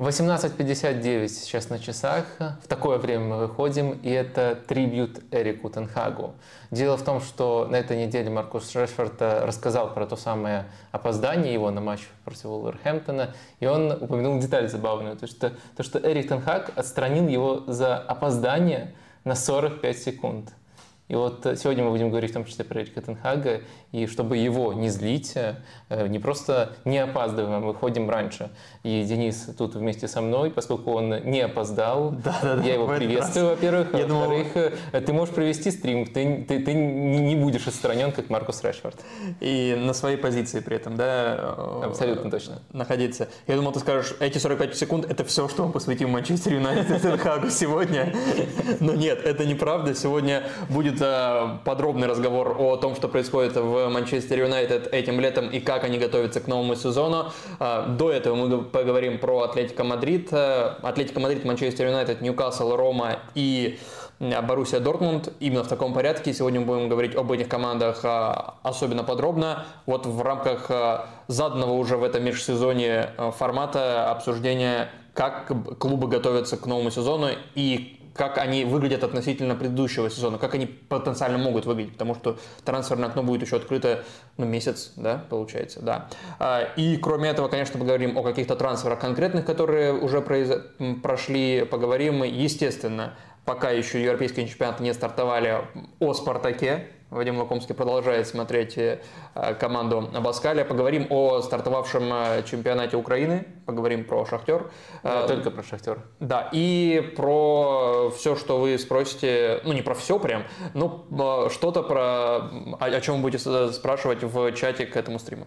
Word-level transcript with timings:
18.59 0.00 1.28
сейчас 1.28 1.68
на 1.68 1.78
часах. 1.78 2.24
В 2.38 2.66
такое 2.66 2.96
время 2.96 3.24
мы 3.24 3.36
выходим, 3.36 3.90
и 4.02 4.08
это 4.08 4.58
трибют 4.66 5.20
Эрику 5.30 5.68
Тенхагу. 5.68 6.32
Дело 6.70 6.96
в 6.96 7.02
том, 7.02 7.20
что 7.20 7.68
на 7.70 7.76
этой 7.76 8.06
неделе 8.06 8.30
Маркус 8.30 8.74
Решфорд 8.74 9.20
э, 9.20 9.44
рассказал 9.44 9.92
про 9.92 10.06
то 10.06 10.16
самое 10.16 10.64
опоздание 10.90 11.52
его 11.52 11.70
на 11.70 11.82
матч 11.82 12.08
против 12.24 12.46
Уолверхэмптона, 12.46 13.34
и 13.60 13.66
он 13.66 13.92
упомянул 13.92 14.38
деталь 14.38 14.70
забавную, 14.70 15.18
то 15.18 15.26
что, 15.26 15.52
то, 15.76 15.82
что 15.82 15.98
Эрик 15.98 16.28
Тенхаг 16.28 16.72
отстранил 16.76 17.28
его 17.28 17.64
за 17.66 17.98
опоздание 17.98 18.94
на 19.24 19.34
45 19.34 19.98
секунд. 19.98 20.54
И 21.10 21.14
вот 21.16 21.44
э, 21.44 21.56
сегодня 21.56 21.82
мы 21.82 21.90
будем 21.90 22.08
говорить 22.08 22.30
в 22.30 22.34
том 22.34 22.44
числе 22.44 22.64
про 22.64 22.82
Эрика 22.82 23.00
Тенхага, 23.00 23.62
и 23.90 24.06
чтобы 24.06 24.36
его 24.36 24.72
не 24.72 24.90
злить, 24.90 25.32
э, 25.34 26.06
не 26.06 26.20
просто 26.20 26.76
не 26.84 26.98
опаздываем, 26.98 27.64
а 27.64 27.66
выходим 27.66 28.08
раньше. 28.08 28.50
И 28.84 29.02
Денис 29.02 29.50
тут 29.58 29.74
вместе 29.74 30.06
со 30.06 30.20
мной, 30.20 30.52
поскольку 30.52 30.92
он 30.92 31.08
не 31.24 31.40
опоздал. 31.40 32.12
Да, 32.12 32.38
да, 32.40 32.54
да, 32.54 32.62
я 32.62 32.74
его 32.74 32.86
приветствую, 32.86 33.48
во-первых. 33.48 33.92
Я 33.92 34.06
во-вторых, 34.06 34.52
думал... 34.54 34.72
Э, 34.92 35.00
ты 35.00 35.12
можешь 35.12 35.34
провести 35.34 35.72
стрим, 35.72 36.06
ты, 36.06 36.44
ты, 36.48 36.60
ты 36.60 36.74
не 36.74 37.34
будешь 37.34 37.66
отстранен, 37.66 38.12
как 38.12 38.30
Маркус 38.30 38.62
Решфорд. 38.62 39.00
И 39.40 39.76
на 39.76 39.94
своей 39.94 40.16
позиции 40.16 40.60
при 40.60 40.76
этом, 40.76 40.96
да? 40.96 41.56
Абсолютно 41.82 42.30
точно. 42.30 42.62
Находиться. 42.72 43.28
Я 43.48 43.56
думал, 43.56 43.72
ты 43.72 43.80
скажешь, 43.80 44.14
эти 44.20 44.38
45 44.38 44.76
секунд– 44.76 45.06
это 45.10 45.24
все, 45.24 45.48
что 45.48 45.66
мы 45.66 45.72
посвятим 45.72 46.10
Манчестер 46.10 46.54
Юнайтед 46.54 47.02
Тенхагу 47.02 47.50
сегодня. 47.50 48.14
Но 48.78 48.94
нет, 48.94 49.20
это 49.24 49.44
неправда. 49.44 49.92
Сегодня 49.96 50.44
будет 50.68 50.99
подробный 51.64 52.06
разговор 52.06 52.56
о 52.58 52.76
том, 52.76 52.94
что 52.94 53.08
происходит 53.08 53.56
в 53.56 53.88
Манчестер 53.88 54.40
Юнайтед 54.40 54.92
этим 54.92 55.20
летом 55.20 55.48
и 55.48 55.60
как 55.60 55.84
они 55.84 55.98
готовятся 55.98 56.40
к 56.40 56.46
новому 56.46 56.74
сезону. 56.74 57.32
А, 57.58 57.86
до 57.86 58.10
этого 58.10 58.34
мы 58.34 58.62
поговорим 58.62 59.18
про 59.18 59.42
Атлетико 59.42 59.84
Мадрид. 59.84 60.32
Атлетико 60.32 61.20
Мадрид, 61.20 61.44
Манчестер 61.44 61.86
Юнайтед, 61.86 62.20
Ньюкасл, 62.20 62.76
Рома 62.76 63.18
и 63.34 63.78
Боруссия 64.18 64.80
Дортмунд. 64.80 65.32
Именно 65.40 65.64
в 65.64 65.68
таком 65.68 65.94
порядке. 65.94 66.34
Сегодня 66.34 66.60
мы 66.60 66.66
будем 66.66 66.88
говорить 66.88 67.14
об 67.14 67.30
этих 67.32 67.48
командах 67.48 68.00
а, 68.04 68.56
особенно 68.62 69.04
подробно. 69.04 69.66
Вот 69.86 70.06
в 70.06 70.22
рамках 70.22 70.70
а, 70.70 71.06
заданного 71.28 71.72
уже 71.72 71.96
в 71.96 72.04
этом 72.04 72.24
межсезонье 72.24 73.12
формата 73.38 74.10
обсуждения, 74.10 74.90
как 75.14 75.50
клубы 75.78 76.08
готовятся 76.08 76.56
к 76.56 76.66
новому 76.66 76.90
сезону 76.90 77.28
и 77.54 77.99
как 78.14 78.38
они 78.38 78.64
выглядят 78.64 79.04
относительно 79.04 79.54
предыдущего 79.54 80.10
сезона, 80.10 80.38
как 80.38 80.54
они 80.54 80.66
потенциально 80.66 81.38
могут 81.38 81.66
выглядеть, 81.66 81.92
потому 81.92 82.14
что 82.14 82.38
трансферное 82.64 83.08
окно 83.08 83.22
будет 83.22 83.42
еще 83.42 83.56
открыто 83.56 84.04
ну, 84.36 84.46
месяц, 84.46 84.92
да, 84.96 85.24
получается, 85.30 85.80
да. 85.80 86.08
А, 86.38 86.62
и 86.76 86.96
кроме 86.96 87.30
этого, 87.30 87.48
конечно, 87.48 87.78
поговорим 87.78 88.18
о 88.18 88.22
каких-то 88.22 88.56
трансферах 88.56 88.98
конкретных, 88.98 89.44
которые 89.44 89.92
уже 89.92 90.20
произ... 90.20 90.50
прошли, 91.02 91.64
поговорим, 91.64 92.22
естественно, 92.22 93.14
пока 93.44 93.70
еще 93.70 94.02
европейские 94.02 94.46
чемпионаты 94.48 94.82
не 94.82 94.94
стартовали, 94.94 95.64
о 95.98 96.14
«Спартаке», 96.14 96.88
Вадим 97.10 97.38
Лакомский 97.38 97.74
продолжает 97.74 98.26
смотреть 98.28 98.78
э, 98.78 99.00
команду 99.58 100.08
Абаскаля. 100.14 100.64
Поговорим 100.64 101.08
о 101.10 101.42
стартовавшем 101.42 102.12
э, 102.12 102.42
чемпионате 102.48 102.96
Украины, 102.96 103.46
поговорим 103.66 104.04
про 104.04 104.24
«Шахтер». 104.24 104.70
Да, 105.02 105.24
э, 105.24 105.26
только 105.26 105.50
про 105.50 105.62
«Шахтер». 105.64 105.98
Да, 106.20 106.48
и 106.52 107.12
про 107.16 108.10
все, 108.16 108.36
что 108.36 108.60
вы 108.60 108.78
спросите, 108.78 109.60
ну 109.64 109.72
не 109.72 109.82
про 109.82 109.94
все 109.94 110.20
прям, 110.20 110.44
но 110.74 111.48
что-то 111.50 111.82
про, 111.82 112.48
о 112.78 113.00
чем 113.00 113.16
вы 113.16 113.22
будете 113.22 113.72
спрашивать 113.72 114.22
в 114.22 114.52
чате 114.52 114.86
к 114.86 114.96
этому 114.96 115.18
стриму. 115.18 115.46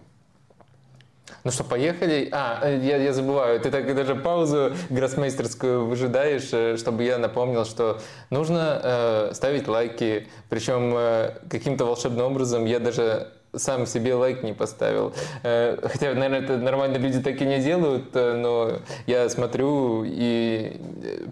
Ну 1.44 1.50
что, 1.50 1.62
поехали? 1.62 2.30
А, 2.32 2.58
э, 2.62 2.78
я, 2.82 2.96
я 2.96 3.12
забываю, 3.12 3.60
ты 3.60 3.70
так 3.70 3.94
даже 3.94 4.14
паузу 4.16 4.72
гроссмейстерскую 4.88 5.84
выжидаешь, 5.84 6.48
э, 6.52 6.78
чтобы 6.78 7.04
я 7.04 7.18
напомнил, 7.18 7.66
что 7.66 8.00
нужно 8.30 8.80
э, 8.82 9.30
ставить 9.34 9.68
лайки, 9.68 10.26
причем 10.48 10.94
э, 10.96 11.34
каким-то 11.50 11.84
волшебным 11.84 12.24
образом 12.24 12.64
я 12.64 12.80
даже 12.80 13.30
сам 13.56 13.86
себе 13.86 14.14
лайк 14.14 14.42
не 14.42 14.52
поставил. 14.52 15.12
Э, 15.42 15.78
хотя, 15.82 16.14
наверное, 16.14 16.40
это 16.40 16.56
нормально 16.56 16.96
люди 16.96 17.20
так 17.20 17.40
и 17.40 17.44
не 17.44 17.58
делают, 17.60 18.14
э, 18.14 18.34
но 18.34 18.78
я 19.06 19.28
смотрю 19.28 20.04
и 20.06 20.80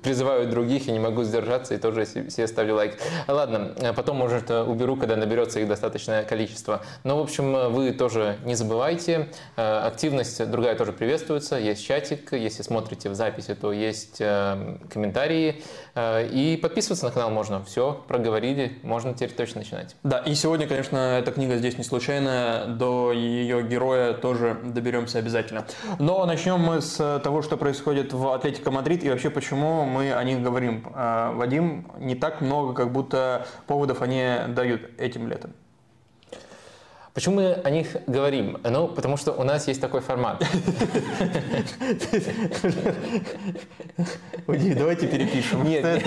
призываю 0.02 0.48
других, 0.48 0.88
и 0.88 0.92
не 0.92 0.98
могу 0.98 1.22
сдержаться, 1.24 1.74
и 1.74 1.78
тоже 1.78 2.06
себе 2.06 2.46
ставлю 2.46 2.76
лайк. 2.76 2.98
Ладно, 3.28 3.74
потом, 3.94 4.16
может, 4.16 4.50
уберу, 4.50 4.96
когда 4.96 5.16
наберется 5.16 5.60
их 5.60 5.68
достаточное 5.68 6.24
количество. 6.24 6.82
Но, 7.04 7.18
в 7.18 7.22
общем, 7.22 7.72
вы 7.72 7.92
тоже 7.92 8.38
не 8.44 8.54
забывайте. 8.54 9.28
Э, 9.56 9.80
активность 9.86 10.50
другая 10.50 10.74
тоже 10.76 10.92
приветствуется. 10.92 11.56
Есть 11.56 11.84
чатик, 11.84 12.32
если 12.32 12.62
смотрите 12.62 13.08
в 13.08 13.14
записи, 13.14 13.54
то 13.54 13.72
есть 13.72 14.18
комментарии. 14.18 15.62
И 15.96 16.58
подписываться 16.62 17.06
на 17.06 17.12
канал 17.12 17.30
можно. 17.30 17.62
Все, 17.64 18.02
проговорили, 18.08 18.78
можно 18.82 19.12
теперь 19.14 19.30
точно 19.30 19.60
начинать. 19.60 19.94
Да, 20.02 20.18
и 20.18 20.34
сегодня, 20.34 20.66
конечно, 20.66 20.96
эта 21.18 21.32
книга 21.32 21.56
здесь 21.56 21.76
не 21.76 21.84
случайно 21.84 22.64
до 22.68 23.12
ее 23.12 23.62
героя 23.62 24.14
тоже 24.14 24.58
доберемся 24.64 25.18
обязательно. 25.18 25.66
Но 25.98 26.24
начнем 26.24 26.58
мы 26.60 26.80
с 26.80 27.20
того, 27.22 27.42
что 27.42 27.56
происходит 27.56 28.12
в 28.12 28.32
Атлетико 28.32 28.70
Мадрид 28.70 29.04
и 29.04 29.10
вообще 29.10 29.30
почему 29.30 29.84
мы 29.84 30.12
о 30.12 30.24
них 30.24 30.42
говорим. 30.42 30.86
А, 30.94 31.32
Вадим, 31.32 31.86
не 31.98 32.14
так 32.14 32.40
много, 32.40 32.72
как 32.72 32.92
будто 32.92 33.46
поводов 33.66 34.02
они 34.02 34.24
дают 34.48 34.90
этим 34.98 35.28
летом. 35.28 35.52
Почему 37.14 37.36
мы 37.36 37.52
о 37.52 37.68
них 37.68 37.96
говорим? 38.06 38.58
Ну, 38.64 38.88
потому 38.88 39.18
что 39.18 39.32
у 39.32 39.44
нас 39.44 39.68
есть 39.68 39.80
такой 39.80 40.00
формат. 40.00 40.42
Давайте 44.46 45.06
перепишем. 45.06 45.64
Нет, 45.64 46.02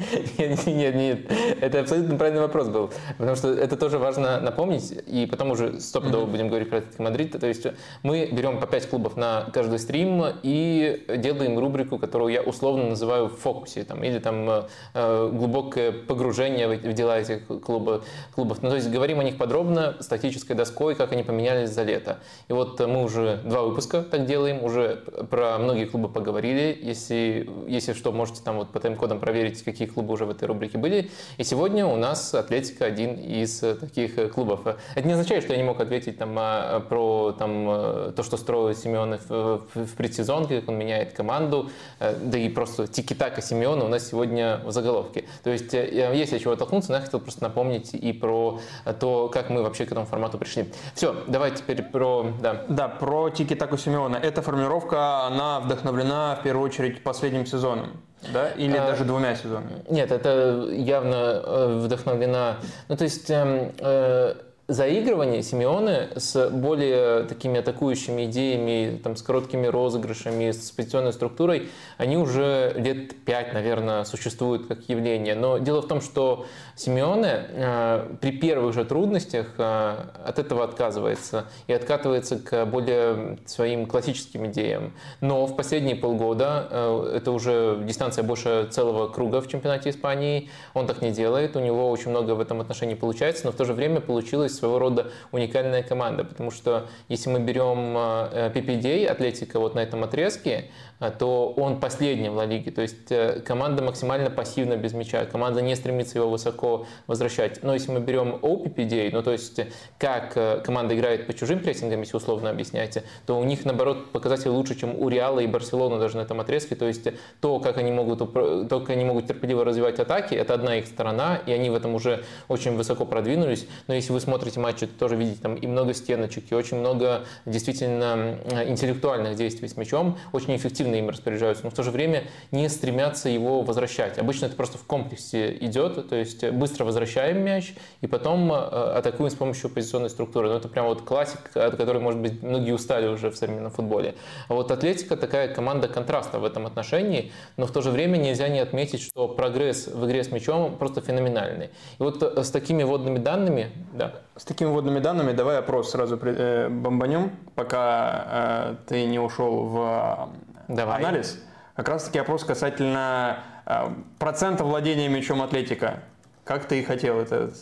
Нет, 0.38 0.66
нет, 0.66 0.94
нет. 0.94 1.32
Это 1.60 1.80
абсолютно 1.80 2.16
правильный 2.16 2.40
вопрос 2.40 2.68
был. 2.68 2.90
Потому 3.18 3.36
что 3.36 3.48
это 3.52 3.76
тоже 3.76 3.98
важно 3.98 4.40
напомнить. 4.40 4.92
И 5.06 5.26
потом 5.26 5.50
уже 5.50 5.80
стопудово 5.80 6.26
будем 6.26 6.48
говорить 6.48 6.70
про 6.70 6.78
Атлетико 6.78 7.02
Мадрид. 7.02 7.38
То 7.38 7.46
есть 7.46 7.66
мы 8.02 8.28
берем 8.32 8.60
по 8.60 8.66
5 8.66 8.88
клубов 8.88 9.16
на 9.16 9.46
каждый 9.52 9.78
стрим 9.78 10.24
и 10.42 11.04
делаем 11.16 11.58
рубрику, 11.58 11.98
которую 11.98 12.32
я 12.32 12.42
условно 12.42 12.88
называю 12.88 13.28
в 13.28 13.36
фокусе. 13.36 13.84
Там, 13.84 14.02
или 14.02 14.18
там 14.18 14.66
э, 14.94 15.30
глубокое 15.32 15.92
погружение 15.92 16.68
в 16.68 16.92
дела 16.92 17.18
этих 17.18 17.46
клубов. 17.46 18.04
клубов. 18.34 18.62
Ну, 18.62 18.70
то 18.70 18.76
есть 18.76 18.90
говорим 18.90 19.20
о 19.20 19.24
них 19.24 19.36
подробно, 19.36 19.96
статической 20.00 20.56
доской, 20.56 20.94
как 20.94 21.12
они 21.12 21.22
поменялись 21.22 21.70
за 21.70 21.82
лето. 21.82 22.20
И 22.48 22.52
вот 22.52 22.80
мы 22.80 23.02
уже 23.02 23.40
два 23.44 23.62
выпуска 23.62 24.02
так 24.02 24.26
делаем, 24.26 24.64
уже 24.64 25.02
про 25.30 25.58
многие 25.58 25.84
клубы 25.84 26.08
поговорили. 26.08 26.78
Если, 26.80 27.48
если 27.68 27.92
что, 27.92 28.12
можете 28.12 28.42
там 28.42 28.56
вот 28.56 28.70
по 28.70 28.80
тайм-кодам 28.80 29.20
проверить, 29.20 29.62
какие 29.62 29.89
клубы 29.90 30.14
уже 30.14 30.24
в 30.24 30.30
этой 30.30 30.44
рубрике 30.44 30.78
были. 30.78 31.10
И 31.38 31.44
сегодня 31.44 31.86
у 31.86 31.96
нас 31.96 32.34
Атлетика 32.34 32.84
один 32.84 33.14
из 33.14 33.62
э, 33.62 33.74
таких 33.74 34.18
э, 34.18 34.28
клубов. 34.28 34.66
Это 34.66 35.06
не 35.06 35.12
означает, 35.12 35.44
что 35.44 35.52
я 35.52 35.58
не 35.58 35.64
мог 35.64 35.80
ответить 35.80 36.18
там, 36.18 36.36
а, 36.38 36.80
про 36.80 37.32
там, 37.32 37.68
э, 37.68 38.12
то, 38.16 38.22
что 38.22 38.36
строил 38.36 38.74
Симеон 38.74 39.18
в, 39.28 39.60
предсезонке, 39.96 40.60
как 40.60 40.68
он 40.68 40.76
меняет 40.76 41.12
команду, 41.12 41.70
да 41.98 42.38
и 42.38 42.48
просто 42.48 42.86
тики-така 42.86 43.40
Симеона 43.40 43.84
у 43.84 43.88
нас 43.88 44.08
сегодня 44.08 44.60
в 44.64 44.72
заголовке. 44.72 45.24
То 45.42 45.50
есть, 45.50 45.72
если 45.72 46.38
чего 46.38 46.56
толкнуться, 46.56 46.92
я 46.92 47.00
хотел 47.00 47.20
просто 47.20 47.42
напомнить 47.42 47.94
и 47.94 48.12
про 48.12 48.60
то, 49.00 49.28
как 49.28 49.50
мы 49.50 49.62
вообще 49.62 49.84
к 49.86 49.92
этому 49.92 50.06
формату 50.06 50.38
пришли. 50.38 50.66
Все, 50.94 51.14
давай 51.26 51.50
теперь 51.52 51.82
про... 51.82 52.32
Да, 52.40 52.64
да 52.68 52.88
про 52.88 53.30
тики-таку 53.30 53.76
Симеона. 53.76 54.16
Эта 54.16 54.42
формировка, 54.42 55.26
она 55.26 55.60
вдохновлена 55.60 56.36
в 56.40 56.42
первую 56.42 56.66
очередь 56.66 57.02
последним 57.02 57.46
сезоном. 57.46 58.00
Да? 58.32 58.50
Или 58.50 58.76
а, 58.76 58.86
даже 58.86 59.04
двумя 59.04 59.34
сезонами? 59.34 59.82
Нет, 59.88 60.10
это 60.10 60.68
явно 60.70 61.14
э, 61.14 61.80
вдохновлена. 61.84 62.56
Ну, 62.88 62.96
то 62.96 63.04
есть 63.04 63.30
эм, 63.30 63.72
э, 63.78 64.34
заигрывание 64.70 65.42
Симеоны 65.42 66.08
с 66.14 66.48
более 66.48 67.24
такими 67.24 67.58
атакующими 67.58 68.26
идеями, 68.26 68.98
там, 69.02 69.16
с 69.16 69.22
короткими 69.22 69.66
розыгрышами, 69.66 70.52
с 70.52 70.70
позиционной 70.70 71.12
структурой, 71.12 71.68
они 71.98 72.16
уже 72.16 72.72
лет 72.76 73.24
пять, 73.24 73.52
наверное, 73.52 74.04
существуют 74.04 74.68
как 74.68 74.88
явление. 74.88 75.34
Но 75.34 75.58
дело 75.58 75.82
в 75.82 75.88
том, 75.88 76.00
что 76.00 76.46
Симеоне 76.76 77.46
э, 77.48 78.14
при 78.20 78.30
первых 78.32 78.72
же 78.72 78.84
трудностях 78.84 79.54
э, 79.58 79.96
от 80.24 80.38
этого 80.38 80.62
отказывается 80.62 81.46
и 81.66 81.72
откатывается 81.72 82.38
к 82.38 82.64
более 82.66 83.38
своим 83.46 83.86
классическим 83.86 84.46
идеям. 84.46 84.92
Но 85.20 85.46
в 85.46 85.56
последние 85.56 85.96
полгода, 85.96 86.68
э, 86.70 87.12
это 87.16 87.32
уже 87.32 87.82
дистанция 87.84 88.22
больше 88.22 88.68
целого 88.70 89.08
круга 89.08 89.40
в 89.40 89.48
чемпионате 89.48 89.90
Испании, 89.90 90.48
он 90.74 90.86
так 90.86 91.02
не 91.02 91.10
делает, 91.10 91.56
у 91.56 91.60
него 91.60 91.90
очень 91.90 92.10
много 92.10 92.32
в 92.32 92.40
этом 92.40 92.60
отношении 92.60 92.94
получается, 92.94 93.46
но 93.46 93.52
в 93.52 93.56
то 93.56 93.64
же 93.64 93.72
время 93.72 94.00
получилось 94.00 94.59
своего 94.60 94.78
рода 94.78 95.10
уникальная 95.32 95.82
команда, 95.82 96.24
потому 96.24 96.50
что 96.50 96.86
если 97.08 97.28
мы 97.30 97.40
берем 97.40 97.96
PPD, 97.96 99.06
Атлетика 99.06 99.58
вот 99.58 99.74
на 99.74 99.80
этом 99.80 100.04
отрезке, 100.04 100.70
то 101.18 101.54
он 101.56 101.80
последний 101.80 102.28
в 102.28 102.34
Ла 102.34 102.44
Лиге. 102.44 102.70
То 102.70 102.82
есть 102.82 103.12
команда 103.44 103.82
максимально 103.82 104.30
пассивна 104.30 104.76
без 104.76 104.92
мяча, 104.92 105.24
команда 105.24 105.62
не 105.62 105.74
стремится 105.74 106.18
его 106.18 106.28
высоко 106.28 106.86
возвращать. 107.06 107.62
Но 107.62 107.72
если 107.72 107.90
мы 107.92 108.00
берем 108.00 108.34
OPPD, 108.42 109.10
ну 109.12 109.22
то 109.22 109.32
есть 109.32 109.60
как 109.98 110.62
команда 110.62 110.94
играет 110.94 111.26
по 111.26 111.32
чужим 111.32 111.60
прессингам, 111.60 112.00
если 112.00 112.16
условно 112.16 112.50
объясняете, 112.50 113.04
то 113.24 113.38
у 113.38 113.44
них 113.44 113.64
наоборот 113.64 114.12
показатели 114.12 114.48
лучше, 114.48 114.78
чем 114.78 114.94
у 115.00 115.08
Реала 115.08 115.40
и 115.40 115.46
Барселоны 115.46 115.98
даже 115.98 116.16
на 116.16 116.22
этом 116.22 116.40
отрезке. 116.40 116.74
То 116.74 116.86
есть 116.86 117.08
то, 117.40 117.60
как 117.60 117.78
они 117.78 117.92
могут, 117.92 118.18
то, 118.18 118.80
как 118.80 118.90
они 118.90 119.04
могут 119.04 119.26
терпеливо 119.26 119.64
развивать 119.64 119.98
атаки, 119.98 120.34
это 120.34 120.54
одна 120.54 120.76
их 120.76 120.86
сторона, 120.86 121.40
и 121.46 121.52
они 121.52 121.70
в 121.70 121.74
этом 121.74 121.94
уже 121.94 122.24
очень 122.48 122.76
высоко 122.76 123.06
продвинулись. 123.06 123.66
Но 123.86 123.94
если 123.94 124.12
вы 124.12 124.20
смотрите 124.20 124.60
матчи, 124.60 124.86
то 124.86 124.98
тоже 124.98 125.16
видите 125.16 125.40
там 125.40 125.54
и 125.54 125.66
много 125.66 125.94
стеночек, 125.94 126.50
и 126.50 126.54
очень 126.54 126.78
много 126.78 127.24
действительно 127.46 128.36
интеллектуальных 128.66 129.36
действий 129.36 129.68
с 129.68 129.76
мячом, 129.76 130.18
очень 130.32 130.56
эффективно 130.56 130.89
им 130.98 131.08
распоряжаются, 131.08 131.64
но 131.64 131.70
в 131.70 131.74
то 131.74 131.82
же 131.82 131.90
время 131.90 132.24
не 132.50 132.68
стремятся 132.68 133.28
его 133.28 133.62
возвращать. 133.62 134.18
Обычно 134.18 134.46
это 134.46 134.56
просто 134.56 134.78
в 134.78 134.84
комплексе 134.84 135.56
идет, 135.60 136.08
то 136.08 136.16
есть 136.16 136.48
быстро 136.50 136.84
возвращаем 136.84 137.38
мяч 137.38 137.74
и 138.00 138.06
потом 138.06 138.52
э, 138.52 138.56
атакуем 138.56 139.30
с 139.30 139.34
помощью 139.34 139.70
позиционной 139.70 140.10
структуры. 140.10 140.48
Но 140.48 140.56
это 140.56 140.68
прям 140.68 140.86
вот 140.86 141.02
классик, 141.02 141.56
от 141.56 141.76
которой, 141.76 141.98
может 141.98 142.20
быть, 142.20 142.42
многие 142.42 142.72
устали 142.72 143.06
уже 143.06 143.30
в 143.30 143.36
современном 143.36 143.70
футболе. 143.70 144.14
А 144.48 144.54
вот 144.54 144.70
Атлетика 144.70 145.16
такая 145.16 145.48
команда 145.54 145.88
контраста 145.88 146.38
в 146.38 146.44
этом 146.44 146.66
отношении, 146.66 147.32
но 147.56 147.66
в 147.66 147.72
то 147.72 147.82
же 147.82 147.90
время 147.90 148.16
нельзя 148.16 148.48
не 148.48 148.60
отметить, 148.60 149.02
что 149.02 149.28
прогресс 149.28 149.86
в 149.86 150.06
игре 150.06 150.24
с 150.24 150.30
мячом 150.30 150.76
просто 150.76 151.00
феноменальный. 151.00 151.66
И 151.98 152.02
вот 152.02 152.22
э, 152.22 152.42
с 152.42 152.50
такими 152.50 152.82
водными 152.82 153.18
данными, 153.18 153.70
да. 153.92 154.14
С 154.36 154.44
такими 154.44 154.68
водными 154.68 155.00
данными 155.00 155.32
давай 155.32 155.58
опрос 155.58 155.90
сразу 155.90 156.18
э, 156.22 156.68
бомбанем, 156.68 157.32
пока 157.54 158.76
ты 158.86 159.04
не 159.04 159.18
ушел 159.18 159.64
в 159.64 160.30
давай. 160.74 161.00
анализ. 161.00 161.38
Как 161.74 161.88
раз 161.88 162.04
таки 162.04 162.18
опрос 162.18 162.44
касательно 162.44 163.40
э, 163.66 163.88
процента 164.18 164.64
владения 164.64 165.08
мячом 165.08 165.42
Атлетика. 165.42 166.02
Как 166.44 166.66
ты 166.66 166.80
и 166.80 166.82
хотел 166.82 167.20
это 167.20 167.52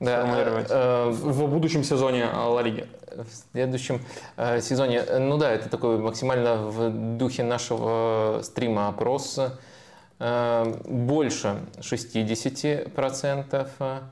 да, 0.00 0.20
сформулировать 0.20 0.70
э, 0.70 0.74
э, 0.74 1.10
в 1.10 1.48
будущем 1.48 1.84
сезоне 1.84 2.26
Ла 2.26 2.62
Лиги? 2.62 2.86
В 3.10 3.26
следующем 3.52 4.00
э, 4.36 4.60
сезоне, 4.60 5.02
ну 5.18 5.38
да, 5.38 5.50
это 5.50 5.68
такой 5.68 5.98
максимально 5.98 6.56
в 6.56 7.16
духе 7.16 7.42
нашего 7.42 8.40
стрима 8.42 8.88
опрос. 8.88 9.40
Э, 10.18 10.74
больше 10.84 11.60
60%, 11.78 14.02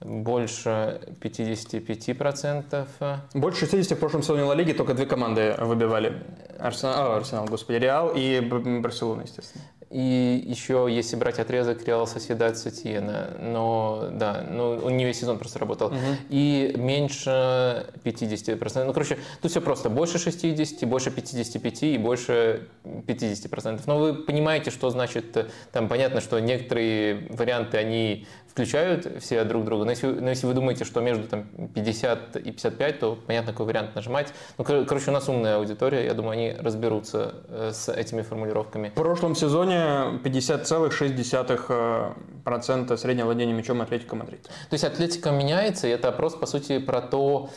больше 0.00 1.00
55%. 1.20 3.18
Больше 3.34 3.66
60% 3.66 3.94
в 3.94 3.98
прошлом 3.98 4.22
сезоне 4.22 4.44
Ла 4.44 4.54
Лиги 4.54 4.72
только 4.72 4.94
две 4.94 5.06
команды 5.06 5.54
выбивали. 5.58 6.22
Арсенал, 6.58 7.12
Арсенал, 7.12 7.46
господи, 7.46 7.78
Реал 7.78 8.12
и 8.14 8.40
Барселона, 8.40 9.22
естественно. 9.22 9.64
И 9.90 10.44
еще, 10.46 10.86
если 10.88 11.16
брать 11.16 11.40
отрезок 11.40 11.84
Реал 11.84 12.06
Соседат 12.06 12.56
Сатьена, 12.56 13.36
но 13.40 14.08
да, 14.12 14.46
ну, 14.48 14.80
он 14.84 14.96
не 14.96 15.04
весь 15.04 15.18
сезон 15.18 15.36
просто 15.36 15.58
работал. 15.58 15.88
Угу. 15.88 15.96
И 16.28 16.74
меньше 16.76 17.88
50%. 18.04 18.84
Ну, 18.84 18.92
короче, 18.92 19.18
тут 19.42 19.50
все 19.50 19.60
просто. 19.60 19.90
Больше 19.90 20.20
60, 20.20 20.88
больше 20.88 21.10
55 21.10 21.82
и 21.82 21.98
больше 21.98 22.68
50%. 22.84 23.80
Но 23.86 23.98
вы 23.98 24.14
понимаете, 24.14 24.70
что 24.70 24.90
значит, 24.90 25.48
там 25.72 25.88
понятно, 25.88 26.20
что 26.20 26.38
некоторые 26.38 27.26
варианты, 27.30 27.76
они 27.76 28.28
включают 28.50 29.06
все 29.20 29.44
друг 29.44 29.64
друга. 29.64 29.84
Но 29.84 29.90
если, 29.90 30.08
но 30.08 30.30
если 30.30 30.46
вы 30.46 30.54
думаете, 30.54 30.84
что 30.84 31.00
между 31.00 31.28
там, 31.28 31.44
50 31.74 32.36
и 32.36 32.50
55, 32.50 32.98
то 32.98 33.18
понятно, 33.26 33.52
какой 33.52 33.66
вариант 33.66 33.94
нажимать. 33.94 34.32
Ну, 34.58 34.64
короче, 34.64 35.10
у 35.10 35.14
нас 35.14 35.28
умная 35.28 35.56
аудитория, 35.56 36.04
я 36.04 36.14
думаю, 36.14 36.32
они 36.32 36.56
разберутся 36.58 37.34
э, 37.48 37.70
с 37.72 37.88
этими 37.88 38.22
формулировками. 38.22 38.88
В 38.88 38.94
прошлом 38.94 39.36
сезоне 39.36 40.18
50,6% 40.24 42.96
среднего 42.96 43.26
владения 43.26 43.52
мячом 43.52 43.80
Атлетика 43.82 44.16
Мадрид. 44.16 44.42
То 44.42 44.72
есть 44.72 44.82
Атлетика 44.84 45.30
меняется, 45.30 45.86
и 45.86 45.90
это 45.90 46.08
опрос, 46.08 46.34
по 46.34 46.46
сути, 46.46 46.78
про 46.78 47.00
то, 47.00 47.50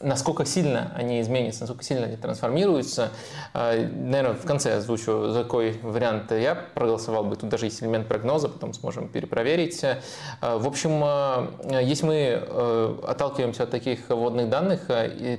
насколько 0.00 0.44
сильно 0.44 0.92
они 0.94 1.20
изменятся, 1.20 1.62
насколько 1.62 1.84
сильно 1.84 2.06
они 2.06 2.16
трансформируются. 2.16 3.10
Э, 3.54 3.86
наверное, 3.86 4.34
в 4.34 4.44
конце 4.44 4.70
я 4.70 4.76
озвучу, 4.76 5.30
за 5.30 5.42
какой 5.44 5.78
вариант 5.82 6.32
я 6.32 6.54
проголосовал 6.54 7.24
бы. 7.24 7.36
Тут 7.36 7.48
даже 7.48 7.66
есть 7.66 7.82
элемент 7.82 8.06
прогноза, 8.08 8.48
потом 8.48 8.72
сможем 8.74 9.08
перепроверить. 9.08 9.82
Э, 9.82 9.98
в 10.40 10.66
общем, 10.66 11.02
э, 11.04 11.82
если 11.82 12.06
мы 12.06 12.96
отталкиваемся 13.06 13.64
от 13.64 13.70
таких 13.70 14.08
вводных 14.08 14.48
данных, 14.48 14.86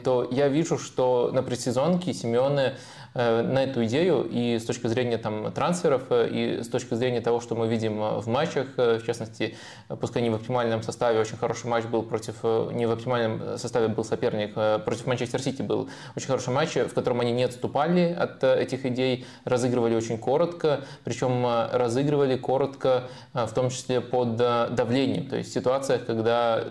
то 0.03 0.27
я 0.31 0.47
вижу, 0.47 0.77
что 0.77 1.31
на 1.33 1.43
предсезонке 1.43 2.13
Симеоне 2.13 2.73
Э, 2.73 2.73
на 3.17 3.63
эту 3.63 3.83
идею 3.86 4.27
и 4.29 4.59
с 4.59 4.65
точки 4.65 4.86
зрения 4.88 5.17
там, 5.17 5.51
трансферов, 5.51 6.03
э, 6.12 6.29
и 6.29 6.63
с 6.63 6.67
точки 6.67 6.93
зрения 6.93 7.19
того, 7.19 7.41
что 7.41 7.55
мы 7.55 7.67
видим 7.67 8.01
э, 8.01 8.19
в 8.19 8.27
матчах, 8.27 8.67
в 8.77 9.03
частности, 9.05 9.55
пускай 10.00 10.21
не 10.21 10.29
в 10.29 10.36
оптимальном 10.36 10.83
составе, 10.83 11.19
очень 11.19 11.38
хороший 11.38 11.67
матч 11.67 11.86
был 11.86 12.03
против, 12.03 12.43
не 12.74 12.86
в 12.86 12.91
оптимальном 12.91 13.57
составе 13.57 13.88
был 13.88 14.03
соперник, 14.03 14.53
против 14.83 15.07
Манчестер 15.07 15.41
Сити 15.41 15.63
был 15.63 15.89
очень 16.15 16.27
хороший 16.27 16.53
матч, 16.53 16.75
в 16.75 16.93
котором 16.93 17.21
они 17.21 17.31
не 17.31 17.43
отступали 17.43 18.15
от 18.17 18.43
этих 18.43 18.86
идей, 18.86 19.25
разыгрывали 19.45 19.95
очень 19.95 20.17
коротко, 20.17 20.81
причем 21.03 21.45
разыгрывали 21.71 22.38
коротко, 22.38 23.03
в 23.33 23.51
том 23.53 23.69
числе 23.69 24.01
под 24.01 24.36
давлением, 24.36 25.27
то 25.27 25.38
есть 25.38 25.53
ситуация, 25.53 25.97
когда, 25.97 26.63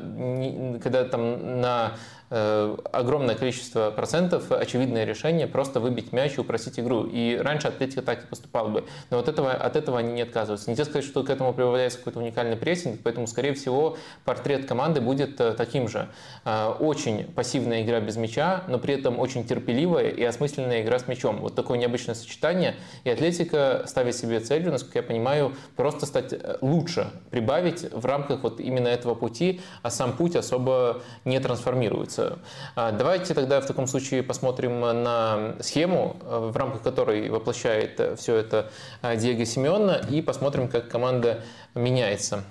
когда 0.82 1.04
там 1.04 1.60
на 1.60 1.92
Э, 1.92 2.15
огромное 2.28 3.36
количество 3.36 3.90
процентов 3.90 4.50
очевидное 4.50 5.04
решение 5.04 5.46
просто 5.46 5.78
выбить 5.78 6.12
мяч 6.12 6.36
и 6.36 6.40
упросить 6.40 6.80
игру. 6.80 7.04
И 7.04 7.36
раньше 7.36 7.68
Атлетика 7.68 8.02
так 8.02 8.24
и 8.24 8.26
поступал 8.26 8.68
бы. 8.68 8.84
Но 9.10 9.18
вот 9.18 9.28
этого, 9.28 9.52
от 9.52 9.76
этого 9.76 9.98
они 9.98 10.12
не 10.12 10.22
отказываются. 10.22 10.68
Нельзя 10.68 10.84
сказать, 10.84 11.04
что 11.04 11.22
к 11.22 11.30
этому 11.30 11.52
прибавляется 11.52 11.98
какой-то 11.98 12.18
уникальный 12.18 12.56
прессинг, 12.56 13.00
поэтому, 13.04 13.26
скорее 13.26 13.54
всего, 13.54 13.96
портрет 14.24 14.66
команды 14.66 15.00
будет 15.00 15.40
э, 15.40 15.52
таким 15.52 15.88
же. 15.88 16.08
Э, 16.44 16.70
очень 16.70 17.24
пассивная 17.24 17.82
игра 17.82 18.00
без 18.00 18.16
мяча, 18.16 18.64
но 18.66 18.78
при 18.78 18.94
этом 18.94 19.20
очень 19.20 19.46
терпеливая 19.46 20.08
и 20.08 20.24
осмысленная 20.24 20.82
игра 20.82 20.98
с 20.98 21.06
мячом. 21.06 21.38
Вот 21.38 21.54
такое 21.54 21.78
необычное 21.78 22.16
сочетание. 22.16 22.74
И 23.04 23.10
Атлетика 23.10 23.84
ставит 23.86 24.16
себе 24.16 24.40
целью, 24.40 24.72
насколько 24.72 24.98
я 24.98 25.02
понимаю, 25.04 25.54
просто 25.76 26.06
стать 26.06 26.34
лучше, 26.60 27.10
прибавить 27.30 27.86
в 27.92 28.04
рамках 28.04 28.42
вот 28.42 28.58
именно 28.58 28.88
этого 28.88 29.14
пути, 29.14 29.60
а 29.82 29.90
сам 29.90 30.16
путь 30.16 30.34
особо 30.34 31.02
не 31.24 31.38
трансформируется 31.38 32.15
информацию. 32.16 32.38
А, 32.74 32.92
давайте 32.92 33.34
тогда 33.34 33.60
в 33.60 33.66
таком 33.66 33.86
случае 33.86 34.22
посмотрим 34.22 34.80
на 34.80 35.54
схему, 35.60 36.16
э, 36.22 36.50
в 36.52 36.56
рамках 36.56 36.82
которой 36.82 37.28
воплощает 37.28 38.18
все 38.18 38.36
это 38.36 38.70
э, 39.02 39.16
Диего 39.16 39.44
Симеона, 39.44 40.00
и 40.08 40.22
посмотрим, 40.22 40.68
как 40.68 40.88
команда 40.88 41.42
меняется. 41.74 42.44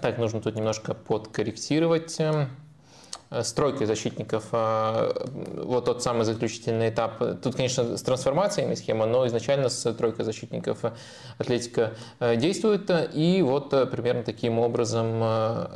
Так, 0.00 0.18
нужно 0.18 0.40
тут 0.40 0.54
немножко 0.54 0.94
подкорректировать. 0.94 2.18
Э, 3.30 3.42
стройкой 3.42 3.86
защитников, 3.86 4.44
а, 4.52 5.12
вот 5.54 5.84
тот 5.84 6.02
самый 6.02 6.24
заключительный 6.24 6.88
этап. 6.88 7.18
Тут, 7.42 7.56
конечно, 7.56 7.98
с 7.98 8.02
трансформациями 8.02 8.74
схема, 8.74 9.04
но 9.04 9.26
изначально 9.26 9.68
с 9.68 9.92
тройкой 9.92 10.24
защитников 10.24 10.78
Атлетика 11.36 11.92
э, 12.20 12.36
действует. 12.36 12.90
И 13.12 13.42
вот 13.42 13.74
э, 13.74 13.84
примерно 13.84 14.22
таким 14.22 14.58
образом 14.58 15.22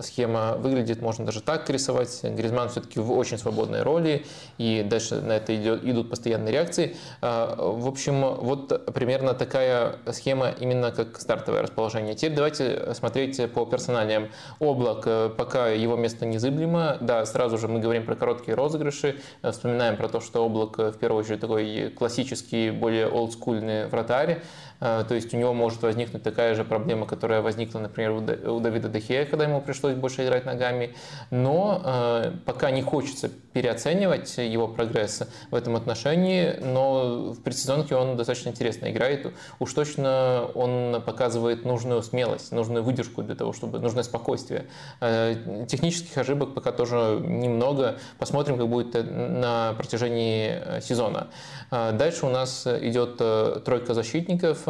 схема 0.00 0.54
выглядит. 0.56 1.02
Можно 1.02 1.26
даже 1.26 1.42
так 1.42 1.68
рисовать. 1.68 2.20
Гризман 2.22 2.70
все-таки 2.70 3.00
в 3.00 3.12
очень 3.12 3.36
свободной 3.36 3.82
роли, 3.82 4.24
и 4.56 4.82
дальше 4.88 5.20
на 5.20 5.32
это 5.32 5.54
идет, 5.54 5.84
идут 5.84 6.08
постоянные 6.10 6.52
реакции. 6.52 6.96
В 7.20 7.88
общем, 7.88 8.34
вот 8.34 8.92
примерно 8.94 9.34
такая 9.34 9.96
схема 10.12 10.50
именно 10.58 10.90
как 10.90 11.20
стартовое 11.20 11.62
расположение. 11.62 12.14
Теперь 12.14 12.34
давайте 12.34 12.94
смотреть 12.94 13.52
по 13.52 13.66
персоналиям. 13.66 14.28
Облак, 14.58 15.36
пока 15.36 15.68
его 15.68 15.96
место 15.96 16.26
незыблемо, 16.26 16.96
да, 17.00 17.24
сразу 17.26 17.41
сразу 17.42 17.58
же 17.58 17.66
мы 17.66 17.80
говорим 17.80 18.04
про 18.04 18.14
короткие 18.14 18.54
розыгрыши, 18.54 19.16
э, 19.42 19.50
вспоминаем 19.50 19.96
про 19.96 20.08
то, 20.08 20.20
что 20.20 20.44
Облак 20.44 20.78
в 20.78 20.92
первую 20.92 21.24
очередь 21.24 21.40
такой 21.40 21.90
классический, 21.90 22.70
более 22.70 23.08
олдскульный 23.08 23.88
вратарь, 23.88 24.42
то 24.82 25.14
есть 25.14 25.32
у 25.32 25.36
него 25.36 25.54
может 25.54 25.80
возникнуть 25.82 26.24
такая 26.24 26.56
же 26.56 26.64
проблема, 26.64 27.06
которая 27.06 27.40
возникла, 27.40 27.78
например, 27.78 28.10
у 28.10 28.60
Давида 28.60 28.88
Дехея, 28.88 29.24
когда 29.26 29.44
ему 29.44 29.60
пришлось 29.60 29.94
больше 29.94 30.24
играть 30.24 30.44
ногами. 30.44 30.96
Но 31.30 31.80
э, 31.84 32.32
пока 32.44 32.72
не 32.72 32.82
хочется 32.82 33.28
переоценивать 33.28 34.38
его 34.38 34.66
прогресс 34.66 35.22
в 35.50 35.54
этом 35.54 35.76
отношении, 35.76 36.56
но 36.60 37.32
в 37.32 37.42
предсезонке 37.42 37.94
он 37.94 38.16
достаточно 38.16 38.48
интересно 38.48 38.90
играет. 38.90 39.32
Уж 39.60 39.72
точно 39.72 40.48
он 40.54 41.00
показывает 41.06 41.64
нужную 41.64 42.02
смелость, 42.02 42.50
нужную 42.50 42.82
выдержку 42.82 43.22
для 43.22 43.36
того, 43.36 43.52
чтобы 43.52 43.78
нужное 43.78 44.02
спокойствие. 44.02 44.66
Технических 45.68 46.16
ошибок 46.18 46.54
пока 46.54 46.72
тоже 46.72 47.20
немного. 47.22 47.98
Посмотрим, 48.18 48.58
как 48.58 48.68
будет 48.68 48.94
на 48.94 49.74
протяжении 49.74 50.80
сезона. 50.80 51.28
Дальше 51.70 52.26
у 52.26 52.30
нас 52.30 52.66
идет 52.66 53.18
тройка 53.64 53.94
защитников. 53.94 54.66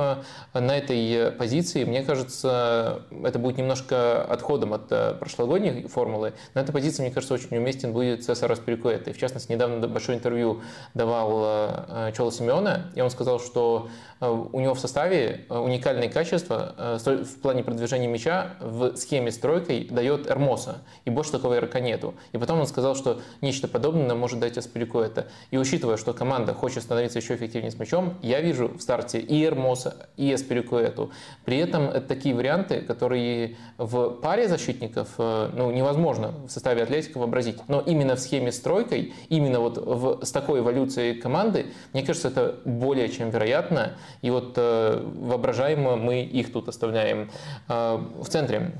На 0.52 0.76
этой 0.76 1.32
позиции, 1.32 1.84
мне 1.84 2.02
кажется, 2.02 3.02
это 3.24 3.38
будет 3.38 3.58
немножко 3.58 4.22
отходом 4.24 4.72
от 4.74 4.88
прошлогодней 5.18 5.86
формулы. 5.88 6.32
На 6.54 6.60
этой 6.60 6.72
позиции, 6.72 7.02
мне 7.02 7.10
кажется, 7.10 7.34
очень 7.34 7.56
уместен 7.56 7.92
будет 7.92 8.24
Цесар 8.24 8.50
Аспирикуэта. 8.50 9.10
И 9.10 9.12
в 9.12 9.18
частности, 9.18 9.52
недавно 9.52 9.86
большое 9.88 10.18
интервью 10.18 10.60
давал 10.94 12.12
Чола 12.12 12.30
Симеона, 12.30 12.92
и 12.94 13.00
он 13.00 13.10
сказал, 13.10 13.40
что 13.40 13.88
у 14.20 14.60
него 14.60 14.74
в 14.74 14.80
составе 14.80 15.46
уникальные 15.48 16.08
качества 16.08 16.98
в 17.04 17.40
плане 17.40 17.64
продвижения 17.64 18.06
мяча 18.06 18.54
в 18.60 18.96
схеме 18.96 19.32
с 19.32 19.38
тройкой 19.38 19.88
дает 19.90 20.30
Эрмоса, 20.30 20.82
и 21.04 21.10
больше 21.10 21.32
такого 21.32 21.54
игрока 21.54 21.80
нету. 21.80 22.14
И 22.32 22.38
потом 22.38 22.60
он 22.60 22.66
сказал, 22.66 22.94
что 22.94 23.20
нечто 23.40 23.66
подобное 23.66 24.14
может 24.14 24.38
дать 24.38 24.56
Аспирикуэта. 24.58 25.26
И 25.50 25.58
учитывая, 25.58 25.96
что 25.96 26.12
команда 26.12 26.54
хочет 26.54 26.84
становиться 26.84 27.18
еще 27.18 27.34
эффективнее 27.34 27.72
с 27.72 27.78
мячом, 27.78 28.14
я 28.22 28.40
вижу 28.40 28.68
в 28.68 28.80
старте 28.80 29.18
и 29.18 29.44
Эрмоса, 29.44 29.91
и 30.16 30.32
Аспирикуэту. 30.32 31.10
При 31.44 31.58
этом 31.58 31.84
это 31.84 32.02
такие 32.02 32.34
варианты, 32.34 32.80
которые 32.80 33.56
в 33.78 34.10
паре 34.20 34.48
защитников 34.48 35.08
э, 35.18 35.50
ну, 35.54 35.70
невозможно 35.70 36.34
в 36.46 36.50
составе 36.50 36.82
Атлетика 36.82 37.18
вообразить. 37.18 37.58
Но 37.68 37.80
именно 37.80 38.16
в 38.16 38.20
схеме 38.20 38.52
с 38.52 38.60
тройкой, 38.60 39.14
именно 39.28 39.60
вот 39.60 39.78
в, 39.78 40.24
с 40.24 40.32
такой 40.32 40.60
эволюцией 40.60 41.14
команды, 41.14 41.66
мне 41.92 42.02
кажется, 42.02 42.28
это 42.28 42.56
более 42.64 43.08
чем 43.08 43.30
вероятно. 43.30 43.92
И 44.22 44.30
вот 44.30 44.54
э, 44.56 45.02
воображаемо 45.02 45.96
мы 45.96 46.22
их 46.22 46.52
тут 46.52 46.68
оставляем 46.68 47.30
э, 47.68 48.04
в 48.20 48.28
центре. 48.28 48.72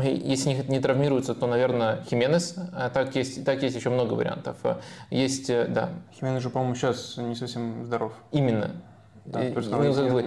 Если 0.00 0.48
не, 0.48 0.62
не 0.68 0.80
травмируется, 0.80 1.34
то, 1.34 1.46
наверное, 1.46 2.02
Хименес. 2.08 2.56
А 2.72 2.88
так 2.88 3.14
есть, 3.14 3.44
так 3.44 3.62
есть 3.62 3.76
еще 3.76 3.90
много 3.90 4.14
вариантов. 4.14 4.56
Есть, 5.10 5.50
э, 5.50 5.66
да. 5.66 5.90
Хименес 6.14 6.42
же, 6.42 6.50
по-моему, 6.50 6.74
сейчас 6.74 7.18
не 7.18 7.34
совсем 7.34 7.84
здоров. 7.84 8.12
Именно. 8.30 8.70
Да, 9.24 9.40
ну, 9.40 10.24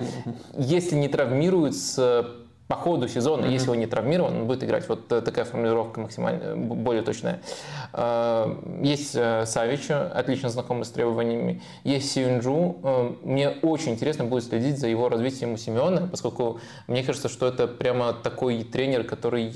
если 0.58 0.96
не 0.96 1.08
травмируется 1.08 2.28
по 2.68 2.76
ходу 2.76 3.08
сезона, 3.08 3.46
mm-hmm. 3.46 3.52
если 3.52 3.70
он 3.70 3.78
не 3.78 3.86
травмирован, 3.86 4.38
он 4.38 4.48
будет 4.48 4.64
играть. 4.64 4.90
Вот 4.90 5.12
э, 5.12 5.22
такая 5.22 5.46
формулировка 5.46 6.00
максимально 6.00 6.42
э, 6.44 6.56
более 6.56 7.04
точная. 7.04 7.42
Э, 7.94 8.56
есть 8.82 9.12
Савич, 9.12 9.92
отлично 9.92 10.50
знакомый 10.50 10.86
с 10.86 10.90
требованиями. 10.90 11.62
Есть 11.84 12.12
Сиюнджу. 12.12 13.18
Мне 13.24 13.50
очень 13.50 13.92
интересно 13.92 14.26
будет 14.26 14.46
следить 14.46 14.80
за 14.80 14.88
его 14.88 15.10
развитием 15.10 15.54
у 15.54 15.58
Симеона, 15.58 16.08
поскольку 16.10 16.60
мне 16.88 17.04
кажется, 17.04 17.30
что 17.30 17.48
это 17.48 17.68
прямо 17.68 18.14
такой 18.14 18.64
тренер, 18.64 19.04
который 19.04 19.52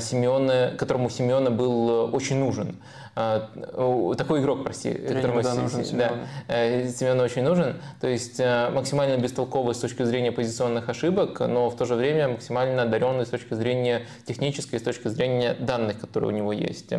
Симеона, 0.00 0.72
которому 0.78 1.10
Симеона 1.10 1.50
был 1.50 2.14
очень 2.14 2.38
нужен. 2.38 2.76
А, 3.20 4.14
такой 4.14 4.40
игрок, 4.40 4.64
прости, 4.64 4.92
которому 4.92 5.42
да, 5.42 5.54
нужен 5.54 5.98
да, 5.98 6.12
э, 6.48 6.88
Семену 6.88 7.22
очень 7.22 7.42
нужен. 7.42 7.76
То 8.00 8.08
есть 8.08 8.40
э, 8.40 8.70
максимально 8.70 9.20
бестолковый 9.20 9.74
с 9.74 9.78
точки 9.78 10.04
зрения 10.04 10.32
позиционных 10.32 10.88
ошибок, 10.88 11.40
но 11.40 11.68
в 11.68 11.76
то 11.76 11.84
же 11.84 11.94
время 11.94 12.28
максимально 12.28 12.82
одаренный 12.82 13.26
с 13.26 13.28
точки 13.28 13.54
зрения 13.54 14.06
технической, 14.26 14.78
с 14.78 14.82
точки 14.82 15.08
зрения 15.08 15.54
данных, 15.54 16.00
которые 16.00 16.32
у 16.32 16.36
него 16.36 16.52
есть. 16.52 16.92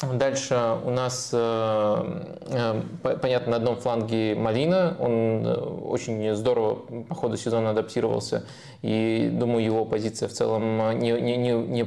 Дальше 0.00 0.78
у 0.84 0.90
нас, 0.90 1.30
э, 1.32 2.82
понятно, 3.02 3.50
на 3.50 3.56
одном 3.56 3.76
фланге 3.76 4.36
Малина. 4.36 4.96
Он 5.00 5.44
очень 5.90 6.34
здорово 6.36 6.76
по 7.08 7.16
ходу 7.16 7.36
сезона 7.36 7.70
адаптировался. 7.70 8.44
И 8.82 9.28
думаю, 9.32 9.64
его 9.64 9.84
позиция 9.84 10.28
в 10.28 10.32
целом 10.32 11.00
не, 11.00 11.10
не, 11.20 11.36
не, 11.36 11.50
не 11.50 11.84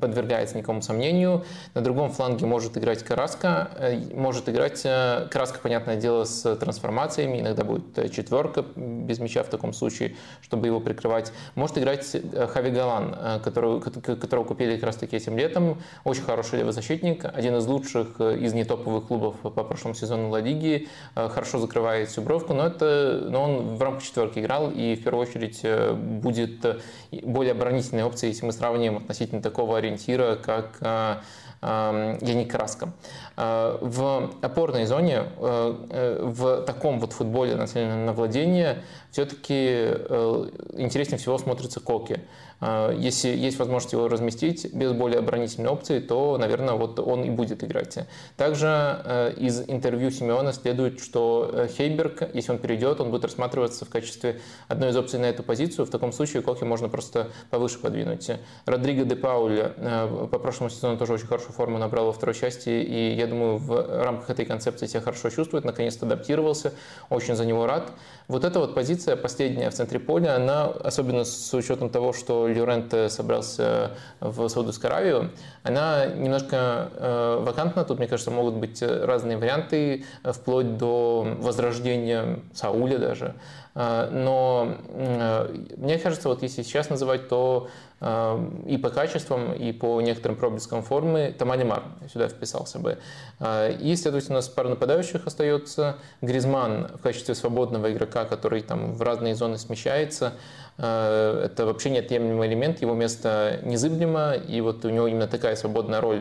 подвергается 0.00 0.56
никакому 0.56 0.82
сомнению. 0.82 1.44
На 1.74 1.80
другом 1.80 2.10
фланге 2.10 2.46
может 2.46 2.76
играть 2.76 3.02
Караска, 3.02 3.70
э, 3.78 4.14
может 4.14 4.48
играть 4.48 4.80
э, 4.84 5.28
Караска, 5.30 5.58
понятное 5.62 5.96
дело, 5.96 6.24
с 6.24 6.56
трансформациями, 6.56 7.40
иногда 7.40 7.64
будет 7.64 7.98
э, 7.98 8.08
четверка 8.08 8.64
без 8.76 9.18
мяча 9.18 9.42
в 9.42 9.48
таком 9.48 9.72
случае, 9.72 10.16
чтобы 10.40 10.66
его 10.66 10.80
прикрывать. 10.80 11.32
Может 11.54 11.78
играть 11.78 12.16
Хави 12.52 12.70
Галан, 12.70 13.40
которого, 13.42 13.80
которого 13.80 14.44
купили 14.44 14.74
как 14.76 14.84
раз 14.84 14.96
таки 14.96 15.16
этим 15.16 15.36
летом, 15.36 15.80
очень 16.04 16.22
хороший 16.22 16.60
левозащитник, 16.60 17.24
один 17.24 17.56
из 17.56 17.66
лучших 17.66 18.20
из 18.20 18.52
нетоповых 18.54 19.06
клубов 19.06 19.36
по 19.40 19.50
прошлому 19.50 19.94
сезону 19.94 20.30
Ла 20.30 20.40
Лиги, 20.40 20.88
хорошо 21.14 21.58
закрывает 21.58 22.08
всю 22.08 22.22
бровку, 22.22 22.54
но, 22.54 22.66
это, 22.66 23.26
но 23.28 23.42
он 23.42 23.76
в 23.76 23.82
рамках 23.82 24.02
четверки 24.02 24.38
играл. 24.38 24.70
И 24.70 24.96
в 24.96 25.02
первую 25.02 25.26
очередь 25.26 25.62
будет 25.92 26.80
более 27.22 27.52
оборонительной 27.52 28.02
опцией, 28.02 28.32
если 28.32 28.46
мы 28.46 28.52
сравним 28.52 28.96
относительно 28.96 29.33
такого 29.42 29.78
ориентира, 29.78 30.36
как 30.36 30.78
а, 30.80 31.20
а, 31.60 32.18
Яник 32.20 32.50
Краска. 32.50 32.90
А, 33.36 33.78
в 33.80 34.30
опорной 34.42 34.86
зоне, 34.86 35.22
э, 35.38 36.20
в 36.22 36.62
таком 36.62 37.00
вот 37.00 37.12
футболе 37.12 37.54
нацеленном 37.54 38.06
на 38.06 38.12
владение, 38.12 38.82
все-таки 39.14 39.54
э, 39.54 40.48
интереснее 40.72 41.18
всего 41.18 41.38
смотрится 41.38 41.78
Коки. 41.78 42.18
А, 42.60 42.92
если 42.92 43.28
есть 43.28 43.58
возможность 43.58 43.92
его 43.92 44.08
разместить 44.08 44.72
без 44.72 44.92
более 44.92 45.18
оборонительной 45.18 45.68
опции, 45.68 45.98
то, 45.98 46.38
наверное, 46.38 46.74
вот 46.74 46.98
он 46.98 47.22
и 47.22 47.28
будет 47.28 47.62
играть. 47.62 47.98
Также 48.38 48.66
э, 49.04 49.34
из 49.36 49.68
интервью 49.68 50.10
Симеона 50.10 50.54
следует, 50.54 50.98
что 50.98 51.50
э, 51.52 51.68
Хейберг, 51.68 52.34
если 52.34 52.52
он 52.52 52.58
перейдет, 52.58 53.02
он 53.02 53.10
будет 53.10 53.24
рассматриваться 53.24 53.84
в 53.84 53.90
качестве 53.90 54.40
одной 54.66 54.90
из 54.90 54.96
опций 54.96 55.18
на 55.18 55.26
эту 55.26 55.42
позицию. 55.42 55.84
В 55.84 55.90
таком 55.90 56.10
случае 56.10 56.40
Коки 56.40 56.64
можно 56.64 56.88
просто 56.88 57.28
повыше 57.50 57.78
подвинуть. 57.80 58.30
Родриго 58.64 59.04
де 59.04 59.14
Пауль 59.14 59.58
э, 59.76 60.26
по 60.32 60.38
прошлому 60.38 60.70
сезону 60.70 60.96
тоже 60.96 61.12
очень 61.12 61.26
хорошую 61.26 61.52
форму 61.52 61.76
набрал 61.76 62.06
во 62.06 62.12
второй 62.14 62.34
части, 62.34 62.70
и 62.70 63.14
я 63.14 63.26
думаю, 63.26 63.58
в 63.58 64.02
рамках 64.02 64.30
этой 64.30 64.46
концепции 64.46 64.86
себя 64.86 65.02
хорошо 65.02 65.28
чувствует, 65.28 65.66
наконец-то 65.66 66.06
адаптировался, 66.06 66.72
очень 67.10 67.36
за 67.36 67.44
него 67.44 67.66
рад. 67.66 67.92
Вот 68.26 68.44
эта 68.44 68.58
вот 68.58 68.74
позиция, 68.74 69.03
последняя 69.22 69.70
в 69.70 69.74
центре 69.74 69.98
поля, 69.98 70.36
она, 70.36 70.64
особенно 70.66 71.24
с 71.24 71.54
учетом 71.54 71.90
того, 71.90 72.12
что 72.12 72.46
Люрент 72.48 72.94
собрался 73.08 73.92
в 74.20 74.48
Саудовскую 74.48 74.90
Аравию, 74.90 75.30
она 75.62 76.06
немножко 76.06 76.90
э, 76.94 77.38
вакантна. 77.40 77.84
Тут, 77.84 77.98
мне 77.98 78.08
кажется, 78.08 78.30
могут 78.30 78.54
быть 78.54 78.82
разные 78.82 79.36
варианты, 79.36 80.04
вплоть 80.24 80.76
до 80.76 81.26
возрождения 81.38 82.40
Сауля 82.52 82.98
даже. 82.98 83.34
Э, 83.74 84.08
но 84.10 84.76
э, 84.88 85.54
мне 85.76 85.98
кажется, 85.98 86.28
вот 86.28 86.42
если 86.42 86.62
сейчас 86.62 86.90
называть, 86.90 87.28
то 87.28 87.68
э, 87.68 87.83
и 88.00 88.78
по 88.82 88.90
качествам, 88.90 89.52
и 89.52 89.72
по 89.72 90.00
некоторым 90.00 90.36
проблескам 90.36 90.82
формы 90.82 91.34
Тамани 91.38 91.64
Мар 91.64 91.84
сюда 92.12 92.28
вписался 92.28 92.78
бы. 92.78 92.98
И, 93.40 93.96
следовательно, 93.96 94.36
у 94.36 94.38
нас 94.38 94.48
пара 94.48 94.68
нападающих 94.68 95.26
остается. 95.26 95.96
Гризман 96.20 96.90
в 96.98 97.02
качестве 97.02 97.34
свободного 97.34 97.92
игрока, 97.92 98.24
который 98.24 98.60
там 98.62 98.94
в 98.94 99.02
разные 99.02 99.34
зоны 99.34 99.58
смещается. 99.58 100.34
Это 100.76 101.54
вообще 101.58 101.90
неотъемлемый 101.90 102.48
элемент, 102.48 102.82
его 102.82 102.94
место 102.94 103.60
незыблемо, 103.62 104.34
и 104.34 104.60
вот 104.60 104.84
у 104.84 104.90
него 104.90 105.06
именно 105.06 105.28
такая 105.28 105.56
свободная 105.56 106.00
роль. 106.00 106.20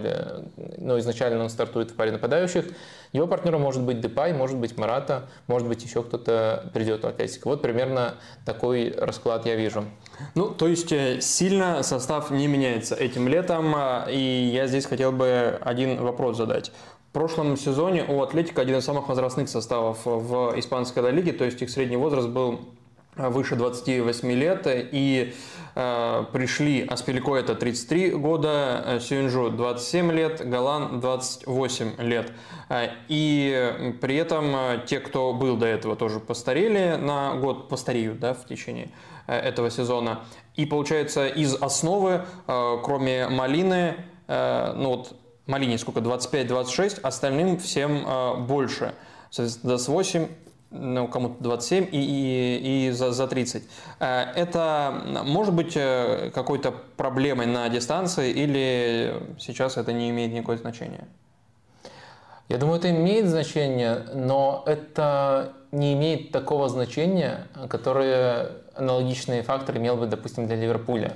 Но 0.78 1.00
изначально 1.00 1.44
он 1.44 1.50
стартует 1.50 1.92
в 1.92 1.96
паре 1.96 2.12
нападающих. 2.12 2.66
Его 3.14 3.28
партнером 3.28 3.62
может 3.62 3.82
быть 3.82 4.00
Депай, 4.00 4.32
может 4.34 4.58
быть 4.58 4.78
Марата, 4.78 5.28
может 5.48 5.68
быть 5.68 5.84
еще 5.84 6.02
кто-то 6.02 6.70
придет 6.74 7.04
в 7.04 7.08
Атлетико. 7.08 7.48
Вот 7.48 7.62
примерно 7.62 8.16
такой 8.46 8.94
расклад 8.98 9.46
я 9.46 9.56
вижу. 9.56 9.86
Ну, 10.36 10.50
то 10.50 10.68
есть 10.68 10.92
э, 10.92 11.22
сильно 11.22 11.84
состав 11.84 12.32
не 12.32 12.48
меняется 12.48 12.96
этим 12.96 13.28
летом, 13.28 13.74
а, 13.76 14.08
и 14.10 14.18
я 14.18 14.68
здесь 14.68 14.86
хотел 14.86 15.12
бы 15.12 15.60
один 15.62 16.02
вопрос 16.02 16.38
задать. 16.38 16.72
В 17.10 17.14
прошлом 17.14 17.58
сезоне 17.58 18.04
у 18.08 18.22
Атлетика 18.22 18.62
один 18.62 18.78
из 18.78 18.86
самых 18.86 19.08
возрастных 19.08 19.48
составов 19.48 20.00
в 20.06 20.54
испанской 20.58 21.12
лиге, 21.12 21.32
то 21.32 21.46
есть 21.46 21.62
их 21.62 21.70
средний 21.70 21.98
возраст 21.98 22.28
был 22.28 22.62
выше 23.16 23.56
28 23.56 24.32
лет, 24.32 24.62
и 24.66 25.34
э, 25.76 26.26
пришли 26.34 26.82
Аспелико 26.82 27.36
это 27.36 27.54
33 27.54 28.12
года, 28.12 29.00
Сюнжу 29.00 29.52
27 29.52 30.12
лет, 30.12 30.50
Галан 30.50 31.00
28 31.00 31.92
лет. 32.00 32.32
И 33.08 33.94
при 34.02 34.16
этом 34.16 34.56
те, 34.88 35.00
кто 35.00 35.32
был 35.34 35.58
до 35.58 35.68
этого, 35.68 35.96
тоже 35.96 36.20
постарели 36.20 36.96
на 36.96 37.36
год, 37.36 37.70
постареют 37.70 38.20
да, 38.20 38.34
в 38.34 38.48
течение 38.48 38.90
этого 39.28 39.70
сезона. 39.70 40.22
И 40.56 40.66
получается 40.66 41.28
из 41.28 41.56
основы, 41.56 42.26
кроме 42.46 43.28
Малины, 43.28 43.96
ну 44.28 44.90
вот 44.90 45.16
Малине 45.48 45.78
сколько, 45.78 46.00
25-26, 46.00 47.02
остальным 47.02 47.58
всем 47.58 48.46
больше. 48.48 48.94
Соответственно, 49.30 49.70
28 49.70 50.28
ну, 50.74 51.08
кому-то 51.08 51.42
27 51.44 51.90
и, 51.92 51.98
и, 51.98 52.88
и 52.88 52.92
за, 52.92 53.12
за 53.12 53.28
30. 53.28 53.64
Э, 54.00 54.24
это 54.36 55.04
может 55.24 55.54
быть 55.54 55.74
э, 55.76 56.32
какой-то 56.34 56.74
проблемой 56.98 57.46
на 57.46 57.70
дистанции 57.70 58.32
или 58.32 59.36
сейчас 59.40 59.78
это 59.78 59.94
не 59.94 60.10
имеет 60.10 60.34
никакого 60.34 60.58
значения? 60.58 61.08
Я 62.50 62.58
думаю, 62.58 62.80
это 62.80 62.90
имеет 62.90 63.28
значение, 63.28 64.04
но 64.14 64.64
это 64.66 65.54
не 65.72 65.94
имеет 65.94 66.32
такого 66.32 66.68
значения, 66.70 67.48
которое 67.70 68.63
аналогичные 68.76 69.44
факторы 69.44 69.80
имел 69.80 69.98
бы, 69.98 70.08
допустим, 70.08 70.48
для 70.48 70.56
Ливерпуля. 70.56 71.16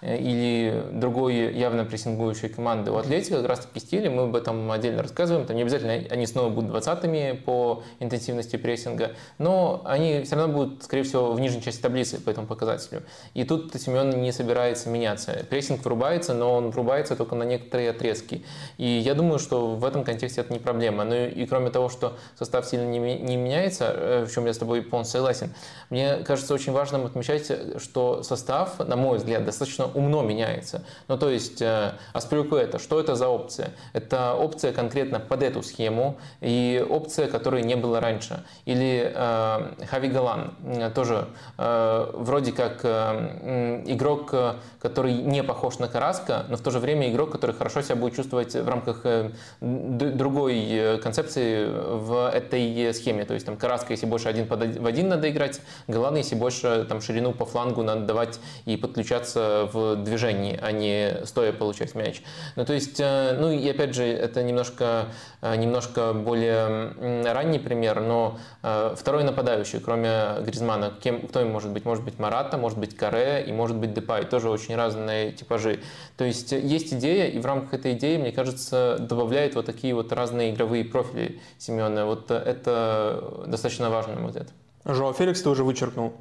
Э, 0.00 0.18
или 0.18 0.84
другой 0.92 1.52
явно 1.54 1.84
прессингующей 1.84 2.48
команды. 2.48 2.90
У 2.90 2.96
Атлетика 2.96 3.36
как 3.38 3.48
раз 3.48 3.60
таки 3.60 3.80
стиль, 3.80 4.08
мы 4.08 4.24
об 4.24 4.36
этом 4.36 4.70
отдельно 4.70 5.02
рассказываем, 5.02 5.46
там 5.46 5.56
не 5.56 5.62
обязательно 5.62 5.92
они 6.10 6.26
снова 6.26 6.50
будут 6.50 6.70
20-ми 6.72 7.40
по 7.44 7.82
интенсивности 8.00 8.56
прессинга, 8.56 9.12
но 9.38 9.82
они 9.84 10.22
все 10.22 10.36
равно 10.36 10.54
будут, 10.54 10.82
скорее 10.82 11.02
всего, 11.02 11.32
в 11.32 11.40
нижней 11.40 11.62
части 11.62 11.80
таблицы 11.80 12.20
по 12.20 12.30
этому 12.30 12.46
показателю. 12.46 13.02
И 13.34 13.44
тут 13.44 13.74
Симеоне 13.74 14.22
не 14.22 14.32
собирается 14.32 14.88
меняться. 14.88 15.46
Прессинг 15.48 15.84
врубается, 15.84 16.34
но 16.34 16.54
он 16.54 16.70
врубается 16.70 17.16
только 17.16 17.34
на 17.34 17.44
некоторые 17.44 17.90
отрезки. 17.90 18.44
И 18.76 18.86
я 18.86 19.14
думаю, 19.14 19.38
что 19.38 19.74
в 19.74 19.84
этом 19.84 20.04
контексте 20.04 20.40
это 20.40 20.52
не 20.52 20.58
проблема. 20.58 21.04
Ну 21.04 21.14
и 21.14 21.46
кроме 21.46 21.70
того, 21.70 21.88
что 21.88 22.16
состав 22.38 22.66
сильно 22.66 22.88
не, 22.88 22.98
не 22.98 23.36
меняется, 23.36 23.92
э, 23.94 24.24
в 24.24 24.32
чем 24.32 24.46
я 24.46 24.52
с 24.52 24.58
тобой 24.58 24.82
полностью 24.82 25.18
согласен, 25.18 25.54
мне 25.90 26.16
кажется 26.18 26.54
очень 26.54 26.72
важным 26.72 27.06
отмечать, 27.06 27.50
что 27.80 28.22
состав, 28.22 28.78
на 28.78 28.96
мой 28.96 29.18
взгляд, 29.18 29.44
достаточно 29.44 29.87
умно 29.94 30.22
меняется. 30.22 30.82
Ну 31.08 31.18
то 31.18 31.30
есть 31.30 31.62
э, 31.62 31.92
это 32.14 32.78
что 32.78 33.00
это 33.00 33.14
за 33.14 33.28
опция? 33.28 33.70
Это 33.92 34.34
опция 34.34 34.72
конкретно 34.72 35.20
под 35.20 35.42
эту 35.42 35.62
схему 35.62 36.18
и 36.40 36.84
опция, 36.88 37.28
которой 37.28 37.62
не 37.62 37.76
было 37.76 38.00
раньше. 38.00 38.44
Или 38.64 39.12
э, 39.14 39.86
Хави 39.86 40.08
Галан, 40.08 40.54
тоже 40.94 41.28
э, 41.56 42.10
вроде 42.14 42.52
как 42.52 42.80
э, 42.82 43.82
игрок, 43.86 44.34
который 44.80 45.14
не 45.14 45.42
похож 45.42 45.78
на 45.78 45.88
Караска, 45.88 46.46
но 46.48 46.56
в 46.56 46.60
то 46.60 46.70
же 46.70 46.78
время 46.78 47.10
игрок, 47.10 47.30
который 47.30 47.54
хорошо 47.54 47.82
себя 47.82 47.96
будет 47.96 48.14
чувствовать 48.16 48.54
в 48.54 48.68
рамках 48.68 49.00
э, 49.04 49.30
другой 49.60 50.66
э, 50.70 50.98
концепции 50.98 51.66
в 51.66 52.30
этой 52.30 52.92
схеме. 52.94 53.24
То 53.24 53.34
есть 53.34 53.46
там 53.46 53.56
Караска, 53.56 53.92
если 53.92 54.06
больше 54.06 54.28
один 54.28 54.46
в 54.46 54.86
один 54.86 55.08
надо 55.08 55.30
играть, 55.30 55.60
Галан, 55.86 56.16
если 56.16 56.34
больше 56.34 56.86
там 56.88 57.00
ширину 57.00 57.32
по 57.32 57.44
флангу 57.44 57.82
надо 57.82 58.02
давать 58.02 58.40
и 58.64 58.76
подключаться 58.76 59.68
в 59.72 59.77
движении, 59.96 60.58
а 60.60 60.72
не 60.72 61.24
стоя 61.24 61.52
получать 61.52 61.94
мяч. 61.94 62.22
Ну 62.56 62.64
то 62.64 62.72
есть, 62.72 63.00
э, 63.00 63.36
ну 63.38 63.50
и 63.50 63.68
опять 63.68 63.94
же, 63.94 64.04
это 64.04 64.42
немножко, 64.42 65.06
немножко 65.42 66.12
более 66.12 67.32
ранний 67.32 67.58
пример, 67.58 68.00
но 68.00 68.38
второй 68.60 69.24
нападающий, 69.24 69.80
кроме 69.80 70.40
Гризмана, 70.40 70.92
кем, 71.00 71.26
кто 71.26 71.40
им 71.40 71.50
может 71.50 71.70
быть? 71.70 71.84
Может 71.84 72.04
быть 72.04 72.18
Марата, 72.18 72.56
может 72.58 72.78
быть 72.78 72.96
Каре 72.96 73.44
и 73.46 73.52
может 73.52 73.76
быть 73.76 73.92
Депай. 73.94 74.24
Тоже 74.24 74.50
очень 74.50 74.76
разные 74.76 75.32
типажи. 75.32 75.80
То 76.16 76.24
есть 76.24 76.52
есть 76.52 76.92
идея, 76.92 77.26
и 77.26 77.38
в 77.38 77.46
рамках 77.46 77.74
этой 77.74 77.92
идеи, 77.92 78.16
мне 78.16 78.32
кажется, 78.32 78.96
добавляет 78.98 79.54
вот 79.54 79.66
такие 79.66 79.94
вот 79.94 80.12
разные 80.12 80.52
игровые 80.52 80.84
профили 80.84 81.40
Семена. 81.58 82.04
Вот 82.04 82.30
это 82.30 83.44
достаточно 83.46 83.88
мой 83.88 84.28
взгляд. 84.28 84.48
Жоа 84.84 85.12
Феликс 85.12 85.42
ты 85.42 85.48
уже 85.48 85.64
вычеркнул 85.64 86.14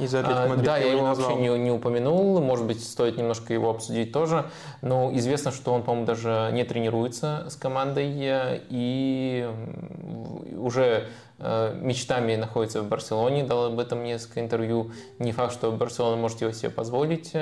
из 0.00 0.14
а, 0.14 0.46
Мадрид. 0.48 0.64
Да, 0.64 0.78
я 0.78 0.92
его 0.92 1.02
вообще 1.02 1.34
не, 1.34 1.48
не 1.58 1.70
упомянул. 1.70 2.40
Может 2.40 2.66
быть, 2.66 2.82
стоит 2.82 3.16
немножко 3.16 3.52
его 3.52 3.70
обсудить 3.70 4.12
тоже. 4.12 4.46
Но 4.80 5.10
известно, 5.14 5.50
что 5.52 5.72
он, 5.72 5.82
по-моему, 5.82 6.06
даже 6.06 6.50
не 6.52 6.64
тренируется 6.64 7.46
с 7.48 7.56
командой 7.56 8.10
и 8.68 9.48
уже 10.56 10.82
Э, 10.92 11.06
мечтами 11.80 12.36
находится 12.36 12.82
в 12.82 12.88
Барселоне, 12.88 13.44
дал 13.44 13.66
об 13.66 13.78
этом 13.78 14.04
несколько 14.04 14.40
интервью. 14.40 14.92
Не 15.18 15.32
факт, 15.32 15.52
что 15.52 15.70
Барселона 15.72 16.16
может 16.16 16.40
его 16.40 16.52
себе 16.52 16.70
позволить, 16.70 17.32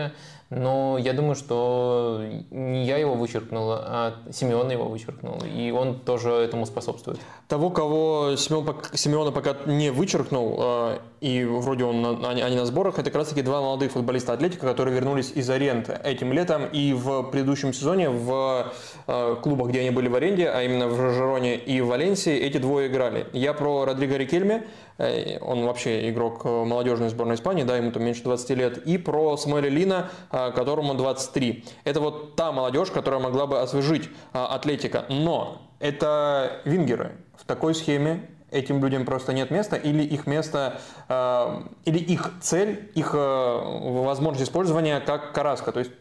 но 0.50 0.98
я 0.98 1.12
думаю, 1.12 1.36
что 1.36 2.20
не 2.50 2.84
я 2.84 2.96
его 2.96 3.14
вычеркнул, 3.14 3.70
а 3.70 4.14
Симеон 4.32 4.68
его 4.70 4.86
вычеркнул, 4.86 5.38
и 5.44 5.70
он 5.70 6.00
тоже 6.00 6.30
этому 6.30 6.66
способствует. 6.66 7.20
Того, 7.46 7.70
кого 7.70 8.34
Симеон, 8.36 8.76
Симеона 8.92 9.30
пока 9.30 9.56
не 9.66 9.90
вычеркнул, 9.90 10.56
э, 10.58 10.98
и 11.20 11.44
вроде 11.44 11.84
он, 11.84 12.24
они, 12.24 12.42
они 12.42 12.56
на 12.56 12.66
сборах, 12.66 12.98
это 12.98 13.10
как 13.10 13.16
раз 13.16 13.28
таки 13.28 13.42
два 13.42 13.60
молодых 13.60 13.92
футболиста 13.92 14.32
Атлетика, 14.32 14.66
которые 14.66 14.92
вернулись 14.92 15.30
из 15.32 15.48
аренды 15.48 15.92
этим 16.02 16.32
летом 16.32 16.66
и 16.66 16.94
в 16.94 17.22
предыдущем 17.30 17.72
сезоне 17.72 18.10
в 18.10 18.72
э, 19.06 19.36
клубах, 19.40 19.68
где 19.68 19.80
они 19.80 19.90
были 19.90 20.08
в 20.08 20.16
аренде, 20.16 20.48
а 20.48 20.62
именно 20.62 20.88
в 20.88 20.96
Жероне 20.96 21.54
и 21.54 21.80
Валенсии, 21.80 22.32
эти 22.32 22.58
двое 22.58 22.88
играли. 22.88 23.28
Я 23.32 23.52
про 23.52 23.84
Родриго 23.90 24.16
Рикельме, 24.16 24.66
э, 24.98 25.38
он 25.40 25.64
вообще 25.64 26.10
игрок 26.10 26.44
молодежной 26.44 27.08
сборной 27.08 27.36
Испании, 27.36 27.64
да, 27.64 27.76
ему 27.76 27.92
там 27.92 28.04
меньше 28.04 28.22
20 28.22 28.50
лет, 28.50 28.78
и 28.86 28.98
про 28.98 29.36
Самуэля 29.36 29.68
Лина, 29.68 30.10
которому 30.30 30.94
23. 30.94 31.64
Это 31.84 32.00
вот 32.00 32.36
та 32.36 32.52
молодежь, 32.52 32.90
которая 32.90 33.20
могла 33.20 33.46
бы 33.46 33.60
освежить 33.60 34.08
Атлетика. 34.32 35.04
Но 35.08 35.62
это 35.78 36.60
вингеры. 36.64 37.12
В 37.36 37.44
такой 37.44 37.74
схеме 37.74 38.28
этим 38.50 38.82
людям 38.82 39.04
просто 39.04 39.32
нет 39.32 39.50
места, 39.50 39.76
или 39.76 40.02
их 40.02 40.26
место, 40.26 40.80
э, 41.08 41.62
или 41.84 41.98
их 41.98 42.32
цель, 42.40 42.90
их 42.94 43.14
э, 43.14 43.18
возможность 43.18 44.48
использования 44.48 45.00
как 45.00 45.32
караска, 45.32 45.72
то 45.72 45.80
есть 45.80 45.92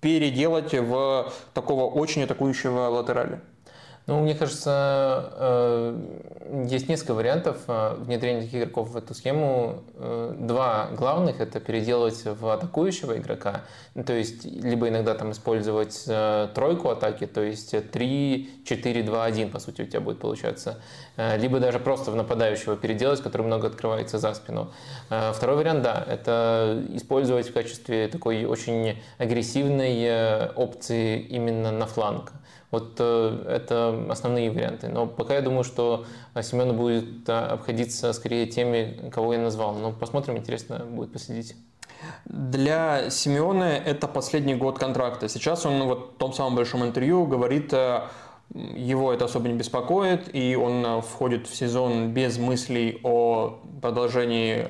переделать 0.00 0.72
в 0.72 1.32
такого 1.52 1.84
очень 1.84 2.22
атакующего 2.22 2.88
латераля. 2.88 3.42
Ну, 4.10 4.18
мне 4.18 4.34
кажется, 4.34 5.30
э, 5.36 6.66
есть 6.68 6.88
несколько 6.88 7.14
вариантов 7.14 7.58
э, 7.68 7.94
внедрения 7.96 8.40
таких 8.40 8.62
игроков 8.62 8.88
в 8.88 8.96
эту 8.96 9.14
схему. 9.14 9.84
Э, 9.94 10.34
два 10.36 10.88
главных– 10.96 11.38
это 11.40 11.60
переделать 11.60 12.24
в 12.24 12.48
атакующего 12.48 13.18
игрока, 13.18 13.60
то 14.04 14.12
есть 14.12 14.44
либо 14.44 14.88
иногда 14.88 15.14
там 15.14 15.30
использовать 15.30 16.08
тройку 16.54 16.88
атаки, 16.88 17.28
то 17.28 17.40
есть 17.40 17.72
3, 17.92 18.50
4, 18.64 19.02
2, 19.04 19.24
1, 19.24 19.50
по 19.52 19.60
сути, 19.60 19.82
у 19.82 19.86
тебя 19.86 20.00
будет 20.00 20.18
получаться, 20.18 20.82
либо 21.16 21.60
даже 21.60 21.78
просто 21.78 22.10
в 22.10 22.16
нападающего 22.16 22.76
переделать, 22.76 23.20
который 23.20 23.42
много 23.42 23.68
открывается 23.68 24.18
за 24.18 24.34
спину. 24.34 24.72
Второй 25.06 25.54
вариант, 25.54 25.82
да, 25.82 26.04
это 26.04 26.84
использовать 26.94 27.48
в 27.48 27.52
качестве 27.52 28.08
такой 28.08 28.44
очень 28.44 29.00
агрессивной 29.18 30.48
опции 30.56 31.20
именно 31.20 31.70
на 31.70 31.86
фланг. 31.86 32.32
Вот 32.70 32.96
э, 32.98 33.44
это 33.48 34.06
основные 34.10 34.50
варианты. 34.50 34.88
Но 34.88 35.06
пока 35.06 35.34
я 35.34 35.42
думаю, 35.42 35.64
что 35.64 36.04
Семену 36.40 36.74
будет 36.74 37.28
э, 37.28 37.32
обходиться 37.32 38.12
скорее 38.12 38.46
теми, 38.46 39.10
кого 39.12 39.32
я 39.32 39.40
назвал. 39.40 39.74
Но 39.74 39.92
посмотрим, 39.92 40.36
интересно 40.36 40.78
будет 40.78 41.12
последить. 41.12 41.56
Для 42.26 43.10
Симеона 43.10 43.64
это 43.64 44.06
последний 44.06 44.54
год 44.54 44.78
контракта. 44.78 45.28
Сейчас 45.28 45.66
он 45.66 45.82
вот 45.82 46.12
в 46.14 46.18
том 46.18 46.32
самом 46.32 46.54
большом 46.54 46.84
интервью 46.84 47.26
говорит, 47.26 47.72
э, 47.72 48.02
его 48.54 49.12
это 49.12 49.24
особо 49.24 49.48
не 49.48 49.54
беспокоит, 49.54 50.32
и 50.32 50.54
он 50.56 51.02
входит 51.02 51.48
в 51.48 51.54
сезон 51.54 52.12
без 52.12 52.38
мыслей 52.38 53.00
о 53.04 53.60
продолжении 53.80 54.66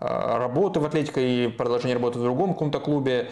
работы 0.00 0.80
в 0.80 0.84
Атлетико 0.84 1.18
и 1.20 1.48
продолжении 1.48 1.94
работы 1.94 2.18
в 2.18 2.22
другом 2.22 2.52
каком-то 2.52 2.78
клубе. 2.78 3.30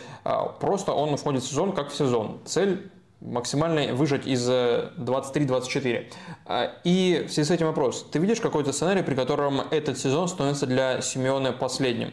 Просто 0.59 0.93
он 0.93 1.19
входит 1.19 1.43
в 1.43 1.49
сезон 1.49 1.73
как 1.73 1.91
в 1.91 1.95
сезон. 1.95 2.39
Цель 2.47 2.91
максимально 3.21 3.95
выжать 3.95 4.27
из 4.27 4.49
23-24. 4.49 5.93
Э, 5.93 6.05
а, 6.47 6.73
и 6.85 7.27
в 7.29 7.33
связи 7.33 7.49
с 7.49 7.51
этим 7.51 7.67
вопрос. 7.67 8.07
Ты 8.11 8.19
видишь 8.19 8.41
какой-то 8.41 8.73
сценарий, 8.73 9.03
при 9.03 9.15
котором 9.15 9.61
этот 9.71 9.99
сезон 9.99 10.29
становится 10.29 10.67
для 10.67 11.01
Симеона 11.01 11.53
последним? 11.53 12.13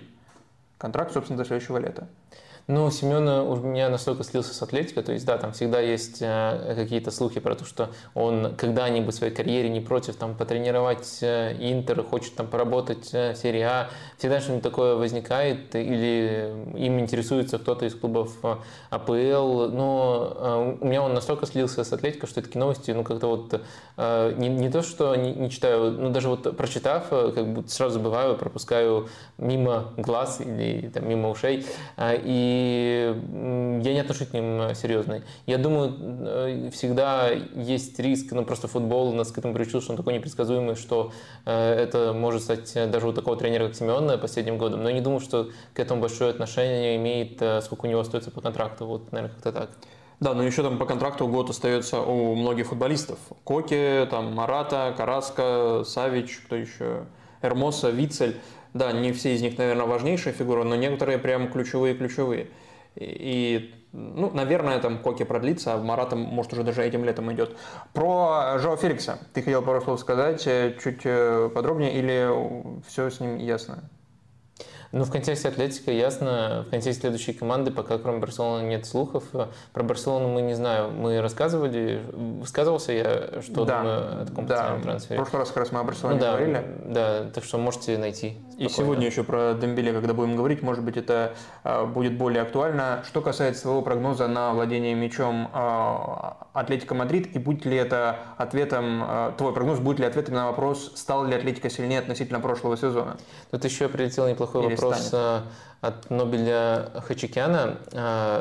Контракт, 0.77 1.13
собственно, 1.13 1.37
до 1.37 1.45
следующего 1.45 1.77
лета. 1.77 2.07
Ну, 2.69 2.91
Семен 2.91 3.25
у 3.29 3.55
меня 3.55 3.87
настолько 3.87 4.25
слился 4.25 4.53
с 4.53 4.61
Атлетико, 4.61 5.01
то 5.01 5.13
есть, 5.13 5.25
да, 5.25 5.37
там 5.37 5.53
всегда 5.53 5.79
есть 5.79 6.17
э, 6.19 6.73
какие-то 6.75 7.11
слухи 7.11 7.39
про 7.39 7.55
то, 7.55 7.63
что 7.63 7.91
он 8.13 8.55
когда-нибудь 8.57 9.15
в 9.15 9.17
своей 9.17 9.33
карьере 9.33 9.69
не 9.69 9.79
против 9.79 10.17
там 10.17 10.35
потренировать 10.35 11.19
э, 11.21 11.55
Интер, 11.61 12.03
хочет 12.03 12.35
там 12.35 12.47
поработать 12.47 13.13
э, 13.13 13.31
в 13.35 13.37
серии 13.37 13.61
А. 13.61 13.89
Всегда 14.17 14.41
что-нибудь 14.41 14.63
такое 14.63 14.95
возникает, 14.95 15.73
или 15.75 16.53
им 16.75 16.99
интересуется 16.99 17.57
кто-то 17.57 17.85
из 17.85 17.95
клубов 17.95 18.35
АПЛ, 18.89 19.69
но 19.69 20.75
у 20.81 20.85
меня 20.85 21.03
он 21.03 21.13
настолько 21.13 21.45
слился 21.45 21.85
с 21.85 21.93
Атлетико, 21.93 22.27
что 22.27 22.41
такие 22.41 22.59
новости, 22.59 22.91
ну, 22.91 23.03
как-то 23.03 23.27
вот 23.27 23.61
не, 23.97 24.49
не 24.49 24.69
то, 24.69 24.81
что 24.81 25.15
не, 25.15 25.33
не 25.33 25.49
читаю, 25.49 25.91
ну, 25.91 26.09
даже 26.09 26.27
вот 26.27 26.57
прочитав, 26.57 27.09
как 27.09 27.47
бы 27.47 27.67
сразу 27.69 27.99
забываю, 27.99 28.35
пропускаю 28.35 29.07
мимо 29.37 29.93
глаз 29.97 30.41
или 30.41 30.89
там, 30.89 31.07
мимо 31.07 31.29
ушей, 31.29 31.65
и 31.97 32.56
я 32.57 33.93
не 33.93 33.99
отношусь 33.99 34.27
к 34.27 34.33
ним 34.33 34.73
серьезно. 34.75 35.23
Я 35.45 35.57
думаю, 35.57 35.95
э, 35.99 36.69
всегда 36.71 37.29
есть 37.29 37.99
риск, 37.99 38.31
ну 38.31 38.45
просто 38.45 38.67
футбол 38.67 39.13
нас 39.13 39.31
к 39.31 39.37
этому 39.37 39.53
приучил, 39.53 39.81
что 39.81 39.91
он 39.91 39.97
такой 39.97 40.13
непредсказуемый, 40.13 40.75
что 40.75 41.11
э, 41.45 41.73
это 41.73 42.13
может 42.13 42.43
стать 42.43 42.73
даже 42.91 43.07
у 43.07 43.13
такого 43.13 43.37
тренера, 43.37 43.67
как 43.67 43.75
Семен, 43.75 44.19
последним 44.19 44.57
годом. 44.57 44.83
Но 44.83 44.89
я 44.89 44.95
не 44.95 45.01
думаю, 45.01 45.19
что 45.19 45.49
к 45.73 45.79
этому 45.79 46.01
большое 46.01 46.31
отношение 46.31 46.97
имеет, 46.97 47.41
э, 47.41 47.61
сколько 47.61 47.85
у 47.85 47.89
него 47.89 48.01
остается 48.01 48.31
по 48.31 48.41
контракту. 48.41 48.85
Вот, 48.85 49.11
наверное, 49.11 49.33
как-то 49.33 49.51
так. 49.51 49.69
Да, 50.19 50.33
но 50.33 50.43
еще 50.43 50.63
там 50.63 50.79
по 50.79 50.85
контракту 50.85 51.27
год 51.27 51.51
остается 51.51 52.01
у 52.01 52.35
многих 52.35 52.67
футболистов. 52.67 53.19
Коки, 53.43 54.07
там 54.09 54.33
Марата, 54.33 54.93
Караска, 54.97 55.83
Савич, 55.85 56.41
кто 56.45 56.55
еще, 56.55 57.05
Эрмоса, 57.41 57.91
Вицель. 57.91 58.37
Да, 58.73 58.91
не 58.91 59.11
все 59.11 59.33
из 59.35 59.41
них, 59.41 59.57
наверное, 59.57 59.85
важнейшие 59.85 60.33
фигуры, 60.33 60.63
но 60.63 60.75
некоторые 60.75 61.17
прям 61.17 61.51
ключевые-ключевые. 61.51 62.47
И, 62.95 63.75
ну, 63.91 64.31
наверное, 64.31 64.79
там 64.79 64.99
Коки 64.99 65.23
продлится, 65.23 65.73
а 65.73 65.77
Марата, 65.77 66.15
может, 66.15 66.53
уже 66.53 66.63
даже 66.63 66.83
этим 66.83 67.05
летом 67.05 67.31
идет. 67.31 67.55
Про 67.93 68.57
Жоа 68.57 68.75
Феликса 68.75 69.19
ты 69.33 69.41
хотел 69.41 69.61
пару 69.61 69.81
слов 69.81 69.99
сказать, 69.99 70.45
э, 70.47 70.77
чуть 70.83 71.01
э, 71.03 71.49
подробнее, 71.53 71.93
или 71.93 72.81
все 72.87 73.09
с 73.09 73.19
ним 73.19 73.37
ясно? 73.37 73.89
Ну, 74.91 75.03
в 75.03 75.11
контексте 75.11 75.49
Атлетика 75.49 75.91
ясно, 75.91 76.63
в 76.67 76.69
контексте 76.69 77.01
следующей 77.01 77.33
команды 77.33 77.71
пока 77.71 77.97
кроме 77.97 78.19
Барселоны 78.19 78.63
нет 78.63 78.85
слухов. 78.85 79.23
Про 79.73 79.83
Барселону 79.83 80.29
мы 80.29 80.41
не 80.41 80.53
знаю, 80.53 80.91
мы 80.91 81.21
рассказывали, 81.21 82.01
высказывался 82.13 82.91
я, 82.93 83.41
что 83.41 83.65
да, 83.65 83.79
думаю 83.79 84.21
о 84.21 84.25
таком 84.25 84.45
да. 84.45 84.79
трансфере. 84.81 85.15
В 85.15 85.23
прошлый 85.23 85.39
раз 85.41 85.49
как 85.49 85.57
раз 85.57 85.71
мы 85.71 85.79
о 85.79 85.83
Барселоне 85.83 86.15
ну, 86.15 86.21
да, 86.21 86.31
говорили. 86.31 86.65
Да, 86.85 87.23
так 87.33 87.43
что 87.43 87.57
можете 87.57 87.97
найти. 87.97 88.37
Спокойно. 88.49 88.65
И 88.65 88.69
сегодня 88.69 89.05
еще 89.07 89.23
про 89.23 89.53
Дембеле, 89.53 89.93
когда 89.93 90.13
будем 90.13 90.35
говорить, 90.35 90.61
может 90.61 90.83
быть, 90.83 90.97
это 90.97 91.33
а, 91.63 91.85
будет 91.85 92.17
более 92.17 92.41
актуально. 92.41 93.03
Что 93.05 93.21
касается 93.21 93.61
своего 93.61 93.81
прогноза 93.81 94.27
на 94.27 94.53
владение 94.53 94.95
мячом 94.95 95.49
а, 95.53 96.47
Атлетика 96.53 96.95
Мадрид, 96.95 97.35
и 97.35 97.39
будет 97.39 97.65
ли 97.65 97.75
это 97.75 98.19
ответом, 98.37 99.03
а, 99.03 99.31
твой 99.37 99.53
прогноз, 99.53 99.79
будет 99.79 99.99
ли 99.99 100.05
ответом 100.05 100.35
на 100.35 100.47
вопрос, 100.47 100.93
стал 100.95 101.25
ли 101.25 101.35
Атлетика 101.35 101.69
сильнее 101.69 101.99
относительно 101.99 102.39
прошлого 102.39 102.77
сезона? 102.77 103.17
Тут 103.51 103.65
еще 103.65 103.89
прилетел 103.89 104.27
неплохой 104.27 104.65
Или 104.65 104.76
вопрос 104.81 105.07
станет? 105.07 105.43
от 105.81 106.09
Нобеля 106.09 106.91
Хачикяна. 107.05 107.77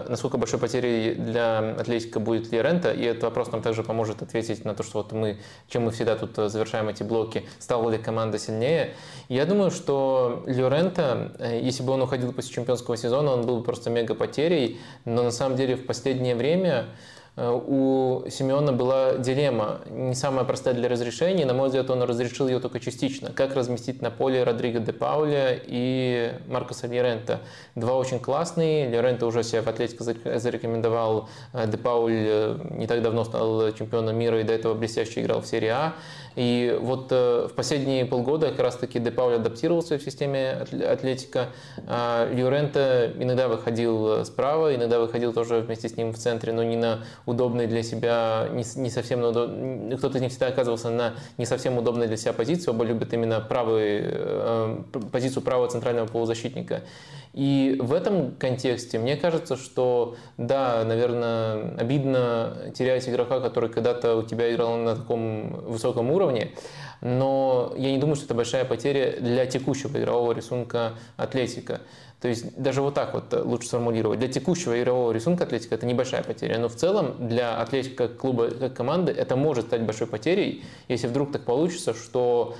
Насколько 0.08 0.38
большой 0.38 0.58
потерей 0.58 1.14
для 1.14 1.58
Атлетика 1.78 2.18
будет 2.18 2.50
Лиорента? 2.50 2.92
И 2.92 3.02
этот 3.02 3.24
вопрос 3.24 3.52
нам 3.52 3.62
также 3.62 3.82
поможет 3.82 4.22
ответить 4.22 4.64
на 4.64 4.74
то, 4.74 4.82
что 4.82 4.98
вот 4.98 5.12
мы, 5.12 5.38
чем 5.68 5.84
мы 5.84 5.90
всегда 5.90 6.16
тут 6.16 6.50
завершаем 6.50 6.88
эти 6.88 7.02
блоки, 7.02 7.46
стала 7.58 7.90
ли 7.90 7.98
команда 7.98 8.38
сильнее. 8.38 8.94
Я 9.28 9.44
думаю, 9.44 9.70
что 9.70 10.44
Лиорента, 10.46 11.32
э, 11.38 11.60
если 11.62 11.82
бы 11.82 11.92
он 11.92 12.02
уходил 12.02 12.32
после 12.32 12.54
чемпионского 12.54 12.96
сезона, 12.96 13.32
он 13.32 13.44
был 13.44 13.58
бы 13.58 13.64
просто 13.64 13.90
мега 13.90 14.14
потерей. 14.14 14.80
Но 15.04 15.22
на 15.22 15.30
самом 15.30 15.56
деле 15.56 15.76
в 15.76 15.84
последнее 15.86 16.34
время 16.34 16.86
Э, 16.86 16.90
у 17.36 18.24
Симеона 18.30 18.72
была 18.72 19.18
дилемма, 19.18 19.80
не 19.90 20.14
самая 20.14 20.46
простая 20.46 20.72
для 20.72 20.88
разрешения. 20.88 21.44
На 21.44 21.52
мой 21.52 21.66
взгляд, 21.66 21.90
он 21.90 22.02
разрешил 22.02 22.48
ее 22.48 22.60
только 22.60 22.80
частично. 22.80 23.30
Как 23.30 23.54
разместить 23.54 24.00
на 24.00 24.10
поле 24.10 24.42
Родриго 24.42 24.80
де 24.80 24.92
Пауля 24.94 25.58
и 25.66 26.32
Маркоса 26.46 26.86
Лерента. 26.86 27.40
Два 27.74 27.94
очень 27.96 28.20
классные. 28.20 28.88
Лерента 28.88 29.26
уже 29.26 29.42
себя 29.42 29.60
в 29.60 29.68
Атлетико 29.68 30.04
зарекомендовал. 30.38 31.28
Э, 31.52 31.66
де 31.66 31.76
Пауль 31.76 32.12
э, 32.14 32.58
не 32.70 32.86
так 32.86 33.02
давно 33.02 33.24
стал 33.24 33.70
чемпионом 33.72 34.16
мира 34.16 34.40
и 34.40 34.42
до 34.42 34.54
этого 34.54 34.72
блестяще 34.72 35.20
играл 35.20 35.42
в 35.42 35.46
серии 35.46 35.68
А. 35.68 35.94
И 36.36 36.78
вот 36.80 37.10
в 37.10 37.50
последние 37.56 38.04
полгода 38.04 38.50
как 38.50 38.60
раз-таки 38.60 38.98
Де 38.98 39.10
Пауль 39.10 39.34
адаптировался 39.34 39.98
в 39.98 40.02
системе 40.02 40.66
Атлетика. 40.86 41.48
А 41.86 42.30
Льюрента 42.30 43.12
иногда 43.18 43.48
выходил 43.48 44.24
справа, 44.24 44.74
иногда 44.74 45.00
выходил 45.00 45.32
тоже 45.32 45.60
вместе 45.60 45.88
с 45.88 45.96
ним 45.96 46.12
в 46.12 46.18
центре, 46.18 46.52
но 46.52 46.62
не 46.62 46.76
на 46.76 47.00
удобной 47.24 47.66
для 47.66 47.82
себя, 47.82 48.48
не, 48.52 48.90
совсем 48.90 49.20
на 49.20 49.28
удоб... 49.28 49.50
кто-то 49.98 50.20
не 50.20 50.28
всегда 50.28 50.48
оказывался 50.48 50.90
на 50.90 51.14
не 51.38 51.46
совсем 51.46 51.78
удобной 51.78 52.06
для 52.06 52.16
себя 52.16 52.32
позиции, 52.32 52.70
оба 52.70 52.84
любят 52.84 53.12
именно 53.12 53.40
правый, 53.40 54.00
э, 54.02 54.82
позицию 55.10 55.42
правого 55.42 55.68
центрального 55.68 56.06
полузащитника. 56.06 56.82
И 57.36 57.76
в 57.78 57.92
этом 57.92 58.34
контексте 58.36 58.98
мне 58.98 59.14
кажется, 59.14 59.58
что 59.58 60.16
да, 60.38 60.82
наверное, 60.84 61.76
обидно 61.76 62.72
терять 62.74 63.06
игрока, 63.10 63.40
который 63.40 63.68
когда-то 63.68 64.16
у 64.16 64.22
тебя 64.22 64.50
играл 64.50 64.78
на 64.78 64.96
таком 64.96 65.50
высоком 65.66 66.10
уровне, 66.10 66.52
но 67.02 67.74
я 67.76 67.92
не 67.92 67.98
думаю, 67.98 68.16
что 68.16 68.24
это 68.24 68.34
большая 68.34 68.64
потеря 68.64 69.20
для 69.20 69.44
текущего 69.44 69.98
игрового 69.98 70.32
рисунка 70.32 70.94
Атлетика. 71.18 71.82
То 72.22 72.28
есть 72.28 72.56
даже 72.56 72.80
вот 72.80 72.94
так 72.94 73.12
вот 73.12 73.30
лучше 73.44 73.68
сформулировать. 73.68 74.18
Для 74.18 74.28
текущего 74.28 74.80
игрового 74.80 75.12
рисунка 75.12 75.44
Атлетика 75.44 75.74
это 75.74 75.84
небольшая 75.84 76.22
потеря, 76.22 76.58
но 76.58 76.70
в 76.70 76.74
целом 76.74 77.28
для 77.28 77.60
Атлетика 77.60 78.08
как 78.08 78.16
клуба, 78.16 78.48
как 78.48 78.72
команды 78.72 79.12
это 79.12 79.36
может 79.36 79.66
стать 79.66 79.82
большой 79.82 80.06
потерей, 80.06 80.64
если 80.88 81.06
вдруг 81.06 81.32
так 81.32 81.42
получится, 81.42 81.92
что 81.92 82.56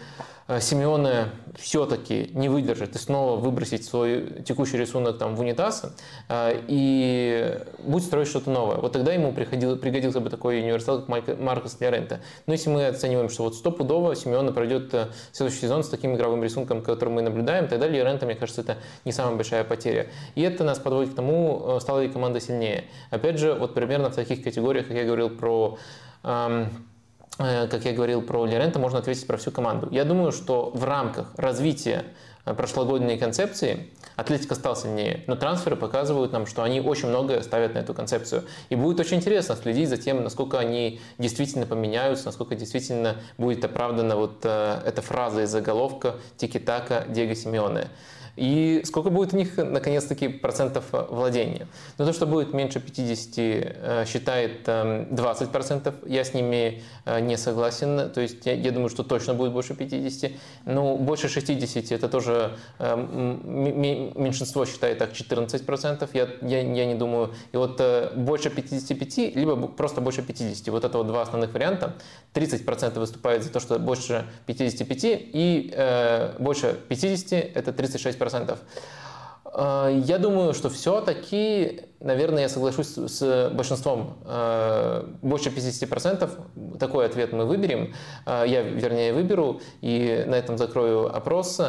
Симеоне 0.61 1.27
все-таки 1.57 2.31
не 2.35 2.49
выдержит 2.49 2.95
и 2.95 2.99
снова 2.99 3.37
выбросить 3.37 3.85
свой 3.85 4.43
текущий 4.45 4.77
рисунок 4.77 5.19
там 5.19 5.35
в 5.35 5.41
унитаз 5.41 5.93
э, 6.29 6.63
и 6.69 7.59
будет 7.83 8.05
строить 8.05 8.29
что-то 8.29 8.51
новое. 8.51 8.77
Вот 8.77 8.93
тогда 8.93 9.13
ему 9.13 9.33
пригодился 9.33 10.21
бы 10.21 10.31
такой 10.31 10.61
универсал, 10.61 11.03
как 11.03 11.39
Маркос 11.41 11.79
Лоренто. 11.81 12.21
Но 12.47 12.53
если 12.53 12.71
мы 12.71 12.87
оцениваем, 12.87 13.29
что 13.29 13.43
вот 13.43 13.57
стопудово 13.57 14.15
Симеоне 14.15 14.53
пройдет 14.53 14.95
э, 14.95 15.09
следующий 15.33 15.63
сезон 15.63 15.83
с 15.83 15.89
таким 15.89 16.15
игровым 16.15 16.45
рисунком, 16.45 16.81
который 16.81 17.11
мы 17.11 17.23
наблюдаем, 17.23 17.67
тогда 17.67 17.87
Лоренто, 17.87 18.27
мне 18.27 18.37
кажется, 18.37 18.61
это 18.61 18.77
не 19.05 19.11
самая 19.11 19.35
большая 19.35 19.65
потеря. 19.65 20.07
И 20.37 20.43
это 20.43 20.63
нас 20.63 20.79
подводит 20.79 21.13
к 21.13 21.17
тому, 21.17 21.79
стала 21.81 22.01
ли 22.01 22.09
команда 22.09 22.39
сильнее. 22.39 22.85
Опять 23.11 23.39
же, 23.39 23.55
вот 23.55 23.75
примерно 23.75 24.11
в 24.11 24.15
таких 24.15 24.45
категориях, 24.45 24.87
как 24.87 24.97
я 24.97 25.05
говорил 25.05 25.31
про 25.31 25.79
эм, 26.23 26.69
Э, 26.69 26.96
как 27.39 27.85
я 27.85 27.93
говорил 27.93 28.23
про 28.23 28.47
Лерента, 28.47 28.79
можно 28.79 28.99
ответить 28.99 29.27
про 29.27 29.37
всю 29.37 29.51
команду. 29.51 29.89
Я 29.91 30.05
думаю, 30.05 30.33
что 30.33 30.71
в 30.73 30.85
рамках 30.85 31.33
развития 31.37 32.05
э, 32.47 32.55
прошлогодней 32.55 33.19
концепции 33.19 33.91
Атлетика 34.17 34.55
стал 34.55 34.75
сильнее, 34.75 35.23
но 35.27 35.37
трансферы 35.37 35.77
показывают 35.77 36.33
нам, 36.33 36.47
что 36.47 36.63
они 36.63 36.81
очень 36.81 37.09
много 37.09 37.43
ставят 37.43 37.75
на 37.75 37.81
эту 37.81 37.93
концепцию. 37.93 38.45
И 38.71 38.75
будет 38.75 38.99
очень 39.01 39.19
интересно 39.19 39.55
следить 39.55 39.91
за 39.91 39.99
тем, 39.99 40.25
насколько 40.25 40.59
они 40.59 41.01
действительно 41.19 41.67
поменяются, 41.67 42.25
насколько 42.27 42.55
действительно 42.55 43.17
будет 43.37 43.63
оправдана 43.65 44.17
вот 44.17 44.41
э, 44.45 44.81
эта 44.87 45.03
фраза 45.03 45.43
из 45.43 45.51
заголовка 45.51 46.17
«Тики-така 46.39 47.05
Диего 47.09 47.35
Симеоне» 47.35 47.89
и 48.37 48.83
сколько 48.85 49.11
будет 49.11 49.33
у 49.33 49.37
них, 49.37 49.57
наконец-таки, 49.57 50.29
процентов 50.29 50.85
э, 50.93 51.07
владения. 51.09 51.67
Но 51.99 52.05
то, 52.05 52.13
что 52.13 52.27
будет 52.27 52.53
меньше 52.53 52.81
50, 52.81 53.39
э, 53.39 54.05
считает 54.07 54.69
20%, 54.69 55.89
эм, 55.89 55.95
я 56.07 56.23
с 56.23 56.35
ними 56.35 56.83
э, 57.07 57.21
не 57.21 57.37
согласен, 57.37 58.11
то 58.11 58.21
есть 58.21 58.45
я, 58.45 58.53
я 58.53 58.71
думаю, 58.71 58.91
что 58.91 59.03
точно 59.03 59.35
будет 59.35 59.53
больше 59.53 59.75
50, 59.75 60.33
но 60.67 60.97
больше 60.97 61.29
60 61.29 61.93
это 61.93 62.09
тоже 62.09 62.53
меньшинство 62.79 64.67
считает 64.67 64.99
так 64.99 65.13
14%, 65.13 66.09
я, 66.13 66.29
я, 66.43 66.61
я 66.61 66.87
не 66.87 66.95
думаю, 66.95 67.35
и 67.53 67.57
вот 67.57 67.81
больше 68.15 68.51
55, 68.51 69.37
либо 69.37 69.57
просто 69.69 70.01
больше 70.01 70.23
50, 70.23 70.69
вот 70.69 70.85
это 70.85 70.99
вот 70.99 71.07
два 71.07 71.23
основных 71.23 71.53
варианта, 71.55 71.95
30% 72.35 72.99
выступает 72.99 73.43
за 73.43 73.51
то, 73.51 73.61
что 73.61 73.79
больше 73.79 74.27
55, 74.47 75.05
и 75.05 75.73
э, 75.75 76.37
больше 76.39 76.79
50 76.89 77.33
это 77.33 77.71
36%. 77.71 78.26
10%. 78.27 78.59
Э, 79.55 80.03
я 80.05 80.19
думаю, 80.19 80.55
что 80.55 80.69
все-таки 80.69 81.83
наверное, 82.01 82.43
я 82.43 82.49
соглашусь 82.49 82.95
с 82.95 83.51
большинством. 83.55 84.19
Э, 84.25 85.05
больше 85.23 85.51
50% 85.51 86.79
такой 86.79 87.07
ответ 87.07 87.33
мы 87.33 87.45
выберем. 87.45 87.95
Э, 88.27 88.45
я, 88.47 88.63
вернее, 88.63 89.13
выберу 89.13 89.61
и 89.81 90.25
на 90.27 90.35
этом 90.35 90.59
закрою 90.59 91.15
опрос. 91.15 91.61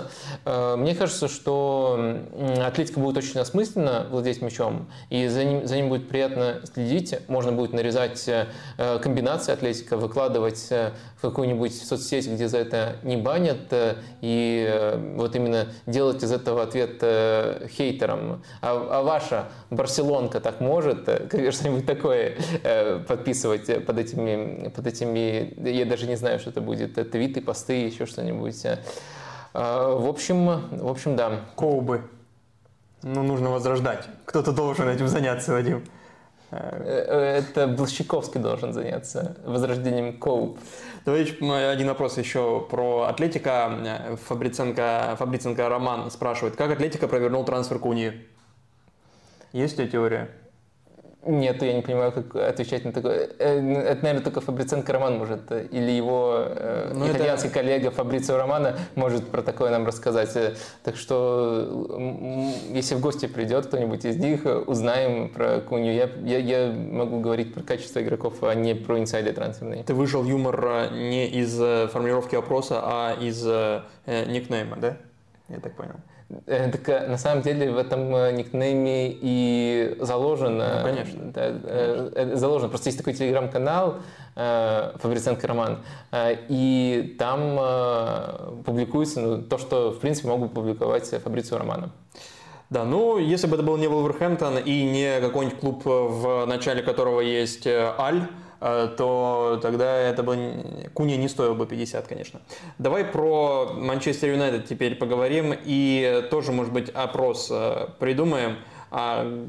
Э, 0.46 0.76
мне 0.76 0.96
кажется, 0.96 1.28
что 1.28 2.18
Атлетика 2.62 3.00
будет 3.00 3.18
очень 3.18 3.40
осмысленно 3.40 4.08
владеть 4.10 4.42
мячом, 4.42 4.88
и 5.10 5.28
за 5.28 5.44
ним, 5.44 5.66
за 5.66 5.76
ним 5.78 5.90
будет 5.90 6.10
приятно 6.10 6.62
следить. 6.74 7.16
Можно 7.28 7.52
будет 7.52 7.74
нарезать 7.74 8.30
комбинации 9.02 9.54
Атлетика, 9.54 9.98
выкладывать 9.98 10.70
в 10.70 11.22
какую-нибудь 11.22 11.76
соцсеть, 11.76 12.28
где 12.28 12.48
за 12.48 12.60
это 12.60 12.98
не 13.04 13.18
банят, 13.18 13.74
и 14.22 14.94
вот 15.16 15.36
именно 15.36 15.68
делать 15.86 16.24
из 16.24 16.32
этого 16.32 16.64
ответ 16.64 17.02
хейтерам. 17.72 18.44
А, 18.62 18.88
а 18.92 19.02
ваша 19.04 19.46
Барселона 19.70 20.17
колонка 20.18 20.40
так 20.40 20.60
может, 20.62 21.08
э, 21.08 21.52
что-нибудь 21.52 21.86
такое 21.86 22.36
э, 22.64 23.00
подписывать 23.08 23.70
э, 23.70 23.80
под 23.80 24.00
этими, 24.00 24.70
под 24.70 24.88
этими, 24.88 25.54
я 25.70 25.86
даже 25.86 26.08
не 26.08 26.16
знаю, 26.16 26.40
что 26.40 26.50
это 26.50 26.62
будет, 26.62 26.96
твиты, 27.12 27.42
посты, 27.42 27.86
еще 27.86 28.06
что-нибудь. 28.06 28.64
В 29.54 30.10
общем, 30.10 30.46
в 30.72 30.88
общем, 30.88 31.16
да. 31.16 31.42
Коубы. 31.56 32.02
Ну, 33.02 33.24
нужно 33.24 33.50
возрождать. 33.50 34.06
Кто-то 34.26 34.52
должен 34.52 34.88
этим 34.88 35.08
заняться, 35.08 35.52
Вадим. 35.52 35.84
Это 36.52 37.68
Блащиковский 37.68 38.40
должен 38.40 38.72
заняться 38.74 39.36
возрождением 39.46 40.20
Коуб. 40.20 40.60
Давайте 41.06 41.34
один 41.72 41.88
вопрос 41.88 42.18
еще 42.18 42.68
про 42.70 43.04
Атлетика. 43.04 44.18
Фабриценко, 44.28 45.16
Фабриценко 45.18 45.70
Роман 45.70 46.12
спрашивает, 46.12 46.56
как 46.56 46.72
Атлетика 46.72 47.08
провернул 47.08 47.44
трансфер 47.44 47.80
Куни? 47.80 48.28
Есть 49.54 49.78
ли 49.80 49.88
теория? 49.88 50.30
Нет, 51.28 51.62
я 51.62 51.74
не 51.74 51.82
понимаю, 51.82 52.12
как 52.14 52.36
отвечать 52.36 52.86
на 52.86 52.94
такое. 52.94 53.30
Э, 53.38 53.60
это, 53.60 54.02
наверное, 54.02 54.24
только 54.24 54.40
Фабриценко 54.40 54.94
Роман 54.94 55.18
может, 55.18 55.52
э, 55.52 55.66
или 55.72 55.92
его 55.92 56.36
э, 56.38 56.94
ну, 56.96 57.06
итальянский 57.06 57.50
это... 57.50 57.60
коллега 57.60 57.92
Фабрицио 57.92 58.38
Романа 58.38 58.78
может 58.96 59.28
про 59.28 59.42
такое 59.42 59.70
нам 59.72 59.86
рассказать. 59.86 60.34
Так 60.84 60.96
что, 60.96 61.98
если 62.72 62.96
в 62.96 63.02
гости 63.02 63.26
придет 63.26 63.66
кто-нибудь 63.66 64.06
из 64.06 64.16
них, 64.18 64.46
узнаем 64.68 65.30
про 65.30 65.60
Куню. 65.60 65.92
Я, 65.92 66.10
я, 66.24 66.38
я 66.38 66.72
могу 66.72 67.20
говорить 67.20 67.54
про 67.54 67.62
качество 67.62 68.00
игроков, 68.02 68.42
а 68.44 68.54
не 68.54 68.74
про 68.74 69.00
инсайды 69.00 69.34
трансферные. 69.34 69.84
Ты 69.84 69.94
вышел 69.94 70.24
юмор 70.24 70.92
не 70.94 71.28
из 71.28 71.58
формулировки 71.92 72.36
опроса, 72.36 72.80
а 72.84 73.18
из 73.20 73.46
э, 73.46 73.82
никнейма, 74.06 74.78
да? 74.78 74.98
я 75.50 75.60
так 75.60 75.76
понял. 75.76 75.96
Э, 76.46 76.70
Так 76.72 76.90
э, 76.90 77.08
на 77.08 77.18
самом 77.18 77.42
деле 77.42 77.72
в 77.72 77.78
этом 77.78 78.14
э, 78.16 78.32
никнейме 78.32 79.10
и 79.12 79.96
заложено. 80.00 80.80
Ну, 80.80 80.84
конечно. 80.84 81.32
да, 81.34 82.36
заложено. 82.36 82.70
Просто 82.70 82.90
есть 82.90 82.98
такой 82.98 83.14
телеграм-канал 83.14 83.98
Фабриценко 84.36 85.48
Роман, 85.48 85.80
и 86.14 87.16
там 87.18 87.56
публикуется 88.64 89.20
ну, 89.20 89.42
то, 89.42 89.58
что 89.58 89.90
в 89.92 90.00
принципе 90.00 90.28
могут 90.28 90.54
публиковать 90.54 91.10
Фабрицио 91.10 91.58
Романо. 91.58 91.90
Да, 92.70 92.84
ну, 92.84 93.18
если 93.18 93.48
бы 93.48 93.56
это 93.56 93.64
был 93.64 93.78
не 93.78 93.88
Вулверхэмптон 93.88 94.60
и 94.60 94.84
не 94.84 95.20
какой-нибудь 95.22 95.60
клуб, 95.60 95.82
в 95.86 96.46
начале 96.46 96.84
которого 96.84 97.22
есть 97.22 97.66
Аль, 97.66 98.28
то 98.60 99.60
тогда 99.62 99.96
это 99.98 100.24
бы 100.24 100.90
Куни 100.94 101.16
не 101.16 101.28
стоил 101.28 101.56
бы 101.56 101.66
50, 101.66 102.08
конечно. 102.08 102.42
Давай 102.78 103.06
про 103.06 103.72
Манчестер 103.74 104.32
Юнайтед 104.32 104.66
теперь 104.66 104.96
поговорим 104.96 105.54
и 105.54 106.28
тоже, 106.32 106.52
может 106.52 106.74
быть, 106.74 106.90
опрос 106.90 107.50
э, 107.52 107.88
придумаем. 108.00 108.58
А, 108.92 109.48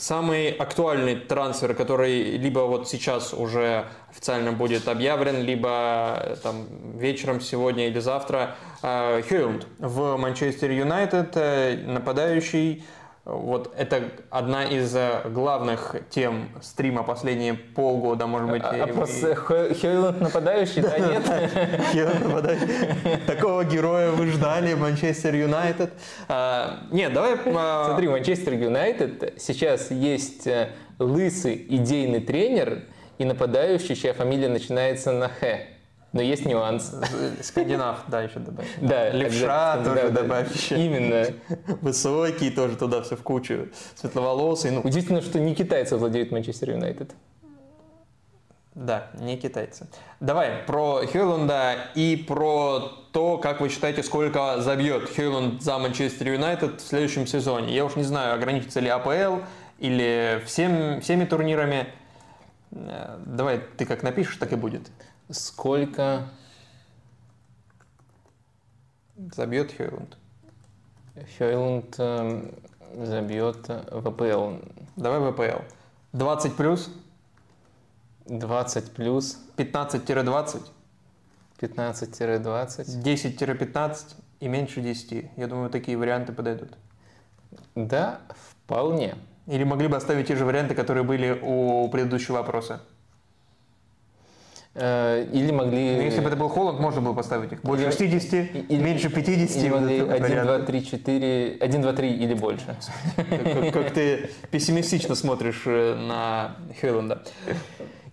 Самый 0.00 0.50
актуальный 0.50 1.14
трансфер, 1.14 1.74
который 1.74 2.38
либо 2.38 2.60
вот 2.60 2.88
сейчас 2.88 3.34
уже 3.34 3.84
официально 4.10 4.50
будет 4.52 4.88
объявлен, 4.88 5.42
либо 5.42 6.16
э, 6.22 6.36
там 6.42 6.66
вечером 6.96 7.42
сегодня 7.42 7.86
или 7.86 7.98
завтра, 7.98 8.56
э, 8.82 9.20
Хьюланд 9.28 9.66
в 9.78 10.16
Манчестер 10.16 10.70
Юнайтед, 10.70 11.32
э, 11.34 11.76
нападающий. 11.86 12.82
Вот 13.32 13.72
это 13.76 14.02
одна 14.30 14.64
из 14.64 14.94
э, 14.96 15.22
главных 15.28 15.94
тем 16.10 16.48
стрима 16.62 17.02
последние 17.04 17.54
полгода, 17.54 18.26
может 18.26 18.48
быть. 18.50 18.62
А, 18.64 18.76
и- 18.76 18.80
а 18.80 18.86
просто 18.88 19.34
Хо- 19.36 19.74
Хойланд 19.80 20.20
нападающий, 20.20 20.82
да, 20.82 20.98
нет? 20.98 21.22
Хьюланд 21.92 22.24
нападающий. 22.24 22.66
Такого 23.26 23.64
героя 23.64 24.10
вы 24.10 24.26
ждали, 24.26 24.74
Манчестер 24.74 25.34
Юнайтед. 25.34 25.92
А, 26.28 26.80
Нет, 26.90 27.12
давай... 27.12 27.36
а, 27.46 27.84
Смотри, 27.86 28.08
Манчестер 28.08 28.54
Юнайтед 28.54 29.34
сейчас 29.38 29.90
есть 29.90 30.46
э, 30.46 30.70
лысый 30.98 31.64
идейный 31.68 32.20
тренер 32.20 32.82
и 33.18 33.24
нападающий, 33.24 33.94
чья 33.94 34.12
фамилия 34.12 34.48
начинается 34.48 35.12
на 35.12 35.28
Х. 35.28 35.58
Но 36.12 36.20
есть 36.20 36.44
нюанс. 36.44 36.92
Скандинав, 37.42 38.04
да, 38.08 38.22
еще 38.22 38.40
добавь. 38.40 38.66
Да, 38.80 39.10
Левша 39.10 39.82
тоже 39.84 40.10
добавь 40.10 40.54
еще. 40.54 40.84
Именно. 40.84 41.26
Высокий 41.80 42.50
тоже 42.50 42.76
туда 42.76 43.02
все 43.02 43.16
в 43.16 43.22
кучу. 43.22 43.68
Светловолосый, 43.94 44.72
ну 44.72 44.80
Удивительно, 44.80 45.22
что 45.22 45.38
не 45.38 45.54
китайцы 45.54 45.96
владеют 45.96 46.32
Манчестер 46.32 46.70
Юнайтед. 46.70 47.12
да, 48.74 49.10
не 49.20 49.36
китайцы. 49.36 49.86
Давай 50.20 50.64
про 50.66 51.02
Хьюланда 51.06 51.74
и 51.94 52.16
про 52.16 52.92
то, 53.12 53.38
как 53.38 53.60
вы 53.60 53.68
считаете, 53.68 54.02
сколько 54.02 54.60
забьет 54.60 55.08
Хьюланд 55.14 55.62
за 55.62 55.78
Манчестер 55.78 56.32
Юнайтед 56.32 56.80
в 56.80 56.86
следующем 56.86 57.26
сезоне. 57.26 57.74
Я 57.74 57.84
уж 57.84 57.94
не 57.96 58.04
знаю, 58.04 58.34
ограничится 58.34 58.80
ли 58.80 58.88
АПЛ 58.88 59.44
или 59.78 60.42
всем, 60.46 61.00
всеми 61.00 61.24
турнирами. 61.24 61.86
Э, 62.72 63.16
Давай, 63.26 63.60
ты 63.76 63.84
как 63.86 64.02
напишешь, 64.02 64.36
так 64.36 64.52
и 64.52 64.56
будет. 64.56 64.82
Сколько 65.30 66.28
Забьет 69.32 69.72
Хьюланд. 69.76 70.16
Хойланд 71.36 71.94
эм, 71.98 72.54
забьет 72.96 73.68
в 73.68 74.08
АПЛ? 74.08 74.64
Давай 74.96 75.18
в 75.20 75.26
АПЛ. 75.26 75.62
20 76.12 76.56
плюс, 76.56 76.90
20 78.26 78.92
плюс, 78.92 79.38
15-20, 79.56 80.62
15-20. 81.60 83.02
10-15 83.02 83.96
и 84.40 84.48
меньше 84.48 84.80
10. 84.80 85.30
Я 85.36 85.46
думаю, 85.46 85.68
такие 85.68 85.98
варианты 85.98 86.32
подойдут. 86.32 86.72
Да, 87.74 88.20
вполне. 88.64 89.16
Или 89.46 89.64
могли 89.64 89.88
бы 89.88 89.96
оставить 89.96 90.28
те 90.28 90.36
же 90.36 90.46
варианты, 90.46 90.74
которые 90.74 91.04
были 91.04 91.38
у 91.42 91.88
предыдущего 91.88 92.36
вопроса. 92.36 92.80
Э, 94.74 95.26
Или 95.32 95.50
могли... 95.50 95.96
Ну, 95.96 96.02
если 96.02 96.20
бы 96.20 96.28
это 96.28 96.36
был 96.36 96.48
Холланд, 96.48 96.78
можно 96.78 97.00
было 97.00 97.12
поставить 97.12 97.52
их. 97.52 97.62
Больше 97.62 97.84
Или- 97.86 97.90
60, 97.90 98.32
или- 98.68 98.82
меньше 98.82 99.10
50. 99.10 99.56
Или 99.56 99.68
могли 99.68 99.96
это 99.98 100.12
1, 100.14 100.22
варианты. 100.22 100.58
2, 100.58 100.66
3, 100.66 100.86
4... 100.86 101.56
1, 101.60 101.82
2, 101.82 101.92
3 101.92 102.08
или 102.14 102.34
больше. 102.34 102.76
Как, 103.16 103.72
как 103.72 103.90
ты 103.92 104.30
пессимистично 104.50 105.14
смотришь 105.16 105.62
э, 105.66 105.94
на 105.96 106.56
Хейланда. 106.80 107.22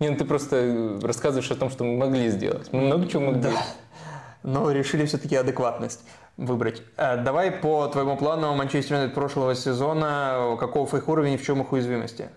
Не, 0.00 0.10
ну 0.10 0.16
ты 0.16 0.24
просто 0.24 0.98
рассказываешь 1.02 1.50
о 1.50 1.54
том, 1.54 1.70
что 1.70 1.84
мы 1.84 1.96
могли 1.96 2.28
сделать. 2.28 2.68
Мы 2.72 2.80
много 2.82 3.06
чего 3.06 3.22
могли. 3.22 3.50
Но 4.42 4.70
решили 4.70 5.04
все-таки 5.06 5.36
адекватность 5.36 6.00
выбрать. 6.36 6.82
Э, 6.96 7.16
Давай 7.22 7.52
по 7.52 7.86
твоему 7.86 8.16
плану 8.16 8.54
Манчестер 8.56 8.94
Юнайтед 8.96 9.14
прошлого 9.14 9.54
сезона, 9.54 10.56
каков 10.58 10.92
их 10.94 11.08
уровень 11.08 11.34
и 11.34 11.36
в 11.36 11.44
чем 11.44 11.62
их 11.62 11.70
уязвимости? 11.70 12.28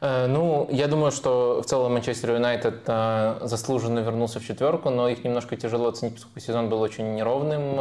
Э, 0.00 0.26
Ну, 0.26 0.68
я 0.70 0.88
думаю, 0.88 1.10
что 1.12 1.62
в 1.62 1.66
целом 1.66 1.92
Манчестер 1.94 2.32
Юнайтед 2.32 2.82
э, 2.86 3.38
заслуженно 3.42 4.00
вернулся 4.00 4.40
в 4.40 4.44
четверку, 4.44 4.90
но 4.90 5.08
их 5.08 5.24
немножко 5.24 5.56
тяжело 5.56 5.88
оценить, 5.88 6.14
поскольку 6.14 6.40
сезон 6.40 6.68
был 6.68 6.80
очень 6.80 7.14
неровным. 7.14 7.80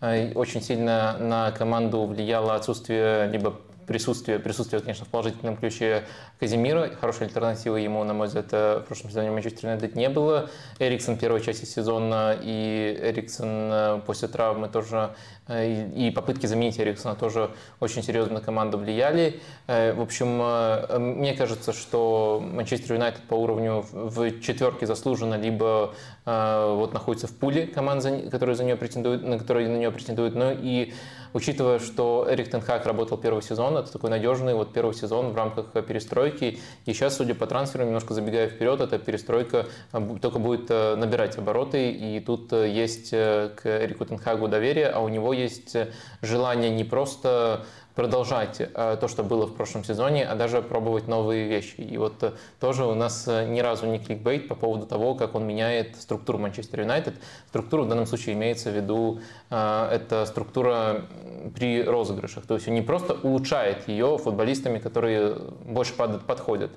э, 0.00 0.32
Очень 0.34 0.62
сильно 0.62 1.16
на 1.18 1.50
команду 1.52 2.04
влияло 2.06 2.54
отсутствие 2.54 3.26
либо 3.28 3.54
присутствие, 3.86 4.40
присутствие, 4.40 4.82
конечно, 4.82 5.04
в 5.04 5.08
положительном 5.08 5.56
ключе 5.56 6.02
Казимира. 6.40 6.90
Хорошей 7.00 7.28
альтернативы 7.28 7.78
ему, 7.80 8.02
на 8.02 8.14
мой 8.14 8.26
взгляд, 8.26 8.50
в 8.50 8.80
прошлом 8.80 9.10
сезоне 9.10 9.30
Манчестер 9.30 9.66
Юнайтед 9.68 9.94
не 9.94 10.08
было. 10.08 10.50
Эриксон 10.80 11.16
первой 11.16 11.40
части 11.40 11.66
сезона 11.66 12.36
и 12.42 12.98
Эриксон 13.00 14.02
после 14.04 14.26
травмы 14.26 14.68
тоже, 14.68 15.14
и 15.48 16.06
и 16.06 16.10
попытки 16.10 16.46
заменить 16.46 16.78
Эриксона 16.78 17.14
тоже 17.14 17.50
очень 17.80 18.02
серьезно 18.02 18.34
на 18.34 18.40
команду 18.40 18.78
влияли. 18.78 19.40
Э, 19.66 19.92
В 19.92 20.00
общем, 20.00 20.40
э, 20.42 20.98
мне 20.98 21.34
кажется, 21.34 21.72
что 21.72 22.42
Манчестер 22.44 22.94
Юнайтед 22.94 23.22
по 23.22 23.34
уровню 23.34 23.84
в 23.92 24.40
четверке 24.40 24.86
заслуженно, 24.86 25.34
либо 25.34 25.94
э, 26.24 26.74
вот 26.76 26.92
находится 26.92 27.26
в 27.26 27.32
пуле 27.32 27.66
команд, 27.66 28.04
которые 28.30 28.56
за 28.56 28.64
нее 28.64 28.76
претендуют, 28.76 29.22
на 29.24 29.38
которые 29.38 29.68
на 29.68 29.76
нее 29.76 29.90
претендуют. 29.90 30.34
Но 30.34 30.52
и 30.52 30.92
учитывая, 31.32 31.78
что 31.78 32.26
Эрик 32.28 32.50
Тенхак 32.50 32.86
работал 32.86 33.18
первый 33.18 33.42
сезон, 33.42 33.76
это 33.76 33.92
такой 33.92 34.10
надежный 34.10 34.54
вот 34.54 34.72
первый 34.72 34.94
сезон 34.94 35.30
в 35.30 35.36
рамках 35.36 35.66
э, 35.74 35.82
перестройки. 35.82 36.58
И 36.84 36.92
сейчас, 36.92 37.16
судя 37.16 37.34
по 37.34 37.46
трансферу, 37.46 37.84
немножко 37.84 38.14
забегая 38.14 38.48
вперед, 38.48 38.80
эта 38.80 38.98
перестройка 38.98 39.66
э, 39.92 40.18
только 40.20 40.38
будет 40.38 40.70
э, 40.70 40.96
набирать 40.96 41.38
обороты. 41.38 41.90
И 41.90 42.20
тут 42.20 42.52
э, 42.52 42.68
есть 42.68 43.10
э, 43.12 43.50
к 43.54 43.66
Эрику 43.66 44.04
Тенхагу 44.04 44.48
доверие, 44.48 44.88
а 44.88 45.00
у 45.00 45.08
него 45.08 45.32
есть 45.36 45.74
э, 45.74 45.92
желание 46.22 46.70
не 46.70 46.84
просто 46.84 47.64
продолжать 47.94 48.60
э, 48.60 48.96
то, 49.00 49.08
что 49.08 49.22
было 49.22 49.46
в 49.46 49.54
прошлом 49.54 49.84
сезоне, 49.84 50.26
а 50.26 50.34
даже 50.34 50.60
пробовать 50.60 51.08
новые 51.08 51.48
вещи. 51.48 51.80
И 51.80 51.96
вот 51.96 52.22
э, 52.22 52.32
тоже 52.60 52.84
у 52.84 52.94
нас 52.94 53.26
ни 53.26 53.60
разу 53.60 53.86
не 53.86 53.98
кликбейт 53.98 54.48
по 54.48 54.54
поводу 54.54 54.86
того, 54.86 55.14
как 55.14 55.34
он 55.34 55.46
меняет 55.46 55.96
структуру 55.96 56.38
Манчестер 56.38 56.80
Юнайтед. 56.80 57.14
Структуру 57.48 57.84
в 57.84 57.88
данном 57.88 58.06
случае 58.06 58.34
имеется 58.34 58.70
в 58.70 58.74
виду, 58.74 59.20
это 59.48 60.26
структура 60.26 61.06
при 61.54 61.82
розыгрышах. 61.82 62.46
То 62.46 62.54
есть 62.54 62.68
он 62.68 62.74
не 62.74 62.82
просто 62.82 63.14
улучшает 63.14 63.88
ее 63.88 64.18
футболистами, 64.18 64.78
которые 64.78 65.36
больше 65.64 65.94
под- 65.94 66.26
подходят, 66.26 66.72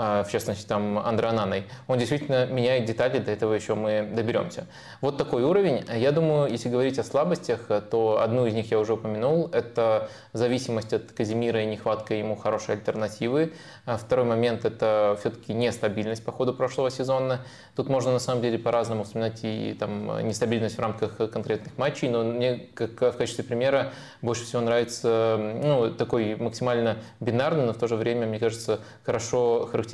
в 0.00 0.28
частности 0.32 0.66
там 0.66 0.98
Андре 0.98 1.28
Ананой. 1.28 1.64
Он 1.86 1.98
действительно 1.98 2.46
меняет 2.46 2.86
детали, 2.86 3.18
до 3.18 3.30
этого 3.30 3.52
еще 3.52 3.74
мы 3.74 4.08
доберемся. 4.10 4.66
Вот 5.02 5.18
такой 5.18 5.42
уровень. 5.42 5.84
Я 5.94 6.10
думаю, 6.10 6.50
если 6.50 6.70
говорить 6.70 6.98
о 6.98 7.04
слабостях, 7.04 7.66
то 7.90 8.20
одну 8.22 8.46
из 8.46 8.54
них 8.54 8.70
я 8.70 8.78
уже 8.78 8.94
упомянул. 8.94 9.50
Это 9.52 10.08
зависимость 10.32 10.94
от 10.94 11.12
Казимира 11.12 11.62
и 11.62 11.66
нехватка 11.66 12.14
ему 12.14 12.34
хорошей 12.34 12.76
альтернативы. 12.76 13.52
А 13.84 13.98
Второй 13.98 14.24
момент– 14.24 14.64
это 14.64 15.18
все-таки 15.20 15.52
нестабильность 15.52 16.24
по 16.24 16.32
ходу 16.32 16.54
прошлого 16.54 16.90
сезона. 16.90 17.44
Тут 17.76 17.90
можно 17.90 18.10
на 18.10 18.20
самом 18.20 18.40
деле 18.40 18.58
по-разному 18.58 19.04
вспоминать 19.04 19.40
и 19.42 19.76
там, 19.78 20.26
нестабильность 20.26 20.78
в 20.78 20.80
рамках 20.80 21.18
конкретных 21.30 21.76
матчей, 21.76 22.08
но 22.08 22.24
мне 22.24 22.68
как 22.72 22.92
в 23.02 23.18
качестве 23.18 23.44
примера 23.44 23.92
больше 24.22 24.44
всего 24.44 24.62
нравится 24.62 25.36
ну, 25.62 25.90
такой 25.90 26.36
максимально 26.36 26.96
бинарный, 27.20 27.66
но 27.66 27.74
в 27.74 27.78
то 27.78 27.86
же 27.86 27.96
время, 27.96 28.26
мне 28.26 28.38
кажется, 28.38 28.80
хорошо 29.04 29.66
характеризующий 29.70 29.89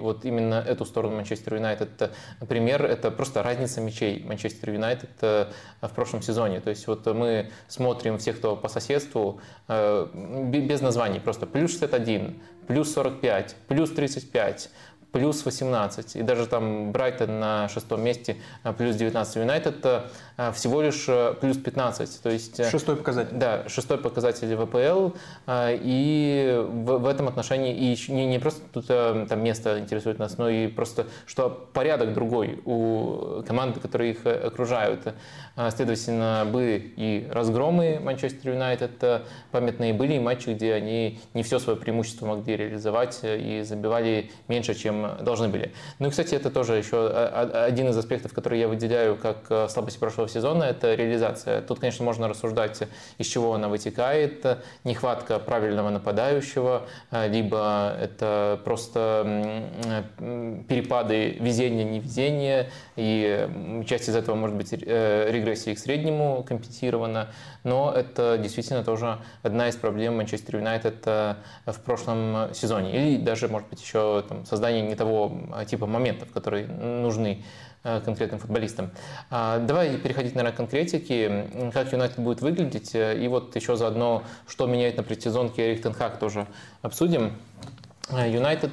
вот 0.00 0.24
именно 0.24 0.54
эту 0.54 0.84
сторону 0.84 1.16
Манчестер 1.16 1.54
Юнайтед 1.54 2.10
пример. 2.48 2.84
Это 2.84 3.10
просто 3.10 3.42
разница 3.42 3.80
мячей 3.80 4.24
Манчестер 4.24 4.70
Юнайтед 4.70 5.10
э, 5.22 5.46
в 5.80 5.90
прошлом 5.90 6.22
сезоне. 6.22 6.60
То 6.60 6.70
есть 6.70 6.86
вот 6.86 7.06
мы 7.06 7.50
смотрим 7.68 8.18
всех, 8.18 8.38
кто 8.38 8.56
по 8.56 8.68
соседству, 8.68 9.40
э, 9.68 10.06
бе- 10.14 10.60
без 10.60 10.80
названий, 10.80 11.20
просто 11.20 11.46
плюс 11.46 11.72
61, 11.72 12.40
плюс 12.66 12.92
45, 12.92 13.56
плюс 13.68 13.90
35, 13.90 14.70
плюс 15.12 15.44
18. 15.44 16.16
И 16.16 16.22
даже 16.22 16.46
там 16.46 16.92
Брайтон 16.92 17.40
на 17.40 17.68
шестом 17.68 18.02
месте, 18.02 18.36
плюс 18.76 18.96
19 18.96 19.36
Юнайтед. 19.36 19.86
Э, 20.38 20.52
всего 20.52 20.80
лишь 20.80 21.06
плюс 21.40 21.58
15. 21.58 22.22
То 22.22 22.30
есть, 22.30 22.64
шестой 22.70 22.96
показатель. 22.96 23.36
Да, 23.36 23.68
шестой 23.68 23.98
показатель 23.98 24.56
ВПЛ. 24.56 25.16
И 25.50 26.64
в, 26.66 26.98
в 26.98 27.06
этом 27.06 27.28
отношении 27.28 27.76
и 27.76 28.12
не, 28.12 28.26
не 28.26 28.38
просто 28.38 28.62
тут 28.72 28.86
там 28.86 29.42
место 29.42 29.78
интересует 29.78 30.18
нас, 30.18 30.38
но 30.38 30.48
и 30.48 30.68
просто, 30.68 31.06
что 31.26 31.68
порядок 31.72 32.14
другой 32.14 32.60
у 32.64 33.42
команды, 33.46 33.80
которые 33.80 34.12
их 34.12 34.24
окружают. 34.26 35.14
Следовательно, 35.70 36.46
были 36.50 36.92
и 36.96 37.28
разгромы 37.30 37.98
Манчестер 38.00 38.52
Юнайтед 38.52 39.24
памятные, 39.50 39.92
были 39.92 40.14
и 40.14 40.18
матчи, 40.18 40.50
где 40.50 40.74
они 40.74 41.20
не 41.34 41.42
все 41.42 41.58
свое 41.58 41.78
преимущество 41.78 42.26
могли 42.26 42.56
реализовать 42.56 43.20
и 43.22 43.62
забивали 43.62 44.30
меньше, 44.46 44.74
чем 44.74 45.16
должны 45.20 45.48
были. 45.48 45.72
Ну 45.98 46.08
и, 46.08 46.10
кстати, 46.10 46.34
это 46.34 46.50
тоже 46.50 46.74
еще 46.76 47.08
один 47.08 47.88
из 47.88 47.96
аспектов, 47.96 48.32
который 48.32 48.60
я 48.60 48.68
выделяю 48.68 49.16
как 49.16 49.70
слабости 49.70 49.98
прошлого 49.98 50.27
сезона, 50.28 50.64
это 50.64 50.94
реализация. 50.94 51.62
Тут, 51.62 51.80
конечно, 51.80 52.04
можно 52.04 52.28
рассуждать, 52.28 52.82
из 53.18 53.26
чего 53.26 53.54
она 53.54 53.68
вытекает. 53.68 54.44
Нехватка 54.84 55.38
правильного 55.38 55.90
нападающего, 55.90 56.86
либо 57.28 57.96
это 58.00 58.60
просто 58.64 59.64
перепады 60.68 61.36
везения-невезения, 61.40 62.70
и 62.96 63.84
часть 63.86 64.08
из 64.08 64.16
этого 64.16 64.34
может 64.36 64.56
быть 64.56 64.72
э, 64.72 65.30
регрессия 65.30 65.74
к 65.74 65.78
среднему 65.78 66.44
компенсирована, 66.46 67.28
но 67.64 67.92
это 67.92 68.38
действительно 68.38 68.84
тоже 68.84 69.18
одна 69.42 69.68
из 69.68 69.76
проблем 69.76 70.16
Манчестер 70.16 70.56
Юнайтед 70.56 71.02
э, 71.06 71.34
в 71.66 71.80
прошлом 71.80 72.54
сезоне. 72.54 72.94
Или 72.96 73.16
даже, 73.22 73.48
может 73.48 73.68
быть, 73.68 73.80
еще 73.80 74.24
там, 74.28 74.44
создание 74.46 74.82
не 74.82 74.94
того 74.94 75.32
типа 75.66 75.86
моментов, 75.86 76.30
которые 76.32 76.66
нужны 76.66 77.38
э, 77.38 77.67
конкретным 77.82 78.40
футболистам. 78.40 78.90
А, 79.30 79.58
давай 79.58 79.96
переходить, 79.98 80.34
наверное, 80.34 80.54
к 80.54 80.56
конкретике. 80.56 81.70
Как 81.72 81.92
Юнайтед 81.92 82.18
будет 82.18 82.40
выглядеть, 82.40 82.94
и 82.94 83.26
вот 83.28 83.54
еще 83.56 83.76
заодно, 83.76 84.22
что 84.46 84.66
меняет 84.66 84.96
на 84.96 85.02
предсезонке 85.02 85.70
Эрик 85.70 85.82
Тенхак 85.82 86.18
тоже 86.18 86.46
обсудим. 86.82 87.34
Юнайтед 88.10 88.72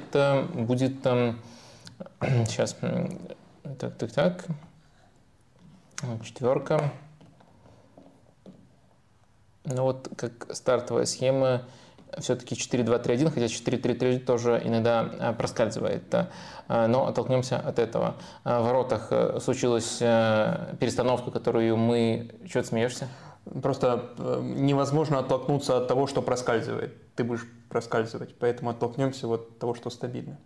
будет... 0.54 0.96
Сейчас. 2.46 2.76
Так, 3.78 3.96
так, 3.96 4.12
так. 4.12 4.44
Четверка. 6.24 6.92
Ну 9.64 9.82
вот 9.82 10.08
как 10.16 10.54
стартовая 10.54 11.06
схема 11.06 11.62
все-таки 12.18 12.54
4-2-3-1, 12.54 13.30
хотя 13.30 13.46
4-3-3 13.46 14.18
тоже 14.20 14.60
иногда 14.64 15.00
а, 15.18 15.32
проскальзывает. 15.32 16.02
А, 16.68 16.88
но 16.88 17.06
оттолкнемся 17.06 17.58
от 17.58 17.78
этого. 17.78 18.16
А, 18.44 18.60
в 18.60 18.64
воротах 18.64 19.08
э, 19.10 19.38
случилась 19.40 19.98
э, 20.00 20.74
перестановка, 20.80 21.30
которую 21.30 21.76
мы... 21.76 22.30
Чего 22.48 22.62
ты 22.62 22.68
смеешься? 22.68 23.08
Просто 23.62 24.10
э, 24.18 24.40
невозможно 24.42 25.18
оттолкнуться 25.18 25.76
от 25.76 25.88
того, 25.88 26.06
что 26.06 26.22
проскальзывает. 26.22 27.14
Ты 27.14 27.24
будешь 27.24 27.46
проскальзывать, 27.68 28.34
поэтому 28.38 28.70
оттолкнемся 28.70 29.26
вот 29.28 29.48
от 29.50 29.58
того, 29.58 29.74
что 29.74 29.90
стабильно. 29.90 30.38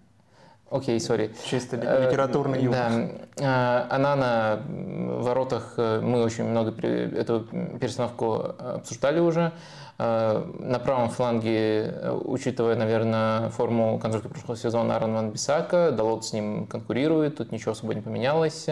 Окей, 0.70 0.98
okay, 0.98 1.00
сори. 1.00 1.30
Чисто 1.44 1.76
литературный 1.76 2.62
юмор. 2.62 3.10
Да. 3.36 3.86
Она 3.90 4.14
на 4.14 4.60
воротах, 4.66 5.74
мы 5.76 6.22
очень 6.22 6.44
много 6.44 6.70
эту 6.86 7.40
перестановку 7.80 8.54
обсуждали 8.58 9.18
уже. 9.18 9.52
На 9.98 10.80
правом 10.82 11.10
фланге, 11.10 11.92
учитывая, 12.24 12.76
наверное, 12.76 13.50
форму 13.50 13.98
концерта 13.98 14.28
прошлого 14.28 14.56
сезона 14.56 14.94
Аарон 14.94 15.14
Ван 15.14 15.30
Бисака, 15.30 15.90
Далот 15.90 16.24
с 16.24 16.32
ним 16.32 16.66
конкурирует, 16.66 17.36
тут 17.36 17.50
ничего 17.50 17.72
особо 17.72 17.94
не 17.94 18.00
поменялось. 18.00 18.68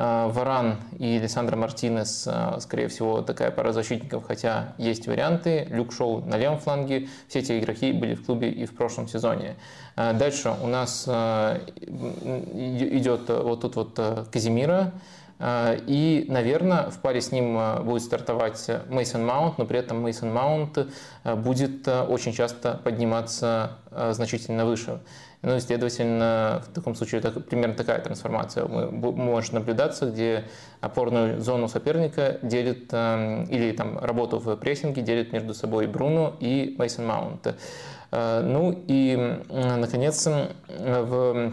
Э, 0.00 0.28
Варан 0.30 0.76
и 0.96 1.18
Лиссандро 1.18 1.56
Мартинес, 1.56 2.28
э, 2.30 2.60
скорее 2.60 2.86
всего, 2.86 3.22
такая 3.22 3.50
пара 3.50 3.72
защитников, 3.72 4.24
хотя 4.24 4.74
есть 4.78 5.08
варианты. 5.08 5.66
Люк 5.70 5.92
Шоу 5.92 6.20
на 6.24 6.36
левом 6.36 6.60
фланге. 6.60 7.08
Все 7.26 7.40
эти 7.40 7.58
игроки 7.58 7.90
были 7.90 8.14
в 8.14 8.24
клубе 8.24 8.48
и 8.48 8.64
в 8.64 8.76
прошлом 8.76 9.08
сезоне. 9.08 9.56
Э, 9.98 10.12
дальше 10.12 10.54
у 10.62 10.68
нас 10.68 11.08
идет 11.08 13.28
вот 13.28 13.60
тут 13.60 13.76
вот 13.76 14.00
Казимира. 14.30 14.92
И, 15.40 16.26
наверное, 16.28 16.90
в 16.90 16.98
паре 16.98 17.20
с 17.20 17.30
ним 17.30 17.56
будет 17.84 18.02
стартовать 18.02 18.68
Мейсон 18.88 19.24
Маунт, 19.24 19.58
но 19.58 19.66
при 19.66 19.78
этом 19.78 20.02
Мейсон 20.02 20.32
Маунт 20.32 20.76
будет 21.22 21.86
очень 21.86 22.32
часто 22.32 22.80
подниматься 22.82 23.76
значительно 24.10 24.66
выше. 24.66 24.98
Ну 25.42 25.54
и, 25.54 25.60
следовательно, 25.60 26.62
в 26.66 26.74
таком 26.74 26.96
случае 26.96 27.20
так, 27.20 27.46
примерно 27.46 27.74
такая 27.74 28.00
трансформация 28.00 28.66
может 28.66 29.52
наблюдаться, 29.52 30.06
где 30.06 30.44
опорную 30.80 31.40
зону 31.40 31.68
соперника 31.68 32.38
делит, 32.42 32.88
э, 32.90 33.46
или 33.48 33.70
там 33.70 33.98
работу 33.98 34.38
в 34.38 34.56
прессинге 34.56 35.02
делит 35.02 35.32
между 35.32 35.54
собой 35.54 35.86
Бруно 35.86 36.36
и 36.40 36.74
Мейсон 36.76 37.06
Маунт. 37.06 37.54
Э, 38.10 38.40
ну 38.40 38.82
и, 38.86 39.38
наконец, 39.48 40.26
в 40.26 41.52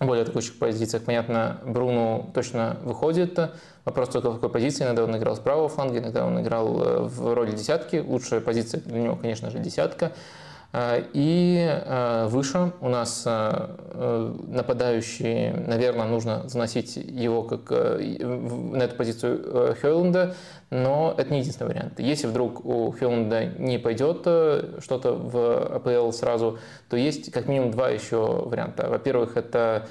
более 0.00 0.22
атакующих 0.22 0.58
позициях, 0.58 1.04
понятно, 1.04 1.58
Бруно 1.64 2.30
точно 2.32 2.78
выходит. 2.82 3.38
Вопрос 3.84 4.08
только 4.08 4.30
в 4.30 4.34
какой 4.36 4.48
позиции. 4.48 4.84
Иногда 4.84 5.04
он 5.04 5.16
играл 5.16 5.36
с 5.36 5.40
правого 5.40 5.68
фланга, 5.68 5.98
иногда 5.98 6.26
он 6.26 6.40
играл 6.40 6.82
э, 6.82 7.02
в 7.02 7.34
роли 7.34 7.52
десятки. 7.52 7.96
Лучшая 7.96 8.40
позиция 8.40 8.80
для 8.80 9.00
него, 9.00 9.16
конечно 9.16 9.50
же, 9.50 9.58
десятка. 9.58 10.12
Э, 10.72 11.02
и 11.12 11.58
э, 11.68 12.26
выше 12.28 12.72
у 12.80 12.88
нас 12.88 13.24
э, 13.26 14.34
нападающий, 14.48 15.50
наверное, 15.50 16.06
нужно 16.06 16.48
заносить 16.48 16.96
его 16.96 17.42
как 17.42 17.70
на 17.70 18.82
эту 18.82 18.94
позицию 18.96 19.76
Хёланда, 19.80 20.34
но 20.70 21.14
это 21.16 21.32
не 21.32 21.40
единственный 21.40 21.68
вариант. 21.68 21.98
Если 21.98 22.26
вдруг 22.26 22.64
у 22.64 22.92
Хёланда 22.92 23.46
не 23.46 23.78
пойдет 23.78 24.20
что-то 24.20 25.12
в 25.12 25.76
АПЛ 25.76 26.12
сразу, 26.12 26.58
то 26.88 26.96
есть 26.96 27.32
как 27.32 27.46
минимум 27.46 27.72
два 27.72 27.90
еще 27.90 28.16
варианта. 28.16 28.88
Во-первых, 28.88 29.36
это 29.36 29.88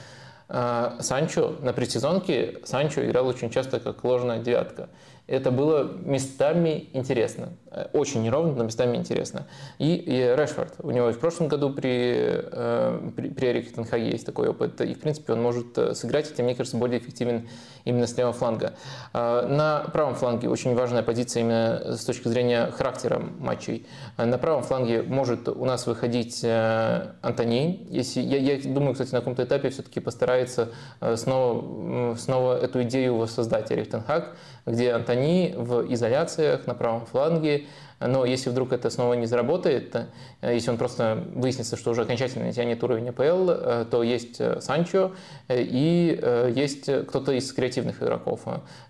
Санчо 0.48 1.56
на 1.62 1.74
предсезонке 1.74 2.58
Санчо 2.64 3.06
играл 3.06 3.28
очень 3.28 3.52
часто 3.52 3.80
как 3.80 4.04
ложная 4.04 4.40
девятка. 4.40 4.90
Это 5.30 5.52
было 5.52 5.84
местами 5.84 6.90
интересно. 6.94 7.50
Э, 7.72 7.86
очень 7.94 8.24
неровно, 8.24 8.54
но 8.54 8.64
местами 8.64 8.98
интересно. 8.98 9.46
И, 9.78 9.96
и 9.96 10.36
Решфорд. 10.36 10.74
У 10.80 10.90
него 10.90 11.12
в 11.12 11.20
прошлом 11.20 11.48
году 11.48 11.72
при, 11.72 12.16
э, 12.18 13.10
при, 13.16 13.30
при 13.30 13.48
Эрике 13.52 13.70
Тенхаге 13.70 14.10
есть 14.10 14.26
такой 14.26 14.50
опыт. 14.50 14.82
И, 14.82 14.94
в 14.96 15.00
принципе, 15.00 15.34
он 15.34 15.44
может 15.44 15.78
э, 15.78 15.94
сыграть, 15.94 16.34
и, 16.36 16.42
мне 16.42 16.56
кажется, 16.56 16.78
более 16.78 17.00
эффективен 17.00 17.48
именно 17.86 18.08
с 18.08 18.18
левого 18.18 18.34
фланга. 18.34 18.74
На 19.14 19.86
правом 19.94 20.14
фланге 20.16 20.50
очень 20.50 20.76
важная 20.76 21.02
позиция 21.02 21.42
именно 21.42 21.96
с 21.96 22.04
точки 22.04 22.28
зрения 22.28 22.72
характера 22.72 23.22
матчей. 23.40 23.88
На 24.18 24.38
правом 24.38 24.64
фланге 24.64 25.02
может 25.02 25.48
у 25.48 25.66
нас 25.66 25.88
выходить 25.88 26.44
Антони. 26.44 27.88
Если, 27.90 28.22
я, 28.22 28.38
я 28.38 28.60
думаю, 28.62 28.94
кстати, 28.94 29.12
на 29.12 29.20
каком-то 29.20 29.44
этапе 29.44 29.70
все-таки 29.70 30.00
постарается 30.00 30.70
снова, 31.16 32.16
снова 32.16 32.60
эту 32.60 32.84
идею 32.84 33.16
воссоздать 33.16 33.72
Эрик 33.72 33.90
Тенхаг, 33.90 34.36
где 34.66 34.92
Антони 35.20 35.54
в 35.58 35.94
изоляциях 35.94 36.68
на 36.68 36.74
правом 36.74 37.06
фланге 37.06 37.66
но 38.00 38.26
если 38.26 38.50
вдруг 38.50 38.72
это 38.72 38.90
снова 38.90 39.14
не 39.14 39.26
заработает, 39.26 39.96
э, 40.42 40.54
если 40.54 40.72
он 40.72 40.78
просто 40.78 41.24
выяснится, 41.34 41.76
что 41.76 41.92
уже 41.92 42.04
окончательно 42.04 42.52
тянет 42.54 42.84
уровень 42.84 43.10
АПЛ, 43.10 43.50
э, 43.50 43.86
то 43.90 44.04
есть 44.04 44.40
э, 44.40 44.62
Санчо 44.62 45.12
и 45.50 46.20
есть 46.56 46.86
кто-то 47.08 47.32
из 47.34 47.52
креативных 47.52 48.02
игроков. 48.02 48.42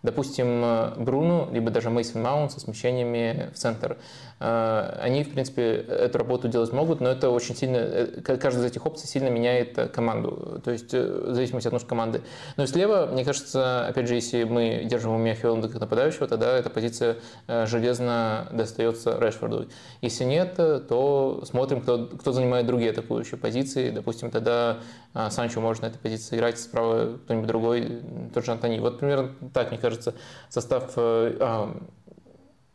Допустим, 0.04 0.64
Бруно, 0.98 1.50
либо 1.52 1.72
даже 1.72 1.90
Мейсон 1.90 2.22
Маунт 2.22 2.52
со 2.52 2.60
смещениями 2.60 3.50
в 3.54 3.58
центр. 3.58 3.98
Они, 4.40 5.24
в 5.24 5.32
принципе, 5.32 5.76
эту 5.76 6.18
работу 6.18 6.48
делать 6.48 6.72
могут, 6.72 7.02
но 7.02 7.10
это 7.10 7.30
очень 7.30 7.56
сильно, 7.56 8.08
каждая 8.24 8.66
из 8.66 8.72
этих 8.72 8.86
опций 8.86 9.08
сильно 9.08 9.30
меняет 9.30 9.92
команду, 9.92 10.62
то 10.64 10.72
есть 10.72 10.94
в 10.94 11.34
зависимости 11.34 11.68
от 11.68 11.74
нужд 11.74 11.86
команды. 11.86 12.22
Но 12.58 12.64
и 12.64 12.68
слева, 12.68 13.08
мне 13.12 13.26
кажется, 13.26 13.88
опять 13.88 14.08
же, 14.08 14.16
если 14.16 14.44
мы 14.44 14.84
держим 14.86 15.12
в 15.12 15.16
уме 15.16 15.36
Хелланда 15.36 15.68
как 15.70 15.82
нападающего, 15.82 16.28
тогда 16.28 16.58
эта 16.58 16.70
позиция 16.70 17.18
железно 17.48 18.48
достается 18.52 18.99
придется 19.00 19.18
Решфорду. 19.20 19.68
Если 20.02 20.24
нет, 20.24 20.56
то 20.56 21.42
смотрим, 21.46 21.82
кто, 21.82 22.08
кто 22.08 22.32
занимает 22.32 22.66
другие 22.66 22.92
атакующие 22.92 23.38
позиции. 23.38 23.90
Допустим, 23.90 24.32
тогда 24.32 24.80
а, 25.14 25.30
Санчо 25.30 25.62
может 25.62 25.82
на 25.84 25.88
этой 25.88 26.00
позиции 26.00 26.36
играть, 26.36 26.60
справа 26.60 27.18
кто-нибудь 27.26 27.48
другой, 27.48 28.02
тот 28.34 28.46
же 28.46 28.52
Антони. 28.52 28.80
Вот 28.80 29.00
примерно 29.00 29.32
так, 29.54 29.72
мне 29.72 29.80
кажется, 29.80 30.14
состав... 30.50 30.94
Э, 30.96 31.38
а, 31.40 31.78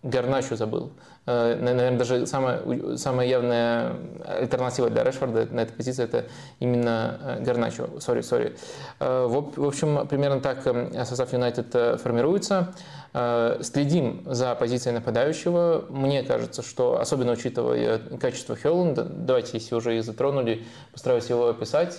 Гарначо 0.04 0.54
забыл. 0.54 0.92
Э, 1.24 1.56
наверное, 1.56 1.98
даже 1.98 2.26
самая, 2.26 2.60
самая 2.96 3.26
явная 3.26 3.96
альтернатива 4.22 4.90
для 4.90 5.02
Решфорда 5.02 5.46
на 5.50 5.60
этой 5.60 5.72
позиции 5.72 6.04
это 6.04 6.26
именно 6.60 7.18
э, 7.22 7.42
Гарначо. 7.42 7.88
Sorry, 8.00 8.20
sorry. 8.20 8.54
В 9.00 9.66
общем, 9.66 10.06
примерно 10.06 10.40
так 10.40 10.62
состав 11.06 11.32
Юнайтед 11.32 12.00
формируется. 12.02 12.74
Э, 13.16 13.60
следим 13.62 14.22
за 14.26 14.54
позицией 14.56 14.92
нападающего. 14.92 15.86
Мне 15.88 16.22
кажется, 16.24 16.62
что, 16.62 17.00
особенно 17.00 17.32
учитывая 17.32 17.98
качество 18.20 18.56
Хейлунда, 18.56 19.04
давайте, 19.04 19.50
если 19.54 19.74
уже 19.76 19.96
их 19.96 20.04
затронули, 20.04 20.64
постараюсь 20.92 21.30
его 21.30 21.48
описать. 21.48 21.96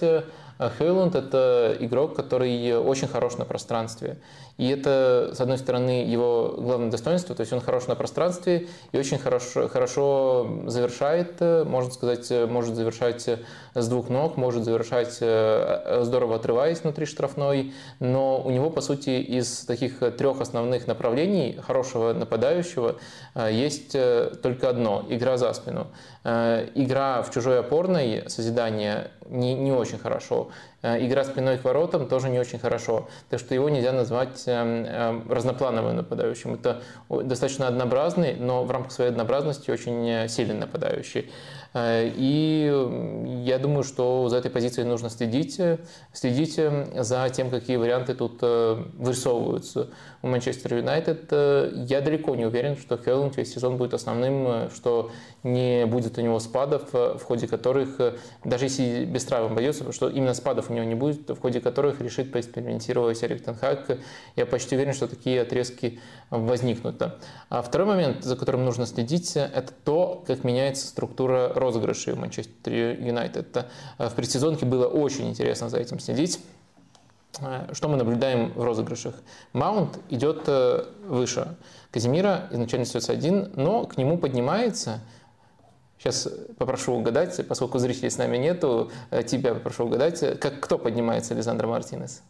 Хейлунд– 0.77 1.15
это 1.17 1.75
игрок, 1.79 2.15
который 2.15 2.77
очень 2.77 3.07
хорош 3.07 3.37
на 3.37 3.45
пространстве. 3.45 4.17
И 4.57 4.69
это, 4.69 5.31
с 5.33 5.41
одной 5.41 5.57
стороны, 5.57 6.05
его 6.05 6.55
главное 6.57 6.89
достоинство, 6.89 7.35
то 7.35 7.41
есть 7.41 7.51
он 7.51 7.59
хорош 7.59 7.87
на 7.87 7.95
пространстве 7.95 8.67
и 8.93 8.97
очень 8.97 9.17
хорошо, 9.17 9.67
хорошо 9.67 10.49
завершает, 10.67 11.41
можно 11.41 11.91
сказать, 11.91 12.31
может 12.49 12.75
завершать 12.75 13.27
с 13.73 13.87
двух 13.89 14.09
ног, 14.09 14.37
может 14.37 14.63
завершать 14.63 15.15
здорово 15.15 16.35
отрываясь 16.37 16.81
внутри 16.81 17.05
штрафной, 17.05 17.73
но 17.99 18.41
у 18.41 18.49
него, 18.49 18.69
по 18.69 18.79
сути, 18.79 19.21
из 19.21 19.65
таких 19.65 19.99
трех 20.17 20.39
основных 20.39 20.87
направлений 20.87 21.59
хорошего 21.61 22.13
нападающего 22.13 22.95
есть 23.49 23.95
только 24.41 24.69
одно– 24.69 25.05
игра 25.09 25.37
за 25.37 25.51
спину. 25.53 25.87
Игра 26.23 27.21
в 27.23 27.31
чужой 27.31 27.59
опорной, 27.59 28.23
созидание 28.27 29.11
не, 29.29 29.53
не 29.53 29.71
очень 29.71 29.97
хорошо. 29.97 30.49
Э, 30.85 31.03
игра 31.03 31.23
спиной 31.23 31.57
к 31.57 31.63
воротам 31.63 32.07
тоже 32.07 32.29
не 32.29 32.37
очень 32.37 32.59
хорошо. 32.59 33.09
Так 33.31 33.39
что 33.39 33.55
его 33.55 33.69
нельзя 33.69 33.91
назвать 33.91 34.43
эм, 34.45 34.85
эм, 34.85 35.31
разноплановым 35.31 35.95
нападающим. 35.95 36.53
Это 36.53 36.83
достаточно 37.09 37.67
однообразный, 37.67 38.35
но 38.35 38.63
в 38.63 38.69
рамках 38.69 38.91
своей 38.91 39.09
однообразности 39.09 39.71
очень 39.71 40.07
э, 40.07 40.27
сильный 40.27 40.53
нападающий. 40.53 41.31
Э, 41.75 42.09
и 42.15 43.43
я 43.45 43.59
думаю, 43.59 43.83
что 43.83 44.27
за 44.29 44.37
этой 44.37 44.49
позицией 44.49 44.87
нужно 44.87 45.09
следить, 45.09 45.59
следить 46.13 46.55
за 46.55 47.29
тем, 47.29 47.51
какие 47.51 47.75
варианты 47.75 48.15
тут 48.15 48.41
вырисовываются 48.41 49.89
у 50.21 50.27
Манчестер 50.27 50.75
Юнайтед. 50.77 51.31
Я 51.31 52.01
далеко 52.01 52.35
не 52.35 52.45
уверен, 52.45 52.77
что 52.77 52.97
Хелланд 52.97 53.37
весь 53.37 53.53
сезон 53.53 53.77
будет 53.77 53.93
основным, 53.93 54.69
что 54.71 55.11
не 55.43 55.85
будет 55.85 56.17
у 56.17 56.21
него 56.21 56.39
спадов, 56.39 56.93
в 56.93 57.19
ходе 57.19 57.47
которых, 57.47 57.99
даже 58.43 58.65
если 58.65 59.05
без 59.05 59.25
травм 59.25 59.51
обойдется, 59.51 59.91
что 59.91 60.09
именно 60.09 60.33
спадов 60.33 60.69
у 60.69 60.73
него 60.73 60.85
не 60.85 60.95
будет, 60.95 61.29
в 61.29 61.39
ходе 61.39 61.59
которых 61.59 62.01
решит 62.01 62.31
поэкспериментировать 62.31 63.21
Эрик 63.23 63.43
Тенхак. 63.43 63.99
Я 64.35 64.45
почти 64.45 64.75
уверен, 64.75 64.93
что 64.93 65.07
такие 65.07 65.41
отрезки 65.41 65.99
возникнут. 66.29 67.01
А 67.49 67.61
второй 67.61 67.87
момент, 67.87 68.23
за 68.23 68.35
которым 68.35 68.65
нужно 68.65 68.85
следить, 68.85 69.35
это 69.35 69.71
то, 69.83 70.23
как 70.25 70.43
меняется 70.43 70.87
структура 70.87 71.51
розыгрышей 71.53 71.64
в 71.71 72.19
Манчестер 72.19 72.73
Юнайтед. 72.73 73.65
В 73.97 74.11
предсезонке 74.15 74.65
было 74.65 74.87
очень 74.87 75.29
интересно 75.29 75.69
за 75.69 75.77
этим 75.77 75.99
следить. 75.99 76.39
Что 77.73 77.89
мы 77.89 77.97
наблюдаем 77.97 78.53
в 78.53 78.63
розыгрышах? 78.63 79.15
Маунт 79.51 79.99
идет 80.09 80.43
э, 80.47 80.85
выше. 81.05 81.57
Казимира 81.91 82.47
изначально 82.51 82.83
остается 82.83 83.11
один, 83.11 83.51
но 83.55 83.85
к 83.85 83.97
нему 83.97 84.17
поднимается 84.17 85.01
Сейчас 85.97 86.27
попрошу 86.57 86.93
угадать, 86.93 87.47
поскольку 87.47 87.79
зрителей 87.79 88.09
с 88.09 88.17
нами 88.17 88.37
нету, 88.37 88.91
э, 89.09 89.23
тебя 89.23 89.53
попрошу 89.53 89.85
угадать, 89.85 90.39
как 90.39 90.59
кто 90.59 90.77
поднимается 90.77 91.33
Александр 91.33 91.65
Мартинес? 91.65 92.21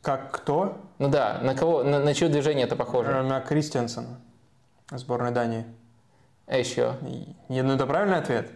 Как 0.00 0.30
кто? 0.30 0.78
Ну 0.98 1.08
да, 1.08 1.40
на 1.42 1.54
кого, 1.54 1.82
на, 1.82 2.00
на 2.00 2.14
чье 2.14 2.28
движение 2.28 2.64
это 2.64 2.76
похоже? 2.76 3.10
Э, 3.10 3.22
на 3.22 3.40
Кристиансона, 3.40 4.20
сборной 4.92 5.30
Дании. 5.30 5.66
А 6.50 6.56
еще? 6.56 6.96
Ну 7.48 7.72
это 7.72 7.86
правильный 7.86 8.18
ответ? 8.18 8.50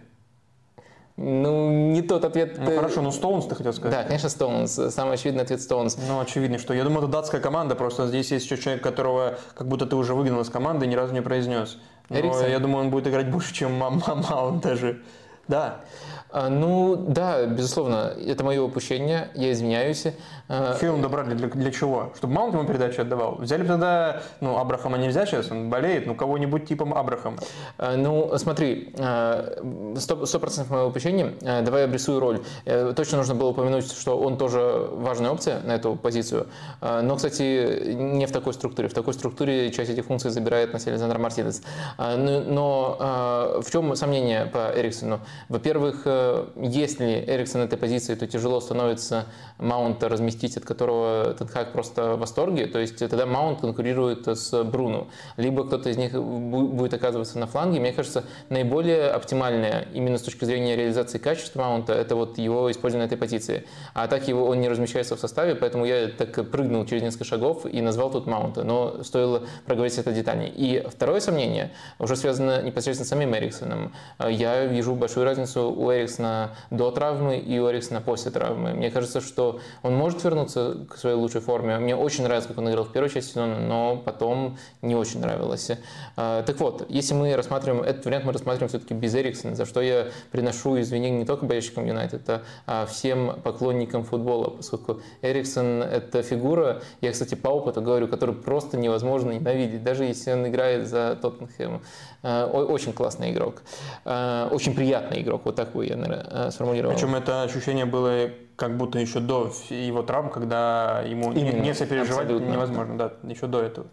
Ну, 1.17 1.93
не 1.93 2.03
тот 2.03 2.25
ответ. 2.25 2.59
Ну, 2.59 2.75
хорошо, 2.75 3.03
ну 3.03 3.13
Стоунс 3.13 3.47
ты 3.47 3.55
хотел 3.55 3.73
сказать? 3.73 3.97
Да, 3.97 4.03
конечно, 4.03 4.29
Стоунс. 4.29 4.73
Самый 4.73 5.15
очевидный 5.15 5.45
ответ 5.45 5.63
Стоунс. 5.63 5.97
Ну, 6.09 6.19
очевидный, 6.19 6.59
что. 6.59 6.75
Я 6.75 6.83
думаю, 6.83 7.05
это 7.05 7.13
датская 7.13 7.41
команда, 7.41 7.77
просто 7.77 8.09
здесь 8.09 8.33
есть 8.33 8.47
еще 8.47 8.61
человек, 8.61 8.83
которого 8.83 9.39
как 9.57 9.69
будто 9.69 9.87
ты 9.87 9.95
уже 9.95 10.13
выгнал 10.13 10.41
из 10.41 10.51
команды 10.51 10.87
и 10.87 10.89
ни 10.89 10.97
разу 10.97 11.15
не 11.15 11.23
произнес. 11.23 11.79
Но 12.09 12.19
Эриксон. 12.19 12.49
я 12.49 12.59
думаю, 12.59 12.87
он 12.87 12.91
будет 12.91 13.07
играть 13.07 13.31
больше, 13.31 13.55
чем 13.55 13.75
Маунт 13.75 14.61
даже. 14.61 15.03
Да. 15.47 15.83
А, 16.31 16.49
ну, 16.49 16.97
да, 16.97 17.47
безусловно, 17.47 18.13
это 18.19 18.43
мое 18.43 18.61
упущение, 18.61 19.31
я 19.35 19.53
извиняюсь. 19.53 20.07
А, 20.49 20.77
Хейлун 20.79 21.01
добрали 21.03 21.35
для, 21.35 21.49
для 21.49 21.71
чего? 21.71 22.13
Чтобы 22.17 22.35
Маунт 22.35 22.55
ему 22.55 22.65
передачу 22.65 23.03
отдавал? 23.03 23.37
Взяли 23.37 23.63
бы 23.63 23.69
тогда, 23.69 24.23
ну, 24.41 24.59
Абрахама 24.59 24.99
нельзя 24.99 25.27
сейчас, 25.27 25.51
он 25.51 25.71
болеет, 25.71 26.07
ну, 26.07 26.15
кого-нибудь 26.15 26.67
типом 26.67 26.95
Абрахама. 26.95 27.39
А, 27.79 27.97
ну, 27.97 28.37
смотри, 28.37 28.93
сто 28.95 30.39
процентов 30.39 30.71
мое 30.71 30.85
упущение, 30.85 31.33
давай 31.41 31.83
я 31.83 31.87
обрисую 31.87 32.21
роль. 32.21 32.43
Э, 32.65 32.93
точно 32.95 33.19
нужно 33.19 33.35
было 33.35 33.49
упомянуть, 33.49 33.91
что 33.91 34.19
он 34.19 34.37
тоже 34.37 34.89
важная 34.93 35.31
опция 35.31 35.61
на 35.61 35.73
эту 35.73 35.97
позицию, 35.97 36.49
но, 36.81 37.17
кстати, 37.17 37.93
не 37.95 38.27
в 38.27 38.33
такой 38.33 38.53
структуре. 38.53 38.89
В 38.89 38.95
такой 38.95 39.15
структуре 39.15 39.71
часть 39.71 39.91
этих 39.91 40.05
функций 40.07 40.31
забирает 40.31 40.73
на 40.73 40.79
себя 40.79 40.93
Александр 40.93 41.19
Мартинес. 41.19 41.63
Но 41.99 43.61
в 43.65 43.71
чем 43.71 43.95
сомнение 43.97 44.47
по 44.47 44.73
Эриксону? 44.75 45.21
Во-первых, 45.49 46.03
э, 46.05 46.47
если 46.57 47.25
Эриксон 47.27 47.61
на 47.63 47.65
этой 47.67 47.79
позиции, 47.79 48.15
то 48.15 48.27
тяжело 48.27 48.61
становится 48.61 49.27
Маунта 49.59 50.09
разместить, 50.09 50.44
от 50.57 50.65
которого 50.65 51.35
Тенхак 51.35 51.73
просто 51.73 52.17
в 52.17 52.21
восторге. 52.21 52.67
То 52.67 52.79
есть 52.79 52.99
тогда 52.99 53.27
Маунт 53.27 53.61
конкурирует 53.61 54.27
с 54.27 54.63
Бруно. 54.65 55.09
Либо 55.37 55.67
кто-то 55.67 55.89
из 55.89 55.97
них 55.97 56.13
будет 56.13 56.95
оказываться 56.95 57.39
на 57.39 57.47
фланге. 57.47 57.81
Мне 57.81 57.93
кажется, 57.93 58.25
наиболее 58.49 59.09
оптимальное 59.09 59.89
именно 59.93 60.19
с 60.19 60.23
точки 60.23 60.45
зрения 60.45 60.77
реализации 60.77 61.19
качества 61.19 61.61
Маунта, 61.61 61.95
это 61.95 62.17
вот 62.17 62.39
его 62.39 62.71
использование 62.71 63.07
на 63.07 63.09
этой 63.09 63.19
позиции. 63.19 63.65
А 63.95 64.07
так 64.09 64.29
его 64.29 64.47
он 64.47 64.61
не 64.61 64.69
размещается 64.69 65.17
в 65.17 65.21
составе, 65.21 65.55
поэтому 65.55 65.85
я 65.85 66.09
так 66.09 66.51
прыгнул 66.51 66.85
через 66.87 67.03
несколько 67.03 67.25
шагов 67.25 67.67
и 67.67 67.81
назвал 67.81 68.11
тут 68.11 68.27
Маунта. 68.27 68.65
Но 68.65 69.03
стоило 69.03 69.43
проговорить 69.67 69.99
это 69.99 70.13
детальнее. 70.13 70.51
И 70.51 70.87
второе 70.89 71.21
сомнение 71.21 71.73
уже 71.99 72.17
связано 72.17 72.63
непосредственно 72.63 73.07
с 73.07 73.09
самим 73.09 73.35
Эриксоном. 73.35 73.93
Я 74.29 74.67
вижу 74.67 74.95
большую 74.95 75.25
разницу 75.25 75.71
у 75.71 75.93
Эриксона 75.93 76.51
до 76.71 76.91
травмы 76.91 77.39
и 77.39 77.59
у 77.59 77.71
Эриксона 77.71 78.01
после 78.01 78.31
травмы. 78.31 78.75
Мне 78.75 78.91
кажется, 78.91 79.21
что 79.21 79.61
он 79.83 79.95
может 79.95 80.24
вернуться 80.25 80.87
к 80.89 80.97
своей 80.97 81.17
лучшей 81.17 81.41
форме. 81.41 81.79
Мне 81.79 81.95
очень 81.95 82.25
нравится, 82.25 82.49
как 82.49 82.59
он 82.59 82.69
играл 82.71 82.85
в 82.85 82.93
первой 82.93 83.11
части 83.11 83.31
сезона, 83.31 83.61
но 83.61 83.97
потом 83.97 84.59
не 84.83 84.97
очень 84.97 85.21
нравилось. 85.21 85.71
А, 86.17 86.43
так 86.43 86.59
вот, 86.61 86.87
если 86.89 87.15
мы 87.15 87.35
рассматриваем 87.37 87.83
этот 87.85 88.05
вариант, 88.05 88.25
мы 88.25 88.33
рассматриваем 88.33 88.69
все-таки 88.69 88.95
без 88.95 89.15
Эриксона, 89.15 89.55
за 89.55 89.67
что 89.67 89.81
я 89.81 90.09
приношу 90.31 90.81
извинения 90.81 91.19
не 91.19 91.25
только 91.25 91.47
болельщикам 91.47 91.87
Юнайтед, 91.87 92.23
а 92.67 92.87
всем 92.87 93.41
поклонникам 93.43 94.05
футбола, 94.05 94.51
поскольку 94.51 95.01
Эриксон– 95.23 95.83
это 95.83 96.23
фигура, 96.23 96.83
я, 97.01 97.13
кстати, 97.13 97.35
по 97.35 97.49
опыту 97.49 97.83
говорю, 97.83 98.09
которую 98.09 98.41
просто 98.41 98.77
невозможно 98.77 99.33
ненавидеть, 99.33 99.85
даже 99.85 100.05
если 100.05 100.33
он 100.33 100.47
играет 100.47 100.89
за 100.89 101.19
Тоттенхэм. 101.21 101.83
А, 102.27 102.47
очень 102.47 102.95
классный 102.95 103.33
игрок, 103.33 103.63
а, 104.07 104.49
очень 104.51 104.75
приятный 104.75 105.21
игрок, 105.21 105.43
вот 105.45 105.57
так 105.57 105.73
бы 105.73 105.85
я 105.85 105.95
наверное, 105.95 106.27
э, 106.31 106.51
сформулировал. 106.51 106.95
Причем 106.95 107.15
это 107.15 107.43
ощущение 107.43 107.85
было 107.85 108.31
как 108.57 108.79
будто 108.79 108.99
еще 108.99 109.21
до 109.21 109.53
его 109.69 110.03
травм, 110.03 110.31
когда 110.31 111.03
ему 111.07 111.33
Именно, 111.33 111.61
не, 111.61 111.75
сопереживать 111.75 112.25
абсолютно. 112.25 112.47
невозможно, 112.51 112.97
да, 112.97 113.13
еще 113.25 113.47
до 113.47 113.61
этого. 113.61 113.89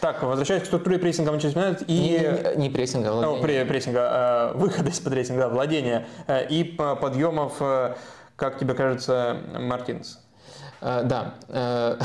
Так, 0.00 0.22
возвращаясь 0.22 0.62
к 0.62 0.66
структуре 0.66 0.98
прессинга 0.98 1.32
Манчестер 1.32 1.62
Юнайтед 1.62 1.84
и... 1.88 2.52
Не, 2.54 2.62
не 2.62 2.70
прессинга, 2.70 3.08
а 3.08 3.12
владения. 3.14 3.62
О, 3.62 3.66
прессинга, 3.66 4.00
а, 4.02 4.52
выхода 4.54 4.90
из-под 4.90 5.12
прессинга, 5.12 5.42
да, 5.42 5.48
владения 5.48 6.06
э, 6.28 6.46
и 6.46 6.62
подъемов, 6.62 7.60
как 8.36 8.58
тебе 8.58 8.74
кажется, 8.74 9.38
Мартинес? 9.58 10.20
Да, 10.80 11.34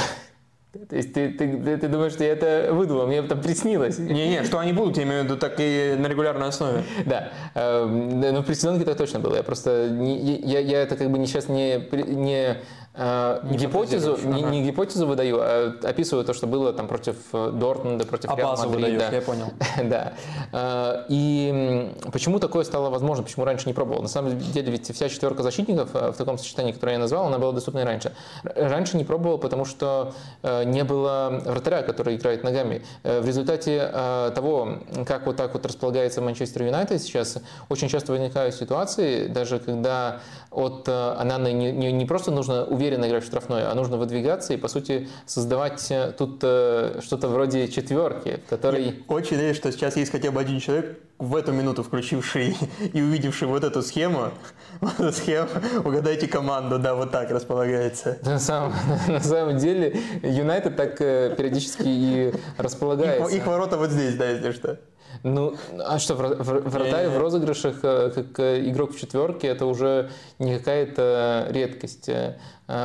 то 0.72 0.95
есть 0.95 1.13
ты, 1.13 1.30
ты, 1.32 1.57
ты, 1.57 1.78
ты 1.78 1.88
думаешь, 1.88 2.11
что 2.11 2.24
я 2.24 2.34
это 2.34 2.72
выдумал, 2.72 3.07
мне 3.07 3.17
это 3.17 3.36
приснилось. 3.36 3.97
Не-не, 3.97 4.43
что 4.43 4.59
они 4.59 4.72
будут, 4.72 4.97
я 4.97 5.03
имею 5.03 5.22
в 5.22 5.26
виду, 5.26 5.36
так 5.36 5.55
и 5.57 5.95
на 5.97 6.05
регулярной 6.05 6.47
основе. 6.47 6.84
Да, 7.07 7.32
эм, 7.55 8.20
но 8.20 8.43
в 8.43 8.45
предсезонке 8.45 8.84
это 8.84 8.93
точно 8.93 9.20
было. 9.20 9.38
Я 9.38 9.43
просто, 9.43 9.89
не, 9.89 10.39
я, 10.41 10.59
я 10.59 10.84
это 10.84 10.95
как 10.95 11.09
бы 11.09 11.26
сейчас 11.26 11.49
не, 11.49 11.89
не 12.13 12.57
не 13.00 13.58
гипотезу, 13.58 14.18
не, 14.26 14.41
не 14.41 14.64
гипотезу 14.64 15.08
выдаю, 15.08 15.39
а 15.39 15.74
описываю 15.84 16.26
то, 16.26 16.34
что 16.34 16.47
было 16.47 16.74
там 16.74 16.88
против 16.88 17.16
э, 17.32 17.52
Дортмунда, 17.54 18.06
против 18.06 18.30
а 18.30 18.36
Реал 18.36 18.58
Мадрида. 18.58 19.10
я 19.12 19.22
понял. 19.22 19.54
да. 19.86 20.14
Э, 20.52 21.06
и 21.08 21.93
почему 22.12 22.39
такое 22.39 22.66
стало 22.66 22.89
возможно, 22.89 23.24
почему 23.24 23.45
раньше 23.45 23.68
не 23.68 23.74
пробовал? 23.74 24.02
На 24.02 24.10
самом 24.10 24.38
деле 24.38 24.72
ведь 24.72 24.93
вся 24.93 25.08
четверка 25.08 25.43
защитников 25.43 25.93
в 25.93 26.14
таком 26.14 26.38
сочетании, 26.38 26.74
которое 26.74 26.93
я 26.93 27.00
назвал, 27.00 27.28
она 27.28 27.39
была 27.39 27.54
доступна 27.54 27.80
и 27.80 27.84
раньше. 27.84 28.12
Раньше 28.43 28.97
не 28.97 29.06
пробовал, 29.06 29.38
потому 29.38 29.64
что 29.64 30.14
не 30.43 30.84
было 30.84 31.41
вратаря, 31.45 31.84
который 31.84 32.18
играет 32.18 32.43
ногами. 32.43 32.84
В 33.04 33.26
результате 33.26 33.89
того, 34.36 34.80
как 35.08 35.26
вот 35.26 35.38
так 35.38 35.54
вот 35.54 35.66
располагается 35.66 36.22
Манчестер 36.22 36.64
Юнайтед 36.64 37.02
сейчас, 37.02 37.38
очень 37.70 37.88
часто 37.88 38.12
возникают 38.12 38.56
ситуации, 38.56 39.28
даже 39.28 39.60
когда 39.60 40.20
от 40.52 40.89
Ананы 40.89 41.52
не, 41.52 41.72
не, 41.72 41.91
не 41.91 42.06
просто 42.06 42.32
нужно 42.32 42.66
уверенно 42.66 43.08
играть 43.08 43.24
в 43.24 43.28
штрафной, 43.28 43.66
а 43.66 43.74
нужно 43.76 43.97
выдвигаться 43.97 44.54
и, 44.54 44.58
по 44.58 44.68
сути, 44.68 45.08
создавать 45.26 45.91
э, 45.91 46.14
тут 46.18 46.39
э, 46.43 47.00
что-то 47.04 47.28
вроде 47.28 47.68
четверки, 47.68 48.41
в 48.45 48.50
которой... 48.50 48.84
Я 48.84 48.93
очень 49.08 49.36
надеюсь, 49.36 49.58
что 49.58 49.72
сейчас 49.72 49.95
есть 49.95 50.12
хотя 50.12 50.32
бы 50.32 50.41
один 50.41 50.60
человек, 50.60 51.00
в 51.20 51.36
эту 51.36 51.52
минуту 51.52 51.84
включивший 51.84 52.58
и 52.93 53.02
увидевший 53.02 53.47
вот 53.47 53.64
эту 53.64 53.82
схему, 53.82 54.32
вот 54.82 55.00
эту 55.00 55.12
схему, 55.12 55.50
угадайте 55.84 56.28
команду, 56.28 56.80
да, 56.80 56.95
вот 56.95 57.12
так 57.12 57.30
располагается. 57.30 58.18
На 58.24 58.39
самом, 58.39 58.74
на 59.08 59.20
самом 59.20 59.58
деле, 59.58 60.00
Юнайтед 60.24 60.76
так 60.76 61.00
э, 61.02 61.36
периодически 61.38 61.84
и 61.86 62.34
располагается. 62.58 63.30
Их, 63.36 63.41
их 63.41 63.47
ворота 63.47 63.78
вот 63.78 63.91
здесь, 63.91 64.16
да, 64.16 64.30
если 64.30 64.52
что. 64.52 64.80
Ну, 65.24 65.55
а 65.86 65.99
что, 65.99 66.14
вра- 66.16 66.38
вра- 66.38 66.62
вратарь 66.70 67.07
в 67.10 67.18
розыгрышах 67.18 67.80
э, 67.84 68.12
как 68.16 68.39
э, 68.39 68.70
игрок 68.70 68.93
в 68.95 68.99
четверке, 68.99 69.47
это 69.47 69.66
уже 69.66 70.10
не 70.39 70.57
какая-то 70.57 71.47
редкость. 71.51 72.10
Э, 72.10 72.36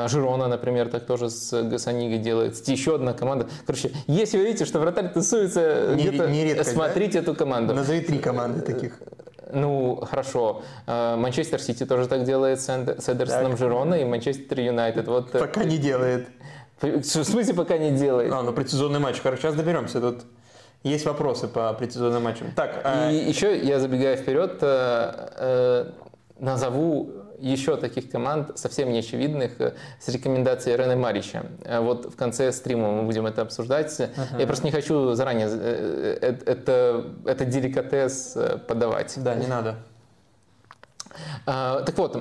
Жирона, 0.09 0.49
например, 0.49 0.89
так 0.89 1.05
тоже 1.07 1.29
с 1.31 1.63
Гасанигой 1.63 2.19
делает. 2.19 2.57
Еще 2.69 2.95
одна 2.95 3.13
команда. 3.13 3.47
Короче, 3.67 3.91
если 4.07 4.39
вы 4.39 4.47
видите, 4.47 4.65
что 4.65 4.81
вратарь 4.81 5.13
тусуется 5.13 5.95
Не- 5.95 6.09
где-то, 6.09 6.29
не 6.31 6.45
редкость, 6.45 6.71
да? 6.71 6.75
смотрите 6.87 7.19
эту 7.19 7.35
команду. 7.35 7.75
Назови 7.75 8.01
три 8.01 8.19
команды 8.19 8.61
таких. 8.63 8.99
Ну, 9.53 9.97
хорошо. 10.11 10.63
Э, 10.87 11.17
Манчестер 11.17 11.61
Сити 11.61 11.85
тоже 11.87 12.09
так 12.09 12.25
делает 12.25 12.61
с 12.61 12.69
Эдерсоном 13.09 13.57
Жирона 13.57 13.95
и 13.97 14.05
Манчестер 14.05 14.59
Юнайтед. 14.61 15.07
Вот, 15.07 15.35
э, 15.35 15.39
Пока 15.39 15.65
не 15.65 15.77
делает. 15.79 16.29
в 16.81 17.03
смысле 17.05 17.55
пока 17.55 17.79
не 17.79 17.91
делает? 17.93 18.33
А, 18.33 18.43
ну 18.43 18.53
предсезонный 18.53 18.99
матч. 19.01 19.21
Хорошо, 19.21 19.43
сейчас 19.43 19.55
доберемся. 19.55 20.01
Тут 20.01 20.23
есть 20.85 21.07
вопросы 21.07 21.49
по 21.49 21.73
предсезонным 21.73 22.23
матчам. 22.23 22.53
Так, 22.55 22.81
а, 22.85 23.11
И 23.11 23.17
еще 23.17 23.59
я 23.59 23.81
забегая 23.81 24.17
вперед, 24.17 24.59
э, 24.61 25.29
э, 25.37 25.91
назову 26.39 27.25
еще 27.39 27.77
таких 27.77 28.11
команд, 28.11 28.59
совсем 28.59 28.93
неочевидных, 28.93 29.61
э, 29.61 29.75
с 30.01 30.09
рекомендацией 30.09 30.77
Рене 30.77 30.97
Марича. 30.97 31.47
Вот 31.81 32.07
в 32.07 32.17
конце 32.17 32.53
стрима 32.53 32.91
мы 32.91 33.03
будем 33.03 33.27
это 33.27 33.43
обсуждать. 33.43 33.99
Я 34.39 34.47
просто 34.47 34.65
не 34.65 34.73
хочу 34.73 35.15
заранее 35.15 35.49
э, 35.51 36.19
э, 36.21 36.39
это, 36.47 37.05
это 37.25 37.45
деликатес 37.45 38.37
подавать. 38.67 39.15
да, 39.17 39.35
не 39.35 39.47
надо. 39.47 39.77
Так 41.45 41.97
вот, 41.97 42.17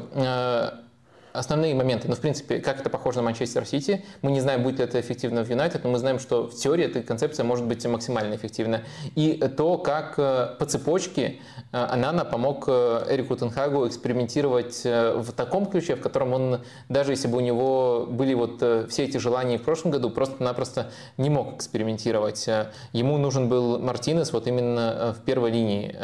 основные 1.33 1.73
моменты. 1.75 2.07
Ну, 2.07 2.15
в 2.15 2.19
принципе, 2.19 2.59
как 2.59 2.79
это 2.79 2.89
похоже 2.89 3.17
на 3.17 3.23
Манчестер 3.23 3.65
Сити. 3.65 4.05
Мы 4.21 4.31
не 4.31 4.39
знаем, 4.39 4.63
будет 4.63 4.79
ли 4.79 4.85
это 4.85 5.01
эффективно 5.01 5.43
в 5.43 5.49
Юнайтед, 5.49 5.83
но 5.83 5.89
мы 5.89 5.97
знаем, 5.97 6.19
что 6.19 6.47
в 6.47 6.55
теории 6.55 6.85
эта 6.85 7.01
концепция 7.01 7.43
может 7.43 7.65
быть 7.65 7.85
максимально 7.85 8.35
эффективна. 8.35 8.83
И 9.15 9.33
то, 9.57 9.77
как 9.77 10.13
э, 10.17 10.55
по 10.59 10.65
цепочке 10.65 11.39
Анана 11.73 12.23
помог 12.23 12.65
э, 12.67 13.07
Эрику 13.09 13.35
Тенхагу 13.35 13.87
экспериментировать 13.87 14.81
э, 14.85 15.17
в 15.17 15.31
таком 15.31 15.65
ключе, 15.65 15.95
в 15.95 16.01
котором 16.01 16.33
он, 16.33 16.61
даже 16.87 17.13
если 17.13 17.27
бы 17.27 17.37
у 17.37 17.39
него 17.39 18.05
были 18.07 18.35
вот 18.35 18.61
э, 18.61 18.85
все 18.89 19.05
эти 19.05 19.17
желания 19.17 19.57
в 19.57 19.63
прошлом 19.63 19.89
году, 19.89 20.11
просто-напросто 20.11 20.91
не 21.17 21.31
мог 21.31 21.55
экспериментировать. 21.55 22.47
Ему 22.91 23.17
нужен 23.17 23.49
был 23.49 23.79
Мартинес 23.79 24.33
вот 24.33 24.45
именно 24.45 25.15
в 25.17 25.25
первой 25.25 25.49
линии, 25.49 25.95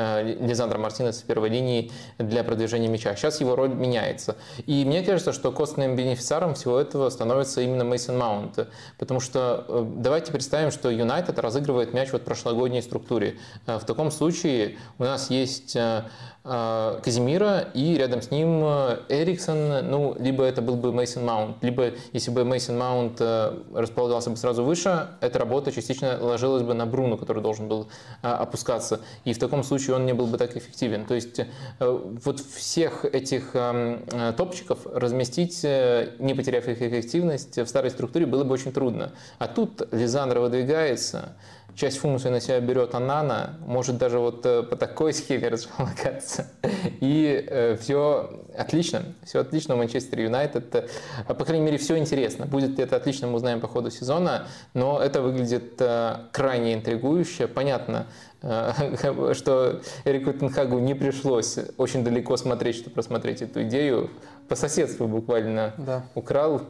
Лизандро 0.41 0.79
Мартинес 0.79 1.21
в 1.21 1.25
первой 1.25 1.49
линии 1.49 1.91
для 2.17 2.43
продвижения 2.43 2.87
мяча. 2.87 3.15
Сейчас 3.15 3.39
его 3.39 3.55
роль 3.55 3.69
меняется. 3.69 4.37
И 4.65 4.83
мне 4.85 5.03
кажется, 5.03 5.33
что 5.33 5.51
костным 5.51 5.95
бенефициаром 5.95 6.55
всего 6.55 6.79
этого 6.79 7.09
становится 7.11 7.61
именно 7.61 7.83
Мейсон 7.83 8.17
Маунт. 8.17 8.67
Потому 8.97 9.19
что 9.19 9.85
давайте 9.95 10.31
представим, 10.31 10.71
что 10.71 10.89
Юнайтед 10.89 11.37
разыгрывает 11.37 11.93
мяч 11.93 12.11
вот 12.11 12.23
в 12.23 12.25
прошлогодней 12.25 12.81
структуре. 12.81 13.37
В 13.67 13.85
таком 13.85 14.09
случае 14.09 14.77
у 14.97 15.03
нас 15.03 15.29
есть 15.29 15.58
э, 15.75 16.03
э, 16.43 16.99
Казимира 17.03 17.67
и 17.73 17.95
рядом 17.95 18.21
с 18.21 18.31
ним 18.31 18.61
э, 18.63 18.99
Эриксон, 19.09 19.89
ну, 19.89 20.15
либо 20.19 20.43
это 20.43 20.61
был 20.61 20.75
бы 20.75 20.91
Мейсон 20.91 21.25
Маунт, 21.25 21.57
либо 21.61 21.91
если 22.13 22.31
бы 22.31 22.43
Мейсон 22.45 22.77
Маунт 22.77 23.21
располагался 23.73 24.29
бы 24.29 24.37
сразу 24.37 24.63
выше, 24.63 25.07
эта 25.21 25.39
работа 25.39 25.71
частично 25.71 26.17
ложилась 26.19 26.63
бы 26.63 26.73
на 26.73 26.85
Бруно, 26.85 27.17
который 27.17 27.43
должен 27.43 27.67
был 27.67 27.87
опускаться, 28.21 29.01
и 29.23 29.33
в 29.33 29.39
таком 29.39 29.63
случае 29.63 29.95
он 29.95 30.05
не 30.05 30.13
был 30.13 30.27
бы 30.27 30.37
так 30.37 30.55
эффективен. 30.57 31.05
То 31.05 31.15
есть 31.15 31.41
вот 31.79 32.39
всех 32.39 33.05
этих 33.05 33.55
топчиков 34.37 34.79
разместить, 34.85 35.63
не 35.63 36.33
потеряв 36.35 36.67
их 36.67 36.81
эффективность, 36.81 37.57
в 37.57 37.67
старой 37.67 37.91
структуре 37.91 38.25
было 38.25 38.43
бы 38.43 38.53
очень 38.53 38.71
трудно. 38.71 39.11
А 39.37 39.47
тут 39.47 39.87
Лизандро 39.91 40.39
выдвигается, 40.39 41.35
часть 41.79 41.97
функций 41.99 42.29
на 42.29 42.41
себя 42.41 42.59
берет 42.59 42.93
Анана, 42.93 43.57
может 43.65 43.97
даже 43.97 44.19
вот 44.19 44.45
э, 44.45 44.63
по 44.63 44.75
такой 44.75 45.13
схеме 45.19 45.47
располагаться. 45.47 46.51
И 46.99 47.75
все 47.79 48.43
отлично, 48.57 49.03
все 49.23 49.39
отлично 49.39 49.75
у 49.75 49.77
Манчестер 49.77 50.19
Юнайтед. 50.19 50.75
Э, 50.75 50.87
По 51.27 51.45
крайней 51.45 51.63
мере, 51.65 51.77
все 51.77 51.97
интересно. 51.97 52.45
Будет 52.45 52.77
ли 52.77 52.83
это 52.83 52.97
отлично, 52.97 53.27
мы 53.27 53.35
узнаем 53.35 53.61
по 53.61 53.67
ходу 53.67 53.89
сезона, 53.91 54.47
но 54.73 54.99
это 55.01 55.21
выглядит 55.21 55.75
э, 55.79 56.17
крайне 56.31 56.73
интригующе. 56.73 57.47
Понятно, 57.47 58.07
э, 58.41 59.33
что 59.33 59.79
Эрику 60.03 60.33
Тенхагу 60.33 60.79
не 60.79 60.95
пришлось 60.95 61.57
очень 61.77 62.03
далеко 62.03 62.35
смотреть, 62.37 62.75
чтобы 62.75 62.95
просмотреть 62.95 63.41
эту 63.41 63.63
идею. 63.63 64.09
По 64.49 64.55
соседству 64.55 65.07
буквально 65.07 65.73
Да. 65.77 66.03
украл. 66.15 66.63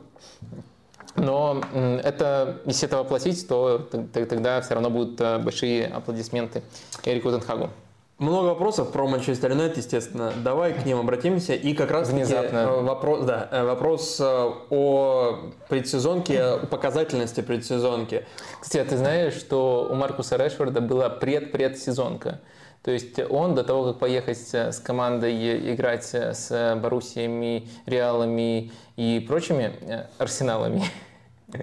Но 1.20 1.62
это, 2.04 2.62
если 2.66 2.88
это 2.88 2.98
воплотить, 2.98 3.48
то 3.48 3.80
тогда 4.14 4.62
все 4.62 4.74
равно 4.74 4.90
будут 4.90 5.20
э, 5.22 5.38
большие 5.40 5.88
аплодисменты 5.88 6.64
Эрику 7.04 7.32
Тенхагу. 7.32 7.70
Много 8.18 8.48
вопросов 8.48 8.92
про 8.92 9.08
Манчестер 9.08 9.52
Юнайтед, 9.52 9.78
естественно. 9.78 10.34
Давай 10.44 10.74
к 10.74 10.86
ним 10.86 11.00
обратимся. 11.00 11.54
И 11.54 11.74
как 11.74 11.90
раз 11.90 12.10
Внезапно. 12.10 12.82
вопрос, 12.82 13.26
да, 13.26 13.48
э, 13.52 13.64
вопрос 13.64 14.20
э, 14.20 14.52
о 14.70 15.52
предсезонке, 15.70 16.42
о 16.42 16.66
показательности 16.66 17.42
предсезонки. 17.42 18.26
Кстати, 18.60 18.82
а 18.82 18.86
ты 18.86 18.98
знаешь, 18.98 19.34
что 19.34 19.88
у 19.90 19.96
Маркуса 19.96 20.36
Решфорда 20.36 20.82
была 20.82 21.10
пред-предсезонка? 21.10 22.40
То 22.84 22.92
есть 22.92 23.20
он 23.30 23.56
до 23.56 23.64
того, 23.64 23.86
как 23.86 24.00
поехать 24.00 24.40
э, 24.54 24.72
с 24.72 24.80
командой 24.80 25.74
играть 25.74 26.10
э, 26.14 26.34
с 26.34 26.76
Боруссиями, 26.82 27.68
Реалами 27.86 28.72
и 28.96 29.24
прочими 29.28 29.74
э, 29.82 30.06
арсеналами, 30.18 30.84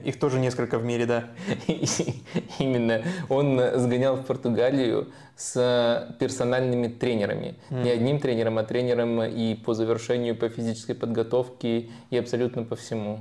Их 0.05 0.19
тоже 0.19 0.41
несколько 0.41 0.79
в 0.79 0.85
мире, 0.85 1.07
да. 1.07 1.29
Именно. 2.59 3.03
Он 3.29 3.61
сгонял 3.77 4.17
в 4.17 4.27
Португалию 4.27 5.13
с 5.37 6.17
персональными 6.19 6.89
тренерами. 6.89 7.57
Не 7.71 7.91
одним 7.91 8.19
тренером, 8.19 8.59
а 8.59 8.65
тренером 8.65 9.23
и 9.23 9.55
по 9.55 9.75
завершению, 9.75 10.37
по 10.37 10.49
физической 10.49 10.95
подготовке, 10.95 11.91
и 12.11 12.17
абсолютно 12.17 12.65
по 12.65 12.75
всему. 12.75 13.21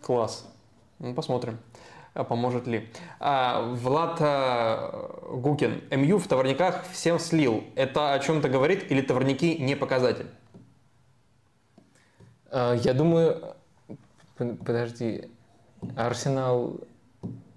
Класс. 0.00 0.46
Ну, 1.00 1.12
посмотрим, 1.12 1.58
а 2.12 2.22
поможет 2.22 2.68
ли. 2.68 2.88
А, 3.18 3.62
Влад 3.72 4.18
а, 4.20 5.18
Гукин. 5.32 5.82
МЮ 5.90 6.18
в 6.18 6.28
товарниках 6.28 6.84
всем 6.92 7.18
слил. 7.18 7.64
Это 7.74 8.12
о 8.12 8.18
чем-то 8.20 8.48
говорит 8.48 8.90
или 8.92 9.00
товарники 9.00 9.56
не 9.58 9.74
показатель? 9.74 10.26
А, 12.50 12.74
Я 12.74 12.94
думаю... 12.94 13.56
Подожди. 14.36 15.30
Арсенал 15.96 16.80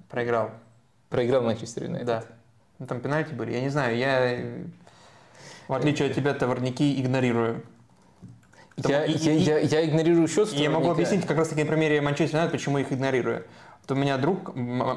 Проиграл. 0.10 0.52
проиграл 1.10 1.44
Манчестер 1.44 1.84
Юнайтед? 1.86 2.08
Да. 2.08 2.24
Ну, 2.80 2.86
там 2.88 3.00
пенальти 3.02 3.34
были. 3.34 3.54
Я 3.54 3.62
не 3.62 3.70
знаю, 3.70 3.98
я, 3.98 4.38
в 5.68 5.74
отличие 5.74 6.10
от 6.10 6.16
тебя, 6.16 6.34
товарники 6.34 7.00
игнорирую. 7.02 7.64
Я, 8.78 9.06
И- 9.06 9.14
я, 9.18 9.34
и- 9.34 9.40
я, 9.40 9.58
я 9.60 9.86
игнорирую 9.86 10.28
счет 10.28 10.50
Я 10.54 10.70
могу 10.70 10.92
объяснить 10.92 11.26
как 11.26 11.38
раз 11.38 11.48
таки 11.50 11.64
на 11.64 11.70
примере 11.70 12.00
Манчестер 12.02 12.38
Юнайтед, 12.38 12.52
почему 12.52 12.78
их 12.78 12.92
игнорирую. 12.94 13.44
Вот 13.88 13.96
у 13.96 14.00
меня 14.02 14.18
друг, 14.18 14.54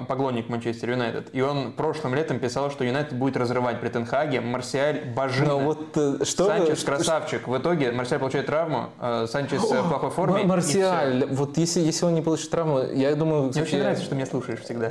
поклонник 0.09 0.49
Манчестер 0.49 0.91
Юнайтед, 0.91 1.28
и 1.32 1.41
он 1.43 1.70
прошлым 1.70 2.16
летом 2.16 2.41
писал, 2.41 2.72
что 2.72 2.82
Юнайтед 2.82 3.16
будет 3.16 3.36
разрывать 3.36 3.80
при 3.80 3.88
Тенхаге, 3.88 4.41
Марсиаль 4.41 5.12
божина. 5.14 5.51
Но 5.51 5.59
вот 5.61 5.97
э, 5.97 6.24
что... 6.24 6.47
Санчес 6.47 6.82
красавчик. 6.82 7.47
В 7.47 7.57
итоге 7.57 7.93
Марсиаль 7.93 8.18
получает 8.18 8.47
травму, 8.47 8.91
э, 9.01 9.28
Санчес 9.30 9.62
э, 9.70 9.82
в 9.82 9.88
плохой 9.88 10.11
форме. 10.11 10.43
Марсиаль, 10.43 11.24
вот 11.26 11.57
если, 11.57 11.78
если 11.78 12.05
он 12.05 12.14
не 12.14 12.20
получит 12.20 12.51
травму, 12.51 12.80
я 12.80 13.14
думаю... 13.14 13.53
Мне 13.55 13.62
очень 13.62 13.78
нравится, 13.78 14.03
что 14.03 14.16
меня 14.16 14.26
слушаешь 14.26 14.59
всегда. 14.61 14.91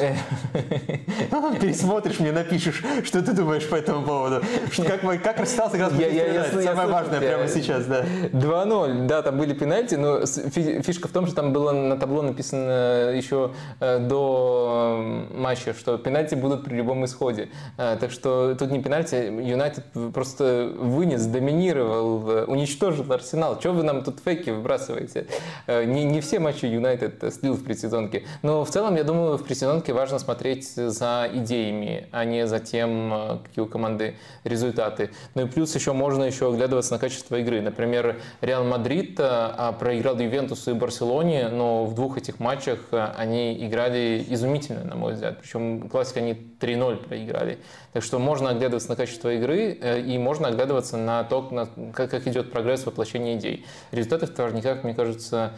Пересмотришь 1.60 2.18
мне, 2.18 2.32
напишешь, 2.32 2.82
что 3.04 3.22
ты 3.22 3.32
думаешь 3.32 3.68
по 3.68 3.76
этому 3.76 4.04
поводу. 4.04 4.42
Как, 4.76 5.22
как 5.22 5.38
Арсенал 5.38 5.70
сыграл 5.70 5.90
с 5.92 5.94
Я- 5.94 6.08
я- 6.08 6.24
Манчестер 6.24 6.26
я 6.26 6.32
Юнайтед. 6.32 6.52
слышу, 6.52 6.66
я 6.66 6.74
Самое 6.74 6.88
важное 6.92 7.20
прямо 7.20 7.46
сейчас, 7.46 7.84
да. 7.84 8.04
2-0, 8.32 9.06
да, 9.06 9.22
там 9.22 9.38
были 9.38 9.54
пенальти, 9.54 9.94
но 9.94 10.26
фишка 10.26 11.06
в 11.06 11.12
том, 11.12 11.26
что 11.26 11.36
там 11.36 11.52
было 11.52 11.70
на 11.70 11.96
табло 11.96 12.22
написано 12.22 13.12
еще 13.14 13.35
э, 13.80 13.98
до 13.98 15.02
матча, 15.34 15.74
что 15.74 15.98
пенальти 15.98 16.34
будут 16.34 16.64
при 16.64 16.74
любом 16.74 17.04
исходе. 17.04 17.48
Э, 17.78 17.96
Так 18.00 18.10
что 18.10 18.54
тут 18.54 18.70
не 18.70 18.82
пенальти, 18.82 19.14
Юнайтед 19.14 19.84
просто 20.12 20.72
вынес, 20.76 21.26
доминировал, 21.26 22.30
э, 22.30 22.44
уничтожил 22.44 23.10
Арсенал. 23.12 23.58
Чего 23.58 23.74
вы 23.74 23.82
нам 23.82 24.02
тут 24.02 24.20
фейки 24.24 24.50
выбрасываете? 24.50 25.26
Не, 25.66 26.04
не 26.04 26.20
все 26.20 26.38
матчи 26.38 26.66
Юнайтед 26.66 27.34
слил 27.34 27.54
в 27.54 27.64
предсезонке. 27.64 28.24
Но 28.42 28.64
в 28.64 28.70
целом, 28.70 28.96
я 28.96 29.04
думаю, 29.04 29.36
в 29.38 29.44
предсезонке 29.44 29.92
важно 29.92 30.18
смотреть 30.18 30.74
за 30.74 31.28
идеями, 31.32 32.06
а 32.12 32.24
не 32.24 32.46
за 32.46 32.58
тем, 32.58 33.40
какие 33.44 33.64
у 33.64 33.68
команды 33.68 34.16
результаты. 34.44 35.10
Ну 35.34 35.46
и 35.46 35.48
плюс 35.48 35.74
еще 35.74 35.92
можно 35.92 36.24
еще 36.24 36.48
оглядываться 36.48 36.92
на 36.92 36.98
качество 36.98 37.36
игры. 37.36 37.60
Например, 37.60 38.16
Реал 38.40 38.64
Мадрид 38.64 39.18
а, 39.18 39.72
проиграл 39.72 40.18
Ювентусу 40.18 40.70
и 40.70 40.74
Барселоне, 40.74 41.48
но 41.48 41.84
в 41.84 41.94
двух 41.94 42.18
этих 42.18 42.38
матчах 42.40 42.78
э, 42.92 43.12
они 43.26 43.66
играли 43.66 44.24
изумительно, 44.28 44.84
на 44.84 44.96
мой 44.96 45.14
взгляд. 45.14 45.38
Причем 45.40 45.88
Класико 45.88 46.20
они 46.20 46.32
3-0 46.32 46.96
проиграли. 47.08 47.58
Так 47.92 48.02
что 48.02 48.18
можно 48.18 48.50
оглядываться 48.50 48.88
на 48.88 48.96
качество 48.96 49.32
игры 49.34 49.78
э, 49.80 50.00
и 50.00 50.16
можно 50.18 50.48
оглядываться 50.48 50.96
на 50.96 51.24
то, 51.24 51.48
на- 51.50 51.92
как, 51.92 52.26
идет 52.26 52.52
прогресс 52.52 52.86
воплощения 52.86 53.36
идей. 53.36 53.66
Результаты 53.90 54.26
в 54.26 54.30
товарниках, 54.30 54.84
мне 54.84 54.94
кажется, 54.94 55.52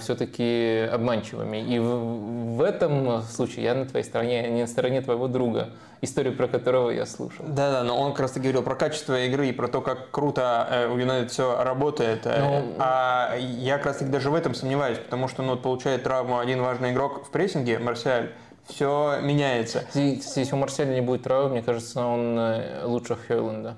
все-таки 0.00 0.88
обманчивыми. 0.92 1.58
И 1.58 1.78
в, 1.78 2.56
в 2.56 2.62
этом 2.62 3.22
случае 3.22 3.64
я 3.64 3.74
на 3.74 3.86
твоей 3.86 4.04
стороне, 4.04 4.40
а 4.40 4.48
не 4.48 4.62
на 4.62 4.66
стороне 4.66 5.00
твоего 5.00 5.28
друга, 5.28 5.70
историю 6.00 6.36
про 6.36 6.48
которого 6.48 6.90
я 6.90 7.06
слушал. 7.06 7.44
Да-да, 7.46 7.82
но 7.84 7.98
он 7.98 8.12
как 8.12 8.20
раз 8.20 8.32
таки 8.32 8.44
говорил 8.44 8.62
про 8.62 8.74
качество 8.74 9.18
игры 9.24 9.48
и 9.48 9.52
про 9.52 9.68
то, 9.68 9.80
как 9.80 10.10
круто 10.10 10.66
э, 10.70 10.88
у 10.88 10.96
Юнайтед 10.96 11.30
все 11.30 11.62
работает. 11.62 12.24
Ну, 12.24 12.74
а 12.78 13.36
я 13.36 13.76
как 13.76 13.86
раз 13.86 13.96
таки 13.98 14.10
даже 14.10 14.30
в 14.30 14.34
этом 14.34 14.54
сомневаюсь, 14.54 14.98
потому 14.98 15.28
что 15.28 15.42
ну, 15.42 15.56
получает 15.56 16.02
травму 16.02 16.38
один 16.38 16.60
важный 16.60 16.92
игрок 16.92 17.26
в 17.26 17.30
прессинге, 17.30 17.78
Марсиаль, 17.78 18.32
все 18.68 19.18
меняется. 19.22 19.84
Если 19.94 20.52
у 20.52 20.56
Марселя 20.56 20.92
не 20.92 21.00
будет 21.00 21.22
травмы, 21.22 21.50
мне 21.50 21.62
кажется, 21.62 22.04
он 22.04 22.38
э, 22.38 22.84
лучше 22.84 23.16
Хейланда. 23.16 23.76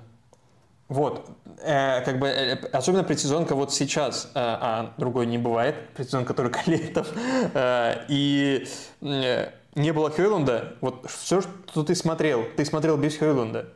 Вот, 0.91 1.29
э, 1.63 2.01
как 2.03 2.19
бы, 2.19 2.27
э, 2.27 2.55
особенно 2.73 3.05
предсезонка 3.05 3.55
вот 3.55 3.71
сейчас, 3.71 4.25
э, 4.25 4.29
а 4.35 4.93
другой 4.97 5.25
не 5.25 5.37
бывает, 5.37 5.87
предсезонка 5.95 6.33
только 6.33 6.59
летом, 6.69 7.05
э, 7.53 8.05
и 8.09 8.67
э, 8.99 9.51
не 9.75 9.93
было 9.93 10.11
Хейлунда, 10.11 10.75
вот 10.81 11.09
все, 11.09 11.39
что 11.39 11.85
ты 11.85 11.95
смотрел, 11.95 12.43
ты 12.57 12.65
смотрел 12.65 12.97
без 12.97 13.15
Хейлунда, 13.15 13.69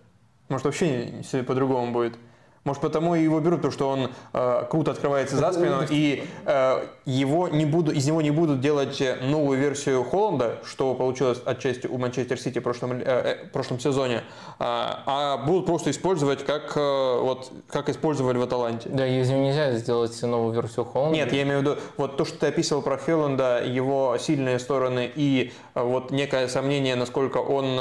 может 0.50 0.66
вообще 0.66 1.22
все 1.24 1.42
по-другому 1.42 1.94
будет. 1.94 2.18
Может, 2.66 2.82
потому 2.82 3.14
и 3.14 3.22
его 3.22 3.40
берут, 3.40 3.60
потому 3.60 3.72
что 3.72 3.90
он 3.90 4.10
э, 4.34 4.64
круто 4.72 4.90
открывается 4.90 5.36
за 5.36 5.52
спину, 5.54 5.84
и 5.88 6.28
э, 6.46 6.86
его 7.06 7.48
не 7.48 7.64
буду, 7.64 7.92
из 7.92 8.08
него 8.08 8.24
не 8.24 8.32
будут 8.32 8.60
делать 8.60 9.02
новую 9.22 9.60
версию 9.60 10.04
Холланда, 10.04 10.58
что 10.66 10.96
получилось 10.96 11.40
отчасти 11.46 11.86
у 11.86 12.00
Манчестер 12.00 12.40
Сити 12.40 12.58
в 12.58 12.64
прошлом, 12.64 12.94
э, 12.94 13.04
э, 13.04 13.46
прошлом 13.54 13.80
сезоне, 13.80 14.16
э, 14.16 14.22
а 14.60 15.38
будут 15.46 15.68
просто 15.68 15.92
использовать, 15.92 16.44
как, 16.44 16.76
э, 16.76 17.20
вот, 17.22 17.52
как 17.68 17.90
использовали 17.90 18.40
в 18.40 18.42
Аталанте. 18.42 18.90
Да, 18.90 19.06
из 19.06 19.30
него 19.30 19.42
нельзя 19.42 19.72
сделать 19.74 20.20
новую 20.24 20.56
версию 20.56 20.86
Холланда. 20.86 21.16
Нет, 21.16 21.34
я 21.34 21.44
имею 21.44 21.60
в 21.60 21.62
виду, 21.62 21.76
вот 21.98 22.18
то, 22.18 22.26
что 22.26 22.40
ты 22.40 22.48
описывал 22.48 22.82
про 22.82 22.98
Хелланда, 22.98 23.64
его 23.64 24.18
сильные 24.18 24.58
стороны 24.58 25.12
и 25.16 25.54
э, 25.76 25.84
вот 25.84 26.10
некое 26.10 26.48
сомнение, 26.48 26.96
насколько 26.96 27.38
он 27.38 27.80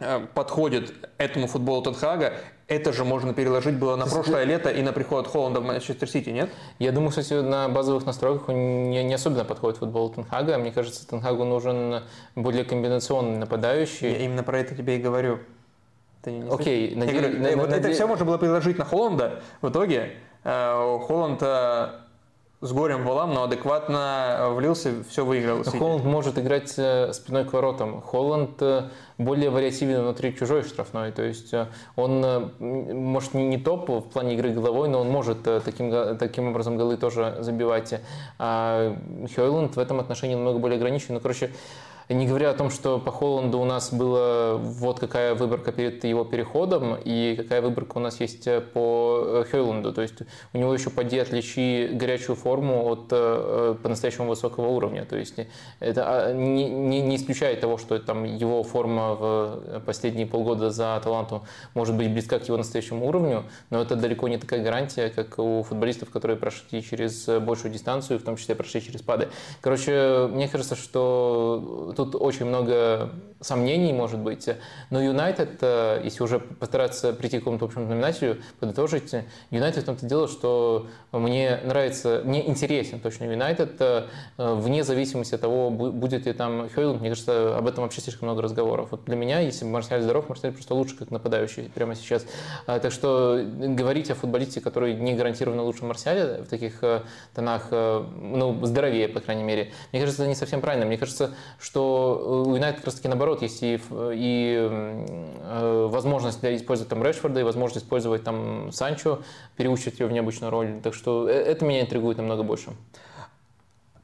э, 0.00 0.26
подходит 0.34 0.92
этому 1.18 1.46
футболу 1.46 1.82
Тенхага, 1.82 2.34
это 2.68 2.92
же 2.92 3.04
можно 3.04 3.32
переложить 3.32 3.76
было 3.76 3.94
на 3.96 4.06
прошлое 4.06 4.44
лето 4.44 4.70
и 4.70 4.82
на 4.82 4.92
приход 4.92 5.28
Холланда 5.28 5.60
в 5.60 5.64
Манчестер 5.64 6.08
Сити, 6.08 6.30
нет? 6.30 6.50
Я 6.78 6.90
думаю, 6.90 7.10
кстати, 7.10 7.34
на 7.34 7.68
базовых 7.68 8.06
настройках 8.06 8.48
не, 8.48 9.04
не 9.04 9.14
особенно 9.14 9.44
подходит 9.44 9.78
футбол 9.78 10.10
Тенхага. 10.10 10.58
Мне 10.58 10.72
кажется, 10.72 11.06
Тенхагу 11.06 11.44
нужен 11.44 12.02
более 12.34 12.64
комбинационный 12.64 13.38
нападающий. 13.38 14.10
Я 14.10 14.18
именно 14.18 14.42
про 14.42 14.58
это 14.58 14.74
тебе 14.74 14.96
и 14.96 14.98
говорю. 14.98 15.38
Окей. 16.24 16.90
Okay, 16.90 16.96
наде... 16.96 17.12
говорю, 17.12 17.38
на... 17.38 17.56
вот 17.56 17.72
это 17.72 17.92
все 17.92 18.06
можно 18.06 18.24
было 18.24 18.38
переложить 18.38 18.78
на 18.78 18.84
Холланда. 18.84 19.42
В 19.60 19.70
итоге 19.70 20.14
э, 20.42 20.98
Холланд 21.06 21.40
э, 21.42 21.90
с 22.66 22.72
горем 22.72 23.04
волам, 23.04 23.32
но 23.32 23.44
адекватно 23.44 24.48
влился, 24.50 25.04
все 25.08 25.24
выиграл. 25.24 25.62
Холланд 25.64 26.04
может 26.04 26.38
играть 26.38 26.74
э, 26.76 27.12
спиной 27.12 27.44
к 27.44 27.52
воротам. 27.52 28.00
Холланд 28.02 28.60
более 29.18 29.50
вариативен 29.50 30.02
внутри 30.02 30.34
чужой 30.36 30.62
штрафной. 30.62 31.12
То 31.12 31.22
есть 31.22 31.52
э, 31.54 31.66
он, 31.96 32.24
э, 32.24 32.50
может, 32.58 33.34
не, 33.34 33.58
топ 33.58 33.88
в 33.88 34.02
плане 34.02 34.34
игры 34.34 34.50
головой, 34.50 34.88
но 34.88 35.00
он 35.00 35.08
может 35.08 35.46
э, 35.46 35.60
таким, 35.64 36.18
таким 36.18 36.48
образом 36.48 36.76
голы 36.76 36.96
тоже 36.96 37.36
забивать. 37.40 38.00
А 38.38 38.94
Хейланд 39.34 39.76
в 39.76 39.78
этом 39.78 40.00
отношении 40.00 40.34
намного 40.34 40.58
более 40.58 40.76
ограничен. 40.76 41.14
Ну, 41.14 41.20
короче, 41.20 41.50
не 42.14 42.26
говоря 42.26 42.50
о 42.50 42.54
том, 42.54 42.70
что 42.70 43.00
по 43.00 43.10
Холланду 43.10 43.58
у 43.58 43.64
нас 43.64 43.92
была 43.92 44.56
вот 44.56 45.00
какая 45.00 45.34
выборка 45.34 45.72
перед 45.72 46.04
его 46.04 46.24
переходом 46.24 46.96
и 47.04 47.34
какая 47.36 47.60
выборка 47.60 47.98
у 47.98 48.00
нас 48.00 48.20
есть 48.20 48.46
э, 48.46 48.60
по 48.60 49.22
э, 49.24 49.44
Хейланду. 49.50 49.92
То 49.92 50.02
есть 50.02 50.14
у 50.52 50.58
него 50.58 50.72
еще 50.72 50.90
поди 50.90 51.18
отличи 51.18 51.88
горячую 51.92 52.36
форму 52.36 52.86
от 52.86 53.08
э, 53.10 53.74
по-настоящему 53.82 54.28
высокого 54.28 54.68
уровня. 54.68 55.04
То 55.04 55.16
есть 55.16 55.34
это 55.80 56.04
а, 56.06 56.32
не, 56.32 56.70
не, 56.70 57.00
не 57.00 57.16
исключает 57.16 57.60
того, 57.60 57.76
что 57.76 57.98
там 57.98 58.22
его 58.22 58.62
форма 58.62 59.14
в 59.14 59.82
последние 59.84 60.26
полгода 60.26 60.70
за 60.70 61.00
таланту 61.02 61.44
может 61.74 61.96
быть 61.96 62.12
близка 62.12 62.38
к 62.38 62.46
его 62.46 62.56
настоящему 62.56 63.08
уровню, 63.08 63.44
но 63.70 63.82
это 63.82 63.96
далеко 63.96 64.28
не 64.28 64.38
такая 64.38 64.62
гарантия, 64.62 65.08
как 65.08 65.40
у 65.40 65.64
футболистов, 65.64 66.10
которые 66.10 66.36
прошли 66.36 66.84
через 66.84 67.26
большую 67.40 67.72
дистанцию, 67.72 68.20
в 68.20 68.22
том 68.22 68.36
числе 68.36 68.54
прошли 68.54 68.80
через 68.80 69.02
пады. 69.02 69.28
Короче, 69.60 70.28
мне 70.30 70.46
кажется, 70.48 70.76
что 70.76 71.92
тут 71.96 72.14
очень 72.14 72.46
много 72.46 73.10
сомнений, 73.40 73.92
может 73.92 74.18
быть. 74.20 74.48
Но 74.90 75.02
Юнайтед, 75.02 75.58
э, 75.60 76.00
если 76.04 76.22
уже 76.22 76.38
постараться 76.38 77.12
прийти 77.12 77.38
к 77.38 77.40
какому-то 77.40 77.66
общему 77.66 77.86
знаменателю, 77.86 78.38
подытожить, 78.60 79.14
Юнайтед 79.50 79.82
в 79.82 79.86
том-то 79.86 80.06
дело, 80.06 80.28
что 80.28 80.86
мне 81.12 81.60
нравится, 81.64 82.22
мне 82.24 82.46
интересен 82.48 83.00
точно 83.00 83.24
Юнайтед, 83.24 83.76
э, 83.80 84.06
вне 84.38 84.84
зависимости 84.84 85.34
от 85.34 85.40
того, 85.40 85.70
будет 85.70 86.26
ли 86.26 86.32
там 86.32 86.68
Хейланд, 86.70 87.00
мне 87.00 87.10
кажется, 87.10 87.56
об 87.56 87.66
этом 87.66 87.84
вообще 87.84 88.00
слишком 88.00 88.28
много 88.28 88.42
разговоров. 88.42 88.88
Вот 88.90 89.04
для 89.04 89.16
меня, 89.16 89.40
если 89.40 89.64
Марсель 89.64 90.02
здоров, 90.02 90.28
Марсель 90.28 90.52
просто 90.52 90.74
лучше 90.74 90.96
как 90.96 91.10
нападающий 91.10 91.70
прямо 91.74 91.94
сейчас. 91.94 92.26
А, 92.66 92.78
так 92.78 92.92
что 92.92 93.42
говорить 93.44 94.10
о 94.10 94.14
футболисте, 94.14 94.60
который 94.60 94.94
не 94.94 95.14
гарантированно 95.14 95.62
лучше 95.62 95.84
Марсиаля 95.84 96.42
в 96.42 96.48
таких 96.48 96.82
э, 96.82 97.02
тонах, 97.34 97.70
ну, 97.70 98.64
здоровее, 98.64 99.08
по 99.08 99.20
крайней 99.20 99.42
мере, 99.42 99.72
мне 99.92 100.00
кажется, 100.00 100.22
это 100.22 100.28
не 100.28 100.34
совсем 100.34 100.60
правильно. 100.60 100.86
Мне 100.86 100.98
кажется, 100.98 101.34
что 101.58 102.44
Юнайтед 102.46 102.76
как 102.76 102.86
раз 102.86 102.94
таки 102.94 103.08
наоборот 103.08 103.25
есть 103.34 103.62
и, 103.62 103.80
и 103.90 104.56
э, 104.58 105.86
возможность 105.90 106.44
использовать 106.44 106.88
там 106.88 107.02
Решфорда, 107.02 107.40
и 107.40 107.42
возможность 107.42 107.84
использовать 107.86 108.24
там 108.24 108.70
Санчо, 108.72 109.20
переучить 109.56 109.98
его 109.98 110.08
в 110.08 110.12
необычную 110.12 110.50
роль. 110.50 110.80
Так 110.82 110.94
что 110.94 111.28
э, 111.28 111.32
это 111.32 111.64
меня 111.64 111.82
интригует 111.82 112.18
намного 112.18 112.42
больше. 112.42 112.70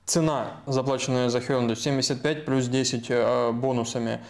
Цена, 0.04 0.60
заплаченная 0.66 1.28
за 1.28 1.40
Хёнду, 1.40 1.76
75 1.76 2.44
плюс 2.44 2.66
10 2.66 3.06
э, 3.08 3.52
бонусами. 3.52 4.20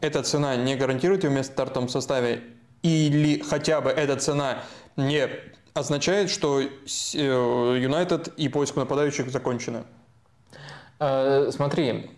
Эта 0.00 0.22
цена 0.22 0.56
не 0.56 0.76
гарантирует 0.76 1.24
ее 1.24 1.30
место 1.30 1.52
в 1.52 1.54
стартовом 1.54 1.88
составе? 1.88 2.42
Или 2.82 3.40
хотя 3.42 3.80
бы 3.80 3.90
эта 3.90 4.16
цена 4.16 4.58
не 4.96 5.28
означает, 5.74 6.30
что 6.30 6.60
э, 6.60 6.68
Юнайтед 7.14 8.28
и 8.36 8.48
поиск 8.48 8.76
нападающих 8.76 9.30
закончены? 9.30 9.84
Э, 10.98 11.50
смотри, 11.52 12.10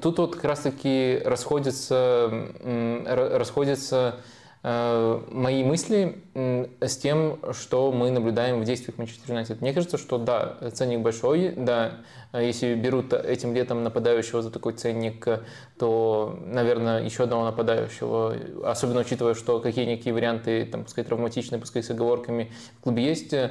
тут 0.00 0.18
вот 0.18 0.36
как 0.36 0.44
раз-таки 0.44 1.20
расходятся, 1.24 2.48
расходятся 3.04 4.20
мои 4.66 5.62
мысли 5.62 6.18
с 6.34 6.96
тем, 6.96 7.38
что 7.52 7.92
мы 7.92 8.10
наблюдаем 8.10 8.60
в 8.60 8.64
действиях 8.64 8.98
Манчестер 8.98 9.30
Юнайтед. 9.30 9.60
Мне 9.60 9.72
кажется, 9.72 9.96
что 9.96 10.18
да, 10.18 10.56
ценник 10.72 11.02
большой, 11.02 11.52
да, 11.56 11.98
если 12.32 12.74
берут 12.74 13.12
этим 13.12 13.54
летом 13.54 13.84
нападающего 13.84 14.42
за 14.42 14.50
такой 14.50 14.72
ценник, 14.72 15.28
то, 15.78 16.36
наверное, 16.44 17.04
еще 17.04 17.24
одного 17.24 17.44
нападающего, 17.44 18.34
особенно 18.64 19.00
учитывая, 19.00 19.34
что 19.34 19.60
какие-никакие 19.60 20.12
варианты, 20.12 20.66
там, 20.66 20.82
пускай 20.82 21.04
травматичные, 21.04 21.60
пускай 21.60 21.84
с 21.84 21.90
оговорками 21.90 22.50
в 22.80 22.82
клубе 22.82 23.04
есть, 23.04 23.32
э, 23.32 23.50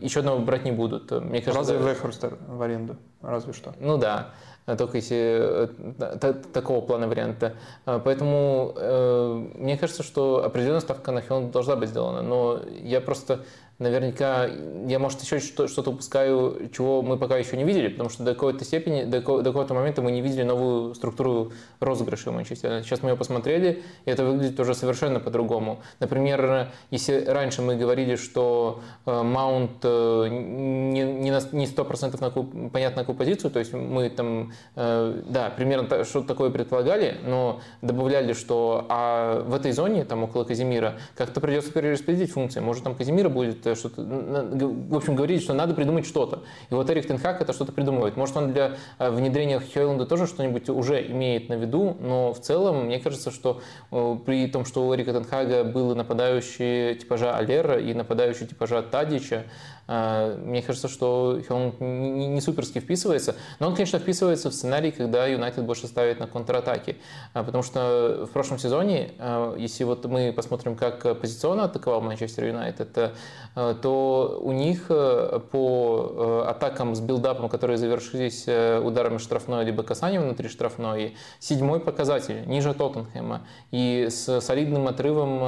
еще 0.00 0.20
одного 0.20 0.38
брать 0.38 0.64
не 0.64 0.72
будут. 0.72 1.10
Мне 1.10 1.42
кажется, 1.42 1.74
Разве 1.74 1.90
Вехорстер 1.90 2.38
в 2.48 2.62
аренду? 2.62 2.96
Разве 3.20 3.52
что. 3.52 3.74
Ну 3.80 3.98
да 3.98 4.32
только 4.74 4.96
если 4.96 5.68
э, 6.00 6.34
такого 6.52 6.80
плана 6.84 7.06
варианта. 7.06 7.54
А, 7.84 8.00
поэтому 8.00 8.72
э, 8.76 9.46
мне 9.54 9.76
кажется, 9.76 10.02
что 10.02 10.44
определенная 10.44 10.80
ставка 10.80 11.12
на 11.12 11.20
Хелм 11.20 11.52
должна 11.52 11.76
быть 11.76 11.90
сделана. 11.90 12.22
Но 12.22 12.60
я 12.82 13.00
просто 13.00 13.44
наверняка 13.78 14.48
я, 14.86 14.98
может, 14.98 15.20
еще 15.22 15.38
что-то 15.40 15.90
упускаю, 15.90 16.70
чего 16.74 17.02
мы 17.02 17.18
пока 17.18 17.36
еще 17.36 17.56
не 17.56 17.64
видели, 17.64 17.88
потому 17.88 18.08
что 18.08 18.22
до 18.22 18.34
какой-то 18.34 18.64
степени, 18.64 19.04
до 19.04 19.20
какого-то 19.20 19.74
момента 19.74 20.02
мы 20.02 20.12
не 20.12 20.20
видели 20.22 20.42
новую 20.42 20.94
структуру 20.94 21.52
розыгрыша 21.80 22.32
Манчестера. 22.32 22.82
Сейчас 22.82 23.02
мы 23.02 23.10
ее 23.10 23.16
посмотрели, 23.16 23.82
и 24.04 24.10
это 24.10 24.24
выглядит 24.24 24.58
уже 24.58 24.74
совершенно 24.74 25.20
по-другому. 25.20 25.80
Например, 26.00 26.70
если 26.90 27.24
раньше 27.26 27.62
мы 27.62 27.76
говорили, 27.76 28.16
что 28.16 28.80
э, 29.04 29.22
Маунт 29.22 29.78
э, 29.82 30.28
не, 30.30 31.02
не, 31.02 31.30
на, 31.30 31.40
не 31.52 31.66
100% 31.66 32.20
на 32.20 32.30
какую, 32.30 33.16
позицию, 33.16 33.50
то 33.50 33.58
есть 33.58 33.72
мы 33.72 34.08
там, 34.10 34.52
э, 34.74 35.22
да, 35.28 35.50
примерно 35.50 36.04
что-то 36.04 36.28
такое 36.28 36.50
предполагали, 36.50 37.18
но 37.24 37.60
добавляли, 37.82 38.32
что 38.32 38.86
а 38.88 39.42
в 39.42 39.54
этой 39.54 39.72
зоне, 39.72 40.04
там 40.04 40.24
около 40.24 40.44
Казимира, 40.44 40.94
как-то 41.14 41.40
придется 41.40 41.72
перераспределить 41.72 42.32
функции. 42.32 42.60
Может, 42.60 42.84
там 42.84 42.94
Казимира 42.94 43.28
будет 43.28 43.65
что-то, 43.74 44.02
в 44.02 44.96
общем, 44.96 45.16
говорить, 45.16 45.42
что 45.42 45.54
надо 45.54 45.74
придумать 45.74 46.06
что-то. 46.06 46.42
И 46.70 46.74
вот 46.74 46.88
Эрик 46.90 47.06
Тенхак 47.06 47.40
это 47.40 47.52
что-то 47.52 47.72
придумывает. 47.72 48.16
Может, 48.16 48.36
он 48.36 48.52
для 48.52 48.76
э, 48.98 49.10
внедрения 49.10 49.60
Хейланда 49.60 50.06
тоже 50.06 50.26
что-нибудь 50.26 50.68
уже 50.68 51.04
имеет 51.06 51.48
на 51.48 51.54
виду, 51.54 51.96
но 52.00 52.32
в 52.32 52.40
целом, 52.40 52.86
мне 52.86 52.98
кажется, 52.98 53.30
что 53.30 53.60
э, 53.90 54.16
при 54.24 54.46
том, 54.46 54.64
что 54.64 54.86
у 54.86 54.94
Эрика 54.94 55.12
Тенхага 55.12 55.64
был 55.64 55.94
нападающий 55.94 56.94
типажа 56.96 57.36
Алера 57.36 57.78
и 57.78 57.94
нападающий 57.94 58.46
типажа 58.46 58.82
Тадича, 58.82 59.44
Мне 59.88 60.62
кажется, 60.62 60.88
что 60.88 61.40
он 61.48 61.74
не 61.78 62.40
суперски 62.40 62.80
вписывается, 62.80 63.36
но 63.60 63.68
он, 63.68 63.74
конечно, 63.74 63.98
вписывается 64.00 64.50
в 64.50 64.54
сценарий, 64.54 64.90
когда 64.90 65.26
Юнайтед 65.26 65.64
больше 65.64 65.86
ставит 65.86 66.18
на 66.18 66.26
контратаки, 66.26 66.96
потому 67.32 67.62
что 67.62 68.26
в 68.28 68.32
прошлом 68.32 68.58
сезоне, 68.58 69.12
если 69.56 69.84
вот 69.84 70.04
мы 70.06 70.32
посмотрим, 70.32 70.74
как 70.74 71.20
позиционно 71.20 71.64
атаковал 71.64 72.00
Манчестер 72.00 72.46
Юнайтед, 72.46 73.12
то 73.54 74.40
у 74.42 74.52
них 74.52 74.88
по 74.88 76.44
атакам 76.48 76.96
с 76.96 77.00
билдапом, 77.00 77.48
которые 77.48 77.78
завершились 77.78 78.48
ударами 78.84 79.18
штрафной 79.18 79.64
либо 79.64 79.84
касанием 79.84 80.22
внутри 80.22 80.48
штрафной, 80.48 81.16
седьмой 81.38 81.78
показатель, 81.78 82.42
ниже 82.46 82.74
Тоттенхэма, 82.74 83.46
и 83.70 84.08
с 84.10 84.40
солидным 84.40 84.88
отрывом, 84.88 85.38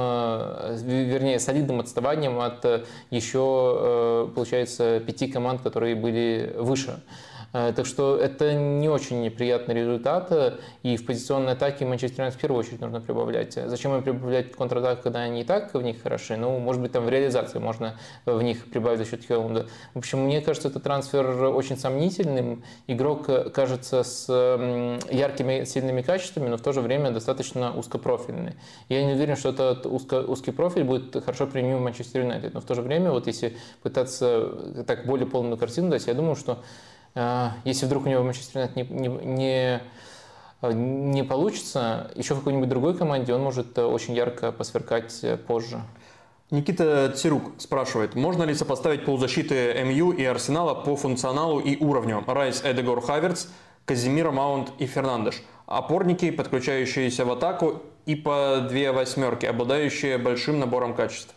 вернее, 0.81 1.39
солидным 1.39 1.81
отставанием 1.81 2.39
от 2.39 2.65
еще 3.09 4.28
получается, 4.29 4.99
пяти 4.99 5.27
команд, 5.27 5.61
которые 5.61 5.95
были 5.95 6.53
выше. 6.57 6.99
Э, 7.53 7.73
так 7.75 7.85
что 7.85 8.17
это 8.17 8.53
не 8.53 8.89
очень 8.89 9.21
неприятный 9.21 9.75
результат. 9.75 10.31
И 10.83 10.97
в 10.97 11.05
позиционной 11.05 11.53
атаке 11.53 11.85
Манчестер 11.85 12.19
Юнайтед 12.19 12.37
в 12.37 12.41
первую 12.41 12.59
очередь 12.59 12.81
нужно 12.81 13.01
прибавлять. 13.01 13.53
Зачем 13.53 13.95
им 13.95 14.03
прибавлять 14.03 14.51
контратак, 14.51 15.01
когда 15.01 15.19
они 15.19 15.41
и 15.41 15.43
так 15.43 15.73
в 15.73 15.81
них 15.81 16.01
хороши? 16.01 16.37
Ну, 16.37 16.59
может 16.59 16.81
быть, 16.81 16.91
там 16.91 17.05
в 17.05 17.09
реализации 17.09 17.59
можно 17.59 17.95
в 18.25 18.41
них 18.41 18.69
прибавить 18.69 18.99
за 18.99 19.05
счет 19.05 19.25
Хеллунда. 19.25 19.67
В 19.93 19.99
общем, 19.99 20.19
мне 20.19 20.41
кажется, 20.41 20.69
этот 20.69 20.83
трансфер 20.83 21.25
очень 21.45 21.77
сомнительным. 21.77 22.63
Игрок 22.87 23.27
кажется 23.53 24.03
с 24.03 24.27
яркими, 25.11 25.63
сильными 25.65 26.01
качествами, 26.01 26.49
но 26.49 26.57
в 26.57 26.61
то 26.61 26.71
же 26.71 26.81
время 26.81 27.11
достаточно 27.11 27.75
узкопрофильный. 27.75 28.53
Я 28.89 29.03
не 29.03 29.13
уверен, 29.13 29.35
что 29.35 29.49
этот 29.49 29.85
узко, 29.85 30.21
узкий 30.21 30.51
профиль 30.51 30.83
будет 30.83 31.23
хорошо 31.23 31.47
применим 31.47 31.77
в 31.77 31.81
Манчестер 31.81 32.21
Юнайтед. 32.21 32.53
Но 32.53 32.61
в 32.61 32.65
то 32.65 32.75
же 32.75 32.81
время, 32.81 33.11
вот 33.11 33.27
если 33.27 33.57
пытаться 33.81 34.83
так 34.85 35.05
более 35.05 35.27
полную 35.27 35.57
картину 35.57 35.89
дать, 35.89 36.07
я 36.07 36.13
думаю, 36.13 36.35
что 36.35 36.63
если 37.65 37.85
вдруг 37.85 38.05
у 38.05 38.09
него 38.09 38.23
Манчестер 38.23 38.61
Юнайтед 38.61 38.91
не, 38.91 39.07
не, 39.07 39.81
не, 40.61 41.13
не 41.13 41.23
получится, 41.23 42.11
еще 42.15 42.33
в 42.33 42.39
какой-нибудь 42.39 42.69
другой 42.69 42.97
команде 42.97 43.33
он 43.33 43.41
может 43.41 43.77
э, 43.77 43.83
очень 43.83 44.13
ярко 44.13 44.51
посверкать 44.51 45.19
э, 45.23 45.37
позже. 45.37 45.81
Никита 46.51 47.11
Цирук 47.15 47.53
спрашивает, 47.59 48.15
можно 48.15 48.43
ли 48.43 48.55
сопоставить 48.55 49.05
полузащиты 49.05 49.83
МЮ 49.85 50.11
и 50.11 50.23
Арсенала 50.23 50.73
по 50.73 50.95
функционалу 50.95 51.59
и 51.59 51.77
уровню? 51.77 52.23
Райс, 52.25 52.61
Эдегор, 52.63 53.01
Хаверц, 53.01 53.47
Казимира, 53.85 54.31
Маунт 54.31 54.71
и 54.79 54.87
Фернандеш. 54.87 55.43
Опорники, 55.67 56.31
подключающиеся 56.31 57.25
в 57.25 57.31
атаку 57.31 57.83
и 58.07 58.15
по 58.15 58.65
две 58.67 58.91
восьмерки, 58.91 59.45
обладающие 59.45 60.17
большим 60.17 60.59
набором 60.59 60.95
качеств. 60.95 61.35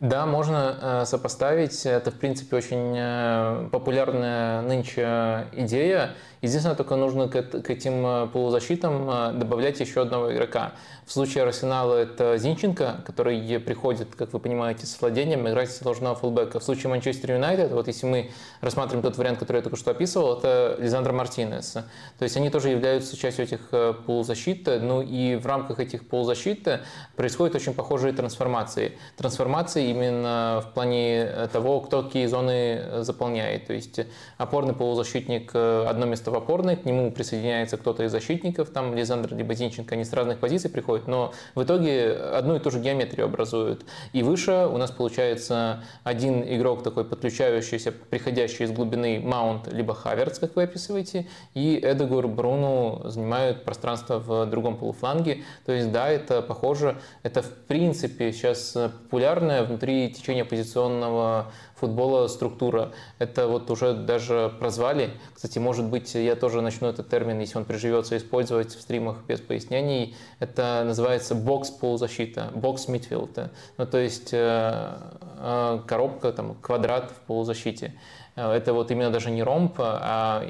Да, 0.00 0.24
можно 0.24 0.78
э, 0.80 1.04
сопоставить. 1.04 1.84
Это, 1.84 2.10
в 2.10 2.14
принципе, 2.14 2.56
очень 2.56 2.94
э, 2.96 3.68
популярная 3.70 4.62
нынче 4.62 5.46
идея. 5.52 6.14
Единственное, 6.40 6.74
только 6.74 6.96
нужно 6.96 7.28
к, 7.28 7.36
этим 7.68 8.06
э, 8.06 8.26
полузащитам 8.28 9.38
добавлять 9.38 9.78
еще 9.78 10.00
одного 10.00 10.32
игрока. 10.32 10.72
В 11.04 11.12
случае 11.12 11.44
Арсенала 11.44 11.96
это 11.96 12.38
Зинченко, 12.38 13.02
который 13.04 13.60
приходит, 13.60 14.14
как 14.14 14.32
вы 14.32 14.38
понимаете, 14.38 14.86
с 14.86 14.98
владением, 14.98 15.46
играть 15.46 15.78
должна 15.82 16.14
фулбека. 16.14 16.60
В 16.60 16.64
случае 16.64 16.88
Манчестер 16.88 17.32
Юнайтед, 17.32 17.70
вот 17.70 17.86
если 17.86 18.06
мы 18.06 18.30
рассматриваем 18.62 19.02
тот 19.02 19.18
вариант, 19.18 19.38
который 19.38 19.58
я 19.58 19.62
только 19.62 19.76
что 19.76 19.90
описывал, 19.90 20.38
это 20.38 20.76
Лизандро 20.78 21.12
Мартинес. 21.12 21.72
То 21.72 22.22
есть 22.22 22.38
они 22.38 22.48
тоже 22.48 22.70
являются 22.70 23.18
частью 23.18 23.44
этих 23.44 23.68
полузащит. 24.06 24.66
Ну 24.66 25.02
и 25.02 25.36
в 25.36 25.44
рамках 25.44 25.78
этих 25.78 26.08
полузащит 26.08 26.80
происходят 27.16 27.54
очень 27.54 27.74
похожие 27.74 28.14
трансформации. 28.14 28.96
Трансформации 29.18 29.89
именно 29.90 30.62
в 30.64 30.72
плане 30.72 31.22
э, 31.22 31.48
того, 31.52 31.80
кто 31.80 32.02
какие 32.02 32.26
зоны 32.26 32.80
э, 32.80 33.02
заполняет. 33.02 33.66
То 33.66 33.72
есть 33.72 34.00
опорный 34.38 34.74
полузащитник, 34.74 35.50
э, 35.54 35.86
одно 35.88 36.06
место 36.06 36.30
в 36.30 36.34
опорной, 36.34 36.76
к 36.76 36.84
нему 36.84 37.10
присоединяется 37.10 37.76
кто-то 37.76 38.04
из 38.04 38.12
защитников, 38.12 38.70
там 38.70 38.94
Лизандр 38.94 39.34
либо 39.34 39.54
Зинченко, 39.54 39.94
они 39.94 40.04
с 40.04 40.12
разных 40.12 40.38
позиций 40.38 40.70
приходят, 40.70 41.06
но 41.06 41.32
в 41.54 41.62
итоге 41.62 42.12
одну 42.12 42.56
и 42.56 42.58
ту 42.58 42.70
же 42.70 42.80
геометрию 42.80 43.26
образуют. 43.26 43.84
И 44.12 44.22
выше 44.22 44.68
у 44.70 44.76
нас 44.76 44.90
получается 44.90 45.82
один 46.04 46.42
игрок 46.42 46.82
такой 46.82 47.04
подключающийся, 47.04 47.92
приходящий 47.92 48.64
из 48.64 48.72
глубины 48.72 49.20
Маунт 49.20 49.72
либо 49.72 49.94
Хаверц, 49.94 50.38
как 50.38 50.56
вы 50.56 50.64
описываете, 50.64 51.26
и 51.54 51.80
Эдегор 51.82 52.28
Бруну 52.28 53.02
занимают 53.04 53.64
пространство 53.64 54.18
в 54.18 54.46
другом 54.46 54.76
полуфланге. 54.76 55.44
То 55.66 55.72
есть 55.72 55.92
да, 55.92 56.08
это 56.08 56.42
похоже, 56.42 56.96
это 57.22 57.42
в 57.42 57.52
принципе 57.66 58.32
сейчас 58.32 58.72
популярная 58.72 59.64
внутри 59.80 60.10
течения 60.10 60.44
позиционного 60.44 61.46
футбола 61.74 62.28
структура. 62.28 62.92
Это 63.18 63.46
вот 63.46 63.70
уже 63.70 63.94
даже 63.94 64.52
прозвали. 64.58 65.10
Кстати, 65.32 65.58
может 65.58 65.86
быть, 65.86 66.14
я 66.14 66.36
тоже 66.36 66.60
начну 66.60 66.88
этот 66.88 67.08
термин, 67.08 67.40
если 67.40 67.56
он 67.56 67.64
приживется, 67.64 68.16
использовать 68.18 68.74
в 68.74 68.80
стримах 68.80 69.24
без 69.26 69.40
пояснений. 69.40 70.14
Это 70.38 70.82
называется 70.84 71.34
бокс-полузащита, 71.34 72.50
бокс-мидфилд. 72.54 73.50
Ну, 73.78 73.86
то 73.86 73.98
есть 73.98 74.34
э, 74.34 74.98
э, 75.38 75.80
коробка, 75.86 76.32
там, 76.32 76.54
квадрат 76.60 77.10
в 77.10 77.26
полузащите. 77.26 77.94
Э, 78.36 78.52
это 78.52 78.74
вот 78.74 78.90
именно 78.90 79.10
даже 79.10 79.30
не 79.30 79.42
ромб, 79.42 79.76
а 79.78 80.44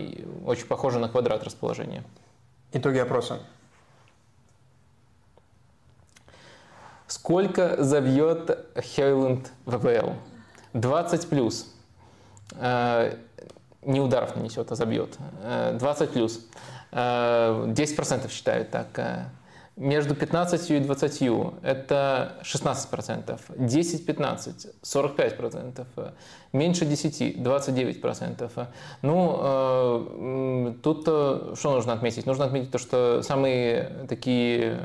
очень 0.45 0.67
похоже 0.67 0.99
на 0.99 1.09
квадрат 1.09 1.45
расположения. 1.45 2.03
Итоги 2.73 2.99
опроса. 2.99 3.39
Сколько 7.11 7.83
забьет 7.83 8.57
Хейланд 8.77 9.51
в 9.65 9.79
ВПЛ? 9.79 10.13
20 10.75 11.29
плюс. 11.29 11.75
Э, 12.53 13.17
не 13.83 14.01
ударов 14.01 14.37
нанесет, 14.37 14.71
а 14.71 14.77
забьет. 14.77 15.19
20 15.75 16.03
э, 16.03 16.13
плюс. 16.13 16.47
10% 16.93 16.93
э, 16.93 18.29
считают 18.29 18.71
так. 18.71 19.29
Между 19.75 20.15
15 20.15 20.71
и 20.71 20.79
20 20.79 21.23
это 21.63 22.37
16%, 22.43 23.41
10-15 23.57 24.67
45%, 24.83 26.13
меньше 26.53 26.85
10 26.85 27.39
29%. 27.39 28.67
Ну, 29.03 30.75
тут 30.83 31.03
что 31.03 31.73
нужно 31.73 31.93
отметить? 31.95 32.27
Нужно 32.27 32.45
отметить 32.45 32.71
то, 32.71 32.79
что 32.79 33.23
самые 33.23 34.07
такие 34.09 34.81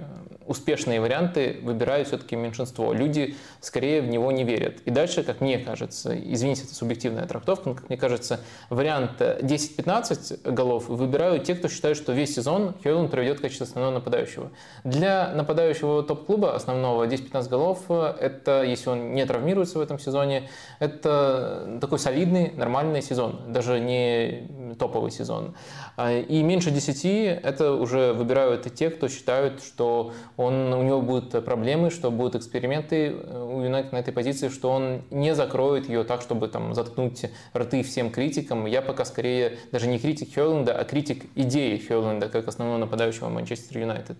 успешные 0.45 1.01
варианты 1.01 1.59
выбирают 1.61 2.07
все-таки 2.07 2.35
меньшинство. 2.35 2.93
Люди 2.93 3.35
скорее 3.65 4.01
в 4.01 4.07
него 4.07 4.31
не 4.31 4.43
верят. 4.43 4.79
И 4.85 4.91
дальше, 4.91 5.23
как 5.23 5.41
мне 5.41 5.57
кажется, 5.57 6.15
извините, 6.15 6.63
это 6.63 6.75
субъективная 6.75 7.25
трактовка, 7.25 7.69
но, 7.69 7.75
как 7.75 7.89
мне 7.89 7.97
кажется, 7.97 8.39
вариант 8.69 9.19
10-15 9.19 10.51
голов 10.51 10.87
выбирают 10.87 11.45
те, 11.45 11.55
кто 11.55 11.67
считает, 11.67 11.97
что 11.97 12.13
весь 12.13 12.35
сезон 12.35 12.75
Хьюланд 12.83 13.09
проведет 13.09 13.39
в 13.39 13.41
качестве 13.41 13.65
основного 13.65 13.95
нападающего. 13.95 14.51
Для 14.83 15.31
нападающего 15.33 16.03
топ-клуба 16.03 16.55
основного 16.55 17.07
10-15 17.07 17.49
голов, 17.49 17.89
это, 17.89 18.63
если 18.63 18.89
он 18.89 19.13
не 19.15 19.25
травмируется 19.25 19.79
в 19.79 19.81
этом 19.81 19.97
сезоне, 19.97 20.47
это 20.79 21.79
такой 21.81 21.97
солидный, 21.97 22.51
нормальный 22.51 23.01
сезон, 23.01 23.39
даже 23.47 23.79
не 23.79 24.75
топовый 24.77 25.09
сезон. 25.09 25.55
И 25.99 26.43
меньше 26.43 26.69
10 26.69 27.05
это 27.43 27.73
уже 27.73 28.13
выбирают 28.13 28.71
те, 28.75 28.89
кто 28.89 29.07
считают, 29.07 29.63
что 29.63 30.11
он, 30.37 30.71
у 30.73 30.83
него 30.83 31.01
будут 31.01 31.43
проблемы, 31.43 31.89
что 31.89 32.11
будут 32.11 32.35
эксперименты 32.35 33.15
э, 33.15 33.54
у 33.55 33.61
Юнайтед 33.61 33.91
на 33.93 33.97
этой 33.97 34.13
позиции, 34.13 34.49
что 34.49 34.69
он 34.69 35.01
не 35.09 35.33
закроет 35.33 35.87
ее 35.87 36.03
так, 36.03 36.21
чтобы 36.21 36.47
там 36.47 36.73
заткнуть 36.73 37.25
рты 37.55 37.83
всем 37.83 38.11
критикам. 38.11 38.65
Я 38.65 38.81
пока 38.81 39.05
скорее 39.05 39.57
даже 39.71 39.87
не 39.87 39.97
критик 39.99 40.35
Хёрленда, 40.35 40.77
а 40.77 40.83
критик 40.83 41.25
идеи 41.35 41.77
Хёрленда 41.77 42.29
как 42.29 42.47
основного 42.47 42.77
нападающего 42.77 43.29
Манчестер 43.29 43.79
Юнайтед. 43.79 44.17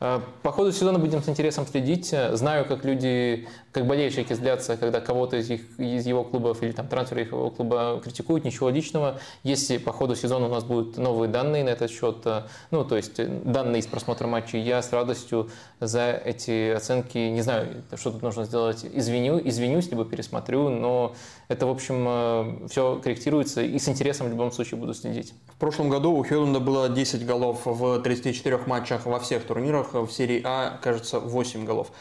Э, 0.00 0.20
по 0.42 0.52
ходу 0.52 0.72
сезона 0.72 0.98
будем 0.98 1.22
с 1.22 1.28
интересом 1.28 1.66
следить. 1.66 2.14
Знаю, 2.32 2.64
как 2.66 2.84
люди, 2.84 3.48
как 3.72 3.86
болельщики 3.86 4.32
злятся, 4.32 4.76
когда 4.76 5.00
кого-то 5.00 5.36
из, 5.36 5.50
их, 5.50 5.78
из 5.78 6.06
его 6.06 6.24
клубов 6.24 6.62
или 6.62 6.72
там 6.72 6.86
трансфера 6.88 7.22
их 7.22 7.32
его 7.32 7.50
клуба 7.50 8.00
критикуют. 8.02 8.44
Ничего 8.44 8.70
личного. 8.70 9.18
Если 9.42 9.78
по 9.78 9.92
ходу 9.92 10.14
сезона 10.14 10.46
у 10.46 10.50
нас 10.50 10.64
будут 10.64 10.98
новые 10.98 11.30
данные 11.30 11.64
на 11.64 11.70
этот 11.70 11.90
счет, 11.90 12.18
э, 12.24 12.42
ну, 12.70 12.84
то 12.84 12.96
есть 12.96 13.16
данные 13.44 13.80
из 13.80 13.86
просмотра 13.86 14.26
матчей, 14.26 14.60
я 14.60 14.82
с 14.82 14.92
радостью 14.92 15.50
за 15.80 16.10
эти 16.12 16.72
оценки, 16.72 17.18
не 17.18 17.42
знаю, 17.42 17.82
что 17.94 18.10
тут 18.10 18.22
нужно 18.22 18.44
сделать, 18.44 18.84
извиню, 18.84 19.40
извинюсь, 19.42 19.90
либо 19.90 20.04
пересмотрю, 20.04 20.68
но 20.68 21.14
это, 21.48 21.66
в 21.66 21.70
общем, 21.70 22.04
э, 22.08 22.68
все 22.68 23.00
корректируется 23.02 23.62
и 23.62 23.78
с 23.78 23.88
интересом 23.88 24.26
в 24.26 24.30
любом 24.30 24.50
случае 24.50 24.80
буду 24.80 24.94
следить. 24.94 25.32
В 25.54 25.58
прошлом 25.58 25.88
году 25.88 26.12
у 26.12 26.24
Хелленда 26.24 26.58
было 26.58 26.88
10 26.88 27.24
голов 27.24 27.62
в 27.64 28.00
34 28.02 28.58
матчах 28.66 29.06
во 29.06 29.20
всех 29.20 29.44
турнирах. 29.44 29.94
В 29.94 30.10
серии 30.10 30.40
А, 30.44 30.78
кажется, 30.82 31.20
8 31.20 31.64
голов. 31.64 31.92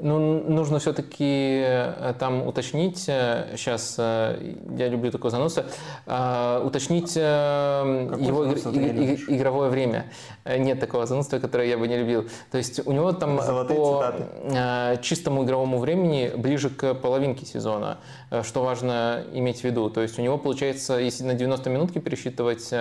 Ну, 0.00 0.42
нужно 0.48 0.80
все-таки 0.80 1.62
э, 1.64 2.14
там 2.18 2.46
уточнить, 2.46 2.98
сейчас 2.98 3.94
э, 3.96 4.54
я 4.76 4.88
люблю 4.88 5.12
такой 5.12 5.30
занос, 5.30 5.52
уточнить 5.54 7.14
Какой 7.14 8.26
его 8.26 8.44
игровое 8.44 9.70
время. 9.70 10.06
Нет 10.44 10.80
такого 10.80 11.06
занудства, 11.06 11.38
которое 11.38 11.68
я 11.68 11.78
бы 11.78 11.86
не 11.86 11.96
любил. 11.96 12.26
То 12.50 12.58
есть 12.58 12.84
у 12.84 12.92
него 12.92 13.12
там 13.12 13.40
Золотые 13.40 13.78
по 13.78 14.12
цитаты. 14.12 15.02
чистому 15.02 15.44
игровому 15.44 15.78
времени 15.78 16.32
ближе 16.36 16.70
к 16.70 16.94
половинке 16.94 17.46
сезона, 17.46 17.98
что 18.42 18.62
важно 18.62 19.24
иметь 19.32 19.60
в 19.60 19.64
виду. 19.64 19.90
То 19.90 20.00
есть 20.00 20.18
у 20.18 20.22
него 20.22 20.38
получается, 20.38 20.94
если 20.98 21.24
на 21.24 21.34
90 21.34 21.70
минутки 21.70 21.98
пересчитывать, 21.98 22.72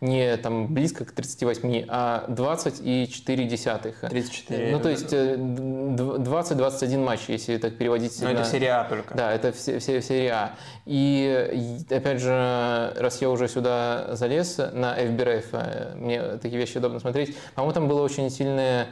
не 0.00 0.36
там 0.36 0.72
близко 0.72 1.04
к 1.04 1.12
38, 1.12 1.86
а 1.88 2.24
20 2.28 2.80
и 2.82 3.08
4 3.08 3.44
десятых. 3.44 4.00
34. 4.00 4.72
Ну, 4.72 4.80
то 4.80 4.88
есть 4.88 5.12
20-21 5.12 7.04
матч, 7.04 7.20
если 7.28 7.56
так 7.58 7.76
переводить. 7.76 8.20
Но 8.20 8.28
на... 8.28 8.32
это 8.32 8.44
серия 8.44 8.72
А 8.80 8.84
только. 8.84 9.14
Да, 9.14 9.32
это 9.32 9.52
все, 9.52 9.78
все, 9.78 10.02
серия 10.02 10.32
А. 10.32 10.54
И 10.86 11.78
опять 11.90 12.20
же, 12.20 12.92
раз 12.96 13.20
я 13.20 13.30
уже 13.30 13.48
сюда 13.48 14.14
залез 14.16 14.58
на 14.58 14.98
FBRF, 14.98 15.44
э, 15.52 15.94
мне 15.96 16.22
такие 16.38 16.58
вещи 16.58 16.78
удобно 16.78 17.00
смотреть, 17.00 17.36
по-моему, 17.54 17.74
там 17.74 17.88
было 17.88 18.02
очень 18.02 18.30
сильное 18.30 18.88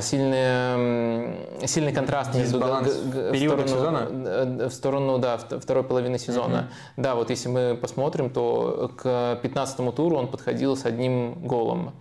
сильный, 0.00 1.66
сильный 1.66 1.92
контраст 1.92 2.34
между 2.34 2.58
в 2.58 3.36
сторону, 3.36 3.68
сезона? 3.68 4.08
Э, 4.10 4.68
в 4.68 4.72
сторону 4.72 5.18
да, 5.18 5.38
второй 5.38 5.84
половины 5.84 6.18
сезона. 6.18 6.68
Mm-hmm. 6.96 7.02
Да, 7.02 7.14
вот 7.14 7.30
если 7.30 7.48
мы 7.48 7.78
посмотрим, 7.80 8.30
то 8.30 8.90
к 8.96 9.38
15 9.42 9.94
туру 9.94 10.16
он 10.16 10.28
подходил 10.28 10.76
с 10.76 10.84
одним 10.86 11.34
голом. 11.34 11.92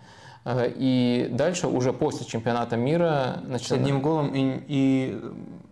Э, 0.46 0.72
и 0.76 1.28
дальше, 1.32 1.68
уже 1.68 1.94
после 1.94 2.26
чемпионата 2.26 2.76
мира... 2.76 3.42
Начал... 3.46 3.68
С 3.68 3.72
одним 3.74 4.02
голом 4.02 4.34
и, 4.34 4.64
и 4.68 5.22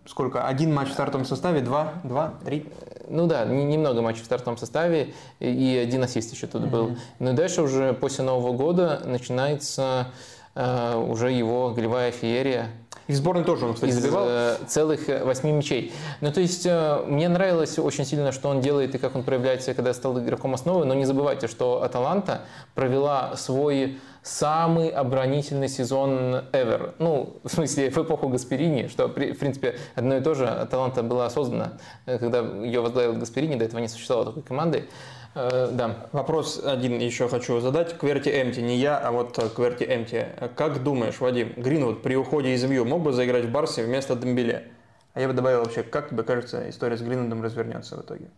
сколько? 0.06 0.46
Один 0.46 0.72
матч 0.72 0.90
в 0.90 0.92
стартовом 0.92 1.26
составе? 1.26 1.62
Два? 1.62 1.94
Два? 2.04 2.34
Три? 2.44 2.68
Ну 3.08 3.26
да, 3.26 3.44
немного 3.44 4.02
матчей 4.02 4.22
в 4.22 4.26
стартовом 4.26 4.56
составе 4.56 5.14
и 5.40 5.80
один 5.82 6.04
ассист 6.04 6.32
еще 6.32 6.46
тут 6.46 6.62
mm-hmm. 6.62 6.70
был. 6.70 6.96
Но 7.18 7.32
дальше 7.32 7.60
уже 7.62 7.92
после 7.92 8.22
Нового 8.22 8.52
года 8.56 9.02
начинается 9.04 10.06
Э, 10.06 10.10
уже 10.54 11.32
его 11.32 11.70
голевая 11.70 12.12
феерия. 12.12 12.68
И 13.06 13.12
в 13.12 13.16
сборной 13.16 13.44
тоже 13.44 13.66
он, 13.66 13.74
кстати, 13.74 13.90
из 13.90 13.96
забивал. 14.00 14.24
Э, 14.26 14.56
целых 14.66 15.08
э, 15.08 15.24
восьми 15.24 15.52
мячей. 15.52 15.92
Ну, 16.22 16.32
то 16.32 16.40
есть, 16.40 16.66
мне 17.06 17.28
нравилось 17.28 17.78
очень 17.78 18.06
сильно, 18.06 18.32
что 18.32 18.48
он 18.48 18.60
делает 18.60 18.94
и 18.94 18.98
как 18.98 19.14
он 19.14 19.24
проявляет 19.24 19.62
себя, 19.62 19.74
когда 19.74 19.92
стал 19.92 20.18
игроком 20.18 20.54
основы, 20.54 20.86
но 20.86 20.94
не 20.94 21.04
забывайте, 21.04 21.46
что 21.46 21.82
Аталанта 21.82 22.42
провела 22.74 23.36
свой 23.36 23.98
самый 24.22 24.88
оборонительный 24.88 25.68
сезон 25.68 26.36
ever. 26.52 26.94
Ну, 26.98 27.36
в 27.44 27.50
смысле, 27.50 27.90
в 27.90 27.98
эпоху 27.98 28.28
Гасперини, 28.28 28.88
что, 28.88 29.08
в 29.08 29.12
принципе, 29.12 29.76
одно 29.94 30.16
и 30.16 30.22
то 30.22 30.34
же. 30.34 30.46
Аталанта 30.46 31.02
была 31.02 31.28
создана, 31.28 31.74
когда 32.06 32.40
ее 32.40 32.80
возглавил 32.80 33.12
Гасперини, 33.14 33.56
до 33.56 33.66
этого 33.66 33.80
не 33.80 33.88
существовало 33.88 34.28
такой 34.28 34.42
команды. 34.42 34.88
Э, 35.34 35.68
да. 35.72 35.96
Вопрос 36.12 36.60
один 36.64 36.98
еще 36.98 37.28
хочу 37.28 37.60
задать. 37.60 37.98
Кверти 37.98 38.28
Эмти, 38.28 38.60
не 38.60 38.76
я, 38.76 38.98
а 38.98 39.10
вот 39.10 39.36
Кверти 39.54 39.84
Эмти. 39.84 40.28
Как 40.56 40.82
думаешь, 40.82 41.20
Вадим, 41.20 41.52
Гринвуд 41.56 42.02
при 42.02 42.14
уходе 42.16 42.54
из 42.54 42.62
Вью 42.64 42.84
мог 42.84 43.02
бы 43.02 43.12
заиграть 43.12 43.44
в 43.44 43.50
Барсе 43.50 43.84
вместо 43.84 44.14
Дембеле? 44.14 44.70
А 45.12 45.20
я 45.20 45.28
бы 45.28 45.34
добавил 45.34 45.60
вообще, 45.60 45.82
как 45.82 46.10
тебе 46.10 46.22
кажется, 46.22 46.68
история 46.68 46.96
с 46.96 47.02
Гринвудом 47.02 47.42
развернется 47.42 47.96
в 47.96 48.02
итоге? 48.02 48.30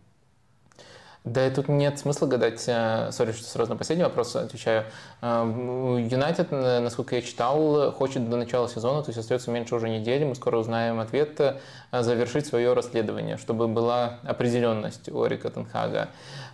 Да 1.23 1.45
и 1.45 1.51
тут 1.51 1.67
нет 1.67 1.99
смысла 1.99 2.25
гадать. 2.25 2.63
Э, 2.67 3.11
сори, 3.11 3.31
что 3.31 3.43
сразу 3.43 3.73
на 3.73 3.77
последний 3.77 4.03
вопрос 4.03 4.35
отвечаю. 4.35 4.85
Э, 5.21 5.43
Юнайтед, 6.09 6.51
насколько 6.51 7.15
я 7.15 7.21
читал, 7.21 7.91
хочет 7.91 8.27
до 8.27 8.37
начала 8.37 8.69
сезона, 8.69 9.03
то 9.03 9.09
есть 9.09 9.19
остается 9.19 9.51
меньше 9.51 9.75
уже 9.75 9.89
недели, 9.89 10.23
мы 10.23 10.35
скоро 10.35 10.57
узнаем 10.57 10.99
ответ, 10.99 11.59
завершить 11.91 12.47
свое 12.47 12.73
расследование, 12.73 13.37
чтобы 13.37 13.67
была 13.67 14.19
определенность 14.23 15.09
у 15.09 15.27
Эрика 15.27 15.49
Тенхага. 15.49 16.09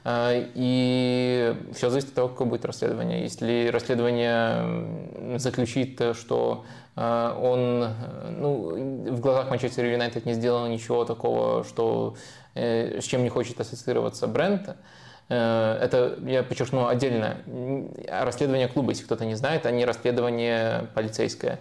А, 0.06 0.32
и 0.34 1.56
все 1.74 1.90
зависит 1.90 2.10
от 2.10 2.16
того, 2.16 2.28
какое 2.28 2.48
будет 2.48 2.66
расследование. 2.66 3.22
Если 3.22 3.70
расследование 3.72 5.40
заключит, 5.40 6.02
что 6.14 6.66
а, 6.96 7.38
он 7.40 7.90
ну, 8.40 9.14
в 9.14 9.20
глазах 9.20 9.50
Манчестер 9.50 9.86
Юнайтед 9.86 10.26
не 10.26 10.34
сделал 10.34 10.68
ничего 10.68 11.06
такого, 11.06 11.64
что, 11.64 12.16
э, 12.54 13.00
с 13.00 13.06
чем 13.06 13.24
не 13.24 13.30
хочет 13.30 13.60
ассоциироваться 13.60 14.28
бренд, 14.28 14.76
э, 15.30 15.80
это, 15.82 16.20
я 16.26 16.44
подчеркну, 16.44 16.88
отдельно 16.88 17.38
расследование 18.10 18.68
клуба, 18.68 18.92
если 18.92 19.06
кто-то 19.06 19.26
не 19.26 19.36
знает, 19.36 19.66
а 19.66 19.72
не 19.72 19.86
расследование 19.86 20.88
полицейское. 20.94 21.60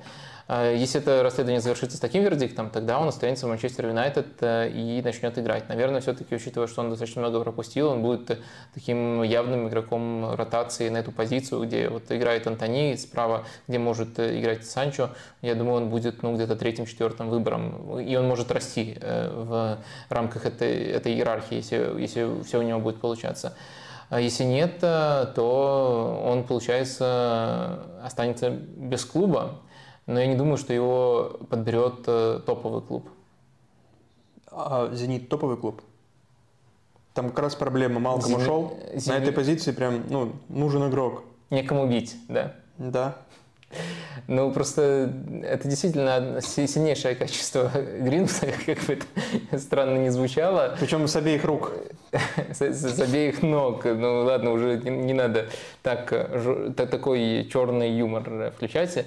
А 0.49 0.72
если 0.72 1.01
это 1.01 1.22
расследование 1.22 1.61
завершится 1.61 1.97
с 1.97 2.01
таким 2.01 2.24
вердиктом, 2.24 2.70
тогда 2.70 2.99
он 2.99 3.09
останется 3.09 3.47
в 3.47 3.49
Манчестер 3.49 3.86
Юнайтед 3.86 4.26
э, 4.40 4.70
и 4.70 5.01
начнет 5.03 5.38
играть. 5.38 5.68
Наверное, 5.68 6.01
все-таки, 6.01 6.34
учитывая, 6.34 6.66
что 6.66 6.82
он 6.82 6.90
достаточно 6.90 7.20
много 7.22 7.40
пропустил, 7.40 7.88
он 7.88 8.03
будет 8.03 8.38
таким 8.74 9.22
явным 9.22 9.68
игроком 9.68 10.34
ротации 10.34 10.88
на 10.88 10.99
эту 10.99 11.12
позицию, 11.12 11.64
где 11.64 11.88
вот 11.88 12.11
играет 12.11 12.47
Антони 12.47 12.97
справа, 12.97 13.45
где 13.68 13.78
может 13.78 14.18
э, 14.18 14.40
играть 14.40 14.66
Санчо. 14.66 15.11
Я 15.43 15.55
думаю, 15.55 15.84
он 15.84 15.90
будет 15.90 16.22
ну, 16.22 16.34
где-то 16.34 16.57
третьим-четвертым 16.57 17.28
выбором, 17.28 18.01
и 18.01 18.14
он 18.16 18.26
может 18.26 18.51
расти 18.51 18.99
э, 19.01 19.30
в 19.32 19.78
рамках 20.09 20.47
этой, 20.47 20.84
этой 20.84 21.14
иерархии, 21.14 21.57
если, 21.57 22.01
если 22.01 22.43
все 22.43 22.59
у 22.59 22.62
него 22.62 22.80
будет 22.80 23.01
получаться. 23.01 23.55
А 24.11 24.20
если 24.20 24.45
нет, 24.45 24.80
то 24.80 26.22
он, 26.26 26.45
получается, 26.45 27.86
останется 28.03 28.51
без 28.51 29.07
клуба 29.07 29.61
но 30.07 30.20
я 30.20 30.26
не 30.26 30.34
думаю, 30.34 30.57
что 30.57 30.72
его 30.72 31.38
подберет 31.48 32.05
э, 32.07 32.40
топовый 32.44 32.82
клуб. 32.82 33.09
А 34.50 34.90
«Зенит» 34.92 35.28
топовый 35.28 35.57
клуб? 35.57 35.82
Там 37.14 37.30
как 37.30 37.38
раз 37.40 37.55
проблема. 37.55 38.00
Малком 38.00 38.30
Зенит, 38.30 38.42
ушел. 38.42 38.78
Зенит... 38.94 39.07
На 39.07 39.12
этой 39.18 39.32
позиции 39.32 39.72
прям 39.72 40.05
ну, 40.09 40.32
нужен 40.48 40.88
игрок. 40.88 41.24
Некому 41.50 41.86
бить, 41.86 42.16
да. 42.28 42.55
Да. 42.78 43.16
Ну, 44.28 44.52
просто 44.52 45.12
это 45.42 45.68
действительно 45.68 46.40
сильнейшее 46.40 47.14
качество 47.14 47.70
Гринвуда, 48.00 48.52
как 48.66 48.78
бы 48.84 48.98
это 49.50 49.58
странно 49.58 49.98
не 49.98 50.10
звучало. 50.10 50.76
Причем 50.78 51.08
с 51.08 51.16
обеих 51.16 51.44
рук. 51.44 51.72
с, 52.52 52.60
с, 52.60 52.96
с 52.96 53.00
обеих 53.00 53.42
ног. 53.42 53.84
Ну, 53.84 54.24
ладно, 54.24 54.52
уже 54.52 54.78
не, 54.78 54.90
не 54.90 55.12
надо 55.12 55.46
так, 55.82 56.10
такой 56.76 57.48
черный 57.50 57.90
юмор 57.90 58.52
включать. 58.54 59.04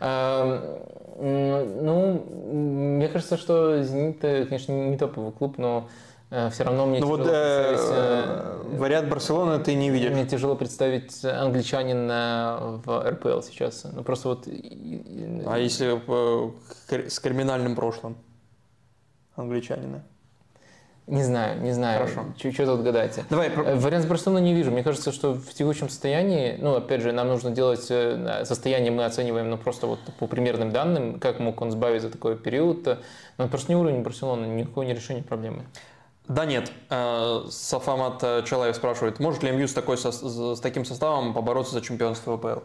А, 0.00 0.82
ну, 1.20 2.24
мне 2.52 3.08
кажется, 3.08 3.36
что 3.36 3.82
«Зенит», 3.82 4.20
конечно, 4.20 4.72
не 4.72 4.96
топовый 4.96 5.32
клуб, 5.32 5.58
но 5.58 5.88
Э, 5.88 6.07
все 6.30 6.64
равно 6.64 6.84
мне 6.84 7.00
ну 7.00 7.06
тяжело 7.06 7.24
вот, 7.24 7.26
э, 7.32 7.76
э, 7.78 8.76
вариант 8.76 9.08
Барселоны 9.08 9.64
ты 9.64 9.74
не 9.74 9.88
видишь. 9.88 10.10
Мне 10.10 10.26
тяжело 10.26 10.56
представить 10.56 11.24
англичанина 11.24 12.80
в 12.84 13.10
РПЛ 13.10 13.40
сейчас. 13.40 13.86
Ну 13.90 14.02
просто 14.04 14.28
вот. 14.28 14.46
А 14.46 15.58
если 15.58 15.98
с 17.08 17.18
криминальным 17.18 17.74
прошлым 17.74 18.18
англичанина? 19.36 20.04
Не 21.06 21.22
знаю, 21.22 21.62
не 21.62 21.72
знаю. 21.72 22.06
Хорошо. 22.06 22.52
Что 22.52 22.76
тут 22.76 22.82
гадать? 22.82 23.18
Давай. 23.30 23.48
Вариант 23.48 24.04
с 24.04 24.06
Барселоной 24.06 24.42
не 24.42 24.52
вижу. 24.52 24.70
Мне 24.70 24.82
кажется, 24.82 25.10
что 25.10 25.32
в 25.32 25.54
текущем 25.54 25.88
состоянии, 25.88 26.58
ну, 26.60 26.74
опять 26.74 27.00
же, 27.00 27.12
нам 27.12 27.28
нужно 27.28 27.50
делать 27.50 27.84
состояние, 27.84 28.90
мы 28.90 29.06
оцениваем, 29.06 29.48
ну, 29.48 29.56
просто 29.56 29.86
вот 29.86 30.00
по 30.18 30.26
примерным 30.26 30.70
данным, 30.70 31.18
как 31.18 31.40
мог 31.40 31.62
он 31.62 31.70
сбавить 31.70 32.02
за 32.02 32.10
такой 32.10 32.36
период. 32.36 32.98
Но 33.38 33.48
просто 33.48 33.72
не 33.72 33.76
уровень 33.76 34.02
Барселоны, 34.02 34.44
никакого 34.44 34.84
не 34.84 34.92
решения 34.92 35.22
проблемы. 35.22 35.64
Да 36.28 36.44
нет. 36.44 36.70
Э, 36.90 37.44
Сафамат 37.48 38.20
Чалаев 38.44 38.76
спрашивает, 38.76 39.18
может 39.18 39.42
ли 39.42 39.50
МЮ 39.50 39.66
с, 39.66 39.72
такой, 39.72 39.96
с 39.96 40.60
таким 40.60 40.84
составом 40.84 41.32
побороться 41.32 41.72
за 41.72 41.80
чемпионство 41.80 42.36
ВПЛ? 42.36 42.60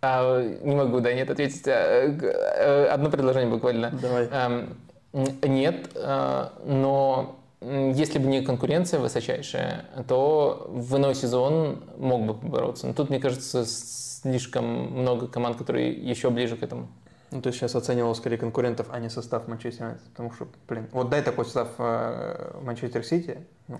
А, 0.00 0.42
не 0.42 0.74
могу, 0.74 1.00
да, 1.00 1.12
нет, 1.12 1.30
ответить. 1.30 1.66
Э, 1.66 2.18
э, 2.20 2.86
одно 2.86 3.10
предложение 3.10 3.50
буквально. 3.50 3.90
Давай. 3.90 4.26
Эм, 4.26 4.76
нет, 5.12 5.90
но 5.94 7.36
если 7.62 8.18
бы 8.18 8.26
не 8.26 8.42
конкуренция 8.42 9.00
высочайшая, 9.00 9.86
то 10.06 10.66
в 10.68 10.96
иной 10.96 11.14
сезон 11.14 11.82
мог 11.96 12.26
бы 12.26 12.34
побороться. 12.34 12.86
Но 12.86 12.92
тут, 12.92 13.08
мне 13.08 13.18
кажется, 13.18 13.64
слишком 13.64 14.64
много 14.64 15.26
команд, 15.26 15.56
которые 15.56 15.92
еще 15.92 16.30
ближе 16.30 16.56
к 16.56 16.62
этому. 16.62 16.88
Ну, 17.30 17.42
то 17.42 17.48
есть 17.48 17.58
сейчас 17.58 17.74
оценивал 17.74 18.14
скорее 18.14 18.38
конкурентов, 18.38 18.86
а 18.90 18.98
не 19.00 19.10
состав 19.10 19.48
Манчестер 19.48 19.86
Юнайтед. 19.86 20.08
Потому 20.10 20.32
что, 20.32 20.48
блин, 20.66 20.88
вот 20.92 21.10
дай 21.10 21.22
такой 21.22 21.44
состав 21.44 21.68
э, 21.78 22.60
Манчестер 22.62 23.04
Сити. 23.04 23.38
Ну. 23.68 23.78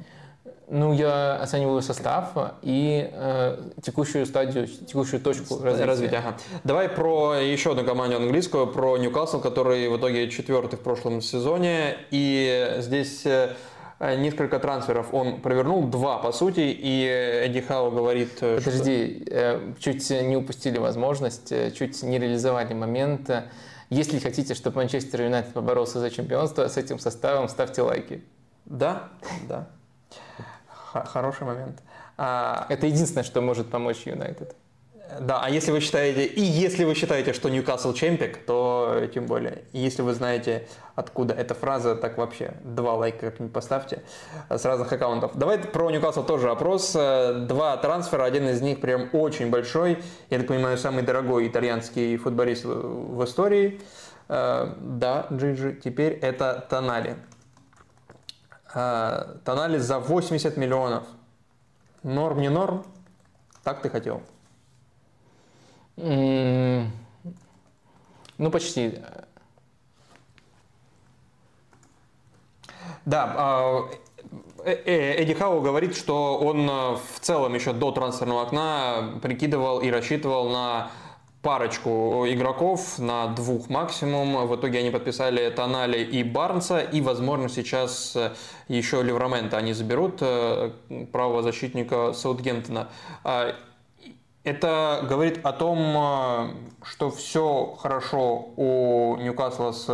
ну, 0.69 0.93
я 0.93 1.37
оцениваю 1.37 1.81
состав 1.81 2.33
и 2.61 3.09
э, 3.11 3.71
текущую 3.83 4.27
стадию, 4.27 4.67
текущую 4.67 5.21
точку 5.23 5.63
развития. 5.63 5.85
развития. 5.87 6.17
Ага. 6.19 6.37
Давай 6.65 6.89
про 6.91 7.37
еще 7.37 7.73
одну 7.73 7.85
команду 7.85 8.17
английскую, 8.17 8.67
про 8.67 8.99
Ньюкасл, 8.99 9.41
который 9.41 9.89
в 9.89 9.97
итоге 9.97 10.29
четвертый 10.29 10.77
в 10.77 10.81
прошлом 10.81 11.23
сезоне. 11.23 11.97
И 12.11 12.77
здесь 12.81 13.25
э, 13.25 13.55
несколько 14.01 14.59
трансферов 14.59 15.13
он 15.13 15.41
провернул, 15.41 15.87
два 15.87 16.19
по 16.19 16.33
сути, 16.33 16.61
и 16.61 17.05
Эдди 17.45 17.61
Хау 17.61 17.91
говорит... 17.91 18.39
Э, 18.41 18.59
Подожди, 18.59 19.25
что... 19.27 19.75
чуть 19.81 20.11
не 20.11 20.37
упустили 20.37 20.79
возможность, 20.79 21.53
чуть 21.75 22.03
не 22.03 22.19
реализовали 22.19 22.75
момент. 22.75 23.31
Если 23.91 24.19
хотите, 24.19 24.55
чтобы 24.55 24.77
Манчестер 24.77 25.23
Юнайтед 25.23 25.53
поборолся 25.53 25.99
за 25.99 26.11
чемпионство, 26.11 26.69
с 26.69 26.77
этим 26.77 26.99
составом 26.99 27.49
ставьте 27.49 27.83
лайки. 27.83 28.23
Да, 28.67 29.09
да. 29.49 29.67
Хороший 30.69 31.47
момент. 31.47 31.83
А... 32.17 32.67
Это 32.69 32.87
единственное, 32.87 33.25
что 33.25 33.41
может 33.41 33.71
помочь 33.71 34.07
Юнайтед. 34.07 34.55
Да, 35.21 35.41
а 35.43 35.49
если 35.49 35.71
вы 35.71 35.81
считаете, 35.81 36.27
и 36.27 36.43
если 36.43 36.85
вы 36.85 36.95
считаете, 36.95 37.33
что 37.33 37.49
Ньюкасл 37.49 37.95
чемпик, 37.95 38.45
то 38.45 39.09
тем 39.15 39.27
более. 39.27 39.65
И 39.73 39.79
если 39.79 40.03
вы 40.03 40.13
знаете, 40.13 40.69
откуда 40.97 41.33
эта 41.33 41.55
фраза, 41.55 41.97
так 41.97 42.19
вообще 42.19 42.53
два 42.63 42.95
лайка 42.95 43.31
как-нибудь 43.31 43.53
поставьте 43.53 44.03
с 44.51 44.65
разных 44.67 44.93
аккаунтов. 44.93 45.33
Давайте 45.35 45.69
про 45.69 45.91
Ньюкасл 45.91 46.25
тоже 46.25 46.51
опрос. 46.51 46.93
Два 46.93 47.79
трансфера, 47.81 48.25
один 48.25 48.49
из 48.49 48.61
них 48.61 48.81
прям 48.81 49.09
очень 49.13 49.51
большой. 49.51 50.03
Я 50.29 50.39
так 50.39 50.49
понимаю, 50.49 50.77
самый 50.77 51.03
дорогой 51.03 51.49
итальянский 51.49 52.19
футболист 52.19 52.65
в 52.65 53.25
истории. 53.25 53.81
Э, 54.29 54.75
да, 54.79 55.27
Джиджи, 55.33 55.81
теперь 55.83 56.13
это 56.13 56.67
Тонали. 56.69 57.17
Э, 58.75 59.37
Тонали 59.45 59.79
за 59.79 59.99
80 59.99 60.57
миллионов. 60.57 61.05
Норм, 62.03 62.41
не 62.41 62.51
норм? 62.51 62.85
Так 63.65 63.81
ты 63.81 63.89
хотел? 63.89 64.23
Ну, 68.39 68.51
почти. 68.53 69.01
Да, 73.05 73.35
а, 73.37 73.89
э, 74.65 74.77
э, 74.85 75.23
Эдди 75.23 75.35
Хау 75.35 75.61
говорит, 75.61 75.97
что 75.97 76.39
он 76.39 76.69
э, 76.69 76.97
в 76.97 77.21
целом 77.21 77.55
еще 77.55 77.73
до 77.73 77.91
трансферного 77.91 78.43
окна 78.43 79.15
прикидывал 79.23 79.81
и 79.81 79.91
рассчитывал 79.91 80.51
на 80.51 80.91
парочку 81.43 82.27
игроков, 82.29 82.99
на 82.99 83.29
двух 83.29 83.71
максимум. 83.71 84.47
В 84.47 84.55
итоге 84.57 84.81
они 84.81 84.91
подписали 84.91 85.49
Тонали 85.51 86.05
и 86.05 86.23
Барнса, 86.23 86.81
и, 86.81 87.01
возможно, 87.01 87.49
сейчас 87.49 88.17
еще 88.69 89.03
Леврамента 89.03 89.57
они 89.57 89.73
заберут, 89.73 90.19
правого 91.13 91.43
защитника 91.43 92.13
Саутгемптона. 92.13 92.89
Это 94.49 95.05
говорит 95.07 95.41
о 95.43 95.53
том, 95.53 95.79
э, 95.79 96.51
что 96.83 97.11
все 97.11 97.77
хорошо 97.79 98.49
у 98.57 99.17
Ньюкасла 99.19 99.73
с 99.73 99.87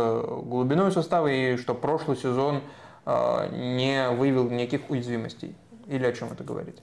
глубиной 0.43 0.93
состава 0.93 1.27
и 1.27 1.57
что 1.57 1.75
прошлый 1.75 2.15
сезон 2.15 2.61
э, 3.05 3.49
не 3.51 4.09
выявил 4.11 4.49
никаких 4.49 4.89
уязвимостей. 4.89 5.57
Или 5.87 6.05
о 6.05 6.13
чем 6.13 6.31
это 6.31 6.45
говорит? 6.45 6.79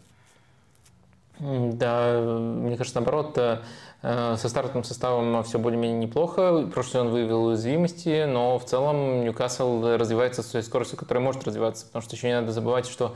Да, 1.39 2.21
мне 2.21 2.77
кажется, 2.77 3.01
наоборот, 3.01 3.39
э, 3.39 4.37
со 4.37 4.49
стартовым 4.51 4.85
составом 4.85 5.43
все 5.43 5.59
более-менее 5.59 5.99
неплохо. 5.99 6.69
Прошлый 6.75 6.93
сезон 6.93 7.09
выявил 7.09 7.47
уязвимости, 7.47 8.27
но 8.27 8.59
в 8.59 8.67
целом 8.67 9.23
Ньюкасл 9.23 9.97
развивается 9.97 10.43
с 10.43 10.47
той 10.49 10.63
скоростью, 10.63 10.99
которая 10.99 11.25
может 11.25 11.43
развиваться, 11.45 11.87
потому 11.87 12.03
что 12.03 12.17
еще 12.17 12.29
не 12.29 12.35
надо 12.35 12.53
забывать, 12.53 12.87
что 12.87 13.15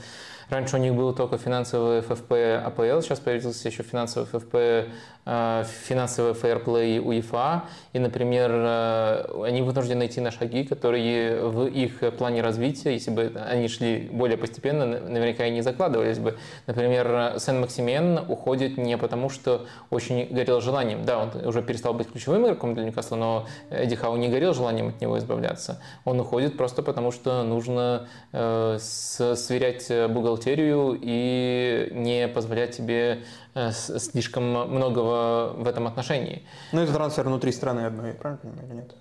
Раньше 0.49 0.77
у 0.77 0.79
них 0.79 0.95
был 0.95 1.13
только 1.13 1.39
финансовый 1.39 2.03
ФФП 2.03 2.33
АПЛ, 2.65 3.01
сейчас 3.01 3.19
появился 3.19 3.69
еще 3.69 3.83
финансовый 3.83 4.27
ФФП 4.27 4.89
финансовый 5.27 6.35
фейерплей 6.35 7.01
УЕФА, 7.01 7.65
и, 7.93 7.99
например, 7.99 8.51
э, 8.53 9.43
они 9.45 9.61
вынуждены 9.61 10.07
идти 10.07 10.21
на 10.21 10.31
шаги, 10.31 10.63
которые 10.63 11.43
в 11.43 11.67
их 11.67 11.99
плане 12.17 12.43
развития, 12.43 12.93
если 12.93 13.11
бы 13.11 13.33
они 13.45 13.67
шли 13.67 14.09
более 14.13 14.37
постепенно, 14.37 14.87
наверняка 14.87 15.47
и 15.47 15.51
не 15.51 15.63
закладывались 15.63 16.21
бы. 16.21 16.39
Например, 16.69 17.35
Сен-Максимен 17.41 18.21
уходит 18.29 18.79
не 18.79 18.97
потому, 18.97 19.29
что 19.29 19.67
очень 19.91 20.27
горел 20.31 20.61
желанием. 20.61 21.05
Да, 21.05 21.19
он 21.19 21.31
уже 21.45 21.61
перестал 21.61 21.93
быть 21.93 22.09
ключевым 22.09 22.45
игроком 22.45 22.75
для 22.75 22.85
Ньюкасла, 22.85 23.17
но 23.17 23.47
Эдди 23.71 23.97
Хау 23.97 24.15
не 24.17 24.29
горел 24.29 24.55
желанием 24.55 24.89
от 24.89 25.01
него 25.01 25.19
избавляться. 25.19 25.81
Он 26.05 26.21
уходит 26.21 26.57
просто 26.57 26.85
потому, 26.85 27.11
что 27.11 27.43
нужно 27.43 28.07
э, 28.33 28.79
сверять 28.79 29.91
бухгалтерию 30.09 30.97
и 31.03 31.89
не 31.91 32.29
позволять 32.29 32.77
себе 32.77 33.25
Э, 33.46 33.46
слишком 33.73 34.45
многого 34.45 35.53
в 35.55 35.67
этом 35.67 35.87
отношении. 35.87 36.43
Ну, 36.73 36.81
это 36.81 36.93
трансфер 36.93 37.25
внутри 37.25 37.53
страны 37.53 37.81
одной, 37.81 38.13
правильно 38.13 38.61
или 38.63 38.75
нет? 38.75 38.95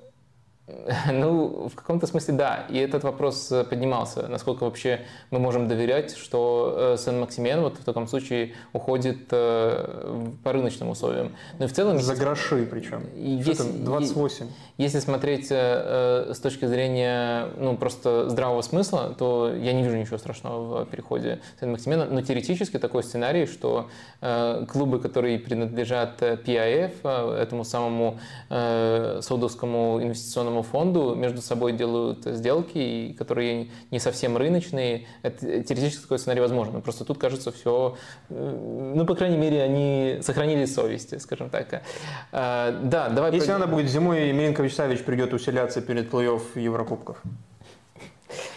Ну, 1.11 1.69
в 1.69 1.75
каком-то 1.75 2.07
смысле 2.07 2.33
да. 2.33 2.65
И 2.69 2.77
этот 2.77 3.03
вопрос 3.03 3.51
э, 3.51 3.63
поднимался. 3.63 4.27
Насколько 4.27 4.63
вообще 4.63 5.01
мы 5.31 5.39
можем 5.39 5.67
доверять, 5.67 6.15
что 6.17 6.75
э, 6.77 6.97
Сен-Максимен 6.97 7.61
вот 7.61 7.77
в 7.77 7.83
таком 7.83 8.07
случае 8.07 8.53
уходит 8.73 9.27
э, 9.31 10.27
по 10.43 10.51
рыночным 10.51 10.89
условиям. 10.89 11.35
И 11.59 11.65
в 11.65 11.73
целом... 11.73 11.99
За 11.99 12.15
гроши 12.15 12.67
причем. 12.69 13.03
Если, 13.15 13.63
28. 13.63 14.47
Если 14.77 14.99
смотреть 14.99 15.47
с 15.47 16.39
точки 16.41 16.65
зрения 16.65 17.47
ну, 17.57 17.77
просто 17.77 18.29
здравого 18.29 18.61
смысла, 18.61 19.15
то 19.17 19.53
я 19.53 19.73
не 19.73 19.83
вижу 19.83 19.97
ничего 19.97 20.17
страшного 20.17 20.85
в 20.85 20.89
переходе 20.89 21.39
Сен-Максимена. 21.59 22.05
Но 22.05 22.21
теоретически 22.21 22.79
такой 22.79 23.03
сценарий, 23.03 23.45
что 23.45 23.89
клубы, 24.19 24.99
которые 24.99 25.39
принадлежат 25.39 26.21
PIF, 26.21 27.37
этому 27.37 27.63
самому 27.63 28.19
саудовскому 28.49 29.99
инвестиционному 30.01 30.54
пенсионному 30.55 30.63
фонду 30.63 31.15
между 31.15 31.41
собой 31.41 31.73
делают 31.73 32.25
сделки, 32.25 33.15
которые 33.17 33.69
не 33.91 33.99
совсем 33.99 34.37
рыночные. 34.37 35.07
Это 35.23 35.63
теоретически 35.63 36.03
такой 36.03 36.19
сценарий 36.19 36.41
возможен. 36.41 36.81
Просто 36.81 37.05
тут, 37.05 37.17
кажется, 37.17 37.51
все, 37.51 37.95
э, 38.29 38.91
ну, 38.95 39.05
по 39.05 39.15
крайней 39.15 39.37
мере, 39.37 39.61
они 39.61 40.19
сохранили 40.21 40.65
совесть, 40.65 41.19
скажем 41.21 41.49
так. 41.49 41.81
А, 42.31 42.71
да, 42.83 43.09
давай... 43.09 43.33
Если 43.33 43.51
по... 43.51 43.57
надо 43.57 43.71
будет 43.71 43.89
зимой, 43.89 44.31
Милинкович-Савич 44.31 45.03
придет 45.03 45.33
усиляться 45.33 45.81
перед 45.81 46.11
плей-офф 46.11 46.41
Еврокубков. 46.55 47.21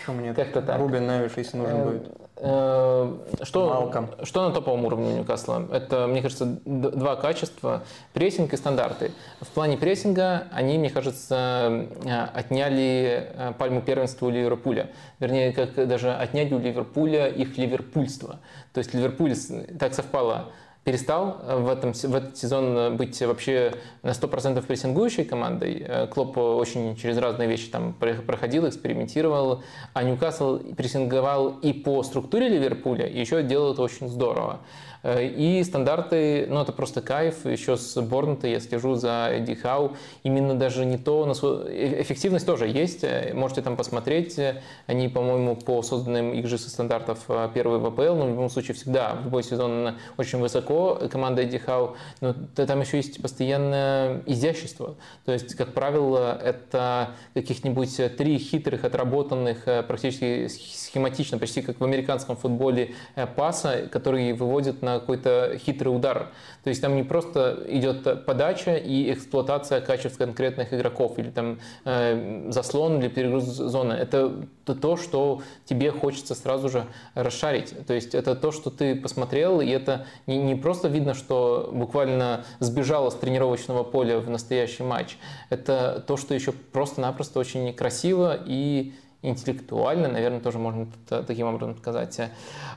Что 0.09 0.15
мне 0.15 0.33
Как-то 0.33 0.63
так. 0.63 0.79
Рубен 0.79 1.07
Невеш, 1.07 1.33
если 1.37 1.59
нужен 1.59 1.77
э, 1.77 1.85
будет. 1.85 2.09
Э, 2.37 3.15
что, 3.43 4.09
что 4.23 4.49
на 4.49 4.55
топовом 4.55 4.87
уровне 4.87 5.17
Ньюкасла? 5.17 5.69
Это, 5.71 6.07
мне 6.07 6.23
кажется, 6.23 6.47
два 6.65 7.17
качества. 7.17 7.83
Прессинг 8.15 8.55
и 8.55 8.57
стандарты. 8.57 9.13
В 9.43 9.49
плане 9.49 9.77
прессинга 9.77 10.45
они, 10.51 10.79
мне 10.79 10.89
кажется, 10.89 11.89
э, 12.07 12.27
отняли 12.33 13.53
пальму 13.59 13.83
первенства 13.83 14.25
у 14.25 14.31
Ливерпуля. 14.31 14.89
Вернее, 15.19 15.53
как 15.53 15.75
даже 15.87 16.15
отняли 16.15 16.55
у 16.55 16.59
Ливерпуля 16.59 17.27
их 17.27 17.59
ливерпульство. 17.59 18.41
То 18.73 18.79
есть 18.79 18.95
Ливерпуль 18.95 19.35
так 19.79 19.93
совпало 19.93 20.47
перестал 20.85 21.41
э, 21.43 21.57
в, 21.57 21.69
этом, 21.69 21.93
в 21.93 22.15
этот 22.15 22.37
сезон 22.37 22.77
э, 22.77 22.91
быть 22.91 23.21
вообще 23.21 23.75
на 24.03 24.11
100% 24.11 24.63
прессингующей 24.67 25.25
командой. 25.25 25.85
Э, 25.87 26.07
Клоп 26.07 26.39
очень 26.39 26.97
через 26.97 27.19
разные 27.19 27.49
вещи 27.49 27.71
там 27.71 27.93
проходил, 27.93 28.69
экспериментировал, 28.69 29.63
а 29.93 30.03
Ньюкасл 30.03 30.59
прессинговал 30.77 31.59
и 31.63 31.73
по 31.73 32.03
структуре 32.03 32.49
Ливерпуля, 32.49 33.07
и 33.07 33.21
еще 33.21 33.43
делал 33.43 33.73
это 33.73 33.83
очень 33.83 34.09
здорово. 34.09 34.61
Э, 35.09 35.27
и 35.27 35.63
стандарты, 35.65 36.47
ну 36.49 36.61
это 36.61 36.73
просто 36.73 37.01
кайф. 37.01 37.47
Еще 37.47 37.77
с 37.77 38.01
Борнта 38.01 38.47
я 38.47 38.61
слежу 38.61 38.95
за 38.95 39.31
Эдди 39.33 39.55
Хау. 39.55 39.97
Именно 40.23 40.55
даже 40.55 40.85
не 40.85 40.99
то, 40.99 41.27
э, 41.67 42.03
эффективность 42.03 42.45
тоже 42.45 42.69
есть. 42.69 43.05
Э, 43.05 43.33
можете 43.35 43.63
там 43.63 43.77
посмотреть. 43.77 44.39
Они, 44.87 45.09
по-моему, 45.09 45.57
по 45.57 45.83
созданным 45.83 46.33
их 46.33 46.47
же 46.47 46.59
со 46.59 46.69
стандартов 46.69 47.27
первый 47.55 47.79
в 47.79 47.87
АПЛ, 47.87 48.15
но 48.15 48.27
в 48.27 48.29
любом 48.29 48.51
случае 48.51 48.75
всегда 48.75 49.15
в 49.15 49.25
любой 49.25 49.43
сезон 49.43 49.95
очень 50.19 50.39
высоко 50.41 51.01
команда 51.11 51.43
Эдди 51.43 51.59
Хау. 51.59 51.97
Но 52.21 52.35
там 52.55 52.81
еще 52.81 52.99
есть 52.99 53.23
постоянное 53.23 54.23
изящество. 54.27 54.97
То 55.25 55.33
есть, 55.33 55.55
как 55.55 55.73
правило, 55.73 56.39
это 56.43 57.11
каких-нибудь 57.35 58.17
три 58.17 58.39
хитрых, 58.39 58.85
отработанных, 58.85 59.65
практически 59.87 60.49
схематично, 60.49 61.39
почти 61.39 61.63
как 61.63 61.81
в 61.81 61.85
американском 61.85 62.37
футболе 62.37 62.95
паса, 63.37 63.89
которые 63.91 64.35
выводят 64.35 64.83
на 64.83 64.98
какой-то 65.01 65.59
хитрый 65.59 65.95
удар. 65.95 66.31
То 66.65 66.71
есть 66.71 66.83
там 66.83 66.97
не 66.97 67.03
просто 67.03 67.65
идет 67.69 68.25
подача 68.25 68.77
и 68.77 69.13
эксплуатация 69.13 69.81
качеств 69.81 70.19
конкретных 70.19 70.73
игроков 70.73 71.19
или 71.19 71.31
там 71.31 71.59
э, 71.85 72.51
заслон 72.51 72.99
или 72.99 73.09
перегруз 73.09 73.45
зоны. 73.45 73.93
Это 73.93 74.33
то, 74.65 74.97
что 74.97 75.43
тебе 75.65 75.91
хочется 75.91 76.35
сразу 76.35 76.69
же 76.69 76.85
расшарить. 77.15 77.75
То 77.87 77.95
есть 77.95 78.15
это 78.15 78.35
то, 78.35 78.53
что 78.53 78.71
ты 78.71 78.95
посмотрел, 78.95 79.61
и 79.61 79.69
это 79.69 80.07
не, 80.27 80.39
не 80.39 80.55
просто 80.55 80.89
видно, 80.89 81.15
что 81.15 81.71
буквально 81.73 82.45
сбежало 82.61 83.11
с 83.11 83.15
тренировочного 83.15 83.83
поля 83.83 84.19
в 84.19 84.29
настоящий 84.29 84.83
матч. 84.83 85.17
Это 85.51 86.03
то, 86.07 86.17
что 86.17 86.35
еще 86.35 86.53
просто-напросто 86.53 87.39
очень 87.39 87.73
красиво 87.73 88.39
и 88.47 88.93
интеллектуально, 89.23 90.09
наверное, 90.09 90.41
тоже 90.41 90.59
можно 90.59 90.87
таким 91.09 91.47
образом 91.49 91.77
сказать. 91.77 92.21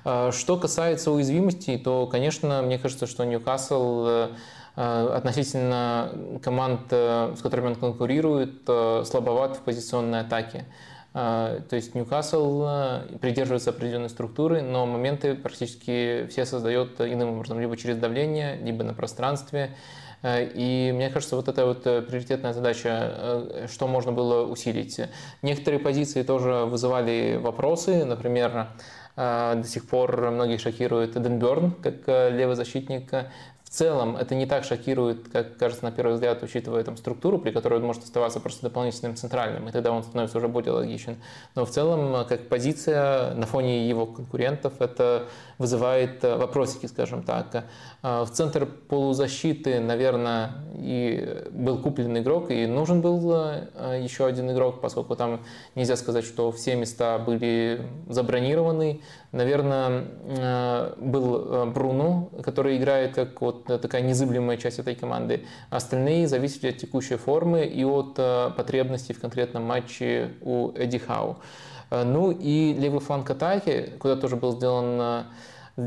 Э, 0.06 0.32
что 0.32 0.58
касается 0.58 1.12
уязвимостей, 1.12 1.78
то, 1.78 2.08
конечно, 2.08 2.62
мне 2.62 2.80
кажется, 2.80 3.08
что 3.08 3.24
Ньюкасл 3.24 4.08
э, 4.08 4.30
относительно 4.76 6.12
команд, 6.42 6.82
э, 6.90 7.36
с 7.38 7.42
которыми 7.42 7.68
он 7.68 7.76
конкурирует, 7.76 8.64
слабоват 8.66 9.58
в 9.58 9.62
позиционной 9.62 10.22
атаке. 10.22 10.66
То 11.14 11.68
есть 11.72 11.94
Ньюкасл 11.94 13.18
придерживается 13.20 13.72
определенной 13.72 14.10
структуры, 14.10 14.62
но 14.62 14.86
моменты 14.86 15.36
практически 15.36 16.26
все 16.30 16.46
создает 16.46 17.02
иным 17.02 17.32
образом, 17.32 17.60
либо 17.60 17.76
через 17.76 17.98
давление, 17.98 18.56
либо 18.56 18.86
на 18.86 18.94
пространстве. 18.94 19.76
И 20.24 20.92
мне 20.94 21.10
кажется, 21.10 21.36
вот 21.36 21.48
это 21.48 21.66
вот 21.66 21.84
приоритетная 21.84 22.54
задача, 22.54 23.68
что 23.72 23.88
можно 23.88 24.12
было 24.12 24.46
усилить. 24.46 25.00
Некоторые 25.42 25.80
позиции 25.80 26.24
тоже 26.24 26.66
вызывали 26.66 27.40
вопросы, 27.42 28.06
например, 28.06 28.68
до 29.16 29.64
сих 29.66 29.88
пор 29.88 30.32
многих 30.32 30.62
шокирует 30.62 31.18
Эден 31.18 31.40
Бёрн, 31.40 31.72
как 31.72 32.08
левый 32.08 32.56
в 33.72 33.74
целом 33.74 34.18
это 34.18 34.36
не 34.36 34.46
так 34.46 34.66
шокирует, 34.66 35.30
как 35.30 35.56
кажется 35.56 35.86
на 35.86 35.94
первый 35.94 36.16
взгляд, 36.16 36.44
учитывая 36.44 36.84
там 36.84 36.98
структуру, 36.98 37.40
при 37.40 37.52
которой 37.52 37.80
он 37.80 37.86
может 37.86 38.04
оставаться 38.04 38.42
просто 38.42 38.64
дополнительным 38.64 39.16
центральным, 39.16 39.70
и 39.70 39.72
тогда 39.72 39.94
он 39.94 40.04
становится 40.04 40.40
уже 40.40 40.50
более 40.50 40.74
логичен. 40.74 41.16
Но 41.56 41.66
в 41.66 41.70
целом, 41.70 42.26
как 42.28 42.50
позиция 42.50 43.34
на 43.34 43.46
фоне 43.46 43.88
его 43.88 44.06
конкурентов, 44.06 44.74
это 44.82 45.30
вызывает 45.58 46.22
э, 46.22 46.36
вопросики, 46.36 46.86
скажем 46.88 47.24
так. 47.24 47.64
А, 48.04 48.26
в 48.26 48.32
центр 48.32 48.66
полузащиты, 48.66 49.80
наверное, 49.80 50.54
и 50.74 51.46
был 51.52 51.78
куплен 51.78 52.18
игрок, 52.18 52.50
и 52.50 52.66
нужен 52.66 53.02
был 53.02 53.32
э, 53.32 54.00
еще 54.02 54.26
один 54.26 54.50
игрок, 54.52 54.82
поскольку 54.82 55.16
там 55.16 55.42
нельзя 55.76 55.96
сказать, 55.96 56.26
что 56.26 56.52
все 56.52 56.76
места 56.76 57.20
были 57.20 57.82
забронированы. 58.10 59.02
Наверное, 59.32 60.06
э, 60.26 60.94
был 60.98 61.68
Бруно, 61.68 62.32
который 62.44 62.78
играет 62.78 63.14
как 63.14 63.40
вот 63.40 63.66
такая 63.66 64.02
незыблемая 64.02 64.58
часть 64.58 64.80
этой 64.80 64.96
команды. 64.96 65.46
Остальные 65.70 66.28
зависят 66.28 66.64
от 66.64 66.78
текущей 66.78 67.18
формы 67.18 67.66
и 67.66 67.84
от 67.84 68.16
потребностей 68.16 69.14
в 69.14 69.22
конкретном 69.22 69.64
матче 69.64 70.32
у 70.42 70.72
Эдди 70.72 70.98
Хау. 70.98 71.38
Ну 71.92 72.32
и 72.32 72.74
левый 72.74 73.02
фланг 73.02 73.30
атаки, 73.30 73.94
куда 74.00 74.16
тоже 74.16 74.38
был 74.38 74.54
сделан 74.54 75.26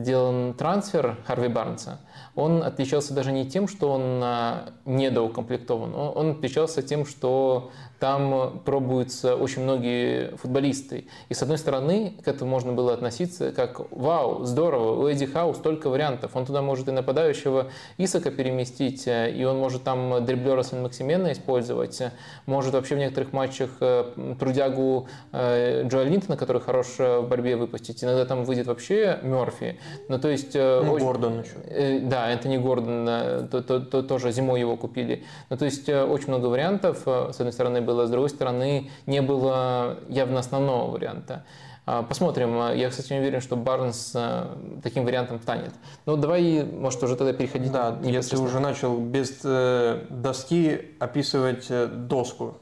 сделан 0.03 0.55
трансфер 0.55 1.19
Харви 1.27 1.49
Барнса, 1.49 2.01
он 2.35 2.63
отличался 2.63 3.15
даже 3.15 3.33
не 3.33 3.49
тем, 3.49 3.69
что 3.69 3.93
он 3.93 4.21
а, 4.23 4.73
недоукомплектован, 4.85 5.95
он 5.95 6.31
отличался 6.33 6.83
тем, 6.83 7.07
что 7.07 7.71
там 8.05 8.61
пробуются 8.67 9.35
очень 9.35 9.63
многие 9.63 10.37
футболисты. 10.37 11.07
И 11.31 11.35
с 11.35 11.41
одной 11.41 11.57
стороны, 11.57 12.13
к 12.23 12.29
этому 12.29 12.51
можно 12.51 12.75
было 12.75 12.93
относиться 12.93 13.51
как 13.51 13.81
«Вау, 13.91 14.45
здорово, 14.45 15.01
у 15.01 15.09
Эдди 15.09 15.25
Хау 15.25 15.55
столько 15.55 15.89
вариантов, 15.89 16.33
он 16.37 16.45
туда 16.45 16.61
может 16.61 16.87
и 16.89 16.91
нападающего 16.91 17.69
Исака 17.97 18.31
переместить, 18.31 19.05
и 19.07 19.43
он 19.49 19.57
может 19.57 19.85
там 19.85 20.23
дриблера 20.23 20.63
Сен-Максимена 20.63 21.33
использовать, 21.33 22.03
может 22.45 22.75
вообще 22.75 22.97
в 22.97 22.99
некоторых 22.99 23.33
матчах 23.33 23.71
э, 23.81 24.35
трудягу 24.39 25.09
э, 25.33 25.89
Джоэл 25.89 26.07
Линтона, 26.07 26.37
который 26.37 26.61
хорош 26.61 26.99
в 26.99 27.23
борьбе, 27.23 27.57
выпустить. 27.57 28.05
Иногда 28.05 28.27
там 28.27 28.45
выйдет 28.45 28.67
вообще 28.67 29.19
Мерфи. 29.23 29.79
Ну, 30.11 30.19
то 30.19 30.29
есть... 30.29 30.55
Э, 30.55 30.83
ну, 30.85 30.93
очень... 30.93 31.07
Гордон 31.07 31.41
еще. 31.41 32.01
Да, 32.01 32.31
Энтони 32.31 32.59
Гордон, 32.59 33.07
то, 33.49 33.63
то, 33.63 33.81
то, 33.81 34.03
тоже 34.03 34.31
зимой 34.31 34.61
его 34.61 34.77
купили. 34.77 35.25
Ну, 35.49 35.57
то 35.57 35.65
есть 35.65 35.89
очень 35.89 36.29
много 36.29 36.49
вариантов. 36.49 36.99
С 37.07 37.41
одной 37.41 37.53
стороны, 37.55 37.81
было, 37.95 38.07
с 38.07 38.11
другой 38.11 38.29
стороны, 38.29 38.91
не 39.07 39.23
было 39.23 39.99
явно 40.09 40.41
основного 40.41 40.91
варианта. 40.91 41.45
А, 41.87 42.03
посмотрим. 42.03 42.73
Я, 42.75 42.91
кстати, 42.91 43.13
не 43.13 43.21
уверен, 43.21 43.41
что 43.41 43.57
Барнс 43.57 44.13
э, 44.15 44.47
таким 44.83 45.05
вариантом 45.05 45.41
станет. 45.41 45.73
Ну, 46.07 46.17
давай, 46.17 46.65
может, 46.65 47.03
уже 47.03 47.15
тогда 47.15 47.33
переходить. 47.35 47.73
Да, 47.73 47.99
если 48.03 48.37
уже 48.37 48.59
начал 48.59 48.99
без 48.99 49.41
э, 49.45 50.07
доски 50.09 50.81
описывать 50.99 51.67
э, 51.69 51.87
доску. 51.87 52.57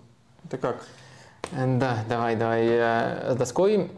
Это 0.45 0.59
как? 0.59 0.85
Да, 1.51 2.05
давай, 2.09 2.37
давай. 2.37 2.67
С 2.69 3.35
доской. 3.37 3.91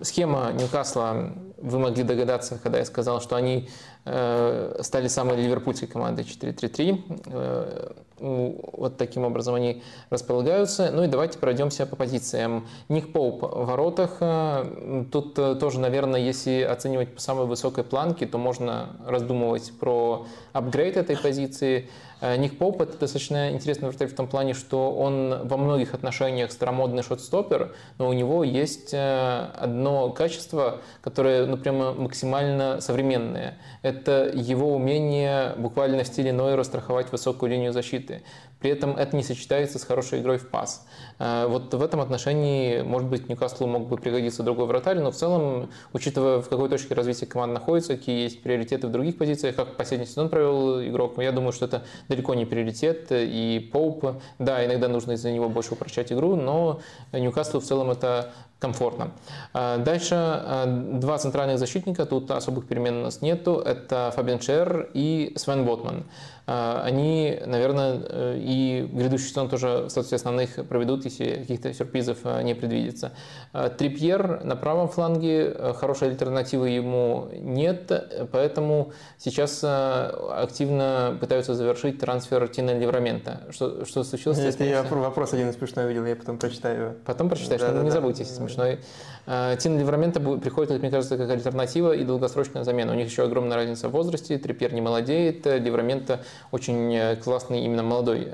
Схема 0.00 0.52
Ньюкасла, 0.52 1.32
вы 1.58 1.78
могли 1.78 2.02
догадаться, 2.04 2.58
когда 2.62 2.78
я 2.78 2.84
сказал, 2.84 3.20
что 3.20 3.36
они 3.36 3.68
стали 4.04 5.08
самой 5.08 5.36
ливерпульской 5.38 5.88
командой 5.88 6.24
4-3-3 6.24 7.94
вот 8.18 8.96
таким 8.96 9.24
образом 9.24 9.54
они 9.54 9.82
располагаются. 10.10 10.90
Ну 10.92 11.04
и 11.04 11.08
давайте 11.08 11.38
пройдемся 11.38 11.86
по 11.86 11.96
позициям. 11.96 12.66
Ник 12.88 13.12
Поуп 13.12 13.42
в 13.42 13.66
воротах. 13.66 14.18
Э, 14.20 15.04
тут 15.10 15.38
э, 15.38 15.56
тоже, 15.56 15.80
наверное, 15.80 16.20
если 16.20 16.62
оценивать 16.62 17.14
по 17.14 17.20
самой 17.20 17.46
высокой 17.46 17.84
планке, 17.84 18.26
то 18.26 18.38
можно 18.38 18.96
раздумывать 19.06 19.72
про 19.78 20.26
апгрейд 20.52 20.96
этой 20.96 21.16
позиции. 21.16 21.88
Э, 22.24 22.36
Ник 22.36 22.56
Поуп 22.56 22.80
это 22.80 22.96
достаточно 22.96 23.50
интересный 23.50 23.88
вратарь 23.90 24.08
в 24.08 24.14
том 24.14 24.26
плане, 24.26 24.54
что 24.54 24.90
он 24.92 25.46
во 25.46 25.58
многих 25.58 25.92
отношениях 25.92 26.52
старомодный 26.52 27.02
шотстопер, 27.02 27.74
но 27.98 28.08
у 28.08 28.14
него 28.14 28.42
есть 28.44 28.94
одно 28.94 30.08
качество, 30.10 30.80
которое 31.02 31.44
ну, 31.44 31.58
прямо 31.58 31.92
максимально 31.92 32.80
современное. 32.80 33.58
Это 33.82 34.30
его 34.32 34.74
умение 34.74 35.52
буквально 35.58 36.02
в 36.02 36.06
стиле 36.06 36.32
Нойера 36.32 36.62
страховать 36.62 37.12
высокую 37.12 37.50
линию 37.50 37.74
защиты. 37.74 38.22
При 38.64 38.70
этом 38.70 38.96
это 38.96 39.14
не 39.14 39.22
сочетается 39.22 39.78
с 39.78 39.84
хорошей 39.84 40.20
игрой 40.20 40.38
в 40.38 40.48
пас. 40.48 40.86
Э, 41.18 41.44
вот 41.46 41.74
в 41.74 41.82
этом 41.82 42.00
отношении, 42.00 42.80
может 42.80 43.10
быть, 43.10 43.28
Ньюкаслу 43.28 43.66
мог 43.66 43.88
бы 43.88 43.98
пригодиться 43.98 44.42
другой 44.42 44.64
вратарь, 44.64 45.00
но 45.00 45.10
в 45.10 45.14
целом, 45.14 45.68
учитывая, 45.92 46.40
в 46.40 46.48
какой 46.48 46.70
точке 46.70 46.94
развития 46.94 47.26
команда 47.26 47.60
находится, 47.60 47.94
какие 47.94 48.22
есть 48.22 48.42
приоритеты 48.42 48.86
в 48.86 48.90
других 48.90 49.18
позициях, 49.18 49.54
как 49.54 49.76
последний 49.76 50.06
сезон 50.06 50.30
провел 50.30 50.82
игрок, 50.82 51.18
я 51.18 51.30
думаю, 51.32 51.52
что 51.52 51.66
это 51.66 51.84
далеко 52.08 52.32
не 52.32 52.46
приоритет. 52.46 53.08
И 53.10 53.68
Поуп, 53.70 54.22
да, 54.38 54.64
иногда 54.64 54.88
нужно 54.88 55.12
из-за 55.12 55.30
него 55.30 55.50
больше 55.50 55.74
упрощать 55.74 56.10
игру, 56.10 56.34
но 56.34 56.80
Ньюкаслу 57.12 57.60
в 57.60 57.64
целом 57.64 57.90
это 57.90 58.32
комфортно. 58.60 59.10
Э, 59.52 59.76
дальше 59.76 60.14
э, 60.14 60.64
два 60.94 61.18
центральных 61.18 61.58
защитника, 61.58 62.06
тут 62.06 62.30
особых 62.30 62.66
перемен 62.66 62.96
у 62.96 63.02
нас 63.02 63.20
нету, 63.20 63.56
это 63.56 64.10
Фабиан 64.16 64.40
Шер 64.40 64.88
и 64.94 65.34
Свен 65.36 65.66
Ботман. 65.66 66.04
А, 66.46 66.82
они, 66.84 67.40
наверное, 67.46 68.00
э, 68.06 68.38
и 68.38 68.86
грядущий 68.92 69.28
сезон 69.28 69.48
тоже 69.48 69.84
в 69.86 69.88
статусе 69.88 70.16
основных 70.16 70.66
проведут, 70.68 71.04
если 71.04 71.36
каких-то 71.36 71.72
сюрпризов 71.72 72.18
э, 72.24 72.42
не 72.42 72.54
предвидится. 72.54 73.12
А, 73.52 73.70
Трипьер 73.70 74.44
на 74.44 74.54
правом 74.54 74.88
фланге, 74.88 75.44
э, 75.46 75.72
хорошей 75.74 76.08
альтернативы 76.08 76.68
ему 76.68 77.28
нет, 77.32 77.90
поэтому 78.30 78.92
сейчас 79.16 79.64
активно 79.64 81.16
пытаются 81.18 81.54
завершить 81.54 81.98
трансфер 81.98 82.46
Тина 82.48 82.78
Леврамента. 82.78 83.40
Что, 83.50 83.86
что 83.86 84.04
случилось? 84.04 84.38
Нет, 84.38 84.60
я 84.60 84.82
вопрос 84.82 85.32
один 85.32 85.52
смешной 85.52 85.86
увидел, 85.86 86.04
я 86.04 86.16
потом 86.16 86.36
прочитаю 86.36 86.80
его. 86.80 86.94
Потом 87.06 87.30
прочитаешь? 87.30 87.60
Да, 87.62 87.72
да, 87.72 87.80
не 87.80 87.88
да. 87.88 87.94
забудьте, 87.94 88.22
если 88.22 88.34
смешной. 88.34 88.80
А, 89.26 89.56
Тин 89.56 89.78
Леврамента 89.78 90.20
приходит, 90.20 90.80
мне 90.80 90.90
кажется, 90.90 91.16
как 91.16 91.30
альтернатива 91.30 91.92
и 91.92 92.04
долгосрочная 92.04 92.64
замена. 92.64 92.92
У 92.92 92.94
них 92.94 93.08
еще 93.08 93.24
огромная 93.24 93.56
разница 93.56 93.88
в 93.88 93.92
возрасте, 93.92 94.38
Трипьер 94.38 94.74
не 94.74 94.80
молодеет, 94.80 95.46
Леврамента 95.46 96.20
очень 96.50 96.94
э, 96.94 97.16
классный 97.16 97.60
именно 97.64 97.82
молодой. 97.82 98.28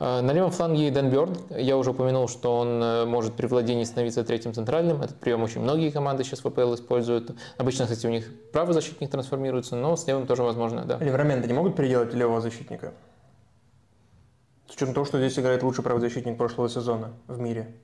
Э, 0.00 0.20
на 0.20 0.32
левом 0.32 0.50
фланге 0.50 0.90
Дэн 0.90 1.10
Бёрн. 1.10 1.36
Я 1.50 1.76
уже 1.76 1.90
упомянул, 1.90 2.28
что 2.28 2.58
он 2.58 2.82
э, 2.82 3.04
может 3.04 3.34
при 3.34 3.46
владении 3.46 3.84
становиться 3.84 4.24
третьим 4.24 4.52
центральным. 4.52 5.00
Этот 5.02 5.18
прием 5.18 5.42
очень 5.42 5.60
многие 5.60 5.90
команды 5.90 6.24
сейчас 6.24 6.42
в 6.42 6.46
АПЛ 6.46 6.74
используют. 6.74 7.30
Обычно, 7.56 7.84
кстати, 7.84 8.06
у 8.06 8.10
них 8.10 8.28
правозащитник 8.52 9.10
трансформируется, 9.10 9.76
но 9.76 9.96
с 9.96 10.06
левым 10.06 10.26
тоже 10.26 10.42
возможно, 10.42 10.84
да. 10.84 10.98
Ливраменты 10.98 11.46
не 11.46 11.54
могут 11.54 11.76
переделать 11.76 12.14
левого 12.14 12.40
защитника? 12.40 12.92
С 14.68 14.74
учетом 14.74 14.94
того, 14.94 15.06
что 15.06 15.18
здесь 15.18 15.38
играет 15.38 15.62
лучший 15.62 15.84
правозащитник 15.84 16.38
прошлого 16.38 16.68
сезона 16.68 17.12
в 17.28 17.38
мире. 17.38 17.74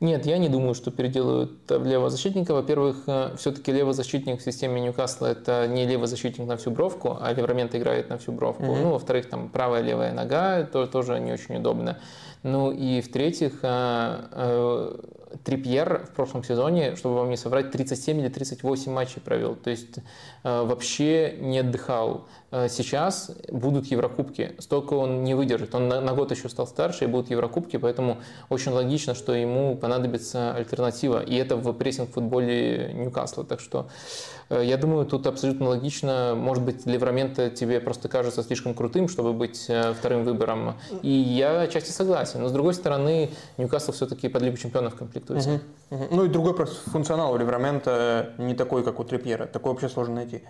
Нет, 0.00 0.26
я 0.26 0.38
не 0.38 0.48
думаю, 0.48 0.74
что 0.74 0.92
переделают 0.92 1.68
левого 1.68 2.08
защитника. 2.08 2.54
Во-первых, 2.54 3.02
э, 3.08 3.34
все-таки 3.36 3.72
левый 3.72 3.94
защитник 3.94 4.40
в 4.40 4.44
системе 4.44 4.80
Ньюкасла 4.80 5.26
это 5.26 5.66
не 5.66 5.86
левый 5.86 6.06
защитник 6.06 6.46
на 6.46 6.56
всю 6.56 6.70
бровку, 6.70 7.16
а 7.20 7.32
Леврамент 7.32 7.74
играет 7.74 8.08
на 8.08 8.16
всю 8.18 8.30
бровку. 8.30 8.62
Mm-hmm. 8.62 8.82
Ну, 8.82 8.90
во-вторых, 8.92 9.28
там 9.28 9.48
правая 9.48 9.82
левая 9.82 10.12
нога, 10.12 10.62
то 10.64 10.86
тоже 10.86 11.18
не 11.18 11.32
очень 11.32 11.56
удобно. 11.56 11.98
Ну 12.44 12.70
и 12.70 13.00
в-третьих, 13.00 13.58
э, 13.62 14.20
э, 14.30 14.96
Трипьер 15.44 16.06
в 16.06 16.14
прошлом 16.14 16.44
сезоне, 16.44 16.96
чтобы 16.96 17.16
вам 17.16 17.30
не 17.30 17.36
соврать, 17.36 17.70
37 17.70 18.20
или 18.20 18.28
38 18.28 18.92
матчей 18.92 19.20
провел. 19.20 19.54
То 19.54 19.70
есть 19.70 19.98
вообще 20.42 21.36
не 21.38 21.58
отдыхал. 21.60 22.26
Сейчас 22.50 23.30
будут 23.50 23.86
Еврокубки. 23.86 24.54
Столько 24.58 24.94
он 24.94 25.22
не 25.24 25.34
выдержит. 25.34 25.74
Он 25.74 25.88
на, 25.88 26.14
год 26.14 26.30
еще 26.30 26.48
стал 26.48 26.66
старше, 26.66 27.04
и 27.04 27.06
будут 27.06 27.30
Еврокубки, 27.30 27.76
поэтому 27.76 28.18
очень 28.48 28.72
логично, 28.72 29.14
что 29.14 29.34
ему 29.34 29.76
понадобится 29.76 30.54
альтернатива. 30.54 31.22
И 31.22 31.34
это 31.34 31.56
в 31.56 31.72
прессинг-футболе 31.72 32.92
Ньюкасла. 32.94 33.44
Так 33.44 33.60
что 33.60 33.80
э, 33.80 34.37
я 34.50 34.78
думаю, 34.78 35.04
тут 35.04 35.26
абсолютно 35.26 35.68
логично. 35.68 36.34
Может 36.34 36.64
быть, 36.64 36.86
Леврамента 36.86 37.50
тебе 37.50 37.80
просто 37.80 38.08
кажется 38.08 38.42
слишком 38.42 38.74
крутым, 38.74 39.08
чтобы 39.08 39.32
быть 39.34 39.66
э, 39.68 39.92
вторым 39.92 40.24
выбором. 40.24 40.74
И 41.02 41.10
я 41.10 41.60
отчасти 41.60 41.90
согласен. 41.90 42.40
Но 42.40 42.48
с 42.48 42.52
другой 42.52 42.72
стороны, 42.72 43.30
Ньюкасл 43.58 43.92
все-таки 43.92 44.28
под 44.28 44.42
Лигу 44.42 44.56
чемпионов 44.56 44.94
комплектуется. 44.94 45.60
Угу, 45.90 46.02
угу. 46.02 46.16
Ну 46.16 46.24
и 46.24 46.28
другой 46.28 46.54
просто 46.54 46.90
функционал 46.90 47.32
у 47.32 47.36
Леврамента 47.36 48.32
не 48.38 48.54
такой, 48.54 48.82
как 48.84 49.00
у 49.00 49.04
Трипьера. 49.04 49.46
Такой 49.46 49.72
вообще 49.72 49.88
сложно 49.88 50.14
найти. 50.14 50.42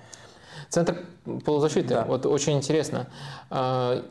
Центр 0.68 0.98
полузащиты. 1.44 1.88
Да. 1.88 2.04
Вот 2.04 2.24
очень 2.26 2.52
интересно. 2.52 3.08
А, 3.50 4.04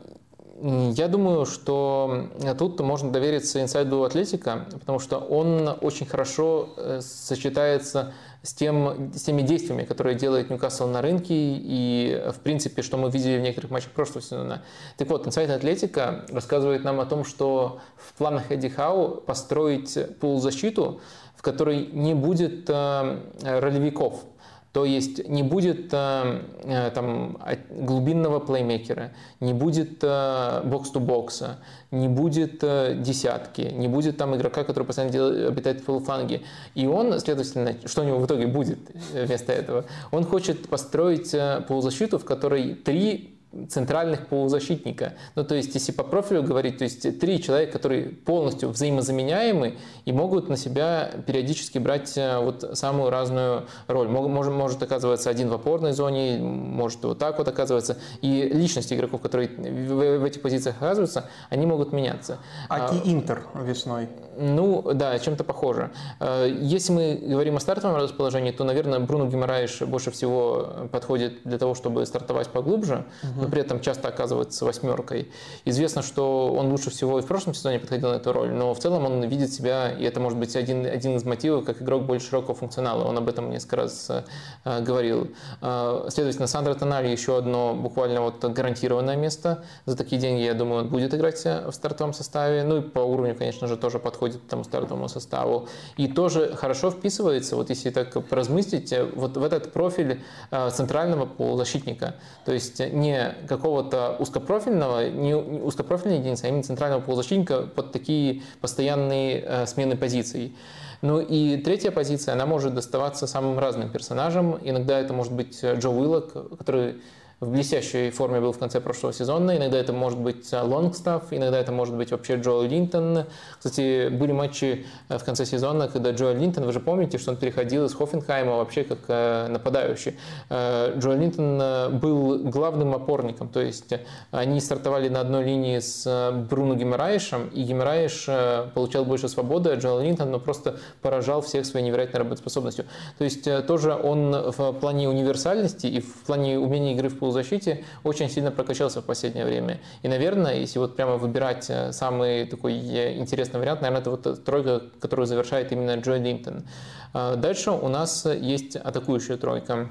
Я 0.60 1.06
думаю, 1.06 1.46
что 1.46 2.30
тут 2.58 2.80
можно 2.80 3.12
довериться 3.12 3.62
инсайду 3.62 4.02
Атлетика, 4.02 4.66
потому 4.72 4.98
что 4.98 5.18
он 5.18 5.68
очень 5.80 6.04
хорошо 6.04 6.70
э, 6.76 7.00
сочетается 7.00 7.94
с, 8.00 8.12
тем, 8.54 9.12
с 9.14 9.22
теми 9.22 9.42
действиями, 9.42 9.84
которые 9.84 10.16
делает 10.16 10.50
Ньюкасл 10.50 10.86
на 10.86 11.02
рынке 11.02 11.34
и, 11.34 12.22
в 12.32 12.40
принципе, 12.40 12.82
что 12.82 12.96
мы 12.96 13.10
видели 13.10 13.38
в 13.38 13.42
некоторых 13.42 13.70
матчах 13.70 13.90
прошлого 13.90 14.22
сезона. 14.22 14.62
Так 14.96 15.08
вот, 15.08 15.26
инсайд 15.26 15.50
Атлетика 15.50 16.24
рассказывает 16.30 16.84
нам 16.84 17.00
о 17.00 17.06
том, 17.06 17.24
что 17.24 17.80
в 17.96 18.14
планах 18.14 18.50
Эдди 18.50 18.68
Хау 18.68 19.16
построить 19.20 19.98
полузащиту, 20.20 21.00
в 21.36 21.42
которой 21.42 21.86
не 21.86 22.14
будет 22.14 22.68
э, 22.68 23.20
ролевиков– 23.42 24.24
то 24.72 24.84
есть 24.84 25.26
не 25.28 25.42
будет 25.42 25.88
э, 25.92 26.42
э, 26.64 26.90
там, 26.90 27.38
глубинного 27.70 28.38
плеймейкера, 28.38 29.12
не 29.40 29.54
будет 29.54 29.98
э, 30.02 30.62
бокс-то-бокса, 30.64 31.58
не 31.90 32.08
будет 32.08 32.60
десятки, 33.02 33.62
не 33.62 33.88
будет 33.88 34.16
там 34.16 34.36
игрока, 34.36 34.64
который 34.64 34.84
постоянно 34.84 35.12
делает, 35.12 35.48
обитает 35.48 35.80
в 35.80 35.84
полуфланге. 35.84 36.42
И 36.74 36.86
он, 36.86 37.18
следовательно, 37.18 37.76
что 37.86 38.02
у 38.02 38.04
него 38.04 38.18
в 38.18 38.26
итоге 38.26 38.46
будет 38.46 38.78
вместо 39.12 39.52
этого? 39.52 39.84
Он 40.10 40.24
хочет 40.24 40.68
построить 40.68 41.34
полузащиту, 41.66 42.18
в 42.18 42.24
которой 42.24 42.74
три 42.74 43.37
центральных 43.66 44.28
полузащитника. 44.28 45.14
Ну, 45.34 45.44
то 45.44 45.54
есть, 45.54 45.74
если 45.74 45.92
по 45.92 46.04
профилю 46.04 46.42
говорить, 46.42 46.78
то 46.78 46.84
есть 46.84 47.18
три 47.18 47.42
человека, 47.42 47.72
которые 47.72 48.04
полностью 48.10 48.68
взаимозаменяемы 48.68 49.76
и 50.04 50.12
могут 50.12 50.48
на 50.48 50.56
себя 50.56 51.10
периодически 51.26 51.78
брать 51.78 52.16
э, 52.16 52.38
вот 52.38 52.70
самую 52.74 53.10
разную 53.10 53.66
роль. 53.86 54.08
Может, 54.08 54.52
может 54.52 54.82
оказываться 54.82 55.30
один 55.30 55.48
в 55.48 55.54
опорной 55.54 55.92
зоне, 55.92 56.38
может 56.38 57.02
вот 57.04 57.18
так 57.18 57.38
вот 57.38 57.48
оказываться. 57.48 57.98
И 58.22 58.42
личности 58.52 58.94
игроков, 58.94 59.20
которые 59.20 59.48
в, 59.48 60.18
в 60.18 60.24
этих 60.24 60.42
позициях 60.42 60.76
оказываются, 60.76 61.28
они 61.50 61.66
могут 61.66 61.92
меняться. 61.92 62.38
Аки 62.68 63.00
Интер 63.04 63.42
весной. 63.54 64.08
Ну, 64.36 64.92
да, 64.94 65.18
чем-то 65.18 65.44
похоже. 65.44 65.90
Э, 66.20 66.48
если 66.48 66.92
мы 66.92 67.20
говорим 67.22 67.56
о 67.56 67.60
стартовом 67.60 67.96
расположении, 67.96 68.52
то, 68.52 68.64
наверное, 68.64 69.00
Бруно 69.00 69.26
Гимараиш 69.26 69.80
больше 69.82 70.10
всего 70.10 70.88
подходит 70.92 71.42
для 71.44 71.58
того, 71.58 71.74
чтобы 71.74 72.06
стартовать 72.06 72.48
поглубже. 72.48 73.04
Угу 73.22 73.47
но 73.48 73.50
при 73.50 73.62
этом 73.62 73.80
часто 73.80 74.08
оказывается 74.08 74.66
восьмеркой. 74.66 75.30
Известно, 75.64 76.02
что 76.02 76.52
он 76.52 76.70
лучше 76.70 76.90
всего 76.90 77.18
и 77.18 77.22
в 77.22 77.26
прошлом 77.26 77.54
сезоне 77.54 77.78
подходил 77.78 78.10
на 78.10 78.16
эту 78.16 78.32
роль, 78.32 78.50
но 78.50 78.74
в 78.74 78.78
целом 78.78 79.06
он 79.06 79.24
видит 79.24 79.52
себя, 79.52 79.90
и 79.90 80.04
это 80.04 80.20
может 80.20 80.38
быть 80.38 80.54
один, 80.54 80.84
один 80.84 81.16
из 81.16 81.24
мотивов, 81.24 81.64
как 81.64 81.80
игрок 81.80 82.04
более 82.04 82.20
широкого 82.20 82.54
функционала. 82.54 83.04
Он 83.04 83.16
об 83.16 83.26
этом 83.26 83.50
несколько 83.50 83.76
раз 83.76 84.10
э, 84.10 84.80
говорил. 84.82 85.30
Э, 85.62 86.08
следовательно, 86.10 86.46
Сандро 86.46 86.74
Тонали 86.74 87.08
еще 87.08 87.38
одно 87.38 87.74
буквально 87.74 88.20
вот 88.20 88.44
гарантированное 88.44 89.16
место. 89.16 89.64
За 89.86 89.96
такие 89.96 90.20
деньги, 90.20 90.42
я 90.42 90.52
думаю, 90.52 90.82
он 90.82 90.88
будет 90.88 91.14
играть 91.14 91.42
в 91.42 91.72
стартовом 91.72 92.12
составе. 92.12 92.64
Ну 92.64 92.78
и 92.78 92.80
по 92.82 93.00
уровню, 93.00 93.34
конечно 93.34 93.66
же, 93.66 93.76
тоже 93.78 93.98
подходит 93.98 94.42
к 94.42 94.46
тому 94.46 94.64
стартовому 94.64 95.08
составу. 95.08 95.68
И 95.96 96.06
тоже 96.06 96.54
хорошо 96.54 96.90
вписывается, 96.90 97.56
вот 97.56 97.70
если 97.70 97.88
так 97.88 98.12
поразмыслить, 98.28 98.92
вот 99.14 99.38
в 99.38 99.42
этот 99.42 99.72
профиль 99.72 100.20
э, 100.50 100.70
центрального 100.70 101.24
полузащитника. 101.24 102.14
То 102.44 102.52
есть 102.52 102.80
не 102.80 103.27
какого-то 103.46 104.16
узкопрофильного, 104.18 105.08
не 105.08 105.34
узкопрофильной 105.34 106.18
единицы, 106.18 106.44
а 106.44 106.48
именно 106.48 106.62
центрального 106.62 107.00
полузащитника 107.00 107.62
под 107.62 107.92
такие 107.92 108.42
постоянные 108.60 109.44
э, 109.44 109.66
смены 109.66 109.96
позиций. 109.96 110.56
Ну 111.00 111.20
и 111.20 111.56
третья 111.58 111.90
позиция, 111.90 112.34
она 112.34 112.44
может 112.46 112.74
доставаться 112.74 113.26
самым 113.26 113.58
разным 113.58 113.90
персонажам. 113.90 114.58
Иногда 114.62 114.98
это 114.98 115.12
может 115.12 115.32
быть 115.32 115.62
Джо 115.62 115.90
Уиллок, 115.90 116.56
который 116.58 116.96
в 117.40 117.50
блестящей 117.50 118.10
форме 118.10 118.40
был 118.40 118.52
в 118.52 118.58
конце 118.58 118.80
прошлого 118.80 119.12
сезона. 119.12 119.56
Иногда 119.56 119.78
это 119.78 119.92
может 119.92 120.18
быть 120.18 120.52
Лонгстафф, 120.52 121.32
иногда 121.32 121.58
это 121.58 121.70
может 121.70 121.94
быть 121.94 122.10
вообще 122.10 122.34
Джоэл 122.34 122.62
Линтон. 122.62 123.26
Кстати, 123.58 124.08
были 124.08 124.32
матчи 124.32 124.86
э, 125.08 125.18
в 125.18 125.24
конце 125.24 125.46
сезона, 125.46 125.86
когда 125.86 126.10
Джоэл 126.10 126.36
Линтон, 126.36 126.64
вы 126.64 126.72
же 126.72 126.80
помните, 126.80 127.18
что 127.18 127.30
он 127.30 127.36
переходил 127.36 127.84
из 127.84 127.94
Хоффенхайма 127.94 128.56
вообще 128.56 128.82
как 128.82 128.98
э, 129.06 129.46
нападающий. 129.48 130.18
Э, 130.50 130.94
Джоэл 130.98 131.18
Линтон 131.18 131.98
был 132.00 132.38
главным 132.38 132.94
опорником, 132.94 133.48
то 133.48 133.60
есть 133.60 133.92
они 134.32 134.60
стартовали 134.60 135.08
на 135.08 135.20
одной 135.20 135.44
линии 135.44 135.78
с 135.78 136.32
Бруно 136.50 136.74
Геморраишем, 136.74 137.48
и 137.48 137.62
Геморраиш 137.62 138.26
получал 138.74 139.04
больше 139.04 139.28
свободы, 139.28 139.70
а 139.70 139.76
Джоэл 139.76 140.00
Линтон 140.00 140.32
ну, 140.32 140.40
просто 140.40 140.78
поражал 141.02 141.42
всех 141.42 141.66
своей 141.66 141.86
невероятной 141.86 142.20
работоспособностью. 142.20 142.86
То 143.18 143.24
есть 143.24 143.48
тоже 143.66 143.94
он 143.94 144.32
в 144.50 144.72
плане 144.72 145.08
универсальности 145.08 145.86
и 145.86 146.00
в 146.00 146.24
плане 146.24 146.58
умения 146.58 146.94
игры 146.94 147.08
в 147.08 147.18
полузащите 147.28 147.84
очень 148.04 148.30
сильно 148.30 148.50
прокачался 148.50 149.02
в 149.02 149.04
последнее 149.04 149.44
время. 149.44 149.80
И, 150.02 150.08
наверное, 150.08 150.54
если 150.54 150.78
вот 150.78 150.96
прямо 150.96 151.16
выбирать 151.16 151.66
э, 151.68 151.92
самый 151.92 152.46
такой 152.46 152.72
э, 152.72 153.18
интересный 153.18 153.60
вариант, 153.60 153.82
наверное, 153.82 154.00
это 154.00 154.10
вот 154.10 154.44
тройка, 154.44 154.82
которую 155.00 155.26
завершает 155.26 155.72
именно 155.72 155.96
Джо 155.96 156.16
Линтон. 156.16 156.64
А 157.12 157.36
дальше 157.36 157.70
у 157.70 157.88
нас 157.88 158.24
есть 158.24 158.76
атакующая 158.76 159.36
тройка. 159.36 159.88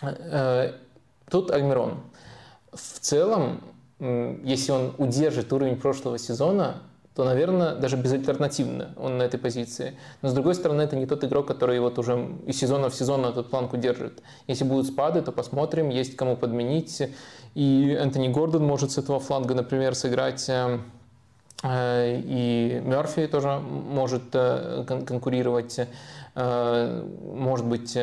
Э, 0.00 0.72
тут 1.30 1.50
Альмирон. 1.50 2.00
В 2.72 3.00
целом, 3.00 3.60
если 3.98 4.72
он 4.72 4.94
удержит 4.96 5.52
уровень 5.52 5.76
прошлого 5.76 6.18
сезона, 6.18 6.82
то, 7.14 7.24
наверное, 7.24 7.74
даже 7.74 7.96
безальтернативно 7.96 8.94
он 8.96 9.18
на 9.18 9.24
этой 9.24 9.38
позиции. 9.38 9.94
Но, 10.22 10.30
с 10.30 10.32
другой 10.32 10.54
стороны, 10.54 10.82
это 10.82 10.96
не 10.96 11.06
тот 11.06 11.22
игрок, 11.24 11.46
который 11.46 11.78
вот 11.78 11.98
уже 11.98 12.28
из 12.46 12.58
сезона 12.58 12.88
в 12.88 12.94
сезон 12.94 13.26
эту 13.26 13.44
планку 13.44 13.76
держит. 13.76 14.22
Если 14.46 14.64
будут 14.64 14.86
спады, 14.86 15.20
то 15.20 15.30
посмотрим, 15.30 15.90
есть 15.90 16.16
кому 16.16 16.36
подменить. 16.36 17.02
И 17.54 17.96
Энтони 17.98 18.28
Гордон 18.28 18.64
может 18.64 18.92
с 18.92 18.98
этого 18.98 19.20
фланга, 19.20 19.54
например, 19.54 19.94
сыграть 19.94 20.48
э, 20.48 20.78
и 21.64 22.82
Мерфи 22.84 23.26
тоже 23.26 23.58
может 23.58 24.22
э, 24.32 24.84
конкурировать. 24.86 25.80
Э, 26.34 27.04
может 27.34 27.66
быть, 27.66 27.96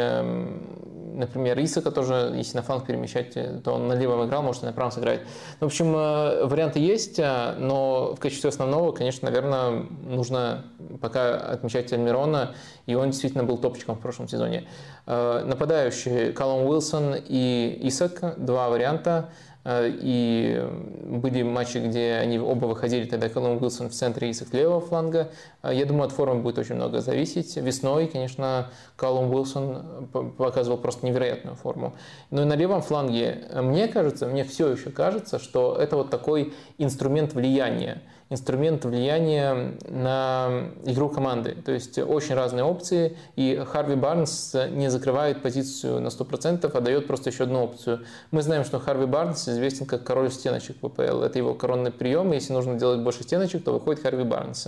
например, 1.19 1.59
Исака 1.63 1.91
тоже, 1.91 2.33
если 2.35 2.57
на 2.57 2.63
фланг 2.63 2.85
перемещать, 2.85 3.33
то 3.63 3.73
он 3.73 3.87
на 3.87 3.93
левом 3.93 4.25
играл, 4.25 4.41
может, 4.41 4.63
и 4.63 4.65
на 4.65 4.73
правом 4.73 4.91
сыграть. 4.91 5.21
В 5.59 5.65
общем, 5.65 5.95
э, 5.95 6.45
варианты 6.45 6.79
есть, 6.79 7.19
э, 7.19 7.55
но 7.57 8.15
в 8.15 8.19
качестве 8.19 8.49
основного, 8.49 8.91
конечно, 8.91 9.29
наверное, 9.29 9.85
нужно 10.05 10.65
пока 11.01 11.35
отмечать 11.35 11.91
Альмирона, 11.93 12.55
и 12.85 12.95
он 12.95 13.11
действительно 13.11 13.43
был 13.43 13.57
топчиком 13.57 13.95
в 13.95 13.99
прошлом 13.99 14.27
сезоне. 14.27 14.67
Э, 15.05 15.43
нападающие 15.45 16.31
Калум 16.31 16.65
Уилсон 16.65 17.15
и 17.17 17.79
Исак, 17.83 18.35
два 18.37 18.69
варианта– 18.69 19.29
Э, 19.39 19.48
и 19.71 20.67
были 21.05 21.43
матчи, 21.43 21.77
где 21.77 22.13
они 22.13 22.39
оба 22.39 22.65
выходили, 22.65 23.05
тогда 23.05 23.29
Колум 23.29 23.61
Уилсон 23.61 23.89
в 23.89 23.93
центре 23.93 24.29
и 24.29 24.33
с 24.33 24.53
левого 24.53 24.81
фланга. 24.81 25.31
Э, 25.61 25.71
я 25.73 25.85
думаю, 25.85 26.05
от 26.05 26.11
формы 26.11 26.41
будет 26.41 26.57
очень 26.57 26.75
много 26.75 27.01
зависеть. 27.01 27.55
Весной, 27.57 28.07
конечно, 28.07 28.69
Колум 28.95 29.33
Уилсон 29.33 30.07
показывал 30.37 30.77
просто 30.77 31.05
невероятную 31.05 31.55
форму. 31.55 31.95
Но 32.31 32.43
и 32.43 32.45
на 32.45 32.53
левом 32.53 32.81
фланге, 32.81 33.43
э, 33.49 33.61
мне 33.61 33.87
кажется, 33.87 34.27
мне 34.27 34.43
все 34.43 34.69
еще 34.69 34.89
кажется, 34.91 35.39
что 35.39 35.75
это 35.75 35.97
вот 35.97 36.09
такой 36.09 36.53
инструмент 36.77 37.33
влияния 37.33 38.01
инструмент 38.29 38.85
влияния 38.85 39.73
на 39.87 40.69
игру 40.85 41.09
команды. 41.09 41.55
То 41.65 41.71
есть 41.71 41.97
очень 41.97 42.35
разные 42.35 42.63
опции, 42.63 43.17
и 43.35 43.63
Харви 43.65 43.95
Барнс 43.95 44.55
не 44.69 44.89
закрывает 44.89 45.41
позицию 45.41 45.99
на 45.99 46.07
100%, 46.07 46.69
а 46.71 46.81
дает 46.81 47.07
просто 47.07 47.31
еще 47.31 47.43
одну 47.43 47.63
опцию. 47.63 48.05
Мы 48.31 48.41
знаем, 48.41 48.63
что 48.63 48.79
Харви 48.79 49.05
Барнс 49.05 49.49
известен 49.49 49.85
как 49.85 50.03
король 50.03 50.31
стеночек 50.31 50.77
в 50.81 50.87
ППЛ. 50.87 51.21
Это 51.21 51.39
его 51.39 51.55
коронный 51.55 51.91
прием, 51.91 52.31
если 52.31 52.53
нужно 52.53 52.75
делать 52.75 53.01
больше 53.01 53.23
стеночек, 53.23 53.63
то 53.63 53.73
выходит 53.73 54.01
Харви 54.03 54.23
Барнс. 54.23 54.67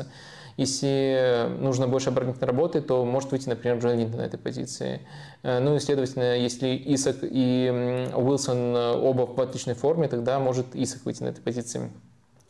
Если 0.57 1.47
нужно 1.59 1.87
больше 1.87 2.09
оборонительной 2.09 2.47
работы, 2.47 2.81
то 2.81 3.05
может 3.05 3.31
выйти, 3.31 3.47
например, 3.47 3.77
Джон 3.77 3.97
Линдон 3.97 4.19
на 4.19 4.25
этой 4.25 4.37
позиции. 4.37 5.01
Э, 5.43 5.59
ну 5.59 5.75
и, 5.75 5.79
следовательно, 5.79 6.37
если 6.37 6.79
Исак 6.87 7.17
и 7.21 8.11
Уилсон 8.13 8.75
оба 8.75 9.21
в 9.21 9.39
отличной 9.39 9.75
форме, 9.75 10.09
тогда 10.09 10.39
может 10.39 10.75
Исак 10.75 11.05
выйти 11.05 11.23
на 11.23 11.29
этой 11.29 11.41
позиции. 11.41 11.89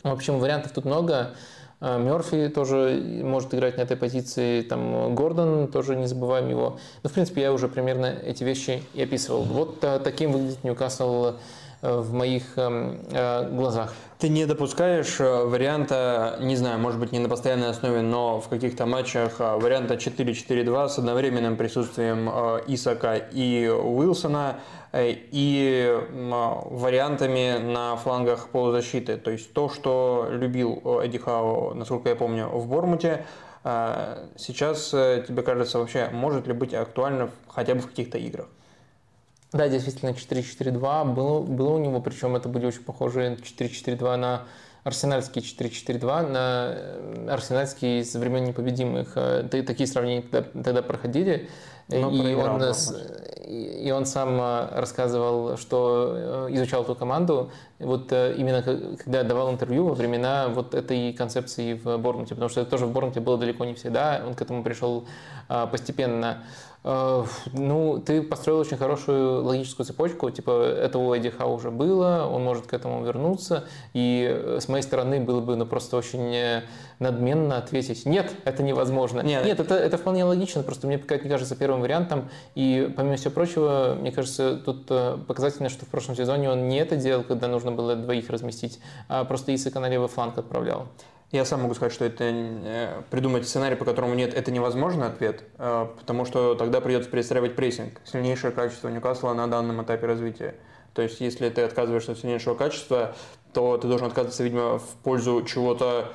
В 0.04 0.12
общем, 0.12 0.40
вариантов 0.40 0.72
тут 0.72 0.86
много. 0.86 1.32
Э, 1.80 1.98
Мерфи 2.00 2.48
тоже 2.50 3.02
может 3.24 3.54
играть 3.54 3.78
на 3.78 3.82
этой 3.82 3.98
позиции, 3.98 4.62
там 4.62 5.14
Гордон 5.16 5.68
тоже 5.68 5.96
не 5.96 6.08
забываем 6.08 6.50
его. 6.50 6.78
Ну, 7.04 7.10
в 7.10 7.14
принципе, 7.14 7.42
я 7.42 7.54
уже 7.54 7.68
примерно 7.68 8.06
эти 8.06 8.44
вещи 8.44 8.84
и 8.94 9.04
описывал. 9.04 9.44
Вот 9.44 9.84
э, 9.84 10.00
таким 10.04 10.32
выглядит 10.32 10.64
Ньюкасл 10.64 11.34
э, 11.82 11.98
в 12.00 12.14
моих 12.14 12.44
эм, 12.58 13.00
глазах. 13.56 13.94
Ты 14.20 14.30
не 14.30 14.46
допускаешь 14.46 15.18
варианта, 15.18 16.38
не 16.40 16.56
знаю, 16.56 16.78
может 16.78 17.00
быть 17.00 17.12
не 17.12 17.18
на 17.18 17.28
постоянной 17.28 17.70
основе, 17.70 18.02
но 18.02 18.40
в 18.40 18.50
каких-то 18.50 18.86
матчах 18.86 19.40
варианта 19.40 19.96
4-4-2 19.96 20.90
с 20.90 21.00
одновременным 21.00 21.58
присутствием 21.58 22.30
Исака 22.68 23.16
и 23.16 23.68
Уилсона– 23.68 24.60
Э, 24.81 24.81
и 24.94 26.00
вариантами 26.12 27.58
на 27.58 27.96
флангах 27.96 28.50
полузащиты. 28.50 29.18
То 29.18 29.32
есть 29.32 29.54
то, 29.54 29.70
что 29.70 30.28
любил 30.30 30.82
э, 30.84 31.06
Эдди 31.06 31.18
Хау, 31.18 31.74
насколько 31.74 32.10
я 32.10 32.16
помню, 32.16 32.48
в 32.48 32.68
Бормуте, 32.68 33.26
э, 33.64 34.28
сейчас 34.38 34.90
тебе 34.90 35.44
кажется 35.44 35.80
вообще, 35.80 36.10
может 36.12 36.48
ли 36.48 36.54
быть 36.54 36.74
актуально 36.74 37.30
хотя 37.48 37.76
бы 37.76 37.82
в 37.82 37.88
каких-то 37.88 38.18
играх? 38.18 38.48
Да, 39.54 39.68
действительно, 39.68 40.12
4-4-2 40.12 41.14
было, 41.14 41.42
было 41.42 41.74
у 41.74 41.78
него, 41.78 42.00
причем 42.00 42.36
это 42.36 42.48
были 42.48 42.66
очень 42.66 42.84
похожие 42.84 43.36
4-4-2 43.36 44.16
на 44.16 44.44
арсенальский 44.84 45.42
4-4-2 45.42 46.28
на 46.28 46.74
э, 46.74 47.28
арсенальский 47.30 48.04
с 48.04 48.16
времен 48.16 48.46
непобедимых. 48.46 49.14
Э, 49.16 49.44
такие 49.44 49.88
сравнения 49.88 50.24
тогда, 50.24 50.64
тогда 50.64 50.82
проходили. 50.82 51.50
Но 51.88 52.10
и, 52.10 52.22
проиграл, 52.22 52.56
он, 52.56 52.62
и 53.52 53.92
он 53.92 54.06
сам 54.06 54.40
э, 54.40 54.80
рассказывал, 54.80 55.58
что 55.58 56.48
э, 56.48 56.54
изучал 56.54 56.84
эту 56.84 56.96
команду, 56.96 57.52
вот 57.80 58.12
э, 58.12 58.36
именно 58.38 58.64
когда 58.64 59.24
давал 59.24 59.52
интервью 59.52 59.88
во 59.88 59.94
времена 59.94 60.48
вот 60.48 60.74
этой 60.74 61.12
концепции 61.12 61.74
в 61.74 61.98
Борнмуте, 61.98 62.36
потому 62.36 62.50
что 62.50 62.62
это 62.62 62.72
тоже 62.72 62.86
в 62.86 62.94
Борнмуте 62.94 63.20
было 63.20 63.38
далеко 63.38 63.66
не 63.66 63.74
всегда, 63.74 64.22
он 64.26 64.36
к 64.36 64.42
этому 64.42 64.64
пришел 64.64 65.06
постепенно. 65.48 66.44
Э, 66.84 67.24
Ну, 67.54 68.02
ты 68.04 68.22
построил 68.22 68.60
очень 68.60 68.78
хорошую 68.78 69.44
логическую 69.44 69.86
цепочку, 69.86 70.30
типа 70.30 70.52
это 70.64 70.98
у 70.98 71.14
Эдди 71.14 71.30
Хау 71.30 71.54
уже 71.54 71.70
было, 71.70 72.28
он 72.32 72.44
может 72.44 72.68
к 72.68 72.74
этому 72.74 73.04
вернуться, 73.06 73.66
и 73.94 74.28
э, 74.30 74.60
с 74.60 74.68
моей 74.68 74.84
стороны 74.84 75.20
было 75.20 75.42
бы 75.42 75.56
ну, 75.56 75.66
просто 75.66 75.98
очень 75.98 76.34
э, 76.34 76.64
надменно 77.00 77.58
ответить, 77.58 78.06
нет, 78.06 78.34
это 78.46 78.64
невозможно. 78.64 79.22
Нет. 79.22 79.46
Нет, 79.46 79.60
это, 79.60 79.76
это 79.76 79.98
вполне 79.98 80.24
логично, 80.24 80.64
просто 80.64 80.88
мне 80.88 80.98
как 80.98 81.24
не 81.24 81.30
кажется 81.30 81.56
первым 81.56 81.82
вариантом, 81.82 82.30
и 82.56 82.92
помимо 82.96 83.16
всего 83.16 83.32
прочего, 83.32 83.96
мне 84.00 84.12
кажется, 84.12 84.58
тут 84.58 84.88
показательно, 85.28 85.70
что 85.70 85.86
в 85.86 85.90
прошлом 85.90 86.16
сезоне 86.16 86.50
он 86.50 86.68
не 86.68 86.78
это 86.80 86.96
делал, 86.96 87.24
когда 87.24 87.48
нужно 87.48 87.72
было 87.72 87.96
двоих 87.96 88.30
разместить, 88.30 88.80
а 89.08 89.24
просто 89.24 89.54
Исака 89.54 89.80
на 89.80 89.90
левый 89.90 90.08
фланг 90.08 90.38
отправлял. 90.38 90.88
Я 91.32 91.46
сам 91.46 91.62
могу 91.62 91.74
сказать, 91.74 91.94
что 91.94 92.04
это 92.04 92.26
э, 92.26 93.02
придумать 93.10 93.48
сценарий, 93.48 93.78
по 93.78 93.86
которому 93.86 94.16
нет, 94.16 94.34
это 94.34 94.52
невозможный 94.52 95.08
ответ, 95.08 95.46
э, 95.58 95.88
потому 95.98 96.26
что 96.26 96.56
тогда 96.56 96.82
придется 96.82 97.10
перестраивать 97.10 97.56
прессинг. 97.56 98.02
Сильнейшее 98.04 98.52
качество 98.52 98.90
Ньюкасла 98.90 99.34
на 99.34 99.48
данном 99.48 99.82
этапе 99.82 100.08
развития. 100.08 100.56
То 100.94 101.02
есть, 101.02 101.22
если 101.22 101.48
ты 101.48 101.62
отказываешься 101.62 102.12
от 102.12 102.20
сильнейшего 102.20 102.56
качества, 102.56 103.16
то 103.54 103.78
ты 103.78 103.88
должен 103.88 104.08
отказываться, 104.08 104.44
видимо, 104.44 104.80
в 104.80 104.88
пользу 105.04 105.44
чего-то 105.44 106.12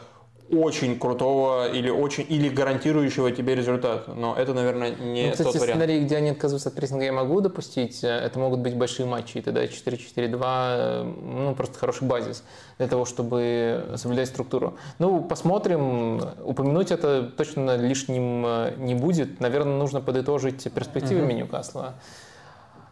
очень 0.50 0.98
крутого 0.98 1.68
или 1.70 1.90
очень 1.90 2.24
или 2.28 2.48
гарантирующего 2.48 3.30
тебе 3.32 3.54
результат. 3.54 4.08
Но 4.08 4.34
это, 4.36 4.54
наверное, 4.54 4.90
не 4.90 5.26
Ну, 5.26 5.32
кстати, 5.32 5.46
тот 5.46 5.54
вариант. 5.60 5.70
сценарии, 5.80 6.04
где 6.04 6.16
они 6.16 6.30
отказываются 6.30 6.68
от 6.68 6.74
прессинга, 6.74 7.04
я 7.04 7.12
могу 7.12 7.40
допустить. 7.40 8.04
Э, 8.04 8.08
Это 8.08 8.38
могут 8.38 8.60
быть 8.60 8.76
большие 8.76 9.06
матчи, 9.06 9.38
и 9.38 9.40
тогда 9.42 9.64
4-4-2, 9.64 10.38
э, 10.42 11.02
ну, 11.04 11.54
просто 11.54 11.78
хороший 11.78 12.06
базис 12.06 12.44
для 12.78 12.86
того, 12.86 13.04
чтобы 13.04 13.92
соблюдать 13.96 14.28
структуру. 14.28 14.76
Ну, 14.98 15.22
посмотрим. 15.22 16.20
Упомянуть 16.44 16.90
это 16.90 17.22
точно 17.24 17.76
лишним 17.76 18.44
э, 18.46 18.74
не 18.76 18.94
будет. 18.94 19.40
Наверное, 19.40 19.76
нужно 19.76 20.00
подытожить 20.00 20.72
перспективами 20.72 21.32
Ньюкасла. 21.32 21.94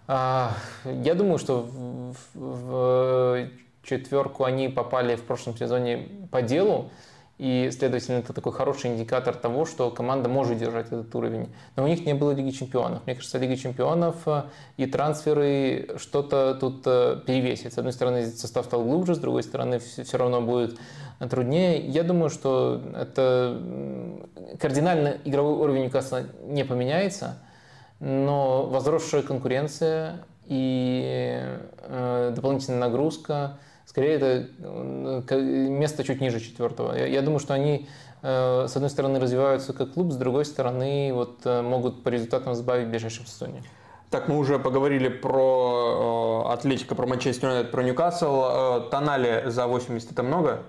А, 0.07 0.53
Я 0.85 1.15
думаю, 1.15 1.39
что 1.39 1.67
в, 1.67 2.17
в 2.35 3.49
четверку 3.83 4.45
они 4.45 4.69
попали 4.69 5.17
в 5.17 5.23
прошлом 5.23 5.57
сезоне 5.57 6.09
по 6.31 6.43
делу, 6.43 6.91
и, 7.37 7.69
следовательно, 7.73 8.19
это 8.19 8.33
такой 8.33 8.53
хороший 8.53 8.93
индикатор 8.93 9.35
того, 9.35 9.65
что 9.65 9.91
команда 9.91 10.29
может 10.29 10.57
держать 10.57 10.87
этот 10.87 11.13
уровень. 11.17 11.49
Но 11.75 11.83
у 11.83 11.87
них 11.89 12.07
не 12.07 12.15
было 12.15 12.31
Лиги 12.31 12.51
Чемпионов. 12.51 13.05
Мне 13.07 13.17
кажется, 13.17 13.39
Лига 13.39 13.57
Чемпионов 13.57 14.17
э, 14.27 14.45
и 14.77 14.87
трансферы 14.87 15.97
что-то 15.97 16.55
тут 16.55 16.83
э, 16.87 17.21
перевесит. 17.27 17.73
С 17.75 17.79
одной 17.79 17.93
стороны, 17.93 18.27
состав 18.27 18.67
стал 18.67 18.85
глубже, 18.85 19.17
с 19.17 19.19
другой 19.19 19.43
стороны, 19.43 19.81
все 19.81 20.17
равно 20.17 20.43
будет 20.43 20.79
труднее. 21.19 21.85
Я 21.85 22.05
думаю, 22.05 22.31
что 22.31 22.81
это 22.95 23.61
кардинально 24.61 25.17
игровой 25.25 25.55
уровень 25.55 25.85
Ньюкасла 25.85 26.23
не 26.47 26.65
поменяется, 26.65 27.39
но 27.99 28.65
возросшая 28.67 29.23
конкуренция 29.23 30.25
и 30.47 31.43
э, 31.79 32.33
дополнительная 32.35 32.81
нагрузка, 32.81 33.59
скорее 33.87 34.15
это 34.15 34.49
э, 34.59 35.41
место 35.41 36.05
чуть 36.05 36.21
ниже 36.21 36.41
четвертого. 36.41 36.95
Я, 36.95 37.07
я 37.07 37.23
думаю, 37.23 37.41
что 37.41 37.55
они 37.55 37.89
э, 38.23 38.67
с 38.69 38.75
одной 38.75 38.91
стороны 38.91 39.21
развиваются 39.21 39.73
как 39.73 39.95
клуб, 39.95 40.13
с 40.13 40.17
другой 40.17 40.45
стороны 40.45 41.13
вот 41.13 41.41
э, 41.45 41.63
могут 41.63 42.03
по 42.03 42.09
результатам 42.09 42.55
сбавить 42.55 42.89
в 42.89 42.91
ближайшем 42.91 43.27
сезоне. 43.27 43.63
Так, 44.11 44.29
мы 44.29 44.39
уже 44.39 44.59
поговорили 44.59 45.09
про 45.09 46.49
Атлетико, 46.53 46.95
про 46.95 47.07
Манчестер 47.07 47.49
Юнайтед, 47.49 47.73
про 47.73 47.83
Ньюкасл. 47.83 48.89
Тонали 48.89 49.51
за 49.51 49.67
80 49.67 50.13
это 50.13 50.23
много? 50.23 50.63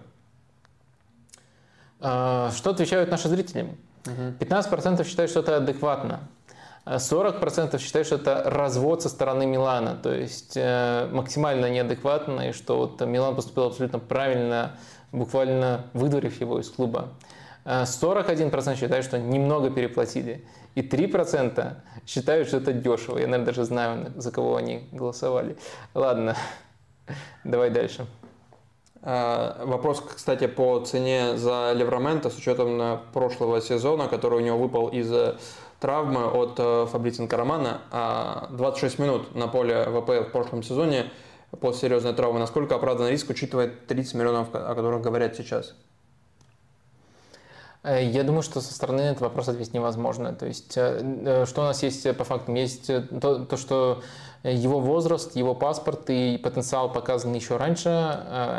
Что 2.00 2.72
отвечают 2.72 3.12
наши 3.12 3.30
зрители? 3.30 3.78
15% 4.06 5.04
считают, 5.06 5.30
что 5.30 5.42
это 5.42 5.58
адекватно. 5.58 6.22
А 6.86 6.98
40% 6.98 7.80
считают, 7.80 8.06
что 8.06 8.18
это 8.18 8.44
развод 8.46 9.02
со 9.02 9.10
стороны 9.10 9.48
Милана, 9.48 9.96
то 9.96 10.14
есть 10.14 10.54
э, 10.56 11.10
максимально 11.12 11.68
неадекватно, 11.68 12.50
и 12.50 12.52
что 12.52 12.78
вот 12.78 13.02
Милан 13.02 13.36
поступил 13.36 13.64
абсолютно 13.64 13.98
правильно, 13.98 14.78
буквально 15.12 15.88
выдворив 15.94 16.40
его 16.40 16.60
из 16.60 16.70
клуба. 16.70 17.10
А 17.66 17.86
41% 17.86 18.78
считают, 18.78 19.04
что 19.04 19.18
немного 19.18 19.72
переплатили, 19.72 20.46
и 20.76 20.82
3% 20.82 21.74
считают, 22.06 22.48
что 22.48 22.58
это 22.58 22.72
дешево. 22.72 23.18
Я, 23.18 23.26
наверное, 23.26 23.48
даже 23.48 23.64
знаю, 23.64 24.14
за 24.16 24.32
кого 24.32 24.56
они 24.56 24.88
голосовали. 24.92 25.58
Ладно, 25.96 26.36
давай 27.44 27.72
дальше. 27.72 28.06
Э, 29.02 29.64
Вопрос, 29.66 30.02
кстати, 30.02 30.46
по 30.46 30.80
цене 30.82 31.36
за 31.36 31.74
Леврамента 31.74 32.30
с 32.30 32.38
учетом 32.38 33.00
прошлого 33.12 33.60
сезона, 33.60 34.08
который 34.08 34.38
у 34.38 34.42
него 34.42 34.60
выпал 34.60 34.90
из-за 34.90 35.38
травмы 35.86 36.26
от 36.26 36.58
Фабрицио 36.90 37.28
Карамана. 37.28 37.82
А 37.92 38.48
26 38.52 38.98
минут 38.98 39.36
на 39.36 39.48
поле 39.48 39.84
ВП 39.84 40.28
в 40.28 40.32
прошлом 40.32 40.64
сезоне 40.64 41.12
после 41.62 41.82
серьезной 41.82 42.14
травмы. 42.14 42.40
Насколько 42.40 42.74
оправдан 42.74 43.08
риск, 43.10 43.30
учитывая 43.30 43.68
30 43.68 44.16
миллионов, 44.16 44.48
о 44.54 44.74
которых 44.74 45.02
говорят 45.02 45.36
сейчас? 45.36 45.76
Э, 47.84 48.04
Я 48.04 48.24
думаю, 48.24 48.42
что 48.42 48.62
со 48.62 48.74
стороны 48.74 49.02
этот 49.02 49.22
вопрос 49.22 49.48
ответить 49.48 49.76
невозможно. 49.76 50.34
То 50.34 50.48
есть, 50.48 50.76
э, 50.76 51.02
э, 51.04 51.46
что 51.46 51.62
у 51.62 51.66
нас 51.66 51.84
есть 51.84 52.18
по 52.18 52.24
фактам? 52.24 52.56
Есть 52.56 52.88
то, 53.22 53.46
то, 53.46 53.56
что 53.56 54.02
его 54.42 54.80
возраст, 54.80 55.36
его 55.36 55.54
паспорт 55.54 56.10
и 56.10 56.40
потенциал 56.44 56.92
показан 56.92 57.32
еще 57.34 57.58
раньше, 57.58 57.90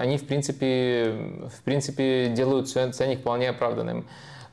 они, 0.01 0.17
в 0.17 0.27
принципе, 0.29 1.13
в 1.57 1.63
принципе 1.65 2.29
делают 2.29 2.69
цен- 2.69 2.93
ценник 2.93 3.21
вполне 3.21 3.51
оправданным. 3.51 4.07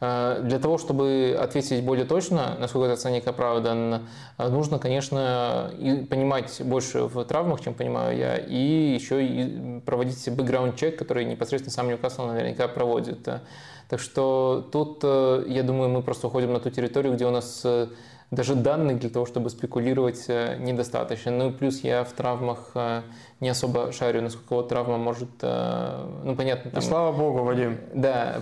Э, 0.04 0.42
Для 0.44 0.60
того, 0.60 0.78
чтобы 0.78 1.38
ответить 1.40 1.84
более 1.84 2.04
точно, 2.04 2.58
насколько 2.60 2.88
этот 2.88 3.00
ценник 3.00 3.26
оправдан, 3.26 4.06
э, 4.38 4.50
нужно, 4.50 4.78
конечно, 4.78 5.72
и 5.80 6.04
понимать 6.04 6.62
больше 6.62 7.04
в 7.04 7.24
травмах, 7.24 7.62
чем 7.62 7.74
понимаю 7.74 8.18
я, 8.18 8.36
и 8.36 8.94
еще 8.94 9.26
и 9.26 9.80
проводить 9.86 10.30
бэкграунд-чек, 10.30 10.98
который 10.98 11.24
непосредственно 11.24 11.74
сам 11.74 11.88
Ньюкасл 11.88 12.26
наверняка 12.26 12.68
проводит. 12.68 13.24
Так 13.90 14.00
что 14.00 14.68
тут, 14.74 15.00
э, 15.04 15.46
я 15.48 15.64
думаю, 15.64 15.90
мы 15.90 16.02
просто 16.02 16.28
уходим 16.28 16.52
на 16.52 16.60
ту 16.60 16.70
территорию, 16.70 17.14
где 17.14 17.26
у 17.26 17.32
нас 17.32 17.66
даже 18.34 18.56
данных 18.56 19.00
для 19.00 19.10
того, 19.10 19.26
чтобы 19.26 19.50
спекулировать, 19.50 20.26
э, 20.28 20.58
недостаточно. 20.58 21.32
Ну 21.32 21.50
и 21.50 21.54
плюс 21.54 21.82
я 21.82 22.04
в 22.04 22.12
травмах 22.14 22.72
э, 22.76 23.02
не 23.40 23.50
особо 23.50 23.92
шарю, 23.92 24.22
насколько 24.22 24.56
вот 24.56 24.70
травма 24.70 24.98
может... 24.98 25.30
э, 25.42 26.06
Ну, 26.24 26.36
понятно, 26.36 26.70
И 26.70 26.72
там... 26.72 26.82
слава 26.82 27.12
богу, 27.16 27.44
Вадим. 27.44 27.78
Да, 27.94 28.42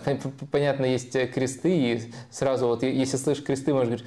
понятно, 0.51 0.85
есть 0.85 1.11
кресты, 1.33 1.77
и 1.77 2.13
сразу 2.29 2.67
вот, 2.67 2.83
если 2.83 3.17
слышишь 3.17 3.43
кресты, 3.43 3.73
можешь 3.73 3.87
говорить, 3.89 4.05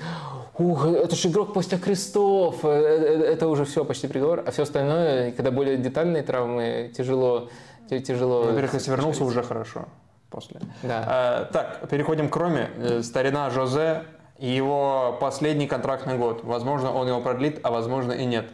ух, 0.58 0.86
это 0.86 1.14
же 1.16 1.28
игрок 1.28 1.52
после 1.52 1.78
крестов, 1.78 2.64
это 2.64 3.48
уже 3.48 3.64
все, 3.64 3.84
почти 3.84 4.08
приговор, 4.08 4.42
а 4.46 4.50
все 4.50 4.62
остальное, 4.62 5.32
когда 5.32 5.50
более 5.50 5.76
детальные 5.76 6.22
травмы, 6.22 6.92
тяжело, 6.96 7.50
тяжело... 7.88 8.44
Во-первых, 8.44 8.74
если 8.74 8.90
вернулся, 8.90 9.24
уже 9.24 9.42
хорошо 9.42 9.86
после. 10.30 10.60
Да. 10.82 11.04
А, 11.06 11.44
так, 11.52 11.88
переходим 11.88 12.28
к 12.28 12.36
Роме. 12.36 13.02
Старина 13.02 13.50
Жозе 13.50 14.02
и 14.38 14.48
его 14.48 15.16
последний 15.20 15.66
контрактный 15.66 16.18
год. 16.18 16.42
Возможно, 16.44 16.92
он 16.92 17.06
его 17.08 17.20
продлит, 17.20 17.60
а 17.62 17.70
возможно 17.70 18.12
и 18.12 18.24
нет. 18.26 18.50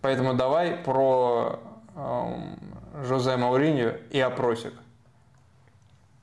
Поэтому 0.00 0.34
давай 0.34 0.72
про 0.76 1.58
эм, 1.94 2.58
Жозе 3.04 3.36
Мауриньо 3.36 3.94
и 4.10 4.20
опросик. 4.20 4.74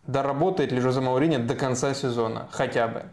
Доработает 0.08 0.72
ли 0.72 0.80
Жозе 0.82 1.00
Мауриньо 1.02 1.40
до 1.40 1.56
конца 1.56 1.94
сезона? 1.94 2.48
Хотя 2.52 2.88
бы. 2.88 3.04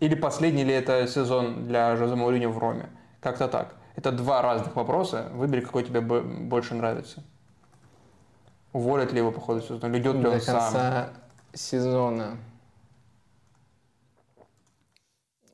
Или 0.00 0.14
последний 0.14 0.64
ли 0.64 0.72
это 0.74 1.06
сезон 1.06 1.66
для 1.66 1.96
Жозе 1.96 2.16
Мауриньо 2.16 2.50
в 2.50 2.58
Роме? 2.58 2.88
Как-то 3.20 3.48
так. 3.48 3.74
Это 3.94 4.12
два 4.12 4.42
разных 4.42 4.74
вопроса. 4.76 5.28
Выбери, 5.32 5.60
какой 5.60 5.84
тебе 5.84 6.00
бо- 6.00 6.20
больше 6.20 6.74
нравится. 6.74 7.22
Уволят 8.72 9.12
ли 9.12 9.18
его 9.18 9.30
по 9.30 9.40
ходу 9.40 9.62
сезона? 9.62 9.86
Или 9.86 10.00
идет 10.00 10.16
ли 10.16 10.22
До 10.22 10.30
он 10.32 10.40
сам? 10.40 10.60
конца 10.60 11.08
сезона. 11.54 12.36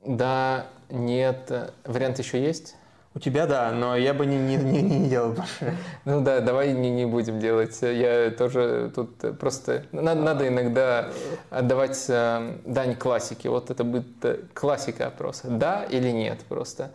Да, 0.05 0.67
нет. 0.91 1.73
Вариант 1.85 2.19
еще 2.19 2.43
есть? 2.43 2.77
У 3.15 3.19
тебя 3.19 3.47
да, 3.47 3.71
но 3.73 3.95
я 3.95 4.15
бы 4.15 4.25
не, 4.25 4.37
не, 4.37 4.57
не, 4.57 4.81
не 4.81 5.09
делал 5.09 5.33
больше. 5.33 5.77
Ну 6.07 6.23
да, 6.23 6.41
давай 6.41 6.73
не, 6.73 6.91
не 6.91 7.05
будем 7.05 7.41
делать. 7.41 7.77
Я 7.83 8.31
тоже 8.31 8.91
тут 8.95 9.39
просто... 9.39 9.85
Надо, 9.93 10.23
надо 10.23 10.49
иногда 10.49 11.11
отдавать 11.51 12.03
э, 12.09 12.57
дань 12.65 12.97
классике. 12.97 13.51
Вот 13.51 13.71
это 13.71 13.85
будет 13.85 14.25
э, 14.25 14.39
классика 14.55 15.09
опроса. 15.09 15.49
Да 15.51 15.85
или 15.85 16.11
нет 16.11 16.39
просто. 16.49 16.91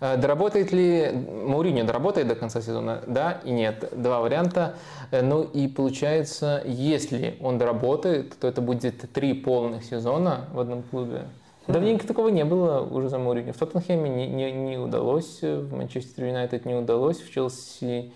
Э, 0.00 0.16
доработает 0.16 0.72
ли 0.72 1.08
Мауриньо, 1.46 1.84
доработает 1.84 2.26
до 2.26 2.34
конца 2.34 2.60
сезона? 2.60 3.02
Да 3.06 3.40
и 3.44 3.52
нет. 3.52 3.88
Два 3.92 4.20
варианта. 4.20 4.74
Ну 5.12 5.44
и 5.44 5.68
получается, 5.68 6.62
если 6.66 7.38
он 7.40 7.58
доработает, 7.58 8.36
то 8.40 8.48
это 8.48 8.60
будет 8.60 9.12
три 9.12 9.34
полных 9.34 9.84
сезона 9.84 10.46
в 10.52 10.58
одном 10.58 10.82
клубе. 10.82 11.26
Давненько 11.72 12.06
такого 12.06 12.28
не 12.28 12.44
было 12.44 12.80
уже 12.80 13.08
за 13.08 13.16
Мourinho. 13.16 13.52
В 13.52 13.58
Тоттенхэме 13.58 14.08
не, 14.08 14.26
не, 14.28 14.52
не 14.52 14.78
удалось, 14.78 15.40
в 15.42 15.74
Манчестер 15.74 16.24
Юнайтед 16.24 16.64
не 16.64 16.74
удалось, 16.74 17.18
в 17.18 17.30
Челси 17.30 18.12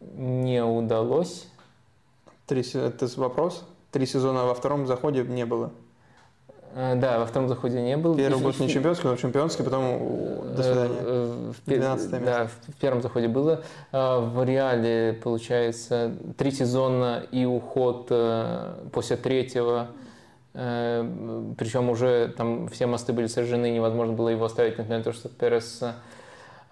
не 0.00 0.62
удалось. 0.62 1.46
Три, 2.46 2.62
это 2.74 3.08
вопрос? 3.16 3.64
Три 3.92 4.06
сезона 4.06 4.44
во 4.44 4.54
втором 4.54 4.86
заходе 4.86 5.22
не 5.22 5.44
было. 5.44 5.70
А, 6.74 6.94
да, 6.94 7.18
во 7.18 7.26
втором 7.26 7.48
заходе 7.48 7.80
не 7.82 7.96
было. 7.96 8.16
Первый 8.16 8.42
год 8.42 8.58
не 8.60 8.68
чемпионский, 8.68 9.08
но 9.08 9.16
чемпионский, 9.16 9.64
потом 9.64 10.54
до 10.54 10.62
свидания. 10.62 10.98
Э, 11.00 11.52
в, 11.52 11.68
12 11.68 12.12
место. 12.12 12.24
Да, 12.24 12.46
в 12.46 12.76
первом 12.80 13.02
заходе 13.02 13.28
было. 13.28 13.62
В 13.92 14.44
Реале, 14.44 15.18
получается, 15.22 16.12
три 16.36 16.52
сезона 16.52 17.24
и 17.32 17.44
уход 17.44 18.06
э, 18.10 18.74
после 18.92 19.16
третьего 19.16 19.88
Э, 19.88 20.09
Причем 20.52 21.90
уже 21.90 22.34
там 22.36 22.68
все 22.68 22.86
мосты 22.86 23.12
были 23.12 23.28
сожжены, 23.28 23.70
невозможно 23.70 24.14
было 24.14 24.30
его 24.30 24.46
оставить, 24.46 24.72
несмотря 24.72 24.98
на 24.98 25.04
то, 25.04 25.12
что 25.12 25.28
Перес 25.28 25.80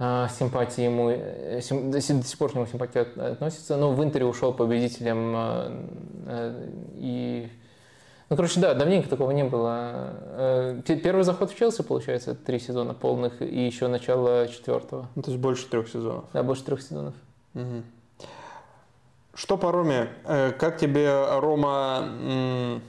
э, 0.00 0.26
симпатии 0.36 0.82
ему, 0.82 1.10
э, 1.10 1.60
до 1.60 2.00
сих 2.00 2.38
пор 2.38 2.50
к 2.50 2.54
нему 2.56 2.66
симпатия 2.66 3.02
относится. 3.02 3.76
Но 3.76 3.92
в 3.92 4.02
Интере 4.02 4.24
ушел 4.24 4.52
победителем 4.52 5.86
и 6.96 7.48
ну, 8.30 8.36
короче, 8.36 8.60
да, 8.60 8.74
давненько 8.74 9.08
такого 9.08 9.30
не 9.30 9.44
было. 9.44 10.82
Первый 10.84 11.22
заход 11.22 11.50
в 11.50 11.56
Челси, 11.56 11.82
получается, 11.82 12.34
три 12.34 12.58
сезона 12.58 12.92
полных 12.92 13.40
и 13.40 13.64
еще 13.64 13.86
начало 13.86 14.48
четвертого. 14.48 15.08
Ну, 15.14 15.22
то 15.22 15.30
есть 15.30 15.40
больше 15.40 15.66
трех 15.66 15.88
сезонов. 15.88 16.24
Да, 16.34 16.42
больше 16.42 16.62
трех 16.64 16.82
сезонов. 16.82 17.14
Угу. 17.54 17.82
Что 19.32 19.56
по 19.56 19.72
Роме? 19.72 20.08
Как 20.26 20.76
тебе 20.76 21.38
Рома 21.38 22.80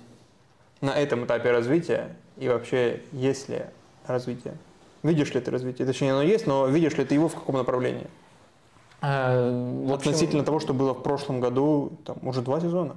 на 0.81 0.91
этом 0.91 1.25
этапе 1.25 1.51
развития 1.51 2.15
и 2.37 2.47
вообще 2.47 3.01
есть 3.11 3.49
ли 3.49 3.63
развитие? 4.05 4.53
Видишь 5.03 5.33
ли 5.33 5.41
ты 5.41 5.51
развитие? 5.51 5.85
Точнее, 5.85 6.11
оно 6.11 6.21
есть, 6.21 6.47
но 6.47 6.67
видишь 6.67 6.95
ли 6.95 7.05
ты 7.05 7.15
его 7.15 7.29
в 7.29 7.35
каком 7.35 7.55
направлении? 7.55 8.07
А, 9.01 9.49
в 9.49 9.93
общем, 9.93 10.09
Относительно 10.09 10.43
того, 10.43 10.59
что 10.59 10.73
было 10.73 10.93
в 10.93 11.01
прошлом 11.03 11.39
году, 11.39 11.93
там 12.05 12.17
уже 12.21 12.41
два 12.41 12.59
сезона. 12.59 12.95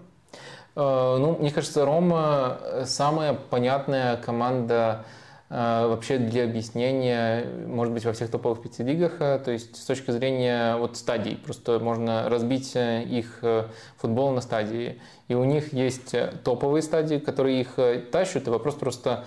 А, 0.74 1.18
ну, 1.18 1.36
мне 1.38 1.50
кажется, 1.50 1.84
Рома 1.84 2.59
самая 2.84 3.34
понятная 3.34 4.16
команда 4.16 5.04
вообще 5.52 6.16
для 6.16 6.44
объяснения, 6.44 7.44
может 7.66 7.92
быть, 7.92 8.06
во 8.06 8.14
всех 8.14 8.30
топовых 8.30 8.62
пяти 8.62 8.82
лигах, 8.82 9.16
а, 9.20 9.38
то 9.38 9.50
есть 9.50 9.76
с 9.76 9.84
точки 9.84 10.10
зрения 10.10 10.76
вот 10.76 10.96
стадий, 10.96 11.36
просто 11.36 11.78
можно 11.78 12.26
разбить 12.30 12.74
э, 12.74 13.02
их 13.02 13.40
э, 13.42 13.66
футбол 13.98 14.30
на 14.30 14.40
стадии. 14.40 14.98
И 15.28 15.34
у 15.34 15.44
них 15.44 15.74
есть 15.74 16.14
э, 16.14 16.32
топовые 16.42 16.80
стадии, 16.80 17.16
которые 17.18 17.60
их 17.60 17.78
тащат, 18.10 18.46
и 18.46 18.50
вопрос 18.50 18.76
просто, 18.76 19.26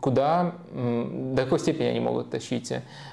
куда, 0.00 0.54
до 0.72 1.42
какой 1.42 1.58
степени 1.58 1.86
они 1.86 2.00
могут 2.00 2.30
тащить. 2.30 2.72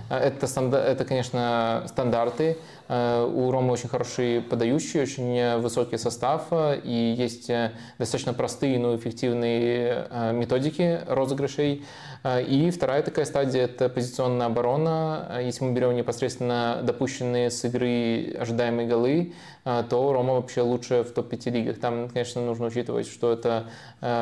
Это, 0.09 0.47
это 0.77 1.05
конечно, 1.05 1.83
стандарты, 1.87 2.57
Э, 2.87 3.25
у 3.25 3.51
Ромы 3.51 3.73
очень 3.73 3.89
хороший 3.89 4.41
подающий, 4.41 5.01
очень 5.01 5.57
высокий 5.59 5.97
состав, 5.97 6.47
и 6.51 7.15
есть 7.17 7.49
э, 7.49 7.71
достаточно 7.97 8.33
простые, 8.33 8.77
но 8.77 8.95
эффективные 8.95 10.07
э, 10.09 10.33
методики 10.33 11.01
розыгрышей. 11.07 11.83
И 12.47 12.71
вторая 12.71 13.03
такая 13.03 13.25
стадия– 13.25 13.65
это 13.65 13.87
позиционная 13.87 14.47
оборона. 14.47 15.39
Если 15.43 15.63
мы 15.63 15.73
берем 15.73 15.95
непосредственно 15.95 16.81
допущенные 16.81 17.51
с 17.51 17.63
игры 17.65 18.35
ожидаемые 18.39 18.87
голы, 18.87 19.33
то 19.63 20.13
Рома 20.13 20.33
вообще 20.33 20.61
лучше 20.61 21.03
в 21.03 21.11
топ-5 21.11 21.51
лигах. 21.51 21.79
Там, 21.79 22.09
конечно, 22.09 22.41
нужно 22.41 22.67
учитывать, 22.67 23.07
что 23.07 23.31
это 23.31 23.65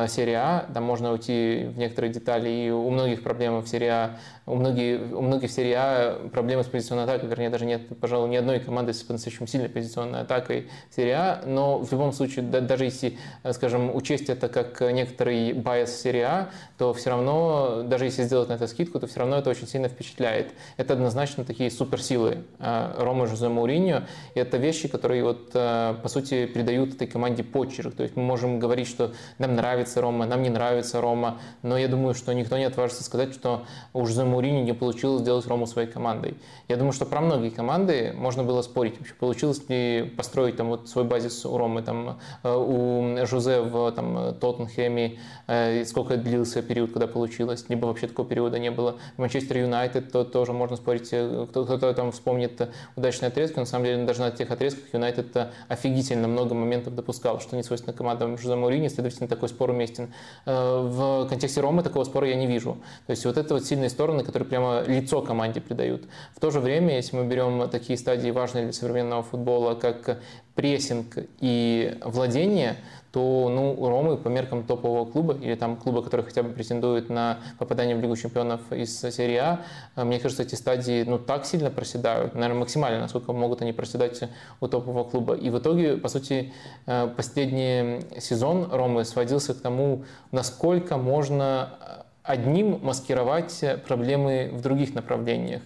серия 0.08 0.36
А, 0.36 0.66
там 0.72 0.84
можно 0.84 1.12
уйти 1.12 1.64
в 1.64 1.78
некоторые 1.78 2.12
детали, 2.12 2.48
и 2.48 2.70
у 2.70 2.90
многих 2.90 3.22
проблем 3.22 3.60
в 3.60 3.68
серии 3.68 3.88
А, 3.88 4.16
у 4.46 4.54
многих, 4.54 5.00
у 5.12 5.22
многих 5.22 5.50
в 5.50 5.52
серии 5.52 5.72
А 5.72 6.28
проблемы 6.28 6.64
с 6.64 6.66
позиционной 6.66 7.04
атакой, 7.04 7.28
вернее, 7.28 7.50
даже 7.50 7.64
нет, 7.64 7.82
пожалуй, 8.00 8.28
ни 8.28 8.36
одной 8.36 8.60
командой 8.60 8.92
с 8.92 9.02
по-настоящему 9.02 9.46
сильной 9.46 9.68
позиционной 9.68 10.20
атакой 10.20 10.68
серии 10.94 11.12
А, 11.12 11.42
но 11.46 11.78
в 11.78 11.90
любом 11.92 12.12
случае, 12.12 12.44
да, 12.44 12.60
даже 12.60 12.84
если, 12.84 13.18
скажем, 13.52 13.94
учесть 13.94 14.28
это 14.30 14.48
как 14.48 14.80
некоторый 14.80 15.52
bias 15.52 16.00
серии 16.00 16.22
А, 16.22 16.48
то 16.78 16.94
все 16.94 17.10
равно, 17.10 17.82
даже 17.94 18.06
если 18.06 18.24
сделать 18.24 18.48
на 18.48 18.54
это 18.54 18.66
скидку, 18.66 18.98
то 18.98 19.06
все 19.06 19.20
равно 19.20 19.38
это 19.38 19.50
очень 19.50 19.68
сильно 19.68 19.88
впечатляет. 19.88 20.52
Это 20.76 20.94
однозначно 20.94 21.44
такие 21.44 21.70
суперсилы 21.70 22.38
э, 22.58 22.94
Рома 22.98 23.28
Жозе 23.28 23.48
Мауриньо, 23.48 24.02
и 24.34 24.40
это 24.40 24.56
вещи, 24.56 24.88
которые 24.88 25.22
вот, 25.22 25.50
э, 25.54 25.94
по 26.02 26.08
сути, 26.08 26.46
придают 26.46 26.94
этой 26.94 27.06
команде 27.06 27.44
почерк. 27.44 27.94
То 27.94 28.02
есть 28.02 28.16
мы 28.16 28.24
можем 28.24 28.58
говорить, 28.58 28.88
что 28.88 29.12
нам 29.38 29.54
нравится 29.54 30.00
Рома, 30.00 30.26
нам 30.26 30.42
не 30.42 30.50
нравится 30.50 31.00
Рома, 31.00 31.38
но 31.62 31.78
я 31.78 31.86
думаю, 31.86 32.14
что 32.14 32.32
никто 32.32 32.58
не 32.58 32.64
отважится 32.64 33.04
сказать, 33.04 33.32
что 33.32 33.64
у 33.92 34.04
Жозе 34.06 34.24
Мауриньо 34.24 34.62
не 34.62 34.72
получилось 34.72 35.20
сделать 35.20 35.46
Рому 35.46 35.68
своей 35.68 35.86
командой. 35.86 36.34
Я 36.66 36.76
думаю, 36.76 36.92
что 36.92 37.06
про 37.06 37.20
многие 37.20 37.50
команды 37.50 38.12
можно 38.16 38.42
было 38.42 38.62
спорить, 38.62 38.98
вообще 38.98 39.14
получилось 39.14 39.62
ли 39.68 40.12
построить 40.16 40.56
там 40.56 40.66
вот 40.70 40.88
свой 40.88 41.04
базис 41.04 41.46
у 41.46 41.56
Ромы, 41.56 41.82
там 41.82 42.18
э, 42.42 42.52
у 42.52 43.24
Жузе 43.24 43.60
в 43.60 43.92
там, 43.92 44.34
Тоттенхэме, 44.34 45.20
э, 45.46 45.84
сколько 45.84 46.16
длился 46.16 46.60
период, 46.60 46.90
когда 46.90 47.06
получилось, 47.06 47.66
либо 47.74 47.86
вообще 47.86 48.06
такого 48.06 48.28
периода 48.28 48.58
не 48.58 48.70
было. 48.70 48.96
Манчестер 49.16 49.58
Юнайтед 49.58 50.12
то 50.12 50.24
тоже 50.24 50.52
можно 50.52 50.76
спорить, 50.76 51.08
э, 51.12 51.46
кто-то 51.50 51.92
там 51.92 52.12
вспомнит 52.12 52.68
удачные 52.96 53.28
отрезки, 53.28 53.58
на 53.58 53.66
самом 53.66 53.84
деле 53.84 54.04
даже 54.04 54.20
на 54.20 54.30
тех 54.30 54.50
отрезках 54.50 54.84
Юнайтед 54.92 55.36
офигительно 55.68 56.28
много 56.28 56.54
моментов 56.54 56.94
допускал, 56.94 57.40
что 57.40 57.56
не 57.56 57.62
свойственно 57.62 57.96
командам 57.96 58.38
Жузе 58.38 58.54
Маурини, 58.54 58.88
следовательно, 58.88 59.28
такой 59.28 59.48
спор 59.48 59.70
уместен. 59.70 60.12
В 60.46 61.26
контексте 61.28 61.60
Ромы 61.60 61.82
такого 61.82 62.04
спора 62.04 62.28
я 62.28 62.36
не 62.36 62.46
вижу. 62.46 62.78
То 63.06 63.10
есть 63.10 63.24
вот 63.24 63.36
это 63.36 63.54
вот 63.54 63.64
сильные 63.64 63.90
стороны, 63.90 64.22
которые 64.22 64.48
прямо 64.48 64.82
лицо 64.86 65.20
команде 65.22 65.60
придают. 65.60 66.04
В 66.34 66.40
то 66.40 66.50
же 66.50 66.60
время, 66.60 66.94
если 66.94 67.16
мы 67.16 67.26
берем 67.26 67.68
такие 67.68 67.98
стадии 67.98 68.30
важные 68.30 68.64
для 68.64 68.72
современного 68.72 69.22
футбола, 69.22 69.74
как 69.74 70.20
прессинг 70.54 71.18
и 71.40 71.98
владение, 72.04 72.76
то 73.14 73.48
ну, 73.48 73.72
у 73.78 73.88
Ромы 73.88 74.16
по 74.16 74.26
меркам 74.26 74.64
топового 74.64 75.08
клуба 75.08 75.34
или 75.34 75.54
там 75.54 75.76
клуба, 75.76 76.02
который 76.02 76.22
хотя 76.22 76.42
бы 76.42 76.48
претендует 76.50 77.10
на 77.10 77.38
попадание 77.60 77.94
в 77.94 78.00
Лигу 78.00 78.16
чемпионов 78.16 78.60
из 78.72 78.98
серии 78.98 79.36
А, 79.36 79.60
мне 80.04 80.18
кажется, 80.18 80.42
эти 80.42 80.56
стадии 80.56 81.04
ну, 81.04 81.20
так 81.20 81.46
сильно 81.46 81.70
проседают, 81.70 82.34
наверное, 82.34 82.58
максимально, 82.58 82.98
насколько 82.98 83.32
могут 83.32 83.62
они 83.62 83.72
проседать 83.72 84.20
у 84.60 84.66
топового 84.66 85.04
клуба. 85.04 85.34
И 85.34 85.48
в 85.48 85.58
итоге, 85.60 85.96
по 85.96 86.08
сути, 86.08 86.52
э, 86.86 87.08
последний 87.16 88.00
сезон 88.18 88.68
Ромы 88.72 89.04
сводился 89.04 89.54
к 89.54 89.60
тому, 89.60 90.02
насколько 90.32 90.96
можно 90.96 91.78
одним 92.24 92.80
маскировать 92.82 93.64
проблемы 93.86 94.50
в 94.52 94.60
других 94.60 94.94
направлениях. 94.94 95.62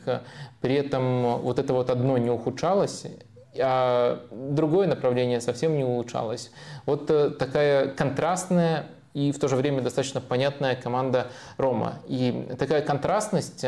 При 0.60 0.74
этом 0.74 1.38
вот 1.38 1.58
это 1.58 1.72
вот 1.72 1.88
одно 1.88 2.18
не 2.18 2.30
ухудшалось, 2.30 3.06
а 3.60 4.26
другое 4.30 4.86
направление 4.86 5.40
совсем 5.40 5.76
не 5.76 5.85
улучшалось. 5.85 6.51
Вот 6.86 7.10
э, 7.10 7.30
такая 7.30 7.89
контрастная 7.89 8.86
и 9.14 9.32
в 9.32 9.39
то 9.39 9.48
же 9.48 9.56
время 9.56 9.82
достаточно 9.82 10.20
понятная 10.20 10.76
команда 10.76 11.28
Рома. 11.56 12.01
И 12.06 12.48
такая 12.59 12.82
контрастность, 12.82 13.64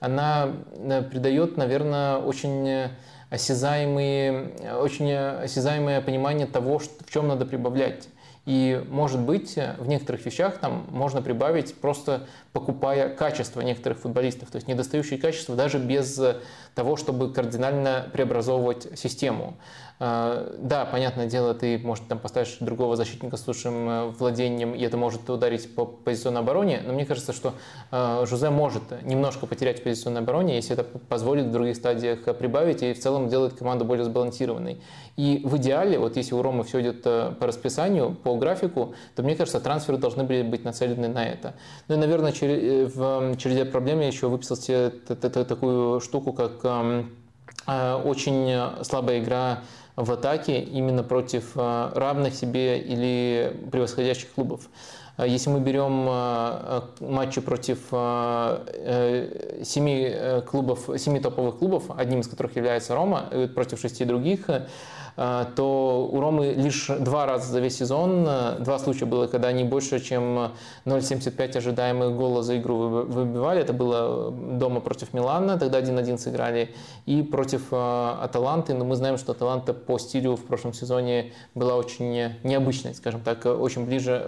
она 0.00 0.50
э, 0.76 1.02
придает, 1.02 1.56
наверное, 1.56 2.16
очень 2.18 2.90
осязаемые, 3.30 4.54
очень 4.80 5.12
осязаемое 5.12 6.00
понимание 6.00 6.46
того, 6.46 6.78
в 6.78 7.10
чем 7.10 7.28
надо 7.28 7.46
прибавлять. 7.46 8.08
И, 8.46 8.84
может 8.90 9.20
быть, 9.20 9.56
в 9.78 9.88
некоторых 9.88 10.26
вещах 10.26 10.58
там 10.58 10.86
можно 10.90 11.22
прибавить 11.22 11.74
просто 11.76 12.26
покупая 12.52 13.08
качество 13.08 13.62
некоторых 13.62 14.00
футболистов, 14.00 14.50
то 14.50 14.56
есть 14.56 14.68
недостающие 14.68 15.18
качества 15.18 15.56
даже 15.56 15.78
без 15.78 16.20
того, 16.74 16.96
чтобы 16.96 17.32
кардинально 17.32 18.06
преобразовывать 18.12 18.98
систему. 18.98 19.54
А, 20.00 20.52
да, 20.58 20.84
понятное 20.86 21.26
дело, 21.26 21.54
ты, 21.54 21.78
может, 21.78 22.08
там 22.08 22.18
поставишь 22.18 22.56
другого 22.58 22.96
защитника 22.96 23.36
с 23.36 23.46
лучшим 23.46 23.88
э, 23.88 24.06
владением, 24.18 24.74
и 24.74 24.82
это 24.82 24.96
может 24.96 25.30
ударить 25.30 25.72
по 25.72 25.86
позиционной 25.86 26.40
обороне, 26.40 26.82
но 26.84 26.92
мне 26.92 27.06
кажется, 27.06 27.32
что 27.32 27.54
э, 27.92 28.24
Жузе 28.26 28.50
может 28.50 28.82
немножко 29.04 29.46
потерять 29.46 29.80
в 29.80 29.82
позиционной 29.84 30.22
обороне, 30.22 30.56
если 30.56 30.72
это 30.72 30.82
позволит 30.82 31.46
в 31.46 31.52
других 31.52 31.76
стадиях 31.76 32.24
прибавить 32.36 32.82
и 32.82 32.92
в 32.92 32.98
целом 32.98 33.28
делает 33.28 33.54
команду 33.54 33.84
более 33.84 34.04
сбалансированной. 34.04 34.82
И 35.16 35.40
в 35.44 35.56
идеале, 35.58 35.96
вот 35.96 36.16
если 36.16 36.34
у 36.34 36.42
Ромы 36.42 36.64
все 36.64 36.80
идет 36.80 37.02
э, 37.04 37.32
по 37.38 37.46
расписанию, 37.46 38.16
по 38.16 38.34
графику, 38.36 38.96
то 39.14 39.22
мне 39.22 39.36
кажется, 39.36 39.60
трансферы 39.60 39.98
должны 39.98 40.24
были 40.24 40.42
быть 40.42 40.64
нацелены 40.64 41.06
на 41.06 41.24
это. 41.24 41.54
Ну 41.86 41.94
и, 41.94 41.98
наверное, 41.98 42.32
в 42.32 43.36
череде 43.36 43.64
проблем 43.64 44.00
я 44.00 44.08
еще 44.08 44.26
выписал 44.26 44.56
себе 44.56 44.90
такую 44.90 46.00
штуку, 46.00 46.32
как 46.32 46.64
очень 47.66 48.84
слабая 48.84 49.20
игра 49.20 49.60
в 49.96 50.10
атаке 50.12 50.60
именно 50.60 51.02
против 51.02 51.52
равных 51.56 52.34
себе 52.34 52.78
или 52.80 53.56
превосходящих 53.70 54.32
клубов. 54.32 54.68
А 55.16 55.26
если 55.26 55.48
мы 55.48 55.60
берем 55.60 56.06
а, 56.08 56.90
а, 57.00 57.04
матчи 57.04 57.40
против 57.40 57.78
э, 57.92 59.60
семи 59.62 60.08
э, 60.10 60.42
клубов, 60.42 60.90
семи 60.98 61.20
топовых 61.20 61.58
клубов, 61.58 61.84
одним 61.96 62.20
из 62.20 62.28
которых 62.28 62.56
является 62.56 62.96
Рома, 62.96 63.30
против 63.54 63.80
шести 63.80 64.04
других, 64.04 64.48
то 65.16 66.10
у 66.12 66.20
Ромы 66.20 66.54
лишь 66.56 66.88
два 66.88 67.24
раза 67.24 67.52
за 67.52 67.60
весь 67.60 67.76
сезон, 67.78 68.24
два 68.24 68.80
случая 68.80 69.04
было, 69.04 69.28
когда 69.28 69.46
они 69.46 69.62
больше, 69.62 70.00
чем 70.00 70.50
0,75 70.86 71.58
ожидаемых 71.58 72.16
гола 72.16 72.42
за 72.42 72.58
игру 72.58 72.76
выбивали. 72.88 73.60
Это 73.60 73.72
было 73.72 74.32
дома 74.32 74.80
против 74.80 75.14
Милана, 75.14 75.56
тогда 75.56 75.80
1-1 75.80 76.18
сыграли, 76.18 76.74
и 77.06 77.22
против 77.22 77.72
Аталанты. 77.72 78.74
Но 78.74 78.84
мы 78.84 78.96
знаем, 78.96 79.16
что 79.16 79.30
Аталанта 79.30 79.72
по 79.72 80.00
стилю 80.00 80.34
в 80.34 80.44
прошлом 80.46 80.72
сезоне 80.72 81.32
была 81.54 81.76
очень 81.76 82.32
необычной, 82.42 82.96
скажем 82.96 83.20
так, 83.20 83.46
очень 83.46 83.86
ближе, 83.86 84.26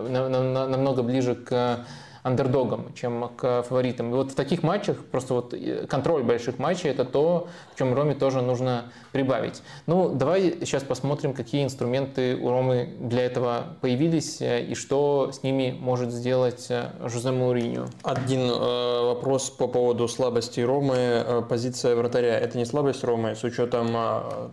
намного 0.76 1.02
ближе 1.02 1.34
к 1.34 1.84
андердогом, 2.26 2.92
чем 2.94 3.30
к 3.36 3.62
фаворитам. 3.62 4.10
И 4.10 4.14
вот 4.14 4.32
в 4.32 4.34
таких 4.34 4.64
матчах 4.64 5.04
просто 5.04 5.34
вот 5.34 5.54
э, 5.54 5.86
контроль 5.86 6.24
больших 6.24 6.58
матчей 6.58 6.90
это 6.90 7.04
то, 7.04 7.46
в 7.72 7.78
чем 7.78 7.94
Роме 7.94 8.16
тоже 8.16 8.42
нужно 8.42 8.86
прибавить. 9.12 9.62
Ну, 9.86 10.08
давай 10.08 10.58
сейчас 10.62 10.82
посмотрим, 10.82 11.34
какие 11.34 11.62
инструменты 11.62 12.36
у 12.36 12.50
Ромы 12.50 12.96
для 12.98 13.22
этого 13.22 13.76
появились 13.80 14.42
э, 14.42 14.64
и 14.64 14.74
что 14.74 15.30
с 15.32 15.44
ними 15.44 15.76
может 15.78 16.10
сделать 16.10 16.66
э, 16.68 16.90
Жозе 17.04 17.30
Мауриньо. 17.30 17.86
Один 18.02 18.50
э, 18.50 19.04
вопрос 19.04 19.48
по 19.48 19.68
поводу 19.68 20.08
слабости 20.08 20.58
Ромы. 20.58 21.44
Позиция 21.48 21.94
вратаря– 21.94 22.36
это 22.40 22.58
не 22.58 22.64
слабость 22.64 23.04
Ромы 23.04 23.36
с 23.36 23.44
учетом 23.44 23.90
э, 23.94 24.48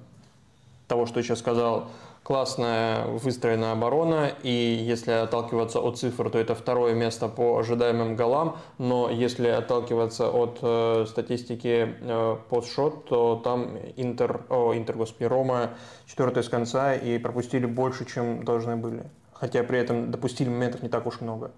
того, 0.87 1.07
что 1.07 1.19
я 1.21 1.23
сейчас 1.23 1.39
сказал– 1.39 1.87
классная 2.23 3.05
выстроенная 3.05 3.73
оборона, 3.73 4.31
и 4.43 4.49
если 4.49 5.11
отталкиваться 5.11 5.79
от 5.79 5.97
цифр, 5.97 6.29
то 6.29 6.39
это 6.39 6.55
второе 6.55 6.93
место 6.93 7.27
по 7.27 7.59
ожидаемым 7.59 8.15
голам, 8.15 8.57
но 8.77 9.09
если 9.09 9.49
отталкиваться 9.49 10.29
от 10.29 10.59
э, 10.61 11.05
статистики 11.07 11.95
э, 11.99 12.37
постшот, 12.49 13.05
то 13.05 13.41
там 13.43 13.77
Интер, 13.97 14.45
о, 14.49 14.73
Интер, 14.73 14.95
господи, 14.95 15.25
Рома 15.25 15.71
четвертая 16.05 16.43
с 16.43 16.49
конца 16.49 16.95
и 16.95 17.17
пропустили 17.17 17.65
больше, 17.65 18.05
чем 18.05 18.45
должны 18.45 18.77
были. 18.77 19.03
Хотя 19.33 19.63
при 19.63 19.79
этом 19.79 20.09
допустили 20.09 20.47
моментов 20.47 20.81
не 20.81 20.89
так 20.89 21.05
уж 21.05 21.19
много. 21.19 21.51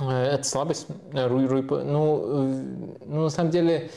Э, 0.00 0.34
это 0.34 0.44
слабость. 0.44 0.86
Руй, 1.12 1.48
ну, 1.48 2.22
э, 2.24 2.64
ну, 3.04 3.22
на 3.22 3.30
самом 3.30 3.50
деле, 3.50 3.90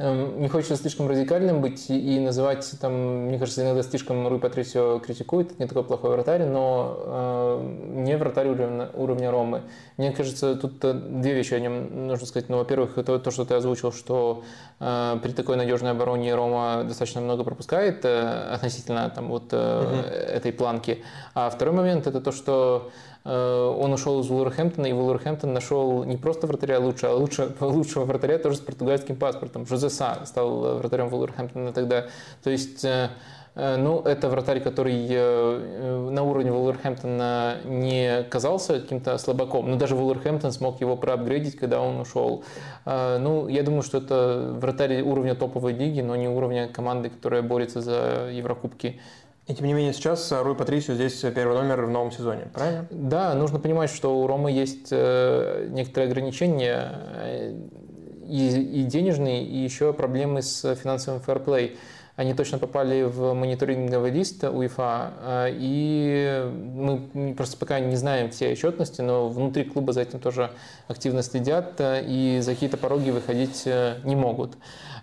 не 0.00 0.48
хочется 0.48 0.76
слишком 0.76 1.08
радикальным 1.08 1.60
быть 1.60 1.90
и 1.90 2.18
называть, 2.20 2.70
там, 2.80 3.26
мне 3.26 3.38
кажется, 3.38 3.62
иногда 3.62 3.82
слишком 3.82 4.26
Руй 4.28 4.38
Патрисио 4.38 4.98
критикует, 4.98 5.58
не 5.58 5.66
такой 5.66 5.84
плохой 5.84 6.10
вратарь, 6.10 6.44
но 6.44 6.96
э, 7.04 7.76
не 7.96 8.16
вратарь 8.16 8.48
уровня, 8.48 8.88
уровня 8.94 9.30
Ромы. 9.30 9.62
Мне 9.98 10.12
кажется, 10.12 10.56
тут 10.56 10.82
э, 10.84 10.94
две 10.94 11.34
вещи 11.34 11.52
о 11.52 11.60
нем 11.60 12.06
нужно 12.06 12.26
сказать. 12.26 12.48
Ну, 12.48 12.56
во-первых, 12.56 12.96
это 12.96 13.18
то, 13.18 13.30
что 13.30 13.44
ты 13.44 13.54
озвучил, 13.54 13.92
что 13.92 14.42
э, 14.78 15.18
при 15.22 15.32
такой 15.32 15.56
надежной 15.56 15.90
обороне 15.90 16.34
Рома 16.34 16.84
достаточно 16.84 17.20
много 17.20 17.44
пропускает 17.44 18.02
э, 18.04 18.54
относительно 18.54 19.10
там, 19.10 19.28
вот, 19.28 19.48
э, 19.52 19.82
угу. 19.82 19.96
этой 20.34 20.52
планки. 20.52 21.04
А 21.34 21.50
второй 21.50 21.74
момент 21.74 22.06
это 22.06 22.22
то, 22.22 22.32
что 22.32 22.90
он 23.24 23.92
ушел 23.92 24.20
из 24.20 24.28
Вулверхэмптона, 24.28 24.86
и 24.86 24.92
Вулверхэмптон 24.92 25.52
нашел 25.52 26.04
не 26.04 26.16
просто 26.16 26.46
вратаря 26.46 26.78
лучше, 26.80 27.06
а 27.06 27.14
лучше, 27.14 27.54
лучшего 27.60 28.04
вратаря 28.04 28.38
тоже 28.38 28.56
с 28.56 28.60
португальским 28.60 29.16
паспортом. 29.16 29.66
Жозе 29.66 29.90
Са 29.90 30.22
стал 30.24 30.78
вратарем 30.78 31.08
Вулверхэмптона 31.08 31.72
тогда. 31.72 32.06
То 32.42 32.48
есть 32.48 32.82
э, 32.82 33.10
э, 33.56 33.76
ну, 33.76 34.00
это 34.00 34.30
вратарь, 34.30 34.60
который 34.60 35.06
на 36.10 36.22
уровне 36.22 36.50
Вулверхэмптона 36.50 37.58
не 37.64 38.22
казался 38.30 38.80
каким-то 38.80 39.18
слабаком, 39.18 39.70
но 39.70 39.76
даже 39.76 39.96
Вулверхэмптон 39.96 40.52
смог 40.52 40.80
его 40.80 40.96
проапгрейдить, 40.96 41.56
когда 41.56 41.82
он 41.82 42.00
ушел. 42.00 42.44
Ну, 42.86 43.48
я 43.48 43.62
думаю, 43.62 43.82
что 43.82 43.98
это 43.98 44.54
вратарь 44.58 45.02
уровня 45.02 45.34
топовой 45.34 45.74
лиги, 45.74 46.00
но 46.00 46.16
не 46.16 46.28
уровня 46.28 46.68
команды, 46.68 47.10
которая 47.10 47.42
борется 47.42 47.82
за 47.82 48.30
Еврокубки. 48.32 48.98
И 49.50 49.54
тем 49.54 49.66
не 49.66 49.72
менее 49.72 49.92
сейчас 49.92 50.30
Руй 50.30 50.54
Патрисио 50.54 50.94
здесь 50.94 51.18
первый 51.34 51.56
номер 51.56 51.84
в 51.86 51.90
новом 51.90 52.12
сезоне, 52.12 52.46
правильно? 52.54 52.86
Да, 52.90 53.34
нужно 53.34 53.58
понимать, 53.58 53.90
что 53.90 54.16
у 54.16 54.26
Ромы 54.28 54.52
есть 54.52 54.90
э, 54.92 55.66
некоторые 55.70 56.08
ограничения 56.08 56.92
э, 57.16 57.54
и, 58.28 58.80
и 58.80 58.84
денежные, 58.84 59.44
и 59.44 59.56
еще 59.56 59.92
проблемы 59.92 60.42
с 60.42 60.76
финансовым 60.76 61.20
фэрплей. 61.20 61.76
Они 62.14 62.32
точно 62.32 62.58
попали 62.58 63.02
в 63.02 63.32
мониторинговый 63.32 64.12
лист 64.12 64.44
УЕФА, 64.44 65.12
э, 65.20 65.48
и 65.54 66.48
мы 66.54 67.34
просто 67.34 67.56
пока 67.56 67.80
не 67.80 67.96
знаем 67.96 68.30
все 68.30 68.52
отчетности, 68.52 69.00
но 69.00 69.28
внутри 69.28 69.64
клуба 69.64 69.92
за 69.92 70.02
этим 70.02 70.20
тоже 70.20 70.52
активно 70.86 71.24
следят, 71.24 71.80
и 71.80 72.38
за 72.40 72.52
какие-то 72.52 72.76
пороги 72.76 73.10
выходить 73.10 73.66
не 74.04 74.14
могут. 74.14 74.52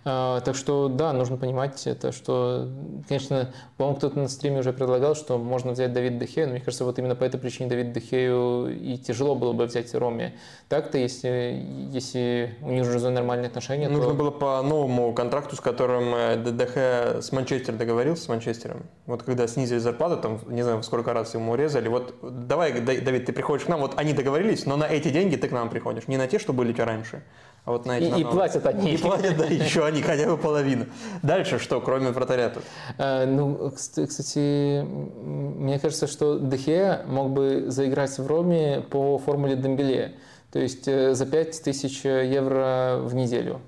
А, 0.10 0.40
так 0.40 0.56
что, 0.56 0.88
да, 0.88 1.12
нужно 1.12 1.36
понимать 1.36 1.86
это, 1.86 2.14
что, 2.14 2.70
конечно, 3.10 3.52
по-моему, 3.76 3.98
кто-то 3.98 4.18
на 4.18 4.30
стриме 4.30 4.60
уже 4.60 4.72
предлагал, 4.72 5.16
что 5.16 5.38
можно 5.38 5.74
взять 5.74 5.92
Давид 5.92 6.18
Дехею, 6.18 6.48
но 6.48 6.54
мне 6.54 6.62
кажется, 6.62 6.86
вот 6.86 6.98
именно 6.98 7.14
по 7.14 7.26
этой 7.26 7.38
причине 7.38 7.70
Давид 7.70 7.92
Дехею 7.92 8.74
и 8.74 8.98
тяжело 8.98 9.36
было 9.36 9.52
бы 9.52 9.66
взять 9.66 9.94
Роме. 9.94 10.34
Так-то, 10.70 10.98
если, 10.98 11.62
если 11.92 12.56
у 12.62 12.72
них 12.72 12.84
уже 12.84 13.10
нормальные 13.10 13.48
отношения, 13.48 13.90
Нужно 13.90 14.12
то... 14.12 14.16
было 14.16 14.32
по 14.32 14.62
новому 14.62 15.14
контракту, 15.14 15.58
с 15.58 15.60
которым 15.60 16.16
э, 16.16 16.38
ДДХ 16.38 17.22
с 17.22 17.34
Манчестер 17.34 17.76
договорился, 17.76 18.24
с 18.24 18.28
Манчестером. 18.30 18.86
Вот 19.08 19.24
когда 19.24 19.46
снизили 19.48 19.80
зарплату, 19.80 20.22
там, 20.22 20.40
не 20.48 20.62
знаю, 20.62 20.84
сколько 20.84 21.12
раз 21.12 21.34
ему 21.34 21.52
урезали, 21.52 21.90
вот 21.90 22.16
давай, 22.22 22.80
Давид, 22.80 23.26
ты 23.26 23.34
приходишь 23.34 23.66
к 23.66 23.68
нам, 23.68 23.82
вот 23.82 23.96
они 23.98 24.14
договорились, 24.14 24.66
но 24.66 24.78
на 24.78 24.86
эти 24.86 25.10
деньги 25.10 25.36
ты 25.36 25.50
к 25.50 25.52
нам 25.52 25.70
приходишь, 25.70 26.08
не 26.08 26.16
на 26.16 26.28
те, 26.28 26.40
что 26.40 26.54
были 26.54 26.70
у 26.70 26.74
тебя 26.74 26.86
раньше. 26.86 27.24
А 27.68 27.72
вот 27.72 27.86
на 27.86 28.00
эти, 28.00 28.18
и, 28.18 28.22
и 28.22 28.24
платят 28.24 28.66
они. 28.66 28.94
И 28.94 28.98
платят, 28.98 29.36
да, 29.36 29.44
еще 29.44 29.86
они 29.86 30.02
хотя 30.02 30.26
бы 30.26 30.38
половину. 30.38 30.86
Дальше 31.22 31.60
что, 31.60 31.82
кроме 31.82 32.12
вратаря 32.12 32.48
тут? 32.48 32.64
А, 32.98 33.26
ну, 33.26 33.74
кстати, 33.76 34.84
мне 34.84 35.78
кажется, 35.78 36.08
что 36.08 36.40
Дехе 36.40 37.02
мог 37.08 37.32
бы 37.32 37.66
заиграть 37.68 38.18
в 38.18 38.26
Роме 38.26 38.86
по 38.90 39.18
формуле 39.18 39.58
Дембеле. 39.58 40.16
То 40.50 40.60
есть 40.60 40.88
э, 40.88 41.14
за 41.14 41.26
5000 41.26 42.06
евро 42.06 43.00
в 43.02 43.14
неделю. 43.14 43.60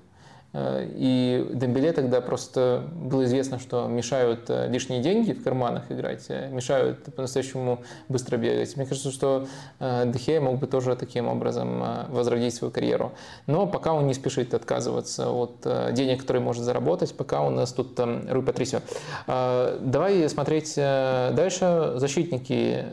Э, 0.52 0.86
и 0.94 1.46
Дембеле 1.52 1.92
тогда 1.92 2.20
просто 2.20 2.84
было 2.92 3.24
известно, 3.24 3.58
что 3.58 3.86
мешают 3.86 4.46
э, 4.48 4.68
лишние 4.68 5.00
деньги 5.00 5.32
в 5.32 5.42
карманах 5.42 5.90
играть, 5.90 6.26
э, 6.28 6.48
мешают 6.50 7.04
по-настоящему 7.14 7.82
быстро 8.08 8.36
бегать. 8.36 8.76
Мне 8.76 8.86
кажется, 8.86 9.10
что 9.10 9.46
Дехея 9.78 10.40
мог 10.40 10.58
бы 10.58 10.66
тоже 10.66 10.96
таким 10.96 11.28
образом 11.28 11.82
возродить 12.08 12.54
свою 12.54 12.72
карьеру. 12.72 13.12
Но 13.46 13.66
пока 13.66 13.92
он 13.92 14.06
не 14.06 14.14
спешит 14.14 14.54
отказываться 14.54 15.30
от 15.30 15.66
денег, 15.92 16.20
которые 16.20 16.42
может 16.42 16.64
заработать, 16.64 17.14
пока 17.14 17.42
у 17.42 17.50
нас 17.50 17.72
тут 17.72 17.98
Руй 17.98 18.42
Патрисио. 18.42 18.80
Давай 19.26 20.28
смотреть 20.28 20.74
дальше. 20.76 21.92
Защитники. 21.96 22.84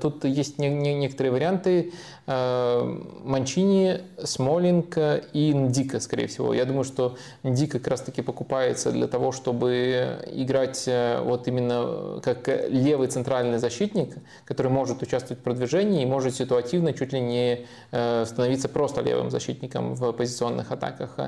Тут 0.00 0.24
есть 0.24 0.58
некоторые 0.58 1.32
варианты. 1.32 1.92
Манчини, 2.26 4.00
Смолинг 4.22 4.96
и 5.32 5.52
Ндика, 5.52 6.00
скорее 6.00 6.26
всего. 6.26 6.54
Я 6.54 6.64
думаю, 6.64 6.84
что 6.84 7.16
Ди 7.42 7.66
как 7.66 7.86
раз-таки 7.86 8.22
покупается 8.22 8.92
для 8.92 9.06
того, 9.06 9.32
чтобы 9.32 10.20
играть 10.32 10.84
э, 10.86 11.20
вот 11.22 11.46
именно 11.48 12.20
как 12.22 12.48
левый 12.68 13.08
центральный 13.08 13.58
защитник, 13.58 14.14
который 14.46 14.72
может 14.72 15.02
участвовать 15.02 15.40
в 15.40 15.42
продвижении 15.44 16.02
и 16.02 16.06
может 16.06 16.34
ситуативно 16.34 16.92
чуть 16.94 17.12
ли 17.12 17.20
не 17.20 17.66
э, 17.90 18.24
становиться 18.26 18.68
просто 18.68 19.02
левым 19.02 19.30
защитником 19.30 19.94
в 19.94 20.12
позиционных 20.12 20.72
атаках. 20.72 21.18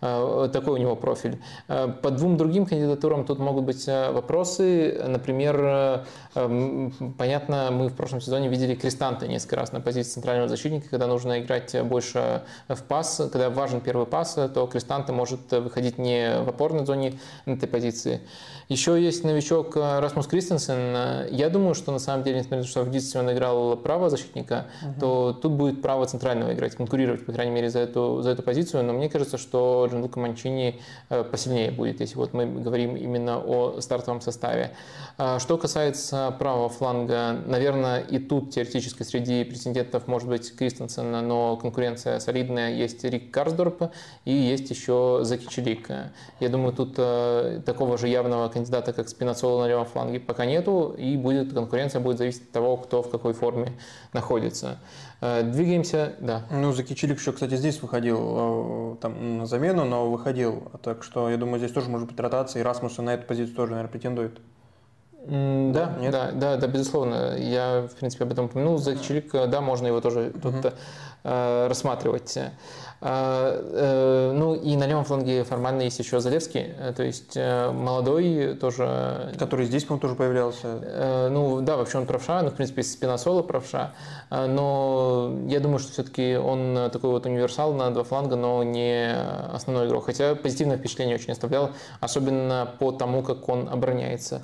Э, 0.00 0.48
такой 0.52 0.74
у 0.74 0.76
него 0.76 0.94
профиль. 0.96 1.40
По 1.66 2.10
двум 2.10 2.36
другим 2.36 2.66
кандидатурам 2.66 3.24
тут 3.24 3.38
могут 3.38 3.64
быть 3.64 3.86
вопросы. 3.86 5.02
Например, 5.06 6.04
понятно, 6.34 7.70
мы 7.72 7.88
в 7.88 7.94
прошлом 7.94 8.20
сезоне 8.20 8.48
видели 8.48 8.74
Кристанта 8.74 9.26
несколько 9.26 9.56
раз 9.56 9.72
на 9.72 9.80
позиции 9.80 10.12
центрального 10.12 10.43
защитника, 10.48 10.88
когда 10.88 11.06
нужно 11.06 11.40
играть 11.40 11.74
больше 11.84 12.42
в 12.68 12.82
пас, 12.82 13.20
когда 13.32 13.50
важен 13.50 13.80
первый 13.80 14.06
пас, 14.06 14.34
то 14.34 14.66
Кристант 14.66 14.94
Кристанте 14.94 15.12
может 15.12 15.50
выходить 15.50 15.98
не 15.98 16.40
в 16.42 16.48
опорной 16.48 16.86
зоне 16.86 17.18
этой 17.46 17.68
позиции. 17.68 18.20
Еще 18.68 19.02
есть 19.02 19.24
новичок 19.24 19.76
Расмус 19.76 20.26
Кристенсен. 20.26 21.28
Я 21.30 21.50
думаю, 21.50 21.74
что 21.74 21.92
на 21.92 21.98
самом 21.98 22.22
деле, 22.24 22.38
несмотря 22.38 22.58
на 22.58 22.64
то, 22.64 22.70
что 22.70 22.82
в 22.82 22.90
детстве 22.90 23.20
он 23.20 23.32
играл 23.32 23.76
право 23.76 24.08
защитника, 24.08 24.66
угу. 24.82 25.00
то 25.00 25.32
тут 25.32 25.52
будет 25.52 25.82
право 25.82 26.06
центрального 26.06 26.52
играть, 26.52 26.74
конкурировать, 26.74 27.26
по 27.26 27.32
крайней 27.32 27.52
мере, 27.52 27.70
за 27.70 27.80
эту, 27.80 28.22
за 28.22 28.30
эту 28.30 28.42
позицию. 28.42 28.84
Но 28.84 28.92
мне 28.92 29.08
кажется, 29.08 29.38
что 29.38 29.86
Джанлука 29.90 30.18
Манчини 30.18 30.80
посильнее 31.30 31.70
будет, 31.70 32.00
если 32.00 32.16
вот 32.16 32.32
мы 32.32 32.46
говорим 32.46 32.96
именно 32.96 33.38
о 33.38 33.80
стартовом 33.80 34.20
составе. 34.20 34.70
Что 35.38 35.58
касается 35.58 36.34
правого 36.38 36.68
фланга, 36.68 37.32
наверное, 37.46 38.00
и 38.00 38.18
тут 38.18 38.50
теоретически 38.50 39.02
среди 39.02 39.44
претендентов 39.44 40.06
может 40.06 40.28
быть 40.28 40.56
Кристенсен, 40.56 41.10
но 41.26 41.56
конкуренция 41.56 42.18
солидная. 42.20 42.74
Есть 42.74 43.04
Рик 43.04 43.30
Карсдорп 43.30 43.90
и 44.24 44.32
есть 44.32 44.70
еще 44.70 45.20
Заки 45.22 45.46
Челик. 45.48 45.90
Я 46.40 46.48
думаю, 46.48 46.72
тут 46.72 46.94
э, 46.96 47.60
такого 47.64 47.98
же 47.98 48.08
явного 48.08 48.48
кандидата, 48.54 48.92
как 48.92 49.08
Спинацоло 49.08 49.62
на 49.62 49.68
левом 49.68 49.84
фланге, 49.84 50.20
пока 50.20 50.46
нету, 50.46 50.94
и 50.96 51.16
будет 51.16 51.52
конкуренция 51.52 52.00
будет 52.00 52.18
зависеть 52.18 52.44
от 52.44 52.50
того, 52.52 52.76
кто 52.78 53.02
в 53.02 53.10
какой 53.10 53.34
форме 53.34 53.72
находится. 54.12 54.78
Э, 55.20 55.42
двигаемся, 55.42 56.14
да. 56.20 56.44
Ну, 56.50 56.72
Закичилик 56.72 57.18
еще, 57.18 57.32
кстати, 57.32 57.56
здесь 57.56 57.82
выходил 57.82 58.94
э, 58.94 58.96
там, 59.02 59.38
на 59.38 59.46
замену, 59.46 59.84
но 59.84 60.10
выходил. 60.10 60.70
Так 60.82 61.02
что, 61.02 61.28
я 61.28 61.36
думаю, 61.36 61.58
здесь 61.58 61.72
тоже 61.72 61.90
может 61.90 62.08
быть 62.08 62.18
ротация, 62.18 62.62
и 62.62 62.64
Расмуssen 62.64 63.02
на 63.02 63.14
эту 63.14 63.26
позицию 63.26 63.56
тоже, 63.56 63.72
наверное, 63.72 63.90
претендует. 63.90 64.40
Да, 65.26 65.96
Нет? 66.00 66.12
да, 66.12 66.32
да, 66.32 66.56
да, 66.58 66.66
безусловно. 66.66 67.36
Я, 67.38 67.88
в 67.90 67.94
принципе, 67.96 68.24
об 68.24 68.32
этом 68.32 68.44
упомянул. 68.44 68.76
Закичилик, 68.76 69.32
да, 69.32 69.62
можно 69.62 69.86
его 69.86 70.00
тоже 70.02 70.32
тут 70.42 70.56
угу. 70.56 70.72
э, 71.24 71.66
рассматривать. 71.66 72.38
А, 73.06 73.60
э, 73.60 74.32
ну 74.32 74.54
и 74.54 74.76
на 74.76 74.86
левом 74.86 75.04
фланге 75.04 75.44
формально 75.44 75.82
есть 75.82 75.98
еще 75.98 76.20
Залевский, 76.20 76.72
э, 76.78 76.94
то 76.96 77.02
есть 77.02 77.36
э, 77.36 77.70
молодой 77.70 78.54
тоже. 78.54 79.34
Который 79.38 79.66
здесь, 79.66 79.84
по-моему, 79.84 80.00
тоже 80.00 80.14
появлялся. 80.14 81.28
Ну 81.30 81.60
да, 81.60 81.76
вообще 81.76 81.98
он 81.98 82.06
правша, 82.06 82.40
ну 82.40 82.48
в 82.48 82.54
принципе 82.54 82.82
Спиносоло 82.82 83.42
правша, 83.42 83.92
но 84.30 85.34
я 85.46 85.60
думаю, 85.60 85.80
что 85.80 85.92
все-таки 85.92 86.36
он 86.36 86.90
такой 86.90 87.10
вот 87.10 87.26
универсал 87.26 87.74
на 87.74 87.90
два 87.90 88.04
фланга, 88.04 88.36
но 88.36 88.62
не 88.62 89.14
основной 89.52 89.86
игрок. 89.86 90.06
Хотя 90.06 90.34
позитивное 90.34 90.78
впечатление 90.78 91.16
очень 91.16 91.32
оставлял, 91.32 91.72
особенно 92.00 92.70
по 92.78 92.90
тому, 92.90 93.22
как 93.22 93.46
он 93.50 93.68
обороняется. 93.68 94.40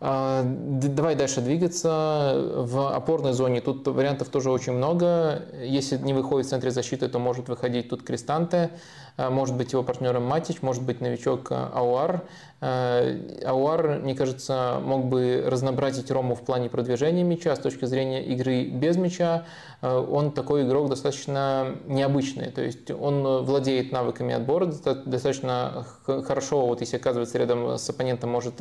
А, 0.00 0.44
давай 0.44 1.16
дальше 1.16 1.40
двигаться. 1.40 2.34
В 2.56 2.94
опорной 2.94 3.32
зоне 3.32 3.60
тут 3.60 3.86
вариантов 3.86 4.28
тоже 4.28 4.50
очень 4.50 4.72
много. 4.72 5.42
Если 5.60 5.96
не 5.96 6.14
выходит 6.14 6.46
в 6.46 6.50
центре 6.50 6.70
защиты, 6.70 7.08
то 7.08 7.18
может 7.18 7.48
выходить 7.48 7.88
тут 7.88 8.04
Крестанте, 8.04 8.70
а, 9.16 9.30
может 9.30 9.56
быть 9.56 9.72
его 9.72 9.82
партнером 9.82 10.24
Матич, 10.24 10.62
может 10.62 10.84
быть 10.84 11.00
новичок 11.00 11.50
Ауар. 11.50 12.22
А, 12.60 13.16
Ауар, 13.44 14.00
мне 14.00 14.16
кажется, 14.16 14.80
мог 14.82 15.06
бы 15.06 15.44
разнообразить 15.46 16.10
Рому 16.10 16.34
в 16.34 16.42
плане 16.42 16.68
продвижения 16.68 17.22
мяча 17.22 17.54
с 17.54 17.58
точки 17.60 17.84
зрения 17.84 18.24
игры 18.24 18.64
без 18.64 18.96
мяча. 18.96 19.44
Э, 19.80 19.96
он 19.96 20.32
такой 20.32 20.62
игрок 20.62 20.88
достаточно 20.88 21.76
необычный. 21.86 22.50
То 22.50 22.62
есть 22.62 22.90
он 22.90 23.44
владеет 23.44 23.92
навыками 23.92 24.34
отбора 24.34 24.66
достаточно 24.66 25.86
хорошо, 26.04 26.66
вот 26.66 26.80
если 26.80 26.96
оказывается 26.96 27.38
рядом 27.38 27.78
с 27.78 27.88
оппонентом, 27.88 28.30
может 28.30 28.54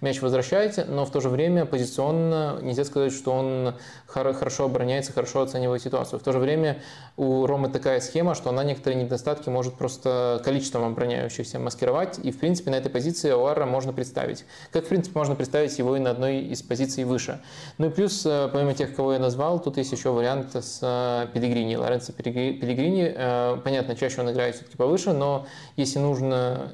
мяч 0.00 0.22
возвращать, 0.22 0.88
но 0.88 1.04
в 1.04 1.10
то 1.10 1.20
же 1.20 1.28
время 1.28 1.66
позиционно 1.66 2.58
нельзя 2.62 2.84
сказать, 2.84 3.12
что 3.12 3.32
он 3.32 3.74
хорошо 4.06 4.64
обороняется, 4.64 5.12
хорошо 5.12 5.42
оценивает 5.42 5.82
ситуацию. 5.82 6.18
В 6.18 6.22
то 6.22 6.32
же 6.32 6.38
время 6.38 6.78
у 7.16 7.46
Ромы 7.46 7.68
такая 7.68 8.00
схема, 8.00 8.34
что 8.34 8.50
она 8.50 8.64
некоторые 8.64 9.02
недостатки 9.02 9.50
может 9.50 9.74
просто 9.74 10.40
количеством 10.44 10.84
обороняющихся 10.84 11.58
маскировать, 11.58 12.18
и 12.22 12.30
в 12.30 12.38
принципе 12.38 12.70
на 12.70 12.76
этой 12.76 12.90
позиции 12.90 13.30
Оара 13.46 13.66
можно 13.66 13.92
представить. 13.92 14.44
Как 14.70 14.84
в 14.84 14.88
принципе 14.88 15.18
можно 15.18 15.34
представить 15.34 15.78
его 15.78 15.96
и 15.96 16.00
на 16.00 16.10
одной 16.10 16.40
из 16.40 16.62
позиций 16.62 17.04
выше. 17.04 17.40
Ну 17.78 17.86
и 17.86 17.90
плюс, 17.90 18.24
э, 18.26 18.48
помимо 18.52 18.74
тех, 18.74 18.94
кого 18.94 19.14
я 19.14 19.18
назвал, 19.18 19.60
тут 19.60 19.76
есть 19.76 19.92
еще 19.92 20.10
вариант 20.10 20.54
с 20.54 20.78
э, 20.82 21.28
Пелигрини, 21.32 21.76
Лоренцо 21.76 22.12
Пелигрини. 22.12 23.12
Э, 23.14 23.56
понятно, 23.62 23.96
чаще 23.96 24.20
он 24.20 24.30
играет 24.30 24.54
все-таки 24.54 24.76
повыше, 24.76 25.12
но 25.12 25.46
если 25.76 25.98
нужно, 25.98 26.70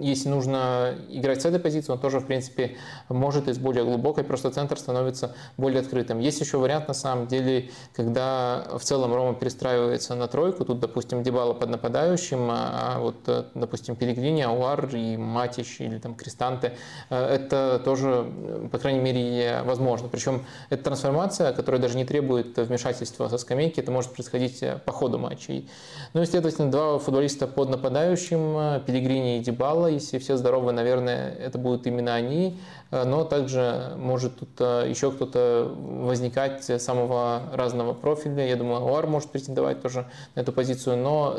если 0.00 0.28
нужно 0.28 0.94
играть 1.08 1.42
с 1.42 1.44
этой 1.44 1.60
позиции, 1.60 1.92
он 1.92 1.98
тоже, 1.98 2.20
в 2.20 2.26
принципе, 2.26 2.76
может 3.08 3.48
из 3.48 3.58
более 3.58 3.84
глубокой, 3.84 4.24
просто 4.24 4.50
центр 4.50 4.78
становится 4.78 5.34
более 5.56 5.80
открытым. 5.80 6.18
Есть 6.18 6.40
еще 6.40 6.58
вариант, 6.58 6.88
на 6.88 6.94
самом 6.94 7.26
деле, 7.26 7.70
когда 7.94 8.66
в 8.72 8.80
целом 8.80 9.14
Рома 9.14 9.34
перестраивается 9.34 10.14
на 10.14 10.28
тройку, 10.28 10.64
тут, 10.64 10.80
допустим, 10.80 11.22
Дебала 11.22 11.54
под 11.54 11.70
нападающим, 11.70 12.48
а 12.50 12.98
вот, 12.98 13.16
допустим, 13.54 13.96
Пелигрини, 13.96 14.42
Ауар 14.42 14.88
и 14.94 15.16
Матич 15.16 15.80
или 15.80 15.98
там 16.02 16.14
Кристанте, 16.14 16.72
это 17.10 17.80
тоже, 17.84 18.26
по 18.70 18.78
крайней 18.78 19.00
мере, 19.00 19.62
возможно. 19.64 20.08
Причем 20.08 20.44
это 20.70 20.84
трансформация, 20.84 21.52
которая 21.52 21.80
даже 21.80 21.96
не 21.96 22.04
требует 22.04 22.56
вмешательства 22.56 23.28
со 23.28 23.38
скамейки, 23.38 23.80
это 23.80 23.90
может 23.90 24.12
происходить 24.12 24.62
э, 24.62 24.78
по 24.84 24.92
ходу 24.92 25.18
матчей. 25.18 25.68
Ну 26.14 26.22
и, 26.22 26.26
следовательно, 26.26 26.70
два 26.70 26.98
футболиста 26.98 27.46
под 27.46 27.70
нападающим, 27.70 28.56
э, 28.56 28.80
Пелигрини 28.86 29.38
и 29.38 29.40
Дебала, 29.40 29.86
если 29.86 30.18
все 30.18 30.36
здоровы, 30.36 30.72
наверное, 30.72 31.30
это 31.30 31.58
будут 31.58 31.86
именно 31.86 32.14
они, 32.14 32.48
э, 32.48 32.81
но 32.92 33.24
также 33.24 33.94
может 33.96 34.38
тут 34.38 34.60
еще 34.60 35.10
кто-то 35.10 35.74
возникать 35.74 36.62
самого 36.80 37.42
разного 37.52 37.94
профиля. 37.94 38.46
Я 38.46 38.56
думаю, 38.56 38.82
Уар 38.82 39.06
может 39.06 39.30
претендовать 39.30 39.80
тоже 39.80 40.06
на 40.34 40.40
эту 40.40 40.52
позицию, 40.52 40.98
но 40.98 41.34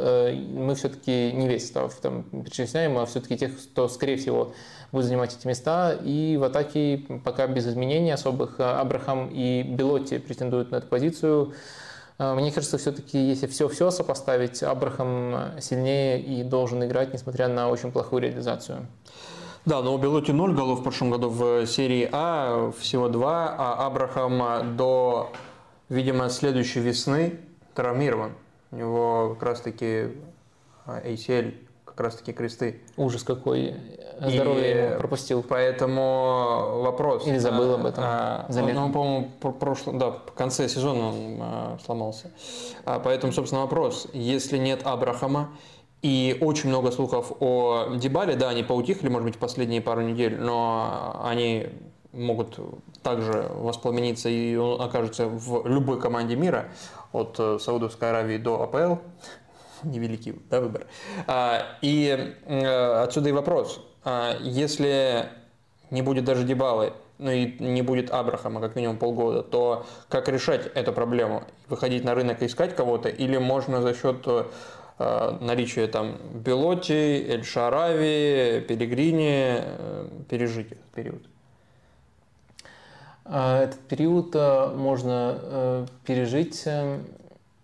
мы 0.53 0.73
все-таки 0.73 1.31
не 1.31 1.47
весь 1.47 1.65
состав 1.65 1.93
там 2.01 2.23
перечисляем, 2.23 2.97
а 2.97 3.05
все-таки 3.05 3.37
тех, 3.37 3.55
кто, 3.55 3.87
скорее 3.87 4.17
всего, 4.17 4.53
будет 4.91 5.05
занимать 5.05 5.35
эти 5.37 5.45
места. 5.47 5.95
И 6.03 6.37
в 6.37 6.43
атаке 6.43 7.05
пока 7.23 7.45
без 7.45 7.67
изменений 7.67 8.11
особых 8.11 8.59
Абрахам 8.59 9.29
и 9.31 9.61
Белотти 9.61 10.17
претендуют 10.17 10.71
на 10.71 10.77
эту 10.77 10.87
позицию. 10.87 11.53
Мне 12.17 12.51
кажется, 12.51 12.77
все-таки, 12.77 13.17
если 13.19 13.47
все-все 13.47 13.91
сопоставить, 13.91 14.63
Абрахам 14.63 15.51
сильнее 15.59 16.19
и 16.19 16.43
должен 16.43 16.83
играть, 16.83 17.13
несмотря 17.13 17.47
на 17.47 17.69
очень 17.69 17.91
плохую 17.91 18.23
реализацию. 18.23 18.87
Да, 19.65 19.81
но 19.81 19.95
у 19.95 19.97
Белоти 19.97 20.31
0 20.31 20.53
голов 20.53 20.79
в 20.79 20.83
прошлом 20.83 21.09
году 21.09 21.29
в 21.29 21.65
серии 21.67 22.09
А, 22.11 22.71
всего 22.77 23.07
2, 23.07 23.55
а 23.57 23.85
Абрахам 23.85 24.75
до, 24.75 25.31
видимо, 25.87 26.29
следующей 26.29 26.81
весны 26.81 27.39
травмирован. 27.73 28.33
У 28.71 28.75
него 28.75 29.29
как 29.35 29.43
раз-таки 29.43 30.09
ACL 30.85 31.53
как 31.85 31.99
раз-таки 32.01 32.33
кресты. 32.33 32.81
Ужас 32.97 33.23
какой. 33.23 33.75
Здоровье 34.19 34.69
ему 34.69 34.99
пропустил. 34.99 35.43
Поэтому 35.47 36.81
вопрос. 36.83 37.27
Или 37.27 37.37
забыл 37.37 37.75
об 37.75 37.85
этом. 37.85 38.03
А, 38.05 38.45
ну, 38.49 38.91
по-моему, 38.91 39.29
прошлом, 39.59 39.99
да, 39.99 40.11
в 40.11 40.31
конце 40.33 40.67
сезона 40.67 41.09
он 41.09 41.37
а, 41.39 41.77
сломался. 41.85 42.31
А, 42.85 42.99
поэтому, 42.99 43.31
собственно, 43.31 43.61
вопрос. 43.61 44.07
Если 44.13 44.57
нет 44.57 44.81
Абрахама, 44.85 45.49
и 46.03 46.37
очень 46.41 46.69
много 46.69 46.91
слухов 46.91 47.31
о 47.39 47.95
Дебале, 47.95 48.35
да, 48.35 48.49
они 48.49 48.61
поутихли, 48.61 49.07
может 49.07 49.25
быть, 49.25 49.37
последние 49.37 49.81
пару 49.81 50.01
недель, 50.01 50.37
но 50.37 51.21
они 51.23 51.69
могут 52.11 52.59
также 53.01 53.49
воспламениться, 53.55 54.27
и 54.29 54.55
он 54.57 54.81
окажется 54.81 55.27
в 55.27 55.65
любой 55.65 55.99
команде 55.99 56.35
мира, 56.35 56.65
от 57.13 57.39
э, 57.39 57.57
Саудовской 57.59 58.09
Аравии 58.09 58.37
до 58.37 58.61
АПЛ, 58.61 58.95
невеликий 59.83 60.35
да, 60.49 60.59
выбор. 60.59 60.87
А, 61.25 61.77
и 61.81 62.35
э, 62.45 63.03
отсюда 63.03 63.29
и 63.29 63.31
вопрос. 63.31 63.79
А, 64.03 64.37
если 64.41 65.29
не 65.89 66.01
будет 66.01 66.25
даже 66.25 66.43
Дебалы, 66.43 66.93
ну 67.17 67.31
и 67.31 67.57
не 67.63 67.81
будет 67.81 68.11
Абрахама 68.11 68.59
как 68.59 68.75
минимум 68.75 68.97
полгода, 68.97 69.41
то 69.41 69.85
как 70.09 70.27
решать 70.27 70.65
эту 70.75 70.91
проблему? 70.91 71.43
Выходить 71.69 72.03
на 72.03 72.13
рынок 72.13 72.41
и 72.41 72.47
искать 72.47 72.75
кого-то? 72.75 73.07
Или 73.07 73.37
можно 73.37 73.81
за 73.81 73.93
счет 73.93 74.27
э, 75.03 75.43
наличия 75.43 75.87
там 75.87 76.17
Белоти, 76.33 76.91
Эль 77.27 77.43
Шарави, 77.43 78.61
Пелигрини 78.67 79.61
э, 79.61 80.07
пережить 80.29 80.71
этот 80.71 80.85
период? 80.95 81.23
А, 83.25 83.63
этот 83.63 83.79
период 83.81 84.35
можно 84.75 85.87
пережить 86.05 86.65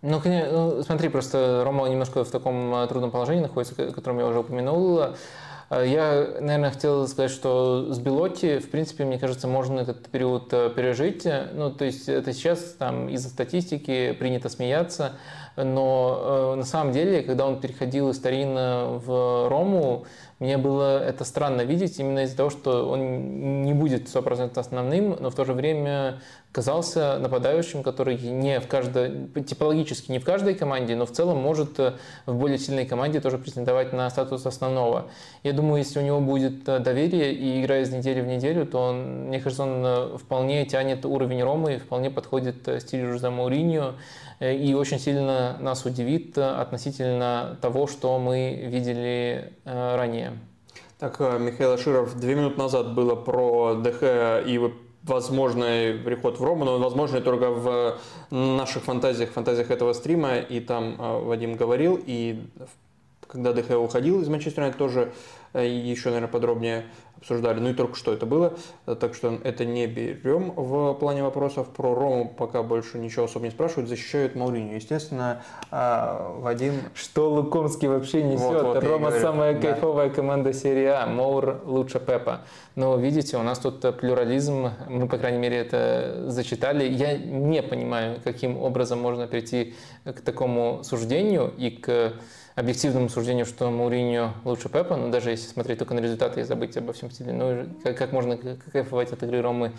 ну, 0.02 0.18
конечно, 0.18 0.52
ну, 0.52 0.82
смотри, 0.82 1.10
просто 1.10 1.62
Рома 1.62 1.86
немножко 1.86 2.24
в 2.24 2.30
таком 2.30 2.74
э, 2.74 2.86
трудном 2.86 3.10
положении 3.10 3.42
находится, 3.42 3.74
о 3.76 3.92
котором 3.92 4.18
я 4.18 4.26
уже 4.26 4.38
упомянул. 4.38 4.98
Э, 5.68 5.86
я, 5.86 6.40
наверное, 6.40 6.70
хотел 6.70 7.06
сказать, 7.06 7.30
что 7.30 7.92
с 7.92 7.98
Белотти, 7.98 8.60
в 8.60 8.70
принципе, 8.70 9.04
мне 9.04 9.18
кажется, 9.18 9.46
можно 9.46 9.80
этот 9.80 10.08
период 10.08 10.50
э, 10.54 10.70
пережить. 10.74 11.26
Ну, 11.52 11.70
то 11.70 11.84
есть 11.84 12.08
это 12.08 12.32
сейчас 12.32 12.60
там 12.78 13.10
из-за 13.10 13.28
статистики 13.28 14.12
принято 14.12 14.48
смеяться, 14.48 15.16
но 15.64 16.52
э, 16.52 16.54
на 16.56 16.64
самом 16.64 16.92
деле, 16.92 17.22
когда 17.22 17.46
он 17.46 17.60
переходил 17.60 18.10
из 18.10 18.18
Тарина 18.18 19.00
в 19.04 19.48
Рому, 19.48 20.04
мне 20.40 20.56
было 20.56 21.04
это 21.04 21.24
странно 21.24 21.60
видеть 21.62 21.98
именно 21.98 22.20
из-за 22.20 22.34
того, 22.34 22.48
что 22.48 22.88
он 22.88 23.62
не 23.62 23.74
будет 23.74 24.08
100% 24.08 24.58
основным, 24.58 25.16
но 25.20 25.28
в 25.28 25.34
то 25.34 25.44
же 25.44 25.52
время 25.52 26.20
казался 26.50 27.18
нападающим, 27.18 27.82
который 27.82 28.16
не 28.16 28.58
в 28.58 28.66
каждой, 28.66 29.28
типологически 29.42 30.10
не 30.10 30.18
в 30.18 30.24
каждой 30.24 30.54
команде, 30.54 30.96
но 30.96 31.04
в 31.04 31.12
целом 31.12 31.38
может 31.38 31.78
э, 31.78 31.92
в 32.24 32.34
более 32.34 32.58
сильной 32.58 32.86
команде 32.86 33.20
тоже 33.20 33.36
претендовать 33.36 33.92
на 33.92 34.08
статус 34.08 34.46
основного. 34.46 35.08
Я 35.42 35.52
думаю, 35.52 35.78
если 35.78 36.00
у 36.00 36.02
него 36.02 36.20
будет 36.20 36.66
э, 36.68 36.78
доверие 36.78 37.34
и 37.34 37.60
игра 37.60 37.80
из 37.80 37.92
недели 37.92 38.22
в 38.22 38.26
неделю, 38.26 38.64
то 38.64 38.78
он, 38.78 39.26
мне 39.26 39.40
кажется, 39.40 39.64
он 39.64 40.18
вполне 40.18 40.64
тянет 40.64 41.04
уровень 41.04 41.42
Ромы 41.42 41.74
и 41.74 41.78
вполне 41.78 42.10
подходит 42.10 42.66
стилю 42.80 43.12
Жозе 43.12 43.28
Мауриньо 43.28 43.94
и 44.40 44.74
очень 44.74 44.98
сильно 44.98 45.56
нас 45.60 45.84
удивит 45.84 46.36
относительно 46.38 47.58
того, 47.60 47.86
что 47.86 48.18
мы 48.18 48.68
видели 48.70 49.52
ранее. 49.64 50.38
Так, 50.98 51.20
Михаил 51.20 51.72
Аширов, 51.72 52.18
две 52.18 52.34
минуты 52.34 52.58
назад 52.58 52.94
было 52.94 53.14
про 53.14 53.74
ДХ 53.74 54.02
и 54.46 54.60
возможный 55.02 55.94
приход 55.94 56.38
в 56.38 56.44
Рому, 56.44 56.64
но 56.64 56.74
он 56.74 56.82
возможный 56.82 57.20
только 57.20 57.50
в 57.50 57.98
наших 58.30 58.82
фантазиях, 58.84 59.30
фантазиях 59.30 59.70
этого 59.70 59.92
стрима. 59.92 60.38
И 60.38 60.60
там 60.60 60.96
Вадим 60.96 61.56
говорил, 61.56 61.98
и 62.04 62.46
когда 63.30 63.52
ДХ 63.52 63.78
уходил 63.78 64.20
из 64.20 64.28
Манчестера, 64.28 64.72
тоже 64.72 65.12
э, 65.52 65.66
еще, 65.66 66.08
наверное, 66.08 66.28
подробнее 66.28 66.86
обсуждали. 67.20 67.60
Ну 67.60 67.70
и 67.70 67.74
только 67.74 67.96
что 67.96 68.12
это 68.12 68.26
было, 68.26 68.54
так 68.86 69.14
что 69.14 69.38
это 69.44 69.64
не 69.64 69.86
берем 69.86 70.52
в 70.56 70.94
плане 70.94 71.22
вопросов. 71.22 71.68
Про 71.68 71.94
Рому 71.94 72.28
пока 72.28 72.62
больше 72.62 72.98
ничего 72.98 73.26
особо 73.26 73.44
не 73.46 73.50
спрашивают, 73.50 73.88
защищают 73.88 74.34
Мауриню. 74.34 74.74
Естественно, 74.74 75.42
а, 75.70 76.36
Вадим... 76.38 76.74
Что 76.94 77.30
Лукомский 77.30 77.88
вообще 77.88 78.22
несет? 78.22 78.62
Вот, 78.62 78.74
вот, 78.74 78.84
Рома 78.84 79.10
самая 79.12 79.54
да. 79.54 79.60
кайфовая 79.60 80.10
команда 80.10 80.52
серии 80.52 80.86
А, 80.86 81.06
Маур 81.06 81.60
лучше 81.64 82.00
Пепа. 82.00 82.40
Но 82.74 82.96
видите, 82.96 83.36
у 83.36 83.42
нас 83.42 83.58
тут 83.58 83.80
плюрализм, 83.98 84.70
мы, 84.88 85.06
по 85.06 85.18
крайней 85.18 85.38
мере, 85.38 85.58
это 85.58 86.24
зачитали. 86.28 86.88
Я 86.88 87.18
не 87.18 87.62
понимаю, 87.62 88.20
каким 88.24 88.56
образом 88.56 89.00
можно 89.00 89.26
прийти 89.26 89.74
к 90.04 90.20
такому 90.22 90.82
суждению 90.82 91.52
и 91.58 91.70
к 91.70 92.14
объективному 92.54 93.08
суждению, 93.08 93.46
что 93.46 93.70
Мауриньо 93.70 94.34
лучше 94.44 94.68
Пепа, 94.68 94.96
но 94.96 95.08
даже 95.08 95.30
если 95.30 95.46
смотреть 95.48 95.78
только 95.78 95.94
на 95.94 96.00
результаты 96.00 96.40
и 96.40 96.44
забыть 96.44 96.76
обо 96.76 96.92
всем 96.92 97.10
стиле, 97.10 97.32
ну 97.32 97.66
как, 97.82 97.96
как 97.96 98.12
можно 98.12 98.36
кайфовать 98.36 99.12
от 99.12 99.22
игры 99.22 99.40
Ромы, 99.40 99.72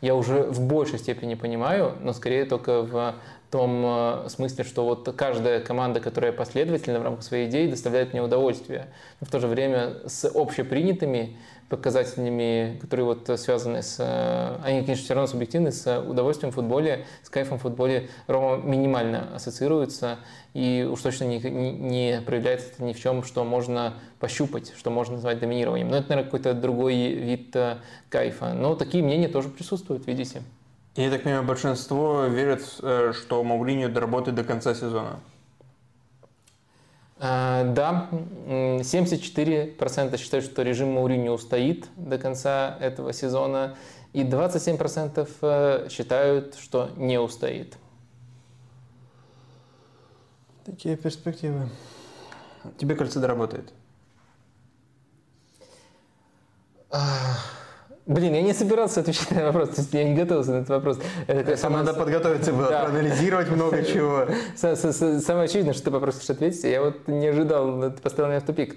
я 0.00 0.14
уже 0.14 0.42
в 0.42 0.60
большей 0.60 0.98
степени 0.98 1.34
понимаю, 1.34 1.94
но 2.00 2.12
скорее 2.12 2.44
только 2.44 2.82
в 2.82 3.14
том 3.50 3.82
э, 3.84 4.28
смысле, 4.28 4.64
что 4.64 4.84
вот 4.84 5.12
каждая 5.16 5.60
команда, 5.60 6.00
которая 6.00 6.32
последовательна 6.32 7.00
в 7.00 7.02
рамках 7.02 7.24
своей 7.24 7.48
идеи, 7.48 7.68
доставляет 7.68 8.12
мне 8.12 8.22
удовольствие. 8.22 8.88
Но 9.20 9.26
в 9.26 9.30
то 9.30 9.40
же 9.40 9.46
время 9.46 9.96
с 10.06 10.30
общепринятыми 10.32 11.36
показателями, 11.68 12.78
которые 12.80 13.04
вот 13.06 13.30
связаны 13.38 13.82
с... 13.82 13.96
Э, 13.98 14.58
они, 14.64 14.80
конечно, 14.80 15.04
все 15.04 15.14
равно 15.14 15.26
субъективны, 15.26 15.70
с 15.70 16.00
удовольствием 16.00 16.50
в 16.50 16.54
футболе, 16.54 17.06
с 17.22 17.28
кайфом 17.28 17.58
в 17.58 17.62
футболе 17.62 18.08
Рома 18.26 18.56
минимально 18.56 19.34
ассоциируется, 19.34 20.18
и 20.54 20.88
уж 20.90 21.02
точно 21.02 21.24
не, 21.24 21.38
не, 21.38 22.22
проявляется 22.24 22.68
это 22.72 22.82
ни 22.84 22.92
в 22.92 23.00
чем, 23.00 23.22
что 23.22 23.44
можно 23.44 23.94
пощупать, 24.18 24.72
что 24.76 24.90
можно 24.90 25.14
назвать 25.14 25.40
доминированием. 25.40 25.88
Но 25.88 25.96
это, 25.96 26.08
наверное, 26.10 26.24
какой-то 26.24 26.54
другой 26.54 26.96
вид 27.12 27.54
э, 27.54 27.76
кайфа. 28.08 28.54
Но 28.54 28.74
такие 28.74 29.04
мнения 29.04 29.28
тоже 29.28 29.48
присутствуют, 29.48 30.06
видите. 30.06 30.42
Я 30.96 31.10
так 31.10 31.22
понимаю, 31.22 31.44
большинство 31.44 32.24
верят, 32.24 32.62
э, 32.82 33.12
что 33.14 33.44
Мауриньо 33.44 33.88
доработает 33.88 34.36
до 34.36 34.44
конца 34.44 34.74
сезона. 34.74 35.20
А, 37.20 37.64
да, 37.64 38.08
74% 38.46 40.16
считают, 40.18 40.44
что 40.44 40.62
режим 40.62 40.92
Мауриньо 40.92 41.32
устоит 41.32 41.88
до 41.96 42.16
конца 42.16 42.76
этого 42.80 43.12
сезона, 43.12 43.76
и 44.12 44.22
27% 44.22 45.28
э, 45.42 45.88
считают, 45.90 46.54
что 46.54 46.90
не 46.96 47.18
устоит. 47.18 47.76
Такие 50.64 50.96
перспективы. 50.96 51.68
Тебе 52.78 52.94
кажется, 52.94 53.20
доработает? 53.20 53.72
Блин, 58.08 58.32
я 58.32 58.40
не 58.40 58.54
собирался 58.54 59.00
отвечать 59.00 59.30
на 59.32 59.44
вопрос, 59.44 59.68
то 59.68 59.82
есть 59.82 59.92
я 59.92 60.02
не 60.02 60.14
готовился 60.14 60.52
на 60.52 60.56
этот 60.56 60.70
вопрос. 60.70 60.98
Это 61.26 61.58
самое... 61.58 61.84
Надо 61.84 61.98
подготовиться 61.98 62.54
было, 62.54 62.70
да. 62.70 62.84
проанализировать 62.84 63.50
много 63.50 63.82
чего. 63.84 64.26
Самое 64.56 65.44
очевидное, 65.44 65.74
что 65.74 65.84
ты 65.84 65.90
попросишь 65.90 66.30
ответить, 66.30 66.64
я 66.64 66.80
вот 66.82 67.06
не 67.06 67.26
ожидал, 67.26 67.82
ты 67.90 68.00
поставил 68.00 68.30
меня 68.30 68.40
в 68.40 68.44
тупик. 68.44 68.76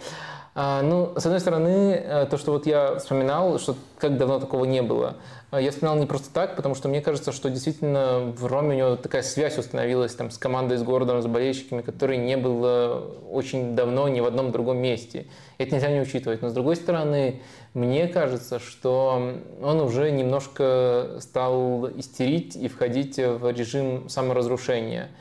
А, 0.54 0.82
ну, 0.82 1.14
с 1.16 1.26
одной 1.26 1.40
стороны, 1.40 1.94
э, 1.94 2.28
то, 2.30 2.38
что 2.38 2.52
вот 2.52 2.66
я 2.66 2.96
вспоминал, 2.96 3.58
что 3.58 3.78
как 3.98 4.18
давно 4.18 4.38
такого 4.38 4.66
не 4.66 4.82
было. 4.82 5.16
А, 5.50 5.62
я 5.62 5.72
вспоминал 5.72 5.98
не 5.98 6.06
просто 6.06 6.34
так, 6.34 6.58
потому 6.58 6.76
что 6.76 6.90
мне 6.90 7.00
кажется, 7.00 7.32
что 7.32 7.50
действительно 7.50 8.34
в 8.36 8.46
Роме 8.48 8.76
у 8.76 8.78
него 8.78 8.96
такая 8.98 9.22
связь 9.22 9.58
установилась 9.58 10.14
там, 10.14 10.30
с 10.30 10.38
командой, 10.38 10.78
с 10.78 10.84
городом, 10.84 11.22
с 11.22 11.26
болельщиками, 11.26 11.82
которой 11.82 12.18
не 12.18 12.36
было 12.36 13.02
очень 13.30 13.76
давно 13.76 14.10
ни 14.10 14.20
в 14.20 14.26
одном 14.26 14.52
другом 14.52 14.80
месте. 14.80 15.28
Это 15.58 15.76
нельзя 15.76 15.90
не 15.90 16.02
учитывать. 16.02 16.42
Но 16.42 16.50
с 16.50 16.54
другой 16.54 16.76
стороны, 16.76 17.42
мне 17.74 18.10
кажется, 18.10 18.60
что 18.60 19.36
он 19.62 19.80
уже 19.80 20.12
немножко 20.12 21.18
стал 21.22 21.90
истерить 21.92 22.58
и 22.58 22.68
входить 22.68 23.16
в 23.18 23.50
режим 23.52 24.10
саморазрушения. 24.10 25.12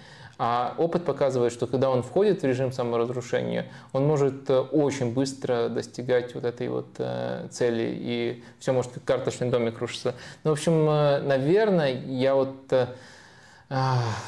А 0.43 0.75
опыт 0.79 1.05
показывает, 1.05 1.53
что 1.53 1.67
когда 1.67 1.91
он 1.91 2.03
входит 2.03 2.41
в 2.41 2.47
режим 2.47 2.73
саморазрушения, 2.73 3.67
он 3.93 4.07
может 4.07 4.49
э, 4.49 4.59
очень 4.59 5.13
быстро 5.13 5.69
достигать 5.69 6.35
вот 6.35 6.45
этой 6.45 6.69
вот 6.69 6.87
э, 6.97 7.47
цели, 7.51 7.93
и 7.95 8.43
все 8.59 8.73
может 8.73 8.91
как 8.93 9.05
карточный 9.05 9.51
домик 9.51 9.79
рушиться. 9.81 10.15
Ну, 10.43 10.53
в 10.53 10.55
общем, 10.55 10.89
э, 10.89 11.21
наверное, 11.21 11.93
я 11.93 12.35
вот 12.35 12.73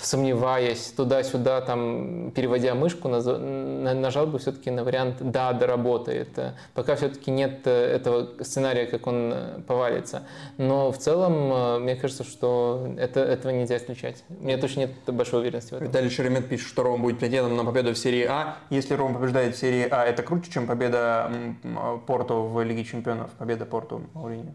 сомневаясь 0.02 0.93
туда-сюда, 0.97 1.62
там, 1.62 2.31
переводя 2.31 2.77
мышку, 2.77 3.09
нажал 3.09 4.27
бы 4.27 4.39
все-таки 4.39 4.70
на 4.70 4.85
вариант 4.85 5.16
«да, 5.19 5.52
доработает». 5.52 6.39
Пока 6.74 6.94
все-таки 6.94 7.32
нет 7.32 7.66
э, 7.66 7.70
этого 7.70 8.28
сценария, 8.44 8.86
как 8.86 9.05
он 9.09 9.32
э, 9.35 9.60
повалится. 9.66 10.23
Но 10.59 10.93
в 10.93 10.98
целом, 10.98 11.52
э, 11.52 11.78
мне 11.81 11.97
кажется, 11.97 12.23
что 12.23 12.94
это, 12.97 13.19
этого 13.19 13.51
нельзя 13.51 13.78
исключать. 13.78 14.23
У 14.28 14.44
меня 14.44 14.59
точно 14.59 14.81
нет 14.81 14.93
большой 15.09 15.40
уверенности 15.40 15.70
в 15.70 15.77
этом. 15.77 15.89
Виталий 15.89 16.10
Шеремет 16.10 16.48
пишет, 16.48 16.69
что 16.69 16.85
Рома 16.85 17.02
будет 17.02 17.19
претендентом 17.19 17.56
на 17.56 17.64
победу 17.64 17.94
в 17.94 17.98
серии 17.98 18.24
А. 18.28 18.59
Если 18.70 18.94
Рома 18.94 19.19
побеждает 19.19 19.56
в 19.56 19.59
серии 19.59 19.89
А, 19.90 20.05
это 20.05 20.23
круче, 20.23 20.52
чем 20.52 20.69
победа 20.69 21.32
Порту 22.06 22.44
в 22.44 22.62
Лиге 22.62 22.85
Чемпионов, 22.85 23.31
победа 23.32 23.66
Порту 23.66 24.02
Мауриньо? 24.14 24.52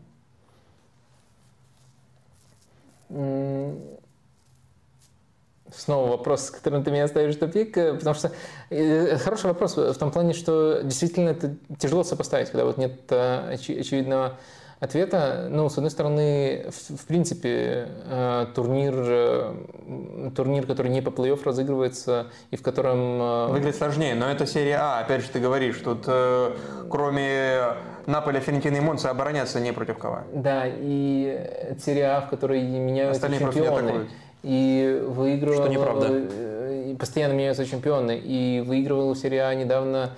Снова 5.77 6.09
вопрос, 6.09 6.45
с 6.45 6.51
которым 6.51 6.83
ты 6.83 6.91
меня 6.91 7.07
ставишь 7.07 7.35
в 7.35 7.39
тупик, 7.39 7.77
э, 7.77 7.93
потому 7.93 8.15
что 8.15 8.31
э, 8.69 9.17
хороший 9.17 9.47
вопрос 9.47 9.77
в 9.77 9.95
том 9.95 10.11
плане, 10.11 10.33
что 10.33 10.81
действительно 10.83 11.29
это 11.29 11.55
тяжело 11.79 12.03
сопоставить, 12.03 12.49
когда 12.49 12.65
вот 12.65 12.77
нет 12.77 12.99
э, 13.09 13.53
очевидного 13.53 14.37
ответа. 14.79 15.47
Ну, 15.49 15.69
с 15.69 15.77
одной 15.77 15.89
стороны, 15.89 16.67
в, 16.69 16.97
в 16.97 17.05
принципе, 17.07 17.87
турнир, 18.53 19.55
турнир, 20.35 20.67
который 20.67 20.89
не 20.89 21.01
по 21.01 21.09
плей-офф 21.09 21.41
разыгрывается 21.43 22.27
и 22.51 22.57
в 22.57 22.61
котором... 22.61 23.49
Выглядит 23.49 23.75
сложнее, 23.75 24.13
но 24.13 24.29
это 24.29 24.45
серия 24.45 24.77
А, 24.79 24.99
опять 24.99 25.23
же 25.23 25.29
ты 25.29 25.39
говоришь, 25.39 25.79
тут 25.83 26.05
кроме 26.91 27.59
Наполя, 28.05 28.39
Ферентина 28.39 28.75
и 28.75 28.79
Монца 28.79 29.09
обороняться 29.09 29.59
не 29.59 29.73
против 29.73 29.97
кого. 29.97 30.19
Да, 30.31 30.65
и 30.67 31.75
серия 31.83 32.17
А, 32.17 32.21
в 32.21 32.29
которой 32.29 32.61
меняются 32.61 33.25
Остальные 33.25 33.39
чемпионы 33.39 34.07
и 34.47 35.03
выигрывал... 35.05 35.63
Что 35.63 35.67
неправда. 35.67 36.07
Э, 36.09 36.95
постоянно 36.97 37.33
меняются 37.33 37.65
чемпионы. 37.65 38.17
И 38.17 38.63
выигрывал 38.65 39.13
серия 39.13 39.43
А 39.43 39.53
недавно 39.53 40.11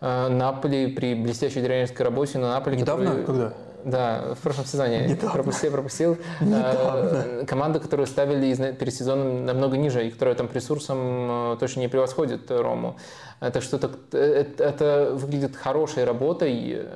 э, 0.00 0.28
Наполи 0.28 0.86
при 0.86 1.14
блестящей 1.14 1.60
тренерской 1.60 2.04
работе 2.04 2.38
на 2.38 2.52
Наполи. 2.54 2.76
Недавно? 2.76 3.06
Который... 3.06 3.24
Когда? 3.24 3.54
Да, 3.84 4.34
в 4.34 4.38
прошлом 4.38 4.64
сезоне. 4.64 5.08
Недавно. 5.08 5.32
Пропустил, 5.32 5.72
пропустил. 5.72 6.16
Недавно. 6.40 7.24
Э, 7.26 7.44
команда, 7.46 7.80
которую 7.80 8.06
ставили 8.06 8.72
перед 8.72 8.94
сезоном 8.94 9.44
намного 9.44 9.76
ниже, 9.76 10.06
и 10.06 10.10
которая 10.10 10.36
там 10.36 10.48
ресурсом 10.54 11.58
точно 11.58 11.80
не 11.80 11.88
превосходит 11.88 12.50
Рому. 12.50 12.96
Так 13.40 13.62
что 13.62 13.76
это, 13.76 13.90
это, 14.16 14.64
это 14.64 15.10
выглядит 15.12 15.54
хорошей 15.54 16.04
работой, 16.04 16.86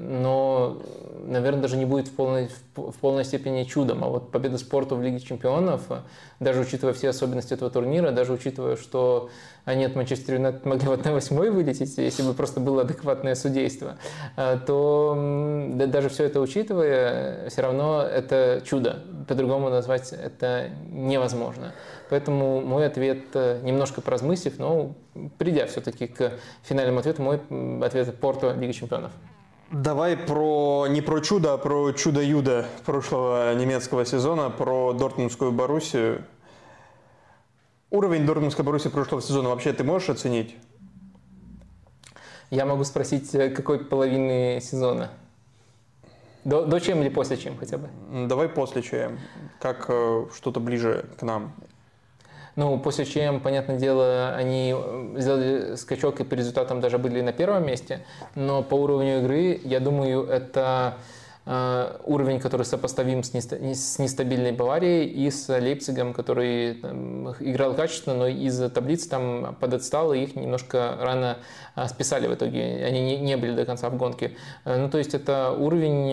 но 0.00 0.82
наверное, 1.24 1.62
даже 1.62 1.76
не 1.76 1.84
будет 1.84 2.08
в 2.08 2.12
полной, 2.12 2.48
в 2.74 2.98
полной 3.00 3.24
степени 3.24 3.62
чудом. 3.62 4.02
А 4.02 4.08
вот 4.08 4.32
победа 4.32 4.58
спорта 4.58 4.96
в 4.96 5.02
Лиге 5.02 5.20
чемпионов, 5.20 5.82
даже 6.40 6.60
учитывая 6.60 6.92
все 6.92 7.10
особенности 7.10 7.54
этого 7.54 7.70
турнира, 7.70 8.10
даже 8.10 8.32
учитывая, 8.32 8.74
что 8.76 9.30
они 9.64 9.84
от 9.84 9.94
Манчестер 9.94 10.34
Юнайтед 10.34 10.64
могли 10.64 10.88
в 10.88 10.92
1-8 10.92 11.50
вылететь, 11.50 11.96
если 11.96 12.22
бы 12.24 12.34
просто 12.34 12.58
было 12.58 12.82
адекватное 12.82 13.36
судейство, 13.36 13.96
э, 14.36 14.58
то 14.66 15.14
да, 15.74 15.86
даже 15.86 16.08
все 16.08 16.24
это 16.24 16.32
это 16.32 16.40
учитывая, 16.40 17.48
все 17.50 17.62
равно 17.62 18.02
это 18.02 18.62
чудо. 18.64 19.00
По-другому 19.28 19.68
назвать 19.68 20.12
это 20.12 20.70
невозможно. 20.90 21.72
Поэтому 22.12 22.60
мой 22.60 22.84
ответ, 22.84 23.24
э, 23.32 23.62
немножко 23.62 24.02
поразмыслив, 24.02 24.58
но 24.58 24.94
придя 25.38 25.64
все-таки 25.64 26.06
к 26.06 26.34
финальному 26.62 26.98
ответу, 26.98 27.22
мой 27.22 27.40
ответ– 27.82 28.14
Порто, 28.20 28.52
Лига 28.52 28.74
чемпионов. 28.74 29.12
Давай 29.70 30.18
про 30.18 30.88
не 30.90 31.00
про 31.00 31.20
чудо, 31.20 31.54
а 31.54 31.56
про 31.56 31.92
чудо-юдо 31.92 32.66
прошлого 32.84 33.54
немецкого 33.54 34.04
сезона, 34.04 34.50
про 34.50 34.92
Дортмундскую 34.92 35.52
Боруссию. 35.52 36.26
Уровень 37.88 38.26
Дортмундской 38.26 38.62
Боруссии 38.62 38.90
прошлого 38.90 39.22
сезона 39.22 39.48
вообще 39.48 39.72
ты 39.72 39.82
можешь 39.82 40.10
оценить? 40.10 40.54
Я 42.50 42.66
могу 42.66 42.84
спросить, 42.84 43.34
э, 43.34 43.48
какой 43.48 43.78
половины 43.86 44.60
сезона? 44.60 45.12
До, 46.44 46.66
до 46.66 46.78
чем 46.78 47.00
или 47.00 47.08
после 47.08 47.38
чем 47.38 47.56
хотя 47.56 47.78
бы? 47.78 47.88
Давай 48.28 48.50
после 48.50 48.82
чем. 48.82 49.18
Как 49.60 49.86
э, 49.88 50.26
что-то 50.34 50.60
ближе 50.60 51.06
к 51.18 51.22
нам. 51.22 51.54
Ну, 52.54 52.78
после 52.78 53.06
чем, 53.06 53.40
понятное 53.40 53.78
дело, 53.78 54.34
они 54.34 54.74
э, 54.76 55.14
сделали 55.16 55.74
скачок 55.76 56.20
и 56.20 56.24
по 56.24 56.34
результатам 56.34 56.80
даже 56.80 56.98
были 56.98 57.22
на 57.22 57.32
первом 57.32 57.66
месте, 57.66 58.04
но 58.34 58.62
по 58.62 58.74
уровню 58.74 59.20
игры, 59.20 59.58
я 59.64 59.80
думаю, 59.80 60.24
это 60.24 60.96
уровень, 61.44 62.38
который 62.38 62.64
сопоставим 62.64 63.24
с, 63.24 63.32
нестабильной 63.98 64.52
Баварией 64.52 65.06
и 65.06 65.28
с 65.28 65.48
Лейпцигом, 65.48 66.12
который 66.12 66.74
там, 66.74 67.30
играл 67.40 67.74
качественно, 67.74 68.16
но 68.16 68.26
из-за 68.28 68.70
таблицы 68.70 69.08
там 69.08 69.56
подотстал, 69.58 70.12
и 70.12 70.20
их 70.20 70.36
немножко 70.36 70.96
рано 71.00 71.38
э, 71.74 71.88
списали 71.88 72.28
в 72.28 72.34
итоге. 72.34 72.84
Они 72.84 73.00
не, 73.00 73.18
не 73.18 73.36
были 73.36 73.56
до 73.56 73.64
конца 73.64 73.90
в 73.90 73.96
гонке. 73.96 74.36
Э, 74.64 74.76
ну, 74.78 74.88
то 74.88 74.98
есть 74.98 75.14
это 75.14 75.50
уровень 75.50 76.12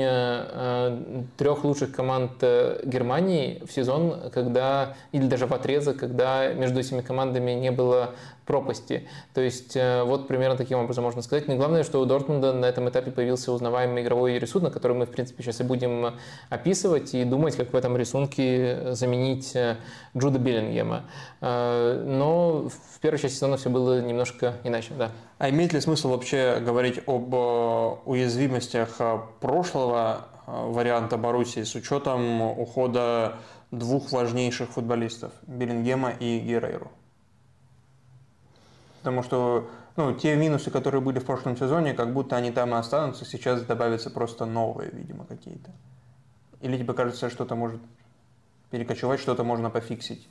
трех 1.37 1.63
лучших 1.63 1.91
команд 1.91 2.41
Германии 2.83 3.61
в 3.65 3.71
сезон, 3.71 4.31
когда, 4.33 4.95
или 5.11 5.27
даже 5.27 5.45
в 5.45 5.53
отрезок, 5.53 5.97
когда 5.97 6.51
между 6.53 6.79
этими 6.79 7.01
командами 7.01 7.51
не 7.51 7.71
было 7.71 8.15
пропасти. 8.49 9.07
То 9.35 9.41
есть 9.41 9.77
э, 9.77 10.01
вот 10.01 10.27
примерно 10.27 10.57
таким 10.57 10.79
образом 10.79 11.03
можно 11.03 11.21
сказать. 11.21 11.47
Но 11.47 11.55
главное, 11.55 11.83
что 11.83 12.01
у 12.01 12.05
Дортмунда 12.05 12.51
на 12.51 12.65
этом 12.65 12.89
этапе 12.89 13.11
появился 13.11 13.51
узнаваемый 13.51 14.01
игровой 14.01 14.39
рисунок, 14.39 14.73
который 14.73 14.97
мы, 14.97 15.05
в 15.05 15.11
принципе, 15.11 15.43
сейчас 15.43 15.61
и 15.61 15.63
будем 15.63 16.15
описывать 16.49 17.13
и 17.13 17.23
думать, 17.25 17.55
как 17.55 17.71
в 17.71 17.75
этом 17.75 17.95
рисунке 17.95 18.95
заменить 18.95 19.55
э, 19.55 19.77
Джуда 20.17 20.39
Беллингема. 20.39 21.03
Э, 21.41 22.03
но 22.07 22.69
в 22.69 22.99
первой 22.99 23.19
части 23.19 23.35
сезона 23.35 23.57
все 23.57 23.69
было 23.69 24.01
немножко 24.01 24.55
иначе, 24.63 24.95
да. 24.97 25.11
А 25.37 25.51
имеет 25.51 25.71
ли 25.73 25.79
смысл 25.79 26.09
вообще 26.09 26.59
говорить 26.59 27.01
об 27.05 27.31
уязвимостях 28.07 28.99
прошлого 29.41 30.25
варианта 30.47 31.17
Боруссии 31.17 31.61
с 31.61 31.75
учетом 31.75 32.41
ухода 32.41 33.35
двух 33.69 34.11
важнейших 34.11 34.69
футболистов– 34.69 35.33
Беллингема 35.47 36.09
и 36.19 36.39
Герейру? 36.39 36.89
Потому 38.99 39.23
что 39.23 39.69
ну, 39.95 40.13
те 40.13 40.35
минусы, 40.35 40.71
которые 40.71 41.01
были 41.01 41.19
в 41.19 41.25
прошлом 41.25 41.57
сезоне, 41.57 41.93
как 41.93 42.13
будто 42.13 42.35
они 42.35 42.51
там 42.51 42.73
и 42.73 42.77
останутся, 42.77 43.25
сейчас 43.25 43.61
добавятся 43.63 44.09
просто 44.09 44.45
новые, 44.45 44.91
видимо, 44.91 45.25
какие-то. 45.25 45.71
Или 46.61 46.77
тебе 46.77 46.93
кажется, 46.93 47.29
что-то 47.29 47.55
может 47.55 47.81
перекочевать, 48.69 49.19
что-то 49.19 49.43
можно 49.43 49.69
пофиксить? 49.69 50.27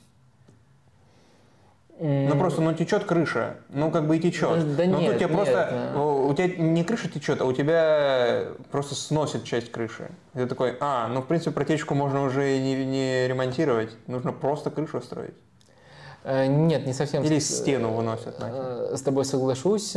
Ну 1.99 2.37
просто, 2.37 2.61
ну 2.61 2.73
течет 2.73 3.03
крыша, 3.03 3.57
ну 3.67 3.91
как 3.91 4.07
бы 4.07 4.15
и 4.15 4.21
течет. 4.21 4.77
Да 4.77 4.85
Но 4.85 4.99
нет, 5.01 5.11
тут 5.11 5.19
тебе 5.19 5.27
нет, 5.27 5.31
просто, 5.35 6.01
у 6.01 6.33
тебя 6.33 6.47
не 6.47 6.85
крыша 6.85 7.09
течет, 7.09 7.41
а 7.41 7.45
у 7.45 7.51
тебя 7.51 8.45
просто 8.71 8.95
сносит 8.95 9.43
часть 9.43 9.69
крыши. 9.69 10.09
И 10.33 10.37
ты 10.37 10.45
такой, 10.45 10.77
а, 10.79 11.09
ну 11.09 11.21
в 11.21 11.27
принципе 11.27 11.51
протечку 11.51 11.95
можно 11.95 12.23
уже 12.23 12.57
не, 12.57 12.85
не 12.85 13.27
ремонтировать, 13.27 13.91
нужно 14.07 14.31
просто 14.31 14.71
крышу 14.71 15.01
строить. 15.01 15.33
Э, 16.29 16.45
нет, 16.45 16.85
не 16.85 16.93
совсем. 16.93 17.23
Или 17.23 17.39
стену 17.39 17.91
выносят. 17.91 18.35
Э, 18.39 18.93
с 18.95 19.01
тобой 19.01 19.25
соглашусь. 19.25 19.95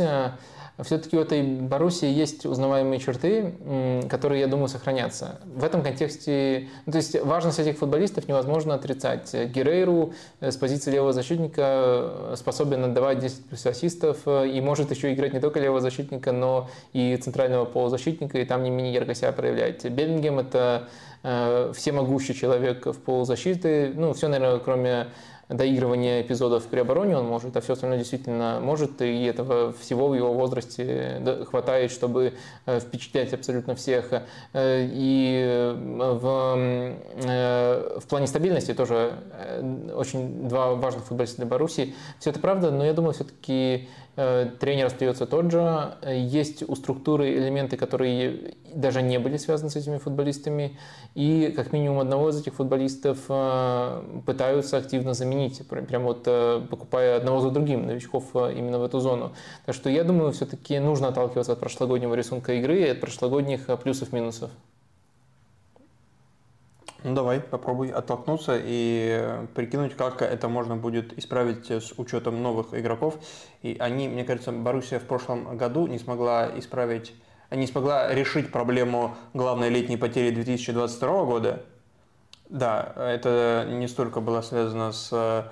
Все-таки 0.79 1.15
у 1.15 1.21
этой 1.21 1.43
Боруссии 1.43 2.07
есть 2.07 2.47
узнаваемые 2.47 2.99
черты, 2.99 3.53
которые, 4.09 4.41
я 4.41 4.47
думаю, 4.47 4.69
сохранятся. 4.69 5.39
В 5.45 5.63
этом 5.63 5.83
контексте, 5.83 6.67
ну, 6.87 6.93
то 6.93 6.97
есть 6.97 7.21
важность 7.21 7.59
этих 7.59 7.77
футболистов 7.77 8.27
невозможно 8.27 8.73
отрицать. 8.73 9.31
Герейру 9.31 10.13
э, 10.39 10.49
с 10.49 10.57
позиции 10.57 10.89
левого 10.89 11.13
защитника 11.13 12.33
способен 12.35 12.83
отдавать 12.85 13.19
10 13.19 13.45
плюс 13.45 13.63
ассистов 13.67 14.27
и 14.27 14.59
может 14.61 14.89
еще 14.89 15.13
играть 15.13 15.33
не 15.33 15.39
только 15.39 15.59
левого 15.59 15.79
защитника, 15.79 16.31
но 16.31 16.67
и 16.91 17.15
центрального 17.17 17.65
полузащитника, 17.65 18.39
и 18.39 18.45
там 18.45 18.63
не 18.63 18.71
менее 18.71 18.93
ярко 18.93 19.13
себя 19.13 19.31
проявлять. 19.31 19.85
Беллингем– 19.85 20.39
это 20.39 20.87
всемогущий 21.23 22.33
человек 22.33 22.85
в 22.85 22.99
полузащиты, 22.99 23.93
ну, 23.95 24.11
все, 24.11 24.27
наверное, 24.27 24.59
кроме 24.59 25.07
доигрывание 25.49 26.21
эпизодов 26.21 26.63
при 26.65 26.79
обороне 26.79 27.17
он 27.17 27.25
может, 27.25 27.57
а 27.57 27.61
все 27.61 27.73
остальное 27.73 27.99
действительно 27.99 28.59
может, 28.61 29.01
и 29.01 29.25
этого 29.25 29.73
всего 29.73 30.07
в 30.07 30.15
его 30.15 30.33
возрасте 30.33 31.43
хватает, 31.49 31.91
чтобы 31.91 32.33
э, 32.65 32.79
впечатлять 32.79 33.33
абсолютно 33.33 33.75
всех. 33.75 34.13
Э, 34.53 34.87
и 34.91 35.43
э, 35.45 35.73
в, 35.73 36.29
в 37.99 38.07
плане 38.07 38.27
стабильности 38.27 38.73
тоже 38.73 39.13
очень 39.95 40.47
два 40.47 40.75
важных 40.75 41.03
футболиста 41.05 41.37
для 41.37 41.45
Боруссии. 41.45 41.95
Все 42.19 42.29
это 42.29 42.39
правда, 42.39 42.71
но 42.71 42.85
я 42.85 42.93
думаю, 42.93 43.13
все-таки 43.13 43.89
тренер 44.15 44.85
остается 44.85 45.25
тот 45.25 45.51
же. 45.51 45.97
Есть 46.05 46.67
у 46.67 46.75
структуры 46.75 47.33
элементы, 47.33 47.77
которые 47.77 48.55
даже 48.73 49.01
не 49.01 49.19
были 49.19 49.37
связаны 49.37 49.69
с 49.69 49.75
этими 49.75 49.97
футболистами. 49.97 50.77
И 51.15 51.53
как 51.55 51.73
минимум 51.73 51.99
одного 51.99 52.29
из 52.29 52.39
этих 52.39 52.55
футболистов 52.55 53.19
э, 53.29 54.21
пытаются 54.25 54.77
активно 54.77 55.13
заменить, 55.13 55.67
прям 55.67 56.03
вот 56.03 56.23
э, 56.25 56.61
покупая 56.69 57.17
одного 57.17 57.39
за 57.39 57.51
другим 57.51 57.85
новичков 57.85 58.35
именно 58.35 58.79
в 58.79 58.83
эту 58.83 58.99
зону. 58.99 59.33
Так 59.65 59.75
что 59.75 59.89
я 59.89 60.03
думаю, 60.03 60.31
все-таки 60.31 60.79
нужно 60.79 61.09
отталкиваться 61.09 61.53
от 61.53 61.59
прошлогоднего 61.59 62.13
рисунка 62.15 62.53
игры 62.53 62.81
и 62.81 62.89
от 62.89 63.01
прошлогодних 63.01 63.67
плюсов-минусов. 63.81 64.51
Ну 67.03 67.13
давай, 67.13 67.41
попробуй 67.41 67.89
оттолкнуться 67.89 68.57
и 68.57 69.45
прикинуть, 69.55 69.93
как 69.95 70.21
это 70.21 70.47
можно 70.47 70.77
будет 70.77 71.17
исправить 71.17 71.69
с 71.69 71.93
учетом 71.97 72.41
новых 72.41 72.73
игроков. 72.73 73.15
И 73.61 73.75
они, 73.77 74.07
мне 74.07 74.23
кажется, 74.23 74.53
Боруссия 74.53 74.99
в 74.99 75.03
прошлом 75.03 75.57
году 75.57 75.85
не 75.87 75.99
смогла 75.99 76.49
исправить, 76.57 77.13
не 77.51 77.67
смогла 77.67 78.13
решить 78.13 78.53
проблему 78.53 79.15
главной 79.33 79.69
летней 79.69 79.97
потери 79.97 80.33
2022 80.33 81.25
года. 81.25 81.65
Да, 82.49 82.93
это 82.95 83.67
не 83.69 83.87
столько 83.89 84.21
было 84.21 84.41
связано 84.41 84.93
с 84.93 85.51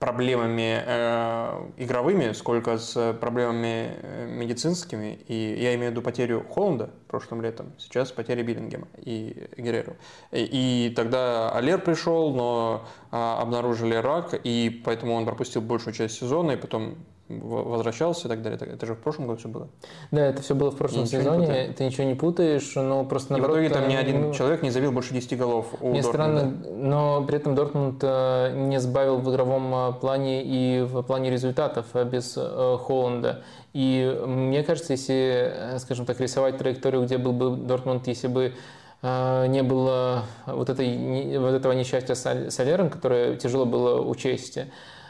проблемами 0.00 0.82
э, 0.84 1.68
игровыми, 1.76 2.32
сколько 2.32 2.78
с 2.78 3.12
проблемами 3.20 3.98
э, 4.02 4.26
медицинскими. 4.26 5.18
И 5.28 5.34
я 5.60 5.74
имею 5.74 5.90
в 5.90 5.92
виду 5.92 6.02
потерю 6.02 6.44
Холланда 6.48 6.90
прошлым 7.06 7.42
летом, 7.42 7.72
сейчас 7.78 8.10
потеря 8.10 8.42
Биллингема 8.42 8.88
и 8.96 9.48
Герреру. 9.58 9.96
И, 10.32 10.88
и 10.88 10.94
тогда 10.96 11.50
Алер 11.50 11.78
пришел, 11.78 12.34
но 12.34 12.86
а, 13.10 13.42
обнаружили 13.42 13.94
рак, 13.94 14.34
и 14.42 14.82
поэтому 14.84 15.12
он 15.12 15.26
пропустил 15.26 15.60
большую 15.60 15.92
часть 15.92 16.18
сезона, 16.18 16.52
и 16.52 16.56
потом 16.56 16.96
возвращался 17.38 18.26
и 18.26 18.30
так 18.30 18.42
далее. 18.42 18.58
Это 18.60 18.86
же 18.86 18.94
в 18.94 18.98
прошлом 18.98 19.26
году 19.26 19.38
все 19.38 19.48
было. 19.48 19.68
Да, 20.10 20.26
это 20.26 20.42
все 20.42 20.54
было 20.54 20.70
в 20.70 20.76
прошлом 20.76 21.06
сезоне. 21.06 21.46
Не 21.46 21.72
ты 21.72 21.84
ничего 21.84 22.04
не 22.04 22.14
путаешь, 22.14 22.74
но 22.74 23.04
просто 23.04 23.32
наоборот... 23.32 23.58
И 23.58 23.60
в 23.60 23.62
итоге 23.64 23.80
там 23.80 23.88
ни 23.88 23.94
один 23.94 24.20
ну, 24.28 24.34
человек 24.34 24.62
не 24.62 24.70
забил 24.70 24.92
больше 24.92 25.14
10 25.14 25.38
голов 25.38 25.74
у 25.80 25.90
Мне 25.90 26.02
странно, 26.02 26.52
но 26.68 27.24
при 27.24 27.36
этом 27.36 27.54
Дортмунд 27.54 28.00
э, 28.02 28.52
не 28.56 28.80
сбавил 28.80 29.18
в 29.18 29.30
игровом 29.30 29.72
э, 29.74 29.92
плане 30.00 30.42
и 30.42 30.82
в 30.82 31.02
плане 31.02 31.30
результатов 31.30 31.86
э, 31.94 32.04
без 32.04 32.34
Холланда. 32.34 33.42
И 33.72 34.20
мне 34.26 34.64
кажется, 34.64 34.92
если, 34.92 35.78
скажем 35.78 36.06
так, 36.06 36.20
рисовать 36.20 36.58
траекторию, 36.58 37.04
где 37.04 37.18
был 37.18 37.32
бы 37.32 37.56
Дортмунд, 37.56 38.08
если 38.08 38.26
бы 38.26 38.54
не 39.02 39.62
было 39.62 40.24
вот, 40.44 40.68
этой, 40.68 41.38
вот 41.38 41.54
этого 41.54 41.72
несчастья 41.72 42.14
с 42.14 42.60
Алером, 42.60 42.90
которое 42.90 43.36
тяжело 43.36 43.64
было 43.64 44.02
учесть, 44.02 44.58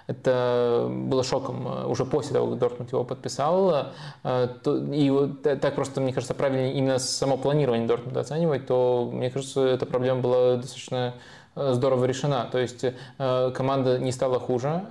это 0.07 0.87
было 0.91 1.23
шоком 1.23 1.67
э, 1.67 1.87
уже 1.87 2.05
после 2.05 2.35
того, 2.35 2.49
как 2.49 2.59
Дортмунд 2.59 2.93
его 2.93 3.05
подписал. 3.05 3.93
Э, 4.25 4.49
и 4.65 5.33
так 5.43 5.75
просто, 5.75 6.01
мне 6.01 6.13
кажется, 6.13 6.35
правильнее 6.35 6.75
именно 6.75 6.99
само 6.99 7.37
планирование 7.37 7.87
Дортмунда 7.87 8.21
оценивать, 8.21 8.67
то, 8.67 9.11
мне 9.13 9.31
кажется, 9.31 9.67
эта 9.67 9.87
проблема 9.87 10.21
была 10.21 10.57
достаточно 10.57 11.15
здорово 11.55 12.05
решена. 12.05 12.49
То 12.51 12.59
есть 12.59 12.85
команда 13.17 13.99
не 13.99 14.13
стала 14.13 14.39
хуже, 14.39 14.83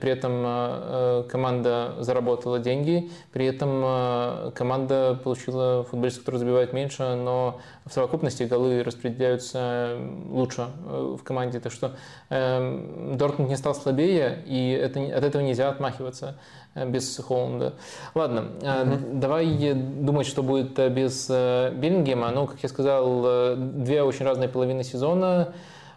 при 0.00 0.10
этом 0.10 1.26
команда 1.28 1.94
заработала 1.98 2.58
деньги, 2.58 3.10
при 3.32 3.46
этом 3.46 4.52
команда 4.52 5.18
получила 5.22 5.84
футболистов, 5.84 6.24
которые 6.24 6.40
забивают 6.40 6.72
меньше, 6.72 7.14
но 7.14 7.60
в 7.84 7.92
совокупности 7.92 8.44
голы 8.44 8.82
распределяются 8.82 9.96
лучше 10.30 10.68
в 10.86 11.22
команде. 11.22 11.60
Так 11.60 11.72
что 11.72 11.92
Дортмунд 12.28 13.50
не 13.50 13.56
стал 13.56 13.74
слабее, 13.74 14.42
и 14.46 14.70
это, 14.70 15.00
от 15.00 15.24
этого 15.24 15.42
нельзя 15.42 15.68
отмахиваться. 15.68 16.36
Э, 16.74 16.88
без 16.88 17.16
Холланда. 17.18 17.74
Ладно, 18.14 18.46
угу. 18.58 19.18
давай 19.20 19.74
думать, 19.74 20.26
что 20.26 20.42
будет 20.42 20.78
э, 20.78 20.88
без 20.88 21.28
Биллингема. 21.28 22.30
Ну, 22.30 22.46
как 22.46 22.60
я 22.62 22.68
сказал, 22.68 23.56
две 23.56 24.02
очень 24.02 24.24
разные 24.24 24.48
половины 24.48 24.84
сезона. 24.84 25.54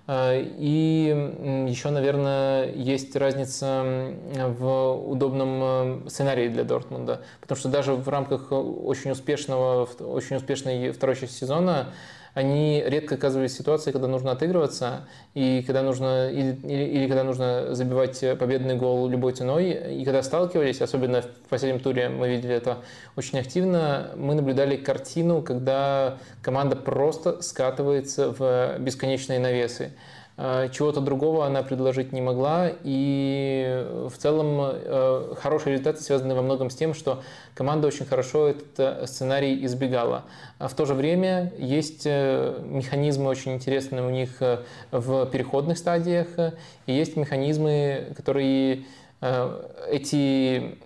И 0.10 1.66
еще, 1.68 1.90
наверное, 1.90 2.72
есть 2.72 3.14
разница 3.18 4.14
в 4.58 4.94
удобном 4.94 6.10
сценарии 6.10 6.48
для 6.48 6.64
Дортмунда. 6.64 7.22
Потому 7.42 7.60
что 7.60 7.68
даже 7.68 7.94
в 7.94 8.08
рамках 8.08 8.52
очень 8.52 9.12
успешного, 9.12 9.88
очень 10.00 10.38
успешной 10.38 10.92
второй 10.92 11.18
части 11.18 11.34
сезона 11.34 11.90
они 12.38 12.84
редко 12.86 13.16
оказывались 13.16 13.54
в 13.54 13.58
ситуации, 13.58 13.92
когда 13.92 14.08
нужно 14.08 14.30
отыгрываться, 14.30 15.08
и 15.34 15.64
когда 15.66 15.82
нужно, 15.82 16.30
или, 16.30 16.56
или, 16.66 16.84
или 16.84 17.08
когда 17.08 17.24
нужно 17.24 17.74
забивать 17.74 18.24
победный 18.38 18.76
гол 18.76 19.10
любой 19.10 19.34
ценой. 19.34 19.96
И 20.00 20.06
когда 20.06 20.22
сталкивались, 20.22 20.80
особенно 20.80 21.24
в 21.24 21.50
последнем 21.50 21.80
туре 21.80 22.10
мы 22.10 22.30
видели 22.30 22.54
это 22.54 22.84
очень 23.16 23.40
активно, 23.40 24.12
мы 24.16 24.36
наблюдали 24.36 24.78
картину, 24.78 25.42
когда 25.42 26.20
команда 26.44 26.76
просто 26.76 27.42
скатывается 27.42 28.32
в 28.38 28.78
бесконечные 28.78 29.40
навесы. 29.40 29.94
Э, 30.40 30.70
чего-то 30.72 31.02
другого 31.02 31.48
она 31.48 31.64
предложить 31.64 32.12
не 32.12 32.22
могла, 32.22 32.70
и 32.84 33.84
в 34.08 34.16
целом 34.18 34.58
э, 34.62 35.34
хорошие 35.42 35.74
результаты 35.74 36.04
связаны 36.04 36.36
во 36.36 36.44
многом 36.44 36.70
с 36.70 36.76
тем, 36.76 36.94
что 36.94 37.24
команда 37.56 37.88
очень 37.88 38.06
хорошо 38.06 38.50
этот 38.50 38.80
э, 38.80 39.08
сценарий 39.08 39.66
избегала. 39.66 40.26
А 40.60 40.68
в 40.68 40.76
то 40.76 40.86
же 40.86 40.94
время 40.94 41.52
есть 41.58 42.06
механизмы 42.06 43.30
очень 43.30 43.54
интересные 43.54 44.06
у 44.06 44.12
них 44.12 44.40
в 44.92 45.26
переходных 45.28 45.78
стадиях, 45.78 46.28
и 46.86 46.94
есть 46.94 47.16
механизмы, 47.16 48.14
которые 48.16 48.86
эти 49.90 50.78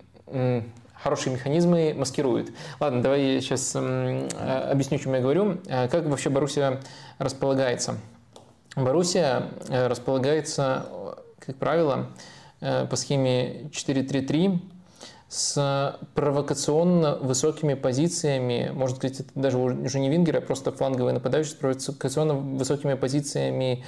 хорошие 0.94 1.32
механизмы 1.32 1.94
маскируют. 1.96 2.50
Ладно, 2.80 3.02
давай 3.02 3.34
я 3.34 3.40
сейчас 3.40 3.76
объясню, 3.76 4.96
о 4.96 5.00
чем 5.00 5.14
я 5.14 5.20
говорю. 5.20 5.58
Как 5.66 6.06
вообще 6.06 6.30
Боруссия 6.30 6.80
располагается? 7.18 7.96
Боруссия 8.76 9.50
э, 9.68 9.86
располагается, 9.86 10.86
как 11.38 11.56
правило, 11.56 12.08
э, 12.60 12.86
по 12.86 12.96
схеме 12.96 13.70
4-3-3 13.70 14.60
с 15.28 15.98
провокационно 16.14 17.16
высокими 17.16 17.74
позициями, 17.74 18.70
может 18.74 19.00
быть, 19.00 19.20
это 19.20 19.30
даже 19.34 19.58
уже 19.58 19.98
не 19.98 20.10
вингеры, 20.10 20.38
а 20.38 20.42
просто 20.42 20.72
фланговые 20.72 21.14
нападающие 21.14 21.54
с 21.54 21.56
провокационно 21.56 22.34
высокими 22.34 22.94
позициями 22.94 23.82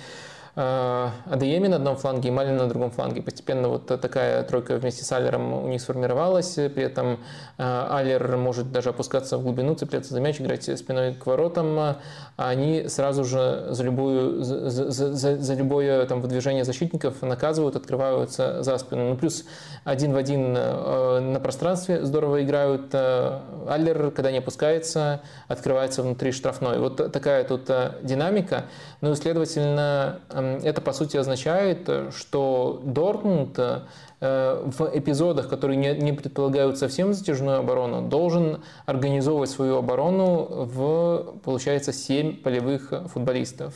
Адееми 0.57 1.67
на 1.67 1.77
одном 1.77 1.97
фланге 1.97 2.29
и 2.29 2.31
Малин 2.31 2.57
на 2.57 2.69
другом 2.69 2.93
фланге. 2.93 3.23
Постепенно 3.23 3.69
вот 3.69 3.87
такая 3.87 4.45
тройка 4.45 4.77
вместе 4.77 5.05
с 5.05 5.11
Алером 5.11 5.53
у 5.53 5.67
них 5.67 5.81
сформировалась. 5.81 6.55
При 6.55 6.85
этом 6.85 7.19
э, 7.59 7.87
Алер 7.91 8.37
может 8.37 8.71
даже 8.71 8.91
опускаться 8.91 9.37
в 9.37 9.43
глубину, 9.43 9.75
цепляться 9.75 10.15
за 10.15 10.21
мяч, 10.21 10.41
играть 10.41 10.63
спиной 10.79 11.15
к 11.15 11.27
воротам. 11.27 11.77
А 11.77 11.97
они 12.37 12.87
сразу 12.87 13.25
же 13.25 13.67
за, 13.71 13.83
любую, 13.83 14.45
за, 14.45 14.91
за, 14.91 15.37
за, 15.37 15.55
любое 15.55 16.07
там, 16.07 16.21
выдвижение 16.21 16.65
защитников 16.65 17.23
наказывают, 17.23 17.75
открываются 17.75 18.63
за 18.63 18.79
спину. 18.79 19.09
Ну, 19.09 19.17
плюс 19.17 19.45
один 19.83 20.13
в 20.13 20.17
один 20.17 20.55
э, 20.57 21.19
на 21.19 21.41
пространстве 21.41 22.05
здорово 22.05 22.45
играют. 22.45 22.95
Аллер, 22.95 24.13
когда 24.13 24.31
не 24.31 24.39
опускается, 24.39 25.21
открывается 25.49 26.05
внутри 26.05 26.31
штрафной. 26.31 26.79
Вот 26.79 27.13
такая 27.13 27.43
тут 27.43 27.69
динамика. 28.03 28.67
Ну 29.05 29.13
и, 29.13 29.17
следовательно, 29.17 30.21
это, 30.31 30.81
по 30.81 30.95
сути, 30.95 31.19
означает, 31.19 31.91
что 32.17 32.81
Дортмунд 32.85 33.59
э, 33.59 33.83
в 34.19 34.91
эпизодах, 34.95 35.51
которые 35.51 35.77
не, 35.77 36.15
предполагают 36.15 36.79
совсем 36.79 37.13
затяжную 37.13 37.59
оборону, 37.59 38.09
должен 38.09 38.63
организовывать 38.87 39.51
свою 39.51 39.77
оборону 39.77 40.47
в, 40.49 41.35
получается, 41.45 41.93
7 41.93 42.41
полевых 42.41 42.95
футболистов. 43.13 43.75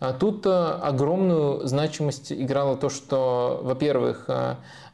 А 0.00 0.12
тут 0.18 0.46
э, 0.46 0.50
огромную 0.50 1.66
значимость 1.66 2.32
играло 2.32 2.78
то, 2.78 2.88
что, 2.88 3.60
во-первых, 3.62 4.30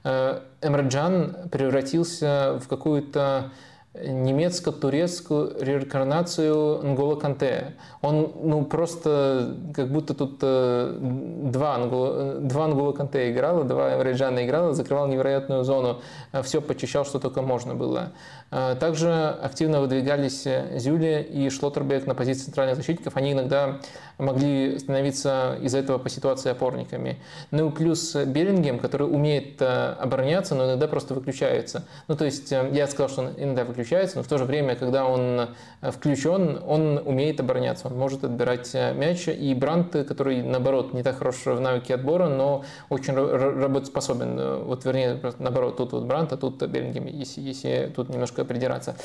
э, 0.02 0.40
Эмраджан 0.62 1.48
превратился 1.52 2.59
в 2.60 2.66
какую-то 2.66 3.52
немецко-турецкую 3.95 5.57
реинкарнацию 5.61 6.83
Нгола 6.83 7.15
Канте. 7.15 7.75
Он 8.03 8.33
ну, 8.43 8.65
просто 8.65 9.57
как 9.73 9.89
будто 9.89 10.15
тут 10.15 10.39
э, 10.43 10.99
два, 11.01 11.79
Нгола, 11.79 12.35
два 12.41 12.66
Нгола 12.66 12.93
Канте 12.93 13.31
играло, 13.31 13.62
два 13.62 14.03
Реджана 14.03 14.45
играло, 14.45 14.75
закрывал 14.75 15.07
невероятную 15.07 15.62
зону, 15.62 16.01
э, 16.33 16.43
все 16.43 16.61
почищал, 16.61 17.05
что 17.05 17.21
только 17.21 17.41
можно 17.41 17.77
было. 17.77 18.12
Э, 18.51 18.75
также 18.79 19.12
активно 19.12 19.81
выдвигались 19.81 20.47
Зюли 20.75 21.27
и 21.31 21.49
Шлоттербек 21.49 22.09
на 22.09 22.16
позиции 22.16 22.47
центральных 22.47 22.77
защитников. 22.77 23.16
Они 23.16 23.31
иногда 23.31 23.79
могли 24.19 24.77
становиться 24.81 25.57
из-за 25.62 25.79
этого 25.79 25.99
по 25.99 26.09
ситуации 26.09 26.51
опорниками. 26.51 27.19
Ну 27.53 27.69
и 27.69 27.73
плюс 27.73 28.16
Беллингем, 28.16 28.81
который 28.81 29.05
умеет 29.05 29.62
обороняться, 29.62 30.55
но 30.55 30.66
иногда 30.66 30.89
просто 30.89 31.15
выключается. 31.15 31.85
Ну 32.09 32.16
то 32.16 32.25
есть 32.25 32.51
я 32.51 32.87
сказал, 32.87 33.09
что 33.09 33.23
он 33.23 33.35
иногда 33.37 33.65
выключается, 33.65 33.84
но 34.15 34.23
в 34.23 34.28
то 34.28 34.39
же 34.39 34.44
время, 34.44 34.77
когда 34.77 35.06
он 35.06 35.48
включен, 35.82 36.61
он 36.66 36.98
умеет 37.05 37.40
обороняться, 37.40 37.89
он 37.89 37.98
может 37.98 38.24
отбирать 38.24 38.73
мяч. 38.74 39.28
И 39.28 39.55
Брант, 39.55 39.93
который, 39.93 40.43
наоборот, 40.43 40.94
не 40.94 41.02
так 41.02 41.19
хорош 41.19 41.44
в 41.44 41.61
навыке 41.61 41.94
отбора, 41.94 42.28
но 42.28 42.65
очень 42.89 43.15
работоспособен. 43.15 44.65
Вот 44.65 44.85
вернее, 44.85 45.20
наоборот, 45.39 45.77
тут 45.77 45.93
вот 45.93 46.05
Брант, 46.05 46.32
а 46.32 46.36
тут 46.36 46.62
Беллингем, 46.62 47.06
если, 47.06 47.40
если 47.40 47.93
тут 47.94 48.09
немножко 48.09 48.44
придираться. 48.44 48.97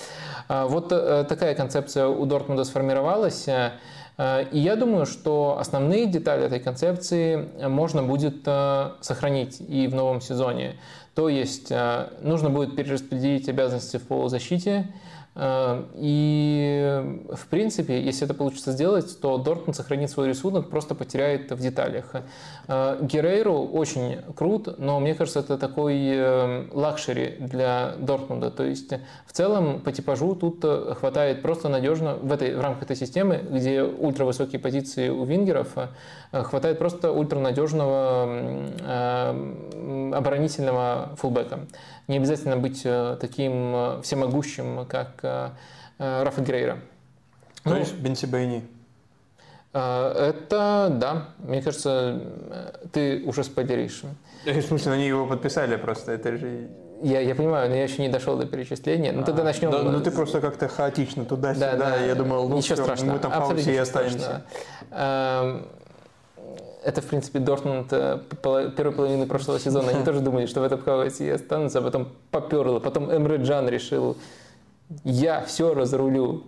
А, 0.48 0.68
вот 0.68 0.92
э, 0.92 1.26
такая 1.28 1.56
концепция 1.56 2.08
у 2.08 2.26
Дортмунда 2.26 2.64
сформировалась. 2.64 3.48
Э, 3.48 3.72
и 4.52 4.60
я 4.60 4.76
думаю, 4.76 5.06
что 5.06 5.58
основные 5.60 6.06
детали 6.06 6.46
этой 6.46 6.60
концепции 6.60 7.50
можно 7.68 8.04
будет 8.04 8.42
э, 8.46 8.92
сохранить 9.02 9.62
и 9.62 9.88
в 9.88 9.96
новом 9.96 10.22
сезоне. 10.22 10.76
То 11.16 11.28
есть 11.28 11.72
нужно 12.22 12.50
будет 12.50 12.76
перераспределить 12.76 13.50
обязанности 13.50 13.98
в 13.98 14.04
полузащите, 14.04 14.88
Э, 14.88 15.19
и, 15.42 17.02
в 17.34 17.48
принципе, 17.48 18.02
если 18.02 18.26
это 18.26 18.34
получится 18.34 18.72
сделать, 18.74 19.20
то 19.22 19.38
Дортмунд 19.38 19.76
сохранит 19.76 20.10
свой 20.10 20.28
рисунок, 20.28 20.70
просто 20.70 20.96
потеряет 20.96 21.52
в 21.52 21.62
деталях. 21.62 22.14
Э, 22.68 22.98
Герейру 23.02 23.66
очень 23.66 24.18
крут, 24.36 24.78
но 24.80 25.00
мне 25.00 25.16
кажется, 25.16 25.40
это 25.40 25.58
такой 25.58 25.98
э, 25.98 26.66
luxury 26.74 27.38
для 27.40 27.96
Дортмунда. 28.00 28.52
То 28.52 28.64
есть, 28.64 28.92
в 29.26 29.32
целом, 29.32 29.80
по 29.80 29.94
типажу 29.94 30.36
тут 30.36 30.66
хватает 30.98 31.42
просто 31.42 31.70
надежно, 31.70 32.16
в, 32.16 32.32
этой, 32.34 32.56
в 32.56 32.62
рамках 32.62 32.84
этой 32.84 32.98
системы, 32.98 33.42
где 33.50 33.84
ультравысокие 33.84 34.60
позиции 34.60 35.08
у 35.10 35.24
вингеров, 35.24 35.70
хватает 36.32 36.80
просто 36.80 37.12
ультранадежного 37.12 38.66
оборонительного 40.14 41.12
фулбека 41.18 41.60
не 42.10 42.18
обязательно 42.18 42.58
быть 42.58 42.82
э, 42.84 43.18
таким 43.22 43.76
э, 43.76 44.02
всемогущим, 44.02 44.86
как 44.88 45.20
э, 45.22 45.52
Рафа 46.00 46.42
Грейра. 46.42 46.80
То 47.64 47.70
ну, 47.70 47.78
есть 47.78 47.94
Бенси 47.94 48.26
Бейни? 48.26 48.68
Это, 49.72 50.88
да, 50.90 51.28
мне 51.38 51.62
кажется, 51.62 52.20
ты 52.92 53.22
уже 53.26 53.44
спойлеришь. 53.44 54.02
В 54.44 54.62
смысле, 54.62 54.94
они 54.94 55.08
его 55.08 55.28
подписали 55.28 55.76
просто, 55.76 56.14
это 56.14 56.38
же... 56.38 56.70
Я, 57.04 57.20
я 57.20 57.36
понимаю, 57.36 57.70
но 57.70 57.76
я 57.76 57.84
еще 57.84 58.02
не 58.02 58.10
дошел 58.10 58.36
до 58.36 58.48
перечисления. 58.48 59.14
Ну, 59.14 59.24
тогда 59.24 59.44
начнем. 59.44 59.70
Да, 59.70 59.84
ну, 59.84 60.02
ты 60.02 60.10
просто 60.10 60.42
как-то 60.42 60.68
хаотично 60.68 61.24
туда-сюда. 61.24 61.76
Да, 61.76 61.90
да, 61.92 61.98
я 61.98 62.16
думал, 62.16 62.50
ну, 62.50 62.58
ничего 62.58 62.76
все, 62.76 62.84
страшного. 62.84 63.14
мы 63.14 63.20
там 63.20 63.32
паузе 63.32 63.74
и 63.76 63.78
останемся. 63.78 64.42
Эм, 64.90 65.68
это, 66.90 67.02
в 67.02 67.06
принципе, 67.06 67.40
Дортмунд 67.40 67.94
э, 67.94 68.20
первой 68.76 68.92
половины 68.92 69.26
прошлого 69.26 69.60
сезона. 69.60 69.90
Они 69.90 70.04
тоже 70.04 70.20
думали, 70.22 70.48
что 70.48 70.62
в 70.62 70.64
этом 70.64 70.82
хаосе 70.82 71.34
останутся, 71.34 71.80
а 71.80 71.82
потом 71.82 72.10
поперло. 72.32 72.80
Потом 72.80 73.16
Эмре 73.16 73.38
Джан 73.38 73.70
решил, 73.70 74.18
я 75.04 75.42
все 75.46 75.74
разрулю. 75.74 76.44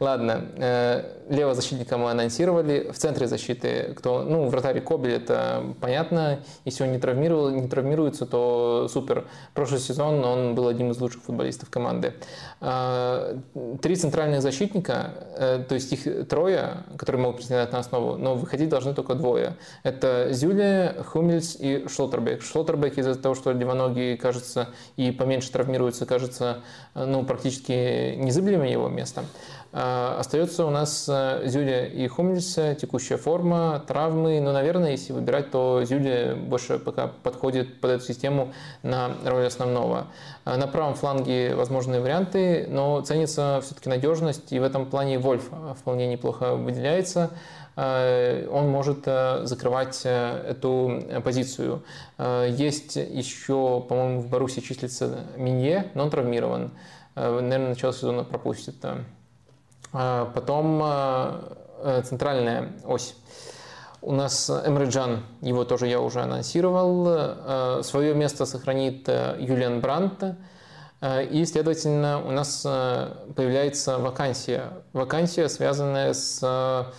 Ладно, 0.00 0.46
э, 0.56 1.04
левого 1.28 1.54
защитника 1.54 1.98
мы 1.98 2.10
анонсировали. 2.10 2.90
В 2.92 2.98
центре 2.98 3.26
защиты, 3.26 3.94
кто, 3.96 4.22
ну, 4.22 4.48
вратарь 4.48 4.80
Кобель, 4.80 5.14
это 5.14 5.74
понятно. 5.80 6.40
Если 6.64 6.84
он 6.84 6.92
не, 6.92 6.98
травмировал, 6.98 7.50
не 7.50 7.68
травмируется, 7.68 8.26
то 8.26 8.88
супер. 8.90 9.26
Прошлый 9.54 9.80
сезон 9.80 10.24
он 10.24 10.54
был 10.54 10.68
одним 10.68 10.90
из 10.90 11.00
лучших 11.00 11.22
футболистов 11.22 11.70
команды. 11.70 12.14
Э, 12.60 13.38
три 13.82 13.96
центральных 13.96 14.42
защитника, 14.42 15.14
э, 15.36 15.64
то 15.68 15.74
есть 15.74 15.92
их 15.92 16.28
трое, 16.28 16.84
которые 16.96 17.22
могут 17.22 17.38
претендовать 17.38 17.72
на 17.72 17.78
основу, 17.80 18.16
но 18.16 18.34
выходить 18.34 18.68
должны 18.68 18.94
только 18.94 19.14
двое. 19.14 19.56
Это 19.82 20.28
Зюле, 20.32 20.94
Хумельс 21.06 21.56
и 21.58 21.86
Шлоттербек. 21.88 22.42
Шлоттербек 22.42 22.98
из-за 22.98 23.14
того, 23.16 23.34
что 23.34 23.52
левоногий, 23.52 24.16
кажется, 24.16 24.68
и 24.96 25.10
поменьше 25.10 25.50
травмируется, 25.50 26.06
кажется, 26.06 26.60
ну, 26.94 27.24
практически 27.24 28.14
незыблемым 28.16 28.66
его 28.66 28.88
местом. 28.88 29.26
А, 29.70 30.16
остается 30.18 30.64
у 30.64 30.70
нас 30.70 31.06
э, 31.10 31.42
Зюля 31.44 31.86
и 31.86 32.06
Хумельс, 32.08 32.54
текущая 32.80 33.18
форма, 33.18 33.84
травмы. 33.86 34.40
Но, 34.40 34.52
наверное, 34.52 34.92
если 34.92 35.12
выбирать, 35.12 35.50
то 35.50 35.84
Зюля 35.84 36.34
больше 36.34 36.78
пока 36.78 37.08
подходит 37.08 37.80
под 37.80 37.90
эту 37.90 38.04
систему 38.04 38.54
на 38.82 39.10
роль 39.26 39.46
основного. 39.46 40.06
А, 40.46 40.56
на 40.56 40.66
правом 40.66 40.94
фланге 40.94 41.54
возможные 41.54 42.00
варианты, 42.00 42.66
но 42.70 43.02
ценится 43.02 43.60
все-таки 43.62 43.90
надежность, 43.90 44.52
и 44.52 44.58
в 44.58 44.62
этом 44.62 44.86
плане 44.86 45.18
Вольф 45.18 45.50
вполне 45.78 46.06
неплохо 46.06 46.54
выделяется 46.54 47.30
а, 47.76 48.48
он 48.48 48.68
может 48.68 49.02
э, 49.04 49.42
закрывать 49.44 50.00
э, 50.04 50.46
эту 50.48 51.04
позицию. 51.22 51.84
Есть 52.18 52.96
еще, 52.96 53.84
по-моему, 53.88 54.22
в 54.22 54.28
Баруси 54.28 54.60
числится 54.60 55.26
Минье, 55.36 55.90
но 55.94 56.04
он 56.04 56.10
травмирован. 56.10 56.72
Наверное, 57.14 57.68
начало 57.68 57.92
сезона 57.92 58.24
пропустит. 58.24 58.76
А, 59.92 60.30
потом 60.34 60.80
а, 60.82 61.56
э, 61.82 62.02
центральная 62.02 62.72
ось. 62.84 63.14
У 64.00 64.12
нас 64.12 64.48
Эмреджан, 64.48 65.24
его 65.40 65.64
тоже 65.64 65.88
я 65.88 66.00
уже 66.00 66.20
анонсировал. 66.20 67.06
Э, 67.08 67.80
Свое 67.82 68.14
место 68.14 68.46
сохранит 68.46 69.08
э, 69.08 69.36
Юлиан 69.38 69.80
Брант. 69.80 70.24
И, 71.30 71.44
следовательно, 71.44 72.20
у 72.26 72.32
нас 72.32 72.62
появляется 72.62 73.98
вакансия. 73.98 74.64
Вакансия, 74.92 75.48
связанная 75.48 76.12
с 76.12 76.92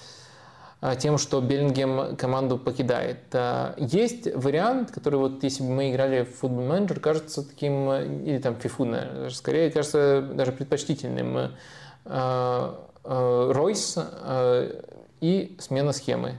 тем, 0.99 1.17
что 1.17 1.41
Беллингем 1.41 2.15
команду 2.15 2.57
покидает. 2.57 3.35
Есть 3.75 4.33
вариант, 4.33 4.91
который 4.91 5.19
вот 5.19 5.43
если 5.43 5.63
бы 5.63 5.71
мы 5.71 5.91
играли 5.91 6.23
в 6.23 6.33
футбол 6.33 6.63
менеджер, 6.63 7.01
кажется 7.01 7.43
таким, 7.43 7.91
или 7.91 8.37
там 8.37 8.55
фифу, 8.55 8.85
наверное, 8.85 9.29
скорее 9.31 9.69
кажется 9.69 10.21
даже 10.21 10.53
предпочтительным. 10.53 11.51
Э, 12.09 12.73
э, 13.03 13.51
Ройс 13.53 13.95
э, 13.97 14.81
и 15.21 15.55
смена 15.59 15.91
схемы. 15.91 16.37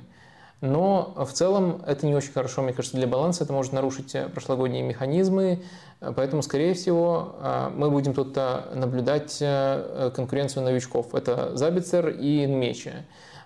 Но 0.61 1.15
в 1.17 1.33
целом 1.33 1.83
это 1.87 2.07
не 2.07 2.15
очень 2.15 2.33
хорошо, 2.33 2.61
мне 2.61 2.73
кажется, 2.73 2.97
для 2.97 3.07
баланса. 3.07 3.45
Это 3.45 3.53
может 3.53 3.73
нарушить 3.73 4.15
прошлогодние 4.35 4.83
механизмы. 4.83 5.63
Поэтому, 6.01 6.43
скорее 6.43 6.75
всего, 6.75 7.37
мы 7.75 7.91
будем 7.91 8.13
тут 8.13 8.37
наблюдать 8.37 9.39
конкуренцию 9.39 10.65
новичков. 10.65 11.15
Это 11.15 11.57
Забицер 11.57 12.11
и 12.11 12.47
Нмечи. 12.47 12.93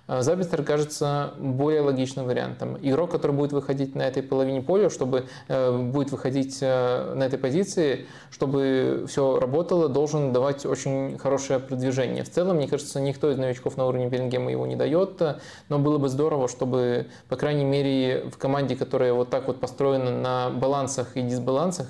А, 0.07 0.23
Забистер 0.23 0.63
кажется 0.63 1.33
более 1.39 1.81
логичным 1.81 2.27
вариантом. 2.27 2.77
Игрок, 2.83 3.11
который 3.11 3.33
будет 3.33 3.53
выходить 3.53 3.95
на 3.95 4.03
этой 4.03 4.23
половине 4.23 4.61
поля, 4.61 4.91
чтобы 4.91 5.27
э, 5.49 5.79
будет 5.79 6.11
выходить 6.13 6.59
э, 6.61 7.15
на 7.15 7.25
этой 7.25 7.39
позиции, 7.39 8.07
чтобы 8.31 9.07
все 9.09 9.39
работало, 9.39 9.89
должен 9.89 10.33
давать 10.33 10.67
очень 10.67 11.17
хорошее 11.19 11.59
продвижение. 11.59 12.23
В 12.23 12.31
целом, 12.31 12.57
мне 12.57 12.69
кажется, 12.69 13.01
никто 13.01 13.31
из 13.31 13.39
новичков 13.39 13.77
на 13.77 13.87
уровне 13.87 14.09
Беллингема 14.09 14.51
его 14.51 14.67
не 14.67 14.77
дает, 14.77 15.23
но 15.69 15.79
было 15.79 15.99
бы 15.99 16.09
здорово, 16.09 16.49
чтобы, 16.49 17.07
по 17.29 17.37
крайней 17.37 17.65
мере, 17.65 18.29
в 18.31 18.37
команде, 18.37 18.77
которая 18.77 19.15
вот 19.15 19.31
так 19.31 19.47
вот 19.47 19.61
построена 19.61 20.11
на 20.11 20.51
балансах 20.51 21.17
и 21.17 21.23
дисбалансах, 21.23 21.87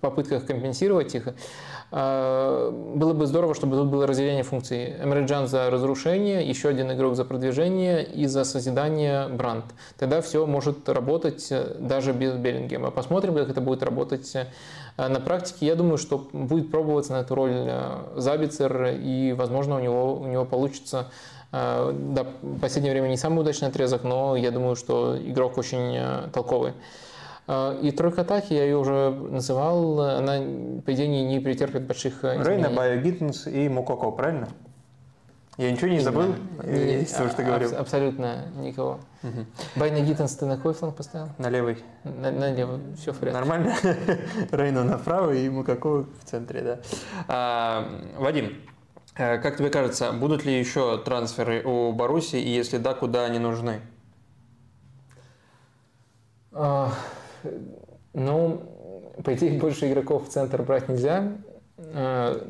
попытках 0.00 0.46
компенсировать 0.46 1.14
их, 1.14 1.28
было 1.90 3.12
бы 3.12 3.26
здорово, 3.26 3.54
чтобы 3.54 3.76
тут 3.76 3.88
было 3.88 4.06
разделение 4.06 4.42
функций. 4.42 4.94
Эмреджан 5.02 5.46
за 5.46 5.70
разрушение, 5.70 6.46
еще 6.46 6.68
один 6.68 6.90
игрок 6.92 7.14
за 7.14 7.24
продвижение 7.24 8.04
и 8.04 8.26
за 8.26 8.44
созидание 8.44 9.28
бранд. 9.28 9.64
Тогда 9.98 10.20
все 10.20 10.46
может 10.46 10.88
работать 10.88 11.46
э, 11.50 11.76
даже 11.78 12.12
без 12.12 12.34
Беллингема. 12.34 12.90
Посмотрим, 12.90 13.34
как 13.34 13.48
это 13.48 13.60
будет 13.60 13.82
работать 13.82 14.34
э, 14.34 14.46
на 14.96 15.20
практике. 15.20 15.66
Я 15.66 15.76
думаю, 15.76 15.98
что 15.98 16.28
будет 16.32 16.70
пробоваться 16.70 17.12
на 17.12 17.18
эту 17.18 17.34
роль 17.34 17.54
э, 17.54 17.98
Забицер, 18.16 18.96
и, 19.00 19.32
возможно, 19.32 19.76
у 19.76 19.80
него, 19.80 20.14
у 20.16 20.26
него 20.26 20.44
получится 20.44 21.08
да, 21.52 22.26
в 22.42 22.60
последнее 22.60 22.92
время 22.92 23.08
не 23.08 23.16
самый 23.16 23.40
удачный 23.40 23.68
отрезок, 23.68 24.02
но 24.02 24.36
я 24.36 24.50
думаю, 24.50 24.74
что 24.74 25.16
игрок 25.16 25.56
очень 25.56 25.96
толковый. 26.32 26.74
А, 27.46 27.78
и 27.80 27.90
тройка 27.92 28.22
атаки, 28.22 28.52
я 28.52 28.64
ее 28.64 28.76
уже 28.76 29.10
называл, 29.10 30.00
она, 30.00 30.38
по 30.84 30.92
идее, 30.92 31.08
не 31.08 31.38
претерпит 31.40 31.86
больших 31.86 32.24
э, 32.24 32.40
изменений. 32.40 32.64
Рейна, 32.64 32.70
Байо 32.70 32.96
Гиттенс 32.96 33.46
и 33.46 33.68
Мукоко, 33.68 34.10
правильно? 34.10 34.48
Я 35.56 35.70
ничего 35.70 35.88
не 35.88 36.00
забыл 36.00 36.34
не, 36.64 37.02
из 37.02 37.12
того, 37.12 37.28
что 37.28 37.38
ты 37.38 37.44
говорил? 37.44 37.74
Абсолютно 37.76 38.46
никого. 38.56 39.00
Угу. 39.22 39.46
Байна 39.76 40.00
Гиттенс 40.00 40.34
ты 40.34 40.44
на 40.44 40.56
какой 40.56 40.74
фланг 40.74 40.96
поставил? 40.96 41.28
На 41.38 41.48
левый. 41.48 41.78
На, 42.04 42.30
на 42.30 42.52
левый, 42.52 42.80
все 42.96 43.12
в 43.12 43.18
порядке. 43.18 43.38
Нормально? 43.38 43.74
Рейна 44.50 44.84
направо 44.84 45.32
и 45.32 45.48
Мукоко 45.48 46.02
в 46.02 46.24
центре, 46.24 46.60
да. 46.60 46.78
А, 47.26 47.88
Вадим, 48.18 48.60
э, 49.14 49.38
как 49.38 49.56
тебе 49.56 49.70
кажется, 49.70 50.12
будут 50.12 50.44
ли 50.44 50.58
еще 50.58 50.98
трансферы 50.98 51.62
у 51.64 51.92
Баруси, 51.92 52.36
и 52.36 52.50
если 52.50 52.76
да, 52.76 52.92
куда 52.92 53.24
они 53.24 53.38
нужны? 53.38 53.80
А, 56.52 56.92
ну, 58.14 58.62
по 59.24 59.34
идее, 59.34 59.58
больше 59.58 59.90
игроков 59.90 60.28
в 60.28 60.30
центр 60.30 60.62
брать 60.62 60.88
нельзя. 60.88 61.32
А, 61.78 62.42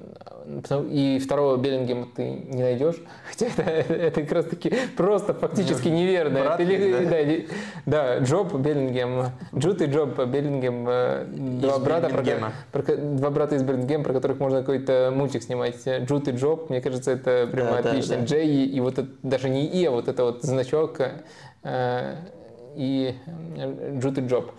и 0.88 1.18
второго 1.18 1.56
Беллингема 1.56 2.06
ты 2.14 2.22
не 2.22 2.62
найдешь. 2.62 2.96
Хотя 3.28 3.46
это, 3.46 3.62
это 3.62 4.22
как 4.22 4.32
раз 4.32 4.44
таки 4.44 4.72
просто 4.96 5.34
фактически 5.34 5.88
неверно. 5.88 6.40
Брат, 6.40 6.60
это, 6.60 7.10
да? 7.10 7.10
Да, 7.10 8.18
да, 8.18 8.18
Джоб 8.18 8.54
Беллингем, 8.54 9.32
Джуд 9.54 9.82
и 9.82 9.86
Джоб 9.86 10.24
Беллингем, 10.26 10.86
э, 10.88 11.24
два 11.26 11.78
брата, 11.80 12.08
про, 12.08 12.22
про, 12.82 12.96
два 12.96 13.30
брата 13.30 13.56
из 13.56 13.64
Беллингема, 13.64 14.04
про 14.04 14.12
которых 14.12 14.38
можно 14.38 14.60
какой-то 14.60 15.12
мультик 15.12 15.42
снимать. 15.42 15.84
Джуд 15.84 16.28
и 16.28 16.30
Джоб, 16.30 16.70
мне 16.70 16.80
кажется, 16.80 17.10
это 17.10 17.48
прямо 17.50 17.82
да, 17.82 17.90
отлично. 17.90 18.14
Да, 18.14 18.20
да. 18.20 18.26
Джей 18.26 18.66
и 18.66 18.80
вот 18.80 18.98
это, 18.98 19.08
даже 19.24 19.48
не 19.48 19.66
И, 19.66 19.84
а 19.84 19.90
вот 19.90 20.06
это 20.06 20.22
вот 20.22 20.42
значок 20.42 21.00
э, 21.64 22.14
и 22.76 23.14
Джуд 23.98 24.18
и 24.18 24.20
Джоб. 24.20 24.52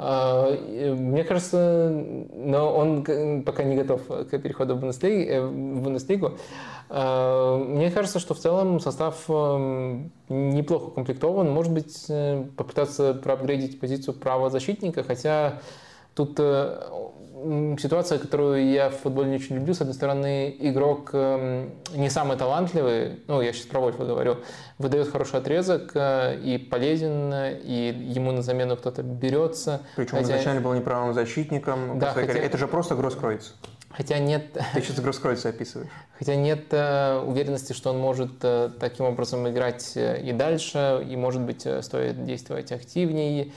А, 0.00 0.50
мне 0.50 1.24
кажется, 1.24 1.90
но 2.32 2.72
он 2.72 3.42
пока 3.44 3.64
не 3.64 3.76
готов 3.76 4.06
к 4.06 4.38
переходу 4.38 4.76
в. 4.76 5.40
В 5.40 5.80
Бундеслигу. 5.82 6.38
А, 6.88 7.58
мне 7.58 7.90
кажется, 7.90 8.20
что 8.20 8.34
в 8.34 8.38
целом 8.38 8.78
состав 8.78 9.24
эм, 9.28 10.12
неплохо 10.28 10.84
укомплектован. 10.84 11.50
Может 11.50 11.72
быть, 11.72 12.06
э, 12.08 12.44
попытаться 12.56 13.12
проапгрейдить 13.12 13.80
позицию 13.80 14.14
правозащитника, 14.14 15.02
хотя 15.02 15.60
тут 16.14 16.38
э, 16.38 16.80
ситуация, 17.78 18.18
которую 18.18 18.70
я 18.70 18.90
в 18.90 18.96
футболе 18.96 19.30
не 19.30 19.36
очень 19.36 19.56
люблю. 19.56 19.74
С 19.74 19.80
одной 19.80 19.94
стороны, 19.94 20.54
игрок 20.58 21.10
эм, 21.12 21.72
не 21.94 22.10
самый 22.10 22.36
талантливый, 22.36 23.20
ну, 23.26 23.40
я 23.40 23.52
сейчас 23.52 23.66
про 23.66 23.80
Вольфа 23.80 24.04
говорю, 24.04 24.38
выдает 24.78 25.10
хороший 25.10 25.38
отрезок 25.40 25.92
э, 25.94 26.38
и 26.40 26.58
полезен, 26.58 27.32
и 27.62 27.94
ему 28.14 28.32
на 28.32 28.42
замену 28.42 28.76
кто-то 28.76 29.02
берется. 29.02 29.82
Причем 29.96 30.18
хотя... 30.18 30.24
изначально 30.24 30.60
был 30.60 30.74
неправым 30.74 31.14
защитником. 31.14 31.98
Да, 31.98 32.12
хотя... 32.12 32.32
Это 32.32 32.58
же 32.58 32.66
просто 32.66 32.94
Гроскройц. 32.94 33.52
Хотя 33.90 34.18
нет... 34.18 34.52
Ты 34.74 34.82
сейчас 34.82 35.00
Гроскройца 35.00 35.50
описываешь. 35.50 35.90
Хотя 36.18 36.34
нет 36.34 36.66
э, 36.70 37.20
уверенности, 37.24 37.72
что 37.72 37.90
он 37.90 37.98
может 37.98 38.32
э, 38.42 38.70
таким 38.78 39.06
образом 39.06 39.48
играть 39.48 39.92
и 39.96 40.32
дальше, 40.32 41.06
и, 41.08 41.16
может 41.16 41.42
быть, 41.42 41.66
стоит 41.82 42.24
действовать 42.24 42.72
активнее. 42.72 43.52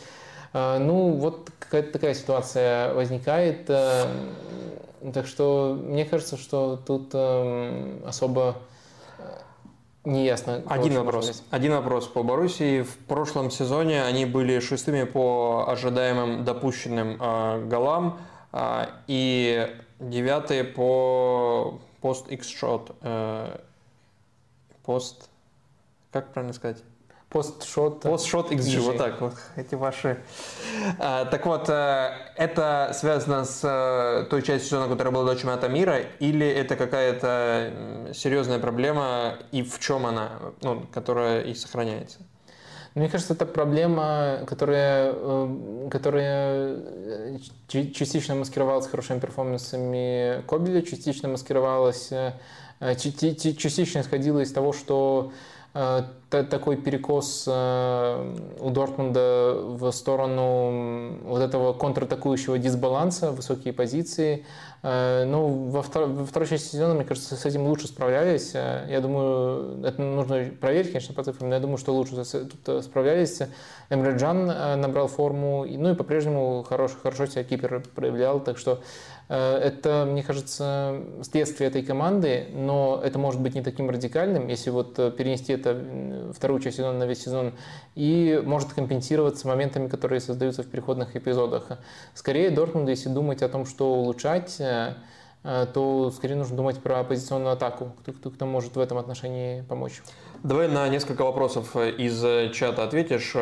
Э, 0.53 0.77
ну, 0.79 1.11
вот 1.11 1.51
какая-то 1.59 1.91
такая 1.91 2.13
ситуация 2.13 2.93
возникает. 2.93 3.69
Э, 3.69 4.05
так 5.13 5.27
что 5.27 5.77
мне 5.81 6.05
кажется, 6.05 6.37
что 6.37 6.77
тут 6.77 7.09
э, 7.13 8.01
особо 8.05 8.57
не 10.03 10.25
ясно. 10.25 10.63
Один 10.67 10.95
вопрос. 10.95 11.43
Один 11.51 11.73
вопрос 11.73 12.07
по 12.07 12.23
Боруссии. 12.23 12.81
В 12.81 12.97
прошлом 12.97 13.51
сезоне 13.51 14.03
они 14.03 14.25
были 14.25 14.59
шестыми 14.59 15.03
по 15.03 15.65
ожидаемым 15.67 16.43
допущенным 16.43 17.17
э, 17.19 17.65
голам 17.67 18.19
э, 18.51 18.85
и 19.07 19.67
девятые 19.99 20.63
по 20.63 21.79
пост 22.01 22.31
X-shot. 22.31 22.95
Э, 23.01 23.59
пост... 24.83 25.29
Как 26.11 26.33
правильно 26.33 26.53
сказать? 26.53 26.83
Постшот. 27.31 28.01
Постшот 28.01 28.51
XG, 28.51 28.79
вот 28.81 28.97
так 28.97 29.21
вот, 29.21 29.33
эти 29.55 29.73
ваши. 29.75 30.17
А, 30.99 31.23
так 31.23 31.45
вот, 31.45 31.69
э, 31.69 32.11
это 32.35 32.91
связано 32.93 33.45
с 33.45 33.61
э, 33.63 34.25
той 34.29 34.41
частью 34.41 34.69
сезона, 34.69 34.89
которая 34.89 35.13
была 35.13 35.23
до 35.23 35.39
чемпионата 35.39 35.69
мира, 35.69 35.99
или 36.19 36.45
это 36.45 36.75
какая-то 36.75 38.11
серьезная 38.13 38.59
проблема, 38.59 39.37
и 39.53 39.63
в 39.63 39.79
чем 39.79 40.05
она, 40.07 40.31
ну, 40.61 40.85
которая 40.93 41.43
и 41.43 41.53
сохраняется? 41.53 42.19
Мне 42.95 43.07
кажется, 43.07 43.33
это 43.33 43.45
проблема, 43.45 44.39
которая, 44.45 45.13
э, 45.15 45.87
которая 45.89 46.79
частично 47.69 48.35
маскировалась 48.35 48.87
хорошими 48.87 49.19
перформансами 49.21 50.43
Кобеля, 50.47 50.81
частично 50.81 51.29
маскировалась, 51.29 52.11
частично 52.97 54.01
исходила 54.01 54.41
из 54.41 54.51
того, 54.51 54.73
что 54.73 55.31
Э, 55.73 56.03
такой 56.31 56.77
перекос 56.77 57.45
э, 57.47 58.35
у 58.59 58.69
Дортмунда 58.69 59.53
в 59.55 59.91
сторону 59.91 61.17
вот 61.23 61.41
этого 61.41 61.73
контратакующего 61.73 62.57
дисбаланса, 62.57 63.31
высокие 63.31 63.73
позиции. 63.73 64.45
Э, 64.81 65.25
ну, 65.25 65.69
во, 65.69 65.81
втор 65.81 66.07
во 66.07 66.25
второй 66.25 66.47
части 66.47 66.71
сезона, 66.71 66.95
мне 66.95 67.03
кажется, 67.03 67.35
с 67.35 67.45
этим 67.45 67.67
лучше 67.67 67.87
справлялись. 67.87 68.53
Я 68.53 68.99
думаю, 69.01 69.83
это 69.85 70.01
нужно 70.01 70.45
проверить, 70.59 70.91
конечно, 70.91 71.13
по 71.13 71.23
цифрам, 71.23 71.49
но 71.49 71.55
я 71.55 71.61
думаю, 71.61 71.77
что 71.77 71.93
лучше 71.93 72.23
тут 72.23 72.83
справлялись. 72.83 73.41
Эмре 73.89 74.15
Джан 74.15 74.47
набрал 74.79 75.07
форму, 75.07 75.65
ну 75.67 75.91
и 75.91 75.95
по-прежнему 75.95 76.63
хорош, 76.63 76.91
хорошо 77.03 77.25
себя 77.25 77.43
кипер 77.43 77.83
проявлял, 77.93 78.39
так 78.39 78.57
что 78.57 78.81
Э, 78.81 79.10
это, 79.35 80.05
мне 80.05 80.23
кажется, 80.23 81.01
следствие 81.21 81.69
этой 81.69 81.83
команды, 81.83 82.47
но 82.53 82.99
это 83.01 83.17
может 83.17 83.39
быть 83.39 83.55
не 83.55 83.61
таким 83.61 83.89
радикальным, 83.89 84.47
если 84.47 84.71
вот 84.71 84.99
э, 84.99 85.09
перенести 85.09 85.53
это 85.53 86.33
вторую 86.35 86.59
часть 86.59 86.77
сезона 86.77 86.99
на 86.99 87.03
весь 87.05 87.23
сезон, 87.23 87.53
и 87.95 88.41
может 88.45 88.73
компенсироваться 88.73 89.47
моментами, 89.47 89.87
которые 89.87 90.19
создаются 90.19 90.63
в 90.63 90.67
переходных 90.67 91.15
эпизодах. 91.15 91.79
Скорее, 92.13 92.49
Дортмунду, 92.49 92.91
если 92.91 93.07
думать 93.07 93.41
о 93.41 93.47
том, 93.47 93.65
что 93.65 93.93
улучшать, 93.93 94.57
э, 94.59 94.95
то 95.73 96.11
скорее 96.11 96.35
нужно 96.35 96.57
думать 96.57 96.79
про 96.79 96.99
оппозиционную 96.99 97.53
атаку, 97.53 97.93
кто, 98.01 98.11
кто, 98.11 98.29
кто 98.31 98.45
может 98.45 98.75
в 98.75 98.79
этом 98.79 98.97
отношении 98.97 99.61
помочь. 99.61 100.01
Давай 100.43 100.67
на 100.67 100.87
несколько 100.89 101.23
вопросов 101.23 101.75
из 101.75 102.53
чата 102.53 102.83
ответишь 102.83 103.33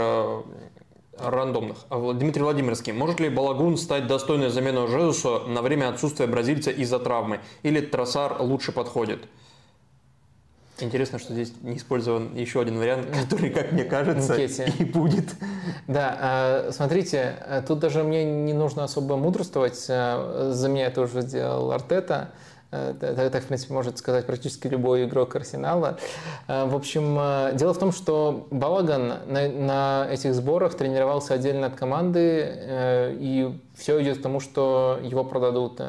рандомных. 1.22 1.78
А 1.90 2.14
Дмитрий 2.14 2.44
Владимирский. 2.44 2.94
Может 2.94 3.20
ли 3.20 3.30
Балагун 3.30 3.78
стать 3.78 4.08
достойной 4.08 4.50
заменой 4.50 4.88
Жезусу 4.88 5.42
на 5.48 5.62
время 5.62 5.90
отсутствия 5.90 6.28
бразильца 6.28 6.72
из-за 6.72 7.00
травмы? 7.00 7.40
Или 7.64 7.82
Тросар 7.82 8.42
лучше 8.42 8.72
подходит? 8.72 9.20
Интересно, 10.82 11.20
что 11.20 11.34
здесь 11.34 11.54
не 11.62 11.78
использован 11.78 12.36
еще 12.36 12.62
один 12.62 12.78
вариант, 12.78 13.08
который, 13.24 13.50
как 13.50 13.72
мне 13.72 13.84
кажется, 13.84 14.36
Никете. 14.36 14.74
и 14.80 14.84
будет. 14.86 15.36
Да, 15.88 16.18
а, 16.20 16.70
смотрите, 16.72 17.64
тут 17.68 17.80
даже 17.80 18.04
мне 18.04 18.24
не 18.24 18.54
нужно 18.54 18.84
особо 18.84 19.18
мудрствовать. 19.18 19.86
А, 19.90 20.52
за 20.54 20.70
меня 20.70 20.88
это 20.88 21.02
уже 21.02 21.22
сделал 21.22 21.72
Артета. 21.72 22.32
Это, 22.72 23.42
в 23.42 23.46
принципе, 23.46 23.74
может 23.74 23.98
сказать 23.98 24.28
практически 24.28 24.68
любой 24.68 25.06
игрок 25.06 25.36
Арсенала. 25.36 25.98
Э, 26.48 26.66
в 26.66 26.76
общем, 26.76 27.18
э, 27.20 27.52
дело 27.56 27.74
в 27.74 27.80
том, 27.80 27.92
что 27.92 28.48
Балаган 28.52 29.08
на, 29.26 29.50
на 29.50 30.08
этих 30.10 30.36
сборах 30.36 30.76
тренировался 30.76 31.34
отдельно 31.34 31.68
от 31.68 31.76
команды, 31.76 32.46
э, 32.46 33.16
и 33.20 33.60
все 33.76 34.00
идет 34.04 34.20
к 34.20 34.22
тому, 34.22 34.40
что 34.40 35.00
его 35.02 35.24
продадут 35.24 35.82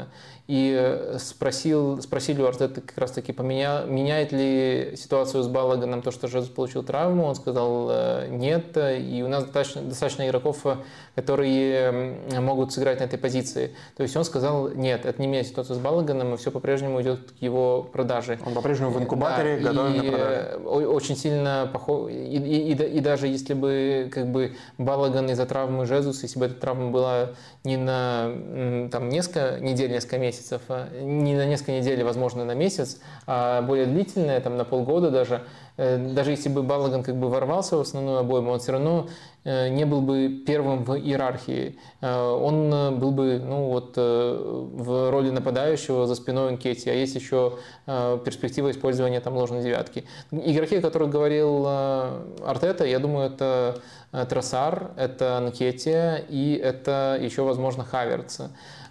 и 0.51 0.77
э, 0.77 1.18
спросил, 1.20 2.02
спросили 2.02 2.43
у 2.43 2.47
Артета 2.47 2.81
как 2.81 2.98
раз 2.98 3.12
таки, 3.12 3.31
поменя, 3.31 3.85
меняет 3.86 4.32
ли 4.32 4.94
ситуацию 4.97 5.44
с 5.44 5.47
Балаганом 5.47 6.02
то, 6.02 6.10
что 6.10 6.27
Жезус 6.27 6.51
получил 6.51 6.82
травму. 6.82 7.27
Он 7.27 7.36
сказал 7.36 7.86
э, 7.89 8.27
нет, 8.31 8.77
и 8.77 9.22
у 9.24 9.28
нас 9.28 9.44
достаточно, 9.44 9.82
достаточно 9.82 10.27
игроков, 10.27 10.66
э, 10.66 10.78
которые 11.14 12.18
могут 12.40 12.72
сыграть 12.72 12.98
на 12.98 13.05
этой 13.05 13.16
позиции. 13.16 13.77
То 13.97 14.02
есть 14.02 14.16
он 14.16 14.24
сказал 14.24 14.70
нет, 14.70 15.06
это 15.06 15.22
не 15.22 15.28
меняет 15.28 15.47
ситуацию 15.47 15.77
с 15.77 15.78
Балаганом, 15.78 16.35
и 16.35 16.36
все 16.36 16.51
по-прежнему 16.51 17.01
идет 17.01 17.31
к 17.31 17.40
его 17.40 17.85
продаже. 17.85 18.36
Он 18.44 18.52
по-прежнему 18.52 18.90
в 18.90 19.01
инкубаторе, 19.01 19.60
да, 19.60 19.70
готовен 19.70 20.02
и, 20.02 20.10
продажу. 20.10 20.90
Очень 20.90 21.16
сильно 21.16 21.70
похож, 21.72 22.10
и, 22.10 22.14
и, 22.14 22.72
и, 22.72 22.97
и 22.97 22.98
даже 22.98 23.28
если 23.28 23.55
бы 23.55 24.10
как 24.12 24.27
бы 24.27 24.56
Балаган 24.78 25.31
из-за 25.31 25.47
травмы 25.47 25.86
Жезуса, 25.86 26.22
если 26.22 26.40
бы 26.40 26.47
эта 26.47 26.56
травма 26.56 26.90
была 26.90 27.28
не 27.62 27.77
на 27.77 28.89
там, 28.90 29.09
несколько 29.10 29.60
недель, 29.60 29.93
несколько 29.93 30.18
месяцев, 30.18 30.40
а 30.69 30.89
не 31.01 31.35
на 31.35 31.47
несколько 31.47 31.73
недель, 31.73 32.03
возможно, 32.03 32.45
на 32.45 32.55
месяц, 32.55 33.01
а 33.27 33.62
более 33.62 33.87
длительная, 33.87 34.41
там, 34.41 34.57
на 34.57 34.65
полгода 34.65 35.11
даже, 35.11 35.43
э, 35.77 35.99
даже 35.99 36.31
если 36.31 36.49
бы 36.49 36.62
Балаган 36.62 37.03
как 37.03 37.17
бы 37.17 37.29
ворвался 37.29 37.77
в 37.77 37.81
основную 37.81 38.19
обойму, 38.19 38.53
он 38.53 38.59
все 38.61 38.73
равно 38.73 39.09
э, 39.45 39.69
не 39.69 39.85
был 39.85 40.01
бы 40.01 40.43
первым 40.47 40.85
в 40.85 40.97
иерархии. 40.97 41.79
Э, 42.01 42.33
он 42.33 42.99
был 42.99 43.11
бы 43.11 43.39
ну, 43.39 43.69
вот, 43.69 43.97
в 43.97 45.11
роли 45.11 45.31
нападающего 45.31 46.07
за 46.07 46.15
спиной 46.15 46.49
Анкети, 46.51 46.89
а 46.89 46.95
есть 46.95 47.15
еще 47.15 47.59
перспектива 47.87 48.71
использования 48.71 49.21
там, 49.21 49.37
ложной 49.37 49.62
девятки. 49.62 50.05
Игроки, 50.31 50.77
о 50.77 50.81
которых 50.81 51.11
говорил 51.11 51.67
Артета, 51.67 52.85
я 52.85 52.99
думаю, 52.99 53.27
это 53.27 53.81
Тросар, 54.29 54.91
это 54.97 55.39
Анкетия 55.39 56.25
и 56.29 56.55
это 56.55 57.19
еще, 57.21 57.43
возможно, 57.43 57.85
Хаверц. 57.85 58.41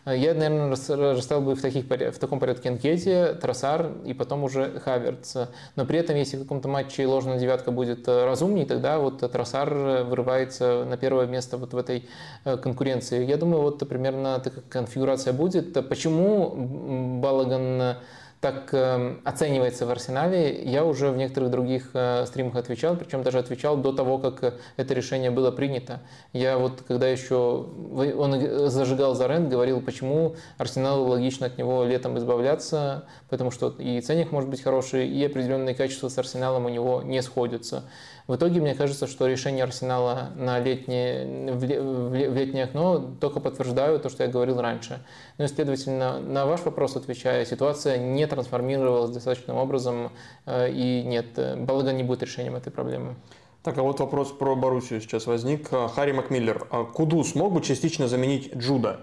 Э, 0.09 0.17
я, 0.17 0.33
наверное, 0.33 0.69
расставил 0.69 1.41
бы 1.41 1.55
в, 1.55 1.61
таких, 1.61 1.85
в 1.85 2.19
таком 2.19 2.39
порядке 2.39 2.69
Анкетия, 2.69 3.33
Тросар 3.33 3.91
и 4.05 4.13
потом 4.13 4.43
уже 4.43 4.79
Хаверц. 4.79 5.35
Но 5.75 5.85
при 5.85 5.99
этом, 5.99 6.15
если 6.15 6.37
в 6.37 6.41
каком-то 6.41 6.67
матче 6.67 7.05
ложная 7.05 7.39
девятка 7.39 7.71
будет 7.71 8.07
э, 8.07 8.25
разумней, 8.25 8.65
тогда 8.65 8.99
вот 8.99 9.19
Тросар 9.19 9.73
вырывается 9.73 10.85
на 10.85 10.97
первое 10.97 11.27
место 11.27 11.57
вот 11.57 11.73
в 11.73 11.77
этой 11.77 12.07
конкуренции. 12.43 13.25
Я 13.25 13.37
думаю, 13.37 13.61
вот 13.61 13.87
примерно 13.87 14.39
такая 14.39 14.63
конфигурация 14.69 15.33
будет. 15.33 15.87
Почему 15.87 17.19
Балаган 17.21 17.97
так 18.41 18.73
э, 18.73 19.17
оценивается 19.25 19.85
в 19.85 19.89
Арсенале, 19.89 20.63
я 20.63 20.85
уже 20.85 21.11
в 21.11 21.17
некоторых 21.17 21.51
других 21.51 21.89
э, 21.93 22.25
стримах 22.25 22.55
отвечал, 22.55 22.95
причем 22.95 23.21
даже 23.21 23.37
отвечал 23.37 23.75
до 23.75 23.91
того, 23.91 24.17
как 24.17 24.43
э, 24.43 24.53
это 24.77 24.93
решение 24.93 25.29
было 25.29 25.51
принято. 25.51 25.99
Я 26.31 26.57
вот, 26.57 26.83
когда 26.87 27.09
еще 27.09 27.35
он 27.35 28.69
зажигал 28.69 29.13
за 29.13 29.27
рент, 29.27 29.49
говорил, 29.49 29.81
почему 29.81 30.35
Арсеналу 30.57 31.07
логично 31.07 31.47
от 31.47 31.57
него 31.57 31.83
летом 31.83 32.17
избавляться, 32.17 33.05
потому 33.29 33.51
что 33.51 33.75
и 33.77 33.99
ценник 33.99 34.31
может 34.31 34.49
быть 34.49 34.61
хороший, 34.61 35.07
и 35.09 35.25
определенные 35.25 35.75
качества 35.75 36.07
с 36.07 36.17
Арсеналом 36.17 36.65
у 36.65 36.69
него 36.69 37.01
не 37.03 37.21
сходятся. 37.21 37.83
В 38.29 38.35
итоге, 38.35 38.61
мне 38.61 38.75
кажется, 38.75 39.07
что 39.07 39.25
решение 39.25 39.63
Арсенала 39.63 40.29
на 40.35 40.59
летнее, 40.59 41.51
в 41.51 42.13
летнее 42.13 42.65
окно 42.65 43.15
только 43.19 43.39
подтверждают 43.39 44.03
то, 44.03 44.09
что 44.09 44.23
я 44.23 44.29
говорил 44.29 44.61
раньше. 44.61 44.99
Ну 45.39 45.45
и, 45.45 45.47
следовательно, 45.47 46.19
на 46.19 46.45
ваш 46.45 46.61
вопрос 46.61 46.95
отвечая, 46.95 47.43
ситуация 47.43 47.97
не 47.97 48.27
трансформировалась 48.27 49.09
достаточным 49.09 49.57
образом, 49.57 50.11
э, 50.45 50.69
и 50.69 51.01
нет, 51.01 51.39
Балаган 51.57 51.97
не 51.97 52.03
будет 52.03 52.21
решением 52.21 52.55
этой 52.55 52.71
проблемы. 52.71 53.15
Так, 53.63 53.79
а 53.79 53.81
вот 53.81 53.99
вопрос 53.99 54.31
про 54.31 54.55
Боруссию 54.55 55.01
сейчас 55.01 55.25
возник. 55.25 55.67
Харри 55.95 56.11
Макмиллер. 56.11 56.67
А 56.69 56.83
Куду 56.83 57.23
смог 57.23 57.51
бы 57.51 57.61
частично 57.61 58.07
заменить 58.07 58.55
Джуда? 58.55 58.99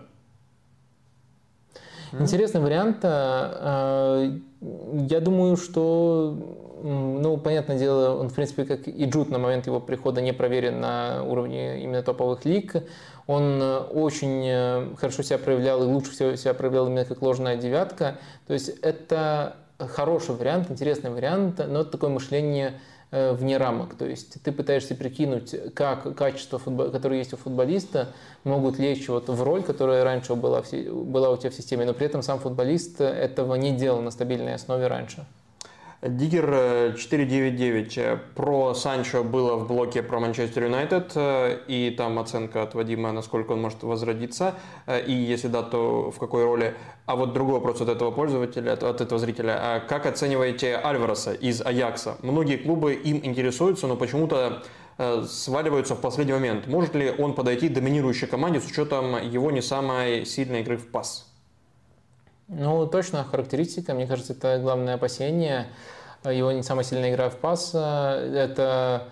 Интересный 2.13 2.61
вариант. 2.61 2.99
Э, 3.03 4.39
я 4.61 5.21
думаю, 5.21 5.57
что 5.57 6.66
ну, 6.83 7.37
понятное 7.39 7.79
дело, 7.79 8.19
он, 8.19 8.29
в 8.29 8.35
принципе, 8.35 8.65
как 8.65 8.87
и 8.87 9.05
Джуд 9.07 9.31
на 9.31 9.39
момент 9.39 9.67
его 9.67 9.81
прихода 9.81 10.21
не 10.21 10.33
проверен 10.33 10.81
на 10.81 11.23
уровне 11.25 11.83
именно 11.83 12.03
топовых 12.03 12.45
лиг. 12.45 12.77
Он 13.27 13.61
э, 13.61 13.79
очень 13.79 14.45
э, 14.47 14.95
хорошо 14.97 15.23
себя 15.23 15.39
проявлял 15.39 15.83
и 15.83 15.87
лучше 15.87 16.13
всего 16.13 16.37
себя 16.37 16.55
проявлял 16.55 16.87
именно 16.87 17.05
как 17.05 17.23
ложная 17.23 17.57
девятка. 17.57 18.19
То 18.47 18.53
есть 18.53 18.69
это 18.83 19.57
хороший 19.79 20.35
вариант, 20.35 20.71
интересный 20.71 21.11
вариант, 21.11 21.61
но 21.67 21.81
это 21.81 21.91
такое 21.93 22.11
мышление 22.11 22.79
э, 23.11 23.33
вне 23.33 23.57
рамок. 23.57 23.95
То 23.95 24.05
есть 24.07 24.43
ты 24.43 24.53
пытаешься 24.53 24.95
прикинуть, 24.95 25.55
как 25.75 26.15
качества, 26.15 26.59
которые 26.59 27.21
есть 27.21 27.33
у 27.33 27.37
футболиста, 27.37 28.09
могут 28.45 28.79
лечь 28.79 29.09
вот 29.09 29.29
в 29.29 29.43
роль, 29.43 29.63
которая 29.63 30.05
раньше 30.05 30.35
была, 30.35 30.63
была 30.63 31.31
у 31.31 31.37
тебя 31.37 31.51
в 31.51 31.55
системе, 31.55 31.87
но 31.87 31.95
при 31.95 32.07
этом 32.07 32.23
сам 32.23 32.39
футболист 32.39 33.01
этого 33.01 33.55
не 33.55 33.73
делал 33.73 34.03
на 34.03 34.11
стабильной 34.11 34.55
основе 34.55 34.87
раньше. 34.87 35.27
Диггер 36.09 36.95
499 36.97 37.99
э, 37.99 38.19
про 38.35 38.75
Санчо 38.75 39.25
было 39.25 39.57
в 39.57 39.67
блоке 39.67 40.03
про 40.03 40.21
Манчестер 40.21 40.65
Юнайтед, 40.65 41.13
э, 41.15 41.59
и 41.67 41.91
там 41.91 42.19
оценка 42.19 42.63
от 42.63 42.75
Вадима, 42.75 43.13
насколько 43.13 43.53
он 43.53 43.63
может 43.63 43.83
возродиться, 43.83 44.55
э, 44.87 45.05
и 45.05 45.13
если 45.13 45.49
да, 45.49 45.63
то 45.63 46.11
в 46.11 46.19
какой 46.19 46.45
роли. 46.45 46.75
А 47.07 47.17
вот 47.17 47.33
другой 47.33 47.55
вопрос 47.55 47.81
от 47.81 47.89
этого 47.89 48.11
пользователя, 48.11 48.73
от, 48.73 49.01
этого 49.01 49.19
зрителя. 49.19 49.83
Как 49.89 50.07
оцениваете 50.07 50.77
Альвареса 50.77 51.33
из 51.33 51.61
Аякса? 51.65 52.17
Многие 52.23 52.57
клубы 52.57 52.95
им 52.95 53.21
интересуются, 53.23 53.87
но 53.87 53.97
почему-то 53.97 54.63
сваливаются 55.29 55.95
в 55.95 56.01
последний 56.01 56.33
момент. 56.33 56.67
Может 56.67 56.95
ли 56.95 57.13
он 57.17 57.35
подойти 57.35 57.69
доминирующей 57.69 58.27
команде 58.27 58.61
с 58.61 58.67
учетом 58.67 59.23
его 59.23 59.51
не 59.51 59.63
самой 59.63 60.25
сильной 60.25 60.63
игры 60.63 60.79
в 60.79 60.89
пас? 60.91 61.27
Ну, 62.49 62.87
точно 62.87 63.25
характеристика. 63.25 63.95
Мне 63.95 64.07
кажется, 64.07 64.33
это 64.33 64.59
главное 64.59 64.95
опасение. 64.95 65.67
Его 66.31 66.53
не 66.53 66.63
самая 66.63 66.85
сильная 66.85 67.11
игра 67.11 67.29
в 67.29 67.37
пас. 67.37 67.71
Это 67.75 69.09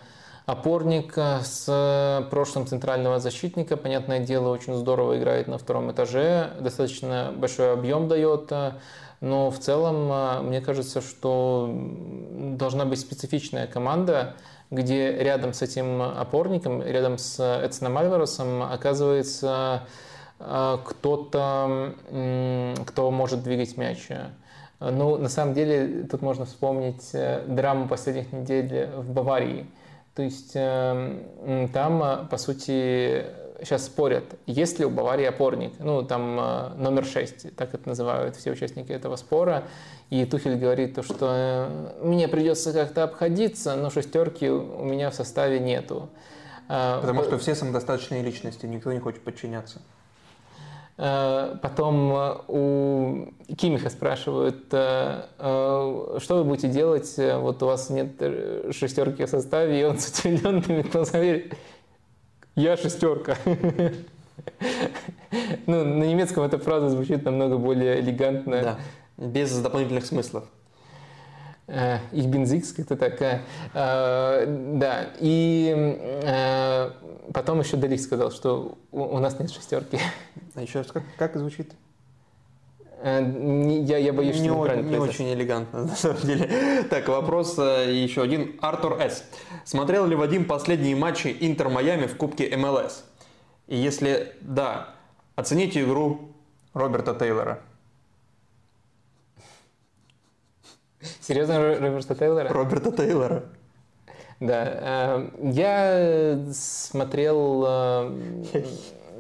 опорник 0.46 1.16
с 1.16 2.26
прошлым 2.30 2.66
центрального 2.66 3.18
защитника. 3.20 3.76
Понятное 3.76 4.20
дело, 4.20 4.50
очень 4.50 4.74
здорово 4.74 5.18
играет 5.18 5.48
на 5.48 5.58
втором 5.58 5.90
этаже, 5.90 6.50
достаточно 6.60 7.32
большой 7.34 7.72
объем 7.72 8.08
дает. 8.08 8.52
Но 9.20 9.50
в 9.50 9.58
целом, 9.58 10.46
мне 10.46 10.60
кажется, 10.60 11.00
что 11.00 11.70
должна 11.72 12.84
быть 12.84 13.00
специфичная 13.00 13.66
команда, 13.66 14.34
где 14.70 15.12
рядом 15.12 15.54
с 15.54 15.62
этим 15.62 16.02
опорником, 16.02 16.82
рядом 16.82 17.16
с 17.16 17.40
Эдсоном 17.40 17.96
Альваресом 17.96 18.62
оказывается 18.62 19.82
кто-то, 20.38 21.94
кто 22.86 23.10
может 23.10 23.42
двигать 23.42 23.76
мяч. 23.78 24.08
Ну, 24.80 25.16
на 25.16 25.28
самом 25.28 25.54
деле, 25.54 26.04
тут 26.10 26.22
можно 26.22 26.44
вспомнить 26.44 27.10
э, 27.12 27.44
драму 27.46 27.88
последних 27.88 28.32
недель 28.32 28.88
в 28.96 29.10
Баварии. 29.12 29.66
То 30.14 30.22
есть 30.22 30.52
э, 30.54 31.68
там, 31.72 32.28
по 32.28 32.36
сути, 32.36 33.24
сейчас 33.60 33.86
спорят, 33.86 34.24
есть 34.46 34.78
ли 34.78 34.84
у 34.84 34.90
Баварии 34.90 35.24
опорник. 35.24 35.72
Ну, 35.78 36.02
там 36.02 36.38
э, 36.38 36.68
номер 36.76 37.04
6, 37.04 37.56
так 37.56 37.74
это 37.74 37.88
называют 37.88 38.36
все 38.36 38.50
участники 38.50 38.92
этого 38.92 39.16
спора. 39.16 39.64
И 40.10 40.24
Тухель 40.26 40.56
говорит, 40.56 40.94
то, 40.94 41.02
что 41.02 41.68
мне 42.02 42.28
придется 42.28 42.72
как-то 42.72 43.04
обходиться, 43.04 43.76
но 43.76 43.90
шестерки 43.90 44.48
у 44.48 44.84
меня 44.84 45.10
в 45.10 45.14
составе 45.14 45.60
нету. 45.60 46.08
Потому 46.66 47.24
что 47.24 47.38
все 47.38 47.54
самодостаточные 47.54 48.22
личности, 48.22 48.64
никто 48.64 48.92
не 48.92 48.98
хочет 48.98 49.22
подчиняться. 49.22 49.80
Э, 50.96 51.56
потом 51.60 52.12
э, 52.12 52.36
у 52.46 53.28
Кимиха 53.56 53.90
спрашивают, 53.90 54.66
э, 54.70 55.22
что 55.38 56.36
вы 56.36 56.44
будете 56.44 56.68
делать, 56.68 57.12
вот 57.18 57.62
у 57.62 57.66
вас 57.66 57.90
нет 57.90 58.12
шестерки 58.70 59.24
в 59.24 59.28
составе, 59.28 59.80
и 59.80 59.84
он 59.84 59.98
с 59.98 60.20
удивленным 60.20 60.78
лицом 60.78 61.04
я 62.54 62.76
шестерка. 62.76 63.36
Ну, 65.66 65.84
на 65.84 66.04
немецком 66.04 66.44
эта 66.44 66.58
фраза 66.58 66.90
звучит 66.90 67.24
намного 67.24 67.56
более 67.56 68.00
элегантно. 68.00 68.62
Да, 68.62 68.78
без 69.16 69.56
дополнительных 69.58 70.04
смыслов. 70.04 70.44
Их 71.66 72.26
бензикс, 72.26 72.72
как-то 72.72 72.96
такая. 72.96 73.42
Да, 73.72 75.06
и 75.18 76.92
потом 77.32 77.60
еще 77.60 77.76
Далик 77.76 78.00
сказал, 78.00 78.30
что 78.30 78.76
у 78.92 79.18
нас 79.18 79.38
нет 79.38 79.50
шестерки. 79.50 79.98
А 80.54 80.62
еще 80.62 80.78
раз, 80.78 80.92
как, 80.92 81.02
как 81.16 81.36
звучит? 81.36 81.72
Э, 83.04 83.20
я, 83.86 83.98
я 83.98 84.14
боюсь, 84.14 84.40
не, 84.40 84.48
что 84.48 84.76
не 84.76 84.96
очень 84.96 85.30
элегантно, 85.30 85.84
на 85.84 85.94
самом 85.94 86.22
деле. 86.22 86.84
Так, 86.88 87.06
вопрос 87.08 87.58
э, 87.58 87.92
еще 87.92 88.22
один. 88.22 88.56
Артур 88.62 88.98
С. 88.98 89.24
Смотрел 89.66 90.06
ли 90.06 90.16
Вадим 90.16 90.46
последние 90.46 90.96
матчи 90.96 91.36
Интер 91.40 91.68
Майами 91.68 92.06
в 92.06 92.16
Кубке 92.16 92.56
МЛС? 92.56 93.04
И 93.66 93.76
если 93.76 94.32
да, 94.40 94.94
оцените 95.36 95.82
игру 95.82 96.30
Роберта 96.72 97.14
Тейлора. 97.14 97.60
Серьезно, 101.20 101.78
Роберта 101.78 102.14
Тейлора? 102.14 102.48
Роберта 102.48 102.92
Тейлора. 102.92 103.44
Да. 104.40 104.64
Э, 104.66 105.28
я 105.42 106.52
смотрел 106.52 108.10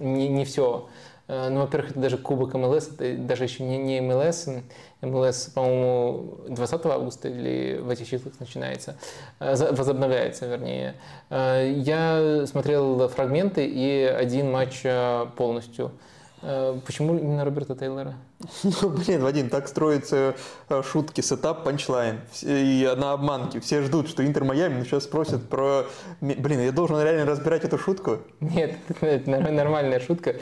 не, 0.00 0.28
не 0.28 0.44
все 0.44 0.88
Э, 1.26 1.48
ну, 1.48 1.60
во-первых, 1.60 1.92
это 1.92 2.00
даже 2.00 2.18
Кубок 2.18 2.54
МЛС, 2.54 2.88
это 2.88 3.16
даже 3.16 3.44
еще 3.44 3.62
не, 3.62 3.78
не 3.78 4.00
МЛС. 4.00 4.48
МЛС, 5.00 5.46
по-моему, 5.54 6.38
20 6.48 6.86
августа 6.86 7.28
или 7.28 7.78
в 7.78 7.88
этих 7.88 8.08
числах 8.08 8.34
начинается, 8.40 8.96
э, 9.40 9.54
возобновляется, 9.72 10.46
вернее. 10.46 10.94
Э, 11.30 11.72
я 11.76 12.46
смотрел 12.46 13.08
фрагменты 13.08 13.66
и 13.66 14.02
один 14.02 14.50
матч 14.50 14.82
полностью. 15.36 15.92
Почему 16.84 17.16
именно 17.16 17.44
Роберта 17.44 17.74
Тейлора? 17.74 18.14
Ну, 18.62 18.90
блин, 18.90 19.22
Вадим, 19.22 19.48
так 19.48 19.68
строятся 19.68 20.34
шутки, 20.82 21.20
setup, 21.20 21.64
punchline. 21.64 22.20
И 22.42 22.92
на 22.96 23.12
обманке. 23.12 23.60
Все 23.60 23.82
ждут, 23.82 24.08
что 24.08 24.26
Интер 24.26 24.44
Майами 24.44 24.84
сейчас 24.84 25.04
спросят 25.04 25.48
про... 25.48 25.86
Блин, 26.20 26.60
я 26.60 26.72
должен 26.72 27.00
реально 27.00 27.24
разбирать 27.24 27.64
эту 27.64 27.78
шутку? 27.78 28.18
Нет, 28.40 28.76
это 29.00 29.30
нормальная 29.30 30.00
шутка. 30.00 30.36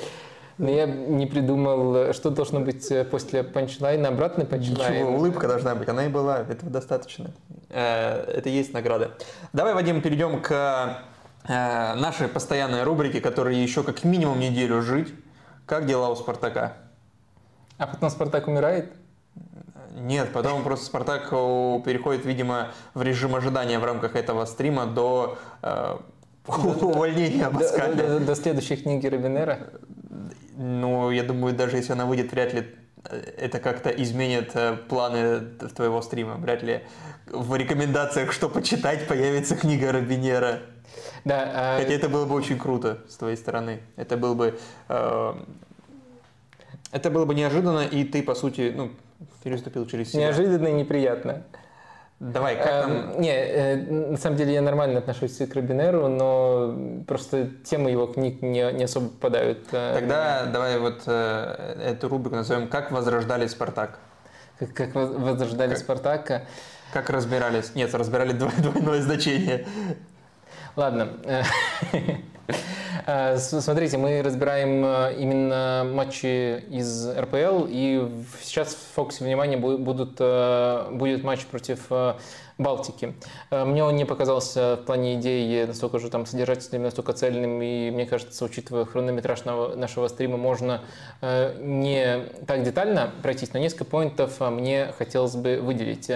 Но 0.58 0.70
я 0.70 0.86
не 0.86 1.26
придумал, 1.26 2.12
что 2.12 2.30
должно 2.30 2.60
быть 2.60 2.90
э, 2.90 3.04
после 3.04 3.42
панчлайна, 3.42 4.08
обратный 4.08 4.44
punchline. 4.44 4.94
Ничего, 4.94 5.16
улыбка 5.16 5.48
должна 5.48 5.74
быть, 5.74 5.88
она 5.88 6.06
и 6.06 6.08
была, 6.08 6.40
этого 6.40 6.70
достаточно. 6.70 7.30
Э, 7.70 8.22
это 8.36 8.48
и 8.48 8.52
есть 8.52 8.72
награда. 8.72 9.12
Давай, 9.52 9.74
Вадим, 9.74 10.02
перейдем 10.02 10.42
к 10.42 10.98
э, 11.48 11.94
нашей 11.94 12.28
постоянной 12.28 12.82
рубрике, 12.82 13.20
которая 13.20 13.54
еще 13.54 13.82
как 13.82 14.04
минимум 14.04 14.40
неделю 14.40 14.82
жить. 14.82 15.12
Как 15.66 15.86
дела 15.86 16.10
у 16.10 16.16
Спартака? 16.16 16.74
А 17.78 17.86
потом 17.86 18.10
Спартак 18.10 18.48
умирает? 18.48 18.92
Нет, 19.94 20.32
потом 20.32 20.62
просто 20.62 20.86
Спартак 20.86 21.30
переходит, 21.30 22.24
видимо, 22.24 22.70
в 22.94 23.02
режим 23.02 23.34
ожидания 23.34 23.78
в 23.78 23.84
рамках 23.84 24.16
этого 24.16 24.44
стрима 24.46 24.86
до 24.86 25.38
увольнения 26.46 27.46
Абаскаля. 27.46 27.94
До, 27.94 28.18
до, 28.18 28.26
до 28.26 28.34
следующей 28.34 28.76
книги 28.76 29.06
Робинера? 29.06 29.70
Ну, 30.56 31.10
я 31.10 31.22
думаю, 31.22 31.54
даже 31.54 31.76
если 31.76 31.92
она 31.92 32.06
выйдет, 32.06 32.32
вряд 32.32 32.52
ли 32.52 32.66
э, 33.04 33.16
это 33.38 33.58
как-то 33.58 33.90
изменит 33.90 34.50
э, 34.54 34.76
планы 34.76 35.40
твоего 35.74 36.02
стрима. 36.02 36.34
Вряд 36.34 36.62
ли 36.62 36.82
в 37.26 37.54
рекомендациях, 37.56 38.32
что 38.32 38.48
почитать, 38.48 39.06
появится 39.08 39.56
книга 39.56 39.92
Робинера. 39.92 40.60
Да, 41.24 41.50
а... 41.54 41.78
Хотя 41.78 41.94
это 41.94 42.08
было 42.08 42.26
бы 42.26 42.34
очень 42.34 42.58
круто 42.58 42.98
с 43.08 43.16
твоей 43.16 43.36
стороны. 43.36 43.80
Это 43.96 44.16
было 44.16 44.34
бы... 44.34 44.58
Э... 44.88 45.34
Это 46.90 47.10
было 47.10 47.24
бы 47.24 47.34
неожиданно, 47.34 47.86
и 47.86 48.04
ты, 48.04 48.22
по 48.22 48.34
сути, 48.34 48.72
ну, 48.76 48.90
переступил 49.42 49.86
через 49.86 50.10
себя. 50.10 50.24
Неожиданно 50.24 50.68
и 50.68 50.72
неприятно. 50.72 51.42
Давай, 52.22 52.56
как 52.56 52.66
там? 52.66 52.92
Эм, 52.92 53.20
не, 53.20 53.30
э, 53.30 53.76
на 53.76 54.16
самом 54.16 54.36
деле 54.36 54.54
я 54.54 54.62
нормально 54.62 55.00
отношусь 55.00 55.36
к 55.38 55.54
Робинеру, 55.54 56.06
но 56.06 57.02
просто 57.04 57.50
темы 57.64 57.90
его 57.90 58.06
книг 58.06 58.42
не, 58.42 58.72
не 58.72 58.84
особо 58.84 59.08
попадают. 59.08 59.66
Э, 59.72 59.94
Тогда 59.98 60.46
давай 60.46 60.78
вот 60.78 61.02
э, 61.06 61.80
эту 61.84 62.08
рубрику 62.08 62.36
назовем 62.36 62.68
«Как 62.68 62.92
возрождали 62.92 63.48
Спартак». 63.48 63.98
Как, 64.56 64.72
как 64.72 64.94
возрождали 64.94 65.70
как, 65.70 65.78
Спартака? 65.78 66.42
Как 66.92 67.10
разбирались? 67.10 67.74
Нет, 67.74 67.92
разбирали 67.92 68.32
двойное 68.62 69.02
значение. 69.02 69.66
Ладно. 70.76 71.08
Э, 73.06 73.36
смотрите, 73.38 73.98
мы 73.98 74.22
разбираем 74.22 74.84
э, 74.84 75.14
именно 75.18 75.86
матчи 75.92 76.60
из 76.70 77.08
РПЛ, 77.08 77.66
и 77.68 78.08
сейчас 78.40 78.74
в 78.74 78.94
фокусе 78.94 79.24
внимания 79.24 79.56
будут, 79.58 80.16
э, 80.18 80.88
будет 80.92 81.24
матч 81.24 81.44
против 81.44 81.88
Балтики. 82.62 83.14
Э, 83.50 83.64
мне 83.64 83.84
он 83.84 83.96
не 83.96 84.04
показался 84.04 84.76
в 84.76 84.84
плане 84.84 85.14
идеи 85.14 85.64
настолько 85.64 85.98
же 85.98 86.10
там 86.10 86.26
содержательным, 86.26 86.84
настолько 86.84 87.12
цельным, 87.12 87.60
и 87.62 87.90
мне 87.90 88.06
кажется, 88.06 88.44
учитывая 88.44 88.84
хронометраж 88.84 89.44
нашего 89.44 90.08
стрима, 90.08 90.36
можно 90.36 90.82
э, 91.20 91.54
не 91.60 92.24
так 92.46 92.62
детально 92.62 93.10
пройтись, 93.22 93.52
но 93.52 93.58
несколько 93.58 93.84
поинтов 93.84 94.40
э, 94.40 94.50
мне 94.50 94.92
хотелось 94.96 95.34
бы 95.34 95.58
выделить. 95.62 96.10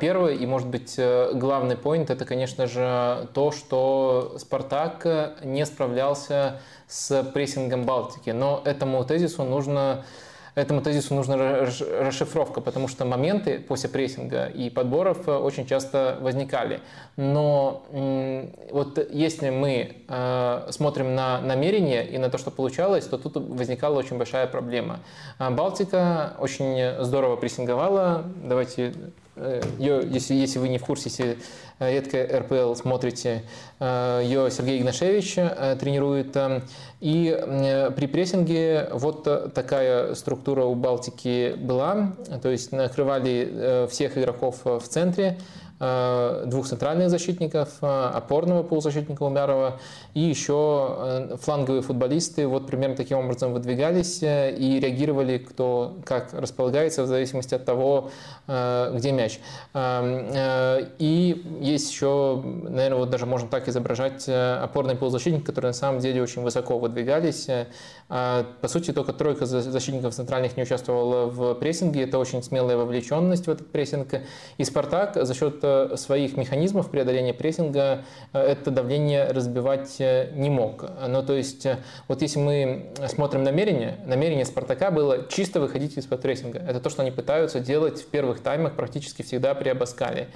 Первый 0.00 0.36
и, 0.36 0.46
может 0.46 0.68
быть, 0.68 0.98
главный 1.34 1.76
поинт– 1.76 2.10
это, 2.10 2.24
конечно 2.24 2.66
же, 2.66 3.28
то, 3.34 3.52
что 3.52 4.36
«Спартак» 4.38 5.36
не 5.42 5.66
справлялся 5.66 6.60
с 6.88 7.22
прессингом 7.34 7.84
Балтики. 7.84 8.30
Но 8.30 8.62
этому 8.64 9.04
тезису 9.04 9.44
нужно 9.44 10.04
этому 10.56 10.80
тезису 10.80 11.14
нужна 11.14 11.36
расшифровка, 11.36 12.60
потому 12.60 12.88
что 12.88 13.04
моменты 13.04 13.58
после 13.58 13.88
прессинга 13.90 14.46
и 14.46 14.70
подборов 14.70 15.28
э, 15.28 15.32
очень 15.32 15.66
часто 15.66 16.18
возникали. 16.20 16.80
Но 17.16 17.84
вот 18.70 18.98
если 19.12 19.50
мы 19.50 19.96
э, 20.08 20.66
смотрим 20.70 21.14
на 21.14 21.40
намерение 21.40 22.06
и 22.08 22.18
на 22.18 22.30
то, 22.30 22.38
что 22.38 22.50
получалось, 22.50 23.04
то 23.04 23.18
тут 23.18 23.36
возникала 23.36 23.98
очень 23.98 24.16
большая 24.16 24.46
проблема. 24.46 25.00
А 25.38 25.50
Балтика 25.50 26.34
очень 26.38 27.04
здорово 27.04 27.36
прессинговала. 27.36 28.24
Давайте 28.42 28.94
ее, 29.78 30.02
если, 30.08 30.34
если 30.34 30.58
вы 30.58 30.68
не 30.68 30.78
в 30.78 30.84
курсе, 30.84 31.10
если 31.10 31.38
редко 31.78 32.26
РПЛ 32.40 32.74
смотрите, 32.74 33.44
ее 33.80 34.50
Сергей 34.50 34.80
Игнашевич 34.80 35.34
тренирует. 35.78 36.36
И 37.00 37.92
при 37.96 38.06
прессинге 38.06 38.88
вот 38.92 39.52
такая 39.52 40.14
структура 40.14 40.64
у 40.64 40.74
Балтики 40.74 41.54
была, 41.58 42.14
то 42.42 42.50
есть 42.50 42.72
накрывали 42.72 43.86
всех 43.88 44.16
игроков 44.16 44.60
в 44.64 44.88
центре, 44.88 45.26
э, 45.26 45.40
двух 45.78 46.66
центральных 46.66 47.10
защитников, 47.10 47.68
э, 47.82 47.86
опорного 47.86 48.62
полузащитника 48.62 49.22
Умярова 49.22 49.78
и 50.14 50.20
еще 50.20 51.36
фланговые 51.42 51.82
футболисты 51.82 52.46
вот 52.46 52.66
примерно 52.66 52.96
таким 52.96 53.18
образом 53.18 53.52
выдвигались 53.52 54.22
и 54.22 54.80
реагировали, 54.80 55.38
кто 55.38 55.96
как 56.04 56.32
располагается 56.32 57.02
в 57.02 57.06
зависимости 57.06 57.54
от 57.54 57.64
того, 57.64 58.10
где 58.46 59.12
мяч. 59.12 59.40
И 60.98 61.44
есть 61.60 61.90
еще, 61.90 62.42
наверное, 62.44 62.98
вот 62.98 63.10
даже 63.10 63.26
можно 63.26 63.48
так 63.48 63.68
изображать 63.68 64.28
опорный 64.28 64.96
полузащитник, 64.96 65.44
которые 65.44 65.70
на 65.70 65.74
самом 65.74 66.00
деле 66.00 66.22
очень 66.22 66.42
высоко 66.42 66.78
выдвигались. 66.78 67.48
По 68.08 68.68
сути, 68.68 68.92
только 68.92 69.12
тройка 69.12 69.46
защитников 69.46 70.14
центральных 70.14 70.56
не 70.56 70.62
участвовала 70.62 71.26
в 71.26 71.54
прессинге. 71.54 72.04
Это 72.04 72.18
очень 72.18 72.42
смелая 72.42 72.76
вовлеченность 72.76 73.46
в 73.46 73.50
этот 73.50 73.70
прессинг. 73.70 74.08
И 74.56 74.64
«Спартак» 74.64 75.16
за 75.20 75.34
счет 75.34 75.65
э, 75.92 75.96
своих 75.96 76.36
механизмов 76.36 76.90
преодоления 76.90 77.34
прессинга 77.34 78.04
э, 78.32 78.38
это 78.38 78.70
давление 78.70 79.26
разбивать 79.28 80.00
э, 80.00 80.30
не 80.34 80.50
мог. 80.50 80.84
Ну, 81.06 81.22
то 81.22 81.32
есть, 81.32 81.66
вот 82.08 82.22
если 82.22 82.38
мы 82.38 82.92
смотрим 83.08 83.42
намерение, 83.42 83.98
намерение 84.06 84.44
«Спартака» 84.44 84.90
было 84.90 85.26
чисто 85.28 85.60
выходить 85.60 85.96
из-под 85.96 86.22
прессинга. 86.22 86.58
Это 86.58 86.80
то, 86.80 86.90
что 86.90 87.02
они 87.02 87.10
пытаются 87.10 87.60
делать 87.60 88.00
в 88.00 88.06
первых 88.06 88.40
таймах 88.40 88.74
практически 88.74 89.22
всегда 89.22 89.54
при 89.54 89.70
Абаскале 89.70 90.28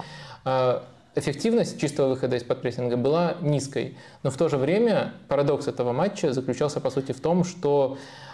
эффективность 1.15 1.79
чистого 1.79 2.09
выхода 2.09 2.37
из-под 2.37 2.61
прессинга 2.61 2.97
была 2.97 3.35
низкой. 3.41 3.97
Но 4.23 4.29
в 4.29 4.37
то 4.37 4.49
же 4.49 4.57
время 4.57 5.13
парадокс 5.27 5.67
этого 5.67 5.91
матча 5.91 6.33
заключался, 6.33 6.79
по 6.79 6.89
сути, 6.89 7.11
в 7.11 7.19
том, 7.19 7.43
что 7.43 7.97
э, 7.97 8.30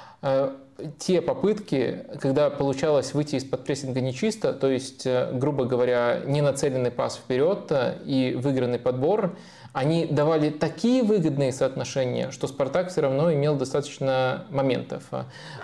те 0.99 1.21
попытки, 1.21 2.05
когда 2.19 2.49
получалось 2.49 3.13
выйти 3.13 3.35
из-под 3.35 3.63
прессинга 3.63 4.01
нечисто, 4.01 4.53
то 4.53 4.69
есть, 4.69 5.05
э, 5.05 5.31
грубо 5.33 5.65
говоря, 5.65 6.21
не 6.25 6.41
нацеленный 6.41 6.91
пас 6.91 7.17
вперед 7.17 7.71
э, 7.71 7.97
и 8.05 8.35
выигранный 8.35 8.79
подбор, 8.79 9.35
они 9.73 10.05
давали 10.05 10.49
такие 10.49 11.03
выгодные 11.03 11.51
соотношения, 11.51 12.31
что 12.31 12.47
«Спартак» 12.47 12.89
все 12.89 13.01
равно 13.01 13.31
имел 13.33 13.55
достаточно 13.55 14.45
моментов. 14.49 15.03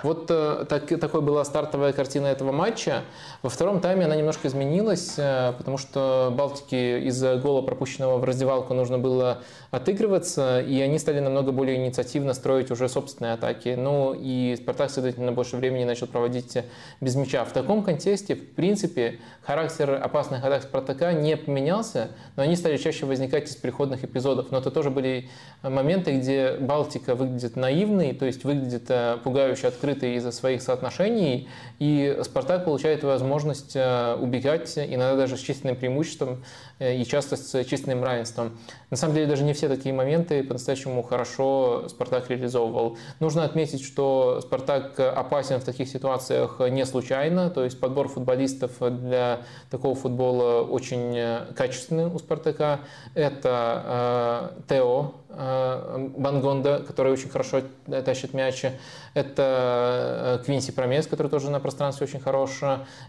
Вот 0.04 0.28
э, 0.30 0.66
так, 0.70 0.88
такой 1.00 1.22
была 1.22 1.44
стартовая 1.46 1.94
картина 1.94 2.28
этого 2.28 2.52
матча. 2.52 3.02
Во 3.42 3.50
втором 3.50 3.80
тайме 3.82 4.06
она 4.06 4.16
немножко 4.16 4.48
изменилась, 4.48 5.16
э, 5.18 5.54
потому 5.58 5.78
что 5.78 6.34
Балтике 6.36 7.02
из-за 7.08 7.38
гола, 7.38 7.62
пропущенного 7.62 8.18
в 8.18 8.24
раздевалку, 8.24 8.74
нужно 8.74 9.00
было 9.00 9.42
отыгрываться, 9.72 10.62
и 10.62 10.80
они 10.82 11.00
стали 11.00 11.20
намного 11.20 11.52
более 11.52 11.78
инициативно 11.78 12.34
строить 12.34 12.70
уже 12.72 12.90
собственные 12.90 13.34
атаки. 13.34 13.76
Ну 13.78 14.14
и 14.14 14.56
«Спартак», 14.62 14.92
следовательно, 14.92 15.32
больше 15.32 15.58
времени 15.58 15.84
начал 15.84 16.08
проводить 16.08 16.58
без 17.02 17.16
мяча. 17.16 17.46
В 17.46 17.52
таком 17.52 17.84
контексте, 17.84 18.36
в 18.36 18.54
принципе, 18.54 19.20
характер 19.42 20.00
опасных 20.02 20.44
атак 20.44 20.64
«Спартака» 20.64 21.14
не 21.14 21.36
поменялся, 21.36 22.10
но 22.36 22.44
они 22.44 22.56
стали 22.56 22.78
чаще 22.78 23.06
возникать 23.06 23.50
из 23.50 23.56
переходных 23.94 24.04
эпизодов, 24.04 24.52
но 24.52 24.58
это 24.60 24.72
тоже 24.72 24.90
были 24.90 25.30
моменты, 25.62 26.18
где 26.18 26.54
Балтика 26.60 27.16
выглядит 27.16 27.56
наивной, 27.56 28.14
то 28.14 28.26
есть 28.26 28.44
выглядит 28.44 28.86
э, 28.90 29.18
пугающе 29.24 29.68
открытой 29.68 30.16
из-за 30.16 30.32
своих 30.32 30.62
соотношений, 30.62 31.48
и 31.80 32.20
Спартак 32.24 32.66
получает 32.66 33.04
возможность 33.04 33.76
э, 33.76 34.16
убегать, 34.16 34.78
иногда 34.78 35.16
даже 35.16 35.38
с 35.38 35.40
численным 35.40 35.76
преимуществом 35.76 36.44
э, 36.80 36.96
и 36.96 37.06
часто 37.06 37.36
с 37.36 37.64
численным 37.66 38.04
равенством. 38.04 38.58
На 38.90 38.98
самом 38.98 39.16
деле 39.16 39.28
даже 39.28 39.44
не 39.44 39.54
все 39.54 39.68
такие 39.68 39.94
моменты 39.94 40.44
по-настоящему 40.44 41.04
хорошо 41.04 41.86
Спартак 41.90 42.30
реализовывал. 42.30 42.98
Нужно 43.20 43.44
отметить, 43.44 43.84
что 43.84 44.42
Спартак 44.42 45.00
опасен 45.00 45.60
в 45.60 45.64
таких 45.64 45.88
ситуациях 45.88 46.60
не 46.70 46.86
случайно, 46.86 47.50
то 47.50 47.64
есть 47.64 47.80
подбор 47.80 48.08
футболистов 48.08 48.72
для 48.80 49.42
такого 49.70 49.96
футбола 49.96 50.64
очень 50.64 51.54
качественный 51.56 52.06
у 52.06 52.20
Спартака. 52.20 52.80
Это 53.14 53.83
Э, 53.86 54.50
Тео 54.68 55.02
э, 55.02 55.23
Бангонда, 55.36 56.84
который 56.86 57.12
очень 57.12 57.30
хорошо 57.30 57.62
тащит 58.06 58.34
мячи. 58.34 58.72
Это 59.14 60.40
э, 60.42 60.46
Квинси 60.46 60.72
Промес, 60.72 61.08
который 61.08 61.28
тоже 61.28 61.50
на 61.50 61.60
пространстве 61.60 62.06
очень 62.06 62.20
хорош. 62.20 62.62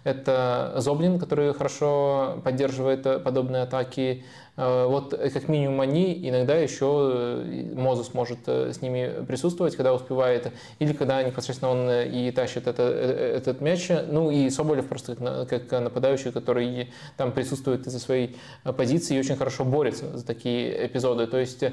Это 0.04 0.74
Зоблин, 0.76 1.18
который 1.18 1.52
хорошо 1.54 2.40
поддерживает 2.44 3.22
подобные 3.22 3.62
атаки. 3.62 4.24
Э, 4.56 4.86
вот 4.86 5.12
э, 5.12 5.30
как 5.30 5.48
минимум 5.48 5.80
они, 5.80 6.28
иногда 6.28 6.56
еще 6.56 7.10
э, 7.12 7.74
Мозес 7.74 8.14
может 8.14 8.46
с 8.46 8.80
ними 8.80 9.24
присутствовать, 9.26 9.74
когда 9.76 9.92
успевает, 9.92 10.52
или 10.78 10.92
когда 10.92 11.22
непосредственно 11.22 11.72
он 11.72 11.90
и 11.90 12.30
тащит 12.30 12.66
это, 12.66 12.82
этот 12.82 13.60
мяч. 13.60 13.90
Ну 14.08 14.30
и 14.30 14.48
Соболев 14.50 14.86
просто 14.86 15.16
как 15.48 15.70
нападающий, 15.70 16.30
который 16.30 16.92
там 17.16 17.32
присутствует 17.32 17.86
из-за 17.86 17.98
своей 17.98 18.36
позиции 18.76 19.16
и 19.16 19.20
очень 19.20 19.36
хорошо 19.36 19.64
борется 19.64 20.16
за 20.16 20.24
такие 20.24 20.86
эпизоды. 20.86 21.26
То 21.26 21.38
есть 21.38 21.64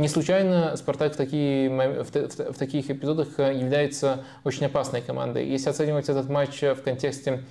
не 0.00 0.08
случайно 0.08 0.76
Спартак 0.76 1.14
в, 1.14 1.16
такие, 1.16 1.70
в, 1.70 2.04
в, 2.04 2.52
в 2.52 2.58
таких 2.58 2.90
эпизодах 2.90 3.38
является 3.38 4.24
очень 4.44 4.66
опасной 4.66 5.02
командой. 5.02 5.48
Если 5.48 5.70
оценивать 5.70 6.08
этот 6.08 6.28
матч 6.28 6.60
в 6.62 6.82
контексте 6.82 7.44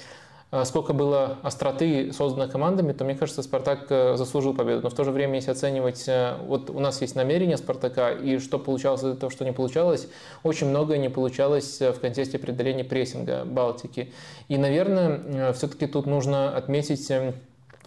Э, 0.51 0.65
сколько 0.65 0.93
было 0.93 1.38
остроты 1.43 2.11
создано 2.11 2.51
командами, 2.51 2.91
то 2.91 3.05
мне 3.05 3.15
кажется, 3.15 3.43
Спартак 3.43 3.85
э, 3.89 4.15
заслужил 4.17 4.55
победу. 4.55 4.81
Но 4.81 4.89
в 4.89 4.95
то 4.95 5.03
же 5.03 5.11
время, 5.11 5.35
если 5.35 5.51
оценивать, 5.51 6.05
э, 6.07 6.38
вот 6.47 6.71
у 6.71 6.80
нас 6.80 7.01
есть 7.01 7.15
намерение 7.15 7.57
Спартака, 7.57 8.11
и 8.11 8.39
что 8.39 8.57
получалось 8.57 9.03
из 9.03 9.17
того, 9.17 9.30
что 9.30 9.45
не 9.45 9.53
получалось, 9.53 10.07
очень 10.43 10.67
многое 10.67 10.97
не 10.97 11.09
получалось 11.09 11.80
в 11.80 11.99
контексте 11.99 12.39
преодоления 12.39 12.84
прессинга 12.84 13.45
Балтики. 13.45 14.11
И, 14.47 14.57
наверное, 14.57 15.53
все-таки 15.53 15.85
тут 15.85 16.07
нужно 16.07 16.55
отметить 16.55 17.11
Э, 17.11 17.34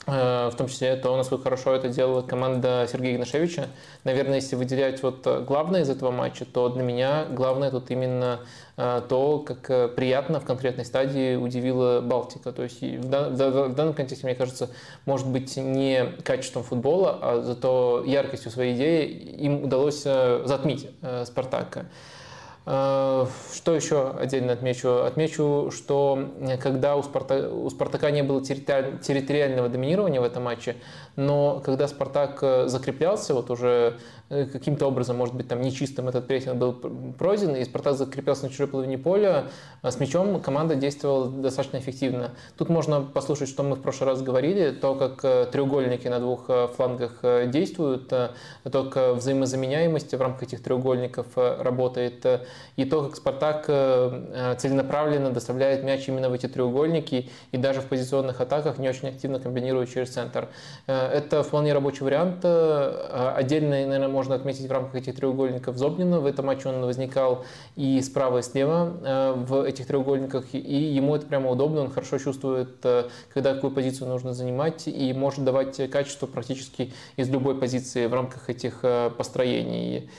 в 0.04 0.54
том 0.58 0.66
числе 0.66 0.96
то, 0.96 1.16
насколько 1.16 1.44
хорошо 1.44 1.74
это 1.74 1.88
делала 1.88 2.22
команда 2.22 2.88
Сергея 2.90 3.14
Игнашевича. 3.14 3.68
Наверное, 4.02 4.36
если 4.36 4.56
выделять 4.56 5.00
вот 5.02 5.24
главное 5.46 5.82
из 5.82 5.90
этого 5.90 6.10
матча, 6.10 6.44
то 6.44 6.68
для 6.70 6.82
меня 6.82 7.26
главное 7.30 7.70
тут 7.70 7.90
именно 7.92 8.40
э, 8.76 9.02
то, 9.08 9.38
как 9.38 9.70
э, 9.70 9.86
приятно 9.86 10.40
в 10.40 10.44
конкретной 10.44 10.84
стадии 10.84 11.36
удивила 11.36 12.00
Балтика. 12.00 12.50
То 12.50 12.64
есть 12.64 12.82
в 12.82 13.08
данном 13.08 13.94
контексте, 13.94 14.26
мне 14.26 14.34
кажется, 14.34 14.70
может 15.06 15.28
быть 15.28 15.56
не 15.56 16.06
качеством 16.24 16.64
футбола, 16.64 17.18
а 17.22 17.42
зато 17.42 18.02
яркостью 18.04 18.50
своей 18.50 18.74
идеи 18.74 19.06
им 19.06 19.62
удалось 19.64 20.02
затмить 20.02 20.90
Спартака. 21.24 21.86
Э, 22.64 23.26
что 23.54 23.74
еще 23.74 24.10
отдельно 24.10 24.52
отмечу? 24.52 25.02
Отмечу, 25.04 25.70
что 25.74 26.30
когда 26.60 26.96
у, 26.96 27.02
Спарта... 27.02 27.48
у 27.48 27.68
Спартака 27.70 28.10
не 28.10 28.22
было 28.22 28.42
территориального 28.42 29.68
доминирования 29.68 30.20
в 30.20 30.24
этом 30.24 30.44
матче, 30.44 30.76
но 31.16 31.60
когда 31.64 31.88
Спартак 31.88 32.38
э, 32.42 32.68
закреплялся, 32.68 33.34
вот 33.34 33.50
уже 33.50 33.98
Э, 34.32 34.46
каким-то 34.46 34.86
образом, 34.86 35.18
может 35.18 35.34
быть, 35.34 35.46
там 35.46 35.60
нечистым 35.60 36.08
этот 36.08 36.26
прессинг 36.26 36.56
был 36.56 36.72
пройден, 37.18 37.54
и 37.54 37.62
Спартак 37.64 37.96
закрепился 37.96 38.44
на 38.44 38.48
чужой 38.48 38.66
половине 38.66 38.96
поля, 38.96 39.48
а 39.82 39.90
с 39.90 40.00
мячом 40.00 40.40
команда 40.40 40.74
действовала 40.74 41.28
достаточно 41.28 41.76
эффективно. 41.76 42.30
Тут 42.56 42.70
можно 42.70 43.02
послушать, 43.02 43.50
что 43.50 43.62
мы 43.62 43.76
в 43.76 43.82
прошлый 43.82 44.08
раз 44.08 44.22
говорили, 44.22 44.70
то, 44.70 44.94
как 44.94 45.22
э, 45.22 45.46
треугольники 45.52 46.08
на 46.08 46.18
двух 46.18 46.48
флангах 46.76 47.18
действуют, 47.50 48.08
то, 48.08 48.30
как 48.62 49.16
взаимозаменяемость 49.16 50.14
в 50.14 50.20
рамках 50.20 50.44
этих 50.44 50.62
треугольников 50.62 51.26
работает, 51.36 52.24
и 52.76 52.84
то, 52.86 53.02
как 53.02 53.16
Спартак 53.16 53.66
целенаправленно 53.66 55.30
доставляет 55.30 55.84
мяч 55.84 56.08
именно 56.08 56.30
в 56.30 56.32
эти 56.32 56.48
треугольники, 56.48 57.28
и 57.50 57.58
даже 57.58 57.82
в 57.82 57.86
позиционных 57.86 58.40
атаках 58.40 58.78
не 58.78 58.88
очень 58.88 59.08
активно 59.08 59.40
комбинирует 59.40 59.92
через 59.92 60.10
центр. 60.10 60.48
Это 61.12 61.42
вполне 61.42 61.72
рабочий 61.72 62.04
вариант. 62.04 62.44
Отдельно, 62.44 63.70
наверное, 63.70 64.08
можно 64.08 64.34
отметить 64.34 64.68
в 64.68 64.72
рамках 64.72 64.96
этих 64.96 65.16
треугольников 65.16 65.76
Зобнина. 65.76 66.20
В 66.20 66.26
этом 66.26 66.46
матче 66.46 66.68
он 66.68 66.84
возникал 66.84 67.44
и 67.76 68.00
справа, 68.00 68.38
и 68.38 68.42
слева 68.42 68.96
э, 69.02 69.32
в 69.36 69.62
этих 69.62 69.86
треугольниках, 69.86 70.54
и 70.54 70.58
ему 70.58 71.16
это 71.16 71.26
прямо 71.26 71.50
удобно, 71.50 71.80
он 71.80 71.90
хорошо 71.90 72.18
чувствует, 72.18 72.76
э, 72.84 73.08
когда 73.32 73.54
какую 73.54 73.72
позицию 73.72 74.08
нужно 74.08 74.34
занимать, 74.34 74.86
и 74.86 75.12
может 75.12 75.44
давать 75.44 75.90
качество 75.90 76.26
практически 76.26 76.92
из 77.16 77.28
любой 77.28 77.58
позиции 77.58 78.06
в 78.06 78.14
рамках 78.14 78.50
этих 78.50 78.80
э, 78.82 79.10
построений. 79.16 80.10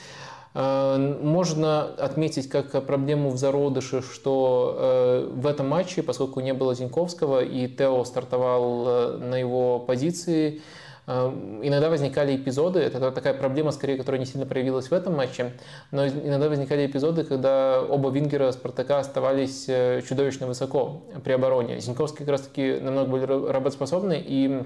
Можно 0.54 1.82
отметить 1.82 2.48
как 2.48 2.86
проблему 2.86 3.30
в 3.30 3.36
зародыше, 3.36 4.02
что 4.02 5.28
в 5.32 5.46
этом 5.48 5.68
матче, 5.68 6.02
поскольку 6.02 6.38
не 6.40 6.54
было 6.54 6.74
Зиньковского 6.74 7.42
и 7.42 7.66
Тео 7.66 8.04
стартовал 8.04 9.18
на 9.18 9.34
его 9.34 9.80
позиции, 9.80 10.62
иногда 11.06 11.90
возникали 11.90 12.34
эпизоды, 12.36 12.80
это 12.80 13.10
такая 13.10 13.34
проблема, 13.34 13.72
скорее, 13.72 13.96
которая 13.96 14.18
не 14.18 14.26
сильно 14.26 14.46
проявилась 14.46 14.88
в 14.88 14.92
этом 14.92 15.14
матче, 15.14 15.52
но 15.90 16.06
иногда 16.06 16.48
возникали 16.48 16.86
эпизоды, 16.86 17.24
когда 17.24 17.82
оба 17.82 18.10
вингера 18.10 18.50
Спартака 18.52 19.00
оставались 19.00 19.66
э, 19.68 20.00
чудовищно 20.08 20.46
высоко 20.46 21.02
при 21.22 21.32
обороне. 21.32 21.78
Зиньковский 21.80 22.20
как 22.20 22.28
раз-таки 22.28 22.78
намного 22.80 23.10
более 23.10 23.26
работоспособный 23.26 24.22
и 24.26 24.62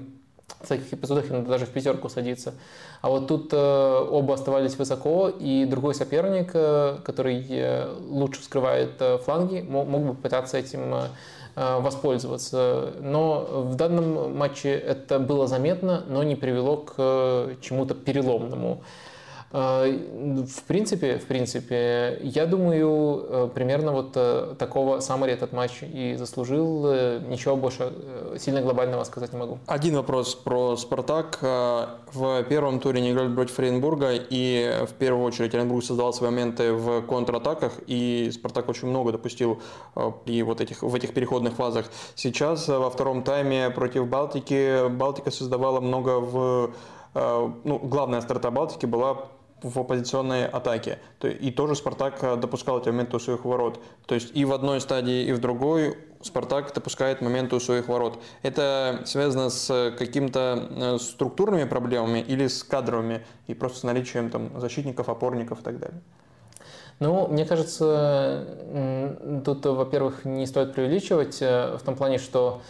в 0.61 0.67
таких 0.67 0.93
эпизодах 0.93 1.29
иногда 1.29 1.51
даже 1.51 1.65
в 1.65 1.69
пятерку 1.69 2.09
садится. 2.09 2.53
А 3.01 3.09
вот 3.09 3.27
тут 3.27 3.49
э, 3.53 4.07
оба 4.11 4.33
оставались 4.33 4.77
высоко, 4.77 5.29
и 5.29 5.65
другой 5.65 5.95
соперник, 5.95 6.51
э, 6.53 6.97
который 7.03 7.45
э, 7.49 7.95
лучше 8.07 8.43
скрывает 8.43 8.91
э, 8.99 9.17
фланги, 9.19 9.61
мог, 9.61 9.87
мог 9.87 10.03
бы 10.03 10.13
пытаться 10.13 10.57
этим 10.57 10.93
э, 10.93 11.07
воспользоваться. 11.55 12.93
Но 12.99 13.65
в 13.69 13.75
данном 13.75 14.37
матче 14.37 14.71
это 14.73 15.19
было 15.19 15.47
заметно, 15.47 16.03
но 16.07 16.23
не 16.23 16.35
привело 16.35 16.77
к 16.77 17.55
чему-то 17.61 17.95
переломному. 17.95 18.83
А, 19.51 19.85
в 19.85 20.63
принципе, 20.67 21.17
в 21.17 21.25
принципе, 21.25 22.19
я 22.21 22.45
думаю, 22.45 23.25
э, 23.27 23.49
примерно 23.53 23.91
вот 23.91 24.11
э, 24.15 24.53
такого 24.59 24.99
саммари 24.99 25.33
этот 25.33 25.53
матч 25.53 25.81
и 25.81 26.15
заслужил. 26.15 26.85
Э, 26.85 27.19
ничего 27.27 27.55
больше 27.55 27.91
сильно 28.37 28.61
глобального 28.61 29.03
сказать 29.05 29.33
не 29.33 29.39
могу. 29.39 29.57
Один 29.65 29.95
вопрос 29.95 30.35
про 30.35 30.75
«Спартак». 30.77 31.39
В 31.41 32.43
первом 32.43 32.79
туре 32.79 33.01
не 33.01 33.11
играли 33.11 33.33
против 33.33 33.57
Оренбурга, 33.59 34.11
и 34.13 34.85
в 34.87 34.93
первую 34.93 35.25
очередь 35.25 35.53
Оренбург 35.53 35.83
создавал 35.83 36.13
свои 36.13 36.29
моменты 36.29 36.73
в 36.73 37.01
контратаках, 37.01 37.73
и 37.87 38.29
«Спартак» 38.33 38.69
очень 38.69 38.87
много 38.87 39.11
допустил 39.11 39.61
при 40.25 40.43
вот 40.43 40.61
этих, 40.61 40.81
в 40.81 40.93
этих 40.95 41.13
переходных 41.13 41.53
фазах. 41.53 41.85
Сейчас 42.15 42.67
во 42.67 42.89
втором 42.89 43.23
тайме 43.23 43.69
против 43.69 44.07
Балтики 44.07 44.87
Балтика 44.89 45.31
создавала 45.31 45.79
много 45.79 46.19
в 46.19 46.71
ну, 47.13 47.79
главная 47.79 48.21
старта 48.21 48.51
Балтики 48.51 48.85
была 48.85 49.29
в 49.61 49.79
оппозиционной 49.79 50.47
атаке. 50.47 50.99
И 51.21 51.51
тоже 51.51 51.75
Спартак 51.75 52.23
э, 52.23 52.35
допускал 52.37 52.79
эти 52.79 52.89
моменты 52.89 53.17
у 53.17 53.19
своих 53.19 53.45
ворот. 53.45 53.81
То 54.05 54.15
есть 54.15 54.31
и 54.33 54.45
в 54.45 54.53
одной 54.53 54.81
стадии, 54.81 55.25
и 55.25 55.31
в 55.31 55.39
другой 55.39 55.97
Спартак 56.21 56.73
допускает 56.73 57.21
моменты 57.21 57.55
у 57.55 57.59
своих 57.59 57.87
ворот. 57.87 58.21
Это 58.41 59.01
связано 59.05 59.49
с 59.49 59.93
какими-то 59.97 60.69
э, 60.69 60.97
структурными 60.99 61.63
проблемами 61.63 62.19
или 62.19 62.47
с 62.47 62.63
кадровыми 62.63 63.25
и 63.47 63.53
просто 63.53 63.79
с 63.79 63.83
наличием 63.83 64.29
там, 64.29 64.59
защитников, 64.59 65.09
опорников 65.09 65.61
и 65.61 65.63
так 65.63 65.79
далее? 65.79 66.01
Ну, 66.99 67.27
мне 67.27 67.45
кажется, 67.45 68.45
тут, 69.45 69.65
во-первых, 69.65 70.25
не 70.25 70.45
стоит 70.45 70.73
преувеличивать 70.73 71.41
э, 71.41 71.77
в 71.77 71.83
том 71.83 71.95
плане, 71.95 72.17
что 72.17 72.61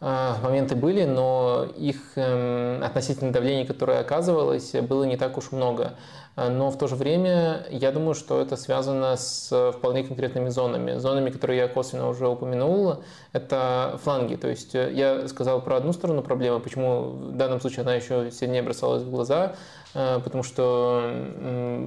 моменты 0.00 0.76
были, 0.76 1.04
но 1.04 1.66
их 1.76 1.96
эм, 2.14 2.84
относительно 2.84 3.32
давления, 3.32 3.66
которое 3.66 3.98
оказывалось, 3.98 4.72
было 4.72 5.02
не 5.02 5.16
так 5.16 5.36
уж 5.36 5.50
много. 5.50 5.94
А, 6.38 6.50
но 6.50 6.70
в 6.70 6.78
то 6.78 6.86
же 6.86 6.94
время 6.94 7.66
я 7.68 7.90
думаю, 7.90 8.14
что 8.14 8.40
это 8.40 8.56
связано 8.56 9.16
с 9.16 9.48
э, 9.50 9.72
вполне 9.72 10.04
конкретными 10.04 10.50
зонами. 10.50 10.96
Зонами, 10.96 11.30
которые 11.30 11.58
я 11.58 11.66
косвенно 11.66 12.08
уже 12.08 12.28
упомянул, 12.28 13.02
это 13.32 13.98
фланги. 14.04 14.36
То 14.36 14.46
есть 14.46 14.72
э, 14.76 14.92
я 14.92 15.26
сказал 15.26 15.60
про 15.60 15.78
одну 15.78 15.92
сторону 15.92 16.22
проблемы, 16.22 16.60
почему 16.60 17.10
в 17.10 17.32
данном 17.32 17.60
случае 17.60 17.82
она 17.82 17.96
еще 17.96 18.30
сильнее 18.30 18.62
бросалась 18.62 19.02
в 19.02 19.10
глаза, 19.10 19.56
потому 19.92 20.42
что 20.42 21.12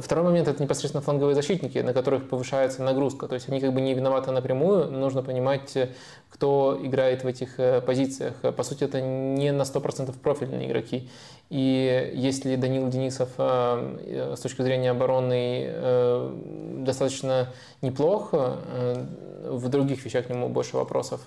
второй 0.00 0.24
момент– 0.24 0.48
это 0.48 0.62
непосредственно 0.62 1.02
фланговые 1.02 1.34
защитники, 1.34 1.78
на 1.78 1.92
которых 1.92 2.28
повышается 2.28 2.82
нагрузка. 2.82 3.28
То 3.28 3.34
есть 3.34 3.48
они 3.48 3.60
как 3.60 3.72
бы 3.72 3.80
не 3.80 3.94
виноваты 3.94 4.30
напрямую, 4.32 4.90
нужно 4.90 5.22
понимать, 5.22 5.76
кто 6.30 6.78
играет 6.82 7.24
в 7.24 7.26
этих 7.26 7.58
э, 7.58 7.80
позициях. 7.80 8.34
По 8.56 8.62
сути, 8.62 8.84
это 8.84 9.00
не 9.00 9.52
на 9.52 9.62
100% 9.62 10.16
профильные 10.18 10.68
игроки. 10.68 11.10
И 11.50 12.12
если 12.14 12.56
Данил 12.56 12.88
Денисов 12.88 13.28
э, 13.36 13.96
э, 14.06 14.36
с 14.36 14.40
точки 14.40 14.62
зрения 14.62 14.92
обороны 14.92 15.70
достаточно 16.84 17.48
неплох, 17.82 18.30
в 18.32 19.68
других 19.68 20.04
вещах 20.04 20.26
к 20.26 20.30
нему 20.30 20.48
больше 20.48 20.76
вопросов, 20.76 21.22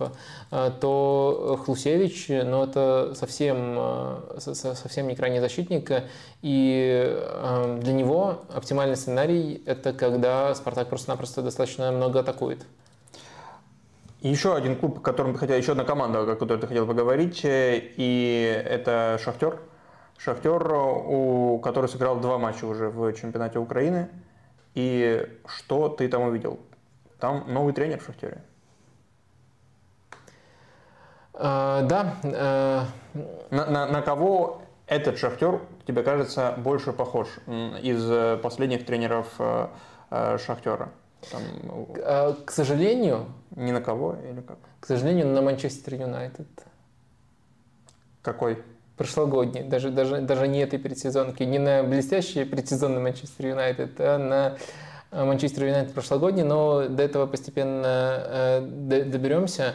то 0.50 1.60
Хлусевич, 1.66 2.28
ну, 2.30 2.64
это 2.64 3.14
совсем, 3.16 3.78
совсем 4.38 5.08
не 5.08 5.16
крайний 5.16 5.40
защитник. 5.40 5.92
И 6.42 7.24
для 7.80 7.94
него 7.94 8.44
оптимальный 8.54 8.96
сценарий– 8.96 9.62
это 9.66 9.94
когда 9.94 10.54
Спартак 10.56 10.90
просто-напросто 10.90 11.42
достаточно 11.42 11.92
много 11.92 12.20
атакует. 12.20 12.66
Еще 14.24 14.56
один 14.56 14.78
клуб, 14.78 15.00
о 15.00 15.02
котором 15.02 15.36
хотел, 15.36 15.58
еще 15.58 15.74
одна 15.74 15.84
команда, 15.84 16.22
о 16.22 16.36
которой 16.38 16.58
ты 16.58 16.66
хотел 16.66 16.88
поговорить, 16.88 17.44
э, 17.44 17.78
и 17.98 18.64
это 18.66 19.20
Шахтер. 19.22 19.60
Шахтер, 20.18 20.74
у 20.74 21.60
который 21.60 21.90
сыграл 21.90 22.20
два 22.20 22.38
матча 22.38 22.66
уже 22.66 22.90
в 22.90 23.14
чемпионате 23.14 23.60
Украины. 23.60 24.10
И 24.74 25.28
что 25.46 25.90
ты 25.90 26.08
там 26.08 26.24
увидел? 26.24 26.60
Там 27.20 27.46
новый 27.48 27.74
тренер 27.74 28.00
в 28.00 28.06
Шахтере. 28.06 28.42
А, 31.34 31.82
да. 31.84 32.16
А... 32.24 32.86
На, 33.52 33.66
на, 33.66 33.86
на 33.86 34.02
кого 34.02 34.62
этот 34.88 35.18
Шахтер, 35.18 35.62
тебе 35.86 36.04
кажется, 36.04 36.56
больше 36.58 36.94
похож 36.94 37.28
из 37.82 38.40
последних 38.42 38.86
тренеров 38.86 39.28
Шахтера? 40.10 40.90
Там... 41.32 41.42
К 42.46 42.52
сожалению... 42.52 43.28
Ни 43.56 43.72
на 43.72 43.82
кого 43.82 44.16
или 44.16 44.42
как? 44.42 44.58
К 44.80 44.88
сожалению, 44.88 45.28
на 45.28 45.42
Манчестер 45.44 45.94
Юнайтед. 45.94 46.48
Какой? 48.24 48.64
Прошлогодний, 48.98 49.64
даже, 49.64 49.90
даже, 49.90 50.22
даже 50.22 50.48
не 50.48 50.60
этой 50.60 50.78
предсезонки, 50.78 51.44
не 51.44 51.58
на 51.60 51.84
блестящий 51.84 52.44
предсезонный 52.44 53.02
Манчестер 53.02 53.48
Юнайтед, 53.48 53.92
а 53.98 54.18
на 54.18 54.58
а, 55.12 55.26
Манчестер 55.26 55.66
Юнайтед 55.66 55.94
прошлогодний, 55.94 56.44
но 56.44 56.88
до 56.88 57.02
этого 57.02 57.26
постепенно 57.26 57.86
э, 57.88 58.62
доберемся. 59.06 59.74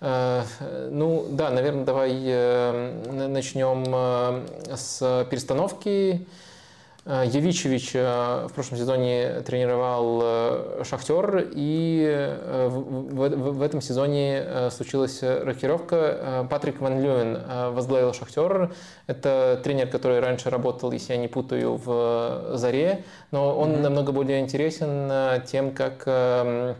Э, 0.00 0.42
ну 0.90 1.26
да, 1.30 1.50
наверное, 1.50 1.84
давай 1.84 2.12
э, 2.14 3.26
начнем 3.28 4.44
с 4.76 5.26
перестановки 5.30 6.20
Э, 6.20 6.47
Явичевич 7.08 7.92
э, 7.94 8.46
в 8.48 8.52
прошлом 8.52 8.76
сезоне 8.76 9.40
тренировал 9.40 10.20
э, 10.22 10.82
«Шахтер», 10.84 11.48
и 11.50 12.36
в 12.70 13.62
этом 13.62 13.80
сезоне 13.80 14.70
случилась 14.70 15.22
рокировка. 15.22 16.46
Патрик 16.50 16.80
Ван 16.80 17.02
Люен 17.02 17.38
возглавил 17.72 18.12
«Шахтер». 18.12 18.72
Это 19.06 19.58
тренер, 19.64 19.88
который 19.88 20.20
раньше 20.20 20.50
работал, 20.50 20.92
если 20.92 21.14
я 21.14 21.18
не 21.18 21.28
путаю, 21.28 21.76
в 21.76 22.50
«Заре», 22.54 23.04
но 23.30 23.58
он 23.58 23.70
mm-hmm. 23.70 23.80
намного 23.80 24.12
более 24.12 24.40
интересен 24.40 25.42
тем, 25.46 25.72
как 25.72 26.02
эм, 26.04 26.76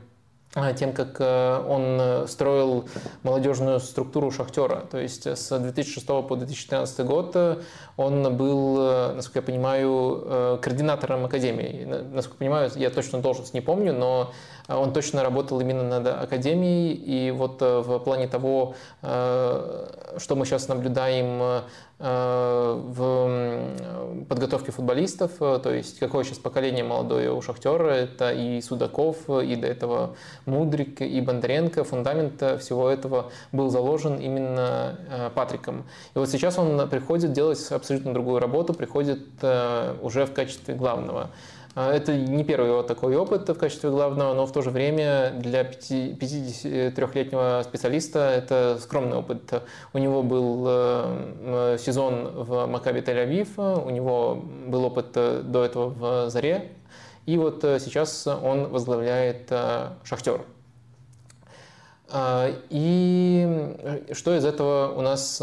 тем, 0.77 0.93
как 0.93 1.17
э, 1.21 1.65
он 1.69 1.99
э, 2.01 2.27
строил 2.27 2.89
молодежную 3.23 3.81
структуру 3.81 4.31
«Шахтера». 4.31 4.87
То 4.91 4.99
есть 4.99 5.27
с 5.27 5.59
2006 5.59 6.07
по 6.07 6.37
2013 6.37 7.07
год 7.07 7.33
э, 7.35 7.57
он 7.97 8.37
был, 8.37 9.15
насколько 9.15 9.39
я 9.41 9.43
понимаю, 9.43 10.59
координатором 10.63 11.25
Академии. 11.25 11.85
Насколько 11.85 12.45
я 12.45 12.51
понимаю, 12.51 12.71
я 12.77 12.91
точно 12.91 13.21
должность 13.21 13.55
не 13.55 13.61
помню, 13.61 13.93
но 13.93 14.33
он 14.69 14.93
точно 14.93 15.23
работал 15.23 15.61
именно 15.61 15.83
над 15.83 16.07
Академией. 16.07 16.93
И 16.93 17.31
вот 17.31 17.61
в 17.61 17.99
плане 18.01 18.29
того, 18.29 18.75
что 19.01 20.37
мы 20.37 20.45
сейчас 20.45 20.69
наблюдаем 20.69 21.63
Э, 22.01 22.81
в 22.81 24.25
подготовке 24.29 24.71
футболистов, 24.71 25.33
э, 25.41 25.59
то 25.61 25.75
есть 25.75 25.99
какое 25.99 26.23
сейчас 26.23 26.39
поколение 26.39 26.85
молодое 26.85 27.33
у 27.33 27.43
Шахтера, 27.43 27.91
это 27.91 28.31
и 28.31 28.61
Судаков, 28.61 29.29
и 29.29 29.57
до 29.57 29.67
этого 29.67 30.15
Мудрик, 30.47 31.03
и 31.03 31.21
Бондаренко, 31.21 31.83
фундамент 31.83 32.41
всего 32.61 32.89
этого 32.89 33.33
был 33.51 33.69
заложен 33.71 34.17
именно 34.19 34.97
э, 35.11 35.31
Патриком. 35.35 35.87
И 36.15 36.21
вот 36.21 36.29
сейчас 36.29 36.57
он 36.57 36.89
приходит 36.89 37.33
делать 37.33 37.67
абсолютно 37.73 38.13
другую 38.15 38.39
работу, 38.39 38.75
приходит 38.75 39.43
уже 40.01 40.25
в 40.25 40.33
качестве 40.33 40.75
главного. 40.75 41.31
А, 41.75 41.93
это 41.93 42.17
не 42.17 42.45
первый 42.45 42.71
его 42.71 42.83
такой 42.83 43.15
опыт 43.17 43.47
в 43.49 43.55
качестве 43.55 43.91
главного, 43.91 44.35
но 44.35 44.47
в 44.47 44.53
то 44.53 44.63
же 44.63 44.71
время 44.71 45.33
для 45.37 45.63
53-летнего 45.63 47.63
специалиста 47.65 48.31
это 48.31 48.79
скромный 48.81 49.19
опыт. 49.19 49.63
У 49.93 49.99
него 49.99 50.23
был 50.23 50.65
э, 50.67 51.77
сезон 51.79 52.29
в 52.35 52.67
Макаби 52.67 53.01
Тель-Авив, 53.01 53.85
у 53.85 53.91
него 53.91 54.43
был 54.67 54.85
опыт 54.85 55.09
э, 55.15 55.43
до 55.45 55.65
этого 55.65 55.91
в 55.91 56.31
Заре, 56.31 56.73
и 57.27 57.37
вот 57.37 57.63
э, 57.65 57.79
сейчас 57.81 58.27
он 58.27 58.69
возглавляет 58.69 59.53
Шахтер. 60.05 60.41
А, 62.11 62.51
и 62.71 64.07
что 64.13 64.35
из 64.35 64.47
этого 64.47 64.95
у 64.97 65.03
нас 65.03 65.43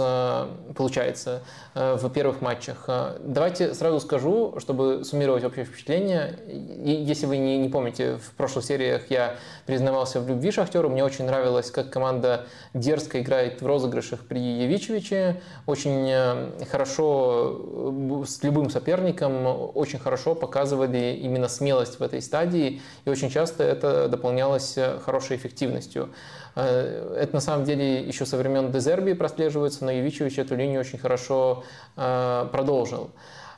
получается? 0.75 1.43
Э, 1.77 1.95
в 1.95 2.09
первых 2.09 2.39
матчах. 2.39 2.85
Э, 2.87 3.17
давайте 3.19 3.73
сразу 3.73 3.99
скажу, 3.99 4.55
чтобы 4.59 5.03
суммировать 5.03 5.43
общее 5.43 5.65
впечатление. 5.65 6.39
Если 6.47 7.25
вы 7.25 7.35
не, 7.35 7.57
не 7.57 7.67
помните, 7.67 8.15
в 8.15 8.31
прошлых 8.35 8.63
сериях 8.63 9.11
я 9.11 9.35
признавался 9.65 10.21
в 10.21 10.29
любви 10.29 10.51
Шахтеру. 10.51 10.89
Мне 10.89 11.03
очень 11.03 11.25
нравилось, 11.25 11.71
как 11.71 11.89
команда 11.89 12.45
дерзко 12.73 13.19
играет 13.19 13.61
в 13.61 13.65
розыгрышах 13.65 14.21
при 14.21 14.39
Явичевиче. 14.39 15.41
Очень 15.65 16.09
э, 16.09 16.65
хорошо 16.71 18.23
с 18.25 18.41
любым 18.41 18.69
соперником, 18.69 19.45
очень 19.75 19.99
хорошо 19.99 20.33
показывали 20.33 21.19
именно 21.21 21.49
смелость 21.49 21.99
в 21.99 22.03
этой 22.03 22.21
стадии. 22.21 22.81
И 23.03 23.09
очень 23.09 23.29
часто 23.29 23.65
это 23.65 24.07
дополнялось 24.07 24.77
хорошей 25.03 25.35
эффективностью. 25.35 26.09
Это 26.55 27.29
на 27.33 27.41
самом 27.41 27.65
деле 27.65 27.99
еще 27.99 28.25
со 28.25 28.37
времен 28.37 28.71
Дезерби 28.71 29.11
прослеживается, 29.11 29.83
но 29.83 29.91
Явичевич 29.91 30.39
эту 30.39 30.55
линию 30.55 30.79
очень 30.79 30.97
хорошо 30.97 31.64
продолжил. 31.95 33.11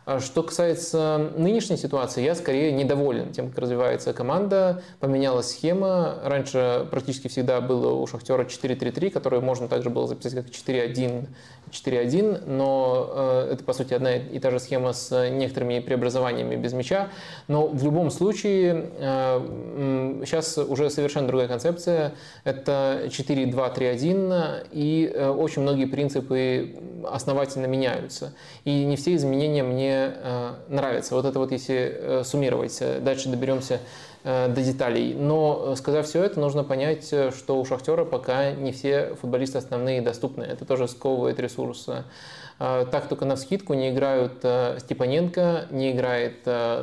А 0.05 0.21
что 0.21 0.41
касается 0.41 1.31
нынешней 1.35 1.75
ситуации, 1.75 2.23
я 2.23 2.33
скорее 2.33 2.71
недоволен 2.71 3.33
тем, 3.33 3.49
как 3.49 3.59
развивается 3.59 4.13
команда. 4.13 4.81
Поменялась 5.01 5.51
схема. 5.51 6.19
Раньше 6.23 6.87
практически 6.89 7.27
всегда 7.27 7.59
было 7.59 7.91
у 7.91 8.07
Шахтера 8.07 8.45
4-3-3, 8.45 9.09
которое 9.09 9.41
можно 9.41 9.67
также 9.67 9.89
было 9.89 10.07
записать 10.07 10.33
как 10.33 10.45
4-1 10.45 11.27
4-1, 11.71 12.45
но 12.47 13.09
э, 13.13 13.53
это, 13.53 13.63
по 13.63 13.73
сути, 13.73 13.93
одна 13.93 14.15
и 14.15 14.39
та 14.39 14.51
же 14.51 14.59
схема 14.59 14.93
с 14.93 15.29
некоторыми 15.29 15.79
преобразованиями 15.79 16.55
без 16.55 16.73
мяча. 16.73 17.09
Но 17.47 17.67
в 17.67 17.83
любом 17.83 18.09
случае, 18.11 18.91
э, 18.97 20.21
сейчас 20.25 20.57
уже 20.57 20.89
совершенно 20.89 21.27
другая 21.27 21.47
концепция. 21.47 22.13
Это 22.43 23.03
4-2-3-1, 23.07 24.67
и 24.71 25.11
э, 25.13 25.29
очень 25.29 25.61
многие 25.61 25.85
принципы 25.85 26.75
основательно 27.03 27.65
меняются. 27.65 28.33
И 28.65 28.85
не 28.85 28.95
все 28.95 29.15
изменения 29.15 29.63
мне 29.63 30.13
нравятся. 30.67 31.15
Вот 31.15 31.25
это 31.25 31.39
вот 31.39 31.51
если 31.51 32.21
суммировать. 32.23 32.81
Дальше 33.01 33.29
доберемся 33.29 33.67
Э, 33.75 33.79
до 34.27 34.61
деталей. 34.61 35.13
Но, 35.13 35.71
э, 35.71 35.75
сказав 35.77 36.05
все 36.05 36.21
это, 36.21 36.39
нужно 36.39 36.65
понять, 36.65 37.07
э, 37.13 37.31
что 37.31 37.59
у 37.59 37.65
«Шахтера» 37.65 38.03
пока 38.03 38.51
не 38.51 38.73
все 38.73 39.15
футболисты 39.15 39.57
основные 39.57 40.01
доступны. 40.01 40.43
Это 40.43 40.65
тоже 40.65 40.87
сковывает 40.87 41.39
ресурсы. 41.39 42.03
Так 42.57 43.07
только 43.07 43.25
на 43.25 43.35
скидку 43.35 43.75
не 43.75 43.91
играют 43.91 44.43
Степаненко, 44.79 45.67
не 45.69 45.91
играет 45.91 46.39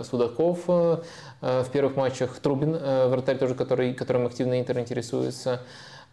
Судаков. 0.07 0.69
В 0.69 1.67
первых 1.73 1.97
матчах 1.97 2.39
Трубин, 2.39 2.79
вратарь 3.09 3.39
тоже, 3.39 3.57
который, 3.57 3.93
которым 3.93 4.27
активно 4.27 4.61
Интер 4.61 4.79
интересуется. 4.79 5.63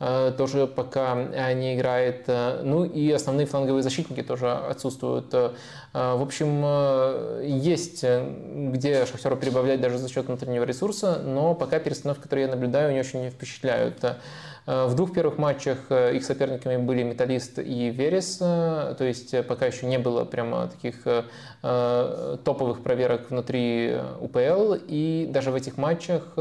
Э, 0.03 0.33
тоже 0.35 0.65
пока 0.65 1.15
э, 1.15 1.53
не 1.53 1.75
играет. 1.75 2.23
Э, 2.25 2.61
ну 2.63 2.83
и 2.83 3.11
основные 3.11 3.45
фланговые 3.45 3.83
защитники 3.83 4.23
тоже 4.23 4.51
отсутствуют. 4.51 5.31
В 5.93 6.21
общем, 6.21 7.43
есть 7.43 8.03
где 8.03 9.05
Шахтеру 9.05 9.35
прибавлять 9.35 9.81
даже 9.81 9.97
за 9.97 10.07
счет 10.07 10.25
внутреннего 10.25 10.63
ресурса, 10.63 11.21
но 11.21 11.53
пока 11.53 11.79
перестановки, 11.79 12.21
которые 12.21 12.45
я 12.45 12.51
наблюдаю, 12.51 12.93
не 12.93 13.01
очень 13.01 13.29
впечатляют. 13.29 13.97
Э, 14.67 14.85
в 14.85 14.95
двух 14.95 15.13
первых 15.13 15.37
матчах 15.37 15.77
э, 15.89 16.15
их 16.15 16.23
соперниками 16.23 16.77
были 16.77 17.03
Металлист 17.03 17.59
и 17.59 17.89
Верес, 17.89 18.37
э, 18.41 18.95
то 18.97 19.03
есть 19.03 19.33
пока 19.47 19.65
еще 19.65 19.87
не 19.87 19.97
было 19.97 20.25
прямо 20.25 20.67
таких 20.67 21.01
топовых 21.61 22.81
проверок 22.81 23.29
внутри 23.29 23.95
УПЛ, 24.19 24.73
и 24.87 25.27
даже 25.29 25.51
в 25.51 25.55
этих 25.55 25.77
матчах 25.77 26.35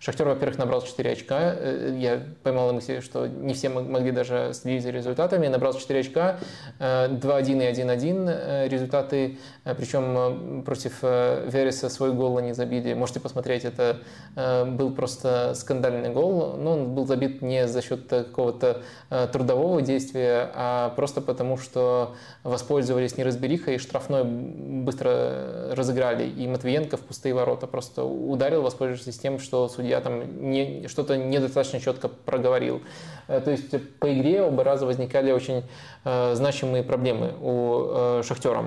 Шахтер, 0.00 0.26
во-первых, 0.26 0.58
набрал 0.58 0.82
4 0.82 1.12
очка, 1.12 1.54
я 1.96 2.20
поймал 2.42 2.72
мысли, 2.72 2.98
что 2.98 3.28
не 3.28 3.54
все 3.54 3.68
могли 3.68 4.10
даже 4.10 4.50
следить 4.54 4.82
за 4.82 4.90
результатами, 4.90 5.46
набрал 5.46 5.72
4 5.72 6.00
очка, 6.00 6.38
2-1 6.80 7.18
и 7.20 7.72
1-1 7.72 8.68
результаты, 8.68 9.38
причем 9.76 10.64
против 10.64 11.00
Вереса 11.02 11.88
свой 11.88 12.12
гол 12.12 12.38
они 12.38 12.52
забили, 12.52 12.92
можете 12.94 13.20
посмотреть, 13.20 13.64
это 13.64 13.98
был 14.34 14.90
просто 14.90 15.54
скандальный 15.54 16.10
гол, 16.10 16.56
но 16.56 16.72
он 16.72 16.94
был 16.94 17.06
забит 17.06 17.40
не 17.40 17.55
не 17.56 17.68
за 17.68 17.82
счет 17.82 18.06
какого-то 18.08 18.82
э, 19.10 19.28
трудового 19.32 19.82
действия, 19.82 20.50
а 20.54 20.90
просто 20.90 21.20
потому, 21.20 21.56
что 21.56 22.14
воспользовались 22.42 23.16
неразберихой 23.16 23.76
и 23.76 23.78
штрафной 23.78 24.24
быстро 24.24 25.74
разыграли. 25.74 26.28
И 26.28 26.46
Матвиенко 26.46 26.96
в 26.96 27.00
пустые 27.00 27.34
ворота 27.34 27.66
просто 27.66 28.04
ударил, 28.04 28.62
воспользовавшись 28.62 29.18
тем, 29.18 29.38
что 29.38 29.68
судья 29.68 30.00
там 30.00 30.50
не, 30.50 30.88
что-то 30.88 31.16
недостаточно 31.16 31.80
четко 31.80 32.08
проговорил. 32.08 32.82
Э, 33.28 33.40
то 33.40 33.50
есть 33.50 33.70
по 33.98 34.12
игре 34.12 34.42
оба 34.42 34.64
раза 34.64 34.86
возникали 34.86 35.32
очень 35.32 35.64
э, 36.04 36.34
значимые 36.34 36.82
проблемы 36.82 37.32
у 37.40 38.22
Шахтера. 38.22 38.64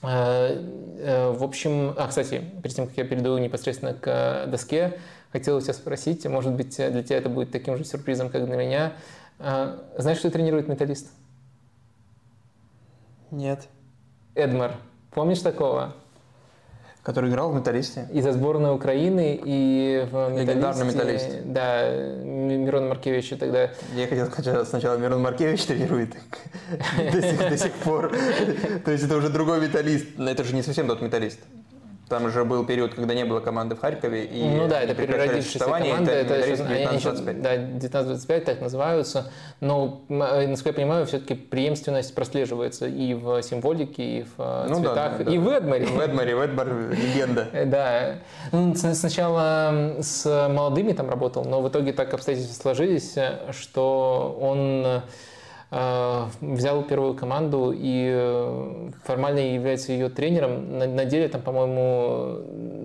В 0.00 1.44
общем, 1.44 1.92
а, 1.96 2.06
кстати, 2.06 2.42
перед 2.62 2.76
тем, 2.76 2.86
как 2.86 2.96
я 2.96 3.04
перейду 3.04 3.36
непосредственно 3.38 3.94
к 3.94 4.46
доске, 4.46 4.98
хотел 5.32 5.56
у 5.56 5.60
тебя 5.60 5.74
спросить, 5.74 6.26
может 6.26 6.52
быть, 6.52 6.76
для 6.76 7.02
тебя 7.02 7.18
это 7.18 7.28
будет 7.28 7.50
таким 7.50 7.76
же 7.76 7.84
сюрпризом, 7.84 8.30
как 8.30 8.46
для 8.46 8.56
меня. 8.56 8.92
А, 9.38 9.84
знаешь, 9.96 10.18
что 10.18 10.30
тренирует 10.30 10.68
металлист? 10.68 11.10
Нет. 13.30 13.68
Эдмар. 14.34 14.76
Помнишь 15.10 15.40
такого? 15.40 15.94
Который 17.02 17.30
играл 17.30 17.50
в 17.52 17.54
«Металлисте». 17.54 18.06
И 18.12 18.20
за 18.20 18.32
сборную 18.32 18.74
Украины, 18.74 19.40
и 19.42 20.06
в 20.10 20.30
«Металлисте». 20.30 20.44
Легендарный 20.44 20.86
«Металлист». 20.86 21.26
Да, 21.44 21.90
Мирон 22.22 22.88
Маркевич 22.88 23.30
тогда... 23.30 23.70
Я 23.94 24.06
хотел 24.08 24.26
сказать, 24.26 24.68
сначала 24.68 24.98
Мирон 24.98 25.22
Маркевич 25.22 25.64
тренирует 25.64 26.14
до 27.12 27.56
сих 27.56 27.72
пор. 27.72 28.12
То 28.84 28.90
есть 28.90 29.04
это 29.04 29.16
уже 29.16 29.30
другой 29.30 29.60
«Металлист». 29.60 30.06
Но 30.18 30.30
это 30.30 30.44
же 30.44 30.54
не 30.54 30.62
совсем 30.62 30.86
тот 30.86 31.00
«Металлист». 31.00 31.38
Там 32.08 32.30
же 32.30 32.44
был 32.44 32.64
период, 32.64 32.94
когда 32.94 33.14
не 33.14 33.24
было 33.24 33.40
команды 33.40 33.74
в 33.74 33.80
Харькове. 33.80 34.24
И 34.24 34.42
ну 34.44 34.68
да, 34.68 34.82
это 34.82 34.94
переродившаяся 34.94 35.58
команда, 35.58 36.10
это, 36.12 36.34
это 36.34 36.62
19-25. 36.62 37.40
Да, 37.40 37.56
19-25 37.56 38.40
так 38.40 38.60
называются. 38.60 39.30
Но, 39.60 40.02
э, 40.08 40.46
насколько 40.46 40.70
я 40.70 40.74
понимаю, 40.74 41.06
все-таки 41.06 41.34
преемственность 41.34 42.14
прослеживается 42.14 42.86
и 42.86 43.14
в 43.14 43.42
символике, 43.42 44.02
и 44.02 44.22
в 44.22 44.34
э, 44.38 44.66
ну, 44.68 44.76
цветах, 44.76 45.18
да, 45.18 45.24
да, 45.24 45.32
и 45.32 45.38
да. 45.38 45.42
в 45.42 45.48
Эдмаре. 45.48 45.86
В 45.86 46.00
Эдмаре, 46.00 46.36
в 46.36 46.40
Эдмар 46.40 46.68
легенда. 46.90 47.48
Да. 47.66 48.14
Ну, 48.52 48.74
сначала 48.74 49.96
с 50.00 50.48
молодыми 50.48 50.92
там 50.92 51.10
работал, 51.10 51.44
но 51.44 51.60
в 51.60 51.68
итоге 51.68 51.92
так 51.92 52.12
обстоятельства 52.14 52.62
сложились, 52.62 53.16
что 53.52 54.38
он 54.40 54.78
Э, 54.86 55.00
взял 55.70 56.82
первую 56.82 57.12
команду 57.12 57.74
и 57.76 58.10
э, 58.10 58.90
формально 59.04 59.40
является 59.40 59.92
ее 59.92 60.08
тренером. 60.08 60.78
На, 60.78 60.86
на 60.86 61.04
деле 61.04 61.28
там, 61.28 61.42
по-моему, 61.42 62.38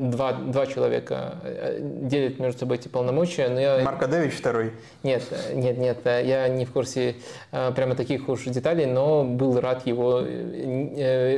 два, 0.10 0.34
два 0.34 0.66
человека 0.66 1.36
э, 1.44 1.78
делят 1.82 2.40
между 2.40 2.60
собой 2.60 2.76
эти 2.76 2.90
полномочия. 2.90 3.48
Но 3.48 3.60
я... 3.62 3.80
Марк 3.86 4.04
Адевич 4.04 4.34
второй? 4.34 4.74
Нет, 5.02 5.24
нет, 5.54 5.78
нет, 5.78 6.00
я 6.06 6.50
не 6.50 6.66
в 6.66 6.74
курсе 6.74 7.16
прямо 7.52 7.96
таких 7.96 8.28
уж 8.28 8.44
деталей, 8.44 8.86
но 8.86 9.24
был 9.24 9.58
рад 9.62 9.88
его, 9.88 10.22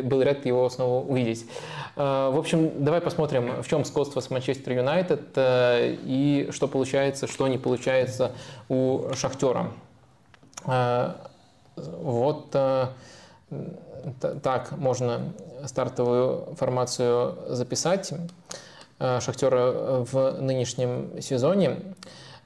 был 0.04 0.24
рад 0.24 0.48
его 0.48 0.68
снова 0.72 1.06
увидеть. 1.06 1.46
В 1.96 2.40
общем, 2.40 2.84
давай 2.84 3.02
посмотрим, 3.02 3.62
в 3.62 3.68
чем 3.68 3.86
сходство 3.86 4.20
с 4.20 4.32
Манчестер 4.32 4.74
Юнайтед 4.74 5.22
и 5.38 6.50
что 6.50 6.68
получается, 6.68 7.28
что 7.28 7.48
не 7.48 7.60
получается 7.60 8.32
у 8.68 9.14
Шахтера. 9.14 9.72
Вот 11.76 12.50
э, 12.54 12.88
так 14.42 14.72
можно 14.78 15.34
стартовую 15.66 16.56
формацию 16.56 17.38
записать 17.50 18.14
э, 19.00 19.20
Шахтера 19.20 20.06
в 20.12 20.42
нынешнем 20.42 21.22
сезоне. 21.22 21.78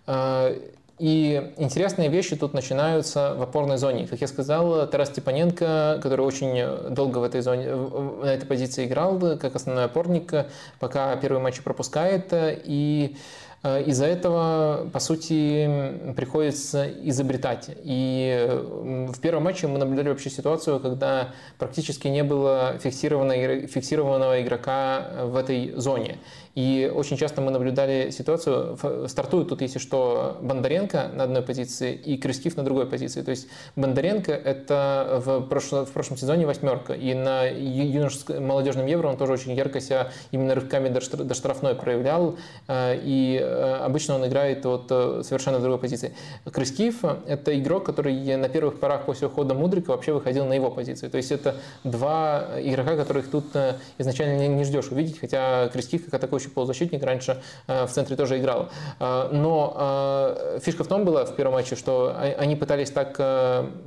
Э, 0.07 0.55
и 0.97 1.53
интересные 1.55 2.09
вещи 2.09 2.35
тут 2.35 2.53
начинаются 2.53 3.33
в 3.35 3.41
опорной 3.41 3.77
зоне. 3.77 4.05
Как 4.05 4.19
я 4.19 4.27
сказал, 4.27 4.85
Тарас 4.87 5.07
Степаненко, 5.07 5.99
который 6.03 6.25
очень 6.25 6.93
долго 6.93 7.19
в 7.19 7.23
этой 7.23 7.39
зоне, 7.39 7.73
на 7.73 8.25
этой 8.25 8.45
позиции 8.45 8.85
играл, 8.85 9.17
как 9.37 9.55
основной 9.55 9.85
опорник, 9.85 10.33
пока 10.77 11.15
первые 11.15 11.41
матчи 11.41 11.63
пропускает. 11.63 12.33
И 12.33 13.15
из-за 13.63 14.05
этого, 14.05 14.89
по 14.93 14.99
сути, 14.99 16.13
приходится 16.15 16.87
изобретать. 16.87 17.69
И 17.83 18.47
в 18.49 19.19
первом 19.19 19.43
матче 19.43 19.67
мы 19.67 19.77
наблюдали 19.77 20.09
вообще 20.09 20.29
ситуацию, 20.29 20.79
когда 20.79 21.33
практически 21.57 22.07
не 22.07 22.23
было 22.23 22.77
фиксированного, 22.81 23.67
фиксированного 23.67 24.41
игрока 24.41 25.09
в 25.25 25.35
этой 25.35 25.73
зоне. 25.75 26.19
И 26.59 26.91
очень 26.93 27.15
часто 27.15 27.39
мы 27.39 27.51
наблюдали 27.51 28.09
ситуацию, 28.09 28.77
стартует 29.07 29.47
тут, 29.47 29.61
если 29.61 29.79
что, 29.79 30.37
Бондаренко 30.41 31.09
на 31.13 31.23
одной 31.23 31.41
позиции 31.41 31.93
и 31.93 32.17
Крюскив 32.17 32.57
на 32.57 32.63
другой 32.63 32.85
позиции. 32.85 33.21
То 33.21 33.31
есть 33.31 33.47
Бондаренко 33.77 34.33
это 34.33 35.21
в 35.25 35.41
прошлом, 35.43 35.85
в 35.85 35.91
прошлом 35.91 36.17
сезоне 36.17 36.45
восьмерка, 36.45 36.91
и 36.91 37.13
на 37.13 37.45
юношеском 37.45 38.45
молодежном 38.45 38.87
Евро 38.87 39.07
он 39.07 39.15
тоже 39.15 39.31
очень 39.31 39.53
ярко 39.53 39.79
себя 39.79 40.11
именно 40.31 40.53
рывками 40.53 40.89
до 40.89 41.33
штрафной 41.33 41.75
проявлял, 41.75 42.35
э, 42.67 42.99
и 43.05 43.39
э, 43.41 43.75
обычно 43.75 44.15
он 44.15 44.27
играет 44.27 44.65
вот 44.65 44.87
э, 44.89 45.21
совершенно 45.23 45.59
в 45.59 45.61
другой 45.61 45.79
позиции. 45.79 46.13
Крюскив 46.43 47.05
это 47.25 47.57
игрок, 47.57 47.85
который 47.85 48.35
на 48.35 48.49
первых 48.49 48.81
порах 48.81 49.05
после 49.05 49.27
ухода 49.27 49.53
Мудрика 49.53 49.91
вообще 49.91 50.11
выходил 50.11 50.45
на 50.45 50.55
его 50.55 50.69
позицию. 50.69 51.09
То 51.09 51.15
есть 51.15 51.31
это 51.31 51.55
два 51.85 52.47
игрока, 52.57 52.97
которых 52.97 53.31
тут 53.31 53.45
изначально 53.97 54.45
не 54.45 54.65
ждешь 54.65 54.91
увидеть, 54.91 55.19
хотя 55.19 55.69
Крюскив 55.69 56.03
как 56.03 56.15
атакующий 56.15 56.48
атакующий 56.49 56.53
полузащитник, 56.53 57.03
раньше 57.03 57.41
э, 57.67 57.85
в 57.85 57.89
центре 57.89 58.15
тоже 58.15 58.37
играл. 58.39 58.69
Э, 58.99 59.29
но 59.31 59.73
э, 59.75 60.59
фишка 60.61 60.83
в 60.83 60.87
том 60.87 61.05
была 61.05 61.25
в 61.25 61.35
первом 61.35 61.53
матче, 61.53 61.75
что 61.75 62.15
они 62.37 62.55
пытались 62.55 62.91
так 62.91 63.19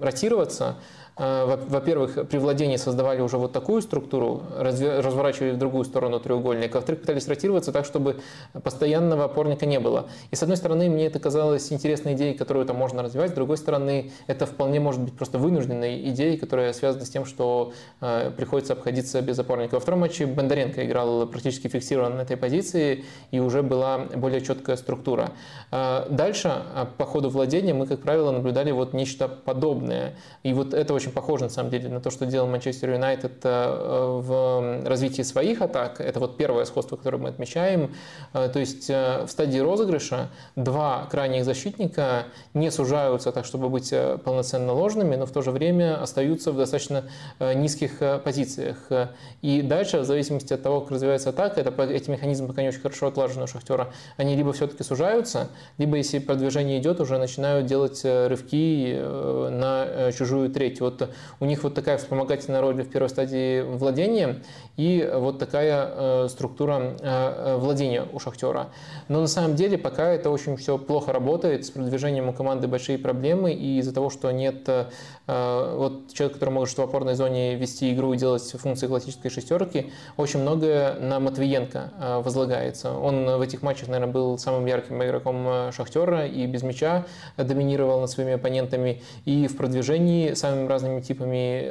ротироваться, 0.00 0.76
во-первых, 1.16 2.28
при 2.28 2.38
владении 2.38 2.76
создавали 2.76 3.20
уже 3.20 3.36
вот 3.36 3.52
такую 3.52 3.82
структуру, 3.82 4.42
разворачивали 4.58 5.52
в 5.52 5.58
другую 5.58 5.84
сторону 5.84 6.20
треугольника. 6.20 6.76
Во-вторых, 6.76 7.02
пытались 7.02 7.28
ротироваться 7.28 7.72
так, 7.72 7.84
чтобы 7.84 8.20
постоянного 8.62 9.24
опорника 9.24 9.66
не 9.66 9.78
было. 9.78 10.08
И 10.30 10.36
с 10.36 10.42
одной 10.42 10.56
стороны, 10.56 10.88
мне 10.88 11.06
это 11.06 11.18
казалось 11.18 11.72
интересной 11.72 12.14
идеей, 12.14 12.34
которую 12.34 12.64
там 12.66 12.76
можно 12.76 13.02
развивать. 13.02 13.30
С 13.30 13.34
другой 13.34 13.56
стороны, 13.56 14.10
это 14.26 14.46
вполне 14.46 14.80
может 14.80 15.00
быть 15.02 15.14
просто 15.14 15.38
вынужденной 15.38 16.08
идеей, 16.10 16.36
которая 16.36 16.72
связана 16.72 17.04
с 17.04 17.10
тем, 17.10 17.24
что 17.24 17.72
э, 18.00 18.30
приходится 18.36 18.72
обходиться 18.72 19.20
без 19.22 19.38
опорника. 19.38 19.74
Во 19.74 19.80
втором 19.80 20.00
матче 20.00 20.26
Бондаренко 20.26 20.84
играл 20.84 21.26
практически 21.26 21.68
фиксированно 21.68 22.16
на 22.16 22.20
этой 22.22 22.36
позиции, 22.36 23.04
и 23.30 23.40
уже 23.40 23.62
была 23.62 23.98
более 23.98 24.40
четкая 24.40 24.76
структура. 24.76 25.32
Э, 25.70 26.06
дальше, 26.10 26.62
э, 26.74 26.86
по 26.96 27.04
ходу 27.04 27.28
владения, 27.28 27.74
мы, 27.74 27.86
как 27.86 28.00
правило, 28.00 28.30
наблюдали 28.30 28.70
вот 28.70 28.92
нечто 28.92 29.28
подобное. 29.28 30.14
И 30.42 30.52
вот 30.52 30.74
это 30.74 30.94
очень 31.02 31.12
похоже, 31.12 31.44
на 31.44 31.50
самом 31.50 31.70
деле, 31.70 31.88
на 31.88 32.00
то, 32.00 32.10
что 32.10 32.26
делал 32.26 32.46
Манчестер 32.46 32.90
Юнайтед 32.90 33.40
э, 33.42 34.20
в 34.20 34.84
развитии 34.86 35.22
своих 35.22 35.60
атак. 35.60 36.00
Это 36.00 36.20
вот 36.20 36.36
первое 36.36 36.64
сходство, 36.64 36.96
которое 36.96 37.18
мы 37.18 37.28
отмечаем. 37.30 37.94
Э, 38.32 38.48
то 38.48 38.60
есть 38.60 38.88
э, 38.88 39.24
в 39.26 39.30
стадии 39.30 39.58
розыгрыша 39.58 40.28
два 40.54 41.08
крайних 41.10 41.44
защитника 41.44 42.26
не 42.54 42.70
сужаются 42.70 43.32
так, 43.32 43.44
чтобы 43.44 43.68
быть 43.68 43.92
полноценно 44.24 44.72
ложными, 44.72 45.16
но 45.16 45.26
в 45.26 45.32
то 45.32 45.42
же 45.42 45.50
время 45.50 46.00
остаются 46.00 46.52
в 46.52 46.56
достаточно 46.56 47.04
низких 47.40 47.98
позициях. 48.24 48.88
И 49.42 49.62
дальше, 49.62 50.00
в 50.00 50.04
зависимости 50.04 50.52
от 50.52 50.62
того, 50.62 50.82
как 50.82 50.92
развивается 50.92 51.30
атака, 51.30 51.60
это, 51.60 51.82
эти 51.82 52.10
механизмы 52.10 52.48
пока 52.48 52.62
не 52.62 52.68
очень 52.68 52.80
хорошо 52.80 53.08
отлажены 53.08 53.44
у 53.44 53.46
Шахтера, 53.46 53.92
они 54.16 54.36
либо 54.36 54.52
все-таки 54.52 54.84
сужаются, 54.84 55.48
либо, 55.78 55.96
если 55.96 56.18
продвижение 56.20 56.78
идет, 56.78 57.00
уже 57.00 57.18
начинают 57.18 57.66
делать 57.66 58.04
рывки 58.04 59.00
на 59.50 60.12
чужую 60.12 60.50
треть. 60.50 60.80
У 61.40 61.44
них 61.44 61.62
вот 61.62 61.74
такая 61.74 61.96
вспомогательная 61.96 62.60
роль 62.60 62.82
в 62.82 62.90
первой 62.90 63.08
стадии 63.08 63.62
владения 63.62 64.42
и 64.76 65.08
вот 65.14 65.38
такая 65.38 65.88
э, 65.90 66.28
структура 66.28 66.96
э, 66.98 67.56
владения 67.58 68.06
у 68.12 68.18
Шахтера. 68.18 68.68
Но 69.08 69.20
на 69.20 69.26
самом 69.26 69.54
деле 69.54 69.78
пока 69.78 70.08
это 70.08 70.30
очень 70.30 70.56
все 70.56 70.78
плохо 70.78 71.12
работает, 71.12 71.64
с 71.64 71.70
продвижением 71.70 72.28
у 72.28 72.32
команды 72.32 72.68
большие 72.68 72.98
проблемы, 72.98 73.52
и 73.52 73.78
из-за 73.78 73.92
того, 73.92 74.10
что 74.10 74.30
нет 74.30 74.68
э, 74.68 74.86
вот 75.76 76.12
человека, 76.12 76.34
который 76.34 76.50
может 76.50 76.76
в 76.76 76.82
опорной 76.82 77.14
зоне 77.14 77.54
вести 77.54 77.92
игру 77.92 78.12
и 78.12 78.16
делать 78.16 78.42
функции 78.42 78.86
классической 78.86 79.30
шестерки, 79.30 79.92
очень 80.16 80.40
многое 80.40 80.98
на 80.98 81.20
Матвиенко 81.20 82.20
возлагается. 82.24 82.92
Он 82.92 83.26
в 83.36 83.40
этих 83.40 83.62
матчах, 83.62 83.88
наверное, 83.88 84.12
был 84.12 84.38
самым 84.38 84.66
ярким 84.66 85.02
игроком 85.02 85.72
Шахтера 85.72 86.26
и 86.26 86.46
без 86.46 86.62
мяча 86.62 87.06
доминировал 87.36 88.00
над 88.00 88.10
своими 88.10 88.32
оппонентами, 88.32 89.02
и 89.24 89.46
в 89.46 89.56
продвижении 89.56 90.34
самыми 90.34 90.66
разными 90.66 90.81
типами 91.00 91.70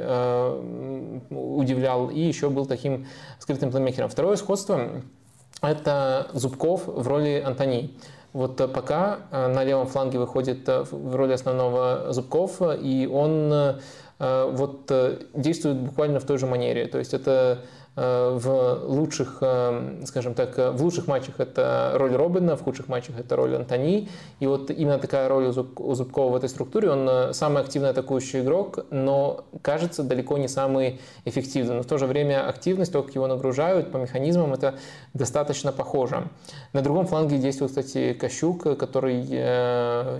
удивлял, 1.30 2.10
и 2.10 2.20
еще 2.20 2.50
был 2.50 2.66
таким 2.66 3.06
скрытым 3.38 3.70
плеймейкером. 3.70 4.08
Второе 4.08 4.36
сходство– 4.36 5.02
это 5.62 6.28
Зубков 6.32 6.86
в 6.86 7.06
роли 7.06 7.42
Антони. 7.44 7.96
Вот 8.32 8.60
э, 8.60 8.68
пока 8.68 9.20
э, 9.30 9.46
на 9.48 9.62
левом 9.64 9.86
фланге 9.86 10.18
выходит 10.18 10.68
э, 10.68 10.84
в 10.90 11.14
роли 11.14 11.32
основного 11.32 12.12
Зубков, 12.12 12.60
и 12.80 13.08
он 13.10 13.76
вот 14.18 14.92
действует 15.34 15.78
буквально 15.78 16.20
в 16.20 16.24
той 16.24 16.38
же 16.38 16.46
манере. 16.46 16.86
То 16.86 16.98
есть 16.98 17.12
это 17.12 17.58
Э, 17.58 17.81
в 17.94 18.84
лучших, 18.86 19.38
э, 19.42 20.00
скажем 20.06 20.32
так, 20.32 20.58
э, 20.58 20.70
в 20.70 20.82
лучших 20.82 21.08
матчах 21.08 21.40
это 21.40 21.92
роль 21.96 22.14
Робина, 22.14 22.56
в 22.56 22.62
худших 22.62 22.88
матчах 22.88 23.18
это 23.18 23.36
роль 23.36 23.54
Антони. 23.54 24.08
И 24.40 24.46
вот 24.46 24.70
именно 24.70 24.98
такая 24.98 25.28
роль 25.28 25.48
у 25.48 25.94
Зубкова 25.94 26.32
в 26.32 26.36
этой 26.36 26.48
структуре. 26.48 26.90
Он 26.90 27.34
самый 27.34 27.62
активный 27.62 27.90
атакующий 27.90 28.40
игрок, 28.40 28.86
но 28.90 29.44
кажется 29.60 30.02
далеко 30.02 30.38
не 30.38 30.48
самый 30.48 31.02
эффективный. 31.26 31.74
Но 31.76 31.82
в 31.82 31.86
то 31.86 31.98
же 31.98 32.06
время 32.06 32.48
активность, 32.48 32.92
то, 32.92 33.02
как 33.02 33.14
его 33.14 33.26
нагружают 33.26 33.92
по 33.92 33.98
механизмам, 33.98 34.54
это 34.54 34.76
достаточно 35.12 35.70
похоже. 35.70 36.28
На 36.72 36.80
другом 36.80 37.06
фланге 37.06 37.36
действует, 37.36 37.72
кстати, 37.72 38.14
Кощук, 38.14 38.78
который 38.78 39.22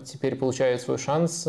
теперь 0.05 0.37
получает 0.37 0.83
свой 0.83 0.99
шанс 0.99 1.49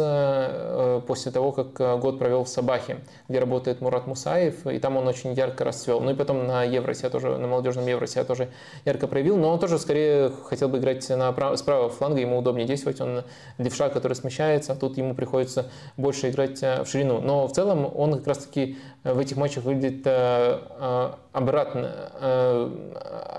после 1.06 1.32
того, 1.32 1.52
как 1.52 2.00
год 2.00 2.18
провел 2.18 2.46
в 2.46 2.50
Сабахе, 2.50 3.00
где 3.28 3.40
работает 3.40 3.82
Мурат 3.82 4.08
Мусаев, 4.08 4.66
и 4.68 4.80
там 4.80 4.96
он 4.96 5.08
очень 5.08 5.34
ярко 5.34 5.66
расцвел. 5.66 6.00
Ну 6.00 6.13
и 6.14 6.16
потом 6.16 6.48
на 6.48 6.64
Евро 6.64 6.94
себя 6.94 7.10
тоже, 7.10 7.38
на 7.38 7.48
молодежном 7.48 7.86
Евро 7.86 8.08
себя 8.08 8.24
тоже 8.24 8.50
ярко 8.86 9.08
проявил, 9.08 9.38
но 9.38 9.50
он 9.50 9.60
тоже 9.60 9.80
скорее 9.80 10.32
хотел 10.46 10.70
бы 10.70 10.78
играть 10.78 11.08
на 11.10 11.32
прав, 11.32 11.58
с 11.58 11.62
правого 11.62 11.90
фланга, 11.90 12.20
ему 12.20 12.38
удобнее 12.38 12.68
действовать, 12.68 13.02
он 13.02 13.24
левша, 13.58 13.90
который 13.90 14.14
смещается, 14.14 14.74
а 14.74 14.76
тут 14.76 14.98
ему 14.98 15.16
приходится 15.16 15.70
больше 15.98 16.30
играть 16.30 16.62
э, 16.64 16.84
в 16.84 16.88
ширину. 16.88 17.20
Но 17.22 17.48
в 17.48 17.54
целом 17.54 17.92
он 17.96 18.18
как 18.18 18.28
раз-таки 18.28 18.78
в 19.04 19.20
этих 19.20 19.38
матчах 19.38 19.64
выглядит 19.64 20.02
э, 20.06 20.60
э, 20.80 21.12
обратно, 21.32 21.92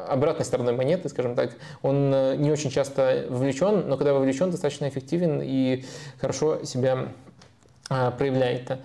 обратной 0.09 0.45
стороной 0.45 0.75
монеты, 0.75 1.09
скажем 1.09 1.37
так. 1.37 1.53
Он 1.83 2.11
не 2.41 2.51
очень 2.51 2.71
часто 2.71 3.27
вовлечен, 3.29 3.89
но 3.89 3.97
когда 3.97 4.13
вовлечен, 4.13 4.51
достаточно 4.51 4.89
эффективен 4.89 5.41
и 5.43 5.85
хорошо 6.21 6.65
себя 6.65 7.09
проявляет. 7.89 8.79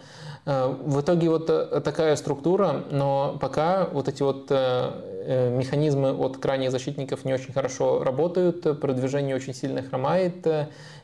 Э, 0.45 0.67
в 0.67 1.01
итоге 1.01 1.29
вот 1.29 1.49
э, 1.49 1.81
такая 1.81 2.15
структура, 2.15 2.83
но 2.91 3.37
пока 3.39 3.85
вот 3.85 4.07
эти 4.07 4.23
вот 4.23 4.47
э, 4.49 5.51
механизмы 5.55 6.11
от 6.11 6.37
крайних 6.37 6.71
защитников 6.71 7.25
не 7.25 7.33
очень 7.33 7.53
хорошо 7.53 8.03
работают, 8.03 8.79
продвижение 8.79 9.35
очень 9.35 9.53
сильно 9.53 9.83
хромает, 9.83 10.47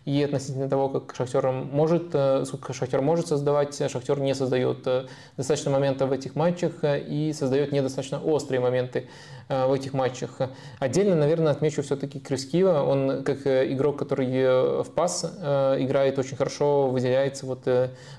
и 0.05 0.23
относительно 0.23 0.69
того, 0.69 0.89
как 0.89 1.15
Шахтер 1.15 1.51
может, 1.51 2.09
сколько 2.47 2.73
Шахтер 2.73 3.01
может 3.01 3.27
создавать, 3.27 3.75
Шахтер 3.75 4.19
не 4.19 4.33
создает 4.33 4.87
достаточно 5.37 5.71
моментов 5.71 6.09
в 6.09 6.11
этих 6.13 6.35
матчах 6.35 6.73
и 6.83 7.33
создает 7.33 7.71
недостаточно 7.71 8.19
острые 8.19 8.59
моменты 8.59 9.07
в 9.47 9.73
этих 9.73 9.93
матчах. 9.93 10.39
Отдельно, 10.79 11.15
наверное, 11.15 11.51
отмечу 11.51 11.83
все-таки 11.83 12.19
Крюскива. 12.19 12.81
Он 12.81 13.23
как 13.23 13.45
игрок, 13.45 13.97
который 13.99 14.83
в 14.83 14.89
пас 14.91 15.23
играет 15.23 16.17
очень 16.17 16.35
хорошо, 16.35 16.87
выделяется 16.87 17.45
вот 17.45 17.67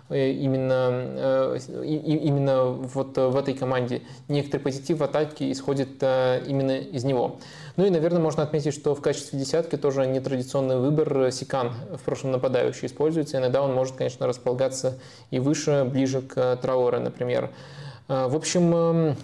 именно 0.09 1.07
Э, 1.27 1.59
именно 1.85 2.65
вот 2.65 3.17
в 3.17 3.37
этой 3.37 3.55
команде. 3.55 4.03
Некоторый 4.29 4.61
позитив 4.61 4.99
в 4.99 5.05
атаке 5.05 5.51
исходит 5.51 6.03
э, 6.03 6.43
именно 6.47 6.79
из 6.79 7.05
него. 7.05 7.39
Ну 7.77 7.85
и, 7.85 7.91
наверное, 7.91 8.23
можно 8.23 8.43
отметить, 8.43 8.73
что 8.73 8.95
в 8.95 9.03
качестве 9.03 9.39
десятки 9.39 9.77
тоже 9.77 10.07
нетрадиционный 10.07 10.79
выбор 10.79 11.31
Сикан 11.31 11.75
в 11.93 12.03
прошлом 12.03 12.33
нападающий 12.33 12.87
используется. 12.87 13.37
Иногда 13.37 13.61
он 13.61 13.75
может, 13.75 13.97
конечно, 13.97 14.27
располагаться 14.27 14.99
и 15.31 15.39
выше, 15.39 15.85
ближе 15.85 16.23
к 16.23 16.57
Трауре, 16.57 17.01
например. 17.01 17.51
Э, 18.09 18.29
в 18.29 18.37
общем, 18.37 18.75
эм, 18.75 19.17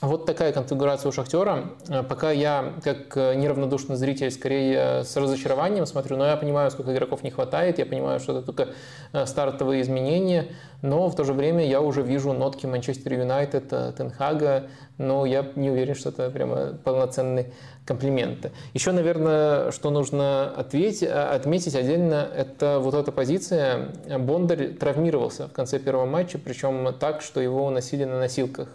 вот 0.00 0.26
такая 0.26 0.52
конфигурация 0.52 1.08
у 1.08 1.12
Шахтера. 1.12 1.70
Э, 1.88 2.04
пока 2.04 2.30
я, 2.30 2.74
как 2.84 3.16
э, 3.16 3.34
неравнодушный 3.34 3.96
зритель, 3.96 4.30
скорее 4.30 5.02
с 5.02 5.16
разочарованием 5.16 5.86
смотрю, 5.86 6.16
но 6.16 6.26
я 6.26 6.36
понимаю, 6.36 6.70
сколько 6.70 6.92
игроков 6.94 7.24
не 7.24 7.30
хватает, 7.30 7.78
я 7.80 7.86
понимаю, 7.86 8.20
что 8.20 8.38
это 8.38 8.46
только 8.46 8.68
э, 9.12 9.26
стартовые 9.26 9.82
изменения, 9.82 10.52
но 10.82 11.08
в 11.08 11.16
то 11.16 11.24
же 11.24 11.32
время 11.32 11.66
я 11.66 11.80
уже 11.80 12.02
вижу 12.02 12.32
нотки 12.32 12.66
Манчестер 12.66 13.14
Юнайтед, 13.14 13.68
Тенхага, 13.96 14.68
но 14.98 15.26
я 15.26 15.44
не 15.56 15.70
уверен, 15.70 15.96
что 15.96 16.10
это 16.10 16.30
прямо 16.30 16.74
полноценный 16.84 17.52
комплимент. 17.84 18.52
Еще, 18.74 18.92
наверное, 18.92 19.72
что 19.72 19.90
нужно 19.90 20.48
ответить, 20.48 21.08
отметить 21.08 21.74
отдельно, 21.74 22.28
это 22.36 22.78
вот 22.78 22.94
эта 22.94 23.10
позиция. 23.10 23.88
Бондарь 24.18 24.74
травмировался 24.74 25.48
в 25.48 25.52
конце 25.52 25.80
первого 25.80 26.06
матча, 26.06 26.38
причем 26.38 26.94
так, 27.00 27.22
что 27.22 27.40
его 27.40 27.66
уносили 27.66 28.04
на 28.04 28.20
носилках. 28.20 28.68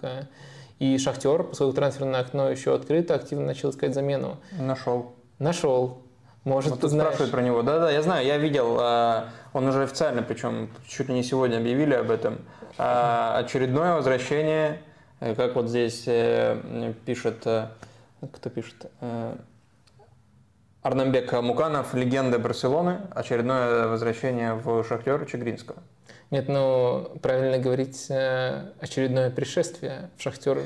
И 0.83 0.97
Шахтер, 0.97 1.43
поскольку 1.43 1.71
трансферное 1.71 2.19
окно 2.19 2.49
еще 2.49 2.75
открыто, 2.75 3.15
активно 3.15 3.45
начал 3.45 3.69
искать 3.69 3.93
замену. 3.93 4.35
Нашел. 4.59 5.13
Нашел. 5.39 6.01
Может, 6.43 6.71
вот 6.71 6.81
ты 6.81 6.89
спрашивают 6.89 7.31
про 7.31 7.41
него. 7.41 7.61
Да-да, 7.61 7.89
я 7.89 8.01
знаю, 8.01 8.25
я 8.25 8.37
видел, 8.37 8.75
а, 8.81 9.29
он 9.53 9.65
уже 9.65 9.83
официально, 9.83 10.23
причем 10.23 10.69
чуть 10.85 11.07
ли 11.07 11.13
не 11.13 11.23
сегодня 11.23 11.55
объявили 11.55 11.93
об 11.93 12.11
этом. 12.11 12.39
А, 12.77 13.37
очередное 13.37 13.93
возвращение, 13.93 14.81
э, 15.21 15.35
как 15.35 15.55
вот 15.55 15.69
здесь 15.69 16.03
э, 16.05 16.93
пишет, 17.05 17.47
э, 17.47 17.67
кто 18.33 18.49
пишет, 18.49 18.91
Арнамбек 20.81 21.31
Муканов, 21.31 21.93
легенда 21.93 22.39
Барселоны, 22.39 22.99
очередное 23.15 23.87
возвращение 23.87 24.53
в 24.53 24.83
Шахтер 24.83 25.25
Чегринского. 25.27 25.77
Нет, 26.33 26.47
ну, 26.47 27.11
правильно 27.21 27.59
говорить, 27.59 28.07
э, 28.09 28.71
очередное 28.79 29.29
пришествие 29.29 30.09
в 30.17 30.21
шахтер 30.23 30.63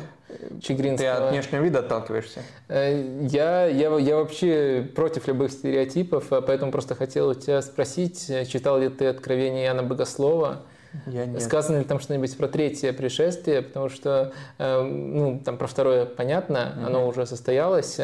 Чигринского. 0.61 0.97
Ты 0.97 1.23
от 1.25 1.31
внешнего 1.31 1.61
вида 1.61 1.79
отталкиваешься? 1.79 2.39
Э, 2.69 3.17
я, 3.23 3.65
я, 3.65 3.97
я 3.97 4.15
вообще 4.15 4.89
против 4.95 5.27
любых 5.27 5.51
стереотипов, 5.51 6.31
а 6.31 6.39
поэтому 6.39 6.71
просто 6.71 6.95
хотел 6.95 7.27
у 7.27 7.33
тебя 7.33 7.61
спросить, 7.61 8.31
читал 8.47 8.79
ли 8.79 8.87
ты 8.87 9.07
«Откровение 9.07 9.65
Иоанна 9.65 9.83
Богослова»? 9.83 10.61
Я 11.05 11.25
нет. 11.25 11.41
Сказано 11.41 11.79
ли 11.79 11.83
там 11.83 11.99
что-нибудь 11.99 12.37
про 12.37 12.47
третье 12.47 12.93
пришествие, 12.93 13.61
потому 13.61 13.89
что, 13.89 14.31
э, 14.59 14.81
ну, 14.81 15.41
там 15.43 15.57
про 15.57 15.67
второе 15.67 16.05
понятно, 16.05 16.75
угу. 16.77 16.87
оно 16.87 17.07
уже 17.09 17.25
состоялось, 17.25 17.99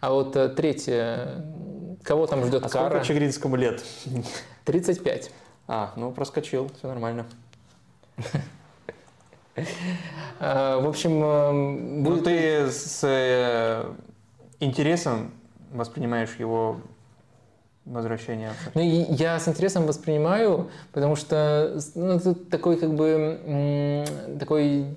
а 0.00 0.12
вот 0.12 0.54
третье, 0.54 1.44
кого 2.04 2.28
там 2.28 2.46
ждет 2.46 2.64
а 2.64 2.68
кара? 2.68 2.90
сколько 2.90 3.06
Чигринскому 3.06 3.56
лет? 3.56 3.82
35. 4.66 5.32
А, 5.68 5.92
ну 5.96 6.10
проскочил, 6.12 6.70
все 6.78 6.88
нормально. 6.88 7.26
В 10.40 10.88
общем, 10.88 11.20
ну, 11.20 12.02
будет... 12.04 12.24
Ты 12.24 12.70
с 12.70 13.00
э, 13.02 13.84
интересом 14.60 15.32
воспринимаешь 15.72 16.36
его 16.38 16.80
возвращение? 17.84 18.52
Ну, 18.74 18.80
я 18.80 19.38
с 19.38 19.48
интересом 19.48 19.86
воспринимаю, 19.86 20.70
потому 20.92 21.16
что 21.16 21.78
ну, 21.94 22.12
это 22.12 22.34
такой 22.34 22.76
как 22.76 22.94
бы 22.94 24.04
такой 24.38 24.96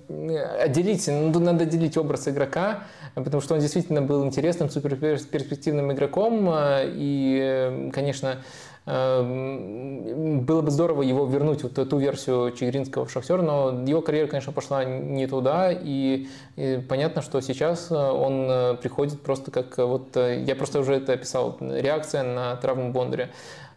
отделить, 0.59 1.05
ну, 1.07 1.37
надо 1.39 1.63
отделить 1.63 1.97
образ 1.97 2.27
игрока, 2.27 2.83
потому 3.15 3.41
что 3.41 3.55
он 3.55 3.59
действительно 3.61 4.01
был 4.01 4.23
интересным, 4.23 4.69
супер 4.69 4.95
перспективным 4.95 5.91
игроком, 5.91 6.47
и, 6.53 7.89
конечно, 7.93 8.37
Эм, 8.37 8.41
было 8.85 10.61
бы 10.61 10.71
здорово 10.71 11.03
его 11.03 11.27
вернуть, 11.27 11.61
вот 11.61 11.77
эту 11.77 11.97
версию 11.97 12.51
Чигиринского 12.51 13.05
в 13.05 13.11
Шахтер, 13.11 13.43
но 13.43 13.69
его 13.85 14.01
карьера, 14.01 14.27
конечно, 14.27 14.51
пошла 14.51 14.83
не 14.83 15.27
туда, 15.27 15.71
и, 15.71 16.27
и 16.55 16.83
понятно, 16.89 17.21
что 17.21 17.41
сейчас 17.41 17.91
он 17.91 18.47
э, 18.49 18.77
приходит 18.81 19.21
просто 19.21 19.51
как, 19.51 19.77
э, 19.77 19.83
вот 19.83 20.17
э, 20.17 20.43
я 20.47 20.55
просто 20.55 20.79
уже 20.79 20.95
это 20.95 21.13
описал, 21.13 21.57
реакция 21.59 22.23
на 22.23 22.55
травму 22.55 22.91
Бондаря 22.91 23.29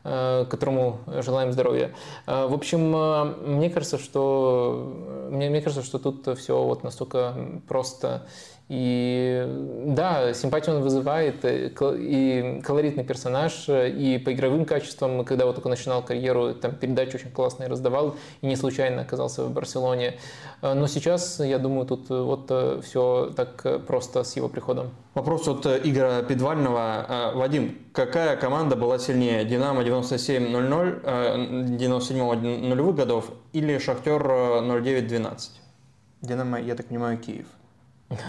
которому 0.05 0.99
желаем 1.23 1.51
здоровья. 1.51 1.95
В 2.27 2.53
общем, 2.53 2.91
мне 3.57 3.71
кажется, 3.71 3.97
что 3.97 4.93
мне, 5.31 5.49
мне 5.49 5.63
кажется, 5.63 5.83
что 5.83 5.99
тут 5.99 6.39
все 6.39 6.63
вот 6.63 6.85
настолько 6.85 7.35
просто 7.67 8.27
и 8.71 9.47
да, 9.89 10.33
симпатию 10.33 10.77
он 10.77 10.83
вызывает, 10.83 11.45
э, 11.45 11.71
и 11.99 12.63
колоритный 12.65 13.05
персонаж, 13.05 13.69
э, 13.69 13.91
и 13.91 14.17
по 14.17 14.33
игровым 14.33 14.65
качествам, 14.65 15.23
когда 15.27 15.45
вот 15.45 15.57
только 15.57 15.69
начинал 15.69 16.03
карьеру, 16.03 16.55
там 16.55 16.75
передачи 16.75 17.17
очень 17.17 17.31
классные 17.31 17.69
раздавал, 17.69 18.17
и 18.41 18.47
не 18.47 18.57
случайно 18.57 19.03
оказался 19.03 19.45
в 19.45 19.53
Барселоне. 19.53 20.15
Э, 20.63 20.73
но 20.73 20.87
сейчас, 20.87 21.41
я 21.41 21.59
думаю, 21.59 21.85
тут 21.87 22.09
вот 22.09 22.51
все 22.83 23.33
так 23.37 23.85
просто 23.87 24.25
с 24.25 24.35
его 24.35 24.49
приходом. 24.49 24.91
Вопрос 25.13 25.47
от 25.47 25.67
Игоря 25.67 26.23
Педвального. 26.23 27.33
Вадим, 27.35 27.77
какая 27.93 28.37
команда 28.37 28.77
была 28.77 28.99
сильнее? 28.99 29.45
Динамо 29.45 29.83
97-00, 29.83 31.77
97 31.77 32.67
нулевых 32.67 32.97
годов 32.97 33.31
или 33.53 33.77
Шахтер 33.77 34.23
09-12? 34.23 35.51
Динамо, 36.23 36.59
я 36.59 36.75
так 36.75 36.87
понимаю, 36.87 37.19
Киев. 37.19 37.47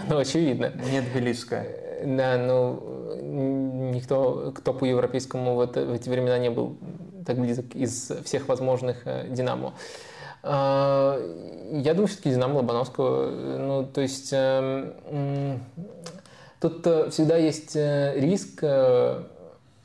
Ну, 0.08 0.18
очевидно. 0.18 0.72
Нет 0.90 1.04
Тбилисская. 1.12 1.66
Да, 2.04 2.36
ну, 2.36 3.90
никто 3.92 4.52
к 4.54 4.60
топу 4.60 4.84
европейскому 4.84 5.54
в, 5.56 5.60
это, 5.60 5.84
в 5.84 5.92
эти 5.92 6.08
времена 6.08 6.38
не 6.38 6.50
был 6.50 6.76
так 7.24 7.38
близок 7.38 7.74
из 7.74 8.12
всех 8.24 8.48
возможных 8.48 9.06
э, 9.06 9.26
«Динамо». 9.28 9.74
А, 10.42 11.18
я 11.72 11.94
думаю, 11.94 12.08
все-таки 12.08 12.30
«Динамо» 12.30 12.58
Лобановского. 12.58 13.30
Ну, 13.30 13.84
то 13.84 14.00
есть 14.00 14.28
эм, 14.32 15.60
тут 16.60 16.86
э, 16.86 17.10
всегда 17.10 17.36
есть 17.36 17.74
э, 17.74 18.14
риск 18.16 18.62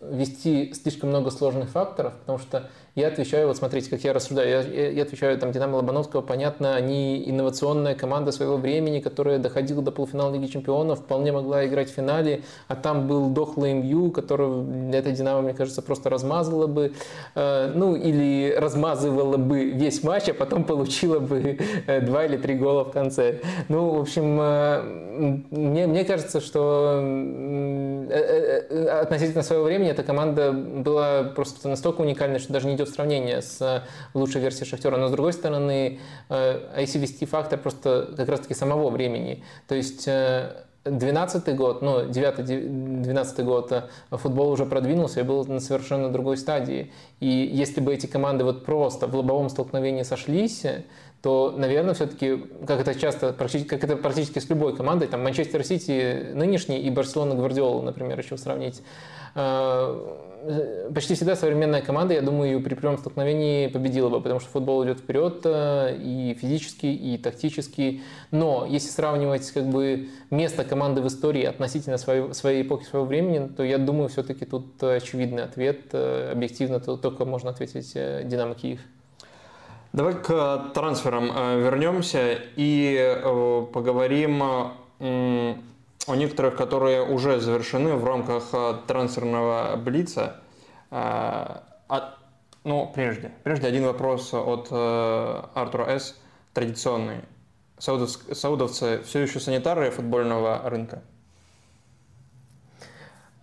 ввести 0.02 0.74
слишком 0.74 1.10
много 1.10 1.30
сложных 1.32 1.70
факторов, 1.70 2.14
потому 2.22 2.40
что 2.40 2.70
я 2.96 3.08
отвечаю, 3.08 3.48
вот 3.48 3.58
смотрите, 3.58 3.90
как 3.90 4.02
я 4.04 4.12
рассуждаю, 4.12 4.50
я, 4.50 4.90
я 4.90 5.04
отвечаю, 5.04 5.38
там, 5.38 5.52
Динамо 5.52 5.78
Лобановского, 5.78 6.22
понятно, 6.22 6.76
они 6.76 7.24
инновационная 7.30 7.96
команда 7.96 8.34
своего 8.34 8.58
времени, 8.58 9.00
которая 9.00 9.40
доходила 9.40 9.82
до 9.82 9.92
полуфинала 9.92 10.34
Лиги 10.34 10.48
Чемпионов, 10.48 11.00
вполне 11.00 11.32
могла 11.32 11.66
играть 11.66 11.90
в 11.90 11.94
финале, 11.94 12.42
а 12.68 12.76
там 12.76 13.08
был 13.08 13.30
дохлый 13.30 13.74
МЮ, 13.74 14.12
который 14.12 14.92
это 14.94 15.12
Динамо, 15.12 15.42
мне 15.42 15.54
кажется, 15.54 15.82
просто 15.82 16.10
размазала 16.10 16.68
бы, 16.68 16.94
э, 17.36 17.72
ну, 17.74 17.96
или 17.96 18.54
размазывала 18.58 19.38
бы 19.38 19.72
весь 19.72 20.04
матч, 20.04 20.28
а 20.28 20.34
потом 20.34 20.66
получила 20.66 21.20
бы 21.20 21.60
э, 21.88 22.02
два 22.02 22.26
или 22.26 22.36
три 22.36 22.56
гола 22.56 22.84
в 22.84 22.92
конце. 22.92 23.40
Ну, 23.70 23.96
в 23.96 24.02
общем, 24.02 24.38
э, 24.42 25.12
мне, 25.52 25.88
мне 25.88 26.04
кажется, 26.04 26.42
что 26.42 27.00
э, 27.02 28.08
э, 28.10 28.66
э, 28.70 28.88
относительно 29.02 29.44
своего 29.44 29.64
времени 29.66 29.92
эта 29.92 30.04
команда 30.04 30.52
была 30.52 31.24
просто 31.24 31.70
настолько 31.70 32.02
уникальной, 32.02 32.40
что 32.40 32.52
даже 32.52 32.68
не 32.68 32.81
идет 32.82 32.94
сравнение 32.94 33.42
с 33.42 33.62
э, 33.62 33.82
лучшей 34.14 34.42
версией 34.42 34.68
Шахтера. 34.68 34.98
Но 34.98 35.08
с 35.08 35.12
другой 35.12 35.34
стороны, 35.34 36.00
э, 36.30 36.60
а 36.76 36.82
если 36.82 37.00
вести 37.00 37.26
фактор 37.26 37.60
просто 37.60 38.14
как 38.18 38.28
раз-таки 38.30 38.54
самого 38.54 38.90
времени, 38.90 39.44
то 39.68 39.76
есть 39.76 40.08
12 40.84 41.48
э, 41.48 41.54
год, 41.54 41.82
ну, 41.82 42.06
9-12 42.06 43.44
год 43.44 43.90
футбол 44.12 44.52
уже 44.52 44.66
продвинулся 44.66 45.22
и 45.22 45.24
был 45.24 45.46
на 45.46 45.60
совершенно 45.60 46.10
другой 46.10 46.38
стадии. 46.38 46.92
И 47.20 47.28
если 47.28 47.82
бы 47.82 47.94
эти 47.94 48.08
команды 48.08 48.44
вот 48.44 48.66
просто 48.66 49.08
в 49.08 49.16
лобовом 49.16 49.50
столкновении 49.50 50.04
сошлись, 50.04 50.66
то, 51.22 51.54
наверное, 51.56 51.94
все-таки, 51.94 52.38
как 52.66 52.80
это 52.80 52.96
часто, 52.96 53.34
как 53.34 53.84
это 53.84 53.96
практически 53.96 54.40
с 54.40 54.50
любой 54.50 54.76
командой, 54.76 55.08
там 55.08 55.24
Манчестер 55.24 55.64
Сити 55.64 56.32
нынешний 56.34 56.80
и 56.80 56.90
Барселона 56.90 57.36
Гвардиола, 57.36 57.84
например, 57.84 58.20
еще 58.20 58.38
сравнить, 58.38 58.82
почти 60.94 61.16
всегда 61.16 61.36
современная 61.36 61.82
команда, 61.82 62.14
я 62.14 62.22
думаю, 62.22 62.52
ее 62.52 62.60
при 62.60 62.74
прямом 62.74 62.98
столкновении 62.98 63.68
победила 63.68 64.10
бы, 64.10 64.22
потому 64.22 64.40
что 64.40 64.50
футбол 64.50 64.84
идет 64.86 65.00
вперед 65.00 65.42
э, 65.46 65.98
и 65.98 66.38
физически, 66.40 66.88
и 66.88 67.18
тактически. 67.18 68.02
Но 68.32 68.66
если 68.68 68.90
сравнивать 68.90 69.50
как 69.52 69.66
бы 69.70 70.10
место 70.30 70.64
команды 70.64 71.02
в 71.02 71.08
истории 71.08 71.44
относительно 71.44 71.98
своей, 71.98 72.34
своей 72.34 72.64
эпохи, 72.64 72.86
своего 72.86 73.06
времени, 73.06 73.48
то 73.48 73.64
я 73.64 73.78
думаю, 73.78 74.10
все-таки 74.10 74.46
тут 74.46 74.82
очевидный 74.82 75.44
ответ. 75.44 75.82
Э, 75.94 76.32
объективно 76.32 76.80
то 76.80 76.98
только 76.98 77.26
можно 77.26 77.52
ответить 77.52 77.92
э, 77.96 78.24
«Динамо 78.26 78.56
Киев». 78.56 78.80
Давай 79.94 80.14
к 80.14 80.72
трансферам 80.74 81.26
вернемся 81.62 82.38
и 82.56 83.18
поговорим 83.74 84.42
о 86.08 86.16
некоторых, 86.16 86.56
которые 86.56 87.04
уже 87.04 87.40
завершены 87.40 87.96
в 87.96 88.04
рамках 88.06 88.44
э, 88.54 88.76
трансферного 88.88 89.76
блица. 89.78 90.42
А, 90.90 91.64
ну, 92.64 92.92
прежде. 92.94 93.32
Прежде 93.44 93.68
один 93.68 93.86
вопрос 93.86 94.34
от 94.34 94.68
э, 94.70 95.42
Артура 95.56 95.90
С. 95.90 96.16
Традиционный. 96.54 97.22
Саудовцы 97.80 99.02
все 99.04 99.20
еще 99.20 99.40
санитары 99.40 99.90
футбольного 99.90 100.62
рынка? 100.70 101.02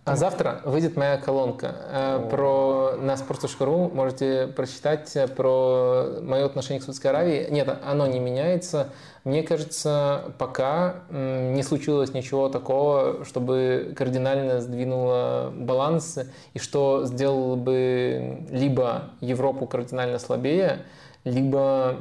А 0.09 0.15
завтра 0.15 0.61
выйдет 0.65 0.97
моя 0.97 1.17
колонка 1.17 1.75
э, 1.91 2.27
про 2.31 2.95
на 2.99 3.13
sports.ru. 3.13 3.93
Можете 3.93 4.47
прочитать 4.47 5.15
э, 5.15 5.27
про 5.27 6.19
мое 6.21 6.45
отношение 6.45 6.79
к 6.79 6.83
Саудовской 6.83 7.11
Аравии. 7.11 7.47
Нет, 7.51 7.69
оно 7.85 8.07
не 8.07 8.19
меняется. 8.19 8.89
Мне 9.23 9.43
кажется, 9.43 10.33
пока 10.39 11.03
не 11.11 11.61
случилось 11.61 12.13
ничего 12.13 12.49
такого, 12.49 13.23
чтобы 13.25 13.93
кардинально 13.95 14.61
сдвинуло 14.61 15.51
баланс 15.53 16.17
и 16.53 16.59
что 16.59 17.05
сделало 17.05 17.55
бы 17.55 18.47
либо 18.49 19.11
Европу 19.19 19.67
кардинально 19.67 20.17
слабее, 20.17 20.79
либо 21.25 21.97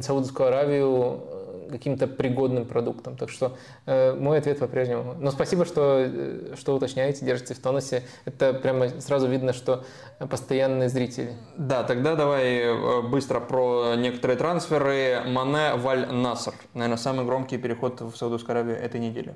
Саудовскую 0.00 0.48
Аравию 0.48 1.20
каким-то 1.72 2.06
пригодным 2.06 2.66
продуктом. 2.66 3.16
Так 3.16 3.30
что 3.30 3.56
э, 3.86 4.14
мой 4.14 4.38
ответ 4.38 4.58
по-прежнему. 4.58 5.14
Но 5.18 5.30
спасибо, 5.30 5.64
что, 5.64 6.04
э, 6.06 6.54
что 6.56 6.74
уточняете, 6.74 7.24
держите 7.24 7.54
в 7.54 7.58
тонусе. 7.58 8.04
Это 8.24 8.52
прямо 8.54 8.88
сразу 9.00 9.26
видно, 9.26 9.52
что 9.52 9.84
постоянные 10.18 10.88
зрители. 10.88 11.32
Да, 11.56 11.82
тогда 11.82 12.14
давай 12.14 12.58
э, 12.58 13.02
быстро 13.02 13.40
про 13.40 13.94
некоторые 13.96 14.36
трансферы. 14.36 15.22
Мане 15.26 15.74
Валь 15.76 16.06
Наср. 16.12 16.54
Наверное, 16.74 16.98
самый 16.98 17.24
громкий 17.24 17.58
переход 17.58 18.00
в 18.00 18.14
Саудовскую 18.16 18.52
Аравию 18.56 18.76
этой 18.76 19.00
недели. 19.00 19.34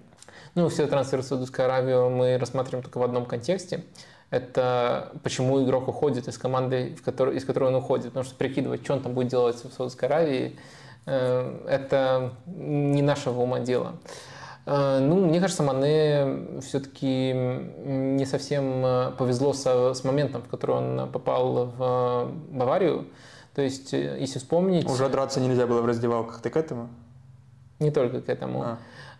Ну, 0.54 0.68
все 0.68 0.86
трансферы 0.86 1.22
в 1.22 1.26
Саудовскую 1.26 1.66
Аравию 1.66 2.10
мы 2.10 2.38
рассматриваем 2.38 2.82
только 2.82 2.98
в 2.98 3.02
одном 3.02 3.26
контексте 3.26 3.82
это 4.30 5.12
почему 5.22 5.62
игрок 5.64 5.88
уходит 5.88 6.28
из 6.28 6.36
команды, 6.38 6.96
в 6.98 7.02
которой, 7.02 7.36
из 7.36 7.44
которой 7.44 7.66
он 7.66 7.76
уходит. 7.76 8.06
Потому 8.06 8.24
что 8.24 8.34
прикидывать, 8.34 8.84
что 8.84 8.94
он 8.94 9.02
там 9.02 9.14
будет 9.14 9.28
делать 9.28 9.56
в 9.56 9.72
Саудовской 9.72 10.08
Аравии, 10.08 10.58
это 11.06 12.32
не 12.46 13.02
нашего 13.02 13.40
ума 13.40 13.60
дело. 13.60 13.94
Э, 14.66 14.98
ну, 15.00 15.26
мне 15.26 15.40
кажется, 15.40 15.62
Мане 15.62 16.60
все-таки 16.60 17.32
не 17.32 18.26
совсем 18.26 18.84
э, 18.84 19.12
повезло 19.16 19.52
со, 19.52 19.94
с 19.94 20.04
моментом, 20.04 20.42
в 20.42 20.48
который 20.48 20.76
он 20.76 21.10
попал 21.10 21.66
в 21.66 22.32
Баварию. 22.50 23.06
То 23.54 23.62
есть, 23.62 23.92
если 23.92 24.38
вспомнить... 24.38 24.88
Уже 24.88 25.08
драться 25.08 25.40
нельзя 25.40 25.66
было 25.66 25.80
в 25.80 25.86
раздевалках, 25.86 26.42
ты 26.42 26.50
к 26.50 26.56
этому? 26.56 26.90
Не 27.78 27.90
только 27.90 28.20
к 28.20 28.28
этому. 28.28 28.62
А. 28.62 28.78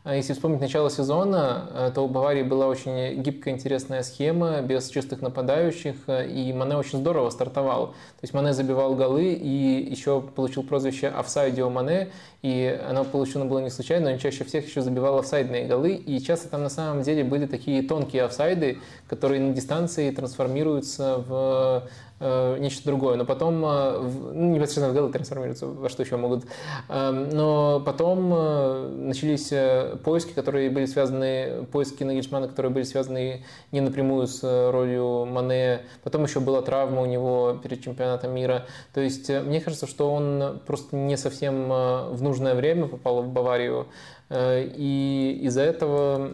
А 0.09 0.15
если 0.15 0.35
вспомнить 0.35 0.60
начало 0.60 0.89
сезона, 0.89 1.68
э, 1.75 1.91
то 1.93 2.02
у 2.02 2.09
Баварии 2.09 2.44
была 2.44 2.68
очень 2.68 3.20
гибкая, 3.20 3.55
интересная 3.55 4.05
схема, 4.05 4.60
без 4.60 4.89
чистых 4.89 5.20
нападающих, 5.20 5.97
э, 6.07 6.28
и 6.28 6.52
Мане 6.52 6.76
очень 6.76 7.01
здорово 7.01 7.28
стартовал. 7.31 7.89
То 7.89 8.23
есть 8.23 8.33
Мане 8.33 8.52
забивал 8.52 8.94
голы 8.94 9.33
и 9.33 9.85
еще 9.91 10.20
получил 10.20 10.62
прозвище 10.62 11.09
«Офсайдио 11.09 11.70
Мане», 11.70 12.10
и 12.41 12.81
оно 12.89 13.02
получено 13.02 13.47
было 13.47 13.59
не 13.59 13.68
случайно, 13.68 14.12
он 14.12 14.18
чаще 14.18 14.44
всех 14.44 14.68
еще 14.68 14.81
забивал 14.81 15.18
офсайдные 15.18 15.67
голы, 15.67 15.94
и 15.94 16.20
часто 16.20 16.51
там 16.51 16.62
на 16.62 16.68
самом 16.68 17.02
деле 17.02 17.25
были 17.25 17.47
такие 17.47 17.83
тонкие 17.83 18.23
офсайды, 18.23 18.78
которые 19.09 19.41
на 19.41 19.52
дистанции 19.52 20.12
трансформируются 20.12 21.17
в 21.26 21.89
э, 22.20 22.59
нечто 22.59 22.85
другое. 22.86 23.17
Но 23.17 23.25
потом, 23.25 23.65
э, 23.65 23.99
ну, 24.35 24.55
непосредственно 24.55 24.91
в 24.91 24.95
ГЛ 24.95 25.11
трансформируются, 25.11 25.67
во 25.67 25.89
что 25.89 26.03
еще 26.03 26.17
могут. 26.17 26.45
Э, 26.89 27.11
но 27.11 27.83
потом 27.85 28.33
э, 28.35 28.89
начались 28.89 29.53
э, 29.53 29.97
поиски, 30.03 30.33
которые 30.33 30.70
были 30.70 30.86
связаны, 30.86 31.67
поиски 31.73 32.05
Нагельшмана, 32.05 32.49
которые 32.49 32.73
были 32.73 32.85
связаны 32.85 33.45
не 33.73 33.81
напрямую 33.81 34.27
с 34.27 34.43
э, 34.43 34.70
ролью 34.70 35.27
Мане. 35.27 35.83
Потом 36.03 36.25
еще 36.25 36.41
была 36.41 36.62
травма 36.62 37.03
у 37.03 37.07
него 37.07 37.59
перед 37.62 37.83
чемпионатом 37.83 38.35
мира. 38.35 38.67
То 38.95 39.01
есть 39.01 39.28
э, 39.31 39.43
мне 39.43 39.61
кажется, 39.61 39.86
что 39.86 40.12
он 40.12 40.61
просто 40.67 40.97
не 40.97 41.17
совсем 41.17 41.69
в 41.69 42.23
нужное 42.23 42.55
время 42.55 42.86
попал 42.86 43.23
в 43.23 43.28
Баварию. 43.28 43.86
И 44.31 45.39
из-за 45.43 45.62
этого, 45.62 46.31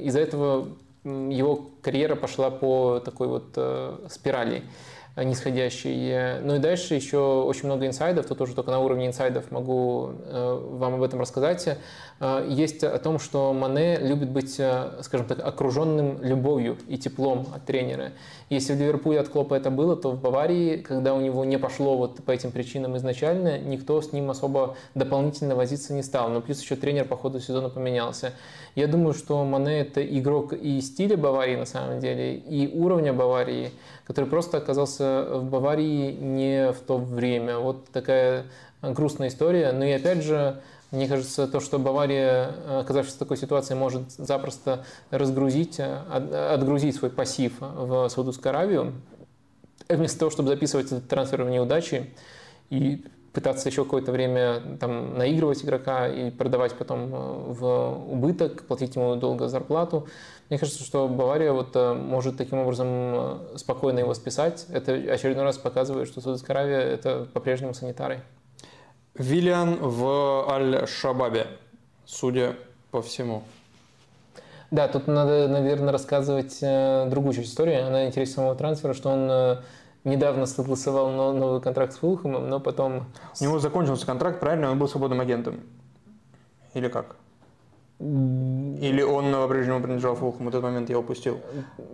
из-за 0.00 0.20
этого 0.20 0.68
его 1.04 1.70
карьера 1.82 2.14
пошла 2.14 2.50
по 2.50 3.00
такой 3.00 3.28
вот 3.28 3.52
э, 3.56 4.06
спирали 4.10 4.64
э, 5.16 5.24
нисходящей. 5.24 6.10
Э, 6.10 6.40
Ну 6.40 6.56
и 6.56 6.58
дальше 6.58 6.94
еще 6.94 7.18
очень 7.18 7.66
много 7.66 7.86
инсайдов, 7.86 8.26
тут 8.26 8.40
уже 8.40 8.54
только 8.54 8.70
на 8.70 8.80
уровне 8.80 9.06
инсайдов 9.06 9.50
могу 9.50 10.10
э, 10.24 10.68
вам 10.72 10.94
об 10.94 11.02
этом 11.02 11.20
рассказать. 11.20 11.78
Э, 12.20 12.46
Есть 12.48 12.84
о 12.84 12.98
том, 12.98 13.18
что 13.18 13.52
Мане 13.52 13.96
любит 13.98 14.30
быть, 14.30 14.54
скажем 14.54 15.26
так, 15.26 15.38
окруженным 15.44 16.22
любовью 16.22 16.76
и 16.88 16.98
теплом 16.98 17.46
от 17.54 17.64
тренера. 17.64 18.12
Если 18.50 18.74
в 18.74 18.80
Ливерпуле 18.80 19.20
от 19.20 19.28
Клопа 19.28 19.54
это 19.54 19.70
было, 19.70 19.96
то 19.96 20.10
в 20.10 20.20
Баварии, 20.20 20.78
когда 20.78 21.14
у 21.14 21.20
него 21.20 21.44
не 21.44 21.58
пошло 21.58 21.96
вот 21.96 22.22
по 22.24 22.32
этим 22.32 22.50
причинам 22.50 22.96
изначально, 22.96 23.58
никто 23.58 24.00
с 24.02 24.12
ним 24.12 24.30
особо 24.30 24.76
дополнительно 24.94 25.54
возиться 25.54 25.94
не 25.94 26.02
стал. 26.02 26.28
Но 26.30 26.40
плюс 26.40 26.60
еще 26.60 26.76
тренер 26.76 27.04
по 27.04 27.16
ходу 27.16 27.40
сезона 27.40 27.68
поменялся. 27.68 28.32
Я 28.74 28.86
думаю, 28.86 29.14
что 29.14 29.44
Мане 29.44 29.80
это 29.80 30.04
игрок 30.04 30.52
и 30.52 30.80
стиля 30.80 31.16
Баварии 31.16 31.56
на 31.56 31.66
самом 31.66 32.00
деле, 32.00 32.36
и 32.36 32.68
уровня 32.76 33.12
Баварии, 33.12 33.72
который 34.10 34.24
просто 34.24 34.56
оказался 34.56 35.24
в 35.34 35.44
Баварии 35.44 36.10
не 36.10 36.72
в 36.72 36.80
то 36.80 36.98
время. 36.98 37.58
Вот 37.58 37.90
такая 37.90 38.46
грустная 38.82 39.28
история. 39.28 39.70
Но 39.70 39.84
и 39.84 39.92
опять 39.92 40.24
же, 40.24 40.60
мне 40.90 41.06
кажется, 41.06 41.46
то, 41.46 41.60
что 41.60 41.78
Бавария, 41.78 42.52
оказавшись 42.80 43.14
в 43.14 43.18
такой 43.18 43.36
ситуации, 43.36 43.74
может 43.74 44.10
запросто 44.10 44.84
разгрузить, 45.12 45.78
э, 45.78 46.00
от- 46.10 46.34
отгрузить 46.34 46.96
свой 46.96 47.12
пассив 47.12 47.52
в 47.60 48.08
Саудовскую 48.08 48.50
Аравию, 48.50 48.94
вместо 49.88 50.18
того, 50.18 50.32
чтобы 50.32 50.48
записывать 50.48 50.86
этот 50.86 51.06
трансфер 51.06 51.44
в 51.44 51.50
неудачи 51.50 52.12
и 52.68 53.04
пытаться 53.32 53.68
еще 53.68 53.84
какое-то 53.84 54.12
время 54.12 54.60
там, 54.80 55.16
наигрывать 55.16 55.64
игрока 55.64 56.08
и 56.08 56.30
продавать 56.30 56.74
потом 56.74 57.14
э, 57.14 57.52
в 57.52 58.04
убыток, 58.10 58.66
платить 58.66 58.96
ему 58.96 59.14
долго 59.16 59.48
зарплату. 59.48 60.08
Мне 60.48 60.58
кажется, 60.58 60.82
что 60.82 61.06
Бавария 61.06 61.52
вот 61.52 61.70
э, 61.74 61.94
может 61.94 62.36
таким 62.36 62.58
образом 62.58 62.88
э, 62.88 63.38
спокойно 63.56 64.00
его 64.00 64.14
списать. 64.14 64.66
Это 64.70 64.92
очередной 64.92 65.44
раз 65.44 65.58
показывает, 65.58 66.08
что 66.08 66.20
Саудовская 66.20 66.56
Аравия– 66.56 66.78
это 66.78 67.28
по-прежнему 67.32 67.72
санитары. 67.74 68.22
Виллиан 69.14 69.78
в 69.80 70.50
Аль-Шабабе, 70.50 71.46
судя 72.06 72.56
по 72.90 73.02
всему. 73.02 73.42
Да, 74.70 74.86
тут 74.88 75.08
надо, 75.08 75.48
наверное, 75.48 75.92
рассказывать 75.92 76.60
другую 76.60 77.34
часть 77.34 77.48
истории. 77.48 77.74
Она 77.74 78.06
интереснее 78.06 78.36
самого 78.36 78.54
трансфера, 78.54 78.94
что 78.94 79.10
он 79.10 79.58
недавно 80.04 80.46
согласовал 80.46 81.10
но- 81.10 81.32
новый 81.32 81.60
контракт 81.60 81.92
с 81.92 81.98
Фулхэмом, 81.98 82.48
но 82.48 82.60
потом... 82.60 83.06
У 83.40 83.44
него 83.44 83.58
закончился 83.58 84.06
контракт, 84.06 84.40
правильно? 84.40 84.70
Он 84.70 84.78
был 84.78 84.88
свободным 84.88 85.20
агентом. 85.20 85.60
Или 86.74 86.88
как? 86.88 87.16
Или 88.02 89.02
он 89.02 89.30
по-прежнему 89.30 89.80
принадлежал 89.82 90.14
Фулхэму? 90.14 90.46
В 90.46 90.48
этот 90.48 90.62
момент 90.62 90.88
я 90.88 90.98
упустил. 90.98 91.38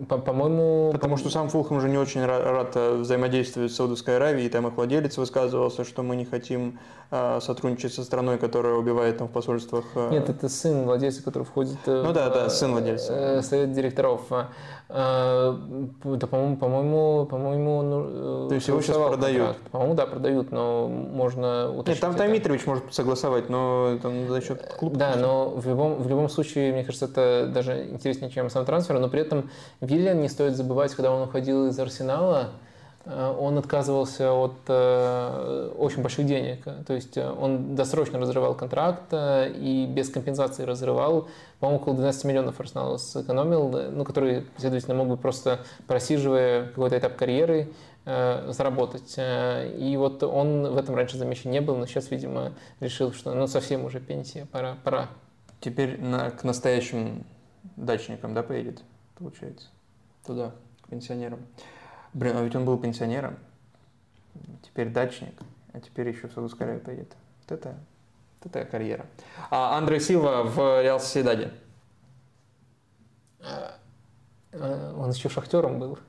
По- 0.07 0.17
По-моему... 0.17 0.91
Потому 0.93 1.17
что 1.17 1.29
сам 1.29 1.49
Фулхэм 1.49 1.77
уже 1.77 1.89
не 1.89 1.97
очень 1.97 2.21
ра- 2.21 2.49
рад 2.49 2.71
э, 2.77 2.95
взаимодействовать 2.95 3.73
с 3.73 3.75
Саудовской 3.75 4.15
Аравией, 4.15 4.45
и 4.45 4.49
там 4.49 4.65
их 4.67 4.75
владелец 4.77 5.17
высказывался, 5.17 5.83
что 5.83 6.03
мы 6.03 6.15
не 6.15 6.23
хотим 6.23 6.79
э, 7.11 7.39
сотрудничать 7.41 7.93
со 7.93 8.05
страной, 8.05 8.37
которая 8.37 8.75
убивает 8.75 9.17
там 9.17 9.27
в 9.27 9.31
посольствах. 9.31 9.83
э, 9.95 10.11
Нет, 10.11 10.29
это 10.29 10.47
сын 10.47 10.85
владельца, 10.85 11.21
который 11.23 11.43
входит 11.43 11.77
э, 11.87 12.03
Ну 12.05 12.13
да, 12.13 12.29
да, 12.29 12.49
сын 12.49 12.71
владельца. 12.71 13.11
э, 13.13 13.41
совет 13.41 13.73
директоров. 13.73 14.21
Э, 14.89 15.53
Да, 16.03 16.27
по-моему, 16.27 16.57
по-моему, 16.57 17.25
по-моему, 17.25 17.77
он, 17.77 17.87
э, 17.91 18.49
То 18.49 18.55
есть 18.55 18.67
его 18.67 18.81
сейчас 18.81 18.97
продают? 18.97 19.57
По-моему, 19.71 19.95
да, 19.95 20.05
продают, 20.05 20.51
но 20.51 20.87
можно 20.87 21.71
уточнить. 21.71 21.87
Нет, 21.87 21.99
там 22.01 22.15
это. 22.15 22.27
Митрович 22.27 22.65
может 22.65 22.93
согласовать, 22.93 23.49
но 23.49 23.97
там 24.01 24.29
за 24.29 24.41
счет 24.41 24.61
клуба. 24.79 24.95
Да, 24.97 25.15
но 25.17 25.49
в 25.49 25.67
любом, 25.67 25.95
в 26.01 26.07
любом 26.07 26.29
случае, 26.29 26.71
мне 26.71 26.83
кажется, 26.83 27.05
это 27.05 27.51
даже 27.53 27.87
интереснее, 27.89 28.31
чем 28.31 28.49
сам 28.49 28.65
трансфер. 28.65 28.99
Но 28.99 29.09
при 29.09 29.21
этом 29.21 29.49
Виллиан, 29.81 30.21
не 30.21 30.29
стоит 30.29 30.55
забывать, 30.55 30.93
когда 30.93 31.11
он 31.11 31.23
уходил 31.23 31.67
из 31.67 31.77
Арсенала, 31.77 32.51
он 33.09 33.57
отказывался 33.57 34.33
от 34.33 34.53
э, 34.67 35.71
очень 35.77 36.01
больших 36.01 36.25
денег. 36.25 36.63
То 36.85 36.93
есть 36.93 37.17
э, 37.17 37.29
он 37.29 37.75
досрочно 37.75 38.19
разрывал 38.19 38.53
контракт 38.55 39.03
э, 39.11 39.51
и 39.53 39.85
без 39.85 40.09
компенсации 40.09 40.63
разрывал. 40.63 41.27
По-моему, 41.59 41.81
около 41.81 41.95
12 41.95 42.25
миллионов 42.25 42.59
Арсенал 42.59 42.99
сэкономил, 42.99 43.75
э, 43.77 43.89
ну, 43.89 44.03
который, 44.03 44.45
следовательно, 44.57 44.95
мог 44.95 45.07
бы 45.07 45.17
просто 45.17 45.59
просиживая 45.87 46.67
какой-то 46.67 46.97
этап 46.97 47.15
карьеры, 47.15 47.71
э, 48.05 48.51
заработать. 48.51 49.13
Э, 49.17 49.73
И 49.77 49.95
вот 49.95 50.21
он 50.23 50.67
в 50.73 50.77
этом 50.77 50.95
раньше 50.95 51.17
замечен 51.17 51.49
не 51.51 51.61
был, 51.61 51.77
но 51.77 51.85
сейчас, 51.85 52.11
видимо, 52.11 52.51
решил, 52.81 53.13
что 53.13 53.33
ну 53.33 53.47
совсем 53.47 53.85
уже 53.85 53.99
пенсия, 54.01 54.47
пора, 54.51 54.75
пора. 54.83 55.07
Теперь 55.61 55.99
на- 56.01 56.31
к 56.31 56.43
настоящим 56.43 57.23
дачникам, 57.77 58.33
да, 58.33 58.43
поедет, 58.43 58.81
получается? 59.17 59.67
Туда, 60.25 60.51
к 60.81 60.89
пенсионерам. 60.89 61.39
Блин, 62.13 62.37
а 62.37 62.41
ведь 62.41 62.55
он 62.55 62.65
был 62.65 62.77
пенсионером, 62.77 63.37
теперь 64.63 64.89
дачник, 64.89 65.33
а 65.73 65.79
теперь 65.79 66.09
еще 66.09 66.27
в 66.27 66.33
Саудовскую 66.33 66.65
Аравию 66.65 66.83
поедет. 66.83 67.15
Вот 67.41 67.57
это, 67.59 67.75
вот 68.41 68.55
это 68.55 68.65
карьера. 68.65 69.05
А 69.49 69.77
Андре 69.77 69.99
Силва 69.99 70.43
в 70.43 70.81
Реал 70.81 70.99
Соседаде. 70.99 71.51
Э, 74.51 74.93
Он 74.97 75.09
еще 75.11 75.29
шахтером 75.29 75.79
был. 75.79 75.99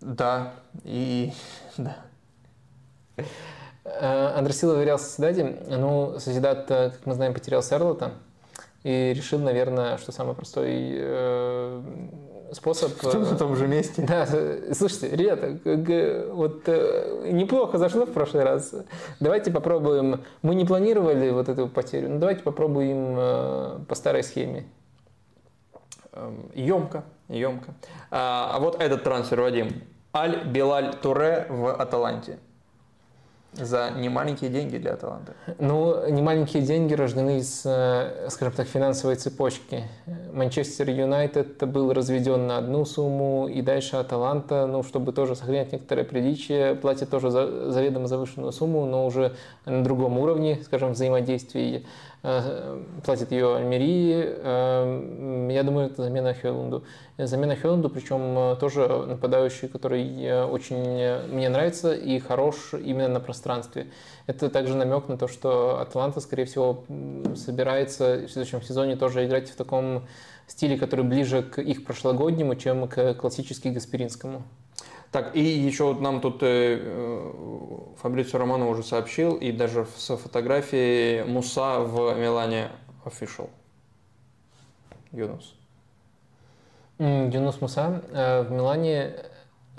Да, 0.00 0.52
и 0.84 1.32
да. 1.76 1.96
Э, 3.84 4.34
Андре 4.36 4.52
Силва 4.52 4.74
в 4.74 4.84
Реал 4.84 4.98
Соседаде. 4.98 5.44
Ну, 5.68 6.18
Соседат, 6.18 6.70
э, 6.70 6.90
как 6.90 7.06
мы 7.06 7.14
знаем, 7.14 7.32
потерял 7.32 7.62
Серлота. 7.62 8.12
И 8.82 9.12
решил, 9.14 9.38
наверное, 9.40 9.96
что 9.98 10.12
самый 10.12 10.34
простой 10.34 10.92
э, 10.92 11.82
способ... 12.52 12.92
э, 13.04 13.18
В 13.18 13.38
том 13.38 13.56
же 13.56 13.66
месте. 13.66 14.02
Да, 14.06 14.26
э, 14.30 14.72
слушайте, 14.74 15.14
ребята, 15.14 15.58
вот 16.32 16.62
э, 16.66 17.30
неплохо 17.32 17.78
зашло 17.78 18.06
в 18.06 18.12
прошлый 18.12 18.44
раз. 18.44 18.74
Давайте 19.20 19.50
попробуем. 19.50 20.22
Мы 20.42 20.54
не 20.54 20.64
планировали 20.64 21.30
вот 21.30 21.48
эту 21.48 21.68
потерю, 21.68 22.10
но 22.10 22.18
давайте 22.18 22.42
попробуем 22.42 23.14
э, 23.18 23.78
по 23.88 23.94
старой 23.94 24.22
схеме. 24.22 24.66
Емко, 26.54 27.04
емко. 27.28 27.74
А, 28.10 28.52
а 28.54 28.60
вот 28.60 28.80
этот 28.80 29.04
трансфер, 29.04 29.40
Вадим. 29.40 29.82
Аль 30.14 30.46
Билаль 30.46 30.94
Туре 30.94 31.46
в 31.50 31.74
Аталанте. 31.74 32.38
За 33.58 33.90
немаленькие 33.90 34.50
деньги 34.50 34.76
для 34.76 34.92
Аталанты. 34.92 35.32
Ну, 35.58 36.08
немаленькие 36.10 36.62
деньги 36.62 36.92
рождены 36.92 37.38
из, 37.38 37.62
э, 37.64 38.28
скажем 38.28 38.52
так, 38.54 38.68
финансовой 38.68 39.16
цепочки. 39.16 39.84
Манчестер 40.32 40.90
Юнайтед 40.90 41.66
был 41.66 41.92
разведен 41.92 42.46
на 42.46 42.58
одну 42.58 42.84
сумму, 42.84 43.48
и 43.48 43.62
дальше 43.62 43.96
Аталанта, 43.96 44.66
ну, 44.66 44.82
чтобы 44.82 45.12
тоже 45.12 45.36
сохранять 45.36 45.72
некоторое 45.72 46.04
приличие, 46.04 46.74
платит 46.74 47.08
тоже 47.08 47.30
за, 47.30 47.72
заведомо 47.72 48.08
завышенную 48.08 48.52
сумму, 48.52 48.84
но 48.84 49.06
уже 49.06 49.34
на 49.64 49.82
другом 49.82 50.18
уровне, 50.18 50.60
скажем, 50.64 50.92
взаимодействий. 50.92 51.86
Э, 52.22 52.82
Платит 53.04 53.30
ее 53.30 53.56
Альмерии. 53.56 54.24
Э, 54.26 55.48
Я 55.52 55.62
думаю, 55.62 55.86
это 55.86 56.02
замена 56.02 56.34
Хелунду. 56.34 56.84
Замена 57.18 57.54
Хелунду, 57.54 57.88
причем 57.88 58.38
э, 58.38 58.56
тоже 58.56 58.88
нападающий, 58.88 59.68
который 59.68 60.44
очень 60.44 60.76
мне 61.32 61.48
нравится 61.48 61.94
и 61.94 62.18
хорош 62.18 62.74
именно 62.74 63.08
на 63.08 63.20
пространстве. 63.20 63.86
Это 64.26 64.50
также 64.50 64.74
намек 64.74 65.08
на 65.08 65.16
то, 65.16 65.28
что 65.28 65.80
Атланта, 65.80 66.20
скорее 66.20 66.46
всего, 66.46 66.84
собирается 67.36 68.26
в 68.26 68.30
следующем 68.30 68.62
сезоне 68.62 68.96
тоже 68.96 69.24
играть 69.24 69.48
в 69.50 69.56
таком 69.56 70.06
стиле, 70.46 70.76
который 70.76 71.04
ближе 71.04 71.42
к 71.42 71.60
их 71.60 71.84
прошлогоднему, 71.84 72.56
чем 72.56 72.88
к 72.88 73.14
классически 73.14 73.68
Гаспиринскому. 73.68 74.42
Так, 75.16 75.34
и 75.34 75.40
еще 75.40 75.84
вот 75.84 76.02
нам 76.02 76.20
тут 76.20 76.42
э, 76.42 76.78
э, 76.78 77.32
Фабрицио 78.02 78.38
Романо 78.38 78.68
уже 78.68 78.82
сообщил, 78.82 79.34
и 79.36 79.50
даже 79.50 79.86
с 79.96 80.14
фотографией 80.14 81.24
Муса 81.24 81.78
в 81.78 82.14
Милане 82.18 82.68
official. 83.02 83.48
Юнус. 85.12 85.54
Юнус 86.98 87.62
Муса 87.62 88.02
э, 88.12 88.42
в 88.42 88.52
Милане, 88.52 89.14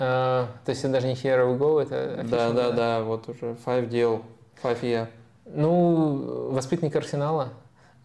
то 0.00 0.48
есть 0.66 0.80
это 0.80 0.94
даже 0.94 1.06
не 1.06 1.14
Here 1.14 1.46
we 1.46 1.56
go, 1.56 1.80
это 1.80 2.24
Да, 2.28 2.50
да, 2.50 2.72
да, 2.72 3.02
вот 3.04 3.28
уже 3.28 3.56
five 3.64 3.88
deal, 3.88 4.24
five 4.60 4.80
year. 4.80 5.06
Ну, 5.44 6.50
воспитанник 6.50 6.96
Арсенала. 6.96 7.50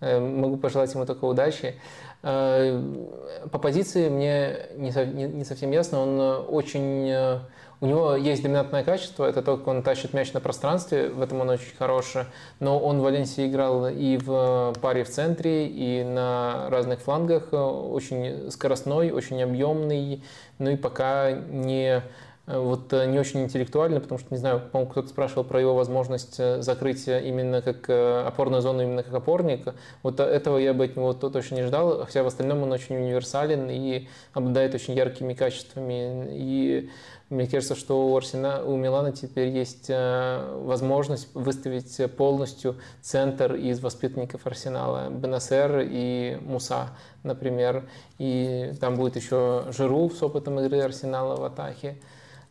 Могу 0.01 0.57
пожелать 0.57 0.93
ему 0.93 1.07
только 1.07 1.25
удачи. 1.25 1.81
По 2.24 3.60
позиции 3.61 4.08
мне 4.08 4.69
не 4.77 5.43
совсем 5.43 5.72
ясно, 5.72 6.00
он 6.00 6.45
очень 6.50 7.42
у 7.82 7.85
него 7.85 8.16
есть 8.16 8.42
доминантное 8.42 8.85
качество, 8.85 9.26
это 9.26 9.42
то, 9.42 9.58
как 9.58 9.68
он 9.68 9.84
тащит 9.84 10.14
мяч 10.14 10.32
на 10.32 10.40
пространстве, 10.40 11.10
в 11.10 11.22
этом 11.22 11.42
он 11.42 11.50
очень 11.50 11.76
хороший. 11.77 12.24
Но 12.61 12.80
он 12.80 13.00
в 13.00 13.02
Валенсии 13.02 13.45
играл 13.45 13.90
и 13.90 14.16
в 14.16 14.74
паре 14.82 15.03
в 15.03 15.10
центре, 15.10 15.68
и 15.68 16.02
на 16.06 16.69
разных 16.69 17.02
флангах. 17.02 17.52
Очень 17.52 18.50
скоростной, 18.52 19.11
очень 19.11 19.43
объемный, 19.43 20.24
ну 20.60 20.69
и 20.69 20.77
пока 20.77 21.34
не 21.34 22.03
вот 22.45 22.91
не 22.91 23.17
очень 23.19 23.43
интеллектуально, 23.43 24.01
потому 24.01 24.19
что, 24.19 24.27
не 24.31 24.38
знаю, 24.38 24.61
по-моему, 24.72 24.91
кто-то 24.91 25.07
спрашивал 25.07 25.43
про 25.45 25.61
его 25.61 25.75
возможность 25.75 26.38
закрыть 26.61 27.07
именно 27.07 27.61
как 27.61 27.89
опорную 27.89 28.61
зону, 28.61 28.83
именно 28.83 29.01
как 29.01 29.13
опорник. 29.13 29.73
Вот 30.01 30.19
этого 30.19 30.57
я 30.57 30.73
бы 30.73 30.85
от 30.85 30.95
него 30.97 31.13
точно 31.13 31.55
не 31.55 31.63
ждал, 31.63 32.05
хотя 32.05 32.23
в 32.23 32.27
остальном 32.27 32.63
он 32.63 32.72
очень 32.72 32.97
универсален 32.97 33.69
и 33.69 34.07
обладает 34.33 34.75
очень 34.75 34.93
яркими 34.93 35.33
качествами. 35.33 36.27
И 36.31 36.89
мне 37.33 37.47
кажется, 37.47 37.75
что 37.75 38.09
у, 38.09 38.15
Арсена, 38.15 38.63
у 38.63 38.75
Милана 38.75 39.11
теперь 39.11 39.47
есть 39.47 39.89
э, 39.89 40.55
возможность 40.61 41.33
выставить 41.33 42.13
полностью 42.15 42.75
центр 43.01 43.55
из 43.55 43.80
воспитанников 43.80 44.45
Арсенала. 44.45 45.09
Бенасер 45.09 45.80
и 45.83 46.38
Муса, 46.41 46.89
например. 47.23 47.89
И 48.19 48.73
там 48.80 48.95
будет 48.95 49.15
еще 49.15 49.65
Жиру 49.69 50.11
с 50.11 50.22
опытом 50.22 50.59
игры 50.59 50.81
Арсенала 50.81 51.35
в 51.35 51.43
атаке. 51.43 51.97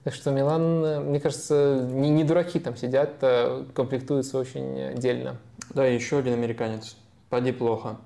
Так 0.04 0.14
что 0.14 0.32
Милан, 0.32 1.06
мне 1.06 1.20
кажется, 1.20 1.86
не, 1.90 2.10
не 2.10 2.24
дураки 2.24 2.58
там 2.58 2.76
сидят, 2.76 3.14
а 3.22 3.64
комплектуются 3.72 4.38
очень 4.38 4.94
дельно. 4.96 5.36
Да, 5.70 5.84
еще 5.84 6.18
один 6.18 6.34
американец. 6.34 6.96
Поди 7.30 7.52
плохо. 7.52 7.96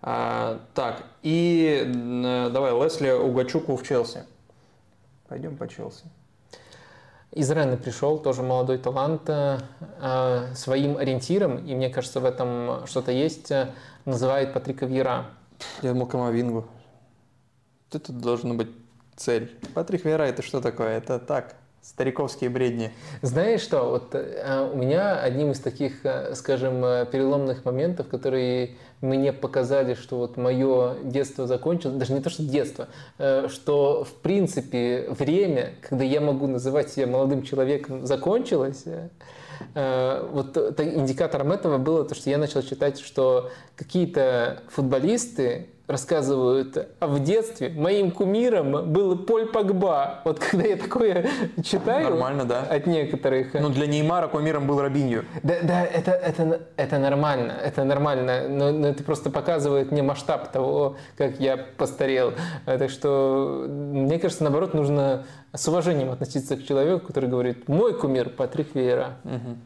А, 0.00 0.60
так, 0.74 1.04
и 1.22 1.84
давай, 2.52 2.72
Лесли 2.72 3.10
Угачуку 3.10 3.76
в 3.76 3.82
Челси. 3.82 4.24
Пойдем 5.28 5.56
по 5.56 5.68
Челси. 5.68 6.04
Из 7.32 7.50
Ренны 7.50 7.78
пришел, 7.78 8.18
тоже 8.18 8.42
молодой 8.42 8.76
талант, 8.76 9.22
э, 9.26 9.58
своим 10.54 10.98
ориентиром, 10.98 11.64
и 11.64 11.74
мне 11.74 11.88
кажется, 11.88 12.20
в 12.20 12.26
этом 12.26 12.86
что-то 12.86 13.10
есть, 13.10 13.50
э, 13.50 13.70
называет 14.04 14.52
Патрика 14.52 14.84
Вьера. 14.84 15.30
Я 15.80 15.92
думал 15.92 16.08
Камовингу. 16.08 16.66
Это 17.90 18.12
должна 18.12 18.52
быть 18.52 18.68
цель. 19.16 19.56
Патрик 19.74 20.04
Вьера 20.04 20.24
это 20.24 20.42
что 20.42 20.60
такое? 20.60 20.98
Это 20.98 21.18
так, 21.18 21.56
Стариковские 21.82 22.48
бредни. 22.48 22.92
Знаешь 23.22 23.60
что, 23.60 23.90
вот 23.90 24.14
э, 24.14 24.70
у 24.72 24.76
меня 24.76 25.18
одним 25.18 25.50
из 25.50 25.58
таких, 25.58 26.06
э, 26.06 26.32
скажем, 26.36 26.84
э, 26.84 27.06
переломных 27.10 27.64
моментов, 27.64 28.06
которые 28.06 28.76
мне 29.00 29.32
показали, 29.32 29.94
что 29.94 30.18
вот 30.18 30.36
мое 30.36 30.94
детство 31.02 31.48
закончилось, 31.48 31.96
даже 31.96 32.12
не 32.12 32.20
то, 32.20 32.30
что 32.30 32.44
детство, 32.44 32.86
что 33.48 34.04
в 34.04 34.14
принципе 34.22 35.08
время, 35.10 35.72
когда 35.80 36.04
я 36.04 36.20
могу 36.20 36.46
называть 36.46 36.90
себя 36.90 37.08
молодым 37.08 37.42
человеком, 37.42 38.06
закончилось, 38.06 38.84
вот 39.74 40.56
индикатором 40.78 41.50
этого 41.50 41.78
было 41.78 42.04
то, 42.04 42.14
что 42.14 42.30
я 42.30 42.38
начал 42.38 42.62
читать, 42.62 43.00
что 43.00 43.50
какие-то 43.74 44.62
футболисты 44.68 45.66
рассказывают, 45.92 46.88
а 46.98 47.06
в 47.06 47.22
детстве 47.22 47.68
моим 47.68 48.10
кумиром 48.10 48.92
был 48.92 49.18
Поль 49.18 49.46
Погба. 49.46 50.20
Вот 50.24 50.40
когда 50.40 50.66
я 50.66 50.76
такое 50.76 51.26
читаю 51.62 52.10
Нормально, 52.10 52.44
да. 52.44 52.62
от 52.62 52.86
некоторых... 52.86 53.54
Ну, 53.54 53.68
для 53.68 53.86
Неймара 53.86 54.26
кумиром 54.26 54.66
был 54.66 54.80
Робинью. 54.80 55.24
Да, 55.42 55.54
да 55.62 55.84
это, 55.84 56.10
это, 56.10 56.62
это 56.76 56.98
нормально, 56.98 57.52
это 57.52 57.84
нормально, 57.84 58.48
но, 58.48 58.72
но 58.72 58.88
это 58.88 59.04
просто 59.04 59.30
показывает 59.30 59.92
мне 59.92 60.02
масштаб 60.02 60.50
того, 60.50 60.96
как 61.16 61.38
я 61.38 61.56
постарел. 61.56 62.32
Так 62.64 62.90
что, 62.90 63.66
мне 63.68 64.18
кажется, 64.18 64.42
наоборот, 64.42 64.74
нужно 64.74 65.24
с 65.54 65.68
уважением 65.68 66.10
относиться 66.10 66.56
к 66.56 66.64
человеку, 66.64 67.06
который 67.06 67.28
говорит, 67.28 67.68
мой 67.68 67.94
кумир 67.94 68.30
Патрик 68.30 68.74
Вейера. 68.74 69.18
Угу. 69.24 69.56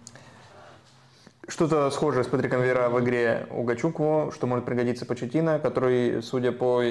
Что-то 1.49 1.91
схожее 1.91 2.25
с 2.25 2.27
Патриком 2.27 2.61
Вера 2.61 2.89
в 2.89 2.99
игре 3.01 3.47
у 3.51 3.63
Гачукву, 3.63 4.33
что 4.35 4.49
может 4.49 4.65
пригодиться 4.65 5.07
Почетина, 5.07 5.61
который, 5.61 6.21
судя 6.21 6.51
по 6.51 6.83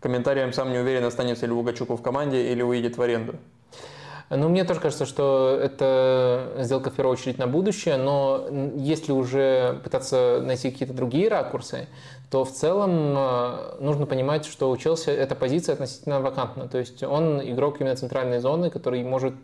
комментариям, 0.00 0.54
сам 0.54 0.72
не 0.72 0.78
уверен, 0.78 1.04
останется 1.04 1.44
ли 1.44 1.52
у 1.52 1.60
Гачуку 1.62 1.96
в 1.96 2.02
команде 2.02 2.50
или 2.50 2.62
уедет 2.62 2.96
в 2.96 3.02
аренду. 3.02 3.34
Ну, 4.30 4.48
мне 4.48 4.64
тоже 4.64 4.80
кажется, 4.80 5.04
что 5.04 5.58
это 5.60 6.52
сделка 6.60 6.90
в 6.90 6.94
первую 6.94 7.12
очередь 7.12 7.36
на 7.36 7.46
будущее, 7.46 7.96
но 7.96 8.46
если 8.76 9.12
уже 9.12 9.80
пытаться 9.84 10.40
найти 10.42 10.70
какие-то 10.70 10.94
другие 10.94 11.28
ракурсы, 11.28 11.88
то 12.30 12.44
в 12.44 12.52
целом 12.52 13.16
э, 13.16 13.76
нужно 13.80 14.06
понимать, 14.06 14.46
что 14.46 14.70
у 14.70 14.76
Челси 14.76 15.10
эта 15.10 15.34
позиция 15.34 15.72
относительно 15.72 16.20
вакантна. 16.20 16.68
То 16.68 16.78
есть 16.78 17.02
он 17.02 17.42
игрок 17.42 17.80
именно 17.80 17.96
центральной 17.96 18.38
зоны, 18.38 18.70
который 18.70 19.02
может 19.02 19.34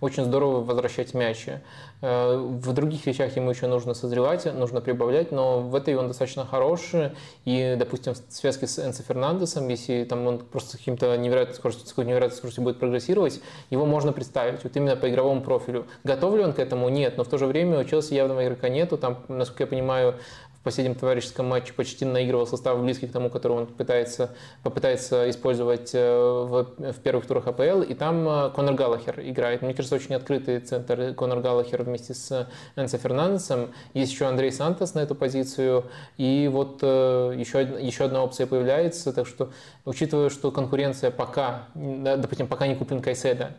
очень 0.00 0.24
здорово 0.24 0.60
возвращать 0.64 1.14
мячи. 1.14 1.60
Э, 2.00 2.36
в 2.36 2.72
других 2.72 3.06
вещах 3.06 3.36
ему 3.36 3.50
еще 3.50 3.68
нужно 3.68 3.94
созревать, 3.94 4.52
нужно 4.52 4.80
прибавлять, 4.80 5.30
но 5.30 5.60
в 5.60 5.72
этой 5.76 5.94
он 5.94 6.08
достаточно 6.08 6.44
хороший. 6.44 7.12
И, 7.44 7.76
допустим, 7.78 8.14
в 8.14 8.34
связке 8.34 8.66
с 8.66 8.84
Энсо 8.84 9.04
Фернандесом, 9.04 9.68
если 9.68 10.02
там 10.02 10.26
он 10.26 10.40
просто 10.40 10.70
с 10.70 10.78
каким-то 10.78 11.16
невероятной 11.16 11.54
скоростью, 11.54 11.86
с 11.86 11.90
какой-то 11.90 12.10
невероятной 12.10 12.38
скоростью 12.38 12.64
будет 12.64 12.80
прогрессировать, 12.80 13.40
его 13.70 13.86
можно 13.86 14.12
представить 14.12 14.64
вот 14.64 14.76
именно 14.76 14.96
по 14.96 15.08
игровому 15.08 15.42
профилю. 15.42 15.86
Готов 16.02 16.34
ли 16.34 16.42
он 16.42 16.54
к 16.54 16.58
этому? 16.58 16.88
Нет. 16.88 17.18
Но 17.18 17.22
в 17.22 17.28
то 17.28 17.38
же 17.38 17.46
время 17.46 17.78
у 17.78 17.84
Челси 17.84 18.14
явного 18.14 18.44
игрока 18.44 18.68
нету. 18.68 18.98
Там, 18.98 19.18
насколько 19.28 19.62
я 19.62 19.66
понимаю, 19.68 20.16
последнем 20.62 20.94
товарищеском 20.94 21.46
матче 21.46 21.72
почти 21.72 22.04
наигрывал 22.04 22.46
состав 22.46 22.80
близкий 22.80 23.06
к 23.06 23.12
тому, 23.12 23.30
который 23.30 23.52
он 23.56 23.66
пытается, 23.66 24.30
попытается 24.62 25.28
использовать 25.28 25.90
э, 25.94 25.98
в, 26.00 26.92
в 26.92 27.00
первых 27.00 27.26
турах 27.26 27.46
АПЛ, 27.48 27.82
и 27.82 27.94
там 27.94 28.28
э, 28.28 28.50
Конор 28.50 28.74
Галлахер 28.74 29.20
играет. 29.20 29.62
Мне 29.62 29.74
кажется, 29.74 29.96
очень 29.96 30.14
открытый 30.14 30.60
центр 30.60 31.14
Конор 31.14 31.40
Галлахер 31.40 31.82
вместе 31.82 32.14
с 32.14 32.48
Энсо 32.76 32.98
Фернандесом. 32.98 33.72
Есть 33.94 34.12
еще 34.12 34.26
Андрей 34.26 34.52
Сантос 34.52 34.94
на 34.94 35.00
эту 35.00 35.14
позицию, 35.14 35.84
и 36.16 36.48
вот 36.52 36.82
еще, 36.82 37.62
э, 37.62 37.78
еще 37.80 38.04
одна 38.04 38.22
опция 38.22 38.46
появляется, 38.46 39.12
так 39.12 39.26
что, 39.26 39.50
учитывая, 39.84 40.30
что 40.30 40.50
конкуренция 40.50 41.10
пока, 41.10 41.68
допустим, 41.74 42.46
пока 42.46 42.66
не 42.66 42.74
куплен 42.74 43.00
Кайседа, 43.02 43.56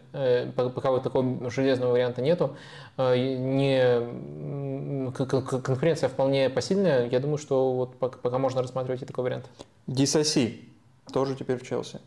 пока 0.56 0.92
вот 0.92 1.04
такого 1.04 1.50
железного 1.50 1.92
варианта 1.92 2.22
нету, 2.22 2.56
не, 2.98 4.02
конкуренция 5.12 6.10
вполне 6.10 6.50
посильная, 6.50 7.10
я 7.10 7.20
думаю, 7.20 7.38
что 7.38 7.74
вот 7.74 7.96
пока, 7.98 8.38
можно 8.38 8.62
рассматривать 8.62 9.02
и 9.02 9.06
такой 9.06 9.24
вариант. 9.26 9.46
Дисоси 9.88 10.62
тоже 11.12 11.36
теперь 11.36 11.58
в 11.58 11.68
Челси. 11.68 12.00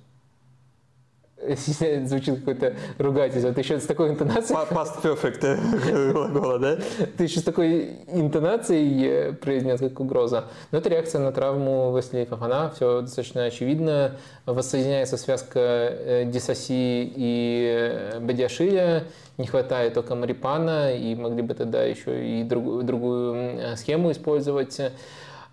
Звучит 2.05 2.41
какое-то 2.41 2.75
ругательство. 2.99 3.53
Ты 3.53 3.61
еще 3.61 3.79
с 3.79 3.87
такой 3.87 4.11
интонацией... 4.11 4.59
Past 4.71 5.03
perfect 5.03 6.13
глагола, 6.13 6.59
да? 6.59 6.79
Ты 7.17 7.25
еще 7.25 7.41
с 7.41 7.43
такой 7.43 7.99
интонацией 8.09 9.07
э, 9.07 9.33
произнес, 9.33 9.81
как 9.81 10.01
угроза. 10.01 10.45
Но 10.71 10.79
это 10.79 10.89
реакция 10.89 11.21
на 11.21 11.33
травму 11.33 11.97
Весли 11.97 12.25
Фафана. 12.25 12.71
Все 12.75 13.03
достаточно 13.03 13.45
очевидно. 13.45 14.17
Воссоединяется 14.45 15.17
связка 15.17 15.61
э, 15.61 16.25
Дисоси 16.27 17.13
и 17.15 18.11
э, 18.15 18.21
Бадиашиля. 18.21 19.05
Не 19.39 19.47
хватает 19.47 19.95
только 19.95 20.15
Марипана. 20.15 20.97
И 20.97 21.15
могли 21.15 21.43
бы 21.43 21.55
тогда 21.55 21.83
еще 21.83 22.27
и 22.27 22.43
другую, 22.43 22.83
другую 22.85 23.77
схему 23.77 24.11
использовать. 24.11 24.81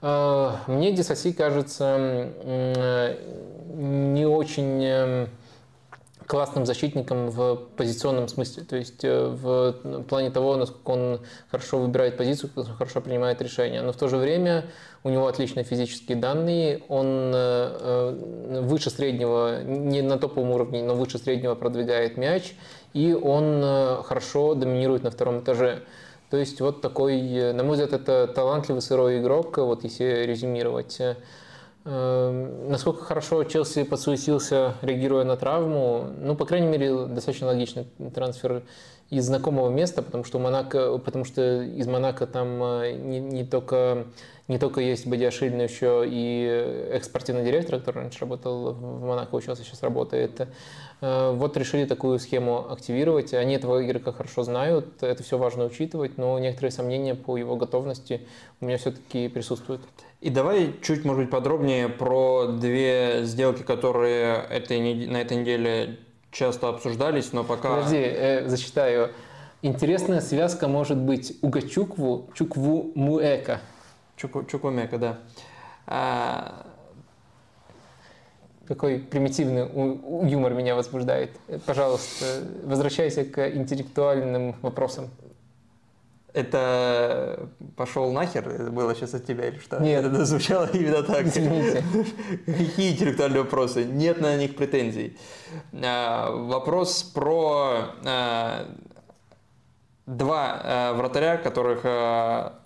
Мне 0.02 0.92
Дисоси 0.92 1.32
кажется 1.32 2.28
не 3.74 4.26
очень 4.26 5.28
классным 6.28 6.66
защитником 6.66 7.30
в 7.30 7.56
позиционном 7.76 8.28
смысле, 8.28 8.64
то 8.64 8.76
есть 8.76 9.04
э, 9.04 9.28
в 9.28 10.04
плане 10.04 10.30
того, 10.30 10.56
насколько 10.56 10.90
он 10.90 11.20
хорошо 11.50 11.80
выбирает 11.80 12.18
позицию, 12.18 12.52
хорошо 12.78 13.02
принимает 13.02 13.42
решения. 13.42 13.82
Но 13.82 13.92
в 13.92 13.96
то 13.96 14.08
же 14.08 14.18
время 14.18 14.66
у 15.04 15.10
него 15.10 15.28
отличные 15.28 15.64
физические 15.64 16.18
данные, 16.18 16.84
он 16.88 17.08
э, 17.08 17.34
э, 17.36 18.62
выше 18.62 18.90
среднего, 18.90 19.64
не 19.64 20.02
на 20.02 20.18
топовом 20.18 20.52
уровне, 20.52 20.84
но 20.84 20.96
выше 20.96 21.18
среднего 21.18 21.56
продвигает 21.56 22.18
мяч, 22.18 22.56
и 22.94 23.14
он 23.14 23.64
хорошо 24.04 24.54
доминирует 24.54 25.04
на 25.04 25.12
втором 25.12 25.40
этаже. 25.40 25.84
То 26.30 26.38
есть 26.38 26.62
вот 26.62 26.82
такой, 26.82 27.54
на 27.54 27.64
мой 27.64 27.74
взгляд, 27.74 27.94
это 27.94 28.28
талантливый 28.28 28.82
сырой 28.82 29.20
игрок, 29.20 29.58
вот 29.58 29.84
если 29.84 30.26
резюмировать. 30.26 31.00
Эм, 31.86 32.70
насколько 32.70 33.04
хорошо 33.04 33.44
Челси 33.44 33.84
подсуетился, 33.84 34.76
реагируя 34.82 35.26
на 35.26 35.36
травму, 35.36 36.08
ну, 36.22 36.36
по 36.36 36.46
крайней 36.46 36.68
мере, 36.68 37.08
достаточно 37.08 37.48
логичный 37.48 37.88
трансфер 38.14 38.64
из 39.10 39.26
знакомого 39.26 39.70
места, 39.70 40.02
потому 40.02 40.24
что 40.24 40.40
Монако, 40.40 40.98
потому 40.98 41.26
что 41.26 41.62
из 41.62 41.86
Монако 41.88 42.26
там 42.26 42.60
не, 43.10 43.20
не 43.20 43.44
только 43.44 44.06
не 44.50 44.58
только 44.58 44.82
есть 44.82 45.08
Бадиашиль, 45.08 45.56
но 45.56 45.64
еще 45.64 46.04
и 46.06 46.90
экспортивный 46.92 47.46
директор, 47.46 47.80
который 47.80 48.04
раньше 48.04 48.20
работал 48.20 48.74
в 48.74 49.06
Монако, 49.06 49.36
учился, 49.36 49.64
сейчас 49.64 49.82
работает. 49.82 50.48
Э, 51.00 51.32
вот 51.32 51.56
решили 51.56 51.86
такую 51.86 52.20
схему 52.20 52.70
активировать. 52.70 53.34
Они 53.34 53.56
этого 53.56 53.86
игрока 53.86 54.12
хорошо 54.12 54.44
знают, 54.44 55.02
это 55.02 55.24
все 55.24 55.38
важно 55.38 55.66
учитывать, 55.66 56.18
но 56.18 56.38
некоторые 56.40 56.72
сомнения 56.72 57.16
по 57.16 57.38
его 57.38 57.56
готовности 57.56 58.22
у 58.60 58.66
меня 58.66 58.78
все-таки 58.78 59.30
присутствуют. 59.30 59.82
И 60.24 60.30
давай 60.30 60.74
чуть, 60.82 61.04
может 61.04 61.24
быть, 61.24 61.30
подробнее 61.30 61.90
про 61.90 62.48
две 62.48 63.26
сделки, 63.26 63.62
которые 63.62 64.46
этой, 64.50 65.06
на 65.06 65.18
этой 65.18 65.36
неделе 65.36 66.00
часто 66.32 66.70
обсуждались, 66.70 67.34
но 67.34 67.44
пока... 67.44 67.76
Подожди, 67.76 67.98
э, 67.98 68.48
зачитаю. 68.48 69.12
Интересная 69.62 70.22
связка 70.22 70.70
может 70.70 70.98
быть 70.98 71.38
Угачукву, 71.42 72.30
Чукву 72.36 72.94
Муэка. 72.96 73.60
Чуку, 74.16 74.46
Чукумека, 74.46 74.98
да. 74.98 75.20
А... 75.88 76.68
Какой 78.66 79.00
примитивный 79.00 79.70
юмор 80.30 80.54
меня 80.54 80.76
возбуждает. 80.76 81.32
Пожалуйста, 81.66 82.26
возвращайся 82.64 83.26
к 83.26 83.50
интеллектуальным 83.50 84.56
вопросам. 84.62 85.10
Это 86.34 87.50
пошел 87.78 88.12
нахер 88.12 88.72
было 88.72 88.96
сейчас 88.96 89.14
от 89.14 89.26
тебя 89.26 89.50
или 89.50 89.60
что? 89.60 89.80
Нет. 89.80 90.04
Это 90.04 90.26
звучало 90.26 90.68
именно 90.74 91.04
так. 91.04 91.28
Извините. 91.28 91.84
Какие 92.46 92.94
интеллектуальные 92.94 93.44
вопросы? 93.44 93.86
Нет 93.86 94.20
на 94.20 94.36
них 94.36 94.56
претензий. 94.56 95.16
А, 95.74 96.32
вопрос 96.32 97.04
про 97.04 97.94
а, 98.04 98.66
два 100.08 100.62
а, 100.64 100.94
вратаря, 100.94 101.38
которых 101.38 101.86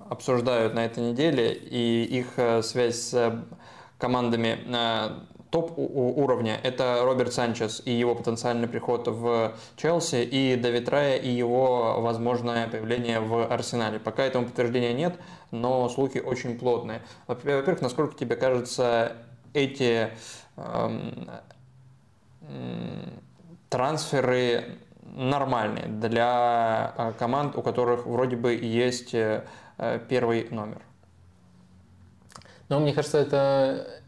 обсуждают 0.10 0.74
на 0.74 0.86
этой 0.86 1.04
неделе, 1.12 1.54
и 1.54 2.04
их 2.06 2.64
связь 2.64 2.96
с 2.96 3.44
командами 3.98 4.60
топ 5.50 5.74
уровня. 5.78 6.60
Это 6.64 7.02
Роберт 7.04 7.34
Санчес 7.34 7.82
и 7.86 7.92
его 7.92 8.16
потенциальный 8.16 8.68
приход 8.68 9.08
в 9.08 9.54
Челси, 9.76 10.24
и 10.24 10.56
Давид 10.56 10.90
Рая 10.90 11.18
и 11.18 11.30
его 11.30 12.02
возможное 12.02 12.68
появление 12.68 13.20
в 13.20 13.46
Арсенале. 13.46 14.00
Пока 14.00 14.24
этому 14.24 14.46
подтверждения 14.46 14.94
нет, 14.94 15.20
но 15.52 15.88
слухи 15.90 16.20
очень 16.20 16.58
плотные. 16.58 17.02
Во-первых, 17.28 17.82
насколько 17.82 18.16
тебе 18.16 18.36
кажется, 18.36 19.14
эти 19.54 20.10
эм, 20.58 21.30
трансферы 23.70 24.80
нормальные 25.16 25.88
для 25.88 26.94
э, 26.98 27.14
команд, 27.18 27.56
у 27.58 27.62
которых 27.62 28.06
вроде 28.06 28.36
бы 28.36 28.54
есть 28.54 29.16
Э, 29.78 30.00
первый 30.10 30.48
номер. 30.50 30.82
Но 32.68 32.80
мне 32.80 32.94
кажется, 32.94 33.20
это 33.20 34.02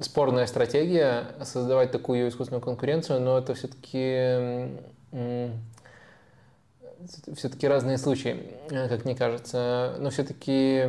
спорная 0.00 0.46
стратегия 0.46 1.34
создавать 1.42 1.90
такую 1.90 2.28
искусственную 2.28 2.62
конкуренцию, 2.62 3.20
но 3.20 3.38
это 3.38 3.54
все-таки 3.54 4.70
все-таки 7.34 7.68
разные 7.68 7.98
случаи, 7.98 8.52
э, 8.70 8.88
как 8.88 9.04
мне 9.04 9.14
кажется. 9.14 9.94
Но 9.98 10.10
все-таки, 10.10 10.84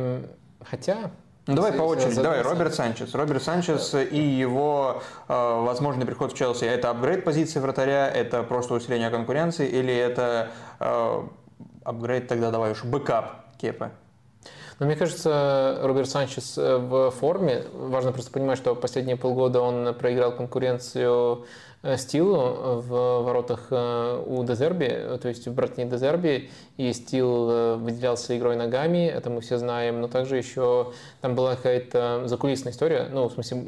хотя... 0.64 1.10
Ну, 1.46 1.54
давай 1.54 1.72
по 1.72 1.82
очереди. 1.82 2.20
Давай, 2.20 2.42
Роберт 2.42 2.74
Санчес. 2.74 3.14
Роберт 3.14 3.42
Санчес 3.42 3.94
и 3.94 4.20
его 4.20 5.02
э, 5.28 5.32
возможный 5.32 6.04
приход 6.04 6.32
в 6.32 6.36
Челси. 6.36 6.64
Это 6.64 6.90
апгрейд 6.90 7.24
позиции 7.24 7.58
вратаря, 7.58 8.08
это 8.08 8.42
просто 8.42 8.74
усиление 8.74 9.08
конкуренции 9.08 9.66
или 9.66 9.94
это 9.94 10.50
э, 10.78 11.22
апгрейд 11.84 12.28
тогда, 12.28 12.50
давай 12.50 12.72
уж, 12.72 12.84
backup 12.84 13.56
Кепа. 13.56 13.92
Но 14.78 14.86
мне 14.86 14.94
кажется, 14.94 15.80
Роберт 15.82 16.08
Санчес 16.08 16.56
э, 16.56 16.76
в 16.76 17.10
форме. 17.10 17.64
Важно 17.72 18.12
просто 18.12 18.30
понимать, 18.30 18.58
что 18.58 18.76
последние 18.76 19.16
полгода 19.16 19.60
он 19.60 19.92
проиграл 19.94 20.30
конкуренцию 20.30 21.46
э, 21.82 21.96
Стилу 21.96 22.80
в 22.80 23.22
воротах 23.24 23.66
э, 23.70 24.22
у 24.24 24.44
Дезерби, 24.44 25.18
то 25.20 25.28
есть 25.28 25.48
в 25.48 25.52
братне 25.52 25.84
Дезерби, 25.84 26.50
и 26.76 26.92
Стил 26.92 27.78
выделялся 27.78 28.38
игрой 28.38 28.54
ногами, 28.54 29.08
это 29.08 29.30
мы 29.30 29.40
все 29.40 29.58
знаем, 29.58 30.00
но 30.00 30.06
также 30.06 30.36
еще 30.36 30.92
там 31.22 31.34
была 31.34 31.56
какая-то 31.56 32.22
закулисная 32.26 32.72
история, 32.72 33.08
ну, 33.10 33.28
в 33.28 33.32
смысле, 33.32 33.62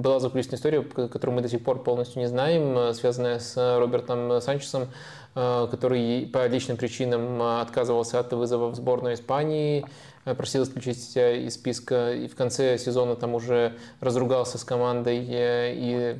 была 0.00 0.18
закулисная 0.18 0.56
история, 0.56 0.80
которую 0.80 1.36
мы 1.36 1.42
до 1.42 1.48
сих 1.50 1.62
пор 1.62 1.82
полностью 1.82 2.20
не 2.20 2.26
знаем, 2.26 2.94
связанная 2.94 3.38
с 3.38 3.78
Робертом 3.78 4.40
Санчесом, 4.40 4.88
который 5.34 6.30
по 6.32 6.46
личным 6.46 6.78
причинам 6.78 7.42
отказывался 7.42 8.20
от 8.20 8.32
вызова 8.32 8.68
в 8.68 8.76
сборную 8.76 9.14
Испании, 9.14 9.84
просил 10.24 10.62
исключить 10.64 11.02
себя 11.02 11.32
из 11.32 11.54
списка, 11.54 12.12
и 12.14 12.28
в 12.28 12.34
конце 12.34 12.78
сезона 12.78 13.16
там 13.16 13.34
уже 13.34 13.74
разругался 14.00 14.58
с 14.58 14.64
командой 14.64 15.24
и, 15.26 16.16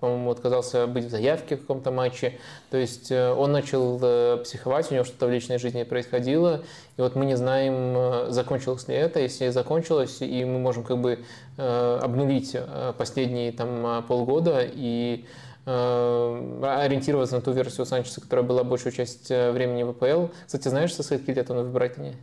по-моему, 0.00 0.30
отказался 0.30 0.86
быть 0.86 1.06
в 1.06 1.10
заявке 1.10 1.56
в 1.56 1.62
каком-то 1.62 1.90
матче. 1.90 2.38
То 2.70 2.76
есть 2.76 3.10
он 3.10 3.52
начал 3.52 3.98
психовать, 4.42 4.90
у 4.90 4.94
него 4.94 5.04
что-то 5.04 5.26
в 5.26 5.30
личной 5.30 5.58
жизни 5.58 5.82
происходило, 5.82 6.62
и 6.96 7.00
вот 7.00 7.16
мы 7.16 7.24
не 7.26 7.36
знаем, 7.36 8.30
закончилось 8.32 8.86
ли 8.88 8.94
это. 8.94 9.20
Если 9.20 9.48
закончилось, 9.48 10.18
и 10.20 10.44
мы 10.44 10.58
можем 10.58 10.84
как 10.84 10.98
бы 10.98 11.18
обнулить 11.56 12.56
последние 12.96 13.52
там 13.52 14.04
полгода 14.06 14.60
и 14.62 15.24
Э, 15.64 16.80
ориентироваться 16.84 17.36
на 17.36 17.40
ту 17.40 17.52
версию 17.52 17.86
Санчеса, 17.86 18.20
которая 18.20 18.44
была 18.44 18.64
большую 18.64 18.92
часть 18.92 19.30
э, 19.30 19.52
времени 19.52 19.84
в 19.84 19.90
АПЛ. 19.90 20.32
Кстати, 20.44 20.66
знаешь, 20.66 20.92
со 20.92 21.04
скольки 21.04 21.30
лет 21.30 21.50
он 21.52 21.64
в 21.64 21.72
Брайтоне? 21.72 22.16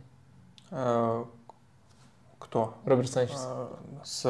Э, 0.70 1.24
кто? 2.38 2.74
Роберт 2.84 3.10
Санчес. 3.10 3.46
С 4.04 4.22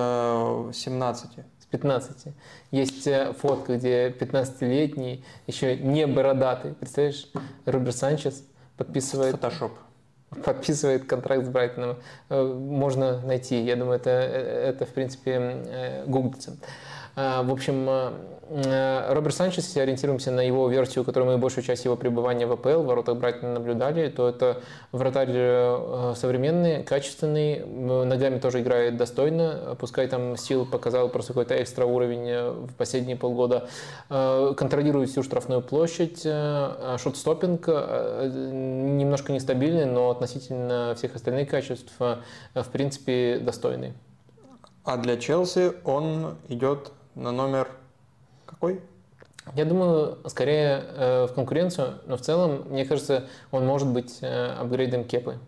17. 0.73 1.31
С 1.61 1.65
15. 1.67 2.35
Есть 2.71 3.09
фотка, 3.39 3.77
где 3.77 4.11
15-летний, 4.11 5.25
еще 5.47 5.77
не 5.77 6.07
бородатый, 6.07 6.75
представляешь, 6.75 7.31
Роберт 7.65 7.97
Санчес 7.97 8.45
подписывает... 8.77 9.33
Фотошоп 9.33 9.73
подписывает 10.45 11.07
контракт 11.07 11.45
с 11.45 11.49
Брайтоном. 11.49 11.97
Можно 12.29 13.21
найти. 13.21 13.61
Я 13.63 13.77
думаю, 13.77 13.97
это, 13.97 14.11
это 14.11 14.87
в 14.87 14.91
принципе, 14.91 16.05
гуглится. 16.07 16.57
В 17.17 17.53
общем, 17.53 17.89
Э, 18.53 19.13
Роберт 19.13 19.37
Санчес, 19.37 19.65
если 19.67 19.79
ориентируемся 19.79 20.33
на 20.33 20.41
его 20.41 20.69
версию, 20.69 21.05
которую 21.05 21.31
мы 21.31 21.39
большую 21.39 21.63
часть 21.63 21.85
его 21.85 21.95
пребывания 21.95 22.47
в 22.47 22.53
АПЛ, 22.53 22.83
в 22.83 22.87
воротах 22.87 23.17
Брайтона 23.17 23.55
наблюдали, 23.55 24.09
то 24.09 24.29
это 24.29 24.61
вратарь 24.91 25.31
э, 25.31 26.15
современный, 26.17 26.83
качественный, 26.83 27.65
ногами 27.65 28.41
тоже 28.41 28.61
играет 28.61 28.97
достойно, 28.97 29.77
пускай 29.79 30.09
там 30.09 30.37
сил 30.37 30.67
показал 30.67 31.09
просто 31.11 31.33
какой-то 31.33 31.63
экстра 31.63 31.85
уровень 31.85 32.29
э, 32.29 32.51
в 32.51 32.75
последние 32.75 33.17
полгода, 33.17 33.69
контролирует 34.09 35.11
всю 35.11 35.23
штрафную 35.23 35.63
площадь, 35.63 36.25
шот-стоппинг 36.25 37.69
немножко 37.69 39.33
нестабильный, 39.33 39.85
но 39.85 40.11
относительно 40.11 40.95
всех 40.97 41.15
остальных 41.15 41.49
качеств 41.49 41.93
в 41.99 42.67
принципе 42.73 43.39
достойный. 43.39 43.93
А 44.85 44.97
для 44.97 45.17
Челси 45.17 45.73
он 45.85 46.37
идет 46.49 46.93
на 47.21 47.33
номер 47.33 47.69
какой? 48.47 48.81
Я 49.55 49.65
думаю, 49.65 50.19
скорее 50.27 50.85
э, 50.87 51.27
в 51.27 51.35
конкуренцию, 51.35 52.01
но 52.07 52.17
в 52.17 52.21
целом, 52.21 52.65
мне 52.69 52.85
кажется, 52.85 53.29
он 53.51 53.67
может 53.67 53.89
быть 53.89 54.19
э, 54.23 54.55
апгрейдом 54.59 55.05
Кепы. 55.05 55.39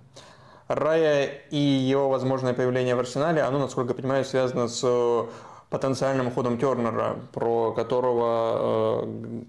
Рая 0.69 1.31
и 1.51 1.57
его 1.57 2.09
возможное 2.09 2.55
появление 2.55 2.95
в 2.95 3.01
Арсенале, 3.01 3.43
оно, 3.43 3.59
насколько 3.59 3.93
я 3.93 3.95
понимаю, 3.95 4.25
связано 4.25 4.69
с 4.69 4.83
э, 4.85 5.25
потенциальным 5.71 6.29
уходом 6.29 6.59
Тернера, 6.59 7.17
про 7.33 7.73
которого 7.73 9.05
э, 9.05 9.43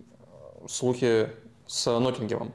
слухи 0.68 1.30
с 1.68 2.00
Ноттингемом. 2.00 2.54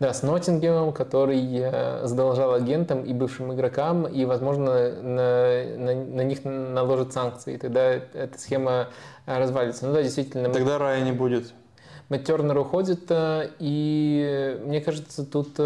Да, 0.00 0.14
с 0.14 0.22
Ноттингемом, 0.22 0.94
который 0.94 1.46
э, 1.52 2.06
задолжал 2.06 2.54
агентам 2.54 3.04
и 3.04 3.12
бывшим 3.12 3.52
игрокам, 3.52 4.06
и, 4.06 4.24
возможно, 4.24 4.94
на, 5.02 5.76
на, 5.76 5.94
на 5.94 6.20
них 6.22 6.40
наложат 6.44 7.12
санкции. 7.12 7.58
Тогда 7.58 7.82
эта 7.92 8.38
схема 8.38 8.88
э, 9.26 9.38
развалится. 9.38 9.86
Ну 9.86 9.92
да, 9.92 10.02
действительно. 10.02 10.48
Тогда 10.48 10.72
мы... 10.72 10.78
рая 10.78 11.04
не 11.04 11.12
будет. 11.12 11.52
Мэтт 12.08 12.24
Тернер 12.24 12.56
уходит, 12.56 13.10
э, 13.10 13.50
и 13.58 14.58
мне 14.64 14.80
кажется, 14.80 15.26
тут 15.26 15.60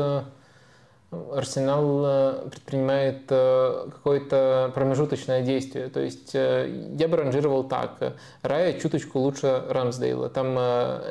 Арсенал 1.33 2.03
э, 2.07 2.49
предпринимает 2.51 3.23
э, 3.29 3.87
какое-то 3.91 4.71
промежуточное 4.75 5.43
действие. 5.43 5.89
То 5.89 6.01
есть 6.01 6.35
э, 6.35 6.89
я 6.99 7.09
бы 7.09 7.17
ранжировал 7.17 7.65
так. 7.65 8.15
Рая 8.43 8.79
чуточку 8.79 9.19
лучше 9.19 9.63
Рамсдейла. 9.69 10.29
Там 10.29 10.55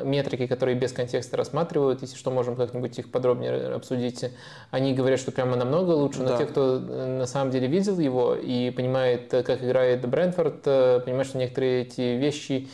метрики, 0.08 0.46
которые 0.46 0.76
без 0.76 0.92
контекста 0.92 1.36
рассматривают, 1.36 2.02
если 2.02 2.16
что, 2.16 2.30
можем 2.30 2.56
как-нибудь 2.56 2.98
их 2.98 3.10
подробнее 3.10 3.74
обсудить. 3.74 4.24
Они 4.70 4.94
говорят, 4.94 5.20
что 5.20 5.32
прямо 5.32 5.56
намного 5.56 5.90
лучше, 5.90 6.22
но 6.22 6.30
да. 6.30 6.38
те, 6.38 6.46
кто 6.46 6.78
на 6.78 7.26
самом 7.26 7.50
деле 7.50 7.66
видел 7.66 7.98
его 7.98 8.34
и 8.34 8.70
понимает, 8.70 9.30
как 9.30 9.62
играет 9.62 10.06
Брэнфорд, 10.08 10.62
понимают, 10.62 11.28
что 11.28 11.38
некоторые 11.38 11.82
эти 11.82 12.00
вещи 12.00 12.68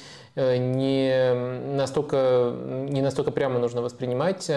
не 0.59 1.35
настолько, 1.75 2.55
не 2.89 3.02
настолько 3.02 3.31
прямо 3.31 3.59
нужно 3.59 3.83
воспринимать, 3.83 4.51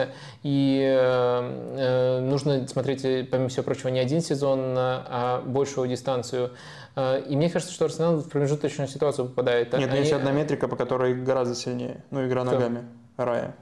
и 0.44 2.20
нужно 2.22 2.68
смотреть, 2.68 3.30
помимо 3.30 3.50
всего 3.50 3.64
прочего, 3.64 3.90
не 3.90 4.00
один 4.00 4.22
сезон, 4.22 4.74
а 4.78 5.42
большую 5.46 5.90
дистанцию. 5.90 6.52
И 6.98 7.36
мне 7.36 7.50
кажется, 7.50 7.74
что 7.74 7.86
Арсенал 7.86 8.18
в 8.18 8.30
промежуточную 8.30 8.88
ситуацию 8.88 9.28
попадает. 9.28 9.74
Нет, 9.74 9.90
Они... 9.90 10.00
есть 10.00 10.14
одна 10.14 10.32
метрика, 10.32 10.68
по 10.68 10.76
которой 10.76 11.14
гораздо 11.16 11.56
сильнее. 11.56 12.04
Ну, 12.12 12.26
игра 12.26 12.44
Кто? 12.44 12.52
ногами. 12.52 12.84
Рая 13.18 13.56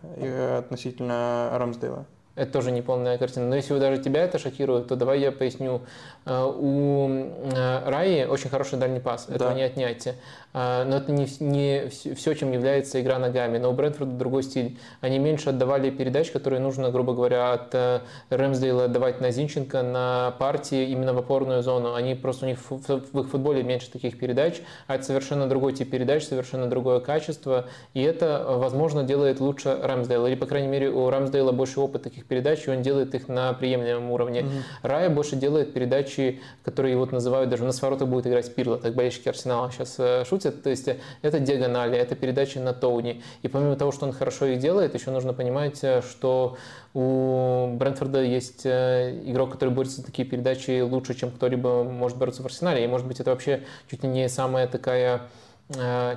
относительно 0.59 1.49
Рамсдейла. 1.53 2.05
Это 2.35 2.53
тоже 2.53 2.71
неполная 2.71 3.17
картина. 3.17 3.45
Но 3.47 3.55
если 3.55 3.77
даже 3.77 4.01
тебя 4.01 4.23
это 4.23 4.39
шокирует, 4.39 4.87
то 4.87 4.95
давай 4.95 5.19
я 5.19 5.31
поясню. 5.33 5.81
Э, 6.25 6.43
у 6.45 7.09
э, 7.09 7.89
Раи 7.89 8.23
очень 8.23 8.49
хороший 8.49 8.79
дальний 8.79 9.01
пас, 9.01 9.27
этого 9.27 9.49
да. 9.49 9.53
не 9.53 9.63
отнять. 9.63 10.15
А, 10.53 10.83
но 10.85 10.97
это 10.97 11.11
не, 11.11 11.27
не 11.39 11.89
все, 11.89 12.33
чем 12.33 12.51
является 12.51 13.01
игра 13.01 13.19
ногами. 13.19 13.57
Но 13.57 13.71
у 13.71 13.73
Брэнфорда 13.73 14.13
другой 14.13 14.43
стиль. 14.43 14.77
Они 14.99 15.19
меньше 15.19 15.49
отдавали 15.49 15.89
передач, 15.89 16.31
которые 16.31 16.59
нужно, 16.59 16.91
грубо 16.91 17.13
говоря, 17.13 17.53
от 17.53 17.73
э, 17.73 18.01
Рэмсдейла 18.29 18.85
отдавать 18.85 19.21
на 19.21 19.31
Зинченко, 19.31 19.81
на 19.81 20.35
партии 20.39 20.89
именно 20.89 21.13
в 21.13 21.17
опорную 21.17 21.63
зону. 21.63 21.93
Они 21.93 22.15
просто 22.15 22.45
у 22.45 22.49
них 22.49 22.59
в, 22.69 23.19
их 23.19 23.29
футболе 23.29 23.63
меньше 23.63 23.91
таких 23.91 24.17
передач, 24.17 24.61
а 24.87 24.95
это 24.95 25.05
совершенно 25.05 25.47
другой 25.47 25.73
тип 25.73 25.89
передач, 25.89 26.23
совершенно 26.23 26.67
другое 26.67 26.99
качество. 26.99 27.65
И 27.93 28.01
это, 28.01 28.45
возможно, 28.47 29.03
делает 29.03 29.39
лучше 29.39 29.77
Рэмсдейл. 29.81 30.27
Или, 30.27 30.35
по 30.35 30.45
крайней 30.45 30.67
мере, 30.67 30.89
у 30.89 31.09
Рэмсдейла 31.09 31.51
больше 31.51 31.79
опыта 31.79 32.05
таких 32.05 32.25
передач, 32.25 32.67
и 32.67 32.71
он 32.71 32.81
делает 32.81 33.15
их 33.15 33.27
на 33.27 33.53
приемлемом 33.53 34.11
уровне. 34.11 34.41
Mm-hmm. 34.41 34.61
Рая 34.83 35.09
больше 35.09 35.35
делает 35.35 35.73
передачи, 35.73 36.41
которые 36.63 36.97
вот 36.97 37.11
называют 37.11 37.49
даже 37.49 37.63
на 37.63 37.71
своротах 37.71 38.07
будет 38.07 38.27
играть 38.27 38.53
Пирло, 38.53 38.77
так 38.77 38.95
болельщики 38.95 39.29
Арсенала 39.29 39.71
сейчас 39.71 39.95
э, 39.97 40.23
шутят 40.25 40.40
шутят. 40.41 40.63
То 40.63 40.69
есть 40.69 40.87
э, 40.87 40.97
это 41.21 41.39
диагонали, 41.39 41.97
это 41.97 42.15
передачи 42.15 42.57
на 42.57 42.73
Тоуни. 42.73 43.21
И 43.41 43.47
помимо 43.47 43.75
того, 43.75 43.91
что 43.91 44.05
он 44.05 44.13
хорошо 44.13 44.45
их 44.47 44.59
делает, 44.59 44.93
еще 44.95 45.11
нужно 45.11 45.33
понимать, 45.33 45.79
э, 45.83 46.01
что 46.01 46.57
у 46.93 47.67
Брэнфорда 47.77 48.21
есть 48.21 48.65
э, 48.65 49.21
игрок, 49.25 49.51
который 49.51 49.69
борется 49.69 49.97
за 49.97 50.05
такие 50.05 50.27
передачи 50.27 50.81
лучше, 50.81 51.13
чем 51.13 51.31
кто-либо 51.31 51.83
может 51.83 52.17
бороться 52.17 52.43
в 52.43 52.45
Арсенале. 52.45 52.83
И 52.83 52.87
может 52.87 53.07
быть 53.07 53.19
это 53.19 53.31
вообще 53.31 53.63
чуть 53.89 54.03
не 54.03 54.27
самая 54.29 54.67
такая 54.67 55.21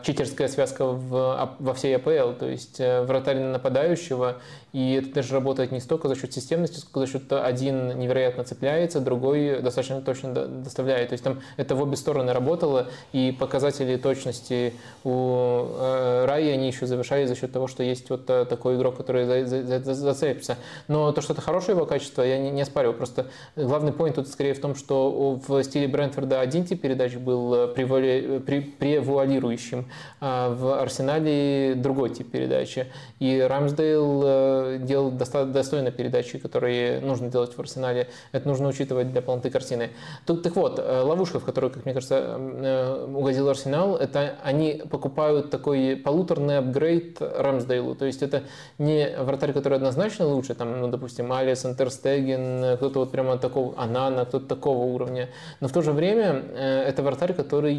читерская 0.03 0.49
связка 0.49 0.85
в, 0.85 1.57
во 1.61 1.75
всей 1.75 1.95
АПЛ, 1.95 2.33
то 2.37 2.45
есть 2.45 2.81
вратарь 2.81 3.39
нападающего 3.39 4.39
и 4.75 4.95
это 4.95 5.15
даже 5.15 5.35
работает 5.35 5.71
не 5.71 5.79
столько 5.79 6.09
за 6.09 6.17
счет 6.17 6.33
системности, 6.33 6.81
сколько 6.81 7.07
за 7.07 7.07
счет 7.07 7.33
один 7.33 7.97
невероятно 7.97 8.43
цепляется, 8.43 9.01
другой 9.01 9.63
достаточно 9.63 10.03
точно 10.03 10.35
доставляет. 10.35 11.11
То 11.11 11.13
есть 11.13 11.23
там 11.23 11.41
это 11.57 11.77
в 11.77 11.83
обе 11.83 11.97
стороны 11.97 12.33
работало, 12.33 12.89
и 13.13 13.31
показатели 13.39 13.97
точности 13.97 14.75
у 15.05 15.69
э, 15.79 16.25
Раи 16.27 16.49
они 16.49 16.67
еще 16.67 16.87
завершали 16.87 17.25
за 17.27 17.37
счет 17.37 17.53
того, 17.53 17.69
что 17.69 17.85
есть 17.85 18.11
вот 18.11 18.29
э, 18.29 18.47
такой 18.47 18.75
игрок, 18.75 18.97
который 18.97 19.27
за, 19.27 19.47
за, 19.47 19.79
за, 19.79 19.95
зацепится. 19.95 20.59
Но 20.89 21.13
то, 21.13 21.21
что 21.21 21.35
это 21.35 21.41
хорошее 21.41 21.77
его 21.77 21.87
качество, 21.87 22.23
я 22.23 22.39
не, 22.39 22.51
не 22.51 22.63
оспариваю. 22.63 22.97
Просто 22.97 23.27
главный 23.55 23.93
point 23.93 24.15
тут 24.15 24.27
скорее 24.27 24.55
в 24.55 24.61
том, 24.61 24.75
что 24.75 25.39
в 25.47 25.63
стиле 25.63 25.87
Брэнфорда 25.87 26.41
один 26.41 26.65
тип 26.65 26.81
передач 26.81 27.15
был 27.15 27.55
э, 27.55 27.69
превуалирующим, 27.69 29.87
а 30.21 30.53
в 30.53 30.81
Арсенале 30.81 31.75
другой 31.77 32.11
тип 32.11 32.33
передачи. 32.33 32.89
И 33.21 33.41
Рамсдейл 33.41 34.64
делал 34.79 35.11
достойно 35.11 35.91
передачи, 35.91 36.39
которые 36.39 37.01
нужно 37.01 37.31
делать 37.31 37.57
в 37.57 37.61
арсенале. 37.61 38.09
Это 38.33 38.49
нужно 38.49 38.69
учитывать 38.69 39.11
для 39.13 39.23
полноты 39.23 39.51
картины. 39.51 39.91
Тут, 40.27 40.43
так 40.43 40.57
вот, 40.57 40.79
э, 40.79 41.01
ловушка, 41.01 41.41
в 41.41 41.45
которую, 41.45 41.73
как 41.73 41.85
мне 41.85 41.95
кажется, 41.95 42.37
э, 42.39 43.07
угодил 43.07 43.49
Арсенал, 43.49 43.97
это 43.97 44.35
они 44.43 44.83
покупают 44.91 45.51
такой 45.51 45.97
полуторный 45.97 46.59
апгрейд 46.59 47.19
Рамсдейлу. 47.21 47.95
То 47.95 48.05
есть 48.05 48.23
это 48.23 48.43
не 48.79 49.09
вратарь, 49.19 49.53
который 49.53 49.77
однозначно 49.77 50.27
лучше, 50.27 50.55
там, 50.55 50.81
ну, 50.81 50.89
допустим, 50.89 51.33
Алис, 51.33 51.65
Интерстеген, 51.65 52.77
кто-то 52.77 53.01
вот 53.01 53.11
прямо 53.11 53.39
такого, 53.39 53.75
Анана, 53.77 54.25
кто-то 54.25 54.47
такого 54.47 54.85
уровня. 54.85 55.29
Но 55.61 55.69
в 55.69 55.73
то 55.73 55.83
же 55.83 55.93
время 55.93 56.43
э, 56.55 56.83
это 56.89 57.03
вратарь, 57.03 57.35
который 57.35 57.75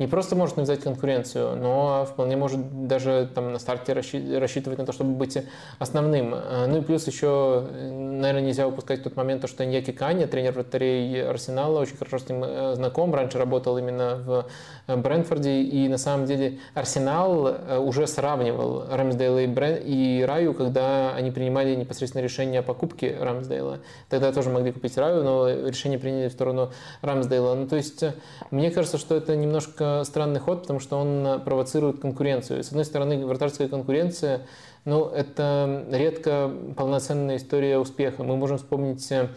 не 0.00 0.06
просто 0.06 0.34
может 0.34 0.56
навязать 0.56 0.80
конкуренцию, 0.80 1.56
но 1.56 2.06
вполне 2.10 2.34
может 2.34 2.86
даже 2.86 3.28
там 3.34 3.52
на 3.52 3.58
старте 3.58 3.92
рассчитывать 3.92 4.78
на 4.78 4.86
то, 4.86 4.92
чтобы 4.92 5.10
быть 5.12 5.36
основным. 5.78 6.34
Э, 6.34 6.66
ну 6.66 6.78
и 6.78 6.80
плюс 6.80 7.06
еще, 7.06 7.66
наверное, 7.70 8.40
нельзя 8.40 8.66
упускать 8.66 9.02
тот 9.02 9.14
момент, 9.16 9.46
что 9.46 9.62
Иньяки 9.62 9.92
Каня, 9.92 10.26
тренер 10.26 10.52
вратарей 10.52 11.22
Арсенала, 11.22 11.80
очень 11.80 11.98
хорошо 11.98 12.18
с 12.18 12.26
ним 12.30 12.42
э, 12.42 12.74
знаком, 12.76 13.14
раньше 13.14 13.36
работал 13.36 13.76
именно 13.76 14.16
в 14.16 14.46
э, 14.86 14.96
Брэнфорде, 14.96 15.60
и 15.60 15.86
на 15.88 15.98
самом 15.98 16.24
деле 16.24 16.60
Арсенал 16.72 17.54
уже 17.80 18.06
сравнивал 18.06 18.84
Рамсдейла 18.90 19.40
и, 19.40 19.46
Брэн, 19.46 19.80
и 19.84 20.24
Раю, 20.26 20.54
когда 20.54 21.12
они 21.14 21.30
принимали 21.30 21.74
непосредственно 21.74 22.22
решение 22.22 22.60
о 22.60 22.62
покупке 22.62 23.18
Рамсдейла. 23.20 23.80
Тогда 24.08 24.32
тоже 24.32 24.48
могли 24.48 24.72
купить 24.72 24.96
Раю, 24.96 25.22
но 25.22 25.50
решение 25.50 25.98
приняли 25.98 26.28
в 26.28 26.32
сторону 26.32 26.72
Рамсдейла. 27.02 27.54
Ну 27.54 27.68
то 27.68 27.76
есть 27.76 28.02
мне 28.50 28.70
кажется, 28.70 28.96
что 28.96 29.14
это 29.14 29.36
немножко 29.36 29.89
странный 30.04 30.40
ход, 30.40 30.62
потому 30.62 30.80
что 30.80 30.98
он 30.98 31.40
провоцирует 31.42 32.00
конкуренцию. 32.00 32.62
С 32.62 32.68
одной 32.68 32.84
стороны, 32.84 33.24
вратарская 33.26 33.68
конкуренция 33.68 34.46
ну, 34.84 35.06
это 35.06 35.84
редко 35.90 36.50
полноценная 36.76 37.36
история 37.36 37.78
успеха. 37.78 38.24
Мы 38.24 38.36
можем 38.36 38.56
вспомнить 38.56 39.10
э, 39.12 39.28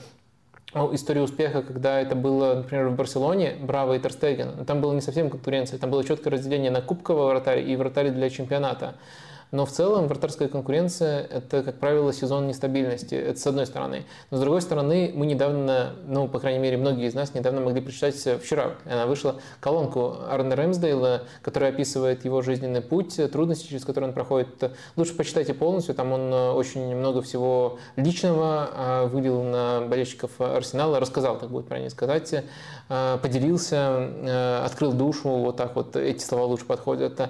историю 0.94 1.26
успеха, 1.26 1.62
когда 1.62 2.00
это 2.00 2.16
было, 2.16 2.56
например, 2.56 2.88
в 2.88 2.96
Барселоне, 2.96 3.58
Браво 3.62 3.96
и 3.96 4.00
Терстеген. 4.00 4.66
Там 4.66 4.80
было 4.80 4.94
не 4.94 5.02
совсем 5.02 5.30
конкуренция, 5.30 5.80
там 5.80 5.92
было 5.92 6.04
четкое 6.04 6.32
разделение 6.32 6.72
на 6.72 6.82
кубкового 6.82 7.30
вратаря 7.30 7.62
и 7.62 7.76
вратаря 7.76 8.12
для 8.12 8.30
чемпионата. 8.30 8.96
Но 9.54 9.68
в 9.68 9.70
целом 9.70 10.08
вратарская 10.08 10.48
конкуренция– 10.48 11.22
это, 11.32 11.62
как 11.62 11.76
правило, 11.76 12.12
сезон 12.12 12.48
нестабильности. 12.48 13.14
Это 13.14 13.40
с 13.40 13.46
одной 13.46 13.68
стороны. 13.68 14.04
Но 14.32 14.38
с 14.38 14.40
другой 14.40 14.64
стороны, 14.64 15.12
мы 15.14 15.28
недавно, 15.28 15.94
ну, 16.08 16.28
по 16.28 16.40
крайней 16.40 16.58
мере, 16.58 16.76
многие 16.76 17.06
из 17.06 17.14
нас 17.14 17.36
недавно 17.36 17.62
могли 17.62 17.80
прочитать 17.80 18.16
вчера. 18.16 18.72
Она 18.86 19.06
вышла 19.06 19.36
колонку 19.60 20.16
Арна 20.28 20.56
Рэмсдейла, 20.56 21.26
которая 21.44 21.70
описывает 21.70 22.26
его 22.26 22.42
жизненный 22.42 22.82
путь, 22.82 23.20
трудности, 23.32 23.68
через 23.68 23.86
которые 23.86 24.08
он 24.08 24.16
проходит. 24.16 24.72
Лучше 24.96 25.14
почитайте 25.14 25.54
полностью. 25.54 25.94
Там 25.94 26.14
он 26.14 26.34
очень 26.34 26.96
много 26.96 27.22
всего 27.22 27.78
личного 27.96 28.70
а, 28.74 29.06
вылил 29.06 29.44
на 29.44 29.82
болельщиков 29.82 30.32
Арсенала, 30.42 31.00
рассказал, 31.00 31.38
так 31.38 31.52
будет 31.52 31.68
правильно 31.68 31.92
сказать, 31.92 32.44
поделился, 33.22 33.78
а, 33.78 34.64
открыл 34.66 34.94
душу, 34.94 35.30
вот 35.30 35.58
так 35.58 35.76
вот 35.76 35.96
эти 35.96 36.24
слова 36.24 36.46
лучше 36.46 36.66
подходят. 36.66 37.30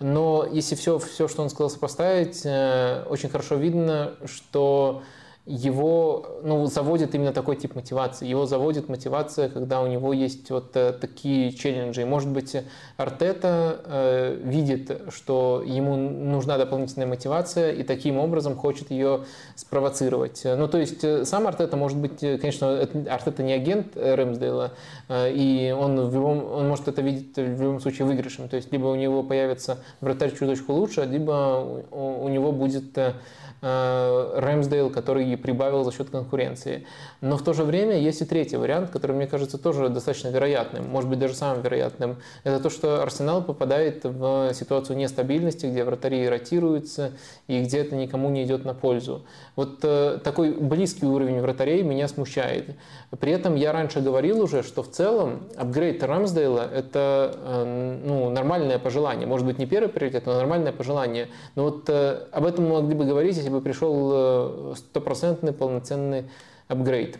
Но 0.00 0.46
если 0.50 0.74
все, 0.74 0.98
все 0.98 1.28
что 1.28 1.42
он 1.42 1.50
сказал, 1.50 1.70
сопоставить, 1.70 2.42
э, 2.44 3.04
очень 3.08 3.28
хорошо 3.28 3.56
видно, 3.56 4.14
что 4.24 5.02
его 5.44 6.38
ну, 6.44 6.66
заводит 6.66 7.16
именно 7.16 7.32
такой 7.32 7.56
тип 7.56 7.74
мотивации. 7.74 8.28
Его 8.28 8.46
заводит 8.46 8.88
мотивация, 8.88 9.48
когда 9.48 9.80
у 9.82 9.88
него 9.88 10.12
есть 10.12 10.48
вот 10.50 10.76
э, 10.76 10.92
такие 10.92 11.52
челленджи. 11.52 12.04
может 12.04 12.28
быть, 12.28 12.56
Артета 12.96 13.80
э, 13.84 14.40
видит, 14.44 15.02
что 15.10 15.64
ему 15.66 15.96
нужна 15.96 16.58
дополнительная 16.58 17.08
мотивация, 17.08 17.72
и 17.72 17.82
таким 17.82 18.18
образом 18.18 18.54
хочет 18.56 18.92
ее 18.92 19.24
спровоцировать. 19.56 20.42
Ну, 20.44 20.68
то 20.68 20.78
есть, 20.78 21.02
э, 21.02 21.24
сам 21.24 21.48
Артета, 21.48 21.76
может 21.76 21.98
быть, 21.98 22.20
конечно, 22.20 22.80
Артета 23.10 23.42
не 23.42 23.52
агент 23.52 23.96
Рэмсдейла, 23.96 24.74
э, 25.08 25.32
и 25.32 25.72
он, 25.72 26.08
в 26.08 26.14
любом, 26.14 26.44
он 26.52 26.68
может 26.68 26.86
это 26.86 27.02
видеть 27.02 27.34
в 27.36 27.60
любом 27.60 27.80
случае 27.80 28.06
выигрышем. 28.06 28.48
То 28.48 28.54
есть, 28.54 28.70
либо 28.70 28.86
у 28.86 28.94
него 28.94 29.24
появится 29.24 29.78
вратарь 30.00 30.36
чуточку 30.38 30.72
лучше, 30.72 31.04
либо 31.04 31.86
у, 31.90 32.24
у 32.26 32.28
него 32.28 32.52
будет 32.52 32.96
э, 32.96 33.14
Э, 33.14 33.41
Рэмсдейл, 33.62 34.90
который 34.90 35.36
прибавил 35.36 35.84
за 35.84 35.92
счет 35.92 36.10
конкуренции. 36.10 36.84
Но 37.20 37.36
в 37.36 37.42
то 37.42 37.52
же 37.52 37.62
время 37.62 37.96
есть 37.98 38.20
и 38.20 38.24
третий 38.24 38.56
вариант, 38.56 38.90
который, 38.90 39.14
мне 39.14 39.26
кажется, 39.26 39.56
тоже 39.56 39.88
достаточно 39.88 40.28
вероятным, 40.28 40.88
может 40.88 41.08
быть, 41.08 41.18
даже 41.18 41.34
самым 41.34 41.62
вероятным. 41.62 42.16
Это 42.42 42.60
то, 42.60 42.70
что 42.70 43.02
Арсенал 43.02 43.42
попадает 43.42 44.04
в 44.04 44.52
ситуацию 44.52 44.96
нестабильности, 44.96 45.66
где 45.66 45.84
вратари 45.84 46.28
ротируются 46.28 47.12
и 47.46 47.62
где 47.62 47.78
это 47.78 47.94
никому 47.94 48.30
не 48.30 48.42
идет 48.44 48.64
на 48.64 48.74
пользу. 48.74 49.24
Вот 49.54 49.80
э, 49.82 50.18
такой 50.24 50.52
близкий 50.52 51.06
уровень 51.06 51.40
вратарей 51.40 51.82
меня 51.82 52.08
смущает. 52.08 52.74
При 53.20 53.32
этом 53.32 53.54
я 53.54 53.72
раньше 53.72 54.00
говорил 54.00 54.42
уже, 54.42 54.62
что 54.62 54.82
в 54.82 54.90
целом 54.90 55.44
апгрейд 55.56 56.02
Рамсдейла– 56.02 56.68
это 56.74 57.36
э, 57.36 58.00
ну, 58.04 58.30
нормальное 58.30 58.78
пожелание. 58.78 59.26
Может 59.26 59.46
быть, 59.46 59.58
не 59.58 59.66
первый 59.66 59.88
приоритет, 59.88 60.26
но 60.26 60.34
нормальное 60.34 60.72
пожелание. 60.72 61.28
Но 61.54 61.64
вот 61.64 61.88
э, 61.88 62.26
об 62.32 62.44
этом 62.44 62.64
мы 62.64 62.82
могли 62.82 62.94
бы 62.94 63.04
говорить, 63.04 63.36
если 63.36 63.50
бы 63.52 63.60
пришел 63.60 64.10
э, 64.12 64.74
стопроцентный 64.76 65.52
полноценный 65.52 66.30
апгрейд. 66.68 67.18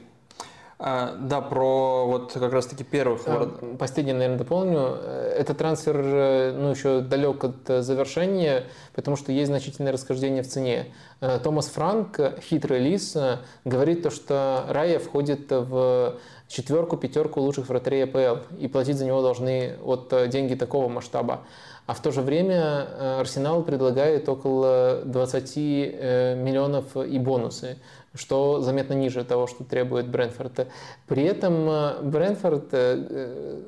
А, 0.85 1.15
да, 1.17 1.41
про 1.41 2.07
вот 2.07 2.33
как 2.33 2.53
раз-таки 2.53 2.83
первых. 2.83 3.23
А, 3.27 3.77
последнее, 3.79 4.17
наверное, 4.17 4.39
дополню. 4.39 4.81
Этот 4.81 5.59
трансфер 5.59 5.97
э, 5.97 6.53
ну, 6.59 6.71
еще 6.71 7.01
далек 7.01 7.45
от 7.45 7.85
завершения, 7.85 8.65
потому 8.93 9.17
что 9.17 9.31
есть 9.31 9.47
значительное 9.47 9.93
расхождение 9.93 10.43
в 10.43 10.49
цене. 10.49 10.87
Э, 11.21 11.39
Томас 11.39 11.69
Франк, 11.69 12.19
хитрый 12.41 12.81
лис, 12.81 13.17
говорит 13.65 14.03
то, 14.03 14.11
что 14.11 14.65
Рая 14.69 14.99
входит 14.99 15.53
в 15.53 16.19
четверку, 16.49 16.97
пятерку 16.97 17.41
лучших 17.41 17.69
вратарей 17.69 18.03
АПЛ, 18.03 18.57
и 18.59 18.67
платить 18.67 18.97
за 18.97 19.05
него 19.05 19.23
должны 19.23 19.77
вот 19.83 20.13
деньги 20.31 20.57
такого 20.57 20.89
масштаба. 20.89 21.43
А 21.87 21.95
в 21.95 22.01
то 22.01 22.13
же 22.13 22.21
время 22.23 22.87
э, 22.89 23.21
Арсенал 23.21 23.63
предлагает 23.63 24.29
около 24.29 25.03
20 25.05 25.53
э, 25.57 26.35
миллионов 26.37 26.97
и 26.97 27.19
бонусы, 27.19 27.79
что 28.15 28.61
заметно 28.61 28.95
ниже 28.95 29.25
того, 29.25 29.47
что 29.47 29.65
требует 29.65 30.09
Брэнфорд. 30.09 30.69
При 31.09 31.25
этом 31.25 31.69
э, 31.69 32.03
Брэнфорд, 32.03 32.71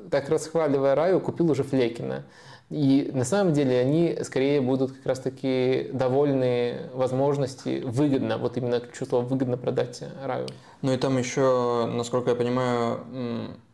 так 0.09 0.29
расхваливая 0.29 0.95
Раю, 0.95 1.19
купил 1.19 1.51
уже 1.51 1.63
Флекина. 1.63 2.23
И 2.71 3.11
на 3.13 3.25
самом 3.25 3.53
деле 3.53 3.79
они 3.79 4.17
скорее 4.23 4.59
будут 4.59 4.93
как 4.93 5.05
раз-таки 5.05 5.89
довольны 5.93 6.89
возможности 6.93 7.83
выгодно, 7.85 8.39
вот 8.39 8.57
именно 8.57 8.81
чувство 8.97 9.19
выгодно 9.19 9.55
продать 9.55 10.03
Раю. 10.23 10.47
Ну 10.81 10.91
и 10.91 10.97
там 10.97 11.15
еще, 11.17 11.87
насколько 11.93 12.31
я 12.31 12.35
понимаю, 12.35 13.01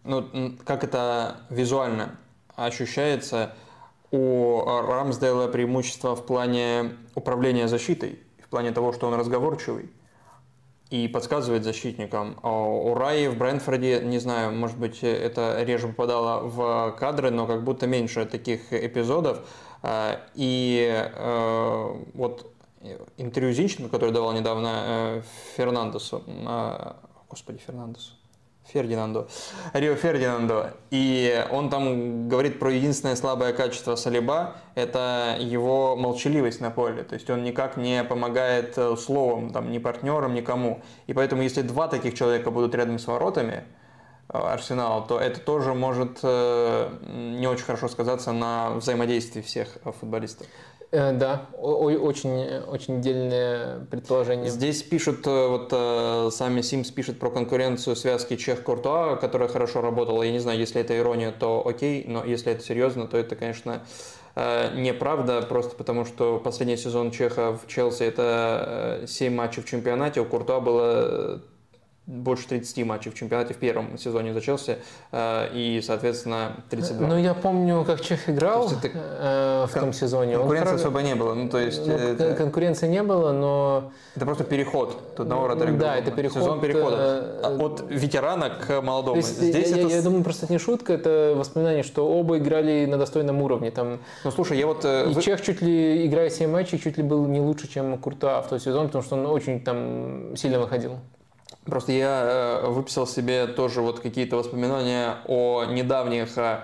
ну, 0.04 0.56
как 0.66 0.84
это 0.84 1.38
визуально 1.50 2.18
ощущается, 2.58 3.54
у 4.12 4.62
Рамсдейла 4.66 5.48
преимущество 5.48 6.16
в 6.16 6.26
плане 6.26 6.98
управления 7.16 7.68
защитой, 7.68 8.20
в 8.44 8.50
плане 8.50 8.72
того, 8.72 8.92
что 8.94 9.08
он 9.08 9.14
разговорчивый 9.14 9.90
и 10.92 11.08
подсказывает 11.08 11.64
защитникам. 11.64 12.38
А 12.44 12.52
у 12.52 12.94
Раи 12.94 13.28
в 13.28 13.38
Брэнфорде, 13.38 14.02
не 14.04 14.20
знаю, 14.20 14.52
может 14.52 14.78
быть, 14.78 15.00
это 15.04 15.64
реже 15.64 15.88
попадало 15.88 16.42
в 16.48 16.96
кадры, 17.00 17.32
но 17.32 17.48
как 17.48 17.64
будто 17.64 17.88
меньше 17.88 18.26
таких 18.26 18.74
эпизодов. 18.74 19.40
А, 19.84 20.20
и 20.36 21.10
э, 21.16 21.96
вот 22.14 22.52
интервью 23.18 23.54
Зинченко, 23.54 23.90
который 23.90 24.12
давал 24.12 24.34
недавно 24.34 24.84
э, 24.86 25.22
Фернандесу, 25.56 26.24
а, 26.46 26.98
господи, 27.30 27.60
Фернандесу, 27.66 28.12
Фердинанду, 28.66 29.28
Рио 29.74 29.96
Фердинанду. 29.96 30.68
И 30.92 31.46
он 31.52 31.70
там 31.70 32.30
говорит 32.30 32.60
про 32.60 32.72
единственное 32.72 33.16
слабое 33.16 33.54
качество 33.54 33.96
Салиба– 33.96 34.56
это 34.76 35.36
его 35.40 35.96
молчаливость 35.96 36.62
на 36.62 36.72
поле. 36.72 37.04
То 37.04 37.16
есть 37.16 37.30
он 37.30 37.44
никак 37.44 37.78
не 37.78 38.04
помогает 38.04 38.78
э, 38.78 38.96
словом, 38.96 39.52
там, 39.52 39.72
ни 39.72 39.78
партнерам, 39.78 40.34
никому. 40.34 40.82
И 41.08 41.14
поэтому 41.14 41.42
если 41.42 41.62
два 41.62 41.88
таких 41.88 42.14
человека 42.14 42.52
будут 42.52 42.74
рядом 42.76 43.00
с 43.00 43.08
воротами, 43.08 43.66
э, 44.30 44.38
Арсенала, 44.38 45.06
то 45.06 45.20
это 45.20 45.42
тоже 45.42 45.74
может 45.74 46.20
э, 46.24 46.90
не 47.40 47.48
очень 47.48 47.66
хорошо 47.66 47.90
сказаться 47.90 48.32
на 48.32 48.72
взаимодействии 48.72 49.42
всех 49.42 49.78
футболистов. 50.00 50.48
Э, 50.92 51.14
да, 51.14 51.48
очень, 51.58 52.58
очень 52.68 53.02
дельное 53.02 53.80
предположение. 53.90 54.50
Здесь 54.50 54.84
пишут, 54.84 55.26
э, 55.26 55.48
вот 55.48 55.70
э, 55.72 56.30
сами 56.32 56.62
Симс 56.62 56.92
пишет 56.92 57.18
про 57.18 57.30
конкуренцию 57.30 57.96
связки 57.96 58.36
Чех-Куртуа, 58.36 59.16
которая 59.16 59.48
хорошо 59.48 59.80
работала. 59.80 60.22
Я 60.24 60.34
не 60.34 60.40
знаю, 60.40 60.60
если 60.60 60.82
это 60.82 60.98
ирония, 60.98 61.32
то 61.32 61.66
окей, 61.66 62.04
но 62.06 62.26
если 62.26 62.52
это 62.52 62.62
серьезно, 62.62 63.08
то 63.08 63.18
это, 63.18 63.36
конечно, 63.36 63.84
неправда, 64.34 65.42
просто 65.42 65.76
потому 65.76 66.06
что 66.06 66.40
последний 66.40 66.78
сезон 66.78 67.12
Чеха 67.12 67.58
в 67.58 67.68
Челси 67.68 68.04
это 68.04 69.04
7 69.06 69.34
матчей 69.34 69.62
в 69.62 69.66
чемпионате, 69.66 70.22
у 70.22 70.26
Куртуа 70.26 70.62
было 70.62 71.42
больше 72.08 72.48
30 72.48 72.86
матчей 72.86 73.12
в 73.12 73.16
чемпионате 73.16 73.54
в 73.54 73.58
первом 73.58 73.98
сезоне 73.98 74.34
за 74.34 74.42
Челси 74.42 74.78
э, 75.12 75.48
и, 75.54 75.82
соответственно, 75.86 76.64
32. 76.70 77.08
Ну, 77.08 77.18
я 77.18 77.34
помню, 77.34 77.84
как 77.86 78.02
Чех 78.02 78.28
играл 78.28 78.72
это... 78.72 78.90
э, 78.94 79.66
в 79.68 79.80
том 79.80 79.94
сезоне. 79.94 80.36
Конкуренции 80.38 80.74
Он, 80.74 80.80
особо 80.80 81.02
не 81.04 81.16
было. 81.16 81.34
Ну, 81.36 81.48
то 81.48 81.60
есть, 81.60 81.86
ну, 81.86 81.94
это... 81.94 82.34
Конкуренции 82.34 82.88
не 82.88 83.04
было, 83.04 83.32
но... 83.32 83.92
Это 84.16 84.26
просто 84.26 84.44
переход 84.44 85.00
от 85.14 85.20
одного 85.22 85.44
вратаря 85.44 85.72
Да, 85.74 85.96
это 85.96 86.12
переход. 86.12 86.42
Сезон 86.42 86.60
перехода. 86.60 87.40
Э, 87.44 87.58
от 87.60 87.86
ветерана 87.88 88.50
к 88.50 88.82
молодому. 88.82 89.18
есть, 89.18 89.40
Здесь 89.40 89.70
я, 89.70 89.84
это... 89.84 89.96
я 89.96 90.02
думаю, 90.02 90.24
просто 90.24 90.46
это 90.46 90.54
не 90.54 90.60
шутка, 90.60 90.94
это 90.94 91.34
воспоминание, 91.36 91.84
что 91.84 92.08
оба 92.08 92.40
играли 92.40 92.86
на 92.86 92.98
достойном 92.98 93.42
уровне. 93.44 93.70
Там... 93.70 94.00
Ну, 94.24 94.32
слушай, 94.32 94.58
я 94.58 94.66
вот... 94.66 94.84
И 94.84 95.14
вы... 95.14 95.22
Чех 95.22 95.42
чуть 95.42 95.62
ли, 95.62 96.08
играя 96.08 96.32
7 96.32 96.50
матчей, 96.50 96.80
чуть 96.80 96.98
ли 96.98 97.04
был 97.04 97.28
не 97.28 97.40
лучше, 97.40 97.68
чем 97.68 97.98
Курта 98.00 98.42
в 98.42 98.50
тот 98.50 98.62
сезон, 98.62 98.88
потому 98.88 99.04
что 99.04 99.16
он 99.16 99.28
очень 99.28 99.64
там 99.64 100.36
сильно 100.36 100.60
выходил. 100.60 100.98
Просто 101.66 101.92
я 101.92 102.62
э, 102.64 102.68
выписал 102.70 103.06
себе 103.06 103.46
тоже 103.46 103.82
вот 103.82 104.00
какие-то 104.00 104.36
воспоминания 104.36 105.18
о 105.28 105.66
недавних 105.66 106.36
э, 106.36 106.62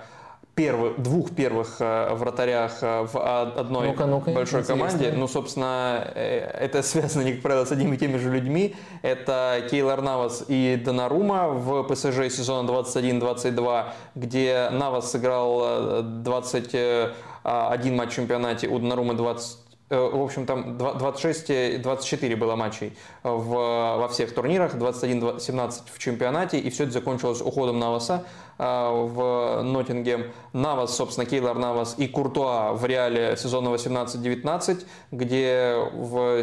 первых, 0.56 1.00
двух 1.00 1.36
первых 1.36 1.76
э, 1.80 2.16
вратарях 2.16 2.82
в 2.82 3.54
одной 3.60 3.90
ну-ка, 3.90 4.08
ну-ка, 4.08 4.32
большой 4.32 4.62
интересно. 4.62 4.88
команде. 4.88 5.12
Ну, 5.16 5.28
собственно, 5.28 6.04
это 6.16 6.82
связано, 6.82 7.22
не 7.22 7.34
как 7.34 7.44
правило, 7.44 7.66
с 7.66 7.72
одними 7.72 7.96
и 7.96 8.00
теми 8.00 8.18
же 8.18 8.32
людьми. 8.32 8.76
Это 9.04 9.68
Кейлор 9.70 10.02
Навас 10.02 10.46
и 10.48 10.82
Донарума 10.84 11.50
в 11.50 11.84
ПСЖ 11.84 12.34
сезона 12.36 12.68
21-22, 12.68 13.86
где 14.16 14.70
Навас 14.72 15.12
сыграл 15.12 16.02
21 16.02 17.96
матч 17.96 18.10
в 18.10 18.16
чемпионате, 18.16 18.68
у 18.68 18.80
Донарума 18.80 19.14
20 19.14 19.58
Э, 19.58 19.67
в 19.90 20.22
общем, 20.22 20.46
там 20.46 20.78
26-24 20.78 22.36
было 22.36 22.56
матчей 22.58 22.98
в, 23.24 23.52
во 23.54 24.08
всех 24.10 24.34
турнирах, 24.34 24.76
21-17 24.76 25.82
в 25.94 25.98
чемпионате, 25.98 26.60
и 26.60 26.70
все 26.70 26.84
это 26.84 26.92
закончилось 26.92 27.42
уходом 27.42 27.80
Наваса 27.80 28.26
а, 28.58 28.92
в 28.92 29.62
Ноттингем. 29.64 30.32
Навас, 30.52 30.96
собственно, 30.96 31.26
Кейлор 31.26 31.58
Навас 31.58 31.96
и 31.98 32.08
Куртуа 32.08 32.74
в 32.74 32.86
реале 32.86 33.38
сезона 33.38 33.70
18-19, 33.70 34.86
где 35.12 35.78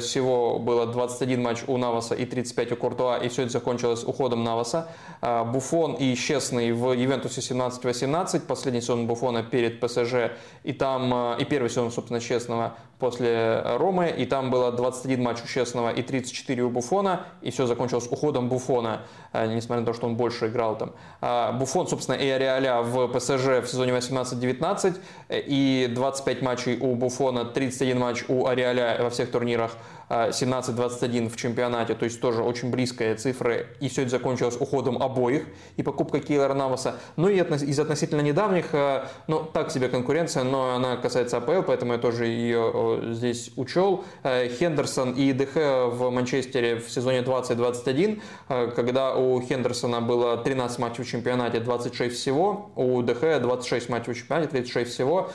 всего 0.01 0.59
было 0.59 0.87
21 0.87 1.43
матч 1.43 1.65
у 1.67 1.77
Наваса 1.77 2.15
и 2.15 2.25
35 2.25 2.73
у 2.73 2.77
Куртуа, 2.77 3.19
и 3.19 3.29
все 3.29 3.43
это 3.43 3.53
закончилось 3.53 4.05
уходом 4.05 4.43
Наваса. 4.43 4.89
Буфон 5.21 5.95
и 5.95 6.15
Честный 6.15 6.73
в 6.73 6.93
Ювентусе 6.93 7.43
17-18, 7.43 8.41
последний 8.41 8.81
сезон 8.81 9.07
Буфона 9.07 9.43
перед 9.43 9.81
ПСЖ, 9.81 10.33
и 10.63 10.73
там, 10.73 11.35
и 11.37 11.45
первый 11.45 11.69
сезон, 11.69 11.91
собственно, 11.91 12.21
Честного 12.21 12.77
после 12.99 13.34
Ромы, 13.79 14.15
и 14.17 14.27
там 14.27 14.51
было 14.51 14.73
21 14.73 15.23
матч 15.23 15.39
у 15.45 15.47
Честного 15.47 15.91
и 15.91 16.03
34 16.03 16.63
у 16.63 16.71
Буфона, 16.71 17.27
и 17.43 17.51
все 17.51 17.67
закончилось 17.67 18.09
уходом 18.11 18.49
Буфона, 18.49 19.03
а, 19.33 19.47
несмотря 19.47 19.81
на 19.81 19.87
то, 19.87 19.93
что 19.93 20.07
он 20.07 20.17
больше 20.17 20.49
играл 20.49 20.79
там. 20.79 21.59
Буфон, 21.59 21.89
собственно, 21.89 22.17
и 22.17 22.29
Ариаля 22.29 22.83
в 22.83 23.09
ПСЖ 23.09 23.63
в 23.63 23.67
сезоне 23.67 23.93
18-19, 23.93 24.97
и 25.31 25.91
25 25.95 26.43
матчей 26.43 26.79
у 26.79 26.95
Буфона, 26.95 27.45
31 27.45 27.99
матч 27.99 28.25
у 28.29 28.47
Ариаля 28.47 28.99
во 29.01 29.11
всех 29.11 29.31
турнирах, 29.31 29.73
17-21 30.09 31.29
в 31.29 31.37
чемпионате, 31.37 31.95
то 31.95 32.05
есть 32.05 32.21
тоже 32.21 32.43
очень 32.43 32.71
близкие 32.71 33.15
цифры, 33.15 33.67
и 33.81 33.89
все 33.89 34.03
это 34.03 34.11
закончилось 34.11 34.57
уходом 34.59 35.03
обоих 35.03 35.45
и 35.77 35.83
покупкой 35.83 36.21
Кейлора 36.21 36.55
Наваса. 36.55 36.97
Ну 37.17 37.29
и 37.29 37.39
из 37.39 37.79
относительно 37.79 38.21
недавних, 38.21 38.75
э, 38.75 39.07
ну 39.27 39.41
так 39.41 39.71
себе 39.71 39.89
конкуренция, 39.89 40.45
но 40.45 40.75
она 40.75 40.97
касается 40.97 41.39
АПЛ, 41.39 41.63
поэтому 41.67 41.93
я 41.93 41.99
тоже 41.99 42.27
ее 42.27 43.01
здесь 43.13 43.51
учел. 43.57 44.05
Э, 44.23 44.49
Хендерсон 44.49 45.13
и 45.13 45.33
ДХ 45.33 45.55
в 45.91 46.11
Манчестере 46.11 46.77
в 46.77 46.91
сезоне 46.91 47.23
20-21, 47.23 48.21
э, 48.49 48.73
когда 48.75 49.15
у 49.15 49.41
Хендерсона 49.41 50.01
было 50.01 50.37
13 50.37 50.79
матчей 50.79 51.05
в 51.05 51.09
чемпионате, 51.09 51.61
26 51.61 52.15
всего, 52.15 52.71
у 52.77 53.03
ДХ 53.03 53.41
26 53.41 53.89
матчей 53.89 54.13
в 54.13 54.17
чемпионате, 54.17 54.49
36 54.51 54.91
всего 54.91 55.31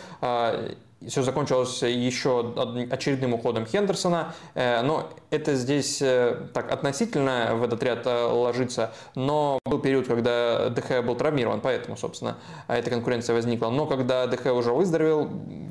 все 1.08 1.24
закончилось 1.24 1.82
еще 1.82 2.54
очередным 2.92 3.34
уходом 3.34 3.66
Хендерсона, 3.66 4.34
э, 4.54 4.82
но 4.82 5.10
это 5.32 5.56
здесь 5.56 6.02
э, 6.02 6.48
так 6.54 6.72
относительно 6.72 7.56
в 7.56 7.64
этот 7.64 7.82
ряд 7.84 8.06
э, 8.06 8.26
ложится, 8.26 8.94
но 9.16 9.60
был 9.66 9.80
период, 9.80 10.08
когда 10.08 10.70
ДХ 10.70 11.04
был 11.04 11.16
травмирован, 11.16 11.62
поэтому, 11.62 11.98
собственно, 11.98 12.38
эта 12.68 12.90
конкуренция 12.90 13.34
возникла. 13.34 13.70
Но 13.70 13.86
когда 13.86 14.28
ДХ 14.28 14.48
уже 14.54 14.72
выздоровел, 14.72 15.30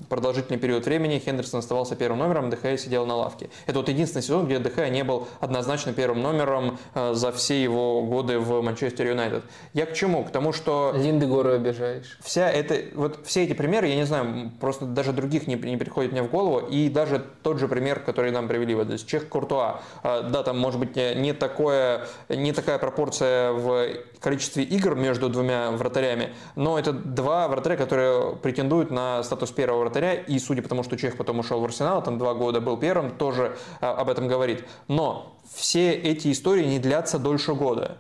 продолжительный 0.09 0.59
период 0.59 0.87
времени 0.87 1.19
Хендерсон 1.19 1.61
оставался 1.61 1.97
первым 1.97 2.21
номером, 2.21 2.51
ДХ 2.51 2.79
сидел 2.79 3.07
на 3.07 3.17
лавке. 3.17 3.51
Это 3.67 3.79
вот 3.79 3.89
единственный 3.89 4.23
сезон, 4.23 4.47
где 4.47 4.59
ДХ 4.59 4.89
не 4.91 5.05
был 5.05 5.29
однозначно 5.41 5.93
первым 5.93 6.23
номером 6.23 6.79
за 6.95 7.33
все 7.33 7.63
его 7.63 8.03
годы 8.03 8.39
в 8.39 8.63
Манчестер 8.63 9.07
Юнайтед. 9.07 9.45
Я 9.75 9.87
к 9.87 9.95
чему? 9.95 10.25
К 10.25 10.31
тому, 10.31 10.53
что... 10.53 10.93
Линдегору 10.95 11.53
обижаешь. 11.53 12.19
Вся 12.23 12.51
это, 12.51 12.77
вот 12.95 13.27
все 13.27 13.45
эти 13.45 13.53
примеры, 13.53 13.89
я 13.89 13.97
не 13.97 14.07
знаю, 14.07 14.53
просто 14.61 14.87
даже 14.87 15.13
других 15.13 15.47
не, 15.47 15.57
не 15.57 15.77
приходит 15.77 16.13
мне 16.13 16.23
в 16.23 16.31
голову. 16.31 16.67
И 16.67 16.89
даже 16.89 17.25
тот 17.43 17.59
же 17.59 17.69
пример, 17.69 18.01
который 18.01 18.31
нам 18.31 18.49
привели, 18.49 18.75
вот 18.75 18.87
здесь 18.87 19.05
Чех 19.05 19.29
Куртуа. 19.49 19.81
Да, 20.03 20.43
там 20.43 20.59
может 20.59 20.79
быть 20.79 20.97
не, 20.97 21.33
такое, 21.33 22.07
не 22.29 22.53
такая 22.53 22.79
пропорция 22.79 23.53
в 23.53 23.87
количестве 24.21 24.65
игр 24.65 24.95
между 24.95 25.29
двумя 25.29 25.71
вратарями, 25.71 26.35
но 26.57 26.79
это 26.79 26.93
два 26.93 27.49
вратаря, 27.49 27.77
которые 27.77 28.37
претендуют 28.37 28.91
на 28.91 29.23
статус 29.23 29.51
первого 29.51 29.81
вратаря, 29.81 30.15
и 30.15 30.39
судя 30.39 30.63
по 30.63 30.69
тому, 30.69 30.83
что 30.83 30.97
Чех 30.97 31.17
потом 31.17 31.39
ушел 31.39 31.61
в 31.61 31.65
Арсенал, 31.65 32.03
там 32.03 32.19
два 32.19 32.35
года 32.35 32.61
был 32.61 32.77
первым, 32.77 33.17
тоже 33.17 33.57
а, 33.81 33.93
об 33.93 34.11
этом 34.11 34.29
говорит. 34.29 34.65
Но 34.89 35.37
все 35.55 35.93
эти 35.93 36.31
истории 36.33 36.65
не 36.65 36.79
длятся 36.79 37.19
дольше 37.19 37.55
года. 37.55 37.99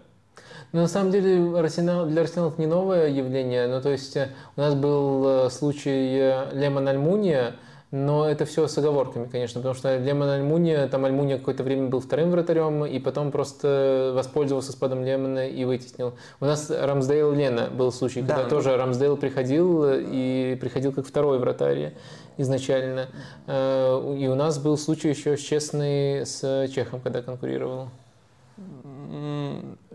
Но 0.73 0.83
на 0.83 0.89
самом 0.89 1.10
деле 1.10 1.59
Арсенал, 1.59 2.07
для 2.07 2.23
Арсенала 2.23 2.51
это 2.51 2.60
не 2.60 2.67
новое 2.67 3.09
явление. 3.09 3.68
Ну, 3.68 3.81
то 3.81 3.91
есть 3.91 4.17
э, 4.17 4.28
у 4.57 4.60
нас 4.60 4.75
был 4.75 5.47
э, 5.47 5.51
случай 5.51 6.18
э, 6.18 6.51
Лемон 6.52 6.89
Альмуния, 6.89 7.57
но 7.91 8.28
это 8.28 8.44
все 8.44 8.67
с 8.68 8.76
оговорками, 8.76 9.26
конечно, 9.26 9.60
потому 9.60 9.75
что 9.75 9.97
Лемон 9.97 10.28
Альмуния, 10.28 10.86
там 10.89 11.05
Альмуния 11.07 11.39
какое-то 11.39 11.62
время 11.62 11.89
был 11.89 12.00
вторым 12.00 12.31
вратарем, 12.31 12.84
и 12.84 12.99
потом 12.99 13.31
просто 13.31 14.12
воспользовался 14.15 14.73
спадом 14.73 15.05
Лемона 15.05 15.49
и 15.49 15.65
вытеснил. 15.65 16.15
У 16.41 16.44
нас 16.44 16.70
Рамсдейл 16.70 17.33
Лена 17.33 17.68
был 17.70 17.91
случай, 17.92 18.20
когда 18.20 18.42
Да. 18.44 18.49
тоже 18.50 18.76
Рамсдейл 18.76 19.17
приходил 19.17 19.84
и 19.89 20.58
приходил 20.60 20.92
как 20.92 21.07
второй 21.07 21.39
вратарь 21.39 21.94
изначально. 22.36 23.08
Э, 23.47 24.17
И 24.18 24.28
у 24.28 24.34
нас 24.34 24.58
был 24.58 24.76
случай 24.76 25.08
еще 25.08 25.36
с 25.36 25.41
Честный 25.41 26.26
с 26.26 26.68
Чехом, 26.68 27.00
когда 27.00 27.23
конкурировал. 27.23 27.89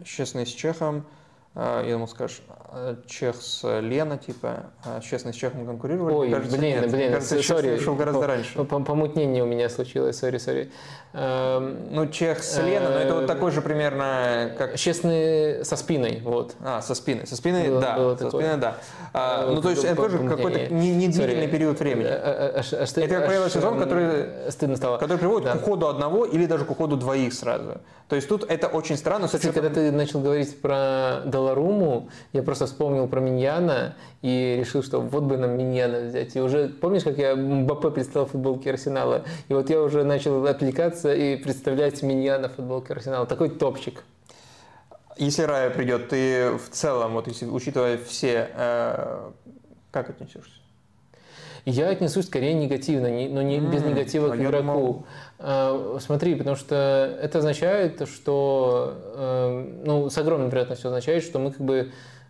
Честный 0.04 0.46
с 0.46 0.50
Чехом. 0.50 1.06
А, 1.56 1.84
Я 1.86 1.94
думал, 1.94 2.08
скажешь, 2.08 2.42
а, 2.50 2.63
Чех 3.08 3.36
с 3.36 3.80
Лена, 3.82 4.18
типа, 4.18 4.72
а 4.84 5.00
Честный 5.02 5.34
с 5.34 5.36
Чехом 5.36 5.66
конкурировали? 5.66 6.14
Ой, 6.14 6.30
кажется, 6.32 6.58
блин, 6.58 6.82
нет. 6.82 6.92
блин, 6.92 7.12
кажется, 7.14 7.42
сори. 7.44 7.78
шел 7.80 7.96
гораздо 7.96 8.22
По- 8.22 8.28
раньше. 8.28 8.64
по- 8.64 8.80
Помутнение 8.80 9.44
у 9.44 9.46
меня 9.46 9.70
случилось, 9.70 10.18
сори, 10.18 10.38
сори. 10.38 10.72
Эм, 11.16 11.78
Ну, 11.92 12.08
Чех 12.08 12.44
с 12.44 12.58
Лена, 12.60 12.90
но 12.90 12.98
это 12.98 13.14
вот 13.14 13.24
Э, 13.26 13.28
такой 13.28 13.52
же 13.52 13.62
примерно, 13.62 14.52
как 14.58 14.78
Честный 14.78 15.64
со 15.64 15.76
спиной, 15.76 16.22
вот. 16.24 16.56
А, 16.66 16.82
со 16.82 16.96
спины. 16.96 17.28
Со 17.28 17.36
спины, 17.36 17.70
Было- 17.70 17.82
да. 17.82 17.98
было 17.98 18.18
со 18.18 18.26
такое. 18.26 18.42
спины, 18.42 18.58
да. 18.58 18.78
А, 19.14 19.44
Э, 19.48 19.54
ну, 19.54 19.62
то 19.62 19.70
есть, 19.70 19.84
это 19.84 19.96
тоже 19.96 20.18
какой-то 20.28 20.60
не- 20.74 20.90
не- 20.90 20.96
не 20.96 21.08
длительный 21.10 21.46
Sorry. 21.46 21.52
период 21.52 21.80
времени, 21.80 22.08
Это, 22.08 23.08
как 23.08 23.26
правило, 23.28 23.48
сезон, 23.50 23.80
который- 23.80 24.52
Стыдно 24.52 24.76
стало. 24.76 24.98
который 24.98 25.20
приводит 25.20 25.50
к 25.52 25.56
уходу 25.56 25.88
одного 25.88 26.26
или 26.26 26.48
даже 26.48 26.66
к 26.66 26.72
уходу 26.72 26.98
двоих 26.98 27.34
сразу. 27.34 27.76
То 28.08 28.16
есть, 28.16 28.28
тут 28.28 28.44
это 28.50 28.68
очень 28.68 28.98
странно. 28.98 29.28
Кстати, 29.28 29.52
когда 29.52 29.70
ты 29.70 29.92
начал 29.92 30.20
говорить 30.20 30.60
про 30.62 31.22
Доларуму, 31.26 32.10
я 32.34 32.42
просто 32.42 32.66
вспомнил 32.66 33.08
про 33.08 33.20
Миньяна 33.20 33.96
и 34.24 34.56
решил, 34.58 34.82
что 34.82 35.02
вот 35.02 35.24
бы 35.24 35.38
нам 35.38 35.58
Миньяна 35.58 36.00
взять. 36.08 36.36
И 36.38 36.42
уже, 36.42 36.70
помнишь, 36.70 37.04
как 37.04 37.18
я 37.18 37.36
Мбаппе 37.36 37.92
представил 37.92 38.26
в 38.26 38.32
футболке 38.32 38.72
Арсенала? 38.72 39.26
И 39.50 39.54
вот 39.54 39.70
я 39.70 39.82
уже 39.82 40.06
начал 40.06 40.46
отвлекаться 40.48 41.14
и 41.14 41.36
представлять 41.36 42.02
Миньяна 42.02 42.48
в 42.48 42.54
футболке 42.56 42.94
Арсенала. 42.94 43.26
Такой 43.28 43.50
топчик. 43.50 44.02
Если 45.18 45.44
Рая 45.44 45.70
придет, 45.70 46.08
ты 46.08 46.52
в 46.58 46.70
целом, 46.70 47.14
вот 47.14 47.28
если 47.28 47.46
учитывая 47.46 47.98
все, 47.98 48.50
э, 48.56 49.30
как 49.92 50.10
отнесешься? 50.10 50.54
Я 51.66 51.90
отнесусь 51.90 52.26
скорее 52.28 52.54
негативно, 52.54 53.08
не- 53.08 53.28
но 53.30 53.42
не 53.42 53.60
без 53.60 53.84
М, 53.84 53.90
негатива 53.92 54.34
а 54.34 54.38
к 54.38 54.40
игроку. 54.40 54.58
думал- 54.58 55.06
А, 55.40 55.98
Смотри, 56.02 56.36
потому 56.36 56.56
что 56.56 57.18
это 57.22 57.40
означает, 57.40 58.08
что, 58.08 58.96
э, 59.16 59.82
ну, 59.86 60.10
с 60.10 60.18
огромной 60.18 60.48
вероятностью 60.50 60.88
означает, 60.88 61.24
что 61.24 61.40
мы 61.40 61.52
как 61.52 61.62
бы 61.62 61.76
э, 61.78 61.86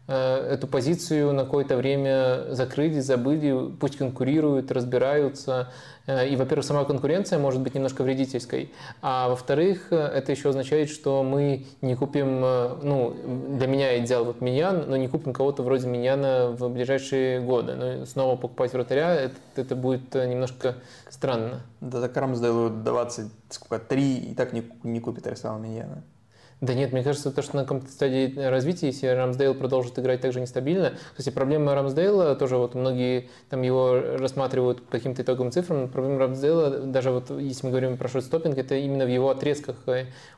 эту 0.08 0.68
позицию 0.68 1.34
на 1.34 1.46
какое-то 1.46 1.78
время 1.78 2.48
закрыли, 2.50 3.00
забыли, 3.00 3.72
пусть 3.80 3.98
конкурируют, 3.98 4.72
разбираются. 4.72 5.70
Э, 6.08 6.28
И, 6.28 6.36
во-первых, 6.36 6.66
сама 6.66 6.84
конкуренция 6.84 7.40
может 7.40 7.62
быть 7.62 7.76
немножко 7.76 8.04
вредительской. 8.04 8.72
А 9.02 9.30
во-вторых, 9.30 9.88
э, 9.92 9.96
это 9.96 10.32
еще 10.32 10.50
означает, 10.50 10.90
что 10.90 11.24
мы 11.24 11.66
не 11.82 11.96
купим, 11.96 12.44
э, 12.44 12.76
ну, 12.84 13.16
для 13.58 13.68
меня 13.68 13.98
идеал 14.00 14.26
вот 14.26 14.42
Миньян, 14.42 14.86
но 14.90 14.98
не 14.98 15.08
купим 15.08 15.34
кого-то 15.34 15.64
вроде 15.64 15.88
Миньяна 15.88 16.50
в 16.52 16.70
ближайшие 16.70 17.40
годы. 17.40 18.02
И 18.04 18.06
снова 18.06 18.36
покупать 18.36 18.74
вратаря, 18.74 19.16
это, 19.16 19.36
это 19.56 19.76
будет 19.76 20.16
э, 20.16 20.28
немножко 20.28 20.76
странно. 21.10 21.62
Да, 21.80 22.02
так 22.02 22.18
Рамсдейлу 22.18 22.70
20, 22.70 23.32
сколько, 23.50 23.80
3 23.80 24.18
и 24.18 24.36
так 24.36 24.54
не, 24.54 24.64
не 24.84 25.00
купит 25.00 25.28
Арсенал 25.28 25.60
Миньяна. 25.60 26.04
Да 26.64 26.74
нет, 26.74 26.94
мне 26.94 27.04
кажется, 27.04 27.30
то, 27.30 27.42
что 27.42 27.58
на 27.58 27.64
каком-то 27.64 27.92
стадии 27.92 28.40
развития, 28.40 28.88
если 28.88 29.08
Рамсдейл 29.08 29.54
продолжит 29.54 30.00
играть 30.00 30.22
так 30.22 30.32
же 30.32 30.40
нестабильно. 30.40 30.94
Кстати, 31.14 31.36
проблема 31.36 31.76
Рамсдейла, 31.76 32.38
тоже 32.38 32.56
вот 32.56 32.74
многие 32.74 33.28
там 33.50 33.64
его 33.64 34.00
рассматривают 34.18 34.82
по 34.82 34.94
каким-то 34.94 35.24
итоговым 35.24 35.52
цифрам, 35.52 35.90
проблема 35.90 36.20
Рамсдейла, 36.20 36.70
даже 36.70 37.12
вот 37.12 37.32
если 37.38 37.66
мы 37.66 37.72
говорим 37.72 37.98
про 37.98 38.08
шорт-стоппинг, 38.08 38.58
это 38.58 38.76
именно 38.76 39.04
в 39.04 39.10
его 39.10 39.30
отрезках. 39.30 39.76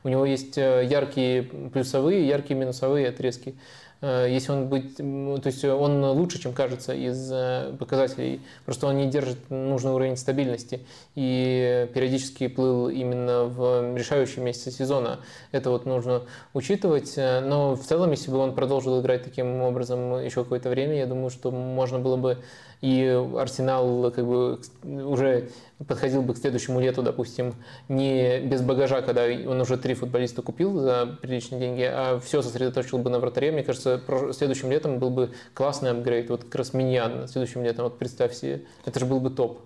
У 0.04 0.10
него 0.10 0.26
есть 0.26 0.58
э, 0.58 0.88
яркие 0.90 1.44
плюсовые, 1.44 2.28
яркие 2.28 2.60
минусовые 2.60 3.10
отрезки. 3.10 3.54
Э, 4.02 4.28
Если 4.30 4.52
он 4.52 4.68
быть, 4.68 4.98
то 4.98 5.48
есть 5.48 5.64
он 5.64 6.04
лучше, 6.04 6.42
чем 6.42 6.54
кажется 6.54 6.94
из 6.94 7.32
э, 7.32 7.76
показателей, 7.80 8.42
просто 8.66 8.88
он 8.88 8.98
не 8.98 9.08
держит 9.08 9.50
нужный 9.50 9.92
уровень 9.92 10.18
стабильности 10.18 10.82
и 11.16 11.90
периодически 11.94 12.48
плыл 12.48 12.90
именно 12.90 13.46
в 13.46 13.96
решающем 13.96 14.44
месяце 14.44 14.72
сезона. 14.72 15.20
Это 15.52 15.70
вот 15.70 15.86
нужно 15.86 16.24
учитывать, 16.54 17.14
э, 17.18 17.40
но 17.40 17.76
в 17.76 17.84
целом, 17.84 18.12
если 18.12 18.32
бы 18.32 18.38
он 18.38 18.54
продолжил 18.54 19.00
играть 19.02 19.24
таким 19.24 19.62
образом 19.62 20.24
еще 20.24 20.44
какое-то 20.44 20.70
время, 20.70 20.96
я 20.98 21.06
думаю, 21.06 21.30
что 21.30 21.52
можно 21.52 22.00
было 22.00 22.18
бы 22.18 22.38
и 22.86 23.04
Арсенал 23.36 24.12
как 24.12 24.28
бы 24.28 24.60
уже 24.84 25.50
подходил 25.88 26.22
бы 26.22 26.36
к 26.36 26.38
следующему 26.38 26.80
лету, 26.80 27.02
допустим, 27.02 27.56
не 27.90 28.40
без 28.42 28.62
багажа, 28.62 29.02
когда 29.02 29.24
он 29.24 29.60
уже 29.60 29.78
три 29.78 29.96
футболиста 29.96 30.44
купил 30.44 30.80
за 30.80 31.18
приличные 31.20 31.60
деньги, 31.60 31.82
а 31.82 32.20
все 32.24 32.44
сосредоточил 32.44 33.00
бы 33.00 33.10
на 33.10 33.18
вратаре. 33.18 33.52
Мне 33.52 33.64
кажется, 33.64 34.00
следующим 34.34 34.70
летом 34.70 35.00
был 35.00 35.10
бы 35.10 35.32
классный 35.56 35.90
апгрейд. 35.90 36.30
Вот 36.30 36.44
как 36.44 36.54
раз 36.54 36.76
Миньян 36.76 37.28
следующим 37.28 37.64
летом, 37.64 37.86
вот 37.86 37.98
представь 37.98 38.36
себе, 38.36 38.66
это 38.86 39.00
же 39.00 39.08
был 39.08 39.20
бы 39.20 39.32
топ. 39.32 39.62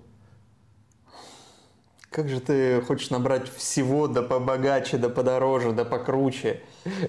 Как 2.12 2.28
же 2.28 2.40
ты 2.40 2.82
хочешь 2.82 3.12
набрать 3.12 3.44
всего, 3.56 4.08
да 4.08 4.24
побогаче, 4.24 4.98
да 4.98 5.10
подороже, 5.10 5.74
да 5.74 5.86
покруче? 5.86 6.60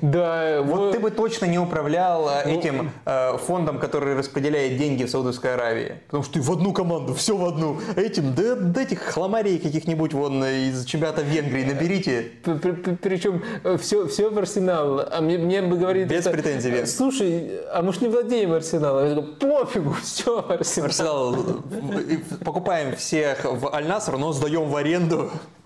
Да, 0.03 0.61
Вот 0.63 0.93
ты 0.93 0.99
бы 0.99 1.11
точно 1.11 1.47
не 1.47 1.59
управлял 1.59 2.29
э, 2.29 2.53
этим 2.53 2.91
э, 3.07 3.39
фондом, 3.39 3.79
который 3.79 4.15
распределяет 4.15 4.77
деньги 4.77 5.05
в 5.05 5.11
Саудовской 5.11 5.55
Аравии. 5.55 6.01
Потому 6.07 6.23
что 6.23 6.35
ты 6.35 6.41
в 6.43 6.53
одну 6.53 6.75
команду, 6.75 7.15
все 7.15 7.35
в 7.35 7.45
одну. 7.47 7.81
Этим, 7.97 8.35
да, 8.35 8.57
да 8.57 8.83
этих 8.83 9.01
хламарей 9.01 9.59
каких-нибудь 9.59 10.13
вон 10.13 10.45
э, 10.45 10.69
из 10.69 10.85
чемпионата 10.85 11.23
Венгрии 11.23 11.65
наберите. 11.65 12.33
Причем 13.01 13.43
все, 13.79 14.07
все 14.07 14.29
в 14.29 14.37
Арсенал. 14.39 15.01
А 15.11 15.23
мне, 15.23 15.39
мне 15.39 15.63
бы 15.63 15.79
говорить... 15.79 16.09
Без 16.09 16.25
претензий, 16.25 16.71
Вен. 16.71 16.87
Слушай, 16.87 17.61
а 17.73 17.81
мы 17.83 17.95
ж 17.95 18.03
не 18.03 18.09
владеем 18.09 18.53
Арсеналом. 18.53 19.09
Я 19.09 19.15
такой, 19.15 19.35
пофигу, 19.37 19.97
все 20.03 20.43
в 20.43 20.51
Арсенал. 20.51 20.85
Арсенал, 20.85 21.35
э, 21.35 22.17
э, 22.31 22.45
покупаем 22.45 22.97
всех 22.97 23.45
в 23.45 23.75
Аль-Наср, 23.75 24.19
но 24.19 24.33
сдаем 24.33 24.69
в 24.69 24.77
аренду 24.77 24.90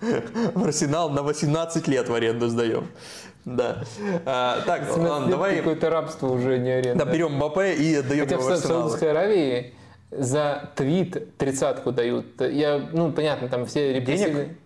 в 0.55 0.65
Арсенал 0.65 1.11
на 1.11 1.23
18 1.23 1.89
лет 1.89 2.09
в 2.09 2.15
аренду 2.15 2.49
сдаем. 2.49 2.89
Да. 3.45 3.85
А, 4.25 4.63
так, 4.65 4.85
17 4.85 5.11
ладно, 5.11 5.29
давай 5.29 5.59
Какое-то 5.59 5.91
рабство 5.91 6.29
уже 6.29 6.59
не 6.59 6.71
аренда. 6.71 7.05
да, 7.05 7.13
берем 7.13 7.35
Мбаппе 7.35 7.75
и 7.75 7.95
отдаем 7.97 8.25
Хотя 8.25 8.35
его 8.37 8.45
в 8.45 8.47
в 8.47 8.53
Арсенал. 8.53 8.81
Саудовской 8.81 9.11
Аравии 9.11 9.75
за 10.11 10.71
твит 10.77 11.37
тридцатку 11.37 11.93
дают. 11.93 12.41
Я, 12.41 12.89
ну, 12.93 13.13
понятно, 13.13 13.49
там 13.49 13.67
все 13.67 13.93
репрессивные... 13.95 14.45
Денег, 14.47 14.59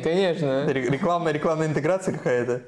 конечно. 0.00 0.66
Ре- 0.66 0.88
Рекламная, 0.90 1.32
рекламная 1.32 1.68
интеграция 1.68 2.14
какая-то. 2.14 2.62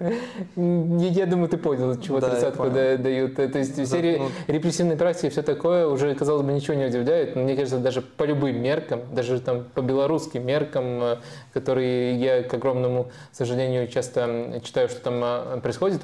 Я, 0.54 1.26
думаю, 1.26 1.48
ты 1.48 1.56
понял, 1.56 2.00
чего 2.00 2.20
Да, 2.20 2.30
тридцатку 2.30 2.70
да- 2.70 2.96
дают. 2.96 3.34
То 3.34 3.42
есть 3.58 3.80
все 3.84 4.00
ре- 4.00 4.18
ну- 4.18 4.30
репрессивные 4.46 4.96
практики, 4.96 5.28
все 5.30 5.42
такое 5.42 5.86
уже, 5.88 6.14
казалось 6.14 6.42
бы, 6.46 6.52
ничего 6.52 6.74
не 6.74 6.86
удивляет. 6.86 7.34
Но 7.34 7.42
мне 7.42 7.56
кажется, 7.56 7.78
даже 7.78 8.02
по 8.02 8.22
любым 8.24 8.60
меркам, 8.62 9.00
даже 9.12 9.40
там 9.40 9.64
по 9.74 9.80
белорусским 9.80 10.46
меркам, 10.46 11.02
э, 11.02 11.16
которые 11.52 12.14
я, 12.20 12.42
к 12.44 12.54
огромному 12.54 13.10
сожалению, 13.32 13.88
часто 13.88 14.60
читаю, 14.62 14.88
что 14.88 15.00
там 15.00 15.20
э, 15.22 15.60
происходит, 15.60 16.02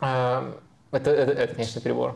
это, 0.00 0.44
это, 0.92 1.32
это, 1.32 1.54
конечно, 1.54 1.80
перебор. 1.80 2.14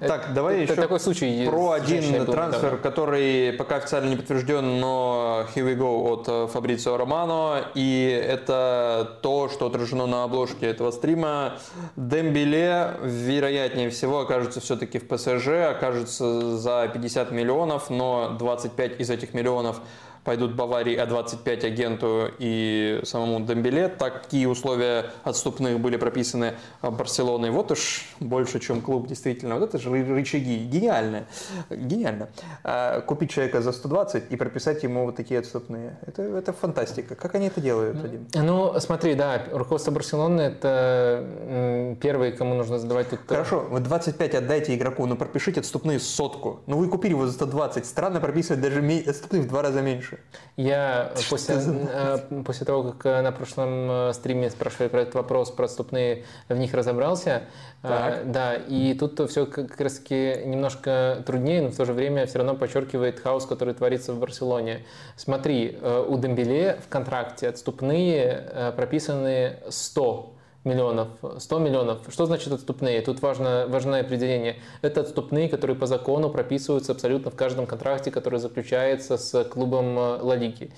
Так, 0.00 0.34
давай 0.34 0.62
это 0.62 0.72
еще 0.72 0.82
такой 0.82 1.00
случай. 1.00 1.46
про 1.48 1.72
один 1.72 2.24
трансфер, 2.26 2.64
недавно. 2.64 2.78
который 2.78 3.52
пока 3.52 3.76
официально 3.76 4.08
не 4.08 4.16
подтвержден, 4.16 4.80
но 4.80 5.46
here 5.54 5.64
we 5.64 5.76
go 5.76 6.12
от 6.12 6.28
э, 6.28 6.46
Фабрицио 6.52 6.96
Романо. 6.96 7.64
И 7.74 8.08
это 8.08 9.18
то, 9.22 9.48
что 9.48 9.66
отражено 9.66 10.06
на 10.06 10.24
обложке 10.24 10.66
этого 10.66 10.90
стрима. 10.90 11.58
Дембеле, 11.96 12.94
вероятнее 13.02 13.90
всего, 13.90 14.20
окажется 14.20 14.60
все-таки 14.60 14.98
в 14.98 15.06
ПСЖ, 15.06 15.48
окажется 15.70 16.56
за 16.56 16.88
50 16.92 17.30
миллионов, 17.30 17.90
но 17.90 18.36
25 18.38 19.00
из 19.00 19.10
этих 19.10 19.34
миллионов 19.34 19.80
пойдут 20.26 20.54
Баварии, 20.54 20.96
а 20.96 21.06
25 21.06 21.64
агенту 21.64 22.28
и 22.38 23.00
самому 23.04 23.40
Дембеле. 23.46 23.88
Такие 23.88 24.48
условия 24.48 25.06
отступных 25.22 25.78
были 25.78 25.96
прописаны 25.96 26.54
Барселоной. 26.82 27.50
Вот 27.50 27.70
уж 27.70 28.04
больше, 28.18 28.58
чем 28.58 28.80
клуб, 28.80 29.06
действительно. 29.06 29.54
Вот 29.54 29.68
это 29.68 29.78
же 29.78 29.88
ры- 29.88 30.14
рычаги. 30.14 30.58
Гениально. 30.58 31.26
Гениально. 31.70 32.28
А, 32.64 33.00
Купить 33.02 33.30
человека 33.30 33.62
за 33.62 33.70
120 33.70 34.24
и 34.30 34.36
прописать 34.36 34.82
ему 34.82 35.04
вот 35.06 35.14
такие 35.16 35.38
отступные. 35.38 35.96
Это, 36.04 36.22
это 36.22 36.52
фантастика. 36.52 37.14
Как 37.14 37.36
они 37.36 37.46
это 37.46 37.60
делают, 37.60 37.96
Вадим? 38.00 38.26
Ну, 38.34 38.74
смотри, 38.80 39.14
да, 39.14 39.44
руководство 39.52 39.92
Барселоны 39.92 40.40
это 40.40 41.96
первые, 42.00 42.32
кому 42.32 42.54
нужно 42.54 42.80
задавать 42.80 43.10
тут... 43.10 43.20
Хорошо, 43.28 43.60
вы 43.70 43.78
25 43.78 44.34
отдайте 44.34 44.74
игроку, 44.74 45.06
но 45.06 45.14
пропишите 45.14 45.60
отступные 45.60 46.00
сотку. 46.00 46.62
Ну 46.66 46.78
вы 46.78 46.88
купили 46.88 47.12
его 47.12 47.26
за 47.26 47.32
120. 47.32 47.86
Странно 47.86 48.20
прописывать 48.20 48.60
даже 48.60 48.80
отступные 49.08 49.42
в 49.42 49.48
два 49.48 49.62
раза 49.62 49.82
меньше. 49.82 50.15
Дальше. 50.16 50.26
Я 50.56 51.12
после, 51.30 51.56
э, 51.56 52.18
после 52.44 52.66
того, 52.66 52.92
как 52.92 53.06
э, 53.06 53.22
на 53.22 53.32
прошлом 53.32 53.90
э, 53.90 54.12
стриме 54.14 54.50
спрашивали 54.50 54.88
про 54.88 55.02
этот 55.02 55.14
вопрос, 55.14 55.50
про 55.50 55.64
отступные, 55.64 56.24
в 56.48 56.56
них 56.56 56.72
разобрался. 56.74 57.42
Так. 57.82 58.30
Да, 58.32 58.54
и 58.54 58.94
тут 58.94 59.30
все 59.30 59.46
как 59.46 59.80
раз 59.80 59.98
таки 59.98 60.42
немножко 60.44 61.22
труднее, 61.24 61.62
но 61.62 61.68
в 61.68 61.76
то 61.76 61.84
же 61.84 61.92
время 61.92 62.26
все 62.26 62.38
равно 62.38 62.54
подчеркивает 62.54 63.20
хаос, 63.20 63.46
который 63.46 63.74
творится 63.74 64.12
в 64.12 64.18
Барселоне. 64.18 64.84
Смотри, 65.14 65.78
у 66.08 66.18
Дембеле 66.18 66.80
в 66.84 66.88
контракте 66.88 67.48
отступные 67.48 68.72
прописаны 68.74 69.58
100 69.68 70.35
миллионов, 70.66 71.08
100 71.38 71.58
миллионов. 71.58 71.98
Что 72.08 72.26
значит 72.26 72.52
отступные? 72.52 73.00
Тут 73.00 73.22
важно, 73.22 73.66
важное 73.68 74.02
определение. 74.02 74.56
Это 74.82 75.00
отступные, 75.00 75.48
которые 75.48 75.76
по 75.76 75.86
закону 75.86 76.28
прописываются 76.28 76.92
абсолютно 76.92 77.30
в 77.30 77.36
каждом 77.36 77.66
контракте, 77.66 78.10
который 78.10 78.40
заключается 78.40 79.16
с 79.16 79.44
клубом 79.44 79.98
э, 79.98 80.18
Ла 80.20 80.36
Лиги. 80.36 80.70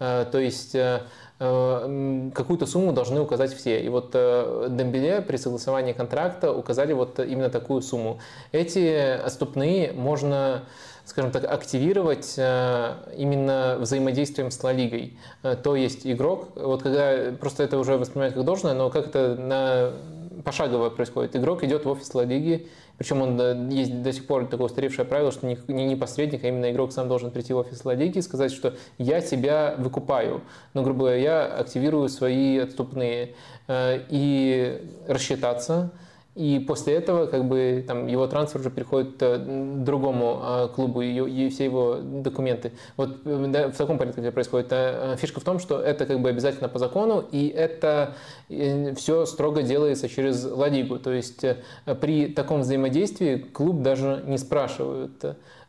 Э, 0.00 0.26
то 0.30 0.38
есть 0.38 0.74
э, 0.74 1.00
какую-то 1.38 2.66
сумму 2.66 2.92
должны 2.92 3.20
указать 3.20 3.54
все. 3.54 3.80
И 3.80 3.88
вот 3.88 4.12
Дембеле 4.12 5.22
при 5.22 5.36
согласовании 5.36 5.92
контракта 5.92 6.52
указали 6.52 6.92
вот 6.92 7.18
именно 7.20 7.50
такую 7.50 7.82
сумму. 7.82 8.20
Эти 8.52 9.18
отступные 9.22 9.92
можно 9.92 10.62
скажем 11.06 11.30
так, 11.30 11.44
активировать 11.44 12.34
э, 12.36 12.94
именно 13.16 13.76
взаимодействием 13.78 14.50
с 14.50 14.62
Ла 14.62 14.72
Лигой. 14.72 15.16
Э, 15.44 15.54
то 15.54 15.76
есть 15.76 16.04
игрок, 16.04 16.48
вот 16.56 16.82
когда 16.82 17.32
просто 17.38 17.62
это 17.62 17.78
уже 17.78 17.96
воспринимать 17.96 18.34
как 18.34 18.44
должное, 18.44 18.74
но 18.74 18.90
как 18.90 19.06
это 19.06 19.36
на 19.36 19.92
пошагово 20.44 20.90
происходит. 20.90 21.36
Игрок 21.36 21.62
идет 21.62 21.84
в 21.84 21.88
офис 21.88 22.12
Ла 22.12 22.24
Лиги, 22.24 22.68
причем 22.98 23.22
он 23.22 23.68
есть 23.68 24.02
до 24.02 24.12
сих 24.12 24.26
пор 24.26 24.46
такое 24.46 24.66
устаревшее 24.66 25.06
правило, 25.06 25.30
что 25.30 25.46
не, 25.46 25.56
не 25.68 25.96
посредник, 25.96 26.44
а 26.44 26.48
именно 26.48 26.70
игрок 26.72 26.92
сам 26.92 27.08
должен 27.08 27.30
прийти 27.30 27.52
в 27.52 27.58
офис 27.58 27.84
Ла 27.84 27.94
Лиги 27.94 28.18
и 28.18 28.22
сказать, 28.22 28.52
что 28.52 28.74
я 28.98 29.20
тебя 29.20 29.76
выкупаю. 29.78 30.42
Ну, 30.74 30.82
грубо 30.82 31.00
говоря, 31.00 31.16
я 31.16 31.44
активирую 31.46 32.08
свои 32.08 32.58
отступные 32.58 33.34
э, 33.68 34.00
и 34.10 34.82
рассчитаться– 35.06 35.92
и 36.36 36.58
после 36.58 36.94
этого 36.94 37.26
как 37.26 37.46
бы 37.46 37.82
там 37.86 38.06
его 38.06 38.26
трансфер 38.26 38.60
уже 38.60 38.70
переходит 38.70 39.16
э, 39.22 39.38
другому 39.38 40.42
э, 40.44 40.68
клубу 40.74 41.00
и, 41.00 41.08
и 41.08 41.48
все 41.48 41.64
его 41.64 41.96
документы. 42.02 42.72
Вот 42.98 43.20
э, 43.24 43.46
да, 43.48 43.68
в 43.70 43.76
таком 43.76 43.96
порядке 43.96 44.20
это 44.20 44.32
происходит. 44.32 44.72
Фишка 45.18 45.40
в 45.40 45.44
том, 45.44 45.58
что 45.58 45.80
это 45.80 46.04
как 46.04 46.20
бы 46.20 46.28
обязательно 46.28 46.68
по 46.68 46.78
закону, 46.78 47.24
и 47.32 47.48
это 47.48 48.14
все 48.48 49.24
строго 49.24 49.62
делается 49.62 50.10
через 50.10 50.44
Ладигу. 50.44 50.98
То 50.98 51.10
есть 51.10 51.42
при 52.02 52.26
таком 52.26 52.60
взаимодействии 52.60 53.36
клуб 53.36 53.80
даже 53.80 54.22
не 54.26 54.36
спрашивают. 54.36 55.24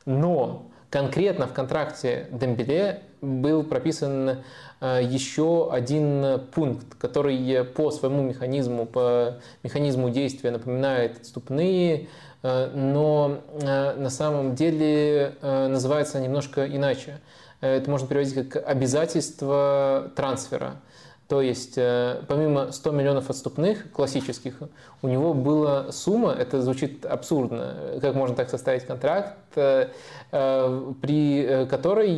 Но 0.05 0.66
конкретно 0.89 1.47
в 1.47 1.53
контракте 1.53 2.27
Дембеле 2.31 3.01
был 3.21 3.63
прописан 3.63 4.37
Э, 4.79 4.99
еще 5.03 5.69
один 5.71 6.39
пункт, 6.51 6.95
который 6.99 7.63
по 7.63 7.91
своему 7.91 8.21
механизму, 8.21 8.85
по 8.85 9.35
механизму 9.63 10.09
действия 10.09 10.51
напоминает 10.51 11.17
отступные, 11.21 12.09
э, 12.43 12.71
но 12.75 13.39
э, 13.59 13.93
на 13.93 14.09
самом 14.09 14.55
деле 14.55 15.33
называется 15.41 16.19
немножко 16.19 16.65
иначе. 16.67 17.19
Это 17.59 17.89
можно 17.89 18.07
переводить 18.07 18.49
как 18.49 18.69
обязательство 18.69 20.11
трансфера. 20.15 20.75
То 21.27 21.41
есть, 21.41 21.75
помимо 21.75 22.71
100 22.71 22.91
миллионов 22.91 23.29
отступных, 23.29 23.91
классических, 23.91 24.61
у 25.01 25.09
него 25.09 25.33
была 25.33 25.91
сумма, 25.91 26.31
это 26.31 26.61
звучит 26.61 27.05
абсурдно, 27.05 27.99
как 28.01 28.15
можно 28.15 28.33
так 28.35 28.49
составить 28.49 28.85
контракт, 28.85 29.35
при 29.51 31.65
которой, 31.69 32.11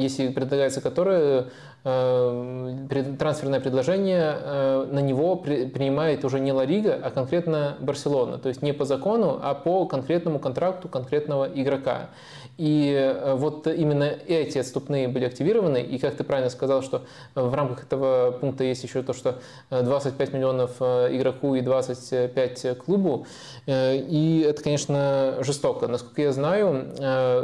если 0.00 0.28
предлагается 0.28 0.80
которая 0.80 1.46
трансферное 1.82 3.60
предложение 3.60 4.86
на 4.86 5.00
него 5.00 5.36
принимает 5.36 6.24
уже 6.24 6.40
не 6.40 6.52
Ларига, 6.52 6.98
а 7.02 7.10
конкретно 7.10 7.76
Барселона. 7.80 8.38
То 8.38 8.48
есть 8.48 8.62
не 8.62 8.72
по 8.72 8.86
закону, 8.86 9.38
а 9.42 9.54
по 9.54 9.84
конкретному 9.84 10.38
контракту 10.38 10.88
конкретного 10.88 11.46
игрока. 11.52 12.08
И 12.56 12.92
э, 12.92 13.34
вот 13.34 13.66
именно 13.66 14.04
эти 14.04 14.58
отступные 14.58 15.08
были 15.08 15.24
активированы. 15.24 15.82
И 15.82 15.98
как 15.98 16.14
ты 16.14 16.24
правильно 16.24 16.50
сказал, 16.50 16.82
что 16.82 17.02
в 17.34 17.52
рамках 17.52 17.84
этого 17.84 18.30
пункта 18.30 18.64
есть 18.64 18.84
еще 18.84 19.02
то, 19.02 19.12
что 19.12 19.40
25 19.70 20.28
э, 20.28 20.36
миллионов 20.36 20.76
э, 20.80 21.16
игроку 21.16 21.56
и 21.56 21.60
25 21.60 22.78
клубу. 22.78 23.26
И 23.66 24.46
это, 24.48 24.62
конечно, 24.62 25.38
жестоко. 25.40 25.88
Насколько 25.88 26.22
я 26.22 26.32
знаю, 26.32 26.92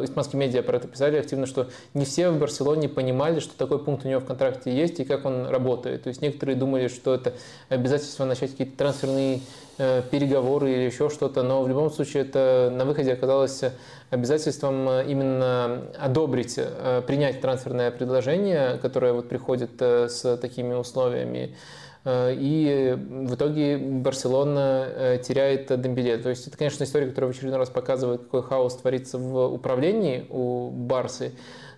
испанские 0.04 0.38
медиа 0.38 0.62
про 0.62 0.76
это 0.76 0.86
писали 0.86 1.16
активно, 1.16 1.46
что 1.46 1.68
не 1.94 2.04
все 2.04 2.30
в 2.30 2.38
Барселоне 2.38 2.88
понимали, 2.88 3.40
что 3.40 3.56
такой 3.56 3.78
пункт 3.82 4.04
у 4.04 4.08
него 4.08 4.20
в 4.20 4.26
контракте 4.26 4.74
есть 4.74 5.00
и 5.00 5.04
как 5.04 5.24
он 5.24 5.46
работает. 5.46 6.04
То 6.04 6.08
есть 6.08 6.22
некоторые 6.22 6.56
думали, 6.56 6.88
что 6.88 7.14
это 7.14 7.34
обязательство 7.68 8.24
начать 8.24 8.52
какие-то 8.52 8.76
трансферные 8.76 9.40
переговоры 10.10 10.72
или 10.72 10.82
еще 10.82 11.08
что-то, 11.08 11.42
но 11.42 11.62
в 11.62 11.68
любом 11.68 11.90
случае 11.90 12.24
это 12.24 12.70
на 12.72 12.84
выходе 12.84 13.12
оказалось 13.12 13.62
обязательством 14.10 14.88
э, 14.88 15.04
именно 15.08 15.84
одобрить, 15.98 16.54
э, 16.56 17.02
принять 17.06 17.40
трансферное 17.40 17.90
предложение, 17.90 18.78
которое 18.78 19.12
вот 19.12 19.28
приходит 19.28 19.80
э, 19.80 20.08
с 20.08 20.36
такими 20.36 20.74
условиями. 20.74 21.56
И 22.06 22.96
в 22.96 23.34
итоге 23.34 23.76
Барселона 23.76 25.18
теряет 25.22 25.66
Дембеле. 25.82 26.16
То 26.16 26.30
есть 26.30 26.46
это, 26.46 26.56
конечно, 26.56 26.84
история, 26.84 27.06
которая 27.08 27.30
в 27.30 27.36
очередной 27.36 27.58
раз 27.58 27.68
показывает, 27.68 28.22
какой 28.22 28.42
хаос 28.42 28.74
творится 28.76 29.18
в 29.18 29.52
управлении 29.52 30.24
у 30.30 30.70
Барсы. 30.70 31.32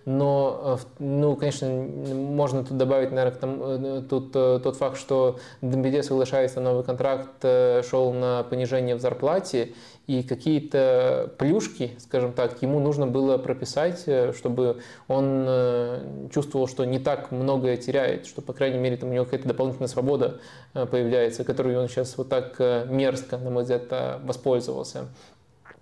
Но, 0.05 0.79
ну, 0.99 1.35
конечно, 1.35 1.69
можно 1.69 2.65
тут 2.65 2.77
добавить, 2.77 3.11
наверное, 3.11 3.39
тому, 3.39 4.01
тут 4.01 4.31
тот 4.33 4.75
факт, 4.75 4.97
что 4.97 5.37
Дембеле 5.61 6.03
соглашается 6.03 6.59
на 6.59 6.71
новый 6.71 6.83
контракт, 6.83 7.41
шел 7.89 8.11
на 8.11 8.43
понижение 8.43 8.95
в 8.95 8.99
зарплате, 8.99 9.73
и 10.05 10.21
какие-то 10.21 11.31
плюшки, 11.37 11.91
скажем 11.97 12.33
так, 12.33 12.61
ему 12.61 12.79
нужно 12.79 13.07
было 13.07 13.37
прописать, 13.37 14.03
э, 14.05 14.33
чтобы 14.33 14.81
он 15.07 15.45
э, 15.47 16.27
чувствовал, 16.33 16.67
что 16.67 16.83
не 16.83 16.99
так 16.99 17.31
многое 17.31 17.77
теряет, 17.77 18.25
что, 18.25 18.41
по 18.41 18.51
крайней 18.51 18.79
мере, 18.79 18.97
там 18.97 19.09
у 19.09 19.13
него 19.13 19.23
какая-то 19.23 19.47
дополнительная 19.47 19.87
свобода 19.87 20.41
э, 20.73 20.85
появляется, 20.85 21.45
которую 21.45 21.81
он 21.81 21.87
сейчас 21.87 22.17
вот 22.17 22.27
так 22.27 22.59
мерзко, 22.59 23.37
на 23.37 23.49
мой 23.49 23.63
взгляд, 23.63 23.83
воспользовался. 24.23 25.05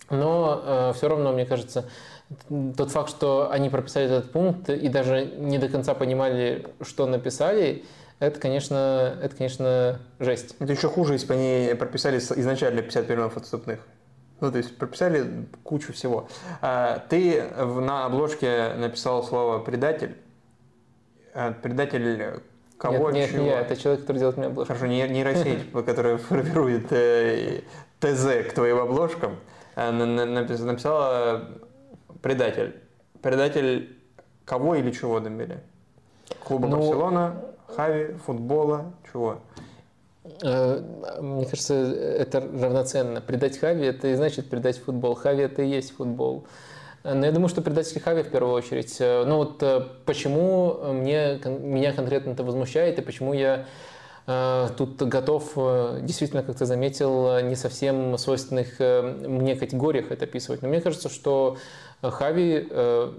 Но 0.09 0.91
все 0.93 1.07
равно, 1.07 1.31
мне 1.31 1.45
кажется, 1.45 1.85
тот 2.77 2.91
факт, 2.91 3.09
что 3.09 3.49
они 3.51 3.69
прописали 3.69 4.05
этот 4.05 4.31
пункт 4.31 4.69
и 4.69 4.87
даже 4.87 5.25
не 5.25 5.57
до 5.57 5.69
конца 5.69 5.93
понимали, 5.93 6.67
что 6.81 7.05
написали, 7.05 7.83
это, 8.19 8.39
конечно, 8.39 9.17
это, 9.21 9.35
конечно, 9.35 9.99
жесть. 10.19 10.55
Это 10.59 10.71
еще 10.71 10.87
хуже, 10.87 11.13
если 11.13 11.27
бы 11.27 11.33
они 11.33 11.73
прописали 11.73 12.17
изначально 12.19 12.81
50 12.83 13.09
миллионов 13.09 13.37
отступных. 13.37 13.79
Ну, 14.39 14.51
то 14.51 14.57
есть 14.57 14.77
прописали 14.77 15.47
кучу 15.63 15.93
всего. 15.93 16.27
А, 16.61 17.03
ты 17.09 17.43
на 17.43 18.05
обложке 18.05 18.73
написал 18.75 19.23
слово 19.23 19.59
«предатель». 19.59 20.15
А, 21.33 21.51
предатель 21.51 22.41
кого, 22.77 23.11
нет, 23.11 23.13
нет, 23.13 23.31
чего? 23.31 23.43
Нет, 23.43 23.71
это 23.71 23.81
человек, 23.81 24.01
который 24.01 24.17
делает 24.17 24.37
мне 24.37 24.47
обложку. 24.47 24.73
Хорошо, 24.73 24.87
нейросеть, 24.87 25.71
которая 25.85 26.17
формирует 26.17 26.91
э, 26.91 27.61
ТЗ 27.99 28.49
к 28.49 28.53
твоим 28.53 28.79
обложкам, 28.79 29.39
э, 29.75 29.91
написала 29.91 31.47
«предатель». 32.21 32.75
Предатель 33.21 33.97
кого 34.45 34.75
или 34.75 34.91
чего, 34.91 35.19
Дембеле? 35.19 35.61
Клуба 36.43 36.67
ну, 36.67 36.77
Барселона, 36.77 37.35
Хави, 37.67 38.13
футбола, 38.25 38.93
чего? 39.11 39.39
Э, 40.43 40.81
мне 41.21 41.45
кажется, 41.45 41.73
это 41.73 42.41
равноценно. 42.41 43.21
Предать 43.21 43.57
Хави– 43.57 43.85
это 43.87 44.09
и 44.09 44.15
значит 44.15 44.49
предать 44.49 44.77
футбол. 44.77 45.15
Хави– 45.15 45.43
это 45.43 45.61
и 45.61 45.69
есть 45.69 45.95
футбол. 45.95 46.45
Но 47.03 47.25
я 47.25 47.31
думаю, 47.31 47.49
что 47.49 47.61
предатель 47.61 47.99
Хави 47.99 48.21
в 48.21 48.29
первую 48.29 48.53
очередь. 48.53 48.97
Э, 48.99 49.23
ну 49.25 49.37
вот 49.37 49.61
э, 49.63 49.81
почему 50.05 50.79
мне, 50.93 51.39
меня 51.45 51.93
конкретно 51.93 52.31
это 52.31 52.43
возмущает 52.43 52.99
и 52.99 53.01
почему 53.01 53.33
я 53.33 53.65
тут 54.77 55.01
готов, 55.01 55.55
действительно, 56.03 56.43
как 56.43 56.55
ты 56.55 56.65
заметил, 56.67 57.39
не 57.41 57.55
совсем 57.55 58.15
свойственных 58.19 58.79
мне 58.79 59.55
категориях 59.55 60.11
это 60.11 60.25
описывать. 60.25 60.61
Но 60.61 60.69
мне 60.69 60.79
кажется, 60.79 61.09
что 61.09 61.57
Хави 62.01 62.67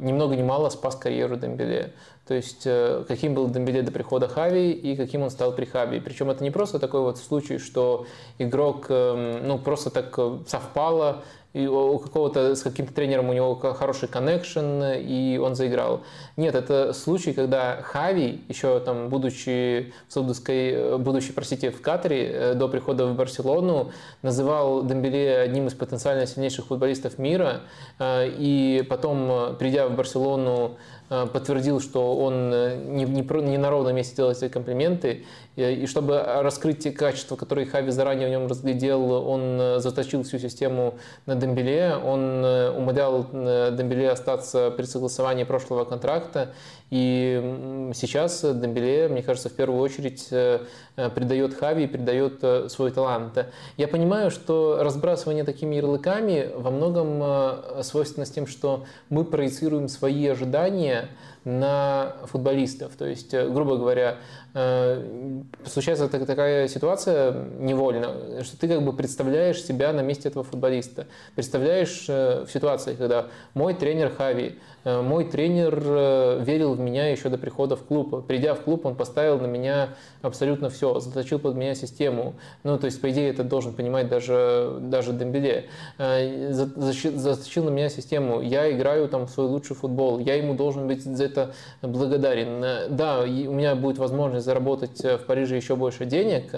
ни 0.01 0.13
много 0.13 0.35
ни 0.35 0.43
мало 0.43 0.69
спас 0.71 0.97
карьеру 0.97 1.37
Дембеле. 1.37 1.93
То 2.27 2.35
есть 2.35 2.63
э, 2.67 3.05
каким 3.09 3.35
был 3.35 3.49
Дембеле 3.49 3.83
до 3.83 3.91
прихода 3.91 4.29
Хави 4.29 4.71
и 4.71 4.97
каким 4.97 5.23
он 5.23 5.31
стал 5.31 5.53
при 5.53 5.65
Хави. 5.65 5.99
Причем 5.99 6.31
это 6.31 6.45
не 6.45 6.53
просто 6.53 6.79
такой 6.79 7.01
вот 7.01 7.19
случай, 7.19 7.59
что 7.59 8.07
игрок 8.39 8.87
эм, 8.91 9.47
ну, 9.47 9.59
просто 9.59 9.91
так 9.91 10.15
э, 10.17 10.39
совпало, 10.47 11.25
и 11.53 11.67
у 11.67 11.99
какого-то 11.99 12.55
с 12.55 12.63
каким-то 12.63 12.95
тренером 12.95 13.29
у 13.29 13.33
него 13.33 13.55
хороший 13.55 14.09
коннекшн, 14.09 14.83
и 14.97 15.39
он 15.43 15.55
заиграл. 15.55 16.01
Нет, 16.37 16.55
это 16.55 16.93
случай, 16.95 17.33
когда 17.33 17.83
Хави, 17.83 18.41
еще 18.49 18.81
там, 18.81 19.09
будучи 19.09 19.93
в 20.09 20.13
Саудовской, 20.13 20.71
э, 20.71 20.97
будучи, 20.97 21.33
простите, 21.33 21.71
в 21.71 21.83
Катаре, 21.83 22.31
э, 22.33 22.55
до 22.55 22.69
прихода 22.69 23.07
в 23.07 23.15
Барселону, 23.15 23.93
называл 24.23 24.85
Дембеле 24.85 25.39
одним 25.39 25.67
из 25.67 25.75
потенциально 25.75 26.27
сильнейших 26.27 26.67
футболистов 26.67 27.19
мира, 27.19 27.61
э, 27.99 28.31
и 28.39 28.83
потом, 28.89 29.57
придя 29.59 29.89
в 29.89 29.95
Барселону, 29.95 30.77
подтвердил, 31.09 31.79
что 31.79 32.17
он 32.17 32.49
не, 32.51 33.05
не, 33.05 33.23
не 33.43 33.59
на 33.59 33.69
ровном 33.69 33.95
месте 33.95 34.17
делает 34.17 34.39
свои 34.39 34.49
комплименты, 34.49 35.27
и 35.57 35.87
чтобы 35.87 36.21
раскрыть 36.23 36.81
те 36.81 36.91
качества, 36.91 37.37
которые 37.37 37.67
Хави 37.67 37.91
заранее 37.91 38.29
в 38.29 38.31
нем 38.31 38.47
разглядел, 38.47 39.13
он 39.13 39.81
заточил 39.81 40.23
всю 40.23 40.39
систему 40.39 40.95
на 41.27 41.35
Дембеле, 41.35 41.97
он 41.97 42.45
умолял 42.45 43.25
Дембеле 43.33 44.11
остаться 44.11 44.71
при 44.71 44.85
согласовании 44.85 45.45
прошлого 45.45 45.85
контракта, 45.85 46.53
и 46.93 47.91
сейчас 47.95 48.43
Дембеле, 48.43 49.09
мне 49.09 49.23
кажется, 49.23 49.49
в 49.49 49.55
первую 49.55 49.81
очередь 49.81 50.29
э, 50.31 50.61
придает 51.15 51.55
Хави 51.55 51.85
и 51.85 51.87
придает 51.87 52.41
э, 52.43 52.69
свой 52.69 52.91
талант. 52.91 53.47
Я 53.79 53.89
понимаю, 53.89 54.31
что 54.31 54.79
разбрасывание 54.83 55.45
такими 55.45 55.77
ярлыками 55.77 56.51
во 56.55 56.71
многом 56.71 57.19
э, 57.23 57.83
свойственно 57.83 58.27
с 58.27 58.31
тем, 58.31 58.47
что 58.47 58.85
мы 59.09 59.25
проецируем 59.25 59.89
свои 59.89 60.27
ожидания 60.27 61.09
на 61.45 62.15
футболистов. 62.25 62.93
То 62.97 63.07
есть, 63.07 63.35
грубо 63.35 63.77
говоря, 63.77 64.19
случается 65.65 66.09
такая 66.09 66.69
ситуация 66.69 67.33
невольно, 67.59 68.43
что 68.45 68.57
ты 68.59 68.69
как 68.69 68.83
бы 68.83 68.93
представляешь 68.93 69.63
себя 69.63 69.93
на 69.93 70.01
месте 70.01 70.29
этого 70.29 70.45
футболиста. 70.45 71.07
Представляешь 71.35 72.07
в 72.09 72.47
ситуации, 72.53 72.95
когда 72.95 73.27
мой 73.55 73.75
тренер 73.75 74.15
Хави, 74.15 74.59
мой 74.85 75.25
тренер 75.25 75.81
верил 76.43 76.75
в 76.75 76.81
меня 76.81 77.09
еще 77.09 77.29
до 77.29 77.39
прихода 77.39 77.77
в 77.77 77.85
клуб. 77.85 78.27
Придя 78.27 78.55
в 78.55 78.61
клуб, 78.61 78.87
он 78.87 78.95
поставил 78.95 79.39
на 79.39 79.47
меня 79.47 79.91
абсолютно 80.23 80.71
все, 80.71 80.99
заточил 81.01 81.39
под 81.39 81.57
меня 81.57 81.75
систему. 81.75 82.35
Ну, 82.65 82.79
то 82.79 82.87
есть, 82.87 83.01
по 83.01 83.11
идее, 83.11 83.31
это 83.31 83.45
должен 83.45 83.75
понимать 83.75 84.09
даже, 84.09 84.79
даже 84.81 85.13
Дембеле. 85.13 85.67
Э, 85.99 86.53
заточил 86.53 87.65
на 87.65 87.71
меня 87.71 87.89
систему. 87.89 88.41
Я 88.41 88.71
играю 88.71 89.09
там 89.09 89.27
в 89.27 89.31
свой 89.31 89.47
лучший 89.47 89.77
футбол. 89.77 90.19
Я 90.19 90.35
ему 90.35 90.55
должен 90.55 90.87
быть 90.87 91.03
за 91.05 91.25
это 91.25 91.55
благодарен. 91.83 92.63
Э, 92.63 92.89
да, 92.89 93.21
у 93.21 93.27
меня 93.27 93.75
будет 93.75 93.99
возможность 93.99 94.47
заработать 94.47 95.03
в 95.03 95.19
Париже 95.27 95.57
еще 95.57 95.77
больше 95.77 96.05
денег, 96.07 96.55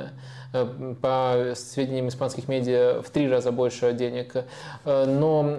э, 0.52 0.94
по 1.00 1.52
сведениям 1.54 2.08
испанских 2.08 2.48
медиа, 2.48 3.02
в 3.02 3.10
три 3.10 3.28
раза 3.28 3.52
больше 3.52 3.92
денег. 3.92 4.44
Но 4.84 5.50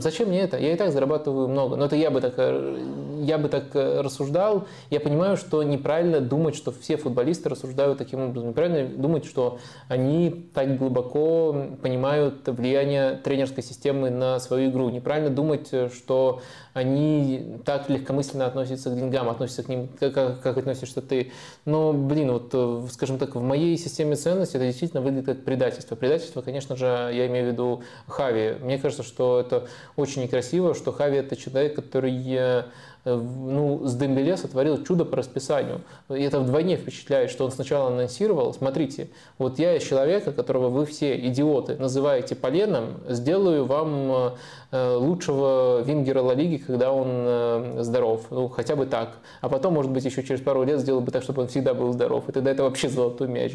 зачем 0.00 0.28
мне 0.28 0.40
это? 0.40 0.58
Я 0.58 0.72
и 0.72 0.76
так 0.76 0.92
зарабатываю 0.92 1.48
много. 1.48 1.76
Но 1.76 1.86
это 1.86 1.96
я 1.96 2.10
бы 2.10 2.20
так, 2.20 2.34
э, 2.36 2.78
я 3.20 3.38
бы 3.38 3.48
так 3.48 3.64
э, 3.74 4.00
рассуждал. 4.00 4.66
Я 4.90 5.00
понимаю, 5.00 5.36
что 5.36 5.62
неправильно 5.62 6.20
думать, 6.20 6.54
что 6.54 6.72
все 6.72 6.96
футболисты 6.96 7.48
рассуждают 7.48 7.98
таким 7.98 8.20
образом. 8.20 8.50
Неправильно 8.50 8.88
думать, 8.96 9.24
что 9.24 9.58
они 9.88 10.48
так 10.54 10.78
глубоко 10.78 11.54
понимают 11.82 12.46
влияние 12.46 13.16
тренерской 13.16 13.62
системы 13.62 14.10
на 14.10 14.40
свою 14.40 14.70
игру. 14.70 14.88
Неправильно 14.90 15.30
думать, 15.30 15.70
что 15.92 16.40
они 16.74 17.60
так 17.64 17.88
легкомысленно 17.88 18.46
относятся 18.46 18.90
к 18.90 18.96
деньгам, 18.96 19.30
относятся 19.30 19.62
к 19.62 19.68
ним, 19.68 19.88
как, 19.98 20.40
как 20.40 20.58
относишься 20.58 21.00
ты. 21.00 21.32
Но, 21.64 21.92
блин, 21.92 22.32
вот, 22.32 22.50
э, 22.52 22.86
скажем 22.90 23.18
так, 23.18 23.36
в 23.36 23.40
моей 23.40 23.78
системе 23.78 24.16
ценностей 24.16 24.58
это 24.58 24.66
действительно 24.66 25.00
выглядит 25.00 25.26
как 25.26 25.44
предательство. 25.44 25.94
Предательство, 25.94 26.42
конечно 26.42 26.76
же, 26.76 26.84
я 26.86 27.26
имею 27.28 27.48
в 27.48 27.52
виду 27.52 27.82
Хави. 28.08 28.56
Мне 28.60 28.78
кажется, 28.78 29.04
что 29.04 29.40
это 29.40 29.68
очень 29.96 30.22
некрасиво, 30.22 30.74
что 30.74 30.92
Хави 30.92 31.16
это 31.16 31.36
человек, 31.36 31.76
который 31.76 32.12
Э, 32.36 32.64
ну, 33.04 33.80
с 33.84 33.94
Дембеле 33.94 34.36
сотворил 34.36 34.82
чудо 34.82 35.04
по 35.04 35.16
расписанию. 35.16 35.82
И 36.08 36.22
это 36.22 36.40
вдвойне 36.40 36.76
впечатляет, 36.76 37.30
что 37.30 37.44
он 37.44 37.50
сначала 37.50 37.88
анонсировал, 37.88 38.54
смотрите, 38.54 39.08
вот 39.38 39.58
я 39.58 39.76
из 39.76 39.82
человека, 39.82 40.32
которого 40.32 40.68
вы 40.68 40.86
все 40.86 41.18
идиоты 41.18 41.76
называете 41.76 42.34
поленом, 42.34 42.94
сделаю 43.08 43.66
вам 43.66 44.34
э, 44.70 44.96
лучшего 44.96 45.82
вингера 45.82 46.22
Ла 46.22 46.34
Лиги, 46.34 46.56
когда 46.56 46.92
он 46.92 47.08
э, 47.10 47.76
здоров. 47.80 48.26
Ну, 48.30 48.48
хотя 48.48 48.74
бы 48.74 48.86
так. 48.86 49.18
А 49.42 49.48
потом, 49.48 49.74
может 49.74 49.90
быть, 49.90 50.04
еще 50.04 50.22
через 50.22 50.40
пару 50.40 50.64
лет 50.64 50.80
сделал 50.80 51.00
бы 51.00 51.12
так, 51.12 51.22
чтобы 51.22 51.42
он 51.42 51.48
всегда 51.48 51.74
был 51.74 51.92
здоров. 51.92 52.28
И 52.28 52.32
тогда 52.32 52.50
это 52.50 52.62
вообще 52.62 52.88
золотой 52.88 53.28
мяч. 53.28 53.52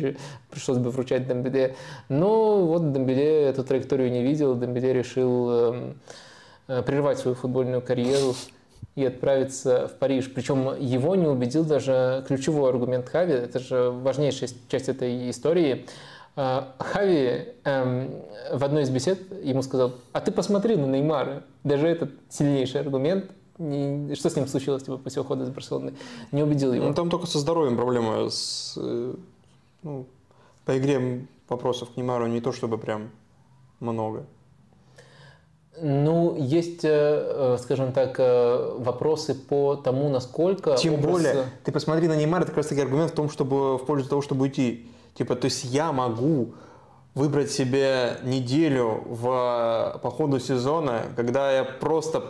Пришлось 0.51 0.77
бы 0.77 0.91
вручать 0.91 1.27
Дембеле. 1.27 1.75
Но 2.07 2.65
вот 2.65 2.93
Дембеле 2.93 3.45
эту 3.45 3.63
траекторию 3.63 4.11
не 4.11 4.21
видел. 4.21 4.55
Дембеле 4.55 4.93
решил 4.93 5.49
эм, 5.49 5.99
прервать 6.67 7.17
свою 7.17 7.35
футбольную 7.35 7.81
карьеру 7.81 8.35
и 8.99 9.05
отправиться 9.05 9.87
в 9.87 9.93
Париж. 9.97 10.31
Причем 10.33 10.75
его 10.79 11.15
не 11.15 11.27
убедил 11.27 11.63
даже 11.63 12.23
ключевой 12.27 12.69
аргумент 12.69 13.07
Хави, 13.09 13.33
это 13.33 13.59
же 13.59 13.89
важнейшая 13.89 14.49
часть 14.67 14.89
этой 14.89 15.29
истории. 15.29 15.85
А, 16.35 16.73
Хави 16.79 17.47
эм, 17.63 18.11
в 18.51 18.63
одной 18.63 18.83
из 18.83 18.89
бесед 18.89 19.19
ему 19.43 19.61
сказал, 19.61 19.93
а 20.13 20.21
ты 20.21 20.31
посмотри 20.31 20.75
на 20.75 20.85
Неймара. 20.85 21.43
Даже 21.63 21.87
этот 21.87 22.11
сильнейший 22.29 22.81
аргумент 22.81 23.31
не, 23.57 24.15
что 24.15 24.29
с 24.29 24.35
ним 24.35 24.47
случилось 24.47 24.83
типа, 24.83 24.97
после 24.97 25.21
ухода 25.21 25.43
из 25.43 25.49
Барселоны, 25.49 25.93
не 26.31 26.43
убедил 26.43 26.73
его. 26.73 26.87
Ну, 26.87 26.93
там 26.93 27.09
только 27.09 27.27
со 27.27 27.39
здоровьем 27.39 27.75
проблема. 27.75 28.29
С, 28.29 28.75
э, 28.77 29.13
ну, 29.83 30.05
по 30.65 30.77
игре 30.77 31.25
вопросов 31.49 31.89
к 31.89 31.97
Неймару 31.97 32.27
не 32.27 32.41
то 32.41 32.51
чтобы 32.51 32.77
прям 32.77 33.09
много. 33.79 34.25
Ну, 35.81 36.35
есть, 36.37 36.83
э, 36.83 36.89
э, 36.91 37.57
скажем 37.61 37.91
так, 37.91 38.15
э, 38.17 38.75
вопросы 38.77 39.33
по 39.33 39.75
тому, 39.75 40.09
насколько... 40.09 40.75
Тем 40.75 40.95
образ... 40.95 41.11
более, 41.11 41.35
ты 41.63 41.71
посмотри 41.71 42.07
на 42.07 42.15
Неймара, 42.15 42.41
это 42.41 42.51
как 42.51 42.57
раз 42.57 42.67
таки 42.67 42.81
аргумент 42.81 43.11
в 43.11 43.15
том, 43.15 43.29
чтобы 43.29 43.77
в 43.77 43.85
пользу 43.85 44.09
того, 44.09 44.21
чтобы 44.21 44.43
уйти. 44.43 44.87
Типа, 45.15 45.35
то 45.35 45.45
есть 45.45 45.63
я 45.65 45.91
могу 45.91 46.53
выбрать 47.15 47.51
себе 47.51 48.17
неделю 48.23 49.03
в, 49.05 49.99
по 50.01 50.09
ходу 50.09 50.39
сезона, 50.39 51.03
когда 51.15 51.51
я 51.51 51.63
просто 51.63 52.23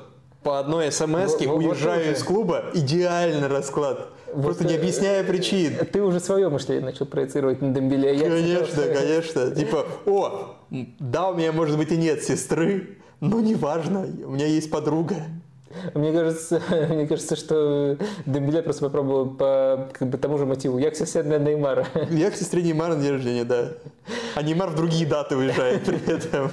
по 0.44 0.60
одной 0.60 0.92
смс 0.92 1.36
уезжаю 1.36 2.08
вот 2.08 2.18
из 2.18 2.24
клуба, 2.24 2.66
идеальный 2.74 3.48
расклад. 3.48 4.10
Вот 4.34 4.46
Просто 4.46 4.66
не 4.66 4.76
объясняя 4.76 5.24
причин. 5.24 5.74
Ты 5.92 6.02
уже 6.02 6.20
свое 6.20 6.50
мышление 6.50 6.86
начал 6.86 7.06
проецировать 7.06 7.62
на 7.62 7.74
Дембеле. 7.74 8.12
А 8.12 8.30
конечно, 8.30 8.84
конечно. 8.84 9.52
Типа, 9.56 9.86
о, 10.06 10.56
да, 10.70 11.30
у 11.30 11.36
меня, 11.36 11.52
может 11.52 11.78
быть, 11.78 11.92
и 11.92 11.98
нет 11.98 12.24
сестры, 12.24 13.00
ну, 13.22 13.40
неважно, 13.40 14.08
у 14.26 14.32
меня 14.32 14.46
есть 14.46 14.72
подруга. 14.72 15.16
Мне 15.94 16.12
кажется, 16.12 16.62
мне 16.90 17.08
кажется, 17.08 17.36
что 17.36 17.98
Дембеле 18.26 18.62
просто 18.62 18.86
попробовал 18.86 19.30
по 19.32 19.90
как 19.94 20.10
бы, 20.10 20.18
тому 20.18 20.38
же 20.38 20.46
мотиву. 20.46 20.78
Я 20.80 20.92
к 20.92 20.96
сестре 20.96 21.24
Неймара. 21.24 21.88
Я 22.10 22.32
к 22.32 22.36
сестре 22.36 22.64
Неймара 22.64 22.96
на 22.96 23.02
день 23.02 23.12
рождения, 23.12 23.44
да. 23.44 23.74
А 24.36 24.42
Неймар 24.42 24.70
в 24.70 24.76
другие 24.76 25.06
даты 25.06 25.36
уезжает 25.36 25.84
при 25.84 26.00
этом. 26.12 26.52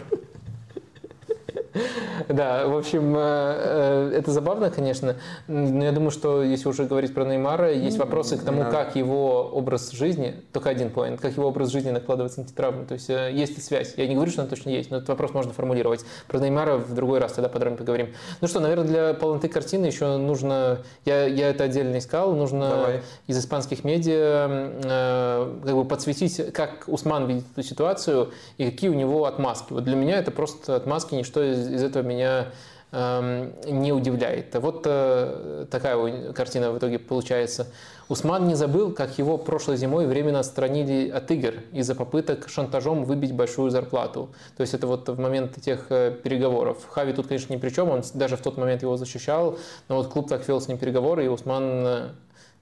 Да, 2.29 2.67
в 2.67 2.77
общем, 2.77 3.15
э, 3.17 4.11
э, 4.13 4.19
это 4.19 4.31
забавно, 4.31 4.71
конечно. 4.71 5.17
Но 5.47 5.85
я 5.85 5.93
думаю, 5.93 6.11
что 6.11 6.43
если 6.43 6.69
уже 6.69 6.85
говорить 6.85 7.15
про 7.15 7.25
Неймара, 7.25 7.73
есть 7.73 7.99
вопросы 7.99 8.37
к 8.37 8.43
тому, 8.43 8.65
как 8.65 8.97
его 8.97 9.49
образ 9.53 9.91
жизни, 9.93 10.35
только 10.53 10.71
один 10.71 10.91
поинт, 10.91 11.21
как 11.21 11.33
его 11.33 11.49
образ 11.49 11.71
жизни 11.71 11.91
накладывается 11.91 12.41
на 12.41 12.47
травмы. 12.47 12.85
То 12.85 12.95
есть 12.95 13.11
э, 13.11 13.31
есть 13.33 13.57
ли 13.57 13.63
связь? 13.63 13.95
Я 13.97 14.07
не 14.07 14.15
говорю, 14.15 14.31
что 14.31 14.43
она 14.43 14.51
точно 14.51 14.71
есть, 14.71 14.91
но 14.91 14.99
этот 14.99 15.09
вопрос 15.09 15.33
можно 15.35 15.53
формулировать. 15.53 16.05
Про 16.29 16.39
Неймара 16.39 16.77
в 16.77 16.95
другой 16.95 17.19
раз 17.19 17.33
тогда 17.33 17.49
подробно 17.49 17.79
поговорим. 17.79 18.15
Ну 18.41 18.49
что, 18.49 18.61
наверное, 18.61 18.87
для 18.87 19.15
полноты 19.15 19.49
картины 19.49 19.87
еще 19.87 20.17
нужно, 20.17 20.79
я, 21.05 21.27
я 21.27 21.51
это 21.51 21.65
отдельно 21.65 21.99
искал, 21.99 22.35
нужно 22.35 22.71
Давай. 22.71 23.03
из 23.27 23.39
испанских 23.39 23.85
медиа 23.85 25.53
как 25.65 25.75
бы 25.75 25.85
подсветить, 25.85 26.53
как 26.53 26.85
Усман 26.87 27.27
видит 27.27 27.45
эту 27.55 27.67
ситуацию 27.67 28.31
и 28.59 28.65
какие 28.65 28.91
у 28.91 28.95
него 28.95 29.25
отмазки. 29.27 29.73
Вот 29.73 29.85
для 29.85 29.97
меня 29.97 30.19
это 30.19 30.31
просто 30.31 30.77
отмазки, 30.77 31.15
ничто 31.15 31.43
из 31.43 31.66
из 31.67 31.83
этого 31.83 32.03
меня 32.03 32.47
эм, 32.93 33.53
не 33.67 33.93
удивляет. 33.93 34.55
Вот 34.55 34.83
э, 34.87 35.67
такая 35.71 36.33
картина 36.33 36.71
в 36.73 36.79
итоге 36.79 36.99
получается. 36.99 37.67
Усман 38.09 38.47
не 38.47 38.55
забыл, 38.55 38.93
как 38.93 39.19
его 39.19 39.37
прошлой 39.37 39.77
зимой 39.77 40.07
временно 40.07 40.39
отстранили 40.39 41.11
от 41.11 41.29
игр 41.33 41.55
из-за 41.73 41.97
попыток 41.97 42.49
шантажом 42.49 43.05
выбить 43.05 43.33
большую 43.33 43.71
зарплату. 43.71 44.29
То 44.57 44.61
есть 44.61 44.75
это 44.75 44.87
вот 44.87 45.09
в 45.09 45.19
момент 45.19 45.61
тех 45.61 45.87
э, 45.91 46.13
переговоров. 46.23 46.87
Хави 46.89 47.13
тут, 47.13 47.27
конечно, 47.27 47.53
ни 47.53 47.59
при 47.59 47.71
чем, 47.71 47.91
он 47.91 48.03
даже 48.15 48.37
в 48.37 48.43
тот 48.43 48.57
момент 48.57 48.83
его 48.83 48.97
защищал, 48.97 49.59
но 49.89 49.97
вот 49.97 50.09
клуб 50.09 50.29
так 50.29 50.47
вел 50.47 50.61
с 50.61 50.69
ним 50.69 50.79
переговоры, 50.79 51.25
и 51.25 51.29
Усман 51.29 51.65
э, 51.65 52.09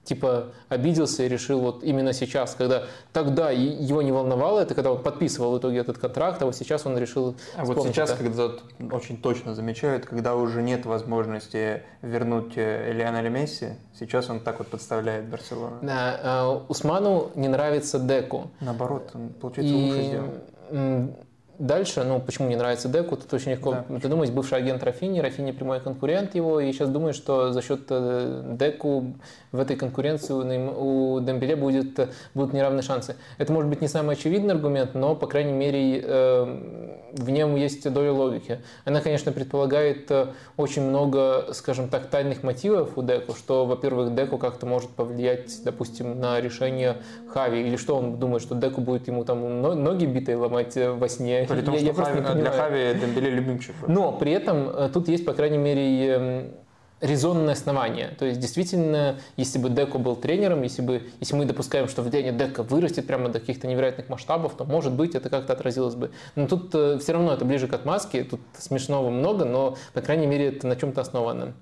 типа 0.05 0.51
обиделся 0.69 1.23
и 1.23 1.27
решил 1.27 1.59
вот 1.59 1.83
именно 1.83 2.13
сейчас, 2.13 2.55
когда 2.55 2.83
тогда 3.11 3.49
его 3.51 4.01
не 4.01 4.11
волновало, 4.11 4.61
это 4.61 4.73
когда 4.75 4.91
он 4.91 5.03
подписывал 5.03 5.55
в 5.55 5.59
итоге 5.59 5.79
этот 5.79 5.97
контракт, 5.97 6.41
а 6.41 6.45
вот 6.45 6.55
сейчас 6.55 6.85
он 6.85 6.97
решил 6.97 7.35
А 7.55 7.65
вот 7.65 7.83
сейчас, 7.83 8.11
это. 8.11 8.23
когда 8.23 8.95
очень 8.95 9.17
точно 9.17 9.55
замечают, 9.55 10.05
когда 10.05 10.35
уже 10.35 10.61
нет 10.61 10.85
возможности 10.85 11.83
вернуть 12.01 12.53
э, 12.55 12.93
Лионеля 12.93 13.29
Месси, 13.29 13.69
сейчас 13.99 14.29
он 14.29 14.39
так 14.39 14.59
вот 14.59 14.67
подставляет 14.67 15.25
Барселону. 15.25 15.77
Да, 15.81 16.19
э, 16.21 16.59
Усману 16.69 17.31
не 17.35 17.47
нравится 17.47 17.99
Деку. 17.99 18.51
Наоборот, 18.61 19.11
он, 19.13 19.29
получается, 19.29 19.73
и... 19.73 19.83
лучше 19.83 20.03
сделал 20.03 21.25
Дальше, 21.57 22.03
ну, 22.03 22.19
почему 22.19 22.49
не 22.49 22.55
нравится 22.55 22.89
Деку, 22.89 23.15
тут 23.15 23.33
очень 23.33 23.51
легко 23.51 23.71
да. 23.71 23.99
придумать. 23.99 24.31
Бывший 24.31 24.57
агент 24.57 24.83
Рафини, 24.83 25.19
Рафини 25.19 25.51
прямой 25.51 25.79
конкурент 25.79 26.35
его, 26.35 26.59
и 26.59 26.71
сейчас 26.71 26.89
думаю, 26.89 27.13
что 27.13 27.53
за 27.53 27.61
счет 27.61 27.81
э, 27.89 28.55
Деку 28.59 29.13
в 29.51 29.59
этой 29.59 29.77
конкуренции 29.77 30.33
у 30.33 31.19
Дембеле 31.21 31.55
будет, 31.55 32.09
будут 32.33 32.53
неравные 32.53 32.81
шансы. 32.81 33.15
Это 33.37 33.53
может 33.53 33.69
быть 33.69 33.81
не 33.81 33.87
самый 33.87 34.15
очевидный 34.15 34.53
аргумент, 34.53 34.95
но, 34.95 35.15
по 35.15 35.27
крайней 35.27 35.53
мере, 35.53 36.01
э, 36.03 36.84
в 37.15 37.29
нем 37.29 37.55
есть 37.55 37.91
доля 37.91 38.11
логики. 38.11 38.59
Она, 38.83 39.01
конечно, 39.01 39.31
предполагает 39.31 40.09
э, 40.11 40.27
очень 40.57 40.81
много, 40.83 41.47
скажем 41.53 41.87
так, 41.89 42.07
тайных 42.09 42.43
мотивов 42.43 42.97
у 42.97 43.03
Деку, 43.03 43.33
что, 43.35 43.65
во-первых, 43.65 44.13
Деку 44.15 44.37
как-то 44.37 44.65
может 44.65 44.89
повлиять, 44.89 45.63
допустим, 45.63 46.19
на 46.19 46.39
решение 46.41 46.97
Хави, 47.29 47.61
или 47.61 47.77
что 47.77 47.95
он 47.95 48.17
думает, 48.19 48.41
что 48.41 48.55
Деку 48.55 48.81
будет 48.81 49.07
ему 49.07 49.23
там 49.23 49.61
ноги 49.61 50.05
битые 50.05 50.37
ломать 50.37 50.75
во 50.75 51.07
сне, 51.07 51.45
при 51.49 51.61
том, 51.61 51.75
я, 51.75 51.93
что 51.93 52.01
я 52.01 52.23
Хави, 52.23 52.41
для 52.41 52.51
Хави 52.51 52.99
Дембеле 52.99 53.29
любимчик. 53.29 53.75
Но 53.87 54.11
при 54.11 54.31
этом 54.31 54.69
э, 54.69 54.89
тут 54.93 55.07
есть, 55.07 55.25
по 55.25 55.33
крайней 55.33 55.57
мере, 55.57 56.07
эм, 56.07 56.51
резонное 57.01 57.53
основание. 57.53 58.09
То 58.17 58.25
есть, 58.25 58.39
действительно, 58.39 59.17
если 59.37 59.59
бы 59.59 59.69
Деко 59.69 59.97
был 59.97 60.15
тренером, 60.15 60.61
если, 60.63 60.81
бы, 60.81 61.03
если 61.19 61.35
мы 61.35 61.45
допускаем, 61.45 61.87
что 61.87 62.01
влияние 62.01 62.33
Деко 62.33 62.63
вырастет 62.63 63.05
прямо 63.05 63.29
до 63.29 63.39
каких-то 63.39 63.67
невероятных 63.67 64.09
масштабов, 64.09 64.55
то, 64.55 64.63
может 64.63 64.93
быть, 64.93 65.15
это 65.15 65.29
как-то 65.29 65.53
отразилось 65.53 65.95
бы. 65.95 66.11
Но 66.35 66.47
тут 66.47 66.73
э, 66.73 66.97
все 66.99 67.13
равно 67.13 67.33
это 67.33 67.43
ближе 67.45 67.67
к 67.67 67.73
отмазке, 67.73 68.23
тут 68.23 68.39
смешного 68.57 69.09
много, 69.09 69.45
но, 69.45 69.77
по 69.93 70.01
крайней 70.01 70.27
мере, 70.27 70.47
это 70.47 70.67
на 70.67 70.75
чем-то 70.75 71.01
основано. 71.01 71.53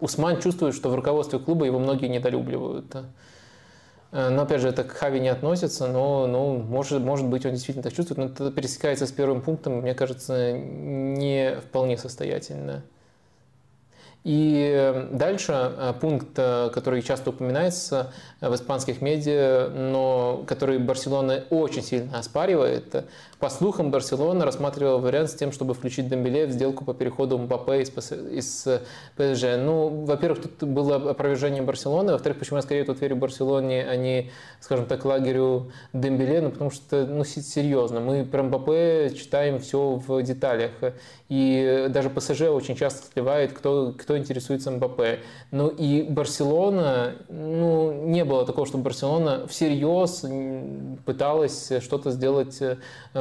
Усман 0.00 0.40
чувствует, 0.40 0.74
что 0.74 0.88
в 0.88 0.94
руководстве 0.94 1.38
клуба 1.38 1.64
его 1.64 1.78
многие 1.78 2.06
недолюбливают. 2.06 2.94
Э, 4.12 4.28
но 4.28 4.42
опять 4.42 4.60
же, 4.60 4.68
это 4.68 4.82
к 4.82 4.90
Хави 4.90 5.20
не 5.20 5.28
относится, 5.28 5.86
но 5.86 6.26
ну, 6.26 6.58
может, 6.58 7.00
может 7.00 7.26
быть, 7.26 7.46
он 7.46 7.52
действительно 7.52 7.84
так 7.84 7.92
чувствует, 7.92 8.18
но 8.18 8.24
это 8.24 8.50
пересекается 8.50 9.06
с 9.06 9.12
первым 9.12 9.40
пунктом, 9.40 9.82
мне 9.82 9.94
кажется, 9.94 10.52
не 10.52 11.56
вполне 11.60 11.96
состоятельно. 11.96 12.82
И 14.22 14.70
э, 14.76 15.08
дальше 15.12 15.52
э, 15.54 15.94
пункт, 15.98 16.28
э, 16.36 16.70
который 16.74 17.00
часто 17.00 17.30
упоминается 17.30 18.12
в 18.42 18.54
испанских 18.54 19.00
медиа, 19.00 19.68
но 19.70 20.44
который 20.46 20.78
Барселона 20.78 21.44
очень 21.48 21.82
сильно 21.82 22.18
оспаривает. 22.18 23.06
По 23.40 23.48
слухам, 23.48 23.90
Барселона 23.90 24.44
рассматривала 24.44 24.98
вариант 24.98 25.30
с 25.30 25.34
тем, 25.34 25.50
чтобы 25.50 25.72
включить 25.72 26.10
Дембеле 26.10 26.46
в 26.46 26.50
сделку 26.50 26.84
по 26.84 26.92
переходу 26.92 27.38
Мбаппе 27.38 27.80
из, 27.80 27.88
из 28.12 28.68
ПСЖ. 29.16 29.56
Ну, 29.56 30.04
во-первых, 30.04 30.42
тут 30.42 30.68
было 30.68 30.96
опровержение 30.96 31.62
Барселоны, 31.62 32.12
во-вторых, 32.12 32.38
почему 32.38 32.58
я 32.58 32.62
скорее 32.62 32.84
тут 32.84 33.00
верю 33.00 33.16
Барселоне, 33.16 33.86
а 33.88 33.96
не, 33.96 34.30
скажем 34.60 34.84
так, 34.84 35.06
лагерю 35.06 35.72
Дембеле, 35.94 36.42
ну, 36.42 36.50
потому 36.50 36.70
что, 36.70 37.06
ну, 37.06 37.24
серьезно, 37.24 38.00
мы 38.00 38.26
про 38.26 38.42
Мбаппе 38.42 39.10
читаем 39.16 39.58
все 39.58 39.94
в 39.94 40.22
деталях, 40.22 40.72
и 41.30 41.86
даже 41.90 42.10
ПСЖ 42.10 42.42
очень 42.42 42.74
часто 42.74 43.06
сливает, 43.10 43.52
кто, 43.52 43.94
кто 43.96 44.18
интересуется 44.18 44.72
МБП. 44.72 45.20
Ну 45.52 45.68
и 45.68 46.02
Барселона, 46.02 47.14
ну 47.28 47.92
не 47.92 48.24
было 48.24 48.44
такого, 48.44 48.66
чтобы 48.66 48.82
Барселона 48.82 49.46
всерьез 49.46 50.24
пыталась 51.06 51.70
что-то 51.80 52.10
сделать 52.10 52.60
э, 52.60 52.78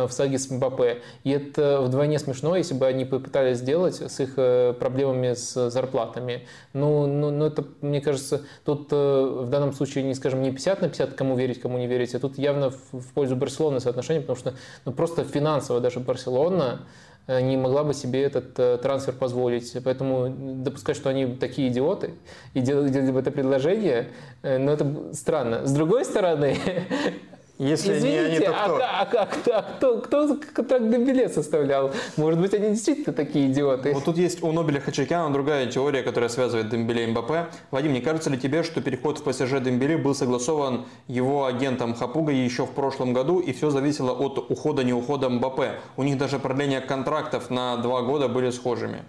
в 0.09 0.13
саге 0.13 0.37
с 0.37 0.49
МБП. 0.49 1.01
И 1.23 1.31
это 1.31 1.81
вдвойне 1.81 2.19
смешно, 2.19 2.55
если 2.55 2.73
бы 2.73 2.87
они 2.87 3.05
попытались 3.05 3.57
сделать 3.59 4.01
с 4.01 4.19
их 4.19 4.33
э, 4.37 4.73
проблемами 4.73 5.33
с 5.33 5.69
зарплатами. 5.69 6.47
Ну, 6.73 7.07
ну, 7.07 7.31
ну 7.31 7.45
это, 7.45 7.63
мне 7.81 8.01
кажется, 8.01 8.41
тут 8.65 8.89
э, 8.91 8.95
в 8.95 9.49
данном 9.49 9.73
случае, 9.73 10.03
не 10.03 10.15
скажем, 10.15 10.41
не 10.41 10.51
50 10.51 10.81
на 10.81 10.87
50, 10.89 11.13
кому 11.13 11.37
верить, 11.37 11.61
кому 11.61 11.77
не 11.77 11.87
верить, 11.87 12.13
а 12.15 12.19
тут 12.19 12.37
явно 12.37 12.69
в 12.69 13.13
пользу 13.13 13.35
Барселоны 13.35 13.79
соотношение, 13.79 14.21
потому 14.21 14.37
что 14.37 14.53
ну, 14.85 14.91
просто 14.91 15.23
финансово 15.23 15.79
даже 15.79 15.99
Барселона 15.99 16.81
Э, 17.29 17.41
не 17.41 17.57
могла 17.57 17.83
бы 17.83 17.93
себе 17.93 18.23
этот 18.23 18.81
трансфер 18.81 19.13
позволить. 19.13 19.77
Поэтому 19.83 20.33
допускать, 20.63 20.95
что 20.95 21.09
они 21.09 21.27
такие 21.35 21.67
идиоты 21.67 22.15
и 22.55 22.59
делали 22.59 23.11
бы 23.11 23.19
это 23.19 23.29
предложение, 23.29 24.07
э, 24.41 24.57
ну 24.57 24.71
это 24.71 25.13
странно. 25.13 25.63
С 25.63 25.71
другой 25.71 26.05
стороны, 26.05 26.57
Если 27.59 27.97
Извините, 27.97 28.21
не 28.21 28.25
они, 28.37 28.39
то 28.39 28.53
кто? 28.53 28.75
А, 28.77 28.79
а, 28.79 29.07
а, 29.11 29.27
а 29.51 29.63
кто, 29.63 29.97
кто 29.97 30.37
контракт 30.55 30.89
Дембеле 30.89 31.27
составлял? 31.27 31.91
Может 32.15 32.39
быть, 32.39 32.53
они 32.53 32.69
действительно 32.69 33.13
такие 33.13 33.51
идиоты? 33.51 33.93
Вот 33.93 34.05
тут 34.05 34.17
есть 34.17 34.41
у 34.41 34.53
Нобеля 34.53 34.79
Хачакяна 34.79 35.33
другая 35.33 35.67
теория, 35.67 36.01
которая 36.01 36.29
связывает 36.29 36.69
Дембеле 36.69 37.03
и 37.03 37.07
Мбаппе. 37.07 37.47
Вадим, 37.71 37.91
не 37.91 37.99
кажется 37.99 38.29
ли 38.29 38.39
тебе, 38.39 38.63
что 38.63 38.79
переход 38.79 39.19
в 39.19 39.23
ПСЖ 39.23 39.59
Дембеле 39.59 39.97
был 39.97 40.15
согласован 40.15 40.85
его 41.09 41.47
агентом 41.47 41.95
Хапуга 41.95 42.31
еще 42.31 42.65
в 42.65 42.71
прошлом 42.71 43.11
году, 43.11 43.39
и 43.41 43.51
все 43.51 43.71
зависело 43.71 44.13
от 44.13 44.37
ухода-не 44.49 44.93
ухода 44.93 45.27
Мбаппе? 45.27 45.81
У 45.97 46.03
них 46.03 46.17
даже 46.17 46.39
продление 46.39 46.79
контрактов 46.79 47.49
на 47.49 47.75
два 47.75 48.03
года 48.03 48.29
были 48.29 48.51
схожими. 48.51 49.03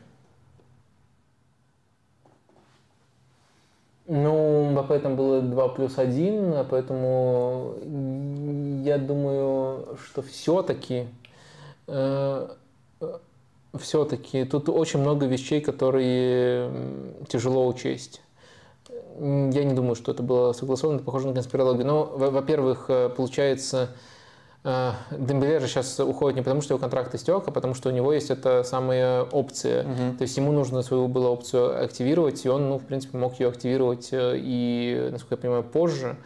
Ну, 4.12 4.64
Мбаппе 4.72 4.98
там 4.98 5.14
было 5.14 5.40
2 5.40 5.68
плюс 5.68 5.96
1, 5.96 6.66
поэтому 6.68 7.76
я 8.84 8.98
думаю, 8.98 9.96
что 10.04 10.20
все-таки 10.22 11.06
э, 11.86 12.48
все-таки 13.78 14.44
тут 14.46 14.68
очень 14.68 14.98
много 14.98 15.26
вещей, 15.26 15.60
которые 15.60 16.72
тяжело 17.28 17.68
учесть. 17.68 18.20
Я 19.20 19.62
не 19.62 19.74
думаю, 19.74 19.94
что 19.94 20.10
это 20.10 20.24
было 20.24 20.54
согласовано, 20.54 20.98
похоже 20.98 21.28
на 21.28 21.34
конспирологию. 21.34 21.86
Но, 21.86 22.04
во-первых, 22.04 22.86
э, 22.88 23.10
получается, 23.10 23.90
Дембеле 24.62 25.58
же 25.58 25.68
сейчас 25.68 25.98
уходит 26.00 26.36
не 26.36 26.42
потому, 26.42 26.60
что 26.60 26.74
его 26.74 26.80
контракт 26.80 27.14
истек, 27.14 27.44
а 27.46 27.50
потому 27.50 27.74
что 27.74 27.88
у 27.88 27.92
него 27.92 28.12
есть 28.12 28.30
эта 28.30 28.62
самая 28.62 29.22
опция. 29.22 29.84
Угу. 29.84 30.18
То 30.18 30.22
есть 30.22 30.36
ему 30.36 30.52
нужно 30.52 30.82
свою 30.82 31.08
было 31.08 31.28
опцию 31.28 31.82
активировать, 31.82 32.44
и 32.44 32.48
он, 32.48 32.68
ну, 32.68 32.78
в 32.78 32.84
принципе, 32.84 33.16
мог 33.16 33.40
ее 33.40 33.48
активировать 33.48 34.08
э, 34.12 34.34
и, 34.36 35.08
насколько 35.12 35.34
я 35.34 35.38
понимаю, 35.38 35.62
позже. 35.64 36.16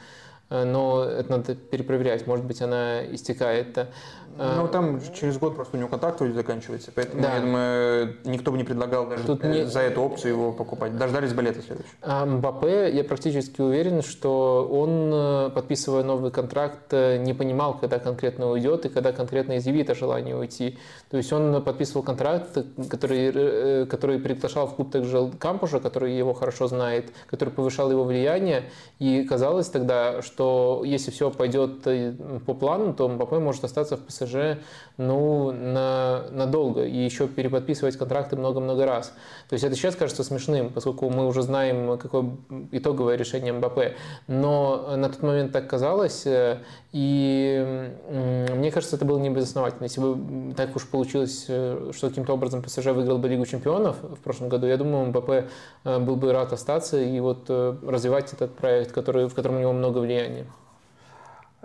Э, 0.50 0.64
но 0.64 1.04
это 1.04 1.30
надо 1.30 1.54
перепроверять, 1.54 2.26
может 2.26 2.44
быть, 2.44 2.60
она 2.60 3.04
истекает. 3.06 3.88
Ну, 4.36 4.68
там 4.68 5.00
через 5.14 5.38
год 5.38 5.54
просто 5.54 5.76
у 5.76 5.80
него 5.80 5.88
контракт 5.88 6.20
вроде 6.20 6.34
заканчивается, 6.34 6.90
поэтому, 6.94 7.22
да. 7.22 7.34
я 7.34 7.40
думаю, 7.40 8.16
никто 8.24 8.50
бы 8.50 8.58
не 8.58 8.64
предлагал 8.64 9.06
даже 9.06 9.24
Тут 9.24 9.44
не... 9.44 9.64
за 9.64 9.80
эту 9.80 10.02
опцию 10.02 10.34
его 10.34 10.52
покупать. 10.52 10.96
Дождались 10.96 11.32
бы 11.32 11.42
лета 11.42 11.60
следующего. 11.60 11.94
А 12.02 12.26
Мбаппе, 12.26 12.90
я 12.92 13.04
практически 13.04 13.60
уверен, 13.60 14.02
что 14.02 14.68
он, 14.70 15.52
подписывая 15.52 16.02
новый 16.02 16.30
контракт, 16.30 16.92
не 16.92 17.34
понимал, 17.34 17.78
когда 17.78 17.98
конкретно 17.98 18.50
уйдет 18.50 18.86
и 18.86 18.88
когда 18.88 19.12
конкретно 19.12 19.58
изъявит 19.58 19.90
о 19.90 19.94
желании 19.94 20.32
уйти. 20.32 20.78
То 21.10 21.16
есть 21.16 21.32
он 21.32 21.62
подписывал 21.62 22.02
контракт, 22.02 22.58
который, 22.88 23.32
э, 23.34 23.86
который 23.86 24.18
приглашал 24.18 24.66
в 24.66 24.74
клуб 24.74 24.90
также 24.90 25.30
Кампуша, 25.38 25.80
который 25.80 26.16
его 26.16 26.34
хорошо 26.34 26.66
знает, 26.66 27.12
который 27.28 27.50
повышал 27.50 27.90
его 27.90 28.04
влияние, 28.04 28.70
и 28.98 29.24
казалось 29.24 29.68
тогда, 29.68 30.22
что 30.22 30.82
если 30.84 31.10
все 31.10 31.30
пойдет 31.30 31.86
э, 31.86 32.14
по 32.46 32.54
плану, 32.54 32.94
то 32.94 33.08
Мбаппе 33.08 33.38
может 33.38 33.64
остаться 33.64 33.96
в 33.96 34.00
ПСЖ 34.00 34.23
ПСЖ 34.24 34.58
ну, 34.96 35.50
на, 35.50 36.24
надолго 36.30 36.84
и 36.84 36.96
еще 36.96 37.26
переподписывать 37.26 37.96
контракты 37.96 38.36
много-много 38.36 38.86
раз. 38.86 39.12
То 39.48 39.54
есть 39.54 39.64
это 39.64 39.74
сейчас 39.74 39.96
кажется 39.96 40.22
смешным, 40.22 40.70
поскольку 40.70 41.10
мы 41.10 41.26
уже 41.26 41.42
знаем, 41.42 41.98
какое 41.98 42.30
итоговое 42.70 43.16
решение 43.16 43.52
МБП. 43.52 43.96
Но 44.28 44.96
на 44.96 45.08
тот 45.08 45.22
момент 45.22 45.52
так 45.52 45.66
казалось, 45.68 46.26
э, 46.26 46.58
и 46.92 47.90
мне 48.54 48.70
кажется, 48.70 48.96
это 48.96 49.04
было 49.04 49.18
не 49.18 49.30
безосновательно. 49.30 49.84
Если 49.84 50.00
бы 50.00 50.54
так 50.54 50.76
уж 50.76 50.86
получилось, 50.86 51.46
э, 51.48 51.90
что 51.92 52.08
каким-то 52.08 52.32
образом 52.32 52.62
ПСЖ 52.62 52.86
выиграл 52.86 53.18
бы 53.18 53.28
Лигу 53.28 53.46
чемпионов 53.46 53.96
в 54.02 54.20
прошлом 54.20 54.48
году, 54.48 54.66
я 54.66 54.76
думаю, 54.76 55.06
МБП 55.06 55.30
э, 55.84 55.98
был 55.98 56.16
бы 56.16 56.32
рад 56.32 56.52
остаться 56.52 57.00
и 57.00 57.18
вот 57.18 57.50
развивать 57.50 58.32
этот 58.32 58.54
проект, 58.54 58.92
который, 58.92 59.28
в 59.28 59.34
котором 59.34 59.56
у 59.56 59.60
него 59.60 59.72
много 59.72 59.98
влияния. 59.98 60.46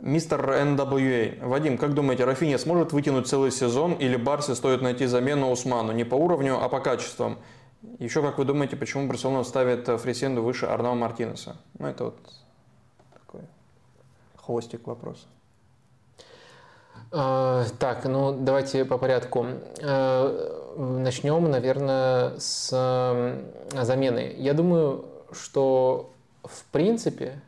Мистер 0.02 0.50
NWA. 0.50 1.45
Вадим, 1.45 1.78
как 1.78 1.94
думаете, 1.94 2.26
Рафиня 2.26 2.58
сможет 2.58 2.94
вытянуть 2.94 3.28
целый 3.28 3.52
сезон 3.52 3.94
или 3.94 4.16
Барсе 4.16 4.56
стоит 4.56 4.82
найти 4.82 5.06
замену 5.06 5.52
Усману 5.52 5.92
не 5.92 6.03
по 6.03 6.16
уровню, 6.16 6.61
а 6.61 6.69
по 6.69 6.80
качествам? 6.80 7.38
Еще 7.98 8.22
как 8.22 8.38
вы 8.38 8.45
думаете, 8.45 8.76
почему 8.76 9.08
Барселона 9.08 9.44
ставит 9.44 9.88
Фрисенду 10.02 10.44
выше 10.44 10.66
Арнау 10.66 10.95
Мартинеса? 10.95 11.58
Ну, 11.78 11.88
это 11.88 12.06
вот 12.06 12.18
такой 13.14 13.42
хвостик 14.36 14.86
вопроса. 14.88 15.28
А, 17.11 17.66
так, 17.80 18.06
ну 18.06 18.38
давайте 18.40 18.86
по 18.86 18.98
порядку. 18.98 19.45
А, 19.82 20.76
начнем, 20.78 21.50
наверное, 21.50 22.38
с 22.38 22.69
замены. 23.74 24.36
Я 24.38 24.53
думаю, 24.53 25.06
что 25.32 26.11
в 26.44 26.64
принципе 26.66 27.42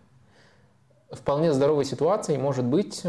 вполне 1.11 1.53
здоровой 1.53 1.85
ситуацией 1.85 2.37
может 2.37 2.65
быть 2.65 3.03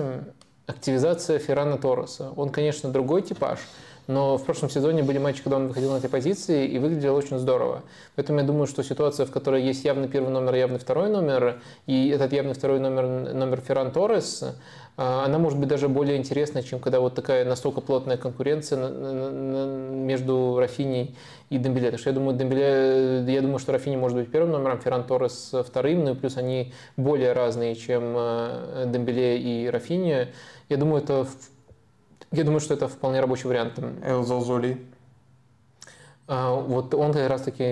активизация 0.67 1.39
Феррана 1.39 1.79
Торреса. 1.79 2.33
Он, 2.37 2.51
конечно, 2.51 2.91
другой 2.91 3.23
типаж, 3.23 3.59
но 4.07 4.37
в 4.37 4.45
прошлом 4.45 4.69
сезоне 4.71 5.03
были 5.03 5.19
матчи, 5.19 5.43
когда 5.43 5.57
он 5.57 5.69
выходил 5.69 5.93
на 5.93 5.99
этой 5.99 6.11
позиции 6.11 6.67
и 6.67 6.79
выглядел 6.79 7.15
очень 7.15 7.39
здорово. 7.39 7.83
Поэтому 8.17 8.41
я 8.41 8.45
думаю, 8.45 8.67
что 8.67 8.83
ситуация, 8.83 9.27
в 9.27 9.31
которой 9.31 9.63
есть 9.63 9.85
явный 9.85 10.09
первый 10.09 10.31
номер, 10.31 10.55
явный 10.55 10.79
второй 10.79 11.09
номер, 11.09 11.61
и 11.87 12.09
этот 12.09 12.33
явный 12.33 12.55
второй 12.55 12.81
номер, 12.81 13.33
номер 13.33 13.61
Ферран 13.61 13.93
Торрес, 13.93 14.45
она 14.97 15.39
может 15.39 15.59
быть 15.59 15.69
даже 15.69 15.89
более 15.89 16.19
интересной, 16.19 16.63
чем 16.63 16.79
когда 16.79 17.01
вот 17.01 17.15
такая 17.15 17.45
настолько 17.45 17.81
плотная 17.81 18.19
конкуренция 18.19 18.91
между 18.91 20.57
Рафиней 20.59 21.17
и 21.49 21.59
Дембеле. 21.59 21.91
Так 21.91 22.01
что 22.01 22.11
я 22.11 22.15
думаю, 22.15 22.37
Дембеле, 22.37 23.25
я 23.33 23.41
думаю, 23.41 23.59
что 23.59 23.73
Рафини 23.73 23.97
может 23.97 24.19
быть 24.19 24.31
первым 24.31 24.53
номером, 24.53 24.81
Ферран 24.81 25.05
Торрес 25.05 25.55
вторым, 25.67 26.05
ну 26.05 26.13
и 26.13 26.15
плюс 26.15 26.37
они 26.37 26.75
более 26.97 27.33
разные, 27.33 27.75
чем 27.75 28.15
э, 28.17 28.85
Дембеле 28.87 29.39
и 29.39 29.69
Рафини. 29.69 30.29
Я 30.69 30.77
думаю, 30.77 31.03
это 31.03 31.27
я 32.33 32.45
думаю, 32.45 32.61
что 32.61 32.73
это 32.73 32.89
вполне 32.89 33.21
рабочий 33.21 33.47
вариант. 33.47 33.79
Эл 34.03 34.25
Залзоли. 34.25 34.79
А, 36.35 36.55
вот 36.55 36.95
он 36.95 37.13
как 37.13 37.29
раз 37.29 37.43
таки, 37.43 37.63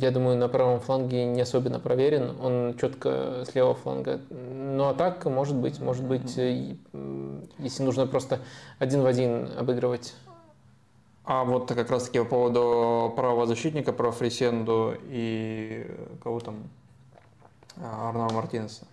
я 0.00 0.10
думаю, 0.10 0.38
на 0.38 0.48
правом 0.48 0.80
фланге 0.80 1.26
не 1.26 1.42
особенно 1.42 1.78
проверен. 1.78 2.34
Он 2.40 2.74
четко 2.80 3.44
с 3.44 3.54
левого 3.54 3.74
фланга. 3.74 4.18
Ну 4.30 4.88
а 4.88 4.94
так, 4.94 5.26
может 5.26 5.56
быть, 5.56 5.78
может 5.78 6.02
быть, 6.02 6.34
если 6.34 7.82
нужно 7.82 8.06
просто 8.06 8.38
один 8.78 9.02
в 9.02 9.06
один 9.06 9.46
обыгрывать. 9.58 10.14
А 11.26 11.44
вот 11.44 11.68
как 11.68 11.90
раз 11.90 12.04
таки 12.04 12.18
по 12.20 12.24
поводу 12.24 13.12
правого 13.14 13.46
защитника, 13.46 13.92
про 13.92 14.10
Фрисенду 14.10 14.94
и 15.10 15.86
кого 16.22 16.40
там? 16.40 16.70
А, 17.76 18.08
Арнау 18.08 18.32
Мартинеса. 18.32 18.86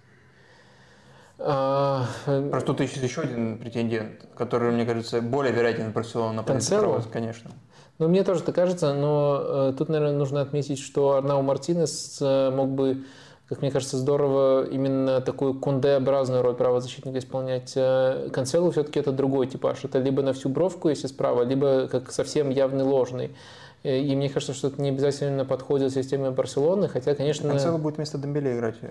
А, 1.37 2.05
Просто 2.25 2.73
тут 2.73 2.81
еще 2.81 3.21
один 3.21 3.59
претендент, 3.59 4.27
который, 4.35 4.71
мне 4.73 4.85
кажется, 4.85 5.21
более 5.21 5.53
вероятен 5.53 5.91
в 5.91 5.93
Барселону 5.93 6.33
на 6.33 6.43
позицию 6.43 7.01
конечно. 7.13 7.51
Ну, 7.99 8.07
мне 8.07 8.23
тоже 8.23 8.41
так 8.41 8.55
кажется, 8.55 8.93
но 8.93 9.41
э, 9.43 9.73
тут, 9.77 9.89
наверное, 9.89 10.17
нужно 10.17 10.39
отметить, 10.39 10.79
что 10.79 11.15
Арнау 11.15 11.41
Мартинес 11.41 12.19
э, 12.21 12.49
мог 12.49 12.69
бы, 12.69 13.03
как 13.49 13.61
мне 13.61 13.71
кажется, 13.71 13.97
здорово 13.97 14.65
именно 14.65 15.19
такую 15.19 15.53
конде-образную 15.59 16.41
роль 16.41 16.55
правозащитника 16.55 17.19
исполнять. 17.19 17.73
Э, 17.75 18.29
Канцелу 18.31 18.71
все-таки 18.71 19.01
это 19.01 19.11
другой 19.11 19.47
типаж. 19.47 19.83
Это 19.83 19.99
либо 19.99 20.21
на 20.21 20.31
всю 20.31 20.47
бровку, 20.47 20.87
если 20.87 21.07
справа, 21.07 21.43
либо 21.43 21.89
как 21.89 22.09
совсем 22.13 22.49
явный 22.49 22.85
ложный. 22.85 23.35
Э, 23.83 23.99
и 23.99 24.15
мне 24.15 24.29
кажется, 24.29 24.53
что 24.53 24.69
это 24.69 24.81
не 24.81 24.89
обязательно 24.89 25.43
подходит 25.43 25.91
системе 25.91 26.31
Барселоны, 26.31 26.87
хотя, 26.87 27.15
конечно... 27.15 27.49
Канцело 27.49 27.79
будет 27.79 27.97
вместо 27.97 28.17
Дембеле 28.17 28.55
играть. 28.55 28.75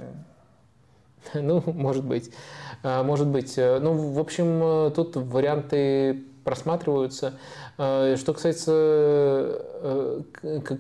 Ну, 1.35 1.63
может 1.67 2.05
быть. 2.05 2.31
А, 2.83 3.03
может 3.03 3.27
быть. 3.27 3.55
Ну, 3.57 4.13
в 4.13 4.19
общем, 4.19 4.93
тут 4.93 5.17
варианты 5.17 6.25
просматриваются. 6.45 7.35
А, 7.81 8.17
что 8.17 8.35
касается 8.35 8.73
э, 8.75 10.23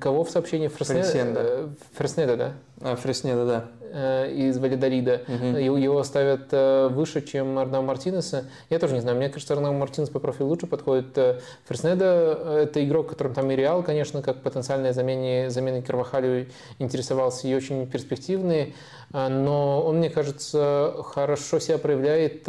кого 0.00 0.24
в 0.24 0.30
сообщении 0.30 0.66
Фреснеда? 0.66 1.40
Э, 1.40 1.68
Фреснеда, 1.92 2.36
да? 2.36 2.52
А, 2.80 2.96
Фреснеда, 2.96 3.46
да. 3.46 3.64
Э, 3.92 4.32
из 4.32 4.58
Валидарида. 4.58 5.22
Угу. 5.28 5.44
Его 5.58 6.02
ставят 6.02 6.50
выше, 6.92 7.22
чем 7.22 7.56
Арнау 7.56 7.82
Мартинеса. 7.84 8.46
Я 8.68 8.80
тоже 8.80 8.94
не 8.94 9.00
знаю, 9.00 9.16
мне 9.16 9.28
кажется, 9.28 9.54
Арнау 9.54 9.74
Мартинес 9.74 10.10
по 10.10 10.18
профилю 10.18 10.46
лучше 10.46 10.66
подходит. 10.66 11.16
Фреснеда– 11.66 12.56
это 12.64 12.84
игрок, 12.84 13.10
которым 13.10 13.32
там 13.32 13.48
и 13.52 13.54
Реал, 13.54 13.84
конечно, 13.84 14.20
как 14.20 14.42
потенциальная 14.42 14.92
замене, 14.92 15.50
замены 15.50 15.82
Карвахалю 15.82 16.48
интересовался, 16.80 17.46
и 17.46 17.54
очень 17.54 17.86
перспективный. 17.86 18.74
Но 19.12 19.84
он, 19.86 19.98
мне 19.98 20.10
кажется, 20.10 20.96
хорошо 21.04 21.60
себя 21.60 21.78
проявляет 21.78 22.48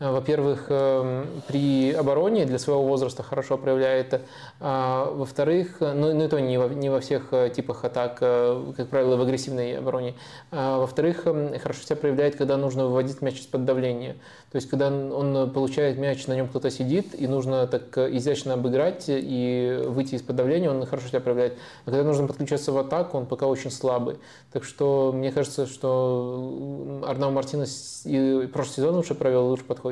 во-первых, 0.00 0.66
эм, 0.68 1.26
при 1.48 1.90
обороне 1.92 2.46
для 2.46 2.60
своего 2.60 2.84
возраста 2.84 3.24
хорошо 3.24 3.58
проявляет, 3.58 4.20
а 4.60 5.10
во-вторых, 5.10 5.78
ну, 5.80 6.14
ну 6.14 6.22
это 6.22 6.40
не 6.40 6.56
во, 6.56 6.68
не 6.68 6.88
во 6.88 7.00
всех 7.00 7.32
э, 7.32 7.50
типах 7.50 7.84
атак, 7.84 8.18
э, 8.20 8.72
как 8.76 8.88
правило, 8.90 9.16
в 9.16 9.22
агрессивной 9.22 9.76
обороне, 9.78 10.14
а 10.52 10.78
во-вторых, 10.78 11.26
эм, 11.26 11.58
хорошо 11.58 11.82
себя 11.82 11.96
проявляет, 11.96 12.36
когда 12.36 12.56
нужно 12.56 12.86
выводить 12.86 13.20
мяч 13.22 13.40
из-под 13.40 13.64
давления. 13.64 14.14
То 14.52 14.56
есть, 14.56 14.70
когда 14.70 14.86
он 14.86 15.50
получает 15.50 15.98
мяч, 15.98 16.26
на 16.28 16.36
нем 16.36 16.46
кто-то 16.46 16.70
сидит, 16.70 17.20
и 17.20 17.26
нужно 17.26 17.66
так 17.66 17.98
изящно 17.98 18.54
обыграть 18.54 19.06
и 19.08 19.82
выйти 19.84 20.14
из-под 20.14 20.36
давления, 20.36 20.70
он 20.70 20.86
хорошо 20.86 21.08
себя 21.08 21.20
проявляет. 21.20 21.58
А 21.84 21.90
когда 21.90 22.04
нужно 22.04 22.26
подключаться 22.28 22.70
в 22.72 22.78
атаку, 22.78 23.18
он 23.18 23.26
пока 23.26 23.46
очень 23.46 23.70
слабый. 23.70 24.16
Так 24.52 24.64
что 24.64 25.12
мне 25.12 25.32
кажется, 25.32 25.66
что 25.66 27.02
Арнау 27.06 27.30
Мартинес 27.30 28.02
и 28.06 28.48
прошлый 28.50 28.76
сезон 28.76 28.94
лучше 28.94 29.14
провел, 29.14 29.48
лучше 29.48 29.64
подходит. 29.64 29.87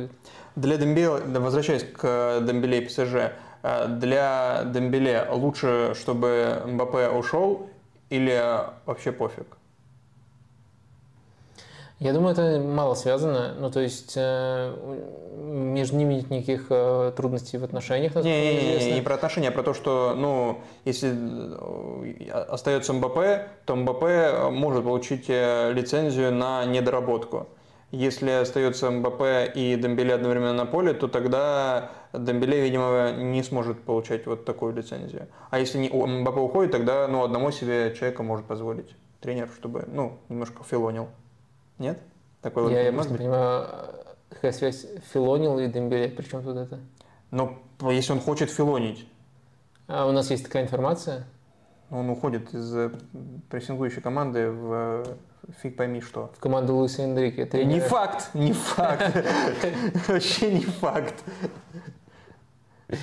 Для 0.57 0.77
Дембеле, 0.77 1.11
возвращаясь 1.41 1.85
к 1.85 2.41
Дембеле 2.41 2.79
и 2.79 2.87
ПСЖ, 2.87 3.33
э, 3.63 3.87
для 3.89 4.65
Дембеле 4.65 5.27
лучше, 5.31 5.95
чтобы 5.95 6.63
Мбаппе 6.67 7.09
ушел 7.09 7.69
или 8.11 8.43
вообще 8.87 9.13
пофиг? 9.13 9.57
Я 11.99 12.13
думаю, 12.13 12.33
это 12.33 12.61
мало 12.61 12.95
связано. 12.95 13.55
Ну, 13.59 13.71
то 13.71 13.81
есть 13.81 14.13
э, 14.17 14.75
между 15.35 15.97
ними 15.97 16.15
нет 16.15 16.31
никаких 16.31 16.67
э, 16.69 17.13
трудностей 17.17 17.57
в 17.57 17.65
отношениях. 17.65 18.15
Не, 18.17 18.23
не, 18.23 18.79
не, 18.85 18.93
не 18.97 19.01
про 19.01 19.15
отношения, 19.15 19.49
а 19.49 19.53
про 19.53 19.63
то, 19.63 19.73
что, 19.73 20.15
ну, 20.15 20.61
если 20.85 21.11
э, 21.11 22.31
остается 22.31 22.93
МБП, 22.93 23.49
то 23.65 23.77
МБП 23.77 24.51
может 24.53 24.85
получить 24.85 25.29
лицензию 25.29 26.35
на 26.35 26.67
недоработку. 26.67 27.47
Если 27.93 28.31
остается 28.31 28.91
МБП 28.91 29.55
и 29.55 29.77
Дембеле 29.77 30.15
одновременно 30.15 30.53
на 30.53 30.67
поле, 30.67 30.93
то 30.93 31.07
тогда 31.07 31.93
Дембеле, 32.13 32.63
видимо, 32.63 33.13
не 33.13 33.43
сможет 33.45 33.83
получать 33.83 34.27
вот 34.27 34.45
такую 34.45 34.75
лицензию. 34.75 35.29
А 35.51 35.61
если 35.61 35.79
не, 35.79 35.89
МБП 35.89 36.37
уходит, 36.39 36.73
тогда 36.73 37.07
ну, 37.07 37.23
одному 37.23 37.53
себе 37.53 37.95
человека 37.97 38.23
может 38.25 38.47
позволить 38.47 38.95
тренер, 39.21 39.49
чтобы 39.57 39.85
ну, 39.87 40.19
немножко 40.29 40.65
филонил. 40.65 41.09
Нет? 41.79 42.01
Такой 42.43 42.73
я, 42.73 42.79
вот, 42.79 42.85
я 42.85 42.93
просто 42.93 43.13
не 43.13 43.19
понимаю, 43.19 43.69
какая 44.31 44.53
связь 44.53 44.87
Филонил 45.13 45.59
и 45.59 45.69
Дембеле, 45.69 46.09
причем 46.09 46.43
тут 46.43 46.57
это? 46.57 46.81
Но 47.31 47.59
если 47.83 48.13
он 48.13 48.21
хочет 48.21 48.51
филонить. 48.51 49.07
А 49.87 50.07
у 50.07 50.13
нас 50.13 50.31
есть 50.31 50.45
такая 50.45 50.65
информация? 50.65 51.27
Он 51.91 52.11
уходит 52.11 52.53
из 52.53 52.75
э, 52.75 52.91
прессингующей 53.49 54.03
команды 54.03 54.51
в 54.51 55.07
фиг 55.63 55.77
пойми 55.77 56.01
что. 56.01 56.33
В 56.37 56.41
команду 56.41 56.75
Луиса 56.75 57.03
Энрике. 57.03 57.49
Не 57.65 57.81
факт, 57.81 58.31
не 58.35 58.53
факт. 58.53 59.15
Вообще 60.09 60.53
не 60.53 60.65
факт. 60.65 61.15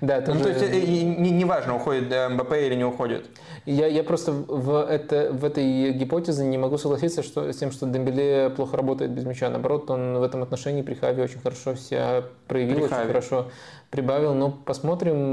Да, 0.00 0.20
тоже... 0.20 0.38
Ну, 0.38 0.44
то 0.44 0.50
есть 0.50 0.62
э, 0.62 0.80
не, 0.80 1.30
не 1.30 1.44
важно, 1.44 1.74
уходит 1.74 2.04
МБП 2.04 2.52
или 2.52 2.76
не 2.76 2.84
уходит. 2.84 3.26
Я, 3.66 3.86
я 3.86 4.04
просто 4.04 4.30
в, 4.30 4.86
это, 4.86 5.32
в 5.32 5.44
этой 5.44 5.92
гипотезе 5.92 6.44
не 6.44 6.56
могу 6.56 6.78
согласиться 6.78 7.22
что, 7.22 7.52
с 7.52 7.56
тем, 7.56 7.72
что 7.72 7.86
Дембеле 7.86 8.50
плохо 8.50 8.76
работает 8.76 9.10
без 9.10 9.24
мяча. 9.24 9.50
Наоборот, 9.50 9.90
он 9.90 10.18
в 10.18 10.22
этом 10.22 10.42
отношении 10.42 10.82
при 10.82 10.94
Хаве 10.94 11.24
очень 11.24 11.40
хорошо 11.40 11.74
себя 11.74 12.22
проявил, 12.46 12.76
при 12.76 12.84
очень 12.84 13.06
хорошо 13.08 13.50
прибавил. 13.90 14.34
Но 14.34 14.50
посмотрим, 14.50 15.32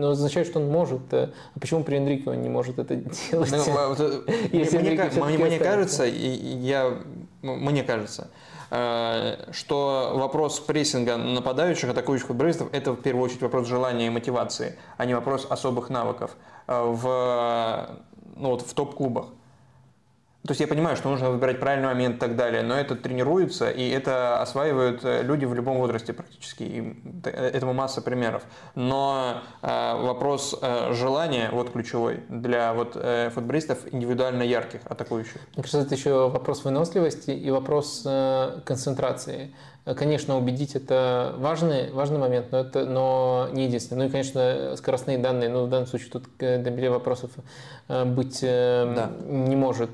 но 0.00 0.10
означает, 0.10 0.46
что 0.46 0.60
он 0.60 0.70
может. 0.70 1.12
А 1.12 1.30
почему 1.60 1.84
при 1.84 1.96
Энрике 1.98 2.30
он 2.30 2.40
не 2.40 2.48
может 2.48 2.78
это 2.78 2.96
делать? 3.30 3.52
Ну, 3.52 4.24
Если 4.50 4.78
мне, 4.78 4.92
мне, 4.92 5.38
мне 5.38 5.58
кажется, 5.58 6.04
я, 6.04 6.90
мне 7.42 7.82
кажется, 7.82 8.28
Э, 8.28 8.55
что 8.68 10.12
вопрос 10.14 10.58
прессинга 10.58 11.16
нападающих, 11.16 11.88
атакующих 11.88 12.26
футболистов– 12.26 12.68
это 12.72 12.92
в 12.92 12.96
первую 12.96 13.24
очередь 13.24 13.42
вопрос 13.42 13.68
желания 13.68 14.08
и 14.08 14.10
мотивации, 14.10 14.76
а 14.96 15.04
не 15.04 15.14
вопрос 15.14 15.46
особых 15.48 15.88
навыков 15.88 16.36
э, 16.66 16.82
в, 16.82 17.88
ну, 18.36 18.50
вот 18.50 18.62
в 18.62 18.74
топ-клубах. 18.74 19.26
То 20.46 20.52
есть 20.52 20.60
я 20.60 20.68
понимаю, 20.68 20.96
что 20.96 21.10
нужно 21.10 21.30
выбирать 21.30 21.58
правильный 21.58 21.88
момент 21.88 22.16
и 22.16 22.18
так 22.18 22.36
далее, 22.36 22.62
но 22.62 22.74
это 22.74 22.94
тренируется, 22.94 23.68
и 23.68 23.88
это 23.88 24.40
осваивают 24.40 25.00
э, 25.04 25.22
люди 25.22 25.44
в 25.44 25.54
любом 25.54 25.78
возрасте 25.78 26.12
практически. 26.12 26.62
И 26.62 26.96
этому 27.24 27.72
масса 27.72 28.00
примеров. 28.00 28.42
Но 28.74 29.42
э, 29.62 29.66
вопрос 30.02 30.56
э, 30.60 30.92
желания, 30.92 31.50
вот 31.52 31.72
ключевой, 31.72 32.20
для 32.28 32.74
вот, 32.74 32.92
э, 32.94 33.30
футболистов 33.30 33.78
индивидуально 33.92 34.42
ярких, 34.44 34.80
атакующих. 34.84 35.40
Мне 35.54 35.64
кажется, 35.64 35.80
это 35.80 35.94
еще 35.94 36.28
вопрос 36.28 36.64
выносливости 36.64 37.30
и 37.32 37.50
вопрос 37.50 38.02
э, 38.06 38.60
концентрации. 38.64 39.52
Конечно, 39.94 40.36
убедить 40.36 40.74
это 40.74 41.34
важный, 41.38 41.92
важный 41.92 42.18
момент, 42.18 42.50
но 42.50 42.58
это 42.58 42.84
но 42.84 43.48
не 43.52 43.66
единственный. 43.66 43.98
Ну 43.98 44.04
и, 44.06 44.10
конечно, 44.10 44.74
скоростные 44.76 45.16
данные. 45.16 45.48
Ну, 45.48 45.66
в 45.66 45.68
данном 45.68 45.86
случае 45.86 46.10
тут 46.10 46.24
Дембеле 46.40 46.90
вопросов 46.90 47.30
э, 47.86 48.04
быть 48.04 48.40
э, 48.42 48.92
да. 48.96 49.12
не 49.24 49.54
может. 49.54 49.90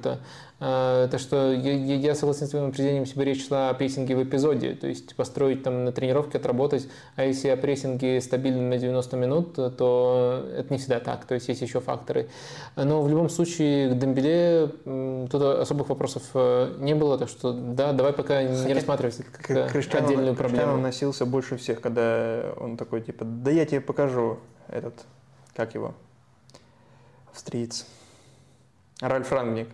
Э, 0.65 1.09
так 1.11 1.19
что 1.19 1.53
я, 1.53 1.73
я 1.73 2.15
согласен 2.15 2.47
с 2.47 2.51
твоим 2.51 2.69
определением, 2.69 3.05
бы 3.17 3.25
речь 3.25 3.49
шла 3.49 3.71
о 3.71 3.75
прессинге 3.75 4.15
в 4.15 4.23
эпизоде, 4.23 4.75
то 4.75 4.87
есть 4.87 5.17
построить 5.17 5.65
там 5.65 5.85
на 5.85 5.91
тренировке, 5.91 6.39
отработать, 6.39 6.89
а 7.17 7.25
если 7.25 7.49
о 7.49 7.57
прессинге 7.57 8.21
стабильном 8.21 8.71
на 8.71 8.79
90 8.79 9.17
минут, 9.17 9.55
то 9.55 10.47
это 10.57 10.73
не 10.73 10.79
всегда 10.79 11.01
так, 11.01 11.25
то 11.25 11.35
есть 11.35 11.49
есть 11.49 11.63
еще 11.63 11.81
факторы. 11.81 12.29
Но 12.77 13.03
в 13.03 13.09
любом 13.09 13.29
случае 13.29 13.91
к 13.91 13.99
Дембеле 13.99 14.69
тут 15.29 15.43
особых 15.43 15.89
вопросов 15.89 16.23
э, 16.35 16.77
не 16.79 16.95
было, 16.95 17.19
так 17.19 17.29
что 17.29 17.53
да, 17.53 17.93
давай 17.93 18.13
пока 18.13 18.47
Хотя 18.47 18.65
не 18.65 18.75
рассматривать 18.75 19.19
это 19.19 19.31
как 19.33 19.73
Криштиану, 19.73 20.07
отдельную 20.07 20.37
проблему. 20.37 20.63
Криштиану 20.63 20.81
носился 20.81 21.27
больше 21.27 21.57
всех, 21.57 21.81
когда 21.81 22.53
он 22.57 22.77
такой 22.77 23.01
типа, 23.01 23.25
да 23.25 23.51
я 23.51 23.67
тебе 23.67 23.81
покажу 23.81 24.39
этот, 24.69 24.95
как 25.57 25.75
его, 25.75 25.93
австриец. 27.33 27.85
Ральф 29.01 29.33
Рангник. 29.33 29.67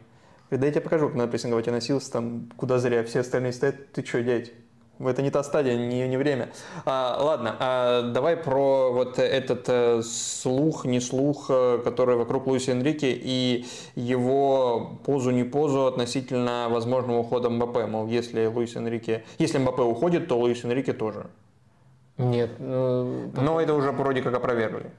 Говорит, 0.50 0.60
да 0.60 0.66
я 0.66 0.72
тебе 0.72 0.80
покажу, 0.80 1.08
как 1.08 1.16
надо 1.16 1.30
прессинговать. 1.30 1.66
Я 1.66 1.72
носился 1.72 2.10
там, 2.10 2.48
куда 2.56 2.78
зря, 2.78 3.04
все 3.04 3.20
остальные 3.20 3.52
стоят, 3.52 3.92
ты 3.92 4.04
что, 4.04 4.22
дядь? 4.22 4.52
Это 4.98 5.22
не 5.22 5.30
та 5.30 5.44
стадия, 5.44 5.76
не, 5.76 6.08
не 6.08 6.16
время. 6.16 6.50
А, 6.84 7.18
ладно, 7.20 7.54
а 7.60 8.02
давай 8.02 8.36
про 8.36 8.90
вот 8.92 9.18
этот 9.18 9.68
э, 9.68 10.02
слух, 10.02 10.84
не 10.86 11.00
слух, 11.00 11.46
э, 11.50 11.80
который 11.84 12.16
вокруг 12.16 12.48
Луиса 12.48 12.72
Энрике 12.72 13.12
и 13.12 13.64
его 13.94 14.98
позу, 15.04 15.30
не 15.30 15.44
позу 15.44 15.86
относительно 15.86 16.66
возможного 16.68 17.18
ухода 17.18 17.48
Мбаппе. 17.48 17.86
Мол, 17.86 18.08
если 18.08 18.46
Луис 18.46 18.74
Энрике, 18.74 19.24
если 19.38 19.58
Мбаппе 19.58 19.82
уходит, 19.82 20.26
то 20.26 20.36
Луис 20.36 20.64
Энрике 20.64 20.92
тоже. 20.92 21.26
Нет. 22.16 22.50
Ну, 22.58 23.30
Но 23.36 23.60
это 23.60 23.74
уже 23.74 23.92
вроде 23.92 24.22
как 24.22 24.34
опровергли. 24.34 24.90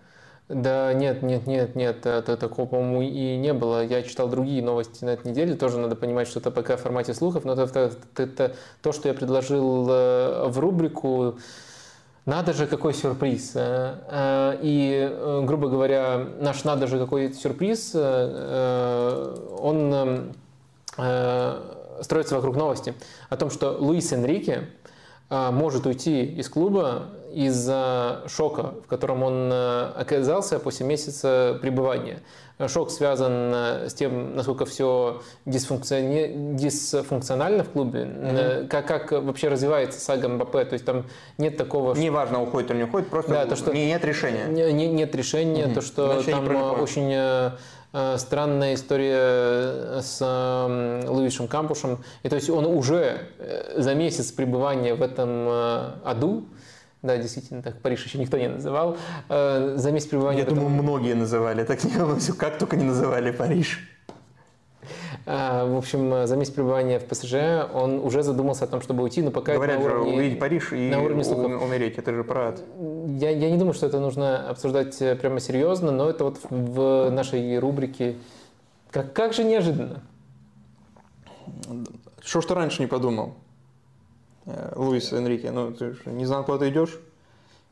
Да 0.49 0.93
нет, 0.93 1.21
нет, 1.21 1.45
нет, 1.45 1.75
нет, 1.75 2.07
это, 2.07 2.35
такого, 2.35 2.65
по-моему, 2.65 3.03
и 3.03 3.37
не 3.37 3.53
было. 3.53 3.85
Я 3.85 4.01
читал 4.01 4.27
другие 4.27 4.63
новости 4.63 5.05
на 5.05 5.11
этой 5.11 5.29
неделе, 5.29 5.53
тоже 5.53 5.77
надо 5.77 5.95
понимать, 5.95 6.27
что 6.27 6.39
это 6.39 6.49
пока 6.49 6.75
в 6.75 6.81
формате 6.81 7.13
слухов, 7.13 7.45
но 7.45 7.53
это, 7.53 7.61
это, 7.63 8.23
это 8.23 8.55
то, 8.81 8.91
что 8.91 9.09
я 9.09 9.13
предложил 9.13 9.87
э, 9.87 10.47
в 10.47 10.57
рубрику 10.57 11.37
«Надо 12.25 12.53
же, 12.53 12.65
какой 12.65 12.95
сюрприз!» 12.95 13.51
э, 13.53 13.99
э, 14.09 14.57
И, 14.63 15.43
грубо 15.45 15.69
говоря, 15.69 16.17
наш 16.39 16.63
«Надо 16.63 16.87
же, 16.87 16.97
какой 16.97 17.31
сюрприз!» 17.31 17.93
он 19.59 20.33
строится 22.01 22.35
вокруг 22.35 22.55
новости 22.55 22.95
о 23.29 23.37
том, 23.37 23.51
что 23.51 23.77
Луис 23.79 24.11
Энрике 24.13 24.69
может 25.29 25.85
уйти 25.85 26.25
из 26.25 26.49
клуба 26.49 27.09
из-за 27.33 28.23
шока, 28.27 28.73
в 28.83 28.87
котором 28.87 29.23
он 29.23 29.49
э, 29.51 29.91
оказался 29.95 30.59
после 30.59 30.85
месяца 30.85 31.57
пребывания. 31.61 32.21
Шок 32.67 32.91
связан 32.91 33.51
э, 33.53 33.89
с 33.89 33.93
тем, 33.93 34.35
насколько 34.35 34.65
все 34.65 35.21
дисфункциони... 35.45 36.55
дисфункционально 36.55 37.63
в 37.63 37.69
клубе, 37.69 38.01
mm-hmm. 38.01 38.67
как, 38.67 38.87
как 38.87 39.11
вообще 39.11 39.47
развивается 39.47 39.99
сага 39.99 40.27
МБП, 40.27 40.51
то 40.51 40.73
есть 40.73 40.85
там 40.85 41.05
нет 41.37 41.57
такого... 41.57 41.95
Что... 41.95 42.03
Неважно, 42.03 42.41
уходит 42.41 42.71
или 42.71 42.77
не 42.79 42.83
уходит, 42.83 43.09
просто 43.09 43.31
да, 43.31 43.45
то, 43.45 43.55
что... 43.55 43.71
нет 43.73 44.03
решения. 44.03 44.45
Не, 44.47 44.87
нет 44.87 45.15
решения, 45.15 45.65
mm-hmm. 45.65 45.73
то, 45.73 45.81
что 45.81 46.21
Значит, 46.21 46.31
там 46.31 46.81
очень 46.81 47.51
странная 48.17 48.75
история 48.75 50.01
с 50.01 50.21
Луишем 51.07 51.47
Кампушем. 51.47 52.03
И 52.21 52.29
то 52.29 52.35
есть 52.35 52.47
он 52.49 52.65
уже 52.65 53.29
за 53.75 53.95
месяц 53.95 54.31
пребывания 54.31 54.93
в 54.93 55.01
этом 55.01 55.47
аду 56.03 56.45
да, 57.01 57.17
действительно, 57.17 57.61
так 57.61 57.81
Париж 57.81 58.05
еще 58.05 58.17
никто 58.17 58.37
не 58.37 58.49
называл. 58.49 58.97
Э, 59.29 59.75
за 59.77 59.91
месяц 59.91 60.07
пребывания... 60.07 60.39
Я 60.39 60.45
думаю, 60.45 60.67
этом... 60.67 60.83
многие 60.83 61.13
называли, 61.13 61.63
так 61.63 61.83
не 61.83 62.19
все, 62.19 62.33
как 62.33 62.57
только 62.57 62.75
не 62.75 62.83
называли 62.83 63.31
Париж. 63.31 63.87
Э, 65.25 65.65
в 65.65 65.77
общем, 65.77 66.27
за 66.27 66.35
месяц 66.35 66.51
пребывания 66.51 66.99
в 66.99 67.05
ПСЖ 67.05 67.35
он 67.73 67.99
уже 67.99 68.21
задумался 68.21 68.65
о 68.65 68.67
том, 68.67 68.81
чтобы 68.81 69.03
уйти, 69.03 69.21
но 69.21 69.31
пока 69.31 69.53
Говорят 69.53 69.79
на 69.79 69.85
уровне, 69.85 70.11
же, 70.11 70.17
увидеть 70.17 70.39
Париж 70.39 70.73
и 70.73 70.89
на 70.89 71.01
уровне 71.01 71.23
слухов. 71.23 71.61
умереть, 71.63 71.97
это 71.97 72.13
же 72.13 72.23
про 72.23 72.55
я, 73.19 73.29
я 73.29 73.49
не 73.49 73.57
думаю, 73.57 73.73
что 73.73 73.85
это 73.85 73.99
нужно 73.99 74.49
обсуждать 74.49 75.01
э, 75.01 75.15
прямо 75.15 75.39
серьезно, 75.39 75.91
но 75.91 76.09
это 76.09 76.25
вот 76.25 76.39
в 76.49 77.09
нашей 77.11 77.59
рубрике 77.59 78.15
как, 78.91 79.13
как 79.13 79.33
же 79.33 79.43
неожиданно. 79.43 80.01
Что 82.21 82.41
ж 82.41 82.45
ты 82.45 82.53
раньше 82.55 82.81
не 82.81 82.87
подумал? 82.87 83.35
Э, 84.49 84.73
Луис 84.75 85.13
Энрике, 85.13 85.51
ну 85.51 85.71
ты 85.71 85.93
же 85.93 86.01
не 86.05 86.25
знал, 86.25 86.43
куда 86.43 86.59
ты 86.59 86.69
идешь, 86.69 86.99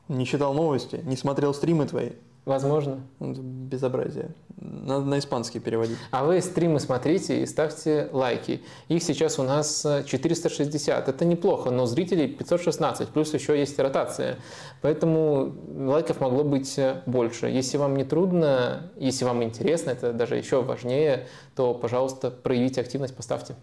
не 0.08 0.26
читал 0.26 0.54
новости, 0.54 1.02
не 1.04 1.18
смотрел 1.18 1.54
стримы 1.54 1.86
твои. 1.86 2.12
Возможно. 2.46 3.02
Это 3.20 3.42
безобразие. 3.42 4.30
Надо 4.56 5.04
на 5.04 5.20
испанский 5.20 5.60
переводить. 5.60 5.98
А 6.12 6.24
вы 6.24 6.40
стримы 6.40 6.80
смотрите 6.80 7.44
и 7.44 7.46
ставьте 7.46 8.08
лайки. 8.14 8.62
Их 8.88 9.04
сейчас 9.04 9.38
у 9.38 9.44
нас 9.44 9.86
460. 10.06 11.10
Это 11.10 11.26
неплохо, 11.26 11.72
но 11.72 11.86
зрителей 11.86 12.30
516. 12.30 13.10
Плюс 13.10 13.34
еще 13.34 13.60
есть 13.60 13.78
ротация. 13.80 14.38
Поэтому 14.82 15.56
лайков 15.76 16.22
могло 16.22 16.46
быть 16.46 16.80
больше. 17.06 17.48
Если 17.48 17.76
вам 17.76 17.98
не 17.98 18.06
трудно, 18.06 18.92
если 18.96 19.26
вам 19.26 19.44
интересно, 19.44 19.90
это 19.90 20.14
даже 20.14 20.38
еще 20.38 20.62
важнее, 20.62 21.28
то, 21.54 21.74
пожалуйста, 21.74 22.32
проявите 22.32 22.80
активность, 22.80 23.14
поставьте. 23.14 23.56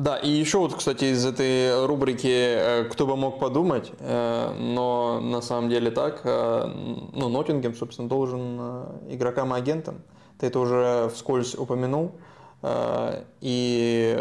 Да, 0.00 0.16
и 0.16 0.30
еще 0.30 0.60
вот, 0.60 0.72
кстати, 0.72 1.12
из 1.12 1.26
этой 1.26 1.84
рубрики 1.84 2.26
э, 2.26 2.84
«Кто 2.84 3.06
бы 3.06 3.16
мог 3.16 3.38
подумать», 3.38 3.92
э, 3.98 4.54
но 4.58 5.20
на 5.20 5.42
самом 5.42 5.68
деле 5.68 5.90
так, 5.90 6.22
э, 6.24 6.72
ну, 7.12 7.28
Ноттингем, 7.28 7.74
собственно, 7.74 8.08
должен 8.08 8.58
игрокам 9.10 9.52
и 9.52 9.58
агентам. 9.58 10.00
Ты 10.38 10.46
это 10.46 10.58
уже 10.58 11.10
вскользь 11.14 11.54
упомянул. 11.54 12.12
И 13.40 14.14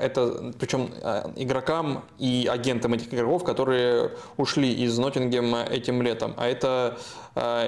это, 0.00 0.52
причем 0.56 0.90
игрокам 1.34 2.04
и 2.16 2.48
агентам 2.48 2.94
этих 2.94 3.12
игроков, 3.12 3.42
которые 3.42 4.12
ушли 4.36 4.72
из 4.72 4.96
Ноттингема 4.98 5.64
этим 5.64 6.00
летом. 6.00 6.34
А 6.36 6.46
это 6.46 6.96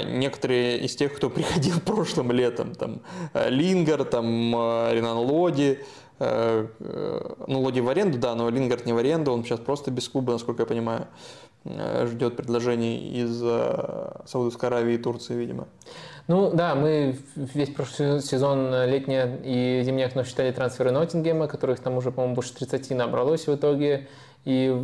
некоторые 0.07 0.79
из 0.79 0.95
тех, 0.95 1.17
кто 1.17 1.31
приходил 1.31 1.81
прошлым 1.85 2.31
летом. 2.31 2.77
Там 2.77 3.01
Лингар, 3.35 4.05
там 4.05 4.53
Ренан 4.93 5.19
Лоди, 5.19 5.85
ну, 6.19 7.61
Лоди 7.61 7.81
в 7.81 7.89
аренду, 7.89 8.19
да, 8.19 8.35
но 8.35 8.49
Лингард 8.49 8.87
не 8.87 8.93
в 8.93 8.99
аренду, 8.99 9.33
он 9.33 9.45
сейчас 9.45 9.61
просто 9.61 9.91
без 9.91 10.09
клуба, 10.09 10.33
насколько 10.33 10.63
я 10.63 10.67
понимаю, 10.67 11.07
э, 11.65 12.07
ждет 12.07 12.37
предложений 12.37 13.23
из 13.23 13.39
Саудовской 14.29 14.69
Аравии 14.69 14.95
и 14.95 14.99
Турции, 14.99 15.35
видимо. 15.35 15.67
Ну 16.27 16.51
да, 16.53 16.75
мы 16.75 17.19
весь 17.37 17.69
прошлый 17.69 18.23
сезон 18.23 18.73
летний 18.87 19.21
и 19.45 19.83
зимний 19.85 20.05
окно 20.05 20.25
считали 20.25 20.53
трансферы 20.53 20.91
Ноттингема, 20.91 21.49
которых 21.49 21.81
там 21.81 21.99
уже, 21.99 22.13
по-моему, 22.13 22.37
больше 22.37 22.55
30 22.55 22.95
набралось 22.95 23.47
в 23.47 23.55
итоге. 23.55 24.09
И 24.47 24.75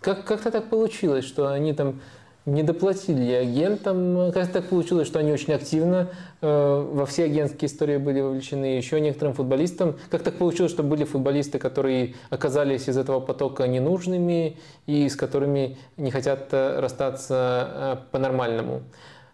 как- 0.00 0.24
как-то 0.24 0.50
так 0.50 0.70
получилось, 0.70 1.24
что 1.24 1.48
они 1.48 1.72
там 1.74 2.00
не 2.46 2.62
доплатили 2.62 3.32
агентам. 3.32 4.30
Как 4.32 4.50
так 4.52 4.68
получилось, 4.68 5.08
что 5.08 5.18
они 5.18 5.32
очень 5.32 5.52
активно 5.52 6.10
э, 6.40 6.88
во 6.92 7.04
все 7.04 7.24
агентские 7.24 7.68
истории 7.68 7.96
были 7.96 8.20
вовлечены, 8.20 8.76
еще 8.76 9.00
некоторым 9.00 9.34
футболистам. 9.34 9.96
Как 10.10 10.22
так 10.22 10.36
получилось, 10.36 10.70
что 10.70 10.84
были 10.84 11.02
футболисты, 11.02 11.58
которые 11.58 12.14
оказались 12.30 12.88
из 12.88 12.96
этого 12.96 13.18
потока 13.18 13.66
ненужными 13.66 14.58
и 14.86 15.08
с 15.08 15.16
которыми 15.16 15.76
не 15.96 16.12
хотят 16.12 16.48
э, 16.52 16.78
расстаться 16.78 17.68
э, 17.68 17.96
по-нормальному? 18.12 18.82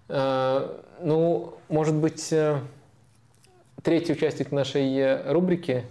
Э, 0.08 0.70
ну, 1.02 1.54
может 1.68 1.94
быть, 1.94 2.32
э, 2.32 2.60
третий 3.82 4.14
участник 4.14 4.52
нашей 4.52 5.30
рубрики 5.30 5.84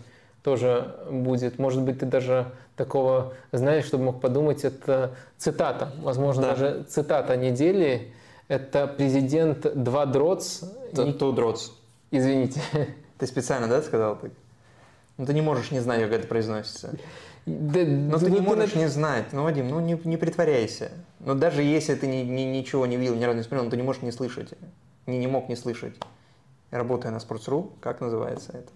тоже 0.43 0.95
будет. 1.09 1.59
Может 1.59 1.83
быть, 1.83 1.99
ты 1.99 2.07
даже 2.07 2.47
такого, 2.81 3.33
знаешь, 3.51 3.85
чтобы 3.85 4.05
мог 4.05 4.21
подумать, 4.21 4.63
это 4.63 5.13
цитата, 5.37 5.93
возможно, 6.01 6.41
да. 6.41 6.49
даже 6.49 6.83
цитата 6.89 7.37
недели. 7.37 8.11
Это 8.47 8.87
президент 8.87 9.83
Два 9.83 10.07
Дроц. 10.07 10.63
Two 10.93 11.31
Дроц. 11.31 11.69
Извините. 12.09 12.59
Ты 13.19 13.27
специально, 13.27 13.67
да, 13.67 13.83
сказал 13.83 14.15
так? 14.15 14.31
Ну, 15.17 15.27
ты 15.27 15.35
не 15.35 15.41
можешь 15.41 15.69
не 15.69 15.79
знать, 15.79 16.01
как 16.01 16.11
это 16.11 16.27
произносится. 16.27 16.95
Да, 17.45 17.81
Но 17.85 18.17
ты 18.17 18.31
не 18.31 18.39
можешь 18.39 18.73
не 18.73 18.87
знать. 18.87 19.25
Ну, 19.31 19.43
Вадим, 19.43 19.67
ну 19.67 19.79
не, 19.79 19.99
не 20.03 20.17
притворяйся. 20.17 20.91
Но 21.19 21.35
даже 21.35 21.61
если 21.61 21.93
ты 21.93 22.07
ни, 22.07 22.23
ни, 22.23 22.41
ничего 22.41 22.87
не 22.87 22.97
видел, 22.97 23.13
ни 23.13 23.23
разу 23.23 23.37
не 23.37 23.43
смотрел, 23.43 23.69
ты 23.69 23.77
не 23.77 23.83
можешь 23.83 24.01
не 24.01 24.11
слышать. 24.11 24.49
Не, 25.05 25.19
не 25.19 25.27
мог 25.27 25.49
не 25.49 25.55
слышать. 25.55 25.93
Работая 26.71 27.11
на 27.11 27.17
Sports.ru, 27.17 27.71
как 27.79 28.01
называется 28.01 28.53
эта 28.53 28.71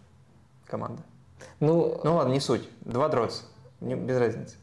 команда? 0.68 1.02
Ну, 1.60 2.00
ну 2.04 2.16
ладно, 2.18 2.34
не 2.34 2.40
суть. 2.40 2.70
Два 2.82 3.10
дроц. 3.10 3.42
Не, 3.86 3.96
без 3.96 4.18
разницы. 4.18 4.56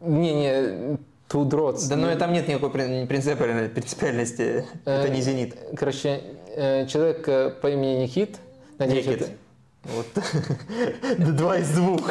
Не-не, 0.00 0.98
two 1.28 1.48
drots. 1.48 1.88
Да, 1.88 1.96
но 1.96 2.14
там 2.16 2.32
нет 2.32 2.46
никакой 2.46 2.70
принципиальности. 2.70 4.66
Это 4.84 5.08
не 5.08 5.22
«Зенит». 5.22 5.56
Короче, 5.76 6.20
э, 6.54 6.86
человек 6.86 7.26
э, 7.26 7.50
по 7.50 7.68
имени 7.70 8.02
Никит. 8.02 8.36
Надеюсь, 8.78 9.06
Никит. 9.06 9.22
Это... 9.22 9.30
Вот. 9.84 10.06
Два 11.36 11.58
из 11.58 11.70
двух. 11.70 12.10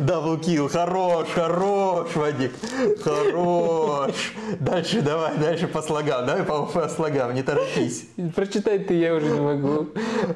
Double 0.00 0.38
kill. 0.38 0.68
Хорош, 0.68 1.28
хорош, 1.28 2.16
Вадик. 2.16 2.52
Хорош. 3.00 4.34
Дальше 4.58 5.00
давай, 5.00 5.38
дальше 5.38 5.68
по 5.68 5.80
слогам. 5.80 6.26
Давай 6.26 6.42
по, 6.42 6.66
по 6.66 6.88
слогам, 6.88 7.34
не 7.34 7.44
торопись. 7.44 8.08
Прочитать 8.34 8.88
ты 8.88 8.94
я 8.94 9.14
уже 9.14 9.28
не 9.28 9.40
могу. 9.40 9.90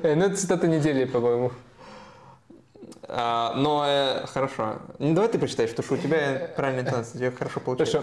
Э, 0.04 0.14
ну, 0.14 0.26
это 0.26 0.36
цитата 0.36 0.68
недели, 0.68 1.04
по-моему. 1.04 1.50
А, 3.08 3.52
но 3.54 3.84
э, 3.86 4.26
хорошо. 4.26 4.76
Ну, 4.98 5.14
давай 5.14 5.30
ты 5.30 5.38
почитаешь, 5.38 5.70
потому 5.70 5.86
что 5.86 5.94
у 5.94 5.98
тебя 5.98 6.50
правильная 6.56 6.82
интонация, 6.84 7.18
тебе 7.18 7.30
хорошо 7.30 7.60
получается. 7.60 8.02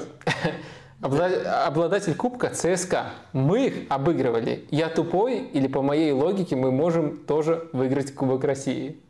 Обла- 1.01 1.43
Обладатель 1.65 2.15
кубка 2.15 2.49
ЦСКА. 2.49 3.07
Мы 3.33 3.67
их 3.67 3.91
обыгрывали. 3.91 4.65
Я 4.71 4.87
тупой 4.87 5.39
или 5.39 5.67
по 5.67 5.81
моей 5.81 6.11
логике 6.13 6.55
мы 6.55 6.71
можем 6.71 7.17
тоже 7.25 7.67
выиграть 7.73 8.15
Кубок 8.15 8.43
России? 8.45 9.01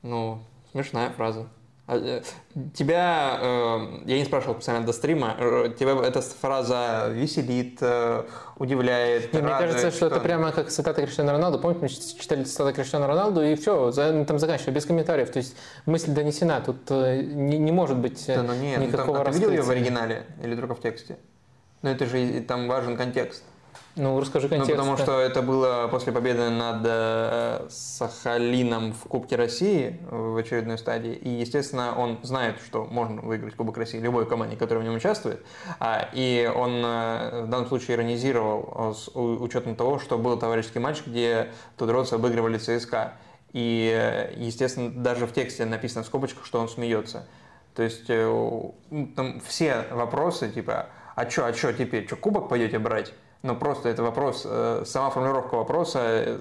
Ну, 0.00 0.38
смешная 0.72 1.10
фраза. 1.10 1.46
А, 1.86 1.96
э, 1.98 2.22
Тебя, 2.72 3.38
э, 3.42 3.78
я 4.06 4.18
не 4.18 4.24
спрашивал 4.24 4.54
специально 4.54 4.86
до 4.86 4.92
стрима, 4.94 5.36
э, 5.38 5.74
тебя 5.78 5.92
эта 6.02 6.22
фраза 6.22 7.08
веселит, 7.10 7.78
удивляет, 8.56 9.32
Не, 9.34 9.40
мне 9.40 9.48
радует, 9.50 9.72
кажется, 9.72 9.96
что 9.96 10.06
это 10.06 10.14
что- 10.16 10.24
прямо 10.24 10.52
как 10.52 10.68
цитата 10.68 11.02
Криштиану 11.02 11.32
Роналду. 11.32 11.58
Помните, 11.58 11.80
мы 11.82 11.88
читали 11.88 12.44
цитату 12.44 12.72
Криштиану 12.74 13.06
Роналду, 13.06 13.42
и 13.42 13.54
все, 13.56 13.90
на 13.92 14.24
там 14.24 14.38
заканчивали, 14.38 14.74
без 14.74 14.86
комментариев. 14.86 15.30
То 15.30 15.38
есть 15.38 15.56
мысль 15.84 16.12
донесена, 16.12 16.62
тут 16.64 16.88
не, 16.88 17.58
не 17.58 17.72
может 17.72 17.98
быть 17.98 18.24
Да, 18.28 18.42
ну 18.42 18.54
нет, 18.54 18.78
ну, 18.78 18.84
там- 18.86 18.92
никакого 18.92 19.20
а 19.20 19.24
ты 19.24 19.32
видел 19.32 19.50
ее 19.50 19.62
в 19.62 19.70
оригинале 19.70 20.24
или 20.42 20.54
только 20.56 20.74
в 20.74 20.80
тексте? 20.80 21.18
Ну 21.82 21.90
это 21.90 22.06
же 22.06 22.40
там 22.48 22.66
важен 22.66 22.96
контекст. 22.96 23.42
Ну, 23.96 24.18
расскажи 24.18 24.48
Ну, 24.48 24.56
контекст. 24.56 24.72
потому 24.72 24.96
да. 24.96 25.02
что 25.02 25.20
это 25.20 25.40
было 25.40 25.88
после 25.88 26.12
победы 26.12 26.50
над 26.50 26.82
э, 26.84 27.66
Сахалином 27.70 28.92
в 28.92 29.04
Кубке 29.08 29.36
России 29.36 30.00
в 30.10 30.36
очередной 30.36 30.78
стадии. 30.78 31.12
И, 31.12 31.28
естественно, 31.28 31.94
он 31.96 32.18
знает, 32.22 32.56
что 32.66 32.84
можно 32.84 33.22
выиграть 33.22 33.54
Кубок 33.54 33.76
России 33.78 33.98
любой 33.98 34.26
команде, 34.26 34.56
которая 34.56 34.82
в 34.82 34.86
нем 34.86 34.96
участвует. 34.96 35.44
А, 35.78 36.08
И 36.12 36.50
он 36.52 36.82
э, 36.84 37.42
в 37.44 37.48
данном 37.48 37.68
случае 37.68 37.96
иронизировал 37.96 38.90
э, 38.90 38.94
с 38.94 39.10
учетом 39.14 39.76
того, 39.76 40.00
что 40.00 40.18
был 40.18 40.36
товарищеский 40.38 40.80
матч, 40.80 41.02
где 41.06 41.52
тудроцы 41.76 42.14
обыгрывали 42.14 42.58
ЦСКА. 42.58 43.12
И, 43.52 43.92
э, 43.96 44.34
естественно, 44.36 44.90
даже 44.90 45.26
в 45.28 45.32
тексте 45.32 45.64
написано 45.64 46.02
в 46.02 46.06
скобочках, 46.06 46.44
что 46.44 46.58
он 46.58 46.68
смеется. 46.68 47.26
То 47.76 47.84
есть 47.84 48.06
э, 48.08 48.26
ну, 48.26 49.06
там 49.14 49.40
все 49.46 49.84
вопросы, 49.92 50.50
типа, 50.50 50.86
а 51.14 51.30
что, 51.30 51.46
а 51.46 51.52
что 51.52 51.72
теперь, 51.72 52.06
что, 52.06 52.16
кубок 52.16 52.48
пойдете 52.48 52.80
брать? 52.80 53.12
Ну, 53.44 53.54
просто 53.54 53.90
это 53.90 54.02
вопрос, 54.02 54.46
э, 54.46 54.84
сама 54.86 55.10
формулировка 55.10 55.56
вопроса 55.56 56.00
э, 56.02 56.38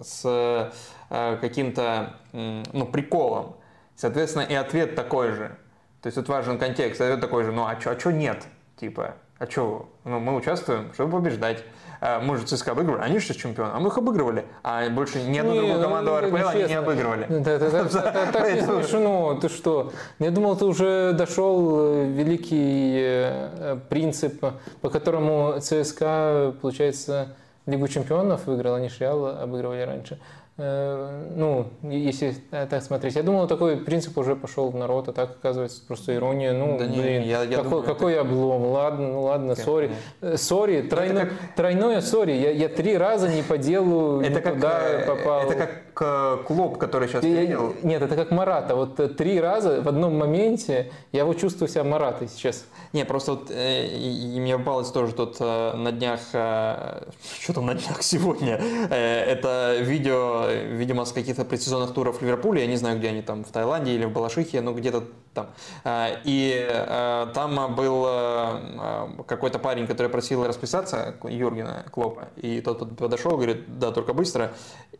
с 0.00 0.72
э, 1.08 1.36
каким-то, 1.40 2.16
ну, 2.32 2.84
приколом. 2.86 3.54
Соответственно, 3.94 4.42
и 4.42 4.54
ответ 4.54 4.96
такой 4.96 5.30
же. 5.30 5.56
То 6.00 6.08
есть 6.08 6.16
тут 6.16 6.28
важен 6.28 6.58
контекст, 6.58 7.00
ответ 7.00 7.20
такой 7.20 7.44
же, 7.44 7.52
ну, 7.52 7.64
а 7.64 7.80
что, 7.80 7.92
а 7.92 7.94
чё 7.94 8.10
нет? 8.10 8.44
Типа, 8.74 9.14
а 9.38 9.48
что, 9.48 9.88
ну, 10.02 10.18
мы 10.18 10.34
участвуем, 10.34 10.92
чтобы 10.94 11.18
побеждать. 11.18 11.62
А 12.04 12.18
Мы 12.18 12.36
же 12.36 12.44
ЦСКА 12.44 12.72
обыгрывали, 12.72 13.00
они 13.00 13.20
же 13.20 13.32
чемпионы, 13.32 13.70
а 13.74 13.78
мы 13.78 13.86
их 13.86 13.96
обыгрывали. 13.96 14.44
А 14.64 14.90
больше 14.90 15.22
ни 15.22 15.38
одну 15.38 15.52
Не, 15.52 15.58
другую 15.58 15.78
ну, 15.78 15.84
команду 15.84 16.10
это 16.10 16.26
РПЛ 16.26 16.48
они 16.48 16.62
не 16.64 16.74
обыгрывали. 16.74 17.26
Ну, 17.28 17.44
Да, 17.44 17.58
да, 17.60 17.70
да, 17.70 17.84
Так 18.32 18.34
не 18.34 18.40
Поэтому- 18.40 18.82
смешно, 18.82 19.38
ты 19.40 19.48
что? 19.48 19.92
Я 20.18 20.32
думал, 20.32 20.56
ты 20.56 20.64
уже 20.64 21.12
дошел 21.12 21.76
э, 21.78 22.06
великий 22.08 22.98
э, 23.00 23.78
принцип, 23.88 24.44
по 24.80 24.90
которому 24.90 25.60
ЦСКА, 25.60 26.56
получается, 26.60 27.36
Лигу 27.66 27.86
чемпионов 27.86 28.46
выиграл, 28.46 28.74
они 28.74 28.90
Реал 28.98 29.24
обыгрывали 29.40 29.82
раньше. 29.82 30.18
Э, 30.64 31.08
Ну, 31.34 31.66
если 31.82 32.34
так 32.50 32.82
смотреть. 32.82 33.16
Я 33.16 33.22
думал, 33.22 33.46
такой 33.48 33.76
принцип 33.78 34.16
уже 34.18 34.36
пошел 34.36 34.70
в 34.70 34.76
народ, 34.76 35.08
а 35.08 35.12
так 35.12 35.30
оказывается 35.30 35.82
просто 35.86 36.14
ирония. 36.14 36.52
Ну, 36.52 36.78
Да 36.78 36.86
не, 36.86 37.00
блин, 37.00 37.22
я- 37.22 37.42
я 37.42 37.56
какой, 37.56 37.64
думаю, 37.64 37.82
какой 37.82 38.20
облом. 38.20 38.66
Ладно, 38.66 39.08
ну 39.08 39.22
ладно, 39.22 39.56
sorry. 39.56 39.90
Э, 40.20 40.36
Sorry, 40.36 40.82
тройно- 40.82 41.30
тройное 41.56 42.00
sorry. 42.00 42.32
Я, 42.32 42.50
я 42.50 42.68
три 42.68 42.96
раза 42.96 43.28
не 43.28 43.42
по 43.42 43.58
делу 43.58 44.20
Это 44.22 44.34
не 44.34 44.40
как, 44.40 44.62
э, 44.62 45.04
попал. 45.06 45.50
это 45.50 45.54
как 45.94 46.46
клуб, 46.46 46.78
который 46.78 47.08
сейчас 47.08 47.24
Я- 47.24 47.36
принял. 47.36 47.74
Нет, 47.82 48.02
это 48.02 48.14
как 48.16 48.30
Марата. 48.30 48.74
Вот 48.76 49.16
три 49.16 49.40
раза 49.40 49.80
в 49.82 49.88
одном 49.88 50.16
моменте 50.18 50.90
я 51.12 51.24
вот 51.24 51.38
чувствую 51.38 51.68
себя 51.68 51.84
Маратой 51.84 52.28
сейчас. 52.28 52.64
Не, 52.92 53.04
просто 53.04 53.32
вот 53.32 53.50
э, 53.50 53.86
и, 53.86 54.36
и 54.36 54.40
мне 54.40 54.56
попалось 54.58 54.90
тоже 54.90 55.12
тут 55.14 55.36
э, 55.40 55.72
на 55.76 55.92
днях, 55.92 56.20
э, 56.34 57.02
что 57.40 57.52
там 57.54 57.66
на 57.66 57.74
днях 57.74 58.02
сегодня, 58.02 58.58
э, 58.90 59.24
это 59.24 59.76
видео, 59.80 60.44
видимо, 60.54 61.04
с 61.04 61.12
каких-то 61.12 61.44
предсезонных 61.44 61.94
туров 61.94 62.22
Ливерпуля, 62.22 62.60
я 62.62 62.66
не 62.66 62.76
знаю, 62.76 62.98
где 62.98 63.08
они 63.08 63.22
там, 63.22 63.44
в 63.44 63.50
Таиланде 63.50 63.94
или 63.94 64.04
в 64.04 64.12
Балашихе, 64.12 64.60
но 64.60 64.72
где-то 64.72 65.04
там. 65.34 65.48
Э, 65.84 66.16
и 66.24 66.66
э, 66.68 67.26
там 67.34 67.74
был 67.74 68.04
э, 68.06 69.24
какой-то 69.26 69.58
парень, 69.58 69.86
который 69.86 70.08
просил 70.08 70.46
расписаться, 70.46 71.16
Юргена 71.24 71.84
Клопа, 71.90 72.28
и 72.36 72.60
тот 72.60 72.78
под- 72.78 72.96
подошел, 72.96 73.32
говорит, 73.32 73.78
да, 73.78 73.90
только 73.92 74.12
быстро. 74.12 74.52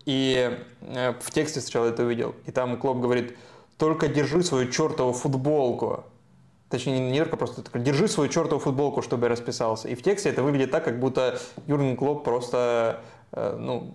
И 0.05 0.59
в 0.81 1.31
тексте 1.31 1.61
сначала 1.61 1.87
это 1.87 2.03
увидел, 2.03 2.35
и 2.47 2.51
там 2.51 2.77
Клоп 2.77 2.99
говорит, 2.99 3.37
только 3.79 4.09
держи 4.09 4.43
свою 4.43 4.71
чертову 4.71 5.13
футболку. 5.13 6.05
Точнее, 6.69 6.99
не 7.11 7.19
только 7.19 7.37
просто 7.37 7.63
держи 7.79 8.09
свою 8.09 8.31
чертову 8.31 8.59
футболку, 8.59 9.03
чтобы 9.03 9.27
я 9.27 9.29
расписался. 9.29 9.89
И 9.89 9.95
в 9.95 10.03
тексте 10.03 10.31
это 10.31 10.43
выглядит 10.43 10.71
так, 10.71 10.85
как 10.85 10.99
будто 10.99 11.39
Юрген 11.67 11.97
Клоп 11.97 12.25
просто, 12.25 13.01
ну, 13.33 13.95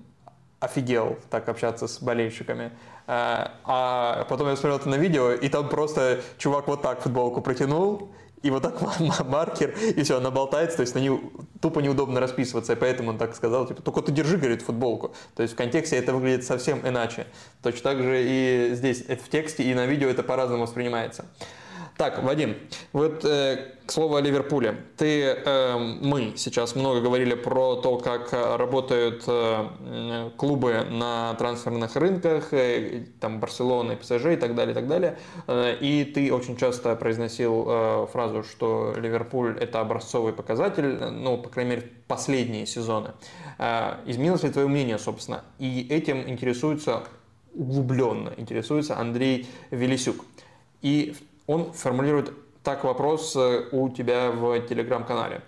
офигел 0.59 1.17
так 1.29 1.47
общаться 1.49 1.87
с 1.87 1.99
болельщиками. 2.01 2.71
Э, 3.07 3.47
А 3.63 4.25
потом 4.29 4.49
я 4.49 4.55
смотрел 4.55 4.77
это 4.77 4.89
на 4.89 4.95
видео, 4.95 5.31
и 5.31 5.49
там 5.49 5.69
просто 5.69 6.21
чувак 6.37 6.67
вот 6.67 6.81
так 6.81 7.01
футболку 7.01 7.41
протянул, 7.41 8.11
и 8.43 8.49
вот 8.49 8.63
так 8.63 8.79
маркер, 9.25 9.71
и 9.71 10.03
все, 10.03 10.17
она 10.17 10.31
болтается, 10.31 10.77
то 10.77 10.81
есть 10.81 10.95
на 10.95 10.99
нее 10.99 11.19
тупо 11.59 11.79
неудобно 11.79 12.19
расписываться, 12.19 12.73
и 12.73 12.75
поэтому 12.75 13.09
он 13.09 13.17
так 13.17 13.35
сказал, 13.35 13.67
типа, 13.67 13.81
только 13.81 14.01
ты 14.01 14.11
держи, 14.11 14.37
говорит, 14.37 14.61
футболку. 14.61 15.13
То 15.35 15.41
есть 15.41 15.53
в 15.53 15.57
контексте 15.57 15.97
это 15.97 16.13
выглядит 16.13 16.45
совсем 16.45 16.87
иначе. 16.87 17.27
Точно 17.63 17.81
так 17.81 18.01
же 18.01 18.23
и 18.23 18.71
здесь, 18.73 19.03
это 19.07 19.23
в 19.23 19.29
тексте 19.29 19.63
и 19.63 19.73
на 19.73 19.85
видео 19.85 20.09
это 20.09 20.23
по-разному 20.23 20.63
воспринимается. 20.63 21.25
Так, 21.97 22.21
Вадим, 22.21 22.55
вот 22.93 23.25
э, 23.25 23.71
к 23.87 23.91
слову 23.91 24.17
о 24.17 24.21
Ливерпуле. 24.21 24.77
Ты, 24.97 25.23
э, 25.23 25.77
мы 25.77 26.33
сейчас 26.35 26.75
много 26.75 27.01
говорили 27.01 27.33
про 27.33 27.75
то, 27.77 27.97
как 27.97 28.31
э, 28.33 28.55
работают 28.55 29.23
э, 29.25 30.29
клубы 30.37 30.85
на 30.91 31.33
трансферных 31.39 31.95
рынках, 31.95 32.53
э, 32.53 33.05
там 33.19 33.39
Барселона, 33.39 33.95
ПСЖ 33.95 34.25
и 34.33 34.35
так 34.35 34.53
далее, 34.53 34.73
и 34.73 34.75
так 34.75 34.87
далее. 34.87 35.17
Э, 35.47 35.75
и 35.79 36.05
ты 36.05 36.31
очень 36.31 36.55
часто 36.55 36.95
произносил 36.95 37.65
э, 37.67 38.07
фразу, 38.13 38.43
что 38.43 38.93
Ливерпуль 38.95 39.57
это 39.59 39.79
образцовый 39.79 40.33
показатель, 40.33 41.03
ну, 41.03 41.39
по 41.39 41.49
крайней 41.49 41.71
мере, 41.71 41.91
последние 42.07 42.67
сезоны. 42.67 43.13
Э, 43.57 43.95
изменилось 44.05 44.43
ли 44.43 44.51
твое 44.51 44.67
мнение, 44.67 44.99
собственно? 44.99 45.43
И 45.57 45.87
этим 45.89 46.29
интересуется 46.29 47.05
углубленно, 47.55 48.33
интересуется 48.37 48.99
Андрей 48.99 49.47
Велисюк. 49.71 50.23
И 50.83 51.15
он 51.47 51.73
формулирует 51.73 52.31
так 52.63 52.83
вопрос 52.83 53.35
э, 53.35 53.63
у 53.71 53.89
тебя 53.89 54.29
в 54.31 54.59
телеграм-канале. 54.67 55.41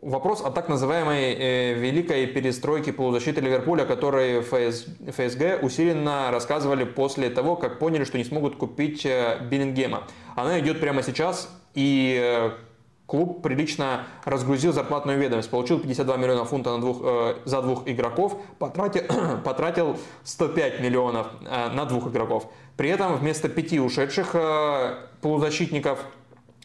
Вопрос 0.00 0.40
о 0.40 0.52
так 0.52 0.68
называемой 0.68 1.34
э, 1.34 1.74
великой 1.74 2.26
перестройке 2.26 2.92
полузащиты 2.92 3.40
Ливерпуля, 3.40 3.82
о 3.82 3.86
которой 3.86 4.40
ФС, 4.40 4.86
ФСГ 5.08 5.62
усиленно 5.62 6.30
рассказывали 6.30 6.84
после 6.84 7.28
того, 7.28 7.56
как 7.56 7.80
поняли, 7.80 8.04
что 8.04 8.16
не 8.16 8.24
смогут 8.24 8.56
купить 8.56 9.04
э, 9.04 9.40
Биллингема. 9.50 10.04
Она 10.36 10.60
идет 10.60 10.80
прямо 10.80 11.02
сейчас, 11.02 11.50
и 11.74 12.52
клуб 13.06 13.42
прилично 13.42 14.06
разгрузил 14.24 14.72
зарплатную 14.72 15.18
ведомость, 15.18 15.48
получил 15.50 15.78
52 15.78 16.16
миллиона 16.16 16.44
фунтов 16.44 16.74
на 16.74 16.80
двух, 16.80 16.98
э, 17.02 17.36
за 17.44 17.62
двух 17.62 17.88
игроков, 17.88 18.36
потратил, 18.58 19.02
потратил 19.44 19.96
105 20.24 20.80
миллионов 20.80 21.28
э, 21.42 21.68
на 21.70 21.84
двух 21.84 22.08
игроков. 22.08 22.50
При 22.76 22.90
этом 22.90 23.16
вместо 23.16 23.48
пяти 23.48 23.80
ушедших 23.80 24.34
э, 24.34 24.96
полузащитников 25.20 26.04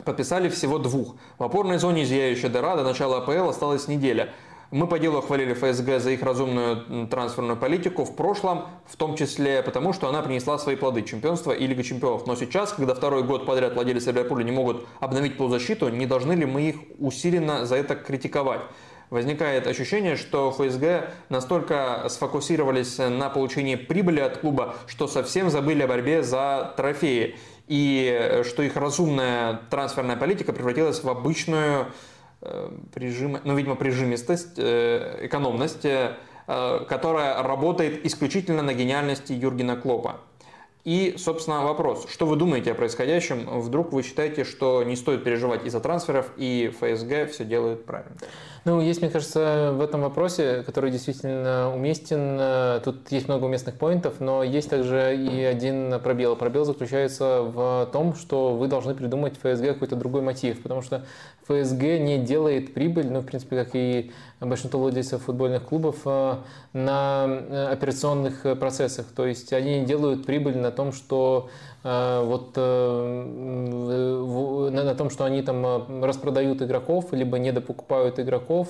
подписали 0.03 0.50
всего 0.50 0.80
двух. 0.80 1.16
В 1.38 1.44
опорной 1.44 1.78
зоне 1.78 2.06
зияющая 2.06 2.50
дыра 2.50 2.76
до 2.76 2.84
начала 2.84 3.18
АПЛ 3.18 3.50
осталась 3.50 3.88
неделя. 3.88 4.34
Мы 4.72 4.88
по 4.88 5.00
делу 5.00 5.22
хвалили 5.22 5.53
ФСГ 5.53 6.00
за 6.00 6.11
их 6.11 6.24
разумную 6.24 7.08
трансферную 7.08 7.58
политику 7.58 8.06
в 8.06 8.16
прошлом, 8.16 8.67
в 8.85 8.95
том 8.95 9.17
числе 9.17 9.61
потому, 9.64 9.91
что 9.91 10.08
она 10.08 10.22
принесла 10.22 10.58
свои 10.58 10.77
плоды 10.77 11.01
чемпионства 11.01 11.51
и 11.51 11.67
Лига 11.67 11.83
чемпионов. 11.83 12.25
Но 12.25 12.38
сейчас, 12.38 12.72
когда 12.72 12.95
второй 12.95 13.24
год 13.24 13.45
подряд 13.45 13.74
владельцы 13.74 14.11
Ливерпуля 14.11 14.45
не 14.45 14.53
могут 14.53 14.88
обновить 15.01 15.35
полузащиту, 15.35 15.90
не 15.90 16.06
должны 16.06 16.32
ли 16.32 16.45
мы 16.45 16.69
их 16.69 16.75
усиленно 17.00 17.66
за 17.66 17.75
это 17.75 17.95
критиковать? 17.95 18.61
Возникает 19.09 19.67
ощущение, 19.67 20.16
что 20.16 20.51
ФСГ 20.51 21.11
настолько 21.27 22.08
сфокусировались 22.08 22.98
на 22.98 23.30
получении 23.30 23.75
прибыли 23.75 24.22
от 24.22 24.38
клуба, 24.38 24.75
что 24.88 25.09
совсем 25.09 25.50
забыли 25.50 25.83
о 25.83 25.88
борьбе 25.88 26.24
за 26.24 26.74
трофеи. 26.77 27.35
И 27.67 28.09
э, 28.09 28.43
что 28.45 28.64
их 28.64 28.77
разумная 28.77 29.59
трансферная 29.69 30.16
политика 30.16 30.53
превратилась 30.53 31.03
в 31.03 31.09
обычную 31.09 31.88
прижим, 32.94 33.38
ну, 33.44 33.56
видимо, 33.56 33.76
прижимистость, 33.76 34.58
э, 34.58 35.20
экономность, 35.26 35.86
э, 35.86 36.16
которая 36.90 37.42
работает 37.44 38.06
исключительно 38.06 38.61
на 38.61 38.74
гениальности 38.74 39.34
Юргена 39.34 39.76
Клопа. 39.76 40.22
И, 40.84 41.16
собственно, 41.18 41.64
вопрос. 41.64 42.08
Что 42.10 42.26
вы 42.26 42.36
думаете 42.36 42.72
о 42.72 42.76
происходящем? 42.76 43.45
Вдруг 43.60 43.94
вы 43.94 44.02
считаете, 44.02 44.44
что 44.44 44.84
не 44.84 44.95
стоит 44.95 45.24
переживать 45.24 45.64
из-за 45.66 45.80
трансферов, 45.80 46.32
и 46.38 46.74
ФСГ 46.80 47.32
все 47.32 47.45
делает 47.45 47.86
правильно? 47.86 48.16
Ну, 48.64 48.80
есть, 48.80 49.01
мне 49.01 49.09
кажется, 49.09 49.72
в 49.73 49.81
этом 49.81 50.01
вопросе, 50.01 50.61
который 50.61 50.91
действительно 50.91 51.73
уместен, 51.73 52.38
э, 52.40 52.81
тут 52.85 53.11
есть 53.11 53.27
много 53.27 53.45
уместных 53.45 53.75
поинтов, 53.75 54.19
но 54.19 54.43
есть 54.43 54.69
также 54.69 55.17
и 55.17 55.41
один 55.41 55.99
пробел. 55.99 56.35
Пробел 56.35 56.64
заключается 56.64 57.41
в 57.41 57.90
том, 57.91 58.14
что 58.14 58.56
вы 58.56 58.67
должны 58.67 58.93
придумать 58.93 59.33
ФСГ 59.38 59.65
какой-то 59.65 59.95
другой 59.95 60.22
мотив, 60.22 60.61
потому 60.61 60.83
что 60.83 61.03
ФСГ 61.48 61.81
не 61.81 62.19
делает 62.19 62.75
прибыль, 62.75 63.11
ну, 63.11 63.22
в 63.22 63.25
принципе, 63.25 63.56
как 63.56 63.69
и 63.73 64.11
большинство 64.40 64.80
владельцев 64.80 65.23
футбольных 65.23 65.64
клубов, 65.64 65.98
э, 66.06 66.35
на 66.73 67.25
э, 67.27 67.67
операционных 67.72 68.59
процессах. 68.59 69.07
То 69.07 69.25
есть 69.25 69.53
они 69.53 69.85
делают 69.85 70.27
прибыль 70.27 70.59
на 70.59 70.69
том, 70.69 70.93
что 70.93 71.49
вот 71.84 72.51
э, 72.58 74.69
на 74.72 74.95
том, 74.95 75.10
что 75.10 75.26
они 75.26 75.42
там 75.42 75.66
э, 75.66 76.06
распродают 76.06 76.61
игроков, 76.61 77.11
либо 77.11 77.40
недопокупают 77.40 78.19
игроков, 78.19 78.69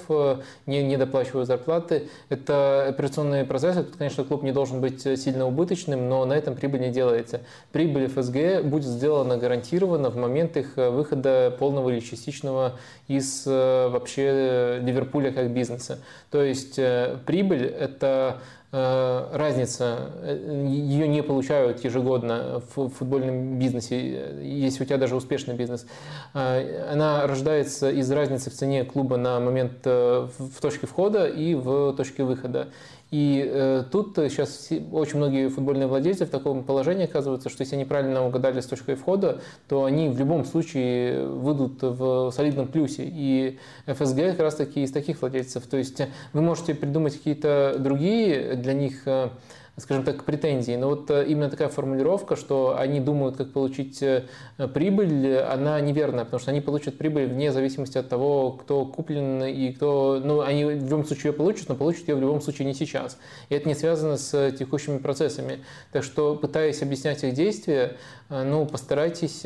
не, 0.66 0.82
недоплачивают 0.82 1.48
зарплаты. 1.48 2.08
Это 2.30 2.88
операционные 2.88 3.44
процессы. 3.44 3.84
Тут, 3.84 3.98
конечно, 3.98 4.24
клуб 4.24 4.44
не 4.44 4.54
должен 4.54 4.80
быть 4.80 5.02
сильно 5.02 5.46
убыточным, 5.46 6.08
но 6.08 6.24
на 6.24 6.34
этом 6.34 6.56
прибыль 6.56 6.82
не 6.82 6.90
делается. 6.90 7.42
Прибыль 7.74 8.08
ФСГ 8.08 8.64
будет 8.64 8.86
сделана 8.86 9.38
гарантированно 9.38 10.10
в 10.10 10.16
момент 10.16 10.56
их 10.56 10.78
выхода 10.78 11.54
полного 11.60 11.90
или 11.90 12.00
частичного 12.00 12.78
из 13.08 13.46
вообще 13.46 14.80
Ливерпуля 14.82 15.32
как 15.32 15.52
бизнеса. 15.52 16.00
То 16.30 16.42
есть 16.42 16.80
прибыль– 17.26 17.66
это 17.80 18.22
Э, 18.22 18.38
разница, 18.72 20.12
э, 20.22 20.66
ее 20.68 21.08
не 21.08 21.22
получают 21.22 21.84
ежегодно 21.84 22.62
в 22.74 22.90
футбольном 22.90 23.60
бизнесе, 23.60 24.38
если 24.42 24.84
у 24.84 24.86
тебя 24.86 24.98
даже 24.98 25.16
успешный 25.16 25.56
бизнес, 25.56 25.86
э, 26.34 26.90
она 26.92 27.28
рождается 27.28 27.92
из 27.92 28.10
разницы 28.12 28.50
в 28.50 28.54
цене 28.54 28.86
клуба 28.86 29.18
на 29.18 29.40
момент 29.40 29.86
в 29.86 30.62
точке 30.62 30.88
входа 30.88 31.26
и 31.28 31.54
в 31.54 31.94
точке 31.94 32.24
выхода. 32.24 32.70
И 33.12 33.46
э, 33.46 33.84
тут 33.92 34.16
сейчас 34.16 34.70
очень 34.94 35.18
многие 35.18 35.50
футбольные 35.50 35.88
владельцы 35.88 36.26
в 36.26 36.30
таком 36.30 36.64
положении 36.64 37.04
оказываются, 37.04 37.50
что 37.50 37.62
если 37.62 37.76
они 37.76 37.84
правильно 37.84 38.26
угадали 38.26 38.62
с 38.62 38.66
точкой 38.66 38.96
входа, 38.96 39.42
то 39.68 39.84
они 39.84 40.08
в 40.08 40.18
любом 40.18 40.46
случае 40.46 41.26
выйдут 41.26 41.82
в 41.82 42.32
солидном 42.32 42.70
плюсе. 42.70 43.04
И 43.06 43.60
ФСГ 43.86 44.16
как 44.16 44.40
раз 44.40 44.56
таки 44.56 44.84
из 44.84 44.92
таких 44.92 45.22
владельцев. 45.22 45.68
То 45.68 45.76
есть 45.76 46.02
вы 46.32 46.42
можете 46.42 46.74
придумать 46.74 47.18
какие-то 47.18 47.76
другие 47.78 48.56
для 48.56 48.72
них 48.72 49.06
э, 49.06 49.30
скажем 49.78 50.04
так, 50.04 50.24
претензии. 50.26 50.76
Но 50.76 50.90
вот 50.90 51.10
э, 51.10 51.26
именно 51.28 51.50
такая 51.50 51.70
формулировка, 51.70 52.36
что 52.36 52.78
они 52.78 53.00
думают, 53.00 53.38
как 53.38 53.52
получить 53.54 54.02
э, 54.04 54.26
прибыль, 54.74 55.38
она 55.38 55.80
неверная, 55.80 56.26
потому 56.26 56.40
что 56.40 56.52
они 56.52 56.62
получат 56.62 56.98
прибыль 56.98 57.28
вне 57.28 57.52
зависимости 57.52 57.98
от 57.98 58.10
того, 58.10 58.52
кто 58.52 58.86
куплен 58.86 59.44
и 59.44 59.72
кто... 59.72 60.22
Ну, 60.24 60.42
они 60.42 60.66
в 60.66 60.72
любом 60.72 61.06
случае 61.06 61.32
ее 61.32 61.34
получат, 61.34 61.70
но 61.70 61.76
получат 61.76 62.08
ее 62.08 62.16
в 62.16 62.22
любом 62.22 62.42
случае 62.42 62.68
не 62.68 62.74
сейчас. 62.74 63.18
И 63.50 63.56
это 63.56 63.68
не 63.68 63.76
связано 63.76 64.18
с 64.18 64.52
текущими 64.52 64.98
процессами. 64.98 65.60
Так 65.92 66.04
что, 66.04 66.36
пытаясь 66.36 66.82
объяснять 66.82 67.24
их 67.24 67.34
действия, 67.34 67.98
э, 68.21 68.21
ну, 68.32 68.66
постарайтесь 68.66 69.42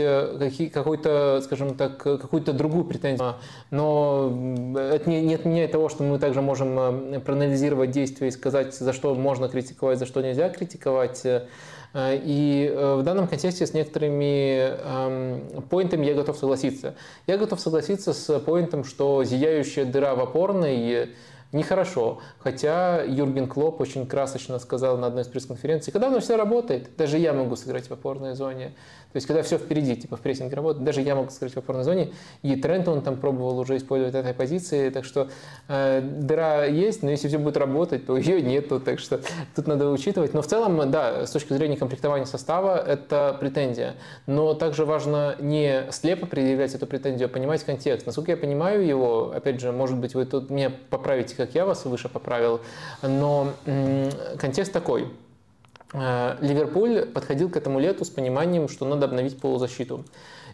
какой-то, 0.72 1.42
скажем 1.44 1.76
так, 1.76 1.98
какую-то 1.98 2.54
другую 2.54 2.86
претензию. 2.86 3.36
Но 3.72 4.30
это 4.78 5.10
не, 5.10 5.22
не 5.22 5.34
отменяет 5.34 5.72
того, 5.72 5.90
что 5.90 6.04
мы 6.04 6.20
также 6.20 6.42
можем 6.42 7.20
проанализировать 7.22 7.92
действия 7.92 8.28
и 8.28 8.32
сказать, 8.32 8.76
за 8.76 8.94
что 8.94 9.16
можно 9.16 9.50
критиковать, 9.50 9.98
за 9.98 10.06
что 10.06 10.22
нельзя 10.22 10.50
критиковать. 10.50 11.26
Э, 11.96 12.20
и 12.22 12.70
э, 12.72 12.96
в 12.96 13.04
данном 13.04 13.28
контексте 13.28 13.66
с 13.66 13.74
некоторыми 13.74 14.70
эм, 14.84 15.62
поинтами 15.70 16.06
я 16.06 16.14
готов 16.14 16.38
согласиться. 16.38 16.96
Я 17.26 17.38
готов 17.38 17.60
согласиться 17.60 18.14
с 18.14 18.40
поинтом, 18.40 18.84
что 18.84 19.24
зияющая 19.24 19.86
дыра 19.86 20.14
в 20.14 20.20
опорной 20.20 21.10
нехорошо. 21.56 22.20
Хотя 22.40 23.02
Юрген 23.04 23.48
Клоп 23.48 23.82
очень 23.82 24.06
красочно 24.06 24.60
сказал 24.60 24.98
на 24.98 25.08
одной 25.08 25.24
из 25.24 25.28
пресс-конференций, 25.28 25.92
когда 25.92 26.08
оно 26.08 26.20
все 26.20 26.38
работает, 26.38 26.96
даже 26.98 27.18
я 27.18 27.34
могу 27.34 27.56
сыграть 27.56 27.90
в 27.90 27.92
опорной 27.92 28.36
зоне. 28.36 28.76
То 29.16 29.18
есть, 29.18 29.28
когда 29.28 29.44
все 29.44 29.58
впереди, 29.58 29.96
типа 29.96 30.18
в 30.18 30.20
прессинге 30.20 30.58
работает, 30.58 30.84
даже 30.84 31.00
я 31.00 31.16
могу 31.16 31.30
сыграть 31.30 31.54
в 31.54 31.58
опорной 31.58 31.86
зоне. 31.86 32.12
И 32.42 32.58
Трент 32.58 32.86
он 32.90 33.02
там 33.02 33.16
пробовал 33.16 33.58
уже 33.60 33.78
использовать 33.78 34.14
этой 34.14 34.34
позиции. 34.34 34.90
Так 34.90 35.06
что 35.06 35.30
э, 35.70 36.02
дыра 36.02 36.66
есть, 36.66 37.02
но 37.02 37.12
если 37.12 37.30
все 37.30 37.38
будет 37.38 37.56
работать, 37.56 38.06
то 38.06 38.18
ее 38.18 38.42
нету. 38.42 38.82
Так 38.82 39.00
что 39.00 39.22
тут 39.56 39.68
надо 39.68 39.90
учитывать. 39.90 40.34
Но 40.34 40.42
в 40.42 40.48
целом, 40.48 40.92
да, 40.92 41.26
с 41.26 41.32
точки 41.32 41.54
зрения 41.54 41.78
комплектования 41.78 42.26
состава, 42.26 42.78
это 42.78 43.38
претензия. 43.40 43.96
Но 44.28 44.54
также 44.54 44.84
важно 44.84 45.38
не 45.40 45.90
слепо 45.92 46.26
предъявлять 46.26 46.76
эту 46.76 46.86
претензию, 46.86 47.28
а 47.28 47.30
понимать 47.30 47.64
контекст. 47.64 48.06
Насколько 48.06 48.32
я 48.32 48.38
понимаю 48.38 48.86
его, 48.86 49.32
опять 49.34 49.62
же, 49.62 49.72
может 49.72 49.98
быть, 49.98 50.14
вы 50.14 50.26
тут 50.26 50.50
меня 50.50 50.74
поправите, 50.90 51.38
как 51.38 51.56
я 51.56 51.66
вас 51.66 51.86
выше 51.86 52.10
поправил, 52.10 52.60
но 53.02 53.54
м- 53.66 54.10
контекст 54.38 54.74
такой– 54.74 55.08
Ливерпуль 55.96 57.06
подходил 57.06 57.50
к 57.50 57.58
этому 57.58 57.80
лету 57.80 58.04
с 58.04 58.10
пониманием, 58.10 58.68
что 58.68 58.86
надо 58.86 59.06
обновить 59.06 59.40
полузащиту. 59.40 60.04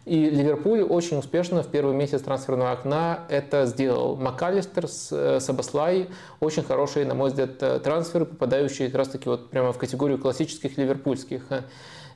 И 0.06 0.30
Ливерпуль 0.30 0.82
очень 0.82 1.18
успешно 1.18 1.62
в 1.62 1.68
первый 1.68 1.94
месяц 1.94 2.22
трансферного 2.22 2.72
окна 2.72 3.20
это 3.30 3.68
сделал. 3.68 4.16
МакАлистер, 4.16 4.86
э, 5.12 5.40
Сабаслай 5.40 6.10
очень 6.40 6.64
хорошие, 6.64 7.06
на 7.06 7.14
мой 7.14 7.30
взгляд, 7.30 7.62
э, 7.62 7.80
трансферы, 7.80 8.26
попадающие 8.26 8.88
как 8.88 8.98
раз 8.98 9.10
таки 9.10 9.30
вот 9.30 9.52
прямо 9.52 9.74
в 9.74 9.78
категорию 9.78 10.18
классических 10.18 10.78
ливерпульских. 10.78 11.44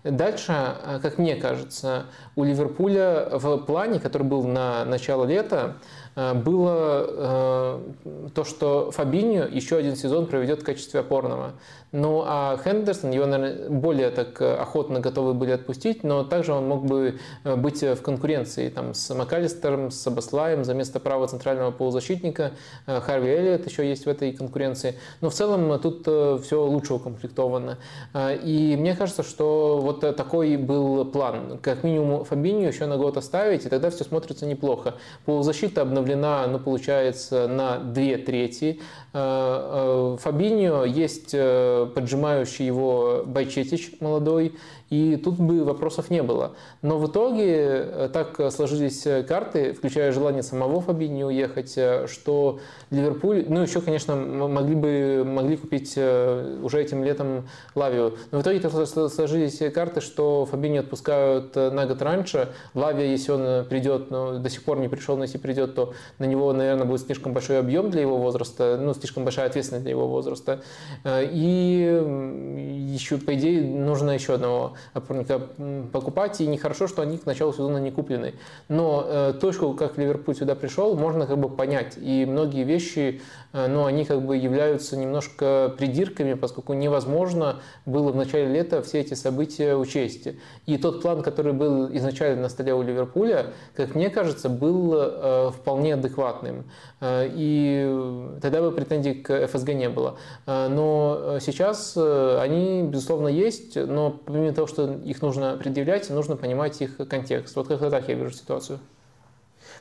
Дальше, 0.04 0.54
как 1.02 1.18
мне 1.18 1.36
кажется, 1.36 2.06
у 2.36 2.44
Ливерпуля 2.44 3.28
в 3.32 3.58
плане, 3.58 4.00
который 4.00 4.22
был 4.22 4.44
на 4.44 4.86
начало 4.86 5.26
лета, 5.26 5.78
Э, 6.16 6.34
было 6.34 7.06
э, 7.08 8.30
то, 8.34 8.44
что 8.44 8.92
Фабиньо 8.92 9.46
еще 9.46 9.78
один 9.78 9.96
сезон 9.96 10.28
проведет 10.28 10.62
в 10.62 10.66
качестве 10.66 11.02
опорного. 11.02 11.54
Ну 11.96 12.24
а 12.26 12.58
Хендерсон, 12.64 13.12
его, 13.12 13.26
наверное, 13.26 13.70
более 13.70 14.10
так 14.12 14.42
э, 14.42 14.56
охотно 14.56 15.00
готовы 15.00 15.34
были 15.34 15.52
отпустить, 15.52 16.04
но 16.04 16.24
также 16.24 16.54
он 16.54 16.68
мог 16.68 16.86
бы 16.86 17.20
быть 17.44 17.82
в 17.82 18.02
конкуренции 18.02 18.70
там, 18.70 18.94
с 18.94 19.14
МакАлистером, 19.14 19.92
с 19.92 20.06
Абаслаем 20.08 20.64
за 20.64 20.74
место 20.74 21.00
правого 21.00 21.28
центрального 21.28 21.72
полузащитника. 21.72 22.52
Харви 22.86 23.30
Эллиот 23.30 23.66
еще 23.66 23.88
есть 23.88 24.06
в 24.06 24.10
этой 24.10 24.32
конкуренции. 24.32 24.96
Но 25.22 25.30
в 25.30 25.34
целом 25.34 25.80
тут 25.80 26.02
все 26.44 26.64
лучше 26.64 26.94
укомплектовано. 26.94 27.78
И 28.16 28.76
мне 28.78 28.96
кажется, 28.96 29.24
что 29.24 29.80
вот 29.82 30.02
такой 30.02 30.58
был 30.58 31.06
план. 31.06 31.60
Как 31.62 31.84
минимум 31.84 32.24
Фабиньо 32.24 32.68
еще 32.68 32.86
на 32.86 32.98
год 32.98 33.18
оставить, 33.18 33.66
и 33.66 33.70
тогда 33.70 33.90
все 33.90 34.04
смотрится 34.04 34.46
неплохо. 34.46 34.96
Полузащита 35.26 35.82
обновлена 35.82 36.46
ну, 36.48 36.60
получается, 36.60 37.48
на 37.48 37.80
две 37.80 38.18
трети. 38.18 38.80
Э, 39.14 40.16
э, 40.16 40.18
Фабиньо 40.22 40.84
есть 40.86 41.32
э, 41.34 41.85
поджимающий 41.86 42.66
его 42.66 43.24
Байчетич 43.26 43.94
молодой, 44.00 44.56
и 44.96 45.18
тут 45.18 45.36
бы 45.36 45.64
вопросов 45.64 46.10
не 46.10 46.24
было. 46.24 46.54
Но 46.82 46.98
в 46.98 47.08
итоге 47.10 47.46
э, 47.48 48.10
так 48.14 48.40
сложились 48.52 49.06
э, 49.06 49.24
карты, 49.24 49.74
включая 49.74 50.12
желание 50.12 50.44
самого 50.44 50.80
Фабини 50.82 51.24
уехать, 51.24 51.74
э, 51.78 52.08
что 52.08 52.60
Ливерпуль, 52.92 53.46
ну 53.48 53.62
еще, 53.62 53.82
конечно, 53.82 54.16
могли 54.16 54.76
бы 54.76 55.24
могли 55.26 55.58
купить 55.58 55.98
уже 55.98 56.82
этим 56.82 57.04
летом 57.04 57.48
Лавию. 57.74 58.18
Но 58.32 58.40
в 58.40 58.42
итоге 58.42 58.60
так 58.60 58.72
сложились 58.72 59.62
карты, 59.74 60.02
что 60.02 60.46
Фабини 60.46 60.78
отпускают 60.78 61.56
на 61.56 61.86
год 61.86 62.02
раньше. 62.02 62.50
Лавия, 62.74 63.08
если 63.08 63.32
он 63.32 63.66
придет, 63.66 64.12
но 64.12 64.40
до 64.40 64.50
сих 64.50 64.64
пор 64.64 64.80
не 64.80 64.88
пришел, 64.88 65.18
но 65.18 65.24
если 65.24 65.38
придет, 65.38 65.76
то 65.76 65.94
на 66.20 66.26
него, 66.26 66.54
наверное, 66.54 66.86
будет 66.86 67.02
слишком 67.02 67.34
большой 67.34 67.60
объем 67.60 67.90
для 67.90 68.02
его 68.02 68.18
возраста, 68.18 68.78
ну, 68.80 68.94
слишком 68.94 69.24
большая 69.24 69.48
ответственность 69.48 69.84
для 69.84 69.92
его 69.92 70.08
возраста. 70.08 70.62
И 71.06 72.94
еще, 72.94 73.18
по 73.18 73.34
идее, 73.34 73.62
нужно 73.62 74.12
еще 74.12 74.36
одного 74.36 74.76
покупать, 74.94 76.42
и 76.42 76.48
нехорошо, 76.48 76.88
что 76.88 77.02
они 77.02 77.18
к 77.18 77.26
началу 77.26 77.54
сезона 77.54 77.78
не 77.78 77.92
куплены. 77.92 78.36
Но 78.68 79.06
э, 79.08 79.34
точку, 79.40 79.74
как 79.74 79.98
Ливерпуль 79.98 80.36
сюда 80.36 80.56
пришел, 80.56 80.96
можно 80.96 81.26
как 81.28 81.38
бы 81.38 81.50
понять. 81.50 81.98
И 81.98 82.26
многие 82.26 82.64
вещи, 82.64 83.22
э, 83.54 83.68
ну, 83.68 83.86
они 83.86 84.06
как 84.06 84.22
бы 84.26 84.38
являются 84.38 84.98
немножко 84.98 85.74
придирками, 85.78 86.34
поскольку 86.34 86.74
невозможно 86.74 87.62
было 87.86 88.12
в 88.12 88.16
начале 88.16 88.52
лета 88.52 88.82
все 88.82 89.02
эти 89.02 89.14
события 89.14 89.76
учесть. 89.76 90.28
И 90.66 90.78
тот 90.78 91.02
план, 91.02 91.22
который 91.22 91.54
был 91.54 91.90
изначально 91.96 92.44
на 92.44 92.50
столе 92.50 92.74
у 92.74 92.82
Ливерпуля, 92.82 93.48
как 93.76 93.96
мне 93.96 94.10
кажется, 94.10 94.50
был 94.50 94.94
э, 94.96 95.52
вполне 95.52 95.94
адекватным. 95.94 96.66
Э, 97.02 97.30
и 97.32 98.38
тогда 98.42 98.62
бы 98.62 98.72
претензий 98.72 99.16
к 99.16 99.48
ФСГ 99.48 99.70
не 99.70 99.90
было. 99.90 100.18
Э, 100.46 100.68
но 100.68 101.38
сейчас 101.40 101.94
э, 101.96 102.40
они, 102.42 102.84
безусловно, 102.84 103.28
есть, 103.28 103.76
но 103.76 104.12
помимо 104.12 104.54
того, 104.54 104.65
что 104.68 104.94
их 104.94 105.22
нужно 105.22 105.58
предъявлять, 105.58 106.10
нужно 106.10 106.36
понимать 106.36 106.82
их 106.82 106.98
контекст. 107.08 107.56
Вот 107.56 107.68
как-то 107.68 107.90
так 107.90 108.08
я 108.08 108.16
вижу 108.16 108.32
ситуацию. 108.32 108.80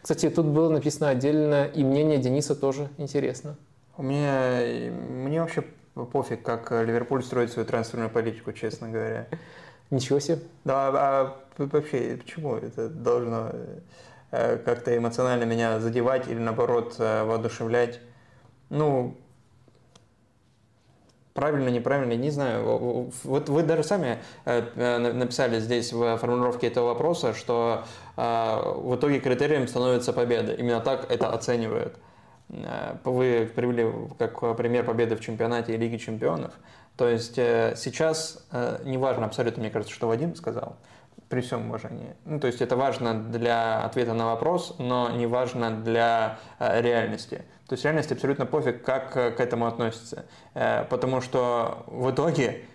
Кстати, 0.03 0.29
тут 0.29 0.47
было 0.47 0.69
написано 0.69 1.09
отдельно, 1.09 1.65
и 1.65 1.83
мнение 1.83 2.19
Дениса 2.19 2.55
тоже 2.55 2.89
интересно. 2.99 3.57
У 3.97 4.03
меня, 4.03 4.91
мне 4.91 5.41
вообще 5.41 5.65
пофиг, 5.95 6.43
как 6.43 6.71
Ливерпуль 6.73 7.23
строит 7.23 7.53
свою 7.53 7.67
трансферную 7.67 8.11
политику, 8.11 8.53
честно 8.53 8.89
говоря. 8.89 9.29
Ничего 9.91 10.19
себе. 10.19 10.41
Да, 10.65 10.89
а 10.89 11.37
вообще, 11.57 12.19
почему 12.21 12.57
это 12.57 12.89
должно 12.89 13.53
э, 14.31 14.59
как-то 14.59 14.97
эмоционально 14.97 15.45
меня 15.45 15.79
задевать 15.79 16.27
или 16.29 16.39
наоборот 16.39 16.97
э, 16.99 17.25
воодушевлять? 17.25 18.01
Ну, 18.71 19.17
правильно, 21.35 21.69
неправильно, 21.69 22.15
не 22.15 22.31
знаю. 22.31 23.11
Вот 23.25 23.49
вы 23.49 23.63
даже 23.63 23.83
сами 23.83 24.19
э, 24.47 24.99
написали 25.13 25.61
здесь 25.61 25.93
в 25.93 26.17
формулировке 26.17 26.69
этого 26.69 26.87
вопроса, 26.87 27.35
что 27.35 27.85
в 28.17 28.95
итоге 28.95 29.19
критерием 29.19 29.67
становится 29.67 30.13
победа. 30.13 30.53
Именно 30.55 30.81
так 30.81 31.11
это 31.11 31.33
оценивают. 31.33 31.99
Вы 33.03 33.51
привели 33.55 33.91
как 34.19 34.57
пример 34.57 34.85
победы 34.85 35.17
в 35.17 35.21
чемпионате 35.21 35.75
и 35.75 35.77
Лиге 35.77 35.99
чемпионов. 35.99 36.53
То 36.97 37.09
есть 37.09 37.39
э, 37.39 37.75
сейчас 37.77 38.47
э, 38.53 38.79
не 38.85 38.99
важно 38.99 39.27
абсолютно, 39.27 39.63
мне 39.63 39.71
кажется, 39.71 39.93
что 39.93 40.07
Вадим 40.07 40.37
сказал, 40.37 40.77
при 41.35 41.41
всем 41.41 41.69
уважении. 41.69 42.15
Ну, 42.25 42.39
то 42.39 42.47
есть 42.47 42.61
это 42.61 42.77
важно 42.77 43.13
для 43.13 43.83
ответа 43.83 44.15
на 44.15 44.27
вопрос, 44.27 44.77
но 44.79 45.11
не 45.11 45.27
важно 45.27 45.73
для 45.73 46.39
э, 46.61 46.81
реальности. 46.81 47.43
То 47.67 47.73
есть 47.73 47.83
реальность 47.83 48.13
абсолютно 48.13 48.47
пофиг, 48.47 48.85
как 48.85 49.13
к 49.13 49.41
этому 49.41 49.67
относится. 49.67 50.27
Потому 50.53 51.21
что 51.21 51.85
в 51.89 52.09
итоге 52.11 52.67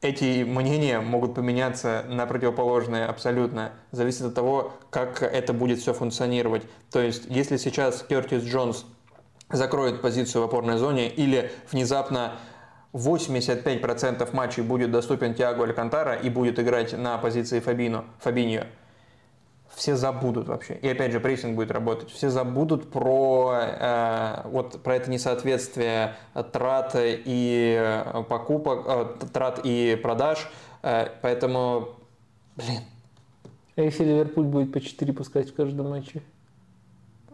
эти 0.00 0.42
мнения 0.44 1.00
могут 1.00 1.34
поменяться 1.34 2.04
на 2.08 2.24
противоположные 2.24 3.04
абсолютно. 3.04 3.72
Зависит 3.90 4.22
от 4.22 4.34
того, 4.34 4.72
как 4.90 5.22
это 5.22 5.52
будет 5.52 5.80
все 5.80 5.92
функционировать. 5.92 6.62
То 6.90 7.00
есть, 7.00 7.26
если 7.28 7.58
сейчас 7.58 8.02
Кертис 8.08 8.44
Джонс 8.44 8.86
закроет 9.50 10.00
позицию 10.00 10.42
в 10.42 10.44
опорной 10.46 10.78
зоне 10.78 11.08
или 11.10 11.52
внезапно 11.70 12.36
85% 12.92 14.28
матчей 14.34 14.62
будет 14.62 14.90
доступен 14.90 15.34
Тиаго 15.34 15.64
Алькантара 15.64 16.14
и 16.14 16.28
будет 16.28 16.58
играть 16.58 16.92
на 16.92 17.16
позиции 17.18 17.60
Фабино, 17.60 18.04
Фабиньо, 18.20 18.66
все 19.74 19.96
забудут 19.96 20.48
вообще. 20.48 20.74
И 20.74 20.88
опять 20.88 21.12
же, 21.12 21.20
прессинг 21.20 21.56
будет 21.56 21.70
работать. 21.70 22.10
Все 22.10 22.28
забудут 22.28 22.90
про, 22.90 23.54
э, 23.54 24.42
вот, 24.44 24.82
про 24.82 24.96
это 24.96 25.10
несоответствие 25.10 26.14
трат 26.52 26.94
и 26.96 27.76
э, 27.78 28.22
покупок, 28.28 28.84
э, 28.86 29.26
трат 29.32 29.60
и 29.64 29.98
продаж. 30.02 30.48
Э, 30.82 31.08
поэтому, 31.22 31.88
блин. 32.56 32.82
А 33.76 33.80
если 33.80 34.04
Ливерпуль 34.04 34.44
будет 34.44 34.72
по 34.72 34.80
4 34.80 35.12
пускать 35.14 35.50
в 35.50 35.54
каждом 35.54 35.88
матче? 35.88 36.22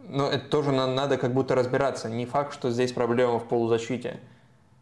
Ну, 0.07 0.25
это 0.25 0.49
тоже 0.49 0.71
надо 0.71 1.17
как 1.17 1.33
будто 1.33 1.55
разбираться. 1.55 2.09
Не 2.09 2.25
факт, 2.25 2.53
что 2.53 2.71
здесь 2.71 2.93
проблема 2.93 3.39
в 3.39 3.47
полузащите. 3.47 4.19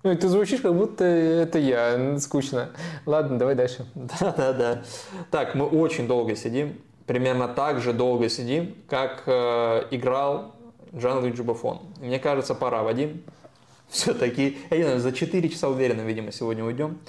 Ну, 0.08 0.16
ты 0.16 0.30
звучишь, 0.30 0.62
как 0.62 0.74
будто 0.74 1.04
это 1.04 1.60
я. 1.60 2.18
Скучно. 2.20 2.70
Ладно, 3.06 3.38
давай 3.38 3.56
дальше. 3.56 3.86
Да-да-да. 3.96 4.84
Так, 5.32 5.54
мы 5.54 5.66
очень 5.66 6.08
долго 6.08 6.34
сидим. 6.38 6.78
Примерно 7.06 7.50
так 7.50 7.82
же 7.82 7.92
долго 7.92 8.30
сидим, 8.30 8.74
как 8.88 9.24
э, 9.26 9.84
играл 9.92 10.56
Джан 10.96 11.18
Луиджи 11.18 11.44
Буфон. 11.44 11.82
Мне 12.00 12.20
кажется, 12.20 12.56
пора, 12.56 12.84
Вадим. 12.84 13.22
Все-таки, 13.90 14.58
я 14.70 14.78
не 14.78 14.84
знаю, 14.84 15.00
за 15.02 15.12
4 15.12 15.50
часа 15.50 15.68
уверенно, 15.68 16.04
видимо, 16.04 16.32
сегодня 16.32 16.64
уйдем. 16.64 17.00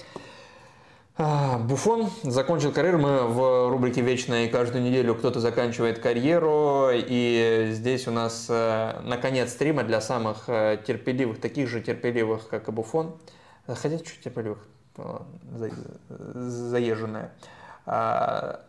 А, 1.20 1.58
Буфон 1.58 2.10
закончил 2.22 2.70
карьеру. 2.70 2.98
Мы 2.98 3.26
в 3.26 3.70
рубрике 3.70 4.02
«Вечная» 4.02 4.48
каждую 4.48 4.84
неделю 4.84 5.16
кто-то 5.16 5.40
заканчивает 5.40 5.98
карьеру. 5.98 6.90
И 6.92 7.70
здесь 7.72 8.06
у 8.06 8.12
нас, 8.12 8.46
э, 8.48 9.00
наконец, 9.02 9.50
стрима 9.50 9.82
для 9.82 10.00
самых 10.00 10.44
э, 10.46 10.80
терпеливых, 10.86 11.40
таких 11.40 11.68
же 11.68 11.80
терпеливых, 11.80 12.48
как 12.48 12.68
и 12.68 12.70
Буфон. 12.70 13.16
Хотя 13.66 13.98
чуть 13.98 14.20
терпеливых, 14.22 14.64
заезженная. 16.08 17.32
А, 17.84 18.60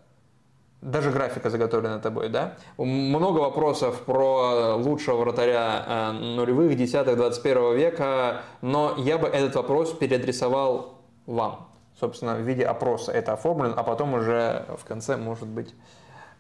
даже 0.81 1.11
графика 1.11 1.51
заготовлена 1.51 1.99
тобой, 1.99 2.29
да? 2.29 2.55
Много 2.77 3.41
вопросов 3.41 4.01
про 4.05 4.75
лучшего 4.75 5.17
вратаря 5.17 5.85
э, 5.85 6.11
нулевых, 6.13 6.75
десятых, 6.75 7.15
21 7.15 7.75
века, 7.75 8.41
но 8.61 8.95
я 8.97 9.19
бы 9.19 9.27
этот 9.27 9.53
вопрос 9.53 9.93
переадресовал 9.93 11.03
вам 11.27 11.68
собственно, 11.99 12.35
в 12.35 12.41
виде 12.41 12.63
опроса 12.63 13.11
это 13.11 13.33
оформлено, 13.33 13.73
а 13.75 13.83
потом 13.83 14.13
уже 14.13 14.65
в 14.77 14.85
конце, 14.85 15.17
может 15.17 15.47
быть, 15.47 15.73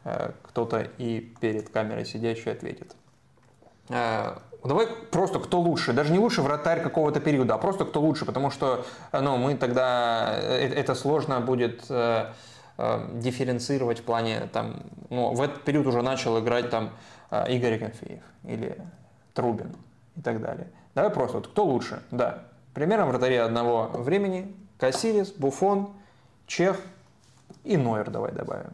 э, 0.05 0.31
кто-то 0.43 0.87
и 0.97 1.19
перед 1.19 1.69
камерой 1.69 2.05
сидящий 2.05 2.51
ответит. 2.51 2.95
Э, 3.89 4.37
давай 4.63 4.87
просто 4.87 5.39
кто 5.39 5.59
лучше, 5.59 5.93
даже 5.93 6.11
не 6.11 6.19
лучше 6.19 6.41
вратарь 6.41 6.81
какого-то 6.81 7.19
периода, 7.19 7.55
а 7.55 7.57
просто 7.57 7.85
кто 7.85 8.01
лучше, 8.01 8.25
потому 8.25 8.51
что 8.51 8.85
ну, 9.11 9.37
мы 9.37 9.55
тогда, 9.55 10.35
э, 10.39 10.73
это 10.73 10.95
сложно 10.95 11.39
будет 11.41 11.91
дифференцировать 13.15 13.99
в 13.99 14.03
плане, 14.03 14.47
там, 14.53 14.83
ну, 15.09 15.33
в 15.33 15.41
этот 15.41 15.63
период 15.63 15.85
уже 15.85 16.01
начал 16.01 16.39
играть 16.39 16.69
там 16.69 16.91
Игорь 17.49 17.77
Конфеев 17.77 18.23
или 18.45 18.77
Трубин 19.33 19.75
и 20.15 20.21
так 20.21 20.39
далее. 20.39 20.67
Давай 20.95 21.11
просто, 21.11 21.39
вот, 21.39 21.47
кто 21.49 21.65
лучше, 21.65 22.01
да. 22.09 22.43
Примером 22.73 23.09
вратаря 23.09 23.43
одного 23.43 23.89
времени 23.95 24.55
Кассилис, 24.79 25.31
Буфон, 25.31 25.93
Чех 26.47 26.81
и 27.63 27.77
Нойер 27.77 28.09
давай 28.09 28.31
добавим. 28.31 28.71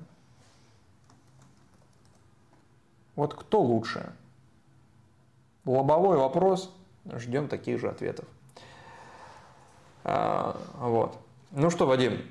Вот 3.15 3.33
кто 3.33 3.61
лучше? 3.61 4.13
Лобовой 5.65 6.17
вопрос. 6.17 6.71
Ждем 7.17 7.47
таких 7.47 7.79
же 7.79 7.89
ответов. 7.89 8.25
А, 10.03 10.59
вот. 10.77 11.17
Ну 11.51 11.69
что, 11.69 11.87
Вадим, 11.87 12.21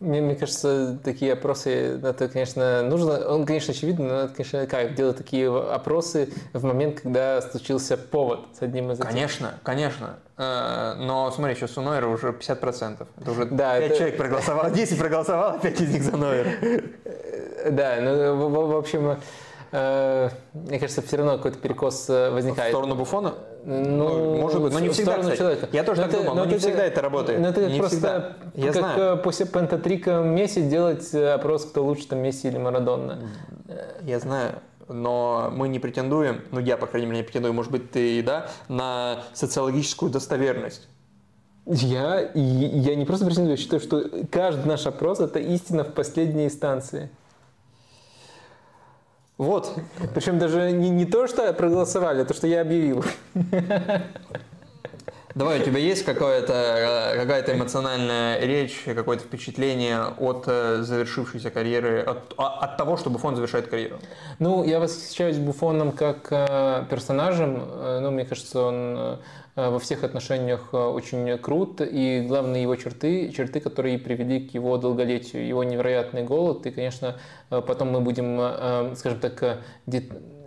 мне, 0.00 0.20
мне 0.20 0.36
кажется, 0.36 0.98
такие 1.02 1.32
опросы, 1.32 2.00
это, 2.02 2.28
конечно, 2.28 2.82
нужно, 2.82 3.26
он, 3.28 3.44
конечно, 3.44 3.72
очевидно, 3.72 4.06
но 4.06 4.14
это, 4.22 4.34
конечно, 4.34 4.66
кайф 4.66 4.94
делать 4.94 5.16
такие 5.16 5.48
опросы 5.48 6.32
в 6.52 6.64
момент, 6.64 7.00
когда 7.00 7.42
случился 7.42 7.96
повод 7.96 8.46
с 8.56 8.62
одним 8.62 8.92
из 8.92 9.00
этих. 9.00 9.10
Конечно, 9.10 9.54
конечно. 9.64 10.16
Э, 10.36 10.94
но 10.98 11.30
смотри, 11.32 11.56
сейчас 11.56 11.76
у 11.78 11.80
Нойера 11.80 12.06
уже 12.06 12.28
50%. 12.28 13.06
Это 13.20 13.30
уже 13.30 13.46
да, 13.46 13.78
5 13.78 13.90
это... 13.90 13.96
человек 13.96 14.16
проголосовало, 14.16 14.70
10 14.70 14.98
проголосовало, 14.98 15.58
5 15.58 15.80
из 15.80 15.92
них 15.92 16.02
за 16.02 16.16
Нойера. 16.16 16.50
Да, 17.72 17.96
ну, 18.00 18.36
в, 18.36 18.68
в 18.68 18.76
общем, 18.76 19.18
мне 19.70 20.78
кажется, 20.78 21.02
все 21.02 21.16
равно 21.16 21.36
какой-то 21.36 21.58
перекос 21.58 22.08
э, 22.08 22.30
возникает. 22.30 22.72
В 22.72 22.76
сторону 22.76 22.94
Буфона? 22.94 23.34
Ну, 23.64 24.38
может 24.38 24.62
быть, 24.62 24.72
но 24.72 24.78
не 24.80 24.88
всегда, 24.88 25.18
кстати. 25.18 25.36
Человека. 25.36 25.68
Я 25.72 25.84
тоже 25.84 26.00
но 26.00 26.06
так 26.06 26.14
это, 26.14 26.22
думал, 26.22 26.36
но, 26.36 26.44
но 26.44 26.50
не 26.50 26.56
это, 26.56 26.66
всегда 26.66 26.84
это 26.84 27.02
работает. 27.02 27.40
Но 27.40 27.48
это 27.48 27.70
не 27.70 27.78
просто 27.78 27.96
всегда. 27.96 28.36
Я 28.54 28.72
как 28.72 28.76
знаю. 28.76 29.18
после 29.18 29.46
пентатрика 29.46 30.20
Месси 30.22 30.62
делать 30.62 31.12
э, 31.12 31.32
опрос, 31.32 31.66
кто 31.66 31.84
лучше, 31.84 32.08
там, 32.08 32.20
Месси 32.20 32.48
или 32.48 32.56
Марадонна. 32.56 33.18
Я 34.02 34.20
знаю, 34.20 34.54
но 34.88 35.50
мы 35.52 35.68
не 35.68 35.78
претендуем, 35.78 36.42
ну 36.50 36.60
я, 36.60 36.76
по 36.76 36.86
крайней 36.86 37.06
мере, 37.06 37.18
не 37.18 37.24
претендую, 37.24 37.52
может 37.52 37.70
быть, 37.70 37.90
ты 37.90 38.18
и 38.18 38.22
да, 38.22 38.48
на 38.68 39.24
социологическую 39.34 40.10
достоверность. 40.10 40.88
Я, 41.66 42.30
я 42.34 42.94
не 42.94 43.04
просто 43.04 43.26
претендую, 43.26 43.56
я 43.56 43.62
считаю, 43.62 43.80
что 43.80 44.02
каждый 44.30 44.64
наш 44.64 44.86
опрос– 44.86 45.20
это 45.20 45.38
истина 45.38 45.84
в 45.84 45.92
последней 45.92 46.46
инстанции. 46.46 47.10
Вот. 49.38 49.72
Причем 50.14 50.38
даже 50.38 50.72
не, 50.72 50.90
не 50.90 51.06
то, 51.06 51.28
что 51.28 51.52
проголосовали, 51.52 52.22
а 52.22 52.24
то, 52.24 52.34
что 52.34 52.46
я 52.46 52.60
объявил. 52.60 53.04
Давай, 55.34 55.60
у 55.60 55.64
тебя 55.64 55.78
есть 55.78 56.04
какая-то 56.04 57.14
какая 57.16 57.54
эмоциональная 57.54 58.40
речь, 58.40 58.82
какое-то 58.84 59.22
впечатление 59.22 60.06
от 60.18 60.44
э, 60.48 60.82
завершившейся 60.82 61.50
карьеры, 61.50 62.00
от, 62.00 62.34
а, 62.36 62.58
от 62.64 62.76
того, 62.76 62.96
что 62.96 63.08
Буфон 63.08 63.36
завершает 63.36 63.68
карьеру? 63.68 63.98
Ну, 64.40 64.64
я 64.64 64.80
восхищаюсь 64.80 65.36
Буфоном 65.36 65.92
как 65.92 66.26
э, 66.30 66.86
персонажем. 66.90 67.62
Э, 67.62 68.00
ну, 68.00 68.10
мне 68.10 68.24
кажется, 68.24 68.60
он 68.60 68.98
Э, 68.98 69.16
во 69.70 69.78
всех 69.78 70.04
отношениях 70.04 70.68
э, 70.72 70.76
очень 70.76 71.36
крут, 71.38 71.80
и 71.80 72.24
главные 72.26 72.62
его 72.62 72.76
черты, 72.76 73.30
черты, 73.32 73.60
которые 73.60 73.98
привели 73.98 74.48
к 74.48 74.54
его 74.54 74.78
долголетию, 74.78 75.46
его 75.46 75.64
невероятный 75.64 76.22
голод, 76.22 76.66
и, 76.66 76.70
конечно, 76.70 77.16
э, 77.50 77.60
потом 77.66 77.90
мы 77.90 78.00
будем, 78.00 78.94
скажем 78.94 79.20
так, 79.20 79.60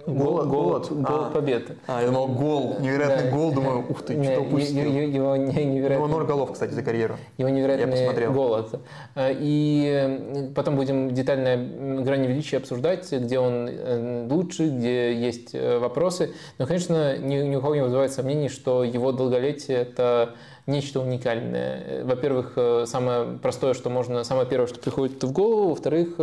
Голод, 0.08 0.48
голод, 0.48 0.92
голод, 0.92 1.28
а, 1.28 1.32
победы. 1.32 1.78
А, 1.88 2.02
я 2.02 2.08
думал, 2.08 2.28
гол, 2.28 2.78
невероятный 2.80 3.30
да. 3.30 3.36
гол, 3.36 3.52
думаю, 3.52 3.86
ух 3.88 4.04
ты, 4.04 4.22
что 4.24 4.42
упустил. 4.42 4.92
Его 4.92 5.36
невероятный... 5.36 5.96
Его 5.96 6.08
ноль 6.08 6.26
голов, 6.26 6.52
кстати, 6.54 6.72
за 6.72 6.82
карьеру. 6.84 7.18
Его 7.38 7.50
невероятный 7.50 8.28
голод. 8.28 8.82
И 9.18 10.52
потом 10.56 10.76
будем 10.76 11.14
детально 11.14 12.02
грани 12.04 12.28
величия 12.28 12.58
обсуждать, 12.58 13.12
где 13.12 13.40
он 13.40 14.28
лучше, 14.32 14.68
где 14.68 15.14
есть 15.14 15.54
вопросы. 15.54 16.34
Но, 16.58 16.66
конечно, 16.66 17.18
ни, 17.18 17.36
ни 17.36 17.56
у 17.56 17.62
кого 17.62 17.76
не 17.76 17.84
вызывает 17.84 18.12
сомнений, 18.12 18.50
что 18.50 18.84
его 18.84 19.12
долголетие– 19.12 19.78
это 19.80 20.36
нечто 20.68 21.00
уникальное. 21.00 22.04
Во-первых, 22.04 22.58
самое 22.88 23.38
простое, 23.40 23.74
что 23.74 23.90
можно, 23.90 24.24
самое 24.24 24.48
первое, 24.48 24.68
что 24.68 24.80
приходит 24.80 25.24
в 25.24 25.32
голову. 25.32 25.70
Во-вторых, 25.70 26.18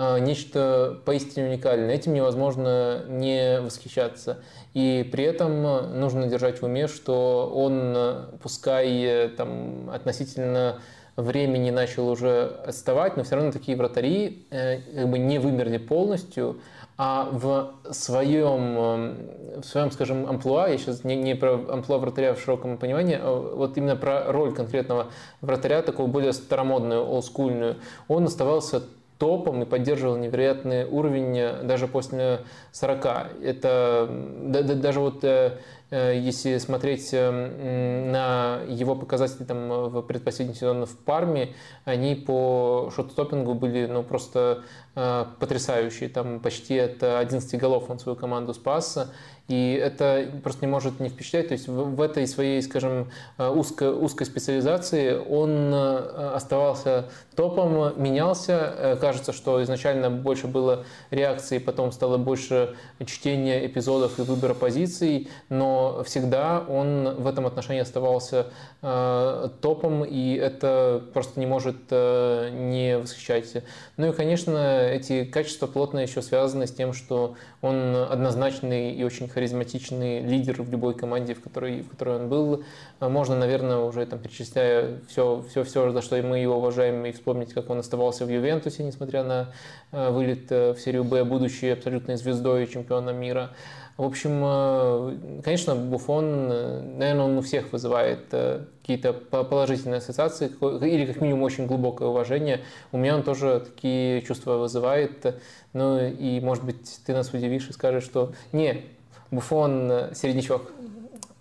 Э, 0.00 0.20
нечто 0.20 1.00
поистине 1.04 1.48
уникальное. 1.48 1.92
Этим 1.92 2.14
невозможно 2.14 3.02
не 3.08 3.60
восхищаться. 3.60 4.38
И 4.72 5.08
при 5.10 5.24
этом 5.24 5.98
нужно 5.98 6.28
держать 6.28 6.60
в 6.60 6.64
уме, 6.64 6.86
что 6.86 7.50
он, 7.52 8.38
пускай 8.40 9.28
там, 9.36 9.90
относительно 9.90 10.80
времени 11.16 11.70
начал 11.70 12.08
уже 12.08 12.44
отставать, 12.64 13.16
но 13.16 13.24
все 13.24 13.34
равно 13.34 13.50
такие 13.50 13.76
вратари 13.76 14.46
э, 14.50 14.78
как 14.94 15.08
бы 15.08 15.18
не 15.18 15.40
вымерли 15.40 15.78
полностью, 15.78 16.60
а 16.98 17.28
в 17.30 17.74
своем, 17.92 18.76
э, 18.76 19.60
в 19.60 19.64
своем, 19.64 19.92
скажем, 19.92 20.28
амплуа, 20.28 20.68
я 20.68 20.78
сейчас 20.78 21.04
не, 21.04 21.14
не 21.14 21.36
про 21.36 21.54
амплуа 21.54 21.98
вратаря 21.98 22.34
в 22.34 22.40
широком 22.40 22.76
понимании, 22.76 23.16
а 23.20 23.54
вот 23.54 23.76
именно 23.78 23.94
про 23.94 24.32
роль 24.32 24.52
конкретного 24.52 25.06
вратаря, 25.40 25.82
такую 25.82 26.08
более 26.08 26.32
старомодную, 26.32 27.04
олдскульную, 27.04 27.76
он 28.08 28.24
оставался 28.24 28.82
топом 29.18 29.62
и 29.62 29.64
поддерживал 29.64 30.16
невероятный 30.16 30.86
уровень 30.86 31.38
э, 31.38 31.62
даже 31.62 31.86
после 31.86 32.40
40. 32.72 33.06
Это 33.42 34.08
даже 34.10 34.98
вот 34.98 35.24
Э, 35.90 36.12
если 36.14 36.58
смотреть 36.58 37.08
эм, 37.12 38.12
на 38.12 38.60
его 38.68 38.94
показатели 38.94 39.44
там, 39.44 39.68
в 39.88 40.02
предпоследний 40.02 40.54
сезон 40.54 40.84
в 40.84 40.96
Парме, 40.98 41.54
они 41.84 42.14
по 42.14 42.90
шот-стоппингу 42.94 43.54
были 43.54 43.86
ну, 43.86 44.02
просто 44.02 44.64
э, 44.98 45.24
потрясающие. 45.38 46.08
Там 46.08 46.40
почти 46.40 46.76
от 46.78 47.02
11 47.02 47.60
голов 47.60 47.88
он 47.88 47.98
свою 48.00 48.16
команду 48.16 48.52
спас. 48.52 48.98
И 49.46 49.80
это 49.82 50.30
просто 50.42 50.66
не 50.66 50.70
может 50.70 51.00
не 51.00 51.08
впечатлять. 51.08 51.48
То 51.48 51.52
есть 51.54 51.68
в, 51.68 51.94
в 51.94 52.02
этой 52.02 52.26
своей, 52.26 52.60
скажем, 52.60 53.10
э, 53.38 53.48
узкой, 53.48 53.92
узкой 53.92 54.24
специализации 54.26 55.16
он 55.16 55.72
э, 55.72 56.32
оставался 56.34 57.06
топом, 57.34 58.02
менялся. 58.02 58.98
Кажется, 59.00 59.32
что 59.32 59.62
изначально 59.62 60.10
больше 60.10 60.48
было 60.48 60.84
реакций, 61.10 61.60
потом 61.60 61.92
стало 61.92 62.18
больше 62.18 62.76
чтения 63.06 63.64
эпизодов 63.64 64.18
и 64.18 64.22
выбора 64.22 64.54
позиций, 64.54 65.28
но 65.48 66.02
всегда 66.04 66.64
он 66.68 67.14
в 67.14 67.26
этом 67.28 67.46
отношении 67.46 67.80
оставался 67.80 68.46
топом, 69.60 70.04
и 70.04 70.34
это 70.34 71.02
просто 71.12 71.38
не 71.38 71.46
может 71.46 71.76
не 71.90 72.98
восхищать. 73.00 73.62
Ну 73.96 74.08
и, 74.08 74.12
конечно, 74.12 74.87
эти 74.88 75.24
качества 75.24 75.66
плотно 75.66 75.98
еще 76.00 76.22
связаны 76.22 76.66
с 76.66 76.72
тем, 76.72 76.92
что 76.92 77.34
он 77.60 77.94
однозначный 77.96 78.92
и 78.92 79.04
очень 79.04 79.28
харизматичный 79.28 80.20
лидер 80.20 80.62
в 80.62 80.70
любой 80.70 80.94
команде, 80.94 81.34
в 81.34 81.40
которой, 81.40 81.82
в 81.82 81.90
которой 81.90 82.16
он 82.16 82.28
был. 82.28 82.64
Можно, 83.00 83.36
наверное, 83.36 83.78
уже 83.78 84.04
там 84.06 84.18
перечисляя 84.18 85.00
все, 85.08 85.44
все, 85.48 85.64
все, 85.64 85.90
за 85.92 86.02
что 86.02 86.20
мы 86.22 86.38
его 86.38 86.56
уважаем, 86.56 87.04
и 87.06 87.12
вспомнить, 87.12 87.52
как 87.52 87.70
он 87.70 87.78
оставался 87.78 88.24
в 88.24 88.30
Ювентусе, 88.30 88.82
несмотря 88.82 89.22
на 89.24 89.52
э, 89.92 90.10
вылет 90.10 90.50
э, 90.50 90.72
в 90.72 90.80
серию 90.80 91.04
Б, 91.04 91.24
будучи 91.24 91.66
абсолютной 91.66 92.16
звездой 92.16 92.66
чемпиона 92.66 93.10
мира. 93.10 93.50
В 93.98 94.04
общем, 94.04 94.40
э, 94.42 95.40
конечно, 95.44 95.74
Буфон, 95.74 96.48
наверное, 96.98 97.24
он 97.24 97.36
у 97.36 97.42
всех 97.42 97.72
вызывает 97.72 98.32
какие-то 98.80 99.12
положительные 99.12 99.98
ассоциации 99.98 100.46
или 100.46 101.04
как 101.04 101.20
минимум 101.20 101.42
очень 101.42 101.66
глубокое 101.66 102.08
уважение. 102.08 102.62
У 102.92 102.96
меня 102.96 103.16
он 103.16 103.22
тоже 103.22 103.60
такие 103.66 104.22
чувства 104.22 104.56
вызывает. 104.56 105.36
Ну 105.74 105.98
и, 106.00 106.40
может 106.40 106.64
быть, 106.64 107.00
ты 107.04 107.12
нас 107.12 107.34
удивишь 107.34 107.68
и 107.68 107.72
скажешь, 107.72 108.04
что 108.04 108.32
не, 108.52 108.86
Буфон 109.30 109.90
э, 109.90 110.14
середнячок. 110.14 110.72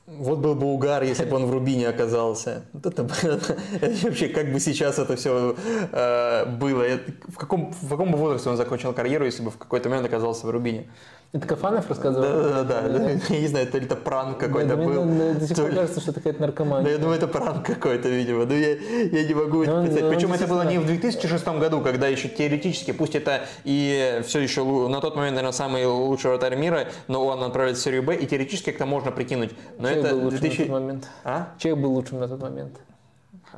Вот 0.07 0.39
был 0.39 0.55
бы 0.55 0.67
угар, 0.67 1.03
если 1.03 1.25
бы 1.25 1.35
он 1.35 1.45
в 1.45 1.51
Рубине 1.51 1.87
оказался. 1.87 2.63
Это, 2.73 3.07
это 3.81 4.07
вообще 4.07 4.29
как 4.29 4.51
бы 4.51 4.59
сейчас 4.59 4.99
это 4.99 5.15
все 5.15 5.55
э, 5.91 6.45
было. 6.45 6.83
В 7.27 7.37
каком, 7.37 7.71
в 7.73 7.89
каком 7.89 8.11
бы 8.11 8.17
возрасте 8.17 8.49
он 8.49 8.57
закончил 8.57 8.93
карьеру, 8.93 9.25
если 9.25 9.43
бы 9.43 9.51
в 9.51 9.57
какой-то 9.57 9.89
момент 9.89 10.07
оказался 10.07 10.47
в 10.47 10.49
Рубине? 10.49 10.87
Это 11.33 11.45
Кафанов 11.45 11.89
рассказывал? 11.89 12.23
Да, 12.23 12.63
да, 12.63 12.81
да. 12.87 13.09
Я 13.29 13.39
не 13.41 13.47
знаю, 13.47 13.67
то 13.67 13.77
ли 13.77 13.85
это 13.85 13.97
пранк 13.97 14.37
какой-то 14.37 14.75
да, 14.75 14.83
был. 14.83 15.03
Мне 15.03 15.33
до 15.33 15.45
сих 15.45 15.57
пор 15.57 15.71
кажется, 15.71 15.99
что 15.99 16.11
это 16.11 16.21
какая-то 16.21 16.41
наркомания. 16.41 16.85
Да, 16.85 16.91
я 16.91 16.97
думаю, 16.97 17.17
это 17.17 17.27
пранк 17.27 17.65
какой-то, 17.65 18.07
видимо. 18.07 18.45
Но 18.45 18.53
я, 18.53 18.75
я 18.75 19.27
не 19.27 19.33
могу 19.33 19.63
это 19.63 19.81
представить. 19.81 20.15
Причем 20.15 20.33
это 20.33 20.47
было 20.47 20.63
не 20.63 20.77
в 20.77 20.85
2006 20.85 21.47
году, 21.59 21.81
когда 21.81 22.07
еще 22.07 22.29
теоретически, 22.29 22.91
пусть 22.91 23.15
это 23.15 23.41
и 23.65 24.21
все 24.25 24.39
еще 24.39 24.63
на 24.63 25.01
тот 25.01 25.15
момент, 25.15 25.35
наверное, 25.35 25.51
самый 25.51 25.85
лучший 25.85 26.31
вратарь 26.31 26.55
мира, 26.55 26.87
но 27.07 27.25
он 27.25 27.43
отправляется 27.43 27.81
в 27.81 27.83
серию 27.83 28.03
Б, 28.03 28.15
и 28.15 28.25
теоретически 28.25 28.69
как-то 28.69 28.85
можно 28.85 29.11
прикинуть. 29.11 29.51
Но 29.77 29.89
Человек 29.89 30.05
это 30.05 30.15
был 30.15 30.23
лучшим 30.23 30.39
2000... 30.39 30.59
на 30.59 30.65
тот 30.65 30.73
момент. 30.81 31.07
А? 31.25 31.47
Человек 31.59 31.83
был 31.83 31.91
лучшим 31.91 32.19
на 32.19 32.27
тот 32.29 32.41
момент. 32.41 32.73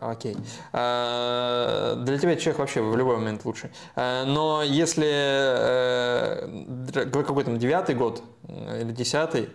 Окей. 0.02 0.38
А, 0.72 1.96
для 1.96 2.18
тебя 2.18 2.36
человек 2.38 2.60
вообще 2.60 2.82
в 2.82 2.96
любой 2.96 3.18
момент 3.18 3.44
лучше. 3.46 3.70
А, 3.96 4.24
но 4.26 4.64
если 4.64 5.08
э, 5.10 7.06
какой 7.12 7.44
там 7.44 7.60
девятый 7.60 7.96
год 7.96 8.24
э, 8.48 8.82
или 8.82 8.92
десятый, 8.92 9.50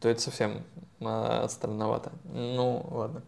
то 0.00 0.08
это 0.08 0.20
совсем 0.20 0.62
странновато. 1.48 2.12
Ну, 2.24 2.86
ладно. 2.90 3.22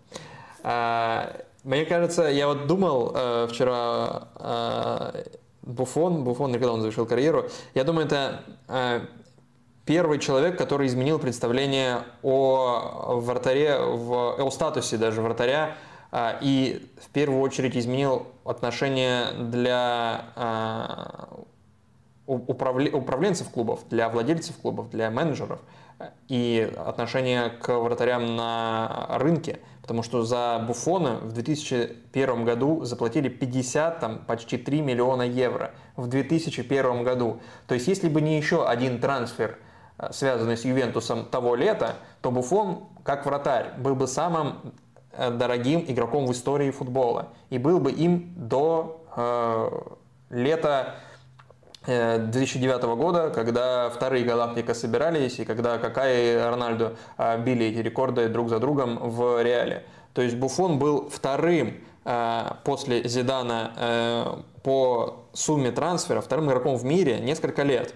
Мне 1.65 1.85
кажется, 1.85 2.23
я 2.23 2.47
вот 2.47 2.67
думал 2.67 3.13
э, 3.15 3.49
вчера 3.51 4.29
Буфон, 5.63 6.25
Буфон, 6.25 6.53
когда 6.53 6.73
он 6.73 6.81
завершил 6.81 7.07
карьеру, 7.07 7.49
я 7.75 7.83
думаю, 7.83 8.07
это 8.07 9.09
первый 9.85 10.21
человек, 10.21 10.57
который 10.57 10.87
изменил 10.87 11.19
представление 11.19 12.05
о 12.23 13.19
вратаре, 13.21 13.79
в, 13.79 14.41
о 14.41 14.51
статусе 14.51 14.97
даже 14.97 15.23
вратаря 15.23 15.77
и 16.13 16.89
в 17.01 17.09
первую 17.11 17.41
очередь 17.41 17.77
изменил 17.77 18.27
отношения 18.45 19.33
для 19.33 20.27
а, 20.37 21.29
управленцев 22.27 23.49
клубов, 23.51 23.89
для 23.89 24.09
владельцев 24.09 24.57
клубов, 24.57 24.91
для 24.91 25.11
менеджеров 25.11 25.61
и 26.29 26.73
отношения 26.77 27.49
к 27.49 27.79
вратарям 27.79 28.37
на 28.37 29.07
рынке. 29.19 29.61
Потому 29.83 30.03
что 30.03 30.25
за 30.25 30.63
Буфона 30.67 31.19
в 31.19 31.33
2001 31.33 32.45
году 32.45 32.85
заплатили 32.85 33.29
50, 33.29 34.01
там, 34.01 34.19
почти 34.27 34.59
3 34.59 34.81
миллиона 34.83 35.23
евро 35.23 35.73
в 35.95 36.09
2001 36.09 37.05
году. 37.05 37.41
То 37.69 37.75
есть, 37.75 37.87
если 37.87 38.09
бы 38.09 38.21
не 38.21 38.37
еще 38.37 38.67
один 38.67 39.01
трансфер, 39.01 39.59
а, 39.97 40.13
связанный 40.13 40.57
с 40.57 40.65
Ювентусом 40.65 41.25
того 41.25 41.55
лета, 41.55 41.97
то 42.21 42.33
Буфон, 42.33 42.89
как 43.05 43.27
вратарь, 43.27 43.75
был 43.79 43.95
бы 43.95 44.09
самым 44.09 44.75
дорогим 45.17 45.85
игроком 45.87 46.27
в 46.27 46.33
истории 46.33 46.71
футбола. 46.71 47.29
И 47.51 47.59
был 47.59 47.79
бы 47.81 47.91
им 47.91 48.33
до 48.37 49.05
э, 49.17 49.71
лета 50.31 50.95
2009 51.87 52.83
э, 52.83 52.95
года, 52.95 53.31
когда 53.31 53.91
вторые 53.91 54.25
Галактика 54.25 54.75
собирались, 54.75 55.39
и 55.39 55.45
когда 55.45 55.79
Какай 55.79 56.35
и 56.35 56.37
Рональдо 56.37 56.97
э, 57.17 57.41
били 57.43 57.67
эти 57.67 57.79
рекорды 57.79 58.29
друг 58.29 58.49
за 58.49 58.59
другом 58.59 58.99
в 58.99 59.43
Реале. 59.43 59.85
То 60.13 60.23
есть 60.23 60.37
Буфон 60.37 60.79
был 60.79 61.09
вторым 61.11 61.75
после 62.63 63.03
Зидана 63.03 64.45
по 64.63 65.25
сумме 65.33 65.73
трансфера, 65.73 66.21
вторым 66.21 66.47
игроком 66.47 66.77
в 66.77 66.85
мире 66.85 67.19
несколько 67.19 67.65
лет. 67.65 67.95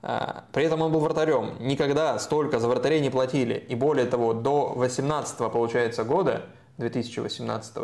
При 0.00 0.64
этом 0.64 0.80
он 0.80 0.92
был 0.92 1.00
вратарем. 1.00 1.56
Никогда 1.58 2.16
столько 2.20 2.60
за 2.60 2.68
вратарей 2.68 3.00
не 3.00 3.10
платили. 3.10 3.54
И 3.68 3.74
более 3.74 4.06
того, 4.06 4.32
до 4.32 4.72
18 4.76 5.38
получается 5.52 6.04
года 6.04 6.44
2018 6.78 7.74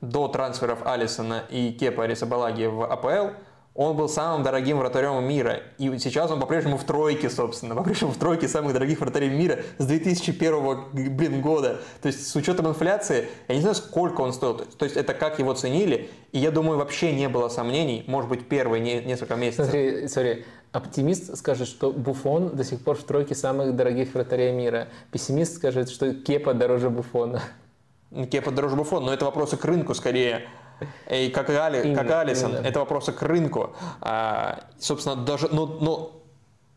до 0.00 0.28
трансферов 0.28 0.80
Алисона 0.84 1.44
и 1.50 1.72
Кепа 1.72 2.04
Арисабалаги 2.04 2.66
в 2.66 2.84
АПЛ, 2.84 3.34
он 3.74 3.96
был 3.96 4.08
самым 4.08 4.42
дорогим 4.42 4.78
вратарем 4.78 5.22
мира. 5.22 5.60
И 5.78 5.88
сейчас 5.98 6.32
он 6.32 6.40
по-прежнему 6.40 6.78
в 6.78 6.82
тройке, 6.82 7.30
собственно. 7.30 7.76
По-прежнему 7.76 8.10
в 8.10 8.16
тройке 8.16 8.48
самых 8.48 8.72
дорогих 8.72 8.98
вратарей 8.98 9.30
мира 9.30 9.60
с 9.78 9.86
2001 9.86 11.14
блин, 11.16 11.40
года. 11.40 11.80
То 12.02 12.08
есть 12.08 12.26
с 12.26 12.34
учетом 12.34 12.66
инфляции, 12.66 13.28
я 13.46 13.54
не 13.54 13.60
знаю, 13.60 13.76
сколько 13.76 14.20
он 14.22 14.32
стоил. 14.32 14.56
То 14.56 14.84
есть 14.84 14.96
это 14.96 15.14
как 15.14 15.38
его 15.38 15.54
ценили. 15.54 16.10
И 16.32 16.40
я 16.40 16.50
думаю, 16.50 16.76
вообще 16.76 17.12
не 17.12 17.28
было 17.28 17.48
сомнений. 17.48 18.02
Может 18.08 18.28
быть, 18.28 18.48
первые 18.48 18.82
несколько 19.04 19.36
месяцев. 19.36 19.66
Смотри, 19.66 20.08
смотри. 20.08 20.44
Оптимист 20.72 21.38
скажет, 21.38 21.68
что 21.68 21.92
Буфон 21.92 22.56
до 22.56 22.64
сих 22.64 22.80
пор 22.80 22.96
в 22.96 23.04
тройке 23.04 23.36
самых 23.36 23.76
дорогих 23.76 24.12
вратарей 24.12 24.52
мира. 24.52 24.88
Пессимист 25.12 25.54
скажет, 25.54 25.88
что 25.88 26.14
Кепа 26.14 26.52
дороже 26.52 26.90
Буфона. 26.90 27.42
Кепа 28.30 28.50
дороже 28.50 28.76
Буфон, 28.76 29.04
но 29.04 29.12
это 29.12 29.24
вопросы 29.24 29.56
к 29.56 29.64
рынку 29.64 29.94
скорее. 29.94 30.48
И 31.10 31.28
как, 31.30 31.50
Али, 31.50 31.80
именно, 31.82 32.02
как 32.02 32.10
Алисон, 32.10 32.52
именно. 32.52 32.66
это 32.66 32.78
вопросы 32.78 33.12
к 33.12 33.20
рынку. 33.22 33.74
А, 34.00 34.60
собственно, 34.78 35.16
даже, 35.16 35.48
ну, 35.50 35.66
ну, 35.66 36.17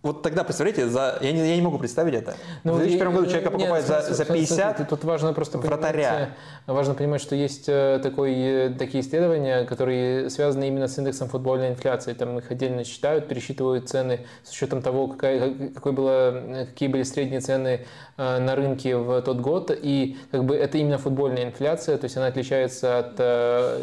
вот 0.04 0.24
тогда, 0.24 0.44
представляете, 0.44 0.88
за, 0.88 1.20
я, 1.22 1.32
не, 1.32 1.48
я 1.48 1.56
не 1.56 1.62
могу 1.62 1.78
представить 1.78 2.16
это. 2.16 2.34
Ну, 2.64 2.74
в 2.74 2.80
2001 2.80 3.14
году 3.14 3.26
человека 3.28 3.52
покупают 3.52 3.88
нет, 3.88 4.04
за, 4.04 4.14
за 4.14 4.26
50 4.26 4.58
смотри, 4.58 4.86
Тут 4.86 5.04
важно 5.04 5.32
просто 5.34 5.60
вратаря. 5.60 6.10
Понимать, 6.10 6.30
э, 6.66 6.74
важно 6.74 6.94
понимать, 6.96 7.22
что 7.22 7.36
есть 7.36 7.66
э, 7.68 8.00
такой, 8.02 8.34
э, 8.34 8.70
такие 8.72 9.04
исследования, 9.04 9.64
которые 9.66 10.32
связаны 10.32 10.68
именно 10.68 10.88
с 10.88 10.98
индексом 10.98 11.30
футбольной 11.30 11.70
инфляции. 11.70 12.14
Там 12.14 12.40
их 12.40 12.50
отдельно 12.50 12.84
считают, 12.84 13.28
пересчитывают 13.28 13.90
цены 13.90 14.22
с 14.44 14.52
учетом 14.52 14.82
того, 14.82 15.08
какая, 15.08 15.70
какой 15.70 15.92
было, 15.92 16.66
какие 16.70 16.90
были 16.90 17.04
средние 17.04 17.42
цены 17.42 17.86
на 18.18 18.56
рынке 18.56 18.98
в 18.98 19.22
тот 19.22 19.40
год. 19.40 19.70
И 19.72 20.18
как 20.32 20.46
бы 20.46 20.56
это 20.56 20.80
именно 20.80 20.98
футбольная 20.98 21.44
инфляция, 21.44 21.98
то 21.98 22.06
есть 22.06 22.18
она 22.18 22.26
отличается 22.28 22.98
от 22.98 23.20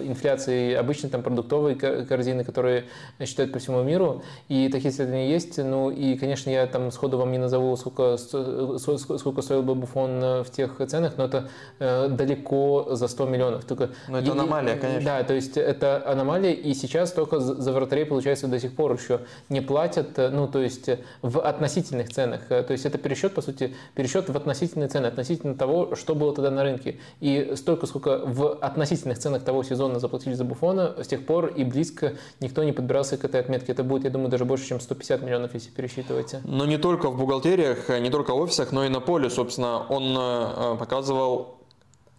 инфляции 0.04 0.74
обычной 0.74 1.10
там, 1.10 1.22
продуктовой 1.22 1.76
корзины, 1.76 2.42
которые 2.42 2.86
считают 3.24 3.52
по 3.52 3.60
всему 3.60 3.82
миру. 3.84 4.22
И 4.48 4.68
такие 4.68 4.90
исследования 4.90 5.30
есть. 5.30 5.58
Ну 5.58 5.90
и 5.90 6.07
и, 6.12 6.18
конечно, 6.18 6.50
я 6.50 6.66
там 6.66 6.90
сходу 6.90 7.18
вам 7.18 7.32
не 7.32 7.38
назову, 7.38 7.76
сколько, 7.76 8.16
сколько 8.18 9.42
стоил 9.42 9.62
бы 9.62 9.74
Буфон 9.74 10.20
в 10.42 10.46
тех 10.50 10.80
ценах, 10.86 11.14
но 11.16 11.24
это 11.24 11.48
далеко 11.78 12.88
за 12.90 13.08
100 13.08 13.26
миллионов. 13.26 13.64
Только, 13.64 13.90
но 14.08 14.18
это 14.18 14.32
аномалия, 14.32 14.76
конечно. 14.76 15.04
Да, 15.04 15.22
то 15.22 15.34
есть 15.34 15.56
это 15.56 16.02
аномалия, 16.06 16.52
и 16.52 16.74
сейчас 16.74 17.12
только 17.12 17.40
за 17.40 17.72
вратарей, 17.72 18.04
получается, 18.06 18.48
до 18.48 18.58
сих 18.60 18.74
пор 18.74 18.94
еще 18.94 19.20
не 19.48 19.60
платят, 19.60 20.16
ну, 20.16 20.48
то 20.48 20.60
есть 20.60 20.88
в 21.22 21.40
относительных 21.40 22.10
ценах. 22.10 22.46
То 22.48 22.66
есть 22.70 22.86
это 22.86 22.98
пересчет, 22.98 23.34
по 23.34 23.42
сути, 23.42 23.74
пересчет 23.94 24.28
в 24.28 24.36
относительные 24.36 24.88
цены, 24.88 25.06
относительно 25.06 25.54
того, 25.54 25.94
что 25.94 26.14
было 26.14 26.34
тогда 26.34 26.50
на 26.50 26.62
рынке. 26.62 26.98
И 27.20 27.52
столько, 27.56 27.86
сколько 27.86 28.18
в 28.24 28.54
относительных 28.54 29.18
ценах 29.18 29.42
того 29.42 29.62
сезона 29.62 29.98
заплатили 29.98 30.34
за 30.34 30.44
Буфона, 30.44 30.94
с 31.02 31.06
тех 31.06 31.24
пор 31.26 31.46
и 31.46 31.64
близко 31.64 32.14
никто 32.40 32.64
не 32.64 32.72
подбирался 32.72 33.16
к 33.16 33.24
этой 33.24 33.40
отметке. 33.40 33.72
Это 33.72 33.84
будет, 33.84 34.04
я 34.04 34.10
думаю, 34.10 34.30
даже 34.30 34.44
больше, 34.44 34.66
чем 34.66 34.80
150 34.80 35.22
миллионов, 35.22 35.54
если 35.54 35.70
пересчитывать. 36.02 36.44
Но 36.44 36.66
не 36.66 36.78
только 36.78 37.10
в 37.10 37.16
бухгалтериях, 37.16 37.88
не 37.88 38.10
только 38.10 38.34
в 38.34 38.40
офисах, 38.40 38.72
но 38.72 38.84
и 38.84 38.88
на 38.88 39.00
поле, 39.00 39.30
собственно, 39.30 39.86
он 39.88 40.16
э, 40.16 40.76
показывал 40.78 41.58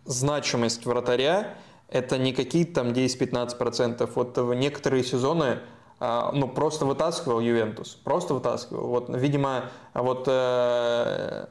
значимость 0.05 0.85
вратаря. 0.85 1.55
Это 1.89 2.17
не 2.17 2.33
какие-то 2.33 2.75
там 2.75 2.89
10-15%. 2.89 4.09
Вот 4.15 4.37
в 4.37 4.53
некоторые 4.53 5.03
сезоны 5.03 5.59
э, 5.99 6.29
ну, 6.33 6.47
просто 6.47 6.85
вытаскивал 6.85 7.39
Ювентус. 7.39 7.95
Просто 8.03 8.33
вытаскивал. 8.33 8.87
Вот, 8.87 9.09
видимо, 9.09 9.65
вот 9.93 10.25
э, 10.27 11.45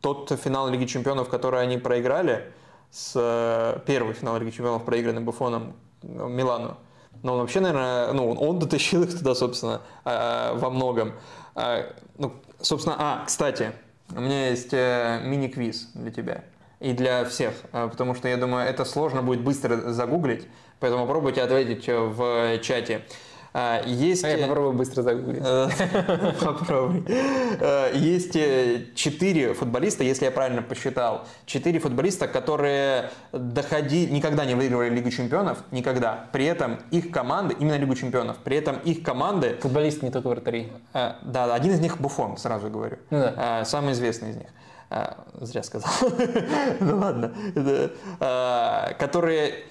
тот 0.00 0.32
финал 0.42 0.68
Лиги 0.68 0.86
Чемпионов, 0.86 1.28
который 1.28 1.60
они 1.62 1.78
проиграли, 1.78 2.52
с 2.90 3.12
э, 3.14 3.80
первый 3.86 4.14
финал 4.14 4.38
Лиги 4.38 4.50
Чемпионов, 4.50 4.84
проигранный 4.84 5.20
Буфоном 5.20 5.74
Милану, 6.02 6.76
но 7.22 7.32
он 7.34 7.40
вообще, 7.40 7.58
наверное, 7.58 8.12
ну, 8.12 8.30
он 8.32 8.60
дотащил 8.60 9.02
их 9.02 9.18
туда, 9.18 9.34
собственно, 9.34 9.80
во 10.04 10.70
многом. 10.70 11.14
А, 11.60 11.92
ну, 12.18 12.34
собственно, 12.60 12.94
а, 13.00 13.24
кстати, 13.26 13.72
у 14.14 14.20
меня 14.20 14.50
есть 14.50 14.72
э, 14.72 15.20
мини-квиз 15.24 15.90
для 15.94 16.12
тебя. 16.12 16.44
И 16.78 16.92
для 16.92 17.24
всех, 17.24 17.52
а, 17.72 17.88
потому 17.88 18.14
что 18.14 18.28
я 18.28 18.36
думаю, 18.36 18.68
это 18.68 18.84
сложно 18.84 19.24
будет 19.24 19.40
быстро 19.40 19.90
загуглить, 19.90 20.46
поэтому 20.78 21.04
попробуйте 21.04 21.42
ответить 21.42 21.88
в 21.88 22.60
чате. 22.60 23.02
А, 23.54 23.82
есть... 23.84 24.24
А 24.24 24.28
я 24.28 24.46
попробую 24.46 24.74
быстро 24.74 25.02
загуглить. 25.02 25.42
Э, 25.44 25.68
попробуй. 26.40 27.04
Э, 27.08 27.90
есть 27.94 28.36
э, 28.36 28.86
четыре 28.94 29.54
футболиста, 29.54 30.04
если 30.04 30.26
я 30.26 30.30
правильно 30.30 30.62
посчитал, 30.62 31.24
четыре 31.46 31.78
футболиста, 31.78 32.28
которые 32.28 33.10
доходили, 33.32 34.10
никогда 34.10 34.44
не 34.44 34.54
выигрывали 34.54 34.90
Лигу 34.90 35.10
Чемпионов, 35.10 35.58
никогда. 35.70 36.26
При 36.32 36.44
этом 36.44 36.78
их 36.90 37.10
команды, 37.10 37.56
именно 37.58 37.76
Лигу 37.76 37.94
Чемпионов, 37.94 38.36
при 38.38 38.56
этом 38.56 38.76
их 38.84 39.02
команды... 39.02 39.56
Футболисты, 39.60 40.06
не 40.06 40.12
только 40.12 40.28
вратари. 40.28 40.72
Да, 40.92 41.54
один 41.54 41.72
из 41.72 41.80
них 41.80 41.98
Буфон, 41.98 42.36
сразу 42.36 42.68
говорю. 42.68 42.98
Ну, 43.10 43.18
да. 43.18 43.64
Самый 43.64 43.92
известный 43.92 44.30
из 44.30 44.36
них. 44.36 44.48
А, 44.90 45.24
зря 45.40 45.62
сказал. 45.62 45.90
ну 46.80 46.98
ладно. 46.98 47.34
А, 48.20 48.94
которые, 48.94 49.64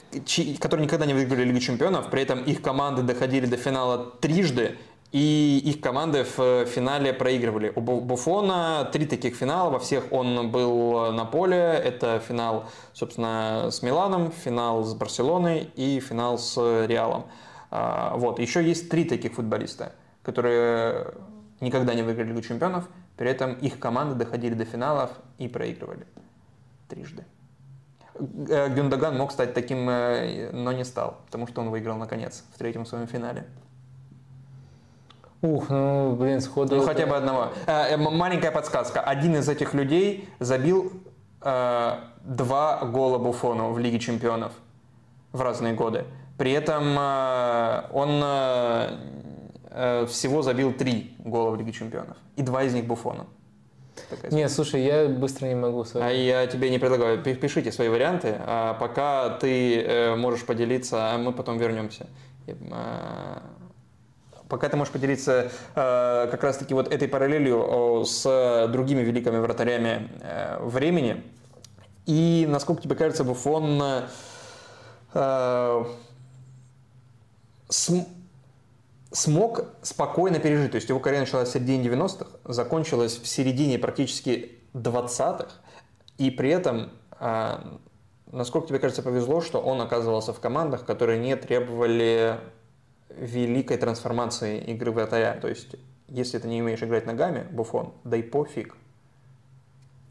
которые 0.59 0.85
никогда 0.85 1.05
не 1.05 1.13
выиграли 1.13 1.43
Лигу 1.43 1.59
Чемпионов, 1.59 2.09
при 2.09 2.21
этом 2.21 2.43
их 2.43 2.61
команды 2.61 3.01
доходили 3.01 3.47
до 3.47 3.57
финала 3.57 4.11
трижды, 4.21 4.77
и 5.11 5.61
их 5.63 5.79
команды 5.79 6.23
в 6.23 6.65
финале 6.65 7.13
проигрывали. 7.13 7.71
У 7.75 7.81
Буфона 7.81 8.87
три 8.91 9.05
таких 9.05 9.35
финала, 9.35 9.69
во 9.69 9.79
всех 9.79 10.11
он 10.11 10.51
был 10.51 11.13
на 11.13 11.25
поле. 11.25 11.57
Это 11.57 12.19
финал, 12.19 12.65
собственно, 12.93 13.69
с 13.71 13.81
Миланом, 13.81 14.31
финал 14.31 14.83
с 14.83 14.93
Барселоной 14.93 15.71
и 15.75 15.99
финал 16.01 16.37
с 16.37 16.57
Реалом. 16.85 17.25
А, 17.71 18.15
вот. 18.17 18.39
Еще 18.39 18.63
есть 18.63 18.89
три 18.89 19.05
таких 19.05 19.33
футболиста, 19.33 19.93
которые 20.23 21.13
никогда 21.61 21.93
не 21.93 22.03
выиграли 22.03 22.27
Лигу 22.27 22.41
Чемпионов, 22.41 22.87
при 23.17 23.29
этом 23.29 23.53
их 23.53 23.79
команды 23.79 24.15
доходили 24.15 24.53
до 24.53 24.65
финалов 24.65 25.11
и 25.37 25.47
проигрывали 25.47 26.05
трижды. 26.87 27.25
Э, 28.49 28.69
Гюндаган 28.69 29.17
мог 29.17 29.31
стать 29.31 29.53
таким, 29.53 29.89
э, 29.89 30.51
но 30.51 30.71
не 30.71 30.85
стал, 30.85 31.17
потому 31.25 31.47
что 31.47 31.61
он 31.61 31.69
выиграл 31.69 31.97
наконец 31.97 32.43
в 32.53 32.57
третьем 32.57 32.85
своем 32.85 33.07
финале. 33.07 33.45
Ух, 35.41 35.69
ну, 35.69 36.15
блин, 36.15 36.41
сходу... 36.41 36.77
Ну, 36.77 36.83
хотя 36.83 37.05
бы 37.05 37.15
одного. 37.15 37.49
Э, 37.67 37.97
маленькая 37.97 38.51
подсказка. 38.51 39.01
Один 39.01 39.35
из 39.35 39.49
этих 39.49 39.73
людей 39.73 40.29
забил 40.39 40.93
э, 41.41 41.93
два 42.23 42.85
гола 42.85 43.17
Буфону 43.17 43.71
в 43.71 43.79
Лиге 43.79 43.99
Чемпионов 43.99 44.51
в 45.31 45.41
разные 45.41 45.73
годы. 45.73 46.05
При 46.37 46.51
этом 46.51 46.95
э, 46.97 47.83
он 47.91 48.21
Э, 48.23 48.97
всего 50.07 50.41
забил 50.41 50.73
три 50.73 51.15
гола 51.19 51.51
в 51.51 51.55
Лиге 51.55 51.71
Чемпионов. 51.71 52.17
И 52.35 52.41
два 52.41 52.63
из 52.63 52.73
них 52.73 52.85
Буфона. 52.85 53.27
Нет, 54.31 54.51
слушай, 54.51 54.83
я 54.83 55.07
быстро 55.07 55.47
не 55.47 55.55
могу. 55.55 55.85
А 55.95 56.09
я 56.09 56.47
тебе 56.47 56.69
не 56.69 56.79
предлагаю. 56.79 57.21
Пишите 57.21 57.71
свои 57.71 57.89
варианты, 57.89 58.35
а 58.39 58.73
пока 58.75 59.29
ты 59.29 59.81
э, 59.81 60.15
можешь 60.15 60.45
поделиться, 60.45 61.13
а 61.13 61.17
мы 61.17 61.33
потом 61.33 61.57
вернемся. 61.57 62.07
А, 62.71 63.41
пока 64.47 64.69
ты 64.69 64.77
можешь 64.77 64.93
поделиться 64.93 65.51
э, 65.75 66.27
как 66.31 66.43
раз-таки 66.43 66.73
вот 66.73 66.91
этой 66.91 67.07
параллелью 67.07 68.03
с 68.05 68.67
другими 68.71 69.01
великими 69.01 69.37
вратарями 69.37 70.09
времени. 70.59 71.23
И 72.05 72.45
насколько 72.47 72.81
тебе 72.81 72.95
кажется, 72.95 73.23
Буфон 73.23 73.81
смог 79.11 79.65
спокойно 79.81 80.39
пережить. 80.39 80.71
То 80.71 80.75
есть 80.75 80.89
его 80.89 80.99
карьера 80.99 81.21
началась 81.21 81.49
в 81.49 81.51
середине 81.51 81.87
90-х, 81.87 82.27
закончилась 82.45 83.17
в 83.17 83.27
середине 83.27 83.79
практически 83.79 84.59
20-х. 84.73 85.49
И 86.17 86.31
при 86.31 86.49
этом, 86.49 86.91
а, 87.11 87.79
насколько 88.31 88.67
тебе 88.67 88.79
кажется, 88.79 89.01
повезло, 89.01 89.41
что 89.41 89.59
он 89.59 89.81
оказывался 89.81 90.33
в 90.33 90.39
командах, 90.39 90.85
которые 90.85 91.19
не 91.19 91.35
требовали 91.35 92.39
великой 93.09 93.77
трансформации 93.77 94.59
игры 94.59 94.91
вратаря. 94.91 95.37
То 95.39 95.47
есть, 95.47 95.75
если 96.07 96.39
ты 96.39 96.47
не 96.47 96.61
умеешь 96.61 96.81
играть 96.83 97.05
ногами, 97.05 97.47
Буфон, 97.51 97.93
да 98.03 98.17
и 98.17 98.23
пофиг. 98.23 98.75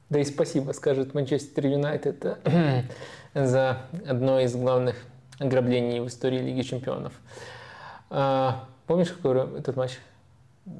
Да 0.09 0.21
и 0.21 0.25
спасибо, 0.25 0.71
скажет 0.73 1.15
Манчестер 1.15 1.67
Юнайтед 1.67 2.39
за 3.35 3.83
одно 4.07 4.39
из 4.41 4.55
главных 4.55 4.97
ограблений 5.41 5.99
в 6.01 6.07
истории 6.07 6.39
Лиги 6.39 6.63
Чемпионов. 6.63 7.13
Помнишь, 8.87 9.11
какой 9.11 9.59
этот 9.59 9.77
матч? 9.77 9.99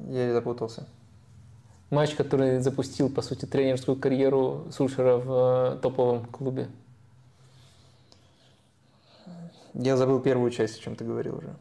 Я 0.09 0.33
запутался. 0.33 0.87
Матч, 1.89 2.15
который 2.15 2.59
запустил, 2.59 3.09
по 3.09 3.21
сути, 3.21 3.45
тренерскую 3.45 3.97
карьеру 3.97 4.67
Сульшера 4.71 5.17
в 5.17 5.75
э, 5.75 5.79
топовом 5.81 6.25
клубе. 6.25 6.67
Я 9.73 9.95
забыл 9.95 10.19
первую 10.19 10.51
часть, 10.51 10.79
о 10.79 10.81
чем 10.81 10.95
ты 10.95 11.05
говорил 11.05 11.37
уже. 11.37 11.55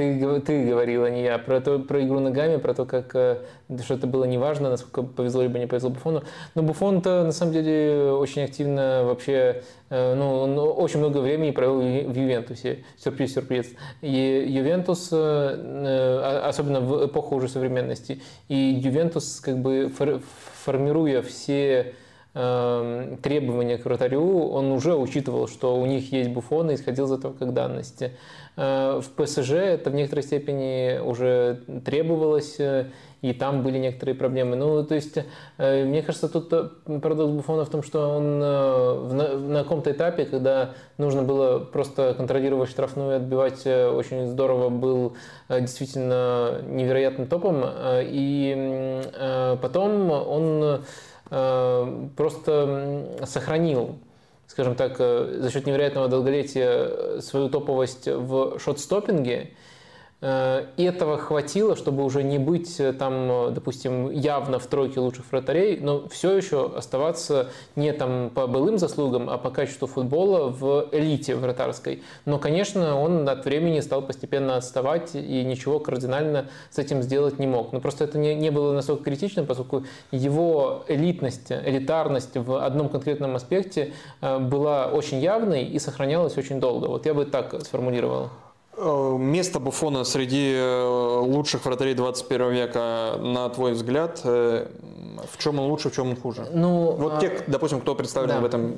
Ты, 0.00 0.40
ты 0.40 0.64
говорила, 0.64 1.10
не 1.10 1.24
я, 1.24 1.36
про, 1.36 1.60
то, 1.60 1.78
про 1.78 2.02
игру 2.02 2.20
ногами, 2.20 2.56
про 2.56 2.72
то, 2.72 2.86
как 2.86 3.14
э, 3.14 3.36
что 3.82 3.92
это 3.92 4.06
было 4.06 4.24
неважно, 4.24 4.70
насколько 4.70 5.02
повезло 5.02 5.42
либо 5.42 5.58
не 5.58 5.66
повезло 5.66 5.90
Буфону. 5.90 6.22
Но 6.54 6.62
Буфон-то 6.62 7.22
на 7.22 7.32
самом 7.32 7.52
деле 7.52 8.10
очень 8.12 8.40
активно 8.44 9.02
вообще, 9.04 9.62
э, 9.90 10.14
ну, 10.14 10.38
он 10.38 10.58
очень 10.58 11.00
много 11.00 11.18
времени 11.18 11.50
провел 11.50 11.80
в 11.80 12.16
Ювентусе. 12.16 12.82
Сюрприз, 12.96 13.34
сюрприз. 13.34 13.74
И 14.00 14.46
Ювентус, 14.48 15.10
э, 15.12 16.40
особенно 16.46 16.80
в 16.80 17.04
эпоху 17.04 17.36
уже 17.36 17.48
современности, 17.48 18.22
и 18.48 18.54
Ювентус 18.56 19.38
как 19.40 19.58
бы 19.58 19.92
формируя 20.64 21.20
все 21.20 21.92
требования 22.32 23.76
к 23.76 23.84
вратарю, 23.84 24.50
он 24.50 24.70
уже 24.70 24.94
учитывал, 24.94 25.48
что 25.48 25.76
у 25.80 25.86
них 25.86 26.12
есть 26.12 26.30
буфон 26.30 26.70
и 26.70 26.74
исходил 26.74 27.06
из 27.06 27.12
этого 27.12 27.32
как 27.32 27.52
данности. 27.52 28.12
Э, 28.56 29.00
в 29.00 29.08
ПСЖ 29.10 29.52
это 29.52 29.90
в 29.90 29.94
некоторой 29.94 30.22
степени 30.22 30.98
уже 30.98 31.62
требовалось, 31.84 32.56
э, 32.58 32.90
и 33.22 33.32
там 33.32 33.62
были 33.62 33.78
некоторые 33.78 34.14
проблемы. 34.14 34.56
Ну, 34.56 34.84
то 34.84 34.94
есть, 34.94 35.18
э, 35.58 35.84
мне 35.84 36.02
кажется, 36.02 36.28
тут 36.28 36.50
парадокс 36.84 37.32
Буфона 37.32 37.64
в 37.64 37.70
том, 37.70 37.82
что 37.82 38.16
он 38.16 38.38
на, 38.38 39.62
каком-то 39.62 39.92
этапе, 39.92 40.24
когда 40.24 40.72
нужно 40.98 41.22
было 41.22 41.58
просто 41.58 42.14
контролировать 42.14 42.70
штрафную 42.70 43.12
и 43.12 43.16
отбивать 43.16 43.66
очень 43.66 44.26
здорово, 44.26 44.68
был 44.68 45.16
действительно 45.48 46.62
невероятным 46.66 47.26
топом. 47.28 47.64
И 48.02 49.02
потом 49.60 50.10
он 50.10 50.82
просто 51.30 53.06
сохранил, 53.24 53.98
скажем 54.50 54.74
так, 54.74 54.96
э, 54.98 55.38
за 55.40 55.50
счет 55.50 55.66
невероятного 55.66 56.08
долголетия 56.08 57.20
свою 57.20 57.48
топовость 57.48 58.08
в 58.08 58.58
шот-стоппинге. 58.58 59.50
Э, 60.22 60.66
этого 60.76 61.16
хватило, 61.16 61.76
чтобы 61.76 62.04
уже 62.04 62.22
не 62.22 62.38
быть 62.38 62.78
э, 62.78 62.92
там, 62.92 63.54
допустим, 63.54 64.10
явно 64.10 64.58
в 64.58 64.66
тройке 64.66 65.00
лучших 65.00 65.24
вратарей, 65.32 65.78
но 65.80 66.08
все 66.08 66.36
еще 66.36 66.70
оставаться 66.76 67.48
не 67.74 67.92
там 67.92 68.30
по 68.34 68.46
былым 68.46 68.76
заслугам, 68.76 69.30
а 69.30 69.38
по 69.38 69.50
качеству 69.50 69.86
футбола 69.86 70.48
в 70.48 70.88
элите 70.92 71.34
вратарской. 71.36 72.02
Но, 72.26 72.38
конечно, 72.38 73.00
он 73.00 73.26
от 73.28 73.46
времени 73.46 73.80
стал 73.80 74.02
постепенно 74.02 74.56
отставать 74.56 75.14
и 75.14 75.42
ничего 75.42 75.78
кардинально 75.78 76.50
с 76.70 76.78
этим 76.78 77.02
сделать 77.02 77.38
не 77.38 77.46
мог. 77.46 77.72
Но 77.72 77.80
просто 77.80 78.04
это 78.04 78.18
не, 78.18 78.34
не 78.34 78.50
было 78.50 78.74
настолько 78.74 79.04
критично, 79.04 79.44
поскольку 79.44 79.84
его 80.10 80.84
элитность, 80.88 81.50
элитарность 81.50 82.36
в 82.36 82.62
одном 82.62 82.90
конкретном 82.90 83.36
аспекте 83.36 83.94
э, 84.20 84.38
была 84.38 84.86
очень 84.88 85.18
явной 85.20 85.64
и 85.64 85.78
сохранялась 85.78 86.36
очень 86.36 86.60
долго. 86.60 86.86
Вот 86.88 87.06
я 87.06 87.14
бы 87.14 87.24
так 87.24 87.58
сформулировал. 87.62 88.28
Э, 88.82 89.16
место 89.18 89.60
Буфона 89.60 90.04
среди 90.04 90.54
э, 90.54 91.20
лучших 91.20 91.66
вратарей 91.66 91.94
21 91.94 92.50
века, 92.50 93.18
на 93.20 93.48
твой 93.50 93.72
взгляд, 93.72 94.22
э, 94.24 94.68
в 95.32 95.38
чем 95.38 95.58
он 95.58 95.68
лучше, 95.68 95.90
в 95.90 95.94
чем 95.94 96.10
он 96.10 96.16
хуже? 96.16 96.46
Ну, 96.52 96.92
вот 96.92 97.14
а... 97.14 97.20
те, 97.20 97.42
допустим, 97.46 97.80
кто 97.80 97.94
представлен 97.94 98.36
да. 98.36 98.40
в 98.40 98.44
этом 98.44 98.76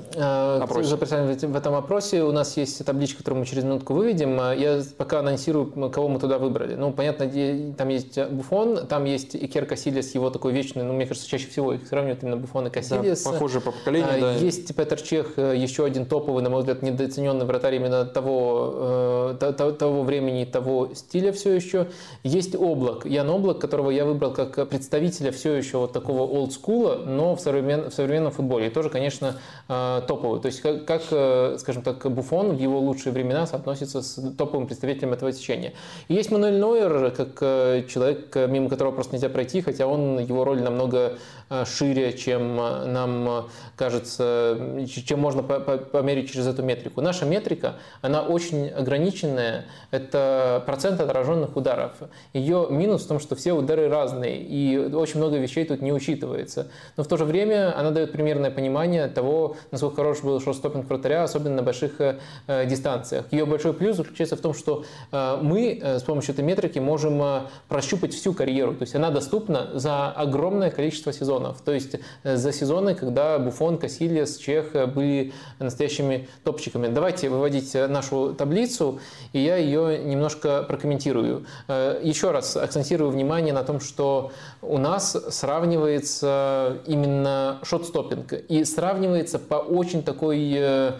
опросе. 0.62 0.88
Кто 0.88 0.96
представлен 0.96 1.52
в 1.52 1.56
этом 1.56 1.74
опросе, 1.74 2.22
у 2.22 2.32
нас 2.32 2.56
есть 2.56 2.84
табличка, 2.84 3.18
которую 3.18 3.40
мы 3.40 3.46
через 3.46 3.64
минутку 3.64 3.94
выведем. 3.94 4.36
Я 4.36 4.82
пока 4.96 5.20
анонсирую, 5.20 5.90
кого 5.90 6.08
мы 6.08 6.18
туда 6.18 6.38
выбрали. 6.38 6.74
Ну, 6.74 6.92
понятно, 6.92 7.30
там 7.76 7.88
есть 7.88 8.18
Буфон, 8.28 8.86
там 8.86 9.04
есть 9.04 9.34
Икер 9.36 9.66
Касилис, 9.66 10.14
его 10.14 10.30
такой 10.30 10.52
вечный, 10.52 10.84
ну, 10.84 10.92
мне 10.92 11.06
кажется, 11.06 11.28
чаще 11.28 11.48
всего 11.48 11.74
их 11.74 11.86
сравнивают 11.86 12.22
именно 12.22 12.36
Буфон 12.36 12.66
и 12.66 12.70
Касилис. 12.70 13.22
Да, 13.24 13.32
похоже 13.32 13.60
по 13.60 13.72
поколению, 13.72 14.14
а, 14.14 14.20
да. 14.20 14.32
Есть 14.34 14.74
Петр 14.74 15.00
Чех, 15.00 15.38
еще 15.38 15.84
один 15.84 16.06
топовый, 16.06 16.42
на 16.42 16.50
мой 16.50 16.60
взгляд, 16.60 16.82
недооцененный 16.82 17.44
вратарь 17.44 17.76
именно 17.76 18.04
того, 18.04 19.36
того 19.38 19.72
того 19.72 20.02
времени, 20.02 20.44
того 20.44 20.90
стиля 20.94 21.32
все 21.32 21.52
еще. 21.52 21.88
Есть 22.22 22.54
Облак, 22.54 23.06
Ян 23.06 23.28
Облак, 23.28 23.58
которого 23.58 23.90
я 23.90 24.04
выбрал 24.04 24.32
как 24.32 24.68
представителя 24.68 25.32
все 25.32 25.54
еще 25.54 25.78
вот 25.78 25.92
такого 25.92 26.21
олдскула, 26.26 26.96
но 27.06 27.34
в, 27.36 27.40
современ, 27.40 27.90
в 27.90 27.94
современном 27.94 28.32
футболе. 28.32 28.66
И 28.66 28.70
тоже, 28.70 28.88
конечно, 28.90 29.36
э, 29.68 30.02
топовый. 30.06 30.40
То 30.40 30.46
есть 30.46 30.60
как, 30.60 30.84
как, 30.84 31.02
э, 31.10 31.56
скажем 31.58 31.82
так, 31.82 32.10
Буфон 32.10 32.56
в 32.56 32.60
его 32.60 32.78
лучшие 32.80 33.12
времена 33.12 33.46
соотносится 33.46 34.02
с 34.02 34.20
топовым 34.36 34.66
представителем 34.66 35.12
этого 35.12 35.32
течения. 35.32 35.72
И 36.08 36.14
есть 36.14 36.30
Мануэль 36.30 36.58
Нойер, 36.58 37.10
как 37.10 37.38
э, 37.40 37.84
человек, 37.88 38.34
мимо 38.48 38.68
которого 38.68 38.92
просто 38.92 39.14
нельзя 39.14 39.28
пройти, 39.28 39.60
хотя 39.60 39.86
он, 39.86 40.18
его 40.18 40.44
роль 40.44 40.62
намного 40.62 41.18
шире, 41.66 42.12
чем 42.12 42.56
нам 42.56 43.48
кажется, 43.76 44.58
чем 44.86 45.20
можно 45.20 45.42
померить 45.42 46.30
через 46.30 46.46
эту 46.46 46.62
метрику. 46.62 47.00
Наша 47.00 47.24
метрика, 47.24 47.74
она 48.00 48.22
очень 48.22 48.68
ограниченная, 48.68 49.66
это 49.90 50.62
процент 50.66 51.00
отраженных 51.00 51.56
ударов. 51.56 51.92
Ее 52.32 52.66
минус 52.70 53.04
в 53.04 53.08
том, 53.08 53.20
что 53.20 53.36
все 53.36 53.52
удары 53.52 53.88
разные, 53.88 54.42
и 54.42 54.78
очень 54.78 55.18
много 55.18 55.38
вещей 55.38 55.64
тут 55.64 55.82
не 55.82 55.92
учитывается. 55.92 56.68
Но 56.96 57.04
в 57.04 57.08
то 57.08 57.16
же 57.16 57.24
время 57.24 57.78
она 57.78 57.90
дает 57.90 58.12
примерное 58.12 58.50
понимание 58.50 59.08
того, 59.08 59.56
насколько 59.70 59.96
хорош 59.96 60.20
был 60.20 60.40
шорстопинг 60.40 60.88
вратаря, 60.88 61.24
особенно 61.24 61.56
на 61.56 61.62
больших 61.62 62.00
э, 62.00 62.18
дистанциях. 62.66 63.26
Ее 63.30 63.46
большой 63.46 63.72
плюс 63.72 63.96
заключается 63.96 64.36
в 64.36 64.40
том, 64.40 64.54
что 64.54 64.84
э, 65.10 65.38
мы 65.42 65.78
э, 65.80 65.98
с 65.98 66.02
помощью 66.02 66.34
этой 66.34 66.44
метрики 66.44 66.78
можем 66.78 67.22
э, 67.22 67.40
прощупать 67.68 68.14
всю 68.14 68.32
карьеру. 68.32 68.74
То 68.74 68.82
есть 68.82 68.94
она 68.94 69.10
доступна 69.10 69.70
за 69.74 70.10
огромное 70.10 70.70
количество 70.70 71.12
сезонов. 71.12 71.41
То 71.64 71.72
есть 71.72 71.96
э, 72.22 72.36
за 72.36 72.52
сезоны, 72.52 72.94
когда 72.94 73.38
Буфон, 73.38 73.78
Кассилиас, 73.78 74.36
Чех 74.36 74.74
э, 74.74 74.86
были 74.86 75.32
настоящими 75.58 76.28
топчиками. 76.44 76.88
Давайте 76.88 77.28
выводить 77.28 77.74
нашу 77.74 78.34
таблицу, 78.34 79.00
и 79.32 79.40
я 79.40 79.56
ее 79.56 79.98
немножко 79.98 80.62
прокомментирую. 80.62 81.46
Э, 81.68 82.00
еще 82.02 82.30
раз 82.30 82.56
акцентирую 82.56 83.10
внимание 83.10 83.52
на 83.52 83.64
том, 83.64 83.80
что 83.80 84.32
у 84.60 84.78
нас 84.78 85.16
сравнивается 85.30 86.78
именно 86.86 87.58
шотстопинг. 87.62 88.32
И 88.32 88.64
сравнивается 88.64 89.38
по 89.38 89.56
очень 89.56 90.02
такой 90.02 90.52
э, 90.54 90.92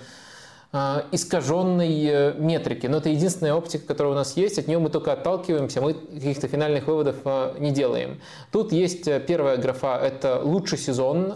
искаженной 1.13 2.07
э, 2.07 2.35
метрики. 2.39 2.87
Но 2.87 2.97
это 2.97 3.11
единственная 3.11 3.53
оптика, 3.53 3.87
которая 3.87 4.15
у 4.15 4.17
нас 4.17 4.39
есть, 4.39 4.59
от 4.59 4.69
нее 4.69 4.79
мы 4.79 4.89
только 4.89 5.13
отталкиваемся, 5.13 5.83
мы 5.83 5.93
каких-то 5.93 6.49
финальных 6.49 6.87
выводов 6.87 7.17
а, 7.27 7.55
не 7.59 7.73
делаем. 7.73 8.23
Тут 8.51 8.73
есть 8.73 9.07
э, 9.07 9.21
первая 9.21 9.59
графа, 9.59 9.99
это 9.99 10.41
лучший 10.43 10.79
сезон, 10.79 11.35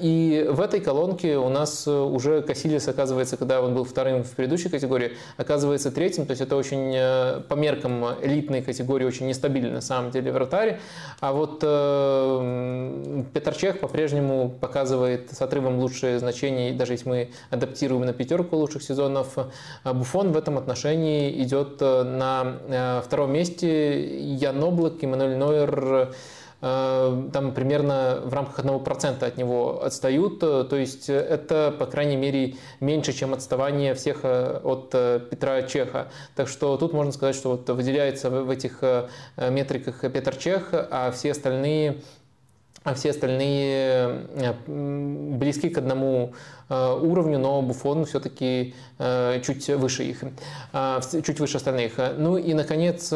И 0.00 0.48
в 0.50 0.60
этой 0.60 0.80
колонке 0.80 1.36
у 1.36 1.48
нас 1.48 1.86
уже 1.86 2.42
Кассилис, 2.42 2.88
оказывается, 2.88 3.36
когда 3.36 3.62
он 3.62 3.74
был 3.74 3.84
вторым 3.84 4.24
в 4.24 4.39
предыдущей 4.40 4.68
категории, 4.68 5.12
оказывается 5.36 5.90
третьим. 5.90 6.26
То 6.26 6.30
есть 6.30 6.40
это 6.40 6.56
очень 6.56 6.94
э, 6.94 7.40
по 7.48 7.54
меркам 7.54 8.04
элитной 8.22 8.62
категории 8.62 9.04
очень 9.04 9.26
нестабильный 9.26 9.70
на 9.70 9.80
самом 9.80 10.10
деле 10.10 10.32
вратарь. 10.32 10.80
А 11.20 11.32
вот 11.32 11.60
э, 11.62 13.24
Петр 13.34 13.54
Чех 13.54 13.80
по-прежнему 13.80 14.48
показывает 14.48 15.30
с 15.30 15.42
отрывом 15.42 15.78
лучшие 15.78 16.18
значения, 16.18 16.72
даже 16.72 16.94
если 16.94 17.08
мы 17.08 17.30
адаптируем 17.50 18.06
на 18.06 18.12
пятерку 18.12 18.56
лучших 18.56 18.82
сезонов. 18.82 19.36
А 19.84 19.94
Буфон 19.94 20.32
в 20.32 20.36
этом 20.36 20.56
отношении 20.58 21.42
идет 21.42 21.76
э, 21.80 22.02
на 22.02 23.02
втором 23.04 23.32
месте. 23.32 24.18
Ян 24.34 24.62
Облак, 24.62 25.02
Эммануэль 25.02 25.36
Нойер 25.36 25.70
Э, 26.00 26.12
там 26.60 27.52
примерно 27.54 28.20
в 28.24 28.34
рамках 28.34 28.64
1% 28.64 29.24
от 29.24 29.36
него 29.38 29.82
отстают. 29.82 30.42
Э, 30.42 30.64
то 30.68 30.76
есть 30.76 31.08
это, 31.08 31.74
по 31.78 31.86
крайней 31.86 32.16
мере, 32.16 32.56
меньше, 32.80 33.12
чем 33.12 33.32
отставание 33.32 33.94
всех 33.94 34.20
э, 34.24 34.60
от 34.62 34.90
Петра 34.90 35.62
Чеха. 35.62 36.08
Так 36.34 36.48
что 36.48 36.76
тут 36.76 36.92
можно 36.92 37.12
сказать, 37.12 37.34
что 37.34 37.50
вот 37.50 37.68
выделяется 37.70 38.30
в 38.30 38.50
этих 38.50 38.82
метриках 39.36 40.00
Петр 40.12 40.36
Чех, 40.36 40.68
а 40.72 41.10
все 41.12 41.32
остальные 41.32 42.02
а 42.82 42.94
все 42.94 43.10
остальные 43.10 44.26
близки 44.66 45.68
к 45.68 45.78
одному 45.78 46.32
Э, 46.70 46.96
уровню, 46.96 47.40
но 47.40 47.60
Буфон 47.62 48.04
все-таки 48.04 48.74
э, 48.98 49.40
чуть 49.44 49.66
выше 49.70 50.04
их, 50.04 50.22
э, 50.72 51.00
чуть 51.10 51.40
выше 51.40 51.56
остальных. 51.56 51.94
Ну 52.16 52.36
и, 52.36 52.54
наконец, 52.54 53.12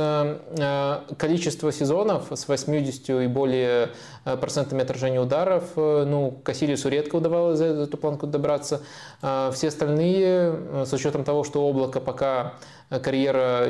количество 1.17 1.71
сезонов 1.71 2.33
с 2.33 2.49
80 2.49 3.11
и 3.11 3.27
более 3.29 3.91
процентами 4.25 4.83
отражения 4.83 5.21
ударов, 5.21 5.65
ну, 5.77 6.41
Кассилису 6.43 6.89
редко 6.89 7.17
удавалось 7.17 7.59
за 7.59 7.67
эту 7.67 7.97
планку 7.97 8.27
добраться. 8.27 8.81
Все 9.21 9.69
остальные, 9.69 10.85
с 10.87 10.93
учетом 10.93 11.25
того, 11.25 11.45
что 11.45 11.67
облако 11.69 12.01
пока 12.01 12.55
карьера 13.03 13.69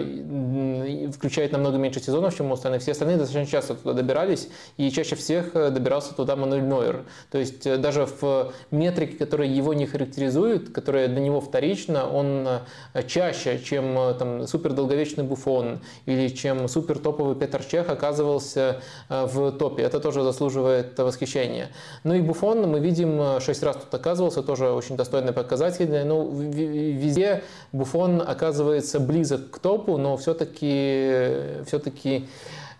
включает 1.12 1.52
намного 1.52 1.78
меньше 1.78 2.00
сезонов, 2.00 2.36
чем 2.36 2.50
у 2.50 2.54
остальных. 2.54 2.82
Все 2.82 2.92
остальные 2.92 3.18
достаточно 3.18 3.50
часто 3.50 3.74
туда 3.74 3.94
добирались, 3.94 4.48
и 4.76 4.90
чаще 4.90 5.16
всех 5.16 5.52
добирался 5.52 6.14
туда 6.14 6.36
Мануэль 6.36 6.64
Нойер. 6.64 7.04
То 7.30 7.38
есть 7.38 7.64
даже 7.80 8.06
в 8.06 8.52
метрике, 8.70 9.16
которая 9.16 9.48
его 9.48 9.74
не 9.74 9.86
характеризует, 9.86 10.72
которая 10.72 11.08
для 11.08 11.20
него 11.20 11.40
вторична, 11.40 12.08
он 12.08 12.46
э, 12.46 13.02
чаще, 13.06 13.58
чем 13.58 13.98
э, 13.98 14.14
там, 14.14 14.46
супер 14.46 14.72
долговечный 14.72 15.24
Буфон 15.24 15.80
или 16.06 16.28
чем 16.28 16.68
супер 16.68 16.98
топовый 16.98 17.36
Петр 17.36 17.62
Чех 17.64 17.88
оказывался 17.88 18.80
э, 19.08 19.26
в 19.26 19.52
топе. 19.52 19.82
Это 19.82 20.00
тоже 20.00 20.22
заслуживает 20.22 20.98
восхищения. 20.98 21.68
Ну 22.02 22.14
и 22.14 22.20
Буфон 22.20 22.68
мы 22.70 22.80
видим, 22.80 23.40
6 23.40 23.62
раз 23.62 23.76
тут 23.76 23.94
оказывался, 23.94 24.42
тоже 24.42 24.70
очень 24.70 24.96
достойный 24.96 25.32
показатель. 25.32 26.04
Ну, 26.04 26.30
везде 26.30 27.42
Буфон 27.72 28.22
оказывается 28.26 29.00
близок 29.14 29.50
к 29.50 29.58
топу, 29.58 29.96
но 29.96 30.16
все-таки 30.16 31.62
все-таки 31.66 32.26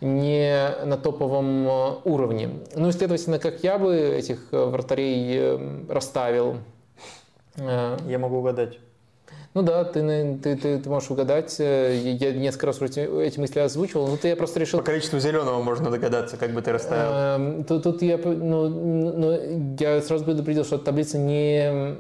не 0.01 0.71
на 0.85 0.97
топовом 0.97 1.67
уровне. 2.05 2.51
Ну 2.75 2.89
и, 2.89 2.93
следовательно, 2.93 3.39
как 3.39 3.65
я 3.65 3.79
бы 3.79 3.95
этих 3.97 4.49
вратарей 4.51 5.87
расставил, 5.89 6.59
Э, 7.57 7.97
я 8.07 8.19
могу 8.19 8.39
угадать. 8.39 8.79
Ну 9.55 9.63
да, 9.63 9.85
ты, 9.85 10.01
ты, 10.43 10.57
ты, 10.57 10.79
ты 10.79 10.91
можешь 10.91 11.11
угадать. 11.11 11.55
Э, 11.61 11.97
я 11.97 12.33
несколько 12.33 12.67
раз 12.67 12.83
эти, 12.83 13.01
эти 13.01 13.39
мысли 13.39 13.61
озвучивал, 13.61 14.09
но 14.09 14.17
ты 14.17 14.29
я 14.29 14.37
просто 14.37 14.59
решил... 14.59 14.81
По 14.81 14.85
количеству 14.85 15.21
зеленого 15.21 15.63
можно 15.63 15.91
догадаться, 15.91 16.37
как 16.37 16.53
бы 16.53 16.63
ты 16.63 16.73
расставил. 16.73 17.13
Эм, 17.13 17.65
тут, 17.65 17.85
тут 17.85 18.03
я, 18.03 18.19
ну, 18.19 18.69
ну, 18.69 19.77
я 19.79 20.01
сразу 20.03 20.25
предупредил, 20.25 20.65
что 20.65 20.79
таблица 20.79 21.19
не 21.19 21.97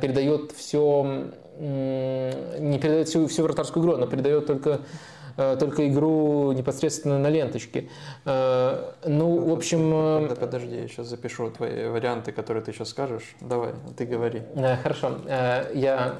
передает 0.00 0.52
все 0.52 1.26
не 1.58 2.78
передает 2.78 3.08
всю, 3.08 3.26
всю 3.26 3.42
вратарскую 3.42 3.82
игру, 3.82 3.94
она 3.94 4.06
передает 4.06 4.46
только 4.46 4.80
только 5.36 5.86
игру 5.88 6.52
непосредственно 6.52 7.18
на 7.18 7.28
ленточке. 7.28 7.88
Э, 8.24 8.92
ну, 9.04 9.38
в 9.38 9.52
общем... 9.52 9.92
Э, 9.94 10.34
подожди, 10.34 10.74
я 10.74 10.88
сейчас 10.88 11.08
запишу 11.08 11.50
твои 11.50 11.88
варианты, 11.88 12.32
которые 12.32 12.62
ты 12.62 12.72
сейчас 12.72 12.88
скажешь. 12.88 13.34
Давай, 13.40 13.72
ты 13.96 14.06
говори. 14.06 14.42
Хорошо, 14.82 15.18
я 15.74 16.14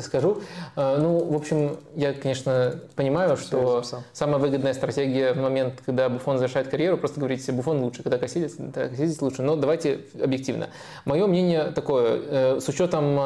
скажу. 0.00 0.40
Ну, 0.76 1.24
в 1.24 1.34
общем, 1.34 1.78
я, 1.94 2.12
конечно, 2.12 2.80
понимаю, 2.94 3.36
что 3.36 3.82
самая 4.12 4.38
выгодная 4.38 4.74
стратегия 4.74 5.32
в 5.32 5.38
момент, 5.38 5.82
когда 5.84 6.08
Буфон 6.08 6.38
завершает 6.38 6.68
карьеру, 6.68 6.98
просто 6.98 7.20
говорить, 7.20 7.48
Буфон 7.52 7.82
лучше, 7.82 8.02
когда 8.02 8.18
Кассидис, 8.18 8.56
да, 8.58 8.88
Кассидис 8.88 9.20
лучше. 9.22 9.42
Но 9.42 9.56
давайте 9.56 10.00
объективно. 10.22 10.68
Мое 11.04 11.26
мнение 11.26 11.72
такое, 11.72 12.60
с 12.60 12.68
учетом 12.68 13.18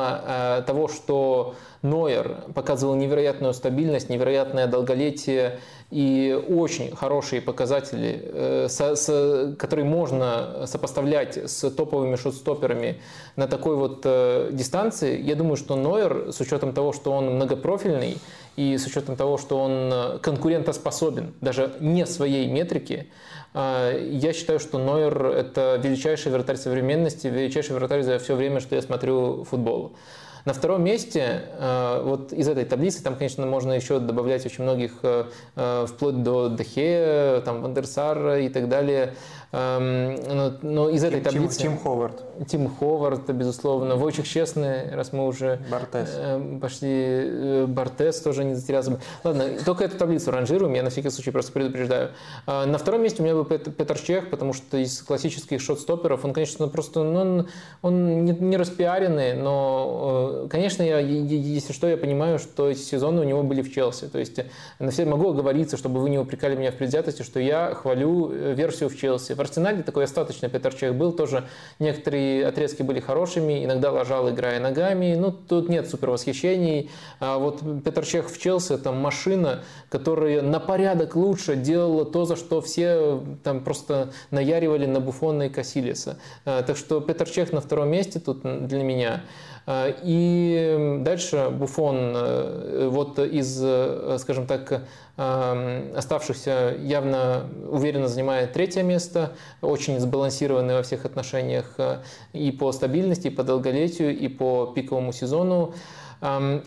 того, 0.66 0.88
что 0.88 1.54
Нойер 1.86 2.44
показывал 2.54 2.96
невероятную 2.96 3.54
стабильность, 3.54 4.08
невероятное 4.10 4.66
долголетие 4.66 5.60
и 5.90 6.36
очень 6.48 6.94
хорошие 6.94 7.40
показатели, 7.40 8.20
э, 8.24 8.66
со, 8.68 8.96
с, 8.96 9.54
которые 9.56 9.84
можно 9.84 10.66
сопоставлять 10.66 11.36
с 11.36 11.70
топовыми 11.70 12.16
шотстоперами 12.16 13.00
на 13.36 13.46
такой 13.46 13.76
вот 13.76 14.00
э, 14.04 14.50
дистанции. 14.52 15.20
Я 15.20 15.36
думаю, 15.36 15.56
что 15.56 15.76
Нойер, 15.76 16.32
с 16.32 16.40
учетом 16.40 16.72
того, 16.72 16.92
что 16.92 17.12
он 17.12 17.36
многопрофильный 17.36 18.18
и 18.56 18.76
с 18.76 18.86
учетом 18.86 19.16
того, 19.16 19.38
что 19.38 19.58
он 19.58 20.18
конкурентоспособен, 20.20 21.34
даже 21.40 21.76
не 21.78 22.04
своей 22.04 22.48
метрики, 22.48 23.08
э, 23.54 24.08
я 24.10 24.32
считаю, 24.32 24.58
что 24.58 24.78
Нойер– 24.78 25.24
это 25.26 25.80
величайший 25.80 26.32
вратарь 26.32 26.56
современности, 26.56 27.28
величайший 27.28 27.76
вратарь 27.76 28.02
за 28.02 28.18
все 28.18 28.34
время, 28.34 28.58
что 28.58 28.74
я 28.74 28.82
смотрю 28.82 29.44
футбол. 29.44 29.92
На 30.46 30.52
втором 30.52 30.84
месте, 30.84 31.42
э, 31.58 32.02
вот 32.04 32.32
из 32.32 32.46
этой 32.46 32.64
таблицы, 32.64 33.02
там, 33.02 33.16
конечно, 33.16 33.44
можно 33.46 33.72
еще 33.72 33.98
добавлять 33.98 34.46
очень 34.46 34.62
многих, 34.62 34.92
э, 35.02 35.24
э, 35.56 35.86
вплоть 35.88 36.22
до 36.22 36.48
Дехе, 36.48 37.42
там, 37.44 37.62
Вандерсара 37.62 38.38
и 38.38 38.48
так 38.48 38.68
далее. 38.68 39.14
Эм, 39.52 40.14
но, 40.14 40.52
но 40.62 40.88
из 40.90 41.04
этой 41.04 41.20
Тим, 41.20 41.32
таблицы... 41.32 41.60
Тим 41.60 41.78
Ховард. 41.78 42.22
Тим 42.48 42.68
Ховард, 42.68 43.30
безусловно. 43.30 43.96
Войчих 43.96 44.28
Честный, 44.28 44.94
раз 44.94 45.12
мы 45.12 45.26
уже 45.26 45.60
Бартес. 45.70 46.18
пошли. 46.60 47.64
Бартес 47.66 48.20
тоже 48.20 48.44
не 48.44 48.54
затерялся. 48.54 49.00
Ладно, 49.24 49.44
только 49.64 49.84
эту 49.84 49.96
таблицу 49.96 50.30
ранжируем, 50.30 50.74
я 50.74 50.82
на 50.82 50.90
всякий 50.90 51.10
случай 51.10 51.30
просто 51.30 51.52
предупреждаю. 51.52 52.10
На 52.46 52.78
втором 52.78 53.02
месте 53.02 53.22
у 53.22 53.24
меня 53.24 53.34
был 53.34 53.44
Петр 53.44 53.98
Чех, 53.98 54.30
потому 54.30 54.52
что 54.52 54.76
из 54.76 55.02
классических 55.02 55.60
шот-стоперов 55.60 56.24
он, 56.24 56.32
конечно, 56.32 56.68
просто 56.68 57.02
ну, 57.02 57.20
он, 57.20 57.48
он 57.82 58.24
не, 58.24 58.32
не 58.32 58.56
распиаренный, 58.56 59.34
но 59.34 60.46
конечно, 60.50 60.82
я, 60.82 60.98
если 60.98 61.72
что, 61.72 61.86
я 61.86 61.96
понимаю, 61.96 62.38
что 62.38 62.68
эти 62.68 62.80
сезоны 62.80 63.20
у 63.20 63.24
него 63.24 63.42
были 63.42 63.62
в 63.62 63.72
Челси. 63.72 64.08
То 64.08 64.18
есть 64.18 64.40
на 64.78 64.90
все 64.90 65.04
могу 65.04 65.30
оговориться, 65.30 65.76
чтобы 65.76 66.00
вы 66.00 66.10
не 66.10 66.18
упрекали 66.18 66.56
меня 66.56 66.72
в 66.72 66.74
предвзятости, 66.74 67.22
что 67.22 67.40
я 67.40 67.74
хвалю 67.74 68.30
э, 68.32 68.54
версию 68.54 68.88
в 68.88 68.96
Челси. 68.96 69.34
В 69.34 69.40
Арсенале 69.46 69.82
такой 69.82 70.04
остаточный 70.04 70.48
Петр 70.48 70.74
Чех 70.74 70.94
был, 70.94 71.12
тоже 71.12 71.44
некоторые 71.78 72.46
отрезки 72.46 72.82
были 72.82 73.00
хорошими, 73.00 73.64
иногда 73.64 73.90
ложал, 73.90 74.28
играя 74.30 74.60
ногами. 74.60 75.14
Ну, 75.14 75.32
тут 75.32 75.68
нет 75.68 75.88
супер 75.88 76.10
восхищений. 76.10 76.90
А 77.20 77.38
вот 77.38 77.62
Петр 77.84 78.04
Чех 78.04 78.30
в 78.30 78.38
Челси– 78.40 78.72
это 78.74 78.92
машина, 78.92 79.62
которая 79.88 80.42
на 80.42 80.60
порядок 80.60 81.16
лучше 81.16 81.56
делала 81.56 82.04
то, 82.04 82.24
за 82.24 82.36
что 82.36 82.60
все 82.60 83.22
там 83.42 83.64
просто 83.64 84.12
наяривали 84.30 84.86
на 84.86 85.00
Буфона 85.00 85.44
и 85.44 85.48
Касилиса. 85.48 86.18
А, 86.44 86.62
так 86.62 86.76
что 86.76 87.00
Петр 87.00 87.28
Чех 87.28 87.52
на 87.52 87.60
втором 87.60 87.88
месте 87.88 88.18
тут 88.20 88.42
для 88.42 88.82
меня. 88.82 89.22
А, 89.68 89.92
и 90.02 91.00
дальше 91.00 91.48
Буфон 91.50 92.12
э, 92.14 92.88
вот 92.88 93.18
из, 93.18 93.60
э, 93.60 94.16
скажем 94.20 94.46
так, 94.46 94.82
оставшихся 95.16 96.76
явно 96.78 97.46
уверенно 97.70 98.06
занимает 98.06 98.52
третье 98.52 98.82
место, 98.82 99.32
очень 99.62 99.98
сбалансированный 99.98 100.74
во 100.74 100.82
всех 100.82 101.06
отношениях 101.06 101.72
э, 101.78 102.02
и 102.34 102.52
по 102.52 102.70
стабильности, 102.70 103.28
и 103.28 103.30
по 103.30 103.42
долголетию, 103.42 104.16
и 104.16 104.28
по 104.28 104.66
пиковому 104.66 105.12
сезону. 105.12 105.74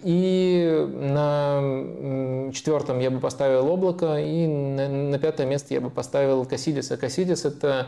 И 0.03 0.87
на 0.93 2.51
четвертом 2.53 2.99
я 2.99 3.09
бы 3.09 3.19
поставил 3.19 3.67
облако, 3.67 4.17
и 4.19 4.45
на 4.45 5.17
пятое 5.17 5.47
место 5.47 5.73
я 5.73 5.81
бы 5.81 5.89
поставил. 5.89 6.45
Касидис– 6.45 6.91
это 7.45 7.87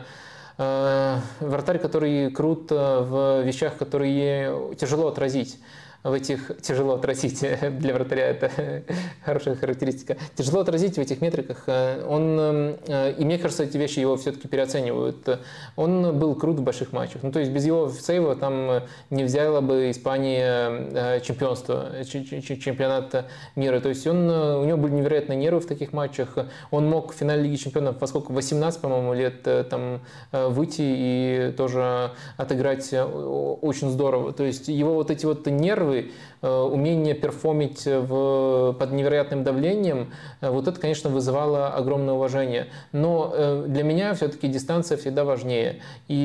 вратарь, 0.56 1.78
который 1.78 2.30
крут 2.30 2.70
э, 2.70 2.74
в 2.74 3.42
вещах, 3.42 3.76
которые 3.76 4.74
тяжело 4.76 5.08
отразить 5.08 5.58
в 6.04 6.12
этих, 6.12 6.50
тяжело 6.60 6.94
отразить, 6.94 7.44
для 7.78 7.94
вратаря 7.94 8.26
это 8.26 8.50
хорошая 9.24 9.54
характеристика, 9.54 10.16
тяжело 10.34 10.60
отразить 10.60 10.96
в 10.96 10.98
этих 10.98 11.20
метриках. 11.20 11.64
Э, 11.66 12.04
он, 12.04 12.76
э, 12.86 13.14
и 13.18 13.24
мне 13.24 13.38
кажется, 13.38 13.64
эти 13.64 13.76
вещи 13.76 14.00
его 14.00 14.16
все-таки 14.16 14.48
переоценивают. 14.48 15.40
Он 15.76 16.18
был 16.18 16.34
крут 16.34 16.58
в 16.58 16.62
больших 16.62 16.92
матчах. 16.92 17.22
Ну, 17.22 17.30
то 17.30 17.38
есть 17.38 17.52
без 17.52 17.64
его 17.64 17.88
сейва 17.88 18.34
там 18.34 18.82
не 19.10 19.22
взяла 19.24 19.60
бы 19.60 19.90
Испания 19.90 20.88
э, 20.92 21.20
чемпионство, 21.20 21.90
чемпионат 22.04 23.26
мира. 23.54 23.80
То 23.80 23.88
есть 23.88 24.06
он, 24.06 24.28
у 24.28 24.64
него 24.64 24.78
были 24.78 24.92
невероятные 24.92 25.38
нервы 25.38 25.60
в 25.60 25.66
таких 25.66 25.92
матчах. 25.92 26.36
Он 26.70 26.88
мог 26.88 27.12
в 27.12 27.16
финале 27.16 27.42
Лиги 27.42 27.56
чемпионов, 27.56 27.98
поскольку 27.98 28.32
18, 28.32 28.80
по-моему, 28.80 29.14
лет 29.14 29.42
там 29.68 30.00
выйти 30.32 30.82
и 30.82 31.54
тоже 31.56 32.10
отыграть 32.36 32.92
очень 32.92 33.90
здорово. 33.90 34.32
То 34.32 34.44
есть 34.44 34.68
его 34.68 34.94
вот 34.94 35.10
эти 35.10 35.26
вот 35.26 35.46
нервы, 35.46 35.91
первый, 35.92 36.12
э, 36.42 36.60
умение 36.62 37.14
перформить 37.14 37.84
в, 37.86 38.74
под 38.78 38.92
невероятным 38.92 39.44
давлением, 39.44 40.12
э, 40.40 40.50
вот 40.50 40.68
это, 40.68 40.80
конечно, 40.80 41.10
вызывало 41.10 41.68
огромное 41.68 42.14
уважение. 42.14 42.68
Но 42.92 43.32
э, 43.34 43.64
для 43.68 43.82
меня 43.82 44.14
все-таки 44.14 44.48
дистанция 44.48 44.96
всегда 44.96 45.24
важнее. 45.24 45.80
И 46.08 46.16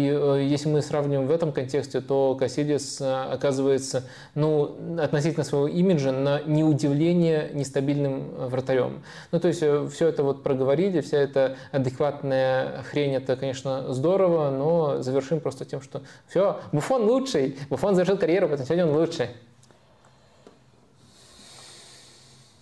если 0.49 0.69
мы 0.69 0.81
сравним 0.81 1.27
в 1.27 1.31
этом 1.31 1.51
контексте, 1.51 2.01
то 2.01 2.35
Кассидис 2.35 3.01
оказывается 3.01 4.03
ну, 4.35 4.75
относительно 4.99 5.43
своего 5.43 5.67
имиджа 5.67 6.11
на 6.11 6.41
неудивление 6.45 7.49
нестабильным 7.53 8.29
вратарем. 8.49 9.03
Ну, 9.31 9.39
то 9.39 9.47
есть 9.47 9.59
все 9.59 10.07
это 10.07 10.23
вот 10.23 10.43
проговорили, 10.43 11.01
вся 11.01 11.17
эта 11.17 11.57
адекватная 11.71 12.83
хрень, 12.89 13.15
это, 13.15 13.35
конечно, 13.35 13.93
здорово, 13.93 14.49
но 14.49 15.01
завершим 15.01 15.39
просто 15.39 15.65
тем, 15.65 15.81
что 15.81 16.01
все, 16.27 16.59
Буфон 16.71 17.03
лучший, 17.03 17.57
Буфон 17.69 17.95
завершил 17.95 18.17
карьеру, 18.17 18.47
поэтому 18.47 18.65
сегодня 18.65 18.85
он 18.85 18.97
лучший. 18.97 19.27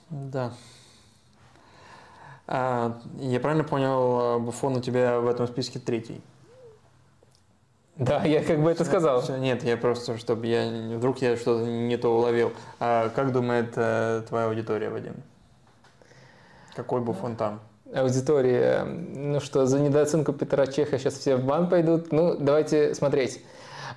Да. 0.10 0.54
А, 2.48 3.00
я 3.18 3.40
правильно 3.40 3.64
понял, 3.64 4.40
Буфон 4.40 4.78
у 4.78 4.82
тебя 4.82 5.20
в 5.20 5.28
этом 5.28 5.48
списке 5.48 5.80
третий? 5.80 6.22
Да, 7.98 8.24
я 8.26 8.44
как 8.44 8.62
бы 8.62 8.72
это 8.72 8.84
сказал. 8.84 9.22
Все, 9.22 9.38
нет, 9.38 9.64
я 9.64 9.78
просто, 9.78 10.18
чтобы 10.18 10.48
я 10.48 10.98
вдруг 10.98 11.20
я 11.20 11.38
что-то 11.38 11.66
не 11.66 11.96
то 11.98 12.10
уловил. 12.10 12.52
А 12.80 13.10
как 13.10 13.32
думает 13.32 13.74
э, 13.78 14.24
твоя 14.28 14.48
аудитория, 14.48 14.90
Вадим? 14.90 15.16
Какой 16.76 17.00
Буфон 17.00 17.38
там? 17.38 17.62
Аудитория, 17.94 18.84
ну 18.84 19.40
что, 19.40 19.66
за 19.66 19.80
недооценку 19.80 20.34
Петра 20.34 20.68
Чеха 20.68 21.00
сейчас 21.00 21.14
все 21.14 21.38
в 21.38 21.46
бан 21.46 21.70
пойдут. 21.70 22.12
Ну, 22.12 22.36
давайте 22.36 22.94
смотреть. 22.96 23.42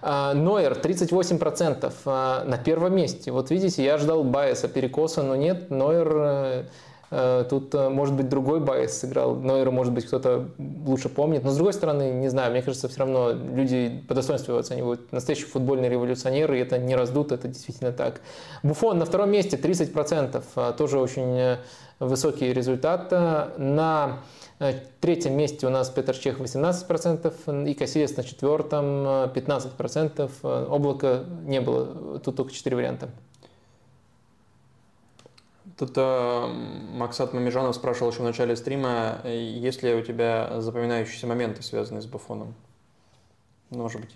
А, 0.00 0.34
Нойер 0.34 0.72
38% 0.72 1.92
а, 2.04 2.44
на 2.44 2.58
первом 2.58 2.94
месте. 2.94 3.32
Вот 3.32 3.50
видите, 3.50 3.84
я 3.84 3.98
ждал 3.98 4.24
Байеса, 4.24 4.68
перекоса, 4.68 5.22
но 5.22 5.34
нет, 5.34 5.70
Нойер 5.70 6.12
э, 6.14 6.64
э, 7.10 7.44
Тут, 7.50 7.74
э, 7.74 7.88
может 7.88 8.14
быть, 8.14 8.28
другой 8.28 8.60
bias 8.60 8.98
сыграл. 8.98 9.34
Нойера, 9.34 9.70
может 9.70 9.92
быть, 9.92 10.06
кто-то 10.06 10.48
лучше 10.86 11.08
помнит. 11.08 11.42
Но, 11.42 11.50
с 11.50 11.56
другой 11.56 11.72
стороны, 11.72 12.10
не 12.10 12.28
знаю, 12.28 12.52
мне 12.52 12.62
кажется, 12.62 12.88
все 12.88 13.00
равно 13.00 13.32
люди 13.32 14.04
по 14.06 14.14
достоинству 14.14 14.52
его 14.52 14.60
оценивают. 14.60 15.10
Настоящий 15.12 15.46
футбольный 15.46 15.88
революционер, 15.88 16.52
и 16.52 16.58
это 16.58 16.78
не 16.78 16.94
раздут, 16.94 17.32
это 17.32 17.48
действительно 17.48 17.92
так. 17.92 18.20
Буфон 18.62 18.98
на 18.98 19.04
втором 19.04 19.30
месте 19.30 19.56
30%. 19.56 20.42
А, 20.54 20.72
тоже 20.72 21.00
очень 21.00 21.56
высокий 21.98 22.52
результат. 22.52 23.10
На 23.10 24.20
на 24.58 24.74
третьем 25.00 25.36
месте 25.36 25.66
у 25.66 25.70
нас 25.70 25.88
Петр 25.90 26.16
Чех 26.16 26.40
18% 26.40 27.68
и 27.68 27.74
Кассиес 27.74 28.16
на 28.16 28.24
четвертом 28.24 28.84
15%. 29.06 30.72
Облака 30.74 31.24
не 31.44 31.60
было, 31.60 32.18
тут 32.18 32.36
только 32.36 32.52
4 32.52 32.74
варианта. 32.74 33.10
Тут 35.76 35.92
э, 35.94 36.46
Максат 36.94 37.32
Мамежанов 37.32 37.76
спрашивал 37.76 38.10
еще 38.10 38.22
в 38.22 38.24
начале 38.24 38.56
стрима, 38.56 39.20
есть 39.24 39.84
ли 39.84 39.94
у 39.94 40.02
тебя 40.02 40.60
запоминающиеся 40.60 41.28
моменты, 41.28 41.62
связанные 41.62 42.02
с 42.02 42.06
Буфоном? 42.06 42.54
Может 43.70 44.00
быть, 44.00 44.12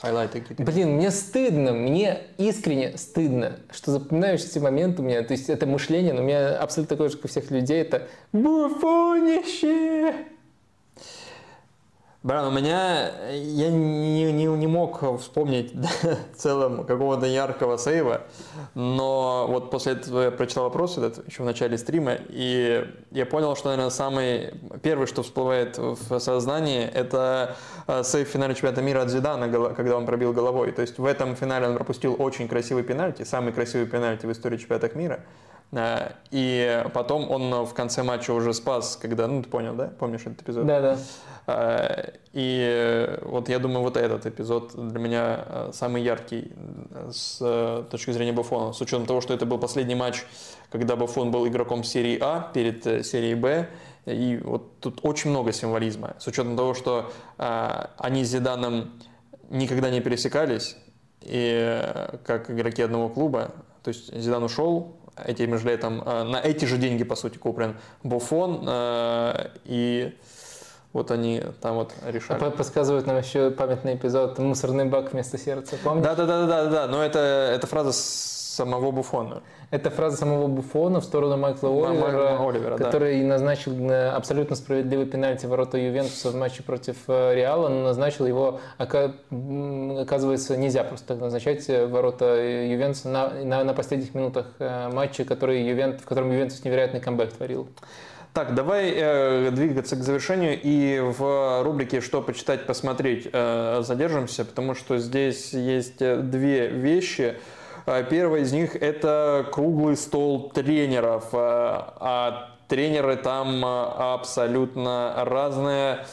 хайлайты 0.00 0.40
какие-то. 0.40 0.62
Блин, 0.62 0.92
мне 0.92 1.10
стыдно, 1.10 1.72
мне 1.72 2.22
искренне 2.38 2.96
стыдно, 2.96 3.60
что 3.70 3.90
запоминающийся 3.92 4.60
момент 4.60 4.98
у 4.98 5.02
меня, 5.02 5.22
то 5.22 5.32
есть 5.32 5.50
это 5.50 5.66
мышление, 5.66 6.14
но 6.14 6.22
у 6.22 6.24
меня 6.24 6.56
абсолютно 6.58 6.96
такое 6.96 7.10
же, 7.10 7.16
как 7.16 7.26
у 7.26 7.28
всех 7.28 7.50
людей, 7.50 7.82
это 7.82 8.08
буфонище. 8.32 10.14
Бран, 12.26 12.44
у 12.46 12.50
меня 12.50 13.12
я 13.30 13.70
не, 13.70 14.32
не, 14.32 14.46
не 14.46 14.66
мог 14.66 15.00
вспомнить 15.20 15.72
в 16.02 16.36
целом 16.36 16.84
какого-то 16.84 17.24
яркого 17.24 17.76
сейва, 17.76 18.22
но 18.74 19.46
вот 19.48 19.70
после 19.70 19.92
этого 19.92 20.22
я 20.22 20.30
прочитал 20.32 20.64
вопрос 20.64 20.98
этот 20.98 21.24
еще 21.28 21.44
в 21.44 21.46
начале 21.46 21.78
стрима, 21.78 22.16
и 22.28 22.84
я 23.12 23.26
понял, 23.26 23.54
что, 23.54 23.68
наверное, 23.68 23.90
самый 23.90 24.54
первый, 24.82 25.06
что 25.06 25.22
всплывает 25.22 25.78
в 25.78 26.18
сознании, 26.18 26.82
это 26.82 27.54
э, 27.86 28.02
сейв 28.02 28.26
финале 28.26 28.56
чемпионата 28.56 28.82
мира 28.82 29.02
от 29.02 29.10
Зидана, 29.10 29.48
когда 29.48 29.96
он 29.96 30.04
пробил 30.04 30.32
головой. 30.32 30.72
То 30.72 30.82
есть 30.82 30.98
в 30.98 31.04
этом 31.04 31.36
финале 31.36 31.68
он 31.68 31.76
пропустил 31.76 32.16
очень 32.18 32.48
красивый 32.48 32.82
пенальти, 32.82 33.22
самый 33.22 33.52
красивый 33.52 33.86
пенальти 33.86 34.26
в 34.26 34.32
истории 34.32 34.56
чемпионатов 34.56 34.96
мира. 34.96 35.20
Э, 35.72 36.12
и 36.30 36.84
потом 36.94 37.30
он 37.30 37.64
в 37.64 37.74
конце 37.74 38.02
матча 38.02 38.32
уже 38.32 38.54
спас, 38.54 38.96
когда, 39.00 39.26
ну 39.26 39.42
ты 39.42 39.48
понял, 39.48 39.74
да? 39.74 39.88
Помнишь 39.98 40.22
этот 40.22 40.42
эпизод? 40.42 40.66
Да, 40.66 40.80
да. 40.80 40.98
Э, 41.46 42.12
и 42.32 43.18
вот 43.22 43.48
я 43.48 43.58
думаю, 43.58 43.82
вот 43.82 43.96
этот 43.96 44.26
эпизод 44.26 44.72
для 44.74 44.98
меня 44.98 45.44
э, 45.46 45.70
самый 45.72 46.02
яркий 46.02 46.52
с 47.10 47.84
точки 47.90 48.10
зрения 48.12 48.32
Бафона, 48.32 48.72
с 48.72 48.80
учетом 48.80 49.06
того, 49.06 49.20
что 49.20 49.34
это 49.34 49.46
был 49.46 49.58
последний 49.58 49.94
матч, 49.94 50.24
когда 50.70 50.96
Бафон 50.96 51.30
был 51.30 51.46
игроком 51.46 51.84
серии 51.84 52.18
А 52.20 52.50
перед 52.52 53.06
серией 53.06 53.34
Б, 53.34 53.68
и 54.06 54.40
вот 54.42 54.78
тут 54.80 55.00
очень 55.02 55.30
много 55.30 55.52
символизма, 55.52 56.14
с 56.18 56.26
учетом 56.26 56.56
того, 56.56 56.74
что 56.74 57.12
они 57.36 58.24
с 58.24 58.28
Зиданом 58.28 58.92
никогда 59.50 59.90
не 59.90 60.00
пересекались, 60.00 60.76
и 61.22 61.82
как 62.24 62.50
игроки 62.50 62.82
одного 62.82 63.08
клуба, 63.08 63.52
то 63.82 63.88
есть 63.88 64.16
Зидан 64.16 64.44
ушел, 64.44 64.96
этим 65.24 65.58
же 65.58 65.66
летом 65.68 66.02
э, 66.04 66.22
на 66.24 66.36
эти 66.36 66.64
же 66.64 66.78
деньги, 66.78 67.04
по 67.04 67.16
сути, 67.16 67.38
куплен 67.38 67.76
Буфон, 68.02 68.64
э, 68.66 69.50
и 69.64 70.16
вот 70.92 71.10
они 71.10 71.42
там 71.60 71.76
вот 71.76 71.92
решали. 72.06 72.42
А 72.42 72.50
подсказывают 72.50 73.06
нам 73.06 73.18
еще 73.18 73.50
памятный 73.50 73.96
эпизод 73.96 74.38
«Мусорный 74.38 74.86
бак 74.86 75.12
вместо 75.12 75.38
сердца», 75.38 75.76
помнишь? 75.82 76.04
Да-да-да, 76.04 76.86
но 76.86 77.02
это, 77.02 77.18
это 77.18 77.66
фраза 77.66 77.92
самого 77.92 78.90
Буфона. 78.90 79.42
Это 79.70 79.90
фраза 79.90 80.16
самого 80.16 80.46
Буфона 80.46 81.00
в 81.00 81.04
сторону 81.04 81.36
Майкла 81.36 81.68
Оливера, 81.70 82.48
Оливера 82.48 82.76
который 82.76 83.20
да. 83.22 83.26
назначил 83.26 83.72
э, 83.90 84.10
абсолютно 84.10 84.54
справедливый 84.54 85.06
пенальти 85.06 85.46
ворота 85.46 85.76
Ювентуса 85.76 86.30
в 86.30 86.36
матче 86.36 86.62
против 86.62 86.96
э, 87.08 87.34
Реала, 87.34 87.68
но 87.68 87.82
назначил 87.82 88.26
его, 88.26 88.60
оказывается, 88.78 90.56
нельзя 90.56 90.84
просто 90.84 91.08
так 91.08 91.18
назначать 91.18 91.68
э, 91.68 91.84
ворота 91.86 92.36
Ювентуса 92.36 93.08
на, 93.08 93.30
на, 93.30 93.64
на 93.64 93.74
последних 93.74 94.14
минутах 94.14 94.46
матча, 94.60 95.24
который 95.24 95.66
Ювент, 95.66 96.00
в 96.00 96.04
котором 96.04 96.30
Ювентус 96.30 96.64
невероятный 96.64 97.00
камбэк 97.00 97.32
творил. 97.32 97.66
Так, 98.34 98.54
давай 98.54 98.92
э, 98.94 99.50
двигаться 99.50 99.96
к 99.96 100.02
завершению 100.02 100.60
и 100.62 101.00
в 101.00 101.62
рубрике 101.64 102.00
«Что 102.00 102.22
почитать, 102.22 102.66
посмотреть» 102.66 103.28
э, 103.32 103.80
задержимся, 103.82 104.44
потому 104.44 104.74
что 104.74 104.98
здесь 104.98 105.52
есть 105.52 105.98
две 105.98 106.68
вещи– 106.68 107.34
а, 107.86 108.02
первый 108.02 108.42
из 108.42 108.52
них 108.52 108.74
это 108.74 109.46
круглый 109.52 109.96
стол 109.96 110.50
тренеров. 110.50 111.28
А, 111.32 111.96
а 112.00 112.56
тренеры 112.68 113.16
там 113.16 113.64
а, 113.64 114.14
абсолютно 114.14 115.14
разные. 115.24 116.04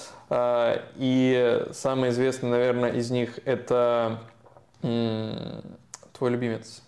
И 0.95 1.68
самый 1.74 2.10
известный, 2.10 2.50
наверное, 2.50 2.92
из 2.93 3.11
них 3.11 3.40
это 3.45 4.22
твой 4.82 6.32
любимец. 6.32 6.82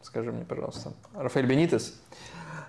Скажи 0.00 0.32
мне, 0.32 0.44
пожалуйста. 0.44 0.92
Рафаэль 1.14 1.46
Бенитес. 1.46 2.01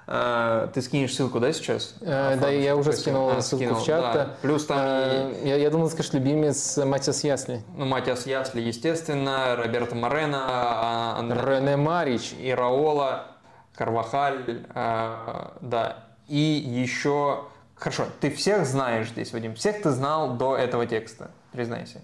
А, 0.05 0.67
ты 0.67 0.81
скинешь 0.81 1.13
ссылку, 1.15 1.39
да, 1.39 1.53
сейчас? 1.53 1.95
А, 2.01 2.35
да, 2.35 2.49
я 2.49 2.75
уже 2.75 2.91
скинул 2.93 3.29
а, 3.29 3.41
ссылку 3.41 3.63
скинул, 3.63 3.81
в 3.81 3.85
чат. 3.85 4.13
Да. 4.13 4.29
Плюс 4.41 4.65
там... 4.65 4.77
А, 4.79 5.31
я, 5.43 5.55
я 5.55 5.69
думал, 5.69 5.89
скажешь, 5.89 6.13
любимец 6.13 6.77
Матиас 6.77 7.23
Ясли. 7.23 7.61
Ну, 7.75 7.85
Матиас 7.85 8.25
Ясли, 8.25 8.61
естественно, 8.61 9.55
Роберто 9.55 9.95
Морено, 9.95 11.17
Андре... 11.17 11.41
Рене 11.41 11.77
Марич. 11.77 12.33
И 12.39 12.51
Раола, 12.51 13.27
Карвахаль, 13.75 14.65
а, 14.73 15.57
да. 15.61 15.97
И 16.27 16.37
еще... 16.37 17.45
Хорошо, 17.75 18.05
ты 18.19 18.29
всех 18.31 18.65
знаешь 18.65 19.09
здесь, 19.09 19.33
Вадим? 19.33 19.55
Всех 19.55 19.81
ты 19.81 19.89
знал 19.91 20.35
до 20.35 20.55
этого 20.55 20.85
текста, 20.85 21.31
признайся. 21.51 22.01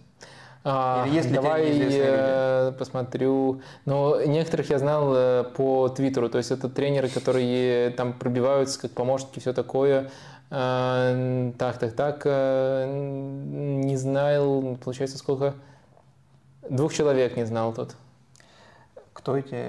А, 0.64 1.06
Или 1.08 1.22
Давай 1.34 1.72
я 1.72 2.76
посмотрю. 2.78 3.62
Но 3.86 4.22
некоторых 4.24 4.70
я 4.70 4.80
знал 4.80 5.14
э, 5.16 5.44
по 5.56 5.88
Твиттеру. 5.90 6.30
То 6.30 6.38
есть 6.38 6.52
это 6.52 6.70
тренеры, 6.70 7.08
которые 7.08 7.92
там 7.92 8.14
пробиваются 8.14 8.80
как 8.82 8.92
помощники, 8.92 9.40
все 9.40 9.54
такое. 9.54 10.10
А, 10.52 11.52
так, 11.58 11.78
так, 11.78 11.94
так. 11.94 12.22
Э, 12.26 12.86
не 12.88 13.96
знал, 13.96 14.78
получается, 14.84 15.18
сколько? 15.18 15.56
Двух 16.70 16.94
человек 16.94 17.38
не 17.38 17.46
знал 17.46 17.74
тут. 17.74 17.96
Кто 19.14 19.38
эти? 19.38 19.66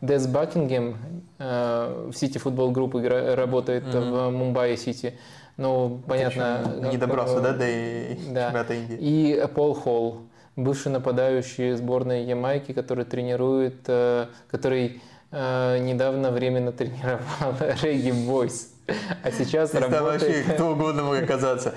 Дес 0.00 0.26
Бакингем 0.26 0.96
э, 1.38 2.08
в 2.10 2.16
Сити 2.16 2.38
футбол 2.38 2.72
группы 2.72 3.06
работает 3.08 3.84
mm-hmm. 3.84 4.28
в 4.28 4.30
Мумбаи 4.30 4.74
Сити. 4.74 5.16
Ну, 5.62 6.02
понятно. 6.08 6.88
Не 6.90 6.96
добрался, 6.96 7.40
да, 7.40 7.52
до 7.52 7.64
чемпионата 7.64 8.74
Индии. 8.74 8.96
И 8.98 9.46
Пол 9.54 9.74
Холл, 9.74 10.22
бывший 10.56 10.90
нападающий 10.90 11.74
сборной 11.74 12.24
Ямайки, 12.24 12.72
который 12.72 13.04
тренирует, 13.04 13.84
э, 13.86 14.26
который 14.50 15.00
э, 15.30 15.78
недавно 15.78 16.32
временно 16.32 16.72
тренировал 16.72 17.54
Регги 17.82 18.10
Бойс. 18.10 18.71
А 18.88 19.30
сейчас 19.30 19.70
Здесь 19.70 19.80
работает... 19.80 20.22
вообще 20.22 20.42
кто 20.54 20.70
угодно 20.72 21.04
мог 21.04 21.14
оказаться. 21.22 21.74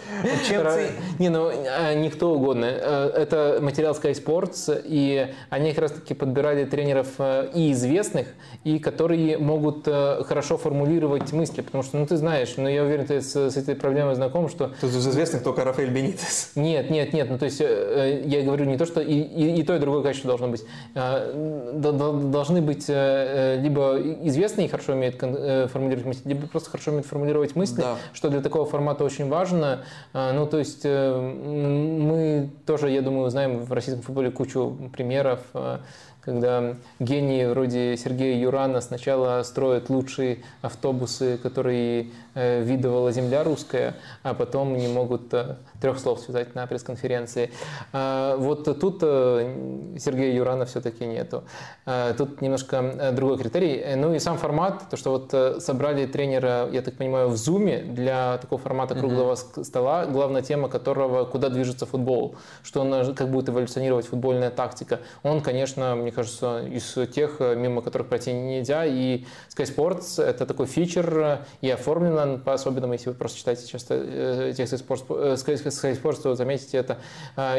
Чем 0.48 0.64
ты... 0.64 0.90
Не, 1.20 1.30
ну, 1.30 1.50
а, 1.50 1.94
не 1.94 2.10
кто 2.10 2.34
угодно. 2.34 2.66
Э, 2.66 3.12
это 3.16 3.60
материал 3.62 3.94
Sky 3.94 4.14
Sports, 4.14 4.82
и 4.84 5.28
они 5.52 5.70
как 5.70 5.84
раз-таки 5.84 6.16
подбирали 6.16 6.66
тренеров 6.66 7.08
э, 7.20 7.50
и 7.54 7.72
известных, 7.74 8.28
и 8.64 8.80
которые 8.80 9.38
могут 9.38 9.88
э, 9.88 10.24
хорошо 10.24 10.58
формулировать 10.58 11.32
мысли, 11.32 11.62
потому 11.62 11.84
что, 11.84 11.98
ну, 11.98 12.08
ты 12.08 12.18
знаешь, 12.18 12.56
ну, 12.58 12.68
я 12.68 12.84
уверен, 12.84 13.06
ты 13.06 13.22
с, 13.22 13.36
с 13.36 13.56
этой 13.56 13.76
проблемой 13.76 14.16
знаком, 14.16 14.50
что... 14.50 14.72
Тут 14.82 14.90
из 14.90 15.08
известных 15.08 15.44
только 15.44 15.64
Рафаэль 15.64 15.92
Бенитес. 15.92 16.54
Нет, 16.56 16.90
нет, 16.90 17.14
нет, 17.14 17.30
ну, 17.30 17.38
то 17.38 17.46
есть 17.46 17.60
я 17.60 18.42
говорю 18.42 18.66
не 18.66 18.78
то, 18.78 18.86
что 18.86 19.02
и, 19.02 19.14
и, 19.14 19.60
и 19.60 19.64
то, 19.64 19.76
и 19.76 19.80
другое 19.80 20.02
качество 20.02 20.30
должно 20.30 20.48
быть. 20.48 20.66
Должны 20.96 22.62
быть 22.62 22.88
либо 22.88 24.00
известные 24.24 24.68
и 24.68 24.70
хорошо 24.70 24.94
умеют 24.94 25.18
формулировать 25.18 26.06
мысли, 26.06 26.30
либо 26.30 26.48
просто 26.48 26.72
хорошо 26.72 26.95
умеют 26.96 27.08
формулировать 27.08 27.56
мысли, 27.56 27.82
да. 27.82 27.98
что 28.14 28.30
для 28.30 28.42
такого 28.42 28.66
формата 28.66 29.04
очень 29.04 29.30
важно. 29.30 29.84
А, 30.14 30.34
ну, 30.34 30.46
то 30.48 30.58
есть 30.58 30.82
э, 30.84 31.20
мы 31.20 32.50
тоже, 32.66 32.90
я 32.90 33.02
думаю, 33.02 33.30
знаем 33.30 33.64
в 33.64 33.72
российском 33.72 34.04
футболе 34.04 34.32
кучу 34.32 34.78
примеров 34.94 35.40
э, 35.54 35.80
когда 36.26 36.76
гении 37.00 37.46
вроде 37.46 37.96
Сергея 37.98 38.36
Юрана 38.42 38.82
сначала 38.82 39.44
строят 39.44 39.90
лучшие 39.90 40.40
автобусы, 40.64 41.38
которые 41.38 42.08
э, 42.34 42.64
видывала 42.64 43.12
земля 43.12 43.44
русская, 43.44 43.94
а 44.24 44.34
потом 44.34 44.76
не 44.76 44.88
могут 44.88 45.32
э, 45.34 45.58
трех 45.82 46.00
слов 46.00 46.20
связать 46.20 46.56
на 46.56 46.66
пресс-конференции. 46.68 47.52
А, 47.94 48.38
вот 48.38 48.66
тут 48.80 49.00
э, 49.02 49.96
Сергея 50.00 50.34
Юрана 50.34 50.66
все-таки 50.66 51.06
нету. 51.06 51.44
А, 51.86 52.14
тут 52.14 52.42
немножко 52.42 53.12
другой 53.14 53.38
критерий. 53.38 53.96
Ну 53.96 54.14
и 54.14 54.20
сам 54.20 54.38
формат, 54.38 54.90
то, 54.90 54.98
что 54.98 55.12
вот 55.12 55.62
собрали 55.62 56.06
тренера, 56.06 56.70
я 56.72 56.82
так 56.82 56.96
понимаю, 56.98 57.30
в 57.30 57.38
зуме 57.38 57.82
для 57.82 58.38
такого 58.38 58.62
формата 58.62 58.96
круглого 58.96 59.34
mm-hmm. 59.34 59.64
стола, 59.64 60.06
главная 60.06 60.42
тема 60.42 60.70
которого 60.70 61.26
куда 61.26 61.50
движется 61.50 61.86
футбол, 61.86 62.36
что 62.64 62.82
он 62.82 63.16
как 63.16 63.30
будет 63.30 63.50
эволюционировать 63.50 64.08
футбольная 64.08 64.50
тактика. 64.50 65.00
Он, 65.24 65.42
конечно, 65.42 65.96
мне 65.96 66.12
кажется, 66.12 66.62
из 66.66 66.96
тех, 67.12 67.38
э, 67.40 67.56
мимо 67.56 67.82
которых 67.82 68.08
пройти 68.08 68.34
нельзя. 68.34 68.86
И 68.86 69.26
Sky 69.50 69.76
Sports— 69.76 70.24
это 70.24 70.46
такой 70.46 70.66
фичер, 70.66 71.20
э, 71.20 71.38
и 71.62 71.70
оформлено 71.70 72.38
по-особенному, 72.38 72.94
если 72.94 73.10
вы 73.10 73.16
просто 73.16 73.38
читаете 73.38 73.68
часто 73.68 73.96
э, 73.96 74.54
тексты 74.56 74.78
Sports, 74.78 75.36
Sky, 75.36 75.65
То 75.72 76.36
заметите 76.36 76.78
это. 76.78 76.98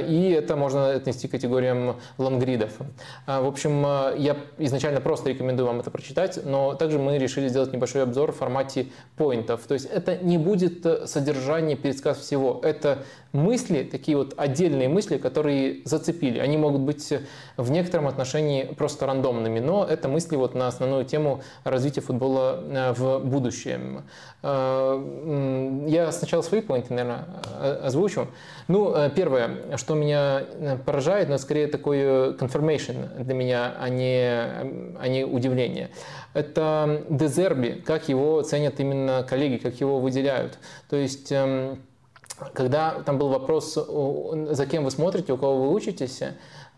И 0.09 0.31
это 0.37 0.57
можно 0.57 0.91
отнести 0.91 1.29
к 1.29 1.33
категориям 1.33 1.97
лонгридов. 2.19 2.73
В 3.27 3.47
общем, 3.47 3.83
я 4.17 4.37
изначально 4.59 5.01
просто 5.01 5.31
рекомендую 5.31 5.67
вам 5.67 5.81
это 5.81 5.91
прочитать, 5.91 6.39
но 6.45 6.75
также 6.75 6.99
мы 6.99 7.19
решили 7.19 7.49
сделать 7.49 7.73
небольшой 7.73 8.03
обзор 8.03 8.33
в 8.33 8.37
формате 8.37 8.87
поинтов. 9.17 9.63
То 9.67 9.75
есть 9.75 9.87
это 9.87 10.17
не 10.17 10.39
будет 10.39 10.87
содержание, 11.09 11.77
пересказ 11.77 12.19
всего. 12.19 12.61
Это 12.63 12.99
мысли, 13.37 13.83
такие 13.83 14.17
вот 14.17 14.35
отдельные 14.37 14.89
мысли, 14.89 15.19
которые 15.19 15.83
зацепили. 15.85 16.39
Они 16.39 16.57
могут 16.57 16.83
быть 16.83 17.13
в 17.57 17.71
некотором 17.71 18.09
отношении 18.09 18.65
просто 18.65 19.07
рандомными, 19.07 19.61
но 19.61 19.85
это 19.85 20.09
мысли 20.09 20.37
вот 20.37 20.55
на 20.55 20.67
основную 20.67 21.05
тему 21.05 21.43
развития 21.65 22.01
футбола 22.01 22.63
э, 22.65 22.93
в 22.93 23.21
будущем. 23.21 24.05
Э, 24.43 25.85
я 25.87 26.13
сначала 26.13 26.43
свои 26.43 26.61
поинты, 26.61 26.95
наверное, 26.95 27.27
озвучу. 27.83 28.29
Ну, 28.69 28.95
первое, 29.15 29.77
что 29.77 29.95
меня 29.95 30.43
поражает, 30.85 31.29
но 31.29 31.39
скорее 31.39 31.67
такой 31.69 31.99
confirmation 32.35 33.23
для 33.23 33.35
меня, 33.35 33.75
а 33.79 33.89
не, 33.89 34.29
а 34.99 35.09
не 35.09 35.25
удивление. 35.25 35.91
Это 36.35 37.03
Дезерби, 37.09 37.83
как 37.85 38.09
его 38.09 38.43
ценят 38.43 38.79
именно 38.81 39.25
коллеги, 39.29 39.57
как 39.57 39.81
его 39.81 40.01
выделяют. 40.01 40.59
То 40.91 40.97
есть 40.97 41.33
эм, 41.33 41.79
когда 42.53 43.03
там 43.05 43.19
был 43.19 43.29
вопрос, 43.29 43.75
за 43.75 44.67
кем 44.67 44.85
вы 44.85 44.91
смотрите, 44.91 45.33
у 45.33 45.37
кого 45.37 45.69
вы 45.69 45.75
учитесь, 45.75 46.23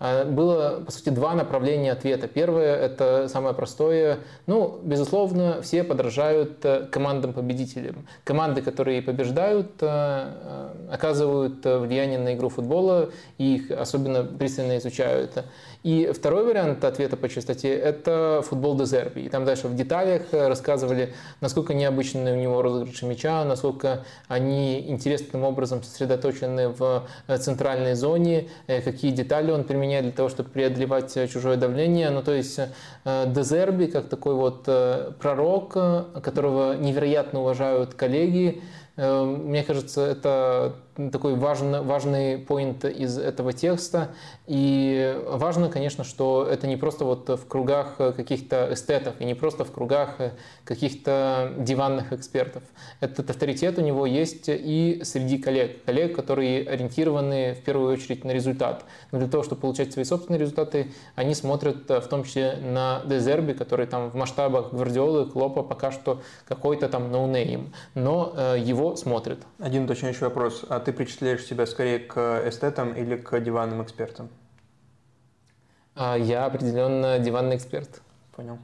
э, 0.01 0.25
было, 0.25 0.83
по 0.85 0.93
сути, 0.93 1.09
два 1.11 1.35
направления 1.35 1.93
ответа. 1.93 2.28
Первое– 2.28 2.77
это 2.77 3.28
самое 3.28 3.55
простое. 3.55 4.19
Ну, 4.47 4.78
безусловно, 4.83 5.61
все 5.62 5.83
подражают 5.83 6.65
э, 6.65 6.87
командам-победителям. 6.87 8.07
Команды, 8.25 8.62
которые 8.62 9.03
побеждают, 9.03 9.73
э, 9.81 10.70
оказывают 10.91 11.65
влияние 11.65 12.19
на 12.19 12.35
игру 12.35 12.49
футбола, 12.49 13.11
и 13.39 13.57
их 13.57 13.70
особенно 13.70 14.23
пристально 14.25 14.78
изучают. 14.78 15.45
И 15.85 16.11
второй 16.13 16.45
вариант 16.45 16.85
ответа 16.85 17.17
по 17.17 17.29
частоте– 17.29 17.73
это 17.75 18.43
футбол 18.45 18.77
Дезерби. 18.77 19.21
И 19.21 19.29
там 19.29 19.45
дальше 19.45 19.69
в 19.69 19.77
деталях 19.77 20.23
рассказывали, 20.33 21.15
насколько 21.41 21.73
необычны 21.73 22.33
у 22.33 22.37
него 22.37 22.63
розыгрыши 22.63 23.07
мяча, 23.07 23.45
насколько 23.45 24.05
они 24.27 24.81
интересным 24.89 25.45
образом 25.45 25.83
сосредоточены 25.85 26.71
в 26.71 27.07
центральной 27.39 27.95
зоне, 27.95 28.49
э, 28.67 28.81
какие 28.83 29.13
детали 29.13 29.53
он 29.53 29.65
применяет 29.65 30.05
для 30.05 30.13
того, 30.13 30.29
чтобы 30.29 30.51
преодолевать 30.51 31.17
чужое 31.31 31.57
давление. 31.57 32.11
Ну, 32.11 32.23
то 32.23 32.33
есть 32.33 32.59
э, 33.05 33.25
Дезерби, 33.33 33.87
как 33.87 34.09
такой 34.09 34.35
вот 34.35 34.65
э, 34.67 35.13
пророк, 35.21 35.73
которого 36.23 36.75
невероятно 36.75 37.41
уважают 37.41 37.95
коллеги, 37.95 38.63
мне 38.97 39.63
кажется, 39.63 40.05
это 40.05 40.75
такой 41.12 41.35
важный, 41.36 41.83
важный 41.83 42.39
point 42.39 42.85
из 42.85 43.18
этого 43.18 43.52
текста. 43.52 44.10
И 44.47 45.17
важно, 45.27 45.68
конечно, 45.68 46.05
что 46.05 46.47
это 46.51 46.67
не 46.67 46.77
просто 46.77 47.05
вот 47.05 47.28
в 47.28 47.47
кругах 47.47 47.97
каких-то 47.97 48.68
эстетов 48.73 49.15
и 49.20 49.25
не 49.25 49.35
просто 49.35 49.65
в 49.65 49.73
кругах 49.73 50.17
каких-то 50.65 51.52
диванных 51.59 52.12
экспертов. 52.12 52.62
Этот 53.01 53.31
авторитет 53.31 53.78
у 53.78 53.83
него 53.83 54.07
есть 54.07 54.44
и 54.49 55.01
среди 55.05 55.39
коллег. 55.39 55.85
Коллег, 55.85 56.17
которые 56.17 56.68
ориентированы 56.68 57.55
в 57.55 57.62
первую 57.62 57.93
очередь 57.93 58.25
на 58.25 58.33
результат. 58.33 58.85
Но 59.12 59.18
для 59.18 59.28
того, 59.28 59.43
чтобы 59.44 59.60
получать 59.60 59.93
свои 59.93 60.05
собственные 60.05 60.41
результаты, 60.41 60.93
они 61.15 61.35
смотрят 61.35 61.89
в 61.89 62.09
том 62.09 62.25
числе 62.25 62.57
на 62.57 63.02
Дезерби, 63.05 63.52
который 63.52 63.86
там 63.86 64.10
в 64.10 64.15
масштабах 64.15 64.73
Гвардиолы, 64.73 65.27
Клопа 65.27 65.62
пока 65.62 65.93
что 65.93 66.23
какой-то 66.47 66.89
там 66.89 67.12
no-name. 67.12 67.73
Но 67.94 68.33
э, 68.36 68.57
его 68.59 68.97
смотрят. 68.97 69.39
Один 69.59 69.85
уточняющий 69.85 70.23
вопрос. 70.23 70.65
А 70.68 70.81
ты 70.81 70.88
причисляешь 70.92 71.44
себя 71.44 71.67
скорее 71.67 71.99
к 71.99 72.42
эстетам 72.49 72.94
или 72.94 73.17
к 73.17 73.39
диванным 73.41 73.83
экспертам? 73.83 74.28
А, 75.94 76.17
я 76.17 76.47
определенно 76.47 77.18
диванный 77.18 77.57
эксперт. 77.57 78.00
Понял. 78.36 78.58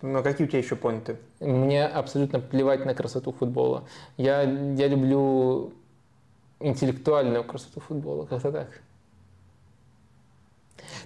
Но 0.00 0.22
какие 0.22 0.46
у 0.46 0.48
тебя 0.48 0.60
еще 0.60 0.76
поинты? 0.76 1.18
Мне 1.40 1.84
абсолютно 1.86 2.40
плевать 2.40 2.84
на 2.86 2.94
красоту 2.94 3.32
футбола. 3.32 3.88
Я, 4.16 4.42
я 4.42 4.86
люблю 4.86 5.72
интеллектуальную 6.60 7.44
красоту 7.44 7.80
футбола, 7.80 8.26
как-то 8.26 8.52
так. 8.52 8.80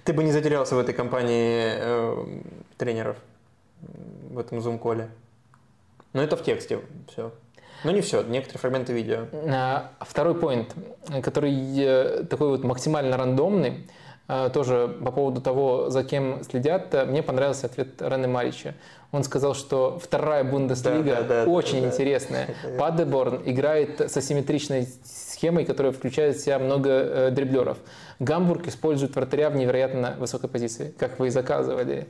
Ты 0.03 0.13
бы 0.13 0.23
не 0.23 0.31
затерялся 0.31 0.75
в 0.75 0.79
этой 0.79 0.93
компании 0.93 1.73
э, 1.75 2.41
тренеров, 2.77 3.17
в 4.29 4.37
этом 4.37 4.61
зум-коле? 4.61 5.09
Но 6.13 6.21
это 6.21 6.37
в 6.37 6.43
тексте 6.43 6.81
все. 7.07 7.33
Ну 7.83 7.91
не 7.91 8.01
все, 8.01 8.23
некоторые 8.23 8.59
фрагменты 8.59 8.93
видео. 8.93 9.27
А, 9.47 9.91
второй 10.01 10.35
поинт, 10.35 10.73
который 11.21 11.53
э, 11.77 12.23
такой 12.29 12.49
вот 12.49 12.63
максимально 12.63 13.17
рандомный, 13.17 13.87
э, 14.27 14.49
тоже 14.53 14.97
по 15.03 15.11
поводу 15.11 15.41
того, 15.41 15.89
за 15.89 16.03
кем 16.03 16.43
следят, 16.43 16.93
мне 17.07 17.21
понравился 17.23 17.67
ответ 17.67 18.01
Рене 18.01 18.27
Марича. 18.27 18.75
Он 19.11 19.23
сказал, 19.23 19.53
что 19.53 19.99
вторая 20.03 20.43
Бундеслига 20.43 21.23
да, 21.27 21.45
да, 21.45 21.51
очень 21.51 21.81
да, 21.81 21.87
интересная. 21.87 22.47
Да. 22.63 22.77
Падеборн 22.79 23.43
играет 23.45 24.01
с 24.01 24.17
асимметричной 24.17 24.87
схемой, 25.03 25.65
которая 25.65 25.91
включает 25.91 26.37
в 26.37 26.39
себя 26.43 26.57
много 26.57 26.89
э, 26.89 27.31
дриблеров. 27.31 27.77
Гамбург 28.19 28.67
использует 28.67 29.15
вратаря 29.15 29.49
в 29.51 29.55
невероятно 29.55 30.15
высокой 30.17 30.49
позиции, 30.49 30.93
как 30.97 31.19
вы 31.19 31.27
и 31.27 31.29
заказывали. 31.29 32.07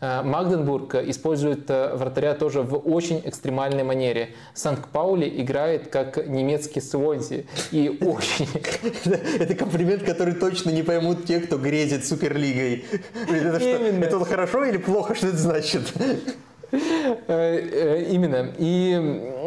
Э, 0.00 0.22
Магденбург 0.22 0.94
использует 0.96 1.70
э, 1.70 1.94
вратаря 1.94 2.34
тоже 2.34 2.62
в 2.62 2.76
очень 2.76 3.22
экстремальной 3.24 3.84
манере. 3.84 4.30
Санкт-Паули 4.54 5.28
играет 5.42 5.88
как 5.88 6.26
немецкий 6.26 6.80
Свонзи. 6.80 7.46
И 7.70 7.88
очень... 8.00 8.48
Это 9.38 9.54
комплимент, 9.54 10.02
который 10.02 10.34
точно 10.34 10.70
не 10.70 10.82
поймут 10.82 11.24
те, 11.26 11.40
кто 11.40 11.58
грезит 11.58 12.06
Суперлигой. 12.06 12.84
Это, 13.28 14.24
хорошо 14.24 14.64
или 14.64 14.78
плохо? 14.78 15.14
Что 15.14 15.28
это 15.28 15.36
значит? 15.38 15.92
Э, 17.28 18.04
именно. 18.10 18.52
И 18.58 18.94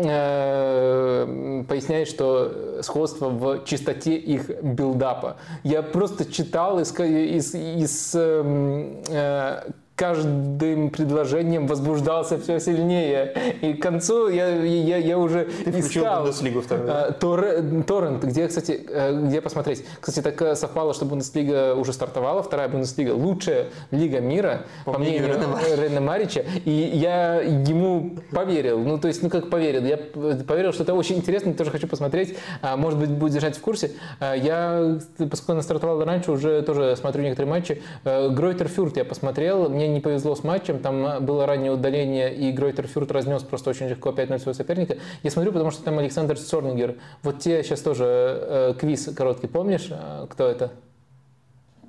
э, 0.05 1.63
поясняет, 1.67 2.07
что 2.07 2.81
сходство 2.81 3.29
в 3.29 3.65
чистоте 3.65 4.15
их 4.15 4.49
билдапа. 4.63 5.37
Я 5.63 5.81
просто 5.81 6.31
читал 6.31 6.79
из, 6.79 6.93
из, 6.99 7.53
из 7.53 8.15
э, 8.15 9.63
каждым 9.97 10.91
предложением 10.91 11.65
возбуждался 11.65 12.37
все 12.37 12.59
сильнее. 12.59 13.33
И 13.61 13.73
к 13.73 13.81
концу 13.81 14.29
я, 14.29 14.47
я, 14.47 14.97
я 14.97 15.17
уже 15.17 15.49
Ты 15.65 15.79
искал... 15.79 16.21
Бундеслигу 16.21 16.61
вторую. 16.61 16.87
А, 16.89 17.11
Тор, 17.13 17.43
торрент, 17.87 18.23
где, 18.23 18.47
кстати, 18.47 18.85
э, 18.87 19.19
где 19.25 19.41
посмотреть. 19.41 19.83
Кстати, 19.99 20.23
так 20.23 20.39
э, 20.39 20.55
совпало, 20.55 20.93
что 20.93 21.05
Бундеслига 21.05 21.73
уже 21.73 21.93
стартовала, 21.93 22.43
вторая 22.43 22.69
Бундеслига, 22.69 23.13
лучшая 23.13 23.69
лига 23.89 24.19
мира, 24.19 24.67
по, 24.85 24.93
по 24.93 24.99
мнению 24.99 25.35
Рене 25.77 25.99
Марича. 25.99 26.45
И 26.63 26.71
я 26.71 27.41
ему 27.41 28.17
поверил. 28.31 28.79
Ну, 28.79 28.99
то 28.99 29.07
есть, 29.07 29.23
ну, 29.23 29.31
как 29.31 29.49
поверил. 29.49 29.83
Я 29.83 29.97
поверил, 29.97 30.73
что 30.73 30.83
это 30.83 30.93
очень 30.93 31.17
интересно, 31.17 31.55
тоже 31.55 31.71
хочу 31.71 31.87
посмотреть. 31.87 32.37
А, 32.61 32.77
может 32.77 32.99
быть, 32.99 33.09
будет 33.09 33.33
держать 33.33 33.57
в 33.57 33.61
курсе. 33.61 33.93
А, 34.19 34.35
я, 34.35 34.99
поскольку 35.17 35.53
она 35.53 35.63
стартовала 35.63 36.05
раньше, 36.05 36.31
уже 36.31 36.61
тоже 36.61 36.95
смотрю 36.97 37.23
некоторые 37.23 37.49
матчи. 37.49 37.81
Э, 38.03 38.29
Гройтер 38.29 38.67
Фюрт 38.67 38.95
я 38.97 39.03
посмотрел. 39.03 39.69
Мне 39.69 39.86
не 39.87 39.99
повезло 39.99 40.35
с 40.35 40.43
матчем, 40.43 40.79
там 40.79 41.23
было 41.25 41.45
раннее 41.45 41.71
удаление, 41.71 42.33
и 42.33 42.51
Гройтер 42.51 42.87
Фюрт 42.87 43.11
разнес 43.11 43.43
просто 43.43 43.69
очень 43.69 43.87
легко 43.87 44.09
5-0 44.09 44.39
своего 44.39 44.53
соперника. 44.53 44.97
Я 45.23 45.31
смотрю, 45.31 45.51
потому 45.51 45.71
что 45.71 45.83
там 45.83 45.99
Александр 45.99 46.37
Цорнингер. 46.37 46.95
Вот 47.23 47.39
те 47.39 47.63
сейчас 47.63 47.81
тоже 47.81 48.05
э, 48.05 48.73
квиз 48.79 49.09
короткий, 49.15 49.47
помнишь, 49.47 49.87
э, 49.89 50.27
кто 50.29 50.47
это? 50.47 50.71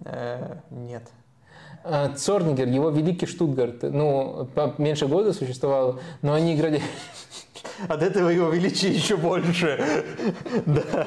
Э, 0.04 0.56
нет. 0.70 1.02
Э, 1.84 2.10
Цорнингер, 2.16 2.68
его 2.68 2.90
великий 2.90 3.26
Штутгарт, 3.26 3.82
ну, 3.82 4.48
меньше 4.78 5.06
года 5.06 5.32
существовал, 5.32 6.00
но 6.22 6.34
они 6.34 6.54
играли... 6.54 6.82
От 7.88 8.02
этого 8.02 8.28
его 8.28 8.50
величия 8.50 8.90
еще 8.90 9.16
больше. 9.16 10.04
Да. 10.66 11.06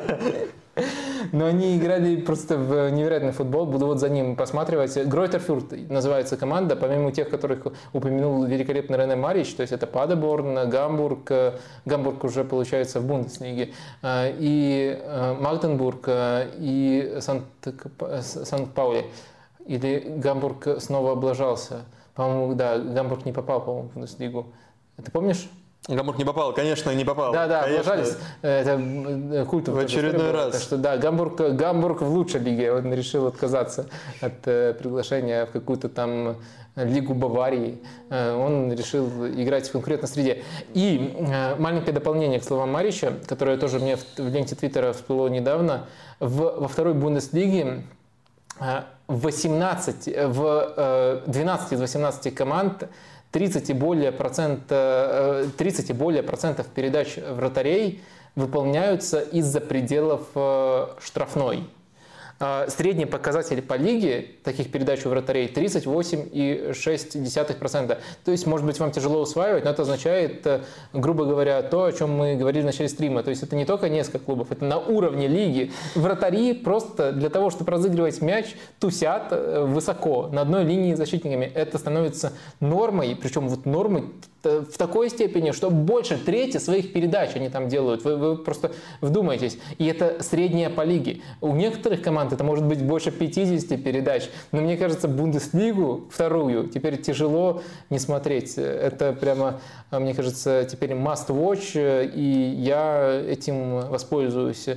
Но 1.31 1.45
они 1.45 1.77
играли 1.77 2.17
просто 2.17 2.57
в 2.57 2.89
невероятный 2.91 3.31
футбол. 3.31 3.65
Буду 3.65 3.85
вот 3.85 3.99
за 3.99 4.09
ним 4.09 4.35
посматривать. 4.35 4.97
Гройтерфюрт 4.97 5.89
называется 5.89 6.37
команда, 6.37 6.75
помимо 6.75 7.11
тех, 7.11 7.29
которых 7.29 7.67
упомянул 7.93 8.43
великолепный 8.45 8.97
Рене 8.97 9.15
Марич, 9.15 9.53
то 9.53 9.61
есть 9.61 9.73
это 9.73 9.87
Падеборн, 9.87 10.69
Гамбург, 10.69 11.31
Гамбург 11.85 12.23
уже 12.23 12.43
получается 12.43 12.99
в 12.99 13.05
Бундеслиге, 13.05 13.73
и 14.03 14.99
э, 15.01 15.33
Магденбург, 15.39 16.07
и 16.07 17.17
Санкт-Паули. 17.19 19.05
Или 19.65 20.15
Гамбург 20.17 20.67
снова 20.79 21.13
облажался. 21.13 21.85
По-моему, 22.15 22.55
да, 22.55 22.77
Гамбург 22.77 23.25
не 23.25 23.31
попал, 23.31 23.61
по-моему, 23.61 23.89
в 23.89 23.93
Бундеслигу. 23.93 24.47
Ты 25.03 25.11
помнишь? 25.11 25.49
Гамбург 25.87 26.19
не 26.19 26.25
попал, 26.25 26.53
конечно, 26.53 26.91
не 26.91 27.03
попал. 27.03 27.33
Да, 27.33 27.47
да, 27.47 27.63
конечно. 27.63 27.93
облажались. 27.93 28.17
Это 28.43 29.45
культовый. 29.45 29.81
В 29.81 29.85
очередной 29.85 30.31
раз. 30.31 30.51
Так 30.51 30.61
что 30.61 30.77
да, 30.77 30.97
Гамбург, 30.97 31.39
Гамбург 31.39 32.01
в 32.01 32.09
лучшей 32.09 32.39
лиге. 32.39 32.71
Он 32.71 32.93
решил 32.93 33.25
отказаться 33.25 33.87
от 34.21 34.45
э, 34.45 34.75
приглашения 34.75 35.47
в 35.47 35.51
какую-то 35.51 35.89
там 35.89 36.37
Лигу 36.75 37.15
Баварии. 37.15 37.81
Э, 38.11 38.35
он 38.35 38.71
решил 38.71 39.07
играть 39.25 39.69
в 39.69 39.71
конкурентной 39.71 40.07
среде. 40.07 40.43
И 40.75 41.15
э, 41.17 41.55
маленькое 41.55 41.93
дополнение 41.93 42.39
к 42.39 42.43
словам 42.43 42.71
Марича, 42.71 43.13
которое 43.25 43.57
тоже 43.57 43.79
мне 43.79 43.95
в, 43.95 44.05
в 44.17 44.29
ленте 44.29 44.55
Твиттера 44.55 44.93
всплыло 44.93 45.29
недавно. 45.29 45.87
В, 46.19 46.59
во 46.59 46.67
второй 46.67 46.93
Бундеслиге 46.93 47.85
18, 49.07 50.27
в 50.27 51.23
12 51.25 51.73
из 51.73 51.81
18 51.81 52.35
команд 52.35 52.87
30 53.31 53.69
и 53.69 53.73
более, 53.73 54.11
процент, 54.11 54.67
30 54.67 55.89
и 55.89 55.93
более 55.93 56.23
процентов 56.23 56.67
передач 56.67 57.17
вратарей 57.17 58.01
выполняются 58.35 59.19
из-за 59.19 59.61
пределов 59.61 60.27
штрафной. 61.01 61.67
А, 62.43 62.65
средний 62.69 63.05
показатель 63.05 63.61
по 63.61 63.75
лиге 63.75 64.25
таких 64.43 64.71
передач 64.71 65.05
у 65.05 65.09
вратарей 65.09 65.45
38,6%. 65.45 67.97
То 68.25 68.31
есть, 68.31 68.47
может 68.47 68.65
быть, 68.65 68.79
вам 68.79 68.91
тяжело 68.91 69.21
усваивать, 69.21 69.63
но 69.63 69.69
это 69.69 69.83
означает, 69.83 70.47
э, 70.47 70.61
грубо 70.91 71.25
говоря, 71.25 71.61
то, 71.61 71.83
о 71.83 71.91
чем 71.91 72.17
мы 72.17 72.35
говорили 72.35 72.63
в 72.63 72.65
начале 72.65 72.89
стрима. 72.89 73.21
То 73.21 73.29
есть 73.29 73.43
это 73.43 73.55
не 73.55 73.65
только 73.65 73.89
несколько 73.89 74.17
клубов, 74.17 74.51
это 74.51 74.65
на 74.65 74.79
уровне 74.79 75.27
лиги. 75.27 75.71
Вратари 75.93 76.53
просто 76.53 77.11
для 77.11 77.29
того, 77.29 77.51
чтобы 77.51 77.73
разыгрывать 77.73 78.21
мяч, 78.21 78.55
тусят 78.79 79.27
э, 79.29 79.63
высоко 79.67 80.27
на 80.31 80.41
одной 80.41 80.63
линии 80.63 80.95
с 80.95 80.97
защитниками. 80.97 81.45
Это 81.45 81.77
становится 81.77 82.33
нормой, 82.59 83.15
причем 83.21 83.49
вот 83.49 83.67
нормой 83.67 84.05
в 84.43 84.77
такой 84.77 85.09
степени, 85.09 85.51
что 85.51 85.69
больше 85.69 86.17
трети 86.17 86.57
своих 86.57 86.93
передач 86.93 87.31
они 87.35 87.49
там 87.49 87.67
делают. 87.67 88.03
Вы, 88.03 88.15
вы 88.15 88.37
просто 88.37 88.71
вдумайтесь. 89.01 89.57
И 89.77 89.85
это 89.85 90.23
средняя 90.23 90.69
по 90.69 90.81
лиге. 90.81 91.21
У 91.41 91.55
некоторых 91.55 92.01
команд 92.01 92.33
это 92.33 92.43
может 92.43 92.65
быть 92.65 92.83
больше 92.83 93.11
50 93.11 93.83
передач. 93.83 94.29
Но 94.51 94.61
мне 94.61 94.77
кажется, 94.77 95.07
Бундеслигу 95.07 96.07
вторую 96.09 96.67
теперь 96.67 97.01
тяжело 97.01 97.61
не 97.89 97.99
смотреть. 97.99 98.57
Это 98.57 99.13
прямо, 99.13 99.59
мне 99.91 100.13
кажется, 100.13 100.67
теперь 100.69 100.91
must 100.91 101.27
watch, 101.27 102.11
и 102.13 102.55
я 102.59 103.21
этим 103.27 103.81
воспользуюсь. 103.89 104.67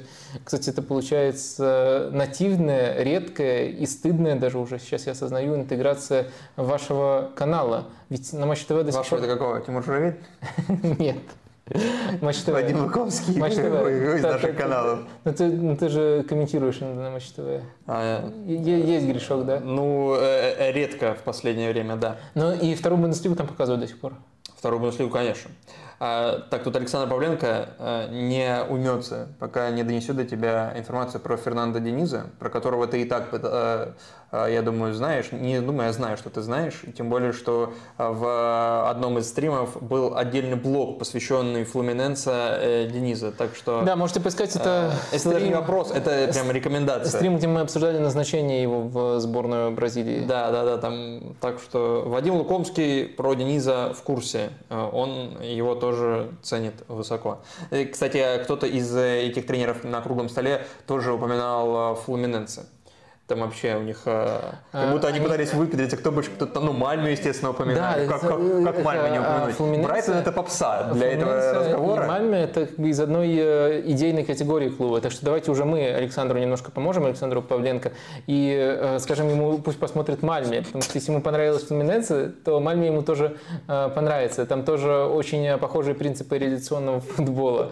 Кстати, 0.45 0.71
это 0.71 0.83
получается 0.83 2.11
нативная, 2.13 3.03
редкая 3.03 3.69
и 3.69 3.87
стыдная 3.87 4.37
даже 4.37 4.59
уже, 4.59 4.79
сейчас 4.79 5.07
я 5.07 5.13
осознаю, 5.13 5.55
интеграция 5.55 6.27
вашего 6.57 7.31
канала. 7.35 7.87
Ведь 8.11 8.33
на 8.33 8.47
Матч 8.47 8.65
ТВ 8.65 8.83
до 8.85 8.93
сих 8.93 9.07
пор... 9.07 9.19
это 9.19 9.29
какого? 9.29 9.54
Тимур 9.61 9.83
Журавель? 9.83 10.17
Нет. 10.99 11.17
Матч 12.21 12.43
ТВ. 12.43 12.49
Вадим 12.49 12.85
Луковский. 12.85 13.39
Матч 13.39 13.55
ТВ. 13.55 13.63
Из 13.63 14.23
наших 14.23 14.57
каналов. 14.57 15.01
Ну 15.25 15.33
ты, 15.33 15.47
ну 15.47 15.77
ты 15.77 15.89
же 15.89 16.23
комментируешь 16.29 16.81
на 16.81 17.11
Матч 17.11 17.31
ТВ. 17.31 17.63
А, 17.87 18.31
есть 18.47 19.07
грешок, 19.07 19.47
да? 19.47 19.61
Ну, 19.61 20.15
э, 20.15 20.55
э, 20.59 20.73
редко 20.73 21.15
в 21.15 21.23
последнее 21.23 21.71
время, 21.71 21.97
да. 21.97 22.19
Ну 22.35 22.53
и 22.53 22.75
вторую 22.75 23.01
Бундеслигу 23.01 23.35
там 23.35 23.47
показывают 23.47 23.81
до 23.81 23.89
сих 23.89 23.99
пор. 23.99 24.13
Вторую 24.57 24.81
Бундеслигу, 24.81 25.11
конечно. 25.11 25.51
А, 26.07 26.41
так, 26.51 26.65
тут 26.65 26.77
Александр 26.77 27.09
Павленко 27.09 27.71
а, 27.79 28.09
не 28.11 28.63
умется, 28.69 29.29
пока 29.39 29.71
не 29.71 29.83
донесет 29.85 30.17
до 30.17 30.27
тебя 30.27 30.75
информацию 30.77 31.19
про 31.19 31.39
Фернандо 31.39 31.79
Дениза, 31.79 32.27
про 32.39 32.51
которого 32.51 32.87
ты 32.87 33.01
и 33.01 33.05
так 33.07 33.29
а, 33.33 33.95
а, 34.35 34.49
я 34.49 34.63
думаю, 34.63 34.95
знаешь. 34.95 35.31
Не 35.31 35.61
думаю, 35.61 35.87
я 35.87 35.93
знаю, 35.93 36.17
что 36.17 36.29
ты 36.29 36.43
знаешь. 36.43 36.83
Тем 36.97 37.09
более, 37.09 37.33
что 37.33 37.73
а, 37.97 38.11
в 38.11 38.91
одном 38.91 39.19
из 39.19 39.29
стримов 39.29 39.81
был 39.81 40.17
отдельный 40.17 40.57
блог, 40.57 40.99
посвященный 40.99 41.65
Флуминенса 41.65 42.59
э, 42.61 42.89
Дениза. 42.93 43.31
Так 43.31 43.55
что... 43.55 43.83
Да, 43.83 43.95
можете 43.95 44.21
поискать 44.21 44.57
это... 44.57 44.93
Это 45.13 45.19
стрим... 45.21 45.35
даже 45.35 45.47
не 45.47 45.55
вопрос, 45.55 45.93
это 45.95 46.29
прям 46.33 46.51
рекомендация. 46.51 47.11
Стрим, 47.11 47.37
где 47.37 47.47
мы 47.47 47.61
обсуждали 47.61 47.99
назначение 47.99 48.61
его 48.61 48.83
в 48.83 49.21
сборную 49.21 49.71
Бразилии. 49.71 50.25
Да, 50.27 50.51
да, 50.51 50.65
да. 50.65 50.79
Там... 50.79 51.37
Так 51.41 51.61
что 51.61 52.03
Вадим 52.05 52.35
Лукомский 52.35 53.07
про 53.07 53.35
Дениза 53.35 53.95
в 53.97 54.03
курсе. 54.03 54.51
А, 54.69 54.89
он 54.89 55.41
его 55.43 55.77
тоже 55.77 55.94
ценит 56.43 56.75
высоко. 56.89 57.43
И, 57.71 57.85
кстати, 57.87 58.43
кто-то 58.45 58.67
из 58.67 58.95
э, 58.95 59.23
этих 59.23 59.47
тренеров 59.47 59.85
на 59.85 60.01
круглом 60.01 60.29
столе 60.29 60.67
тоже 60.87 61.13
упоминал 61.13 61.95
Флуминенса. 61.97 62.67
Там 63.27 63.41
вообще 63.41 63.77
у 63.77 63.81
них 63.81 64.03
э, 64.05 64.39
как 64.71 64.93
будто 64.93 65.09
они, 65.09 65.17
они 65.17 65.27
пытались 65.27 65.55
выпендриться, 65.55 65.97
кто 65.97 66.13
больше 66.13 66.31
кто-то, 66.31 66.61
ну, 66.61 66.75
Мальму, 66.75 67.07
естественно, 67.07 67.53
упоминали. 67.53 68.07
Да, 68.07 68.13
как, 68.13 68.21
как, 68.21 68.31
как 68.65 68.85
Мальму 68.85 69.09
не 69.09 69.19
упомянуть? 69.19 69.87
Брайтон 69.87 70.17
это 70.17 70.31
попса 70.31 70.91
для 70.93 71.13
этого 71.13 71.35
разговора. 71.35 72.07
Мальме 72.07 72.43
это 72.43 72.67
как 72.67 72.77
бы 72.77 72.91
из 72.91 73.01
одной 73.01 73.35
э, 73.35 73.83
идейной 73.87 74.25
категории 74.25 74.69
клуба. 74.69 75.01
Так 75.01 75.11
что 75.11 75.25
давайте 75.25 75.51
уже 75.51 75.65
мы 75.65 75.87
Александру 75.87 76.39
немножко 76.39 76.71
поможем, 76.71 77.07
Александру 77.07 77.41
Павленко, 77.41 77.93
и 78.27 78.59
э, 78.79 78.99
скажем 78.99 79.31
ему, 79.31 79.57
пусть 79.57 79.79
посмотрит 79.79 80.23
Мальме. 80.23 80.61
Потому 80.61 80.83
что 80.83 80.99
если 80.99 81.11
ему 81.11 81.23
понравилось 81.23 81.63
Флуминенсе, 81.65 82.27
то 82.45 82.61
Мальме 82.61 82.89
ему 82.89 83.01
тоже 83.01 83.39
понравится. 83.67 84.45
Там 84.45 84.65
тоже 84.65 84.93
очень 84.93 85.57
похожие 85.57 85.95
принципы 85.95 86.37
реализационного 86.37 87.01
футбола. 87.01 87.71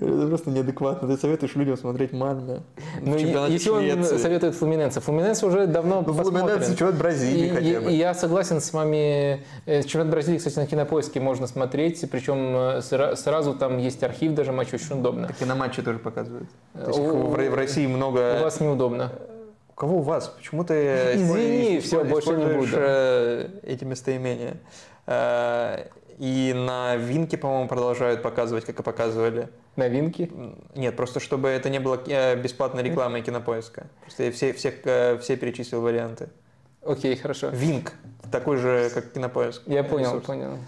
Это 0.00 0.26
просто 0.26 0.50
неадекватно. 0.50 1.06
Ты 1.06 1.16
советуешь 1.20 1.54
людям 1.54 1.76
смотреть 1.76 2.12
Мальме. 2.12 2.62
Ну, 3.00 3.16
если 3.16 3.70
он 3.70 4.02
советует 4.02 4.56
Флуминенсе, 4.56 4.71
Флуминенсе. 4.72 5.00
Флуминенсе 5.00 5.46
уже 5.46 5.66
давно 5.66 6.02
ну, 6.06 6.14
Флуминенсе 6.14 6.70
чемпионат 6.70 6.96
Бразилии 6.96 7.46
и, 7.46 7.50
хотя 7.50 7.80
бы. 7.80 7.92
И, 7.92 7.96
я 7.96 8.14
согласен 8.14 8.60
с 8.60 8.72
вами. 8.72 9.44
Э, 9.66 9.82
чемпионат 9.82 10.10
Бразилии, 10.10 10.38
кстати, 10.38 10.58
на 10.58 10.66
кинопоиске 10.66 11.20
можно 11.20 11.46
смотреть. 11.46 12.04
Причем 12.10 12.56
э, 12.56 13.16
сразу 13.16 13.54
там 13.54 13.78
есть 13.78 14.02
архив 14.02 14.34
даже 14.34 14.52
матча, 14.52 14.76
очень 14.76 14.98
удобно. 14.98 15.28
Так 15.28 15.42
и 15.42 15.44
на 15.44 15.54
матче 15.54 15.82
тоже 15.82 15.98
показывают. 15.98 16.48
То 16.72 16.86
есть 16.86 16.98
у, 16.98 17.26
в 17.28 17.54
России 17.54 17.86
много... 17.86 18.38
У 18.40 18.44
вас 18.44 18.60
неудобно. 18.60 19.12
У 19.70 19.74
кого 19.74 19.98
у 19.98 20.02
вас? 20.02 20.28
Почему 20.28 20.64
ты 20.64 21.14
Извини, 21.14 21.80
все, 21.80 22.04
больше 22.04 22.30
не 22.30 22.46
буду. 22.46 22.70
Э, 22.74 23.48
эти 23.62 23.84
местоимения. 23.84 24.56
И 26.22 26.52
на 26.54 26.94
Винке, 26.94 27.36
по-моему, 27.36 27.66
продолжают 27.66 28.22
показывать, 28.22 28.64
как 28.64 28.78
и 28.78 28.82
показывали. 28.84 29.48
Новинки? 29.74 30.30
Нет, 30.76 30.94
просто 30.94 31.18
чтобы 31.18 31.48
это 31.48 31.68
не 31.68 31.80
было 31.80 32.00
э, 32.06 32.36
бесплатной 32.36 32.84
рекламой 32.84 33.22
кинопоиска. 33.22 33.88
Просто 34.02 34.22
я 34.22 34.30
все, 34.30 34.52
все, 34.52 34.72
э, 34.84 35.18
все 35.18 35.36
перечислил 35.36 35.80
варианты. 35.80 36.28
Окей, 36.80 37.16
хорошо. 37.16 37.48
Винк, 37.48 37.94
такой 38.30 38.58
же, 38.58 38.88
как 38.94 39.10
кинопоиск. 39.10 39.62
Я 39.66 39.82
понял, 39.82 40.10
ресурс. 40.10 40.26
понял. 40.26 40.58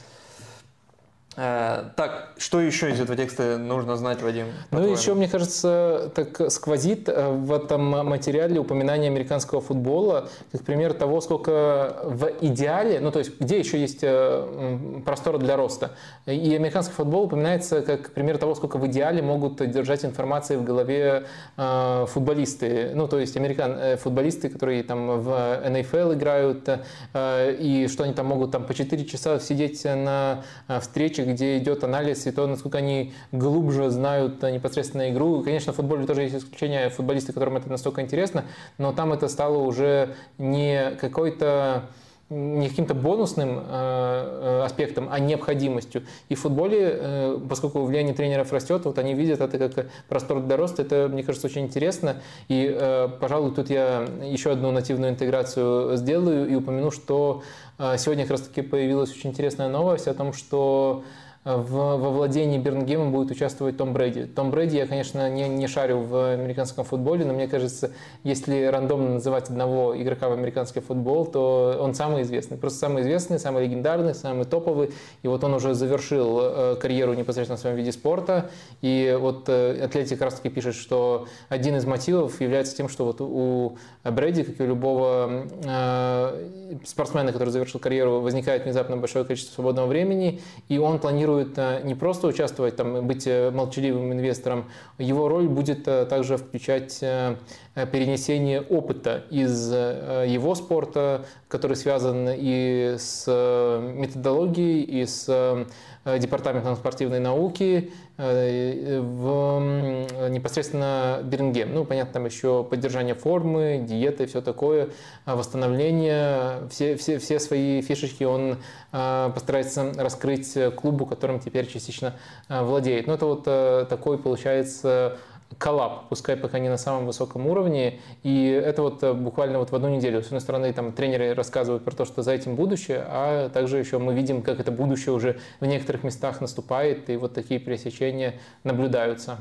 Э, 1.37 1.85
так, 1.97 2.33
что 2.39 2.61
еще 2.61 2.91
из 2.91 3.01
этого 3.01 3.17
текста 3.17 3.59
нужно 3.59 3.97
знать, 3.97 4.23
Вадим? 4.23 4.47
Ну, 4.71 4.87
еще, 4.87 5.15
мне 5.15 5.29
кажется, 5.29 6.13
так 6.15 6.51
сквозит 6.51 7.09
э, 7.09 7.31
в 7.31 7.53
этом 7.53 8.07
материале 8.07 8.61
упоминание 8.61 9.11
американского 9.11 9.61
футбола, 9.61 10.29
как 10.53 10.63
пример 10.63 10.95
того, 10.95 11.21
сколько 11.21 11.97
в 12.05 12.31
идеале, 12.41 13.01
ну, 13.01 13.11
то 13.11 13.19
есть, 13.19 13.41
где 13.41 13.59
еще 13.59 13.81
есть 13.81 14.01
э, 14.03 15.01
простор 15.05 15.39
для 15.39 15.57
роста. 15.57 15.93
И 16.27 16.55
американский 16.55 16.95
футбол 16.95 17.25
упоминается 17.25 17.83
как 17.83 18.13
пример 18.13 18.39
того, 18.39 18.55
сколько 18.55 18.79
в 18.79 18.87
идеале 18.87 19.23
могут 19.23 19.57
держать 19.71 20.05
информации 20.05 20.57
в 20.57 20.65
голове 20.65 21.27
футболисты. 21.57 22.93
Ну, 22.95 23.09
то 23.09 23.19
есть, 23.19 23.37
американ, 23.37 23.97
футболисты, 23.99 24.49
которые 24.49 24.83
там 24.83 25.21
в 25.21 25.61
НФЛ 25.69 26.13
играют, 26.15 26.69
и 27.15 27.89
что 27.91 28.05
они 28.05 28.13
там 28.13 28.27
могут 28.27 28.53
там 28.53 28.65
по 28.65 28.75
4 28.75 29.05
часа 29.05 29.41
сидеть 29.41 29.85
на 29.85 30.43
встрече 30.81 31.24
где 31.25 31.59
идет 31.59 31.85
анализ 31.85 32.27
и 32.27 32.31
то, 32.31 32.47
насколько 32.47 32.79
они 32.79 33.13
глубже 33.33 33.91
знают 33.91 34.43
непосредственно 34.43 35.11
игру. 35.11 35.43
Конечно, 35.43 35.73
в 35.73 35.77
футболе 35.77 36.07
тоже 36.07 36.23
есть 36.23 36.37
исключения, 36.37 36.89
футболисты, 36.89 37.33
которым 37.33 37.57
это 37.57 37.69
настолько 37.69 38.03
интересно, 38.03 38.45
но 38.79 38.93
там 38.93 39.13
это 39.13 39.29
стало 39.29 39.59
уже 39.59 40.15
не 40.39 40.93
какой-то 41.01 41.85
не 42.31 42.69
каким-то 42.69 42.95
бонусным 42.95 43.59
э, 43.59 43.63
э, 43.63 44.63
аспектом, 44.65 45.09
а 45.11 45.19
необходимостью. 45.19 46.05
И 46.29 46.35
в 46.35 46.41
футболе, 46.41 46.79
э, 46.81 47.39
поскольку 47.49 47.85
влияние 47.85 48.15
тренеров 48.15 48.53
растет, 48.53 48.85
вот 48.85 48.99
они 48.99 49.15
видят 49.15 49.41
это 49.41 49.69
как 49.69 49.87
простор 50.09 50.41
для 50.41 50.57
роста, 50.57 50.83
это, 50.83 51.09
мне 51.11 51.23
кажется, 51.23 51.47
очень 51.47 51.63
интересно. 51.63 52.23
И, 52.49 53.09
пожалуй, 53.21 53.55
тут 53.55 53.71
я 53.71 54.07
еще 54.23 54.53
одну 54.53 54.71
нативную 54.71 55.13
интеграцию 55.13 55.97
сделаю 55.97 56.49
и 56.49 56.55
упомяну, 56.55 56.91
что 56.91 57.43
сегодня 57.79 58.25
как 58.25 58.33
раз-таки 58.33 58.63
появилась 58.63 59.11
очень 59.11 59.31
интересная 59.31 59.69
новость 59.69 60.09
о 60.09 60.15
том, 60.15 60.33
что 60.33 61.05
в, 61.45 61.71
во 61.71 62.11
владении 62.11 62.59
Бернгемом 62.59 63.13
будет 63.13 63.31
участвовать 63.31 63.77
Том 63.77 63.93
Брэди. 63.93 64.25
Том 64.25 64.51
Брэди, 64.51 64.77
я, 64.77 64.87
конечно, 64.87 65.29
не, 65.29 65.47
не 65.47 65.67
шарю 65.67 66.01
в 66.01 66.33
американском 66.33 66.85
футболе, 66.85 67.27
но 67.27 67.35
мне 67.35 67.49
кажется, 67.49 67.91
если 68.23 68.65
рандомно 68.65 69.11
называть 69.11 69.51
одного 69.51 69.95
игрока 70.01 70.31
в 70.31 70.33
американский 70.33 70.81
футбол, 70.81 71.27
то 71.27 71.79
он 71.79 71.95
самый 71.95 72.23
известный. 72.23 72.57
Просто 72.57 72.79
самый 72.79 73.03
известный, 73.03 73.39
самый 73.39 73.65
легендарный, 73.65 74.15
самый 74.15 74.47
топовый. 74.47 74.93
И 75.23 75.29
вот 75.29 75.45
он 75.45 75.53
уже 75.53 75.75
завершил 75.75 76.39
э, 76.41 76.77
карьеру 76.81 77.13
непосредственно 77.13 77.59
в 77.59 77.61
своем 77.61 77.77
виде 77.77 77.93
спорта. 77.93 78.51
И 78.81 79.15
вот 79.21 79.45
э, 79.49 79.85
Атлетик 79.85 80.19
как 80.19 80.31
раз 80.31 80.35
таки 80.35 80.49
пишет, 80.49 80.75
что 80.75 81.27
один 81.51 81.77
из 81.77 81.85
мотивов 81.85 82.41
является 82.41 82.75
тем, 82.75 82.89
что 82.89 83.05
вот 83.05 83.21
у 83.21 83.77
Брэди, 84.03 84.45
как 84.45 84.61
и 84.61 84.63
у 84.63 84.67
любого 84.67 85.47
э, 85.63 86.79
спортсмена, 86.87 87.33
который 87.33 87.51
завершил 87.51 87.81
карьеру, 87.81 88.21
возникает 88.21 88.65
внезапно 88.65 88.97
большое 88.97 89.27
количество 89.27 89.55
свободного 89.57 89.87
времени, 89.87 90.41
и 90.71 90.79
он 90.79 90.99
планирует 90.99 91.34
планирует 91.35 91.59
э, 91.59 91.81
не 91.85 91.95
просто 91.95 92.27
участвовать, 92.27 92.77
там, 92.77 93.07
быть 93.07 93.27
э, 93.27 93.51
молчаливым 93.51 94.13
инвестором, 94.13 94.67
его 94.99 95.29
роль 95.29 95.49
будет 95.49 95.89
э, 95.89 96.07
также 96.07 96.37
включать 96.37 97.01
перенесение 97.01 98.61
опыта 98.61 99.25
из 99.31 99.73
его 99.73 100.55
спорта, 100.55 101.27
который 101.49 101.77
связан 101.77 102.29
и 102.31 102.95
с 102.99 103.27
методологией, 103.27 104.83
и 104.83 105.05
с 105.05 105.67
департаментом 106.05 106.77
спортивной 106.77 107.21
науки, 107.21 107.93
Э, 108.17 109.01
в 109.01 110.29
непосредственно 110.29 111.19
Берингем. 111.25 111.75
Ну, 111.75 111.85
понятно, 111.85 112.13
там 112.13 112.27
еще 112.27 112.63
поддержание 112.63 113.17
формы, 113.17 113.85
диеты 113.85 114.27
все 114.27 114.41
такое, 114.41 114.91
а 115.25 115.35
восстановление. 115.35 116.69
Все, 116.71 116.97
все, 116.97 117.19
все 117.19 117.41
свои 117.41 117.83
фишечки 117.83 118.23
он 118.23 118.59
постарается 118.93 119.93
раскрыть 119.97 120.57
клубу, 120.77 121.07
которым 121.07 121.41
теперь 121.41 121.67
частично 121.67 122.15
владеет. 122.49 123.09
Ну, 123.09 123.15
это 123.15 123.27
вот 123.27 123.89
такой, 123.89 124.19
получается, 124.19 125.19
коллаб, 125.59 126.09
пускай 126.09 126.37
пока 126.37 126.59
не 126.59 126.69
на 126.69 126.77
самом 126.77 127.07
высоком 127.07 127.47
уровне. 127.47 128.01
И 128.23 128.47
это 128.49 128.83
вот 128.83 129.03
э, 129.03 129.13
буквально 129.13 129.59
вот 129.59 129.71
в 129.71 129.75
одну 129.75 129.89
неделю. 129.89 130.23
С 130.23 130.27
одной 130.27 130.41
стороны, 130.41 130.73
там 130.73 130.93
тренеры 130.93 131.35
рассказывают 131.35 131.85
про 131.85 131.95
то, 131.95 132.05
что 132.05 132.23
за 132.23 132.33
этим 132.33 132.57
будущее, 132.57 133.05
а 133.07 133.49
также 133.49 133.79
еще 133.79 133.99
мы 133.99 134.15
видим, 134.15 134.43
как 134.43 134.61
это 134.61 134.73
будущее 134.73 135.15
уже 135.15 135.39
в 135.61 135.67
некоторых 135.67 136.05
местах 136.05 136.41
наступает, 136.41 137.11
и 137.11 137.17
вот 137.17 137.35
такие 137.35 137.61
пересечения 137.61 138.35
наблюдаются. 138.63 139.39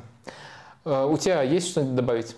Э, 0.85 1.05
у 1.05 1.17
тебя 1.17 1.41
есть 1.41 1.69
что-нибудь 1.69 1.95
добавить? 1.95 2.35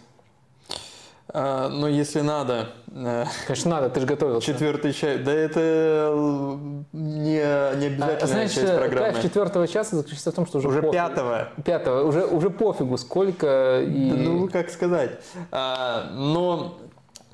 А, 1.37 1.67
ну, 1.67 1.87
если 1.87 2.21
надо. 2.21 2.69
Э, 2.95 3.25
Конечно, 3.45 3.71
надо, 3.71 3.89
ты 3.89 3.99
же 3.99 4.05
готовился. 4.05 4.47
Четвертый 4.53 4.93
час. 4.93 5.19
Да 5.19 5.33
это 5.33 6.57
не, 6.93 7.33
не 7.33 7.85
обязательно 7.87 8.17
а, 8.21 8.25
знаешь, 8.27 8.51
часть 8.53 8.73
программы. 8.73 9.11
Кайф 9.11 9.21
четвертого 9.21 9.67
часа 9.67 9.97
заключается 9.97 10.31
в 10.31 10.35
том, 10.35 10.47
что 10.47 10.59
уже 10.59 10.69
Уже 10.69 10.77
пофигу. 10.77 10.93
пятого. 10.93 11.49
Пятого. 11.65 12.07
Уже, 12.07 12.25
уже 12.25 12.49
пофигу, 12.49 12.97
сколько 12.97 13.81
и... 13.81 14.11
Да, 14.11 14.15
ну, 14.15 14.47
как 14.47 14.69
сказать. 14.69 15.19
А, 15.51 16.09
но 16.13 16.77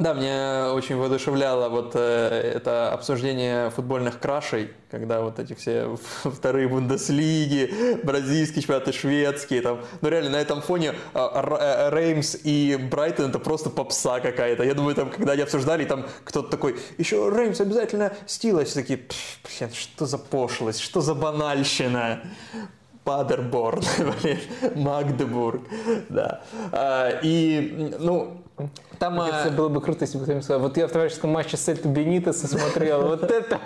да, 0.01 0.13
меня 0.13 0.73
очень 0.73 0.95
воодушевляло 0.95 1.69
вот 1.69 1.91
э, 1.93 2.53
это 2.55 2.91
обсуждение 2.91 3.69
футбольных 3.69 4.19
крашей, 4.19 4.71
когда 4.89 5.21
вот 5.21 5.37
эти 5.37 5.53
все 5.53 5.95
вторые 6.23 6.67
Бундеслиги, 6.67 7.99
бразильские 8.03 8.63
чемпионаты, 8.63 8.93
шведские, 8.93 9.61
там, 9.61 9.81
ну 10.01 10.09
реально 10.09 10.31
на 10.31 10.41
этом 10.41 10.61
фоне 10.63 10.95
э, 11.13 11.89
Реймс 11.91 12.35
и 12.43 12.77
Брайтон 12.89 13.29
это 13.29 13.37
просто 13.37 13.69
попса 13.69 14.19
какая-то. 14.19 14.63
Я 14.63 14.73
думаю, 14.73 14.95
там, 14.95 15.11
когда 15.11 15.33
они 15.33 15.43
обсуждали, 15.43 15.85
там 15.85 16.07
кто-то 16.23 16.49
такой, 16.49 16.77
еще 16.97 17.29
Реймс 17.29 17.61
обязательно 17.61 18.11
Стилос, 18.25 18.73
такие, 18.73 19.01
блин, 19.43 19.69
что 19.71 20.07
за 20.07 20.17
пошлость, 20.17 20.79
что 20.79 21.01
за 21.01 21.13
банальщина. 21.13 22.23
Падерборн, 23.03 23.81
блин, 24.21 24.39
Магдебург, 24.75 25.61
да. 26.09 26.41
А, 26.71 27.19
и, 27.23 27.95
ну, 27.99 28.41
там, 28.99 29.15
Мне 29.15 29.31
кажется, 29.31 29.51
было 29.51 29.69
бы 29.69 29.81
круто, 29.81 30.05
если 30.05 30.17
бы 30.17 30.23
кто-нибудь 30.23 30.43
сказал, 30.43 30.61
вот 30.61 30.77
я 30.77 30.87
в 30.87 30.91
товарищеском 30.91 31.31
матче 31.31 31.57
с 31.57 31.67
Эльту 31.67 31.89
Бенитеса 31.89 32.47
смотрел, 32.47 33.07
вот 33.07 33.23
это 33.23 33.59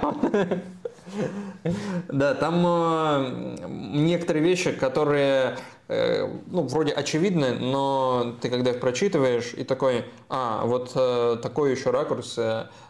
Да, 2.08 2.34
там 2.36 2.64
э, 2.66 3.58
некоторые 3.94 4.44
вещи, 4.44 4.72
которые 4.72 5.58
Э, 5.88 6.28
ну, 6.48 6.64
вроде 6.64 6.94
очевидны, 6.94 7.54
но 7.54 8.36
ты 8.42 8.50
когда 8.50 8.72
их 8.72 8.80
прочитываешь 8.80 9.54
и 9.56 9.64
такой, 9.64 10.06
а, 10.30 10.66
вот 10.66 10.92
э, 10.96 11.38
такой 11.44 11.72
еще 11.72 11.92
ракурс. 11.92 12.40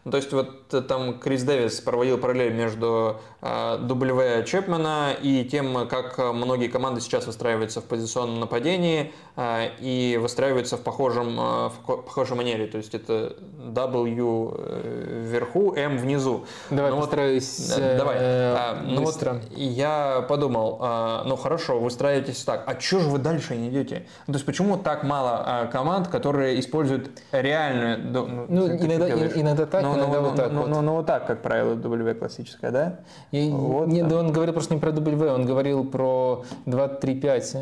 Э, 0.06 0.08
ну, 0.08 0.12
то 0.12 0.18
есть 0.18 0.32
вот 0.34 0.74
э, 0.74 0.82
там 0.82 1.20
Крис 1.20 1.44
Дэвис 1.44 1.82
проводил 1.82 2.18
параллель 2.18 2.54
между 2.54 3.20
э, 3.42 3.78
W 3.82 4.44
Чепмана 4.46 5.14
и 5.22 5.44
тем, 5.46 5.88
как 5.88 6.18
многие 6.18 6.68
команды 6.68 7.02
сейчас 7.02 7.26
выстраиваются 7.26 7.82
в 7.82 7.86
позиционном 7.86 8.40
нападении 8.40 9.14
э, 9.36 9.70
и 9.80 10.18
выстраиваются 10.22 10.78
в 10.78 10.82
похожем, 10.82 11.40
э, 11.40 11.70
в 11.70 11.74
похожей 11.86 12.38
манере. 12.38 12.68
То 12.68 12.78
есть 12.78 12.94
это 12.94 13.36
W 13.58 14.56
э, 14.58 15.22
вверху, 15.28 15.74
M 15.74 15.98
внизу. 15.98 16.46
Давай 16.70 16.92
ну, 16.92 17.00
постараюсь. 17.00 17.70
Вот, 17.70 17.80
э, 17.80 17.98
давай. 17.98 18.18
Э, 18.20 18.82
ну 18.84 19.04
вот 19.04 19.16
я 19.56 20.26
подумал, 20.30 20.80
э, 20.82 21.22
ну 21.26 21.36
хорошо, 21.36 21.80
выстраиваетесь 21.80 22.44
так, 22.44 22.64
а 22.68 22.80
что 22.80 23.00
же 23.00 23.10
вы 23.10 23.18
дальше 23.18 23.56
не 23.56 23.70
идете? 23.70 24.06
Ну, 24.28 24.34
то 24.34 24.38
есть 24.38 24.46
почему 24.46 24.78
так 24.78 25.04
мало 25.04 25.44
а, 25.46 25.66
команд, 25.66 26.08
которые 26.08 26.60
используют 26.60 27.10
реальную... 27.32 27.98
Ну, 27.98 28.46
ну 28.48 28.68
иногда, 28.68 29.10
иногда 29.10 29.66
так, 29.66 29.95
ну, 29.96 30.14
ну, 30.14 30.22
вот 30.22 30.36
так. 30.36 30.52
Ну, 30.52 30.62
вот. 30.62 30.70
ну, 30.70 30.82
ну, 30.82 30.94
вот 30.94 31.06
так, 31.06 31.28
как 31.28 31.42
правило, 31.42 31.76
W 31.76 32.16
классическая, 32.16 32.72
да? 32.72 33.00
И, 33.32 33.50
вот, 33.50 33.88
не, 33.88 34.04
да. 34.04 34.20
он 34.20 34.32
говорил 34.32 34.54
просто 34.54 34.74
не 34.74 34.80
про 34.80 34.92
W, 34.92 35.34
он 35.34 35.46
говорил 35.46 35.84
про 35.86 36.44
2, 36.66 36.88
3, 36.88 37.16
5. 37.20 37.58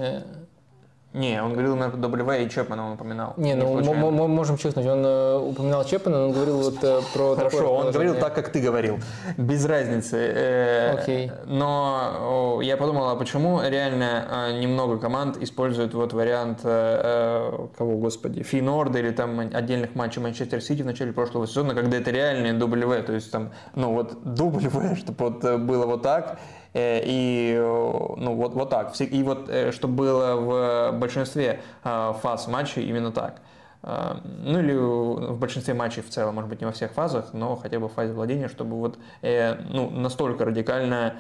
Не, 1.13 1.43
он 1.43 1.53
говорил 1.53 1.75
на 1.75 1.85
W 1.89 2.45
и 2.45 2.49
Чепмана 2.49 2.87
он 2.87 2.93
упоминал. 2.93 3.33
Не, 3.37 3.53
ну 3.53 3.81
мы 3.83 4.27
можем 4.27 4.57
чекнуть. 4.57 4.87
Он 4.87 5.05
э, 5.05 5.37
упоминал 5.37 5.85
Чепмана, 5.85 6.25
он 6.25 6.31
говорил 6.31 6.57
вот 6.57 6.83
э, 6.83 7.01
про 7.13 7.35
Хорошо, 7.35 7.75
он 7.75 7.91
говорил 7.91 8.15
так, 8.15 8.33
как 8.33 8.49
ты 8.49 8.59
говорил. 8.59 8.99
Без 9.37 9.63
разницы. 9.65 10.17
Э, 10.17 10.97
Окей. 10.97 11.31
Но 11.45 12.59
я 12.63 12.77
подумал, 12.77 13.09
а 13.09 13.15
почему 13.15 13.61
реально 13.61 14.51
немного 14.59 14.97
команд 14.97 15.37
используют 15.37 15.93
вот 15.93 16.13
вариант 16.13 16.61
кого, 16.63 17.97
господи, 17.97 18.41
Финорда 18.41 18.99
или 18.99 19.11
там 19.11 19.39
отдельных 19.39 19.95
матчей 19.95 20.21
Манчестер 20.21 20.61
Сити 20.61 20.81
в 20.81 20.85
начале 20.85 21.13
прошлого 21.13 21.47
сезона, 21.47 21.75
когда 21.75 21.97
это 21.97 22.09
реальные 22.09 22.53
W, 22.53 23.03
то 23.03 23.13
есть 23.13 23.31
там, 23.31 23.51
ну 23.75 23.93
вот 23.93 24.13
W, 24.23 24.95
чтобы 24.97 25.17
вот 25.17 25.59
было 25.59 25.85
вот 25.85 26.01
так, 26.01 26.39
Э, 26.39 26.62
и 26.73 27.55
ну, 27.59 28.35
вот, 28.35 28.53
вот 28.53 28.69
так. 28.69 28.93
И 28.99 29.23
вот 29.23 29.49
э, 29.49 29.71
чтобы 29.71 29.95
было 29.95 30.35
в 30.35 30.91
большинстве 30.97 31.59
э, 31.83 32.13
фаз 32.21 32.47
матча 32.47 32.81
именно 32.81 33.11
так. 33.11 33.41
Ну 33.83 34.59
или 34.59 34.73
в 34.73 35.37
большинстве 35.37 35.73
матчей 35.73 36.01
в 36.01 36.09
целом, 36.09 36.35
может 36.35 36.49
быть 36.49 36.61
не 36.61 36.65
во 36.65 36.71
всех 36.71 36.93
фазах, 36.93 37.33
но 37.33 37.57
хотя 37.57 37.81
бы 37.81 37.89
в 37.89 37.91
фазе 37.91 38.13
владения, 38.13 38.47
чтобы 38.47 38.77
вот 38.77 38.97
ну, 39.21 39.89
настолько 39.89 40.45
радикально 40.45 41.15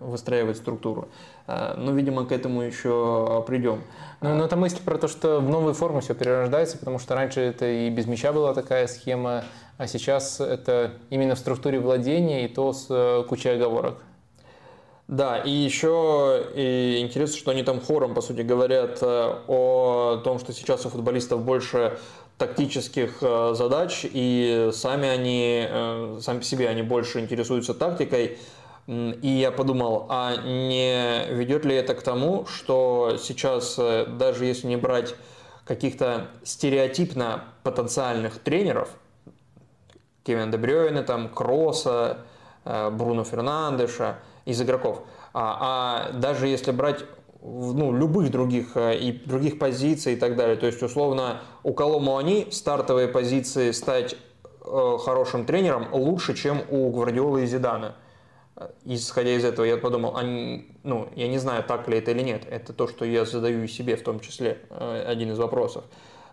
выстраивать 0.00 0.56
структуру. 0.56 1.08
Ну, 1.46 1.94
видимо, 1.94 2.26
к 2.26 2.32
этому 2.32 2.62
еще 2.62 3.44
придем. 3.46 3.82
Ну, 4.20 4.34
но 4.34 4.44
это 4.46 4.56
мысль 4.56 4.80
про 4.84 4.98
то, 4.98 5.06
что 5.06 5.38
в 5.38 5.48
новую 5.48 5.74
форму 5.74 6.00
все 6.00 6.16
перерождается, 6.16 6.76
потому 6.78 6.98
что 6.98 7.14
раньше 7.14 7.42
это 7.42 7.64
и 7.64 7.90
без 7.90 8.06
мяча 8.06 8.32
была 8.32 8.52
такая 8.52 8.88
схема, 8.88 9.44
а 9.78 9.86
сейчас 9.86 10.40
это 10.40 10.94
именно 11.10 11.36
в 11.36 11.38
структуре 11.38 11.78
владения 11.78 12.44
и 12.44 12.48
то 12.48 12.72
с 12.72 13.24
кучей 13.28 13.50
оговорок. 13.50 14.02
Да, 15.10 15.38
и 15.38 15.50
еще 15.50 16.46
и 16.54 17.00
интересно, 17.00 17.36
что 17.36 17.50
они 17.50 17.64
там 17.64 17.80
хором, 17.80 18.14
по 18.14 18.20
сути, 18.20 18.42
говорят 18.42 18.98
э, 19.02 19.34
о 19.48 20.20
том, 20.22 20.38
что 20.38 20.52
сейчас 20.52 20.86
у 20.86 20.88
футболистов 20.88 21.42
больше 21.42 21.98
тактических 22.38 23.16
э, 23.20 23.54
задач, 23.54 24.02
и 24.04 24.70
сами 24.72 25.08
они, 25.08 25.66
э, 25.68 26.18
сами 26.22 26.38
по 26.38 26.44
себе 26.44 26.68
они 26.68 26.82
больше 26.82 27.18
интересуются 27.18 27.74
тактикой. 27.74 28.38
И 28.86 29.28
я 29.28 29.50
подумал, 29.50 30.06
а 30.10 30.36
не 30.36 31.26
ведет 31.34 31.64
ли 31.64 31.74
это 31.74 31.96
к 31.96 32.02
тому, 32.02 32.46
что 32.46 33.16
сейчас, 33.20 33.76
даже 33.76 34.44
если 34.44 34.68
не 34.68 34.76
брать 34.76 35.16
каких-то 35.64 36.28
стереотипно 36.44 37.46
потенциальных 37.64 38.38
тренеров, 38.38 38.90
Кевин 40.22 40.52
Дебрёйна, 40.52 41.02
там, 41.02 41.28
Кросса, 41.28 42.18
Бруно 42.64 43.24
Фернандеша– 43.24 44.20
из 44.44 44.60
игроков. 44.60 45.02
А, 45.32 46.10
а 46.12 46.12
даже 46.12 46.46
если 46.46 46.70
брать 46.70 47.04
ну, 47.42 47.92
любых 47.92 48.30
других 48.30 48.76
э, 48.76 48.98
и 48.98 49.12
других 49.12 49.58
позиций 49.58 50.14
и 50.14 50.16
так 50.16 50.36
далее. 50.36 50.56
То 50.56 50.66
есть, 50.66 50.82
условно, 50.82 51.40
у 51.62 51.72
Колому 51.72 52.16
они 52.16 52.48
стартовые 52.50 53.08
позиции 53.08 53.70
стать 53.70 54.16
э, 54.64 54.96
хорошим 55.02 55.46
тренером 55.46 55.88
лучше, 55.92 56.34
чем 56.34 56.62
у 56.68 56.90
Гвардиолы 56.90 57.44
и 57.44 57.46
Зидана. 57.46 57.96
Исходя 58.84 59.30
из 59.30 59.44
этого, 59.44 59.64
я 59.64 59.78
подумал, 59.78 60.16
они, 60.16 60.68
ну, 60.82 61.08
я 61.16 61.28
не 61.28 61.38
знаю, 61.38 61.64
так 61.64 61.88
ли 61.88 61.96
это 61.96 62.10
или 62.10 62.22
нет. 62.22 62.42
Это 62.50 62.74
то, 62.74 62.88
что 62.88 63.06
я 63.06 63.24
задаю 63.24 63.66
себе 63.66 63.96
в 63.96 64.02
том 64.02 64.20
числе, 64.20 64.58
э, 64.68 65.04
один 65.06 65.32
из 65.32 65.38
вопросов. 65.38 65.84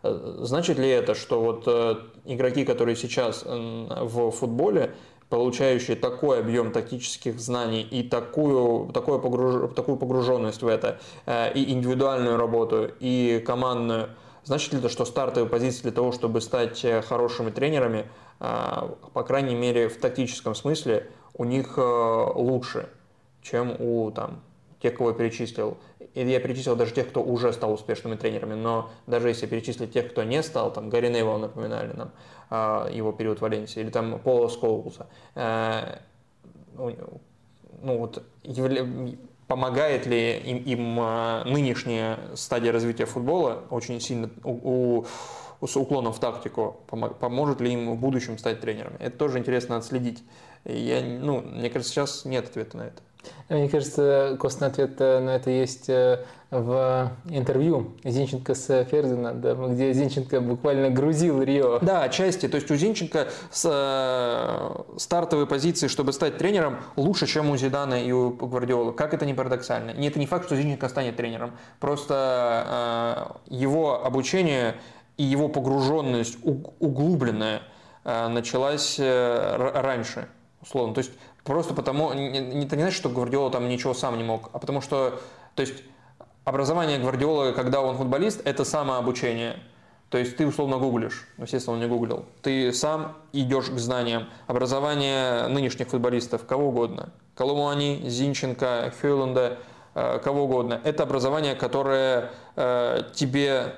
Э, 0.04 0.40
значит 0.42 0.78
ли 0.78 0.90
это, 0.90 1.16
что 1.16 1.42
вот 1.42 1.64
э, 1.68 1.96
игроки, 2.26 2.66
которые 2.66 2.98
сейчас 2.98 3.46
в 3.46 4.32
футболе, 4.32 4.94
получающие 5.30 5.98
такой 5.98 6.40
объем 6.40 6.72
тактических 6.72 7.40
знаний 7.40 7.82
и 7.82 8.04
такую, 8.04 8.92
такую, 8.94 9.20
погруж, 9.20 9.74
такую 9.76 9.98
погруженность 9.98 10.62
в 10.62 10.68
это, 10.68 11.00
э, 11.26 11.54
и 11.54 11.72
индивидуальную 11.72 12.38
работу, 12.38 12.90
и 13.00 13.44
командную, 13.46 14.10
значит 14.44 14.74
ли 14.74 14.80
это, 14.80 14.90
что 14.90 15.04
стартовые 15.06 15.50
позиции 15.50 15.84
для 15.84 15.92
того, 15.92 16.12
чтобы 16.12 16.40
стать 16.40 16.84
э, 16.86 17.02
хорошими 17.02 17.50
тренерами, 17.50 18.06
э, 18.40 18.90
по 19.14 19.24
крайней 19.24 19.56
мере 19.56 19.90
в 19.90 19.98
тактическом 20.00 20.56
смысле, 20.56 21.10
у 21.34 21.44
них 21.44 21.78
лучше, 21.78 22.90
чем 23.44 23.76
у 23.80 24.10
там, 24.10 24.42
тех, 24.82 24.96
кого 24.96 25.10
я 25.10 25.16
перечислил. 25.16 25.78
И 26.18 26.28
я 26.28 26.40
перечислил 26.40 26.76
даже 26.76 26.94
тех, 26.94 27.10
кто 27.10 27.22
уже 27.22 27.54
стал 27.54 27.72
успешными 27.74 28.16
тренерами, 28.16 28.56
но 28.56 28.90
даже 29.06 29.28
если 29.28 29.46
перечислить 29.46 29.94
тех, 29.94 30.10
кто 30.10 30.24
не 30.24 30.42
стал, 30.42 30.74
там 30.74 30.90
Гарри 30.90 31.10
Невилл 31.10 31.38
напоминали 31.38 31.94
нам, 31.94 32.12
а, 32.50 32.90
его 32.90 33.12
период 33.12 33.38
в 33.38 33.42
Валенсии, 33.44 33.82
или 33.82 33.92
там 33.92 34.18
Пола 34.18 34.48
Скоулса, 34.48 35.06
э, 35.36 36.00
ну 36.76 36.98
вот, 37.84 38.24
помогает 39.46 40.08
ли 40.08 40.40
им, 40.40 40.58
им 40.58 41.00
а, 41.00 41.44
нынешняя 41.46 42.18
стадия 42.34 42.72
развития 42.72 43.06
футбола 43.06 43.66
очень 43.70 44.02
сильно 44.02 44.32
у, 44.44 45.06
у, 45.62 45.68
с 45.68 45.78
уклоном 45.78 46.14
в 46.14 46.20
тактику, 46.20 46.78
поможет 47.20 47.62
ли 47.62 47.72
им 47.74 47.92
в 47.92 48.00
будущем 48.00 48.40
стать 48.40 48.60
тренерами? 48.60 48.98
Это 48.98 49.16
тоже 49.16 49.38
интересно 49.38 49.78
отследить. 49.78 50.24
Я, 50.66 51.00
ну, 51.04 51.42
мне 51.42 51.70
кажется, 51.70 51.94
сейчас 51.94 52.26
нет 52.26 52.46
ответа 52.46 52.78
на 52.78 52.82
это. 52.88 53.04
Мне 53.50 53.70
кажется, 53.70 54.38
костный 54.40 54.68
ответ 54.68 55.00
на 55.00 55.36
это 55.36 55.50
есть 55.50 55.90
в 56.50 57.12
интервью 57.30 57.96
Зинченко 58.06 58.56
с 58.56 58.86
Фердинандом, 58.86 59.74
где 59.74 59.92
Зинченко 59.92 60.40
буквально 60.40 60.90
грузил 60.90 61.42
Рио. 61.42 61.80
Да, 61.80 62.04
отчасти. 62.04 62.48
То 62.48 62.56
есть 62.56 62.72
у 62.72 62.76
Зинченко 62.76 63.28
с 63.52 63.70
э, 63.70 64.98
стартовой 64.98 65.46
позиции, 65.46 65.88
чтобы 65.88 66.14
стать 66.14 66.38
тренером, 66.38 66.78
лучше, 66.96 67.28
чем 67.28 67.50
у 67.50 67.58
Зидана 67.58 68.02
и 68.02 68.12
у 68.14 68.30
Гвардиола. 68.32 68.94
Как 68.94 69.14
это 69.14 69.26
не 69.26 69.34
парадоксально? 69.34 69.92
И 69.92 70.08
это 70.08 70.20
не 70.20 70.26
факт, 70.26 70.46
что 70.46 70.56
Зинченко 70.56 70.88
станет 70.88 71.18
тренером. 71.18 71.52
Просто 71.82 73.36
э, 73.50 73.54
его 73.54 74.06
обучение 74.06 74.76
и 75.18 75.24
его 75.24 75.50
погруженность 75.50 76.38
углубленная 76.44 77.62
э, 78.06 78.28
началась 78.30 78.96
э, 79.00 79.72
раньше, 79.74 80.30
условно. 80.62 80.94
То 80.94 81.00
есть 81.00 81.12
просто 81.48 81.74
потому, 81.74 82.12
это 82.12 82.76
не 82.76 82.82
значит, 82.82 82.94
что 82.94 83.10
Гвардиола 83.10 83.50
там 83.50 83.68
ничего 83.70 83.94
сам 83.94 84.18
не 84.18 84.24
мог, 84.24 84.50
а 84.54 84.60
потому 84.60 84.82
что, 84.82 85.20
то 85.56 85.62
есть 85.62 85.76
образование 86.44 87.00
Гвардиолы, 87.00 87.54
когда 87.54 87.82
он 87.82 87.98
футболист, 87.98 88.42
это 88.46 88.64
самообучение. 88.66 89.58
То 90.10 90.18
есть 90.18 90.38
ты 90.38 90.48
условно 90.48 90.78
гуглишь, 90.78 91.28
естественно, 91.38 91.76
он 91.76 91.82
не 91.82 91.88
гуглил. 91.88 92.26
Ты 92.42 92.72
сам 92.72 93.18
идешь 93.34 93.66
к 93.66 93.78
знаниям. 93.78 94.28
Образование 94.48 95.48
нынешних 95.48 95.90
футболистов, 95.90 96.46
кого 96.46 96.70
угодно. 96.70 97.10
Коломуани, 97.36 98.04
Зинченко, 98.08 98.94
Хюйленда, 99.02 99.58
э, 99.96 100.20
кого 100.24 100.44
угодно. 100.44 100.80
Это 100.86 101.04
образование, 101.04 101.56
которое 101.56 102.32
э, 102.56 103.04
тебе 103.14 103.74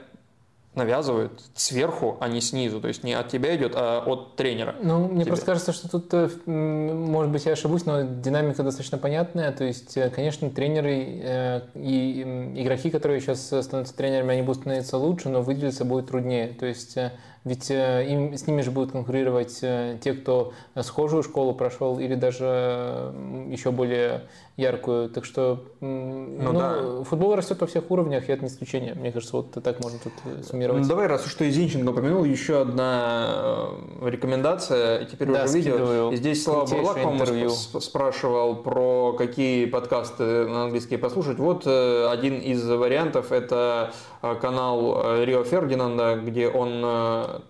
навязывают 0.80 1.42
сверху, 1.54 2.18
а 2.20 2.28
не 2.28 2.42
снизу. 2.42 2.82
То 2.82 2.88
есть 2.88 3.04
не 3.04 3.14
от 3.14 3.28
тебя 3.28 3.56
идет, 3.56 3.74
а 3.76 4.04
от 4.06 4.36
тренера. 4.36 4.76
Ну, 4.82 5.08
мне 5.08 5.22
тебе. 5.22 5.28
просто 5.28 5.46
кажется, 5.46 5.72
что 5.72 5.90
тут, 5.90 6.14
э, 6.14 6.30
может 6.50 7.32
быть, 7.32 7.46
я 7.46 7.54
ошибусь, 7.54 7.86
но 7.86 8.02
динамика 8.02 8.64
достаточно 8.64 8.98
понятная. 8.98 9.52
То 9.52 9.64
есть, 9.64 9.96
э, 9.98 10.10
конечно, 10.10 10.50
тренеры 10.50 11.22
э, 11.22 11.62
и 11.76 12.22
игроки, 12.56 12.90
которые 12.90 13.22
сейчас 13.22 13.46
становятся 13.46 13.96
тренерами, 13.96 14.34
они 14.34 14.42
будут 14.42 14.62
становиться 14.62 14.98
лучше, 14.98 15.30
но 15.30 15.42
выделиться 15.42 15.86
будет 15.86 16.08
труднее. 16.08 16.48
То 16.48 16.66
есть 16.66 16.98
ведь 17.46 17.70
им, 17.70 18.34
с 18.34 18.48
ними 18.48 18.62
же 18.62 18.70
будут 18.70 18.92
конкурировать 18.92 19.60
те, 19.62 20.14
кто 20.14 20.52
схожую 20.82 21.24
школу 21.24 21.54
прошел 21.54 21.98
или 21.98 22.16
даже 22.16 23.14
еще 23.50 23.72
более 23.72 24.24
яркую. 24.60 25.10
Так 25.10 25.26
что 25.26 25.64
ну, 25.80 26.28
ну, 26.38 26.60
да. 26.60 27.04
футбол 27.04 27.36
растет 27.36 27.60
во 27.62 27.68
всех 27.68 27.90
уровнях, 27.90 28.30
и 28.30 28.32
это 28.32 28.44
не 28.44 28.50
исключение. 28.50 28.94
Мне 28.94 29.12
кажется, 29.12 29.38
вот 29.38 29.52
так 29.52 29.82
можно 29.82 30.00
тут 30.00 30.14
э, 30.26 30.44
суммировать. 30.44 30.84
Ну, 30.84 30.88
давай, 30.88 31.08
раз 31.08 31.26
уж 31.26 31.34
ты 31.36 31.50
Зинченко 31.50 31.90
упомянул, 31.92 32.24
еще 32.24 32.62
одна 32.62 33.70
э, 34.02 34.10
рекомендация, 34.10 35.06
теперь 35.06 35.30
да, 35.30 35.46
уже 35.46 35.58
видео. 35.58 36.12
И 36.12 36.18
здесь 36.18 36.44
Слава 36.44 36.66
Бурлак, 36.66 37.02
по-моему, 37.02 37.50
спрашивал 37.50 38.58
про 38.58 39.14
какие 39.14 39.66
подкасты 39.66 40.48
на 40.48 40.66
английский 40.66 40.98
послушать. 40.98 41.40
Вот 41.40 41.64
э, 41.66 42.08
один 42.10 42.40
из 42.40 42.68
вариантов– 42.68 43.32
это 43.32 43.94
канал 44.22 45.24
Рио 45.24 45.44
Фердинанда, 45.44 46.20
где 46.24 46.50
он 46.50 47.42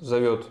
зовет 0.00 0.46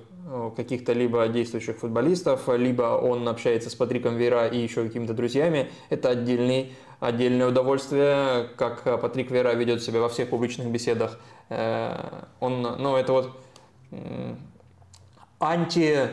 каких-то 0.56 0.94
либо 0.94 1.28
действующих 1.28 1.78
футболистов, 1.78 2.48
либо 2.50 2.98
он 2.98 3.28
общается 3.28 3.70
с 3.70 3.76
Патриком 3.76 4.18
Вера 4.18 4.48
и 4.48 4.58
еще 4.58 4.84
какими-то 4.84 5.14
друзьями. 5.14 5.70
Это 5.90 6.10
отдельный, 6.10 6.74
отдельное 7.00 7.48
удовольствие, 7.48 8.50
как 8.58 8.84
Патрик 9.02 9.32
Вера 9.32 9.54
ведет 9.54 9.82
себя 9.82 10.00
во 10.00 10.10
всех 10.10 10.30
публичных 10.30 10.68
беседах. 10.68 11.20
Э, 11.50 12.26
он, 12.40 12.62
ну, 12.62 12.96
это 12.96 13.14
вот 13.14 13.38
анти 15.40 16.10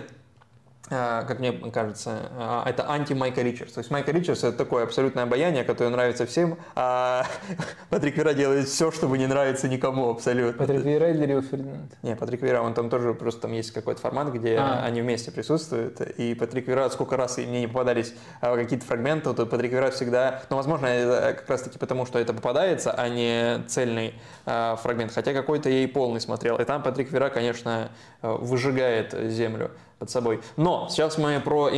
как 0.88 1.40
мне 1.40 1.52
кажется, 1.52 2.30
а, 2.38 2.62
это 2.64 2.88
анти-Майка 2.88 3.42
Ричардс. 3.42 3.72
То 3.72 3.80
есть 3.80 3.90
Майка 3.90 4.12
Ричардс 4.12 4.44
это 4.44 4.56
такое 4.56 4.84
абсолютное 4.84 5.24
обаяние, 5.24 5.64
которое 5.64 5.90
нравится 5.90 6.26
всем, 6.26 6.58
а 6.76 7.26
Патрик 7.90 8.16
Вера 8.16 8.34
делает 8.34 8.68
все, 8.68 8.92
чтобы 8.92 9.18
не 9.18 9.26
нравится 9.26 9.68
никому 9.68 10.10
абсолютно. 10.10 10.64
Патрик 10.64 10.84
Вера 10.84 11.10
или 11.10 11.26
Рио 11.26 11.42
Фердинанд? 11.42 11.92
Не, 12.02 12.14
Патрик 12.14 12.42
Вера, 12.42 12.60
он 12.60 12.74
там 12.74 12.88
тоже, 12.88 13.14
просто 13.14 13.42
там 13.42 13.52
есть 13.52 13.72
какой-то 13.72 14.00
формат, 14.00 14.32
где 14.32 14.58
а. 14.58 14.82
они 14.84 15.02
вместе 15.02 15.32
присутствуют, 15.32 16.00
и 16.00 16.34
Патрик 16.34 16.68
Вера, 16.68 16.88
сколько 16.88 17.16
раз 17.16 17.36
мне 17.38 17.62
не 17.62 17.66
попадались 17.66 18.14
какие-то 18.40 18.84
фрагменты, 18.86 19.34
то 19.34 19.44
Патрик 19.44 19.72
Вера 19.72 19.90
всегда, 19.90 20.42
ну, 20.50 20.56
возможно, 20.56 20.86
это 20.86 21.34
как 21.36 21.50
раз-таки 21.50 21.78
потому, 21.78 22.06
что 22.06 22.20
это 22.20 22.32
попадается, 22.32 22.92
а 22.92 23.08
не 23.08 23.64
цельный 23.66 24.14
фрагмент, 24.44 25.12
хотя 25.12 25.32
какой-то 25.32 25.68
я 25.68 25.82
и 25.82 25.86
полный 25.86 26.20
смотрел, 26.20 26.58
и 26.58 26.64
там 26.64 26.82
Патрик 26.82 27.10
Вера, 27.10 27.28
конечно, 27.28 27.90
выжигает 28.22 29.12
землю 29.30 29.72
под 29.98 30.10
собой. 30.10 30.40
Но 30.56 30.88
сейчас 30.90 31.16
мы 31.16 31.40
про 31.40 31.70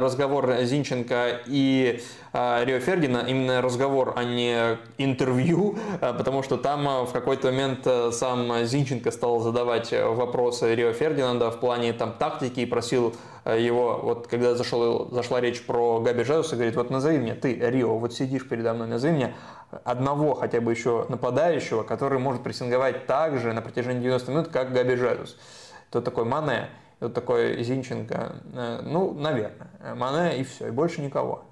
разговор 0.00 0.62
Зинченко 0.62 1.42
и 1.46 2.02
э, 2.32 2.64
Рио 2.64 2.80
Фердина, 2.80 3.24
именно 3.28 3.62
разговор, 3.62 4.14
а 4.16 4.24
не 4.24 4.76
интервью, 4.98 5.76
э, 6.00 6.12
потому 6.12 6.42
что 6.42 6.56
там 6.56 6.88
э, 6.88 7.04
в 7.04 7.12
какой-то 7.12 7.52
момент 7.52 7.86
сам 8.12 8.64
Зинченко 8.64 9.12
стал 9.12 9.38
задавать 9.38 9.92
вопросы 9.92 10.74
Рио 10.74 10.92
Фердинанда 10.92 11.52
в 11.52 11.60
плане 11.60 11.92
там 11.92 12.12
тактики 12.12 12.60
и 12.60 12.66
просил 12.66 13.14
его, 13.46 14.00
вот 14.02 14.26
когда 14.26 14.54
зашел, 14.54 15.08
зашла 15.12 15.40
речь 15.40 15.64
про 15.64 16.00
Габи 16.00 16.24
Жезуса, 16.24 16.56
говорит, 16.56 16.76
вот 16.76 16.90
назови 16.90 17.18
мне, 17.18 17.34
ты, 17.34 17.54
Рио, 17.54 17.96
вот 17.98 18.12
сидишь 18.12 18.46
передо 18.48 18.74
мной, 18.74 18.88
назови 18.88 19.14
мне 19.14 19.34
одного 19.84 20.34
хотя 20.34 20.60
бы 20.60 20.72
еще 20.72 21.06
нападающего, 21.08 21.84
который 21.84 22.18
может 22.18 22.42
прессинговать 22.42 23.06
так 23.06 23.38
же 23.38 23.52
на 23.52 23.62
протяжении 23.62 24.02
90 24.02 24.30
минут, 24.30 24.48
как 24.48 24.72
Габи 24.72 24.96
Жезус. 24.96 25.38
Тот 25.90 26.04
такой 26.04 26.24
Мане, 26.24 26.68
вот 27.00 27.14
такой 27.14 27.62
Зинченко, 27.62 28.36
э, 28.52 28.80
ну, 28.82 29.12
наверное, 29.14 29.94
Мане 29.94 30.38
и 30.38 30.44
все, 30.44 30.68
и 30.68 30.70
больше 30.70 31.00
никого. 31.00 31.44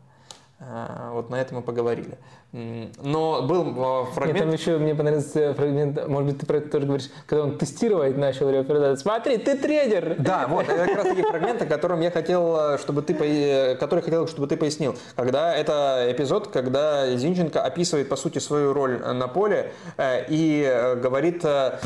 Э, 0.61 1.11
вот 1.13 1.31
на 1.31 1.37
этом 1.37 1.59
мы 1.59 1.63
поговорили. 1.63 2.19
Но 2.53 3.43
был 3.43 4.07
фрагмент... 4.07 4.39
Нет, 4.39 4.45
там 4.45 4.53
еще 4.53 4.79
мне 4.79 4.95
понравился 4.95 5.55
фрагмент, 5.55 6.09
может 6.09 6.31
быть, 6.31 6.41
ты 6.41 6.47
про 6.47 6.59
это 6.59 6.71
тоже 6.71 6.87
говоришь, 6.87 7.11
когда 7.27 7.45
он 7.45 7.59
тестировать 7.59 8.17
начал 8.17 8.51
Рио 8.51 8.97
Смотри, 8.97 9.39
ты 9.39 9.57
тренер! 9.57 10.17
Да, 10.19 10.47
вот, 10.49 10.69
это 10.69 10.87
как 10.87 10.97
раз 10.97 11.09
таки 11.09 11.23
фрагменты, 11.23 11.67
которым 11.67 12.01
я 12.01 12.11
хотел, 12.11 12.79
чтобы 12.79 13.03
ты, 13.03 13.77
который 13.79 14.01
хотел, 14.01 14.27
чтобы 14.27 14.47
ты 14.47 14.57
пояснил. 14.57 14.97
Когда 15.15 15.55
это 15.55 16.07
эпизод, 16.09 16.49
когда 16.49 17.15
Зинченко 17.17 17.61
описывает, 17.61 18.09
по 18.09 18.17
сути, 18.17 18.39
свою 18.39 18.73
роль 18.73 18.99
на 18.99 19.29
поле 19.29 19.73
э, 19.97 20.25
и 20.29 20.65
э, 20.67 20.97
говорит, 20.97 21.45
э, 21.45 21.79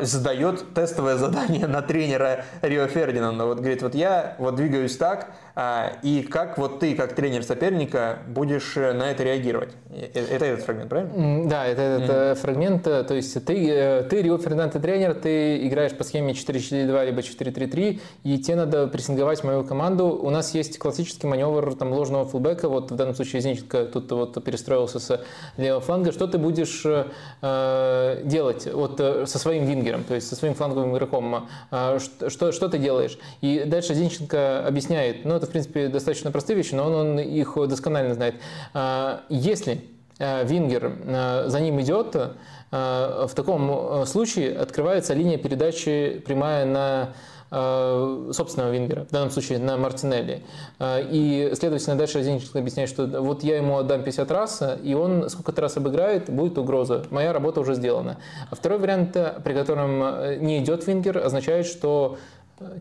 задает 0.00 0.74
тестовое 0.74 1.16
задание 1.16 1.66
на 1.66 1.82
тренера 1.82 2.44
Рио 2.62 2.86
Фердинанда. 2.86 3.44
Вот 3.44 3.58
говорит, 3.58 3.82
вот 3.82 3.94
я 3.94 4.34
вот 4.38 4.56
двигаюсь 4.56 4.96
так, 4.96 5.32
и 6.02 6.26
как 6.28 6.58
вот 6.58 6.80
ты, 6.80 6.94
как 6.94 7.14
тренер 7.14 7.44
соперника, 7.44 8.18
будешь 8.26 8.74
на 8.74 9.10
это 9.10 9.22
реагировать. 9.22 9.74
Э, 9.94 10.08
это 10.14 10.44
этот 10.44 10.64
фрагмент, 10.64 10.90
правильно? 10.90 11.48
Да, 11.48 11.66
это 11.66 11.82
этот 11.82 12.10
mm-hmm. 12.10 12.34
фрагмент. 12.36 12.86
Э, 12.86 13.04
то 13.04 13.14
есть 13.14 13.34
ты, 13.44 14.06
ты 14.08 14.22
Рио 14.22 14.38
Фернандо 14.38 14.78
тренер, 14.80 15.14
ты 15.14 15.66
играешь 15.66 15.92
по 15.92 16.04
схеме 16.04 16.32
4-4-2 16.32 17.06
либо 17.06 17.20
4-3-3, 17.20 18.00
и 18.24 18.38
тебе 18.38 18.56
надо 18.56 18.86
прессинговать 18.88 19.44
мою 19.44 19.64
команду. 19.64 20.08
У 20.08 20.30
нас 20.30 20.54
есть 20.54 20.78
классический 20.78 21.26
маневр 21.26 21.74
там, 21.74 21.92
ложного 21.92 22.24
фулбека, 22.24 22.68
вот 22.68 22.90
в 22.90 22.96
данном 22.96 23.14
случае 23.14 23.42
Зинченко 23.42 23.86
тут 23.86 24.10
вот 24.12 24.42
перестроился 24.44 24.98
с 24.98 25.20
левого 25.56 25.80
фланга. 25.80 26.12
Что 26.12 26.26
ты 26.26 26.38
будешь 26.38 26.84
э, 26.84 28.22
делать 28.24 28.68
вот, 28.72 28.98
со 28.98 29.38
своим 29.38 29.66
вингером, 29.66 30.04
то 30.04 30.14
есть 30.14 30.28
со 30.28 30.36
своим 30.36 30.54
фланговым 30.54 30.94
игроком? 30.94 31.48
Э, 31.70 31.98
что, 32.28 32.52
что 32.52 32.68
ты 32.68 32.78
делаешь? 32.78 33.18
И 33.40 33.64
дальше 33.66 33.94
Зинченко 33.94 34.66
объясняет, 34.66 35.24
ну 35.24 35.34
это 35.34 35.46
в 35.46 35.50
принципе 35.50 35.88
достаточно 35.88 36.30
простые 36.30 36.56
вещи, 36.56 36.74
но 36.74 36.86
он, 36.86 36.94
он 36.94 37.18
их 37.20 37.56
досконально 37.68 38.14
знает. 38.14 38.34
Э, 38.74 39.18
если 39.28 39.74
Э, 39.74 39.83
Вингер 40.18 40.92
э, 41.04 41.44
за 41.48 41.60
ним 41.60 41.80
идет, 41.80 42.14
э, 42.14 42.30
в 42.70 43.34
таком 43.34 44.06
случае 44.06 44.56
открывается 44.56 45.14
линия 45.14 45.38
передачи 45.38 46.22
прямая 46.26 46.64
на 46.64 47.12
собственного 47.50 48.72
Вингера, 48.72 49.04
в 49.04 49.10
данном 49.12 49.30
случае 49.30 49.60
на 49.60 49.76
Мартинелли. 49.76 50.42
И, 50.82 51.52
следовательно, 51.54 51.94
дальше 51.94 52.20
Зинченко 52.20 52.58
объясняет, 52.58 52.88
что 52.88 53.06
вот 53.06 53.44
я 53.44 53.58
ему 53.58 53.78
отдам 53.78 54.02
50 54.02 54.30
раз, 54.32 54.60
и 54.82 54.94
он 54.94 55.30
сколько-то 55.30 55.60
раз 55.62 55.76
обыграет, 55.76 56.28
будет 56.28 56.58
угроза. 56.58 57.04
Моя 57.10 57.32
работа 57.32 57.60
уже 57.60 57.74
сделана. 57.74 58.16
А 58.50 58.56
второй 58.56 58.80
вариант, 58.80 59.16
при 59.44 59.52
котором 59.52 60.00
не 60.44 60.58
идет 60.58 60.84
Вингер, 60.88 61.18
означает, 61.18 61.66
что 61.66 62.18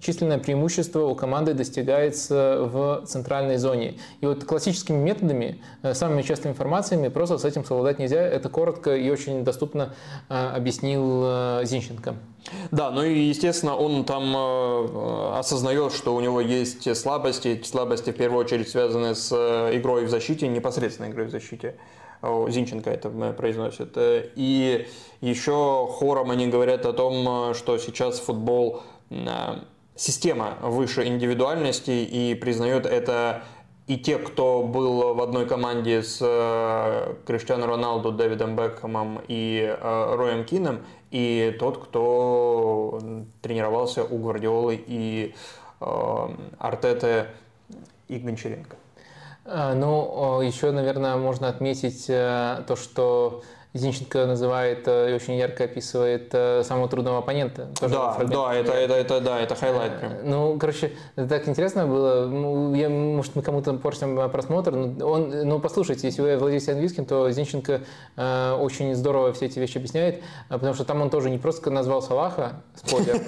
численное 0.01 0.37
преимущество 0.37 1.05
у 1.05 1.15
команды 1.15 1.53
достигается 1.53 2.59
в 2.61 3.03
центральной 3.05 3.57
зоне. 3.57 3.95
И 4.21 4.25
вот 4.25 4.43
классическими 4.43 4.97
методами, 4.97 5.61
э, 5.81 5.93
самыми 5.93 6.21
частыми 6.21 6.51
информациями 6.51 7.07
просто 7.07 7.37
с 7.37 7.45
этим 7.45 7.65
совладать 7.65 7.99
нельзя. 7.99 8.21
Это 8.21 8.49
коротко 8.49 8.95
и 8.95 9.09
очень 9.09 9.43
доступно 9.43 9.93
э, 10.29 10.33
объяснил 10.33 11.23
э, 11.25 11.61
Зинченко. 11.65 12.15
Да, 12.71 12.91
ну 12.91 13.03
и 13.03 13.17
естественно 13.17 13.75
он 13.75 14.03
там 14.03 14.35
осознает, 15.37 15.93
что 15.93 16.13
у 16.13 16.19
него 16.19 16.41
есть 16.41 16.93
слабости. 16.95 17.47
Эти 17.47 17.65
слабости 17.65 18.11
в 18.11 18.17
первую 18.17 18.43
очередь 18.43 18.69
связаны 18.69 19.15
с 19.15 19.31
игрой 19.31 20.05
в 20.05 20.09
защите, 20.09 20.49
непосредственно 20.49 21.07
игрой 21.07 21.27
в 21.27 21.31
защите. 21.31 21.75
Зинченко 22.21 22.89
это 22.89 23.09
произносит. 23.31 23.93
И 23.95 24.87
еще 25.21 25.87
хором 25.89 26.31
они 26.31 26.47
говорят 26.47 26.85
о 26.85 26.91
том, 26.91 27.53
что 27.53 27.77
сейчас 27.77 28.19
футбол 28.19 28.83
система 29.95 30.57
выше 30.61 31.05
индивидуальности 31.05 31.91
и 31.91 32.35
признает 32.35 32.85
это 32.85 33.43
и 33.85 33.97
те, 33.97 34.17
кто 34.17 34.63
был 34.63 35.13
в 35.13 35.21
одной 35.21 35.45
команде 35.45 36.03
с 36.03 36.19
э, 36.21 37.15
Криштиану 37.25 37.65
Роналду, 37.65 38.11
Дэвидом 38.11 38.55
Бекхэмом 38.55 39.21
и 39.27 39.75
э, 39.77 40.15
Роем 40.15 40.45
Кином, 40.45 40.79
и 41.11 41.55
тот, 41.59 41.83
кто 41.83 43.01
тренировался 43.41 44.03
у 44.05 44.17
Гвардиолы 44.19 44.81
и 44.87 45.35
э, 45.81 46.27
Артеты 46.59 47.27
и 48.07 48.19
Гончаренко. 48.19 48.77
А, 49.45 49.73
ну, 49.73 50.39
еще, 50.39 50.71
наверное, 50.71 51.17
можно 51.17 51.49
отметить 51.49 52.07
то, 52.07 52.77
что 52.81 53.43
Зинченко 53.73 54.27
называет 54.27 54.87
э, 54.87 55.11
и 55.11 55.13
очень 55.15 55.33
ярко 55.35 55.63
описывает 55.63 56.29
э, 56.33 56.61
самого 56.63 56.87
трудного 56.87 57.19
оппонента. 57.19 57.69
Тоже 57.79 57.95
да, 57.95 58.15
да, 58.23 58.53
это, 58.53 58.71
это, 58.71 58.93
это, 58.93 59.19
да, 59.19 59.39
это 59.39 59.55
highlight 59.55 59.99
прям. 59.99 60.13
Ну, 60.23 60.59
короче, 60.59 60.91
так 61.15 61.47
интересно 61.47 61.87
было. 61.87 62.27
Ну, 62.27 62.75
я, 62.75 62.87
может, 62.87 63.35
мы 63.35 63.41
кому-то 63.41 63.73
портим 63.73 64.29
просмотр. 64.29 64.75
Но 64.75 65.07
он, 65.07 65.29
ну, 65.47 65.59
послушайте, 65.59 66.05
если 66.07 66.21
вы 66.21 66.37
владеете 66.37 66.73
английским, 66.73 67.05
то 67.05 67.31
Зинченко 67.31 67.81
э, 68.15 68.51
очень 68.59 68.93
здорово 68.93 69.33
все 69.33 69.47
эти 69.47 69.57
вещи 69.57 69.77
объясняет, 69.77 70.21
потому 70.49 70.75
что 70.75 70.85
там 70.85 71.01
он 71.01 71.09
тоже 71.09 71.31
не 71.31 71.39
просто 71.39 71.71
назвал 71.71 72.03
Салаха, 72.03 72.61
спойлер. 72.75 73.19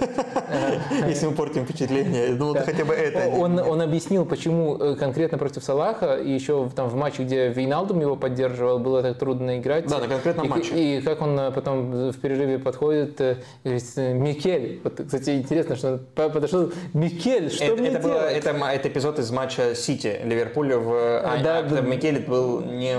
Если 1.07 1.25
мы 1.25 1.33
портим 1.33 1.65
впечатление, 1.65 2.35
ну, 2.35 2.53
хотя 2.53 2.85
бы 2.85 2.93
это. 2.93 3.29
Он, 3.35 3.57
он 3.57 3.81
объяснил, 3.81 4.25
почему 4.25 4.95
конкретно 4.95 5.39
против 5.39 5.63
Салаха, 5.63 6.17
и 6.17 6.31
еще 6.31 6.69
там 6.75 6.87
в 6.87 6.95
матче, 6.95 7.23
где 7.23 7.49
Вейналдум 7.49 7.99
его 7.99 8.15
поддерживал, 8.15 8.77
было 8.77 9.01
так 9.01 9.17
трудно 9.17 9.57
играть. 9.57 9.87
Да, 9.87 9.97
на 9.97 10.07
конкретно 10.07 10.34
на 10.37 10.43
матче. 10.45 10.75
И, 10.75 10.97
и 10.97 11.01
как 11.01 11.21
он 11.21 11.39
э, 11.39 11.51
потом 11.51 12.11
в 12.11 12.17
перерыве 12.19 12.59
подходит 12.59 13.19
и 13.21 13.37
говорит, 13.63 13.83
Микель. 13.97 14.81
Вот, 14.83 15.01
кстати, 15.05 15.37
интересно, 15.37 15.75
что 15.75 15.99
он 16.15 16.31
подошел, 16.31 16.71
Микель, 16.93 17.51
что 17.51 17.65
это, 17.65 17.75
мне 17.75 17.89
это, 17.89 17.99
было, 17.99 18.29
это, 18.29 18.49
это 18.49 18.87
эпизод 18.87 19.19
из 19.19 19.31
матча 19.31 19.75
Сити 19.75 20.19
Ливерпуля 20.23 20.77
в 20.77 20.91
а, 20.91 21.37
да, 21.43 21.59
а, 21.59 21.63
да, 21.63 21.81
Микель 21.81 22.19
был 22.19 22.61
не 22.61 22.95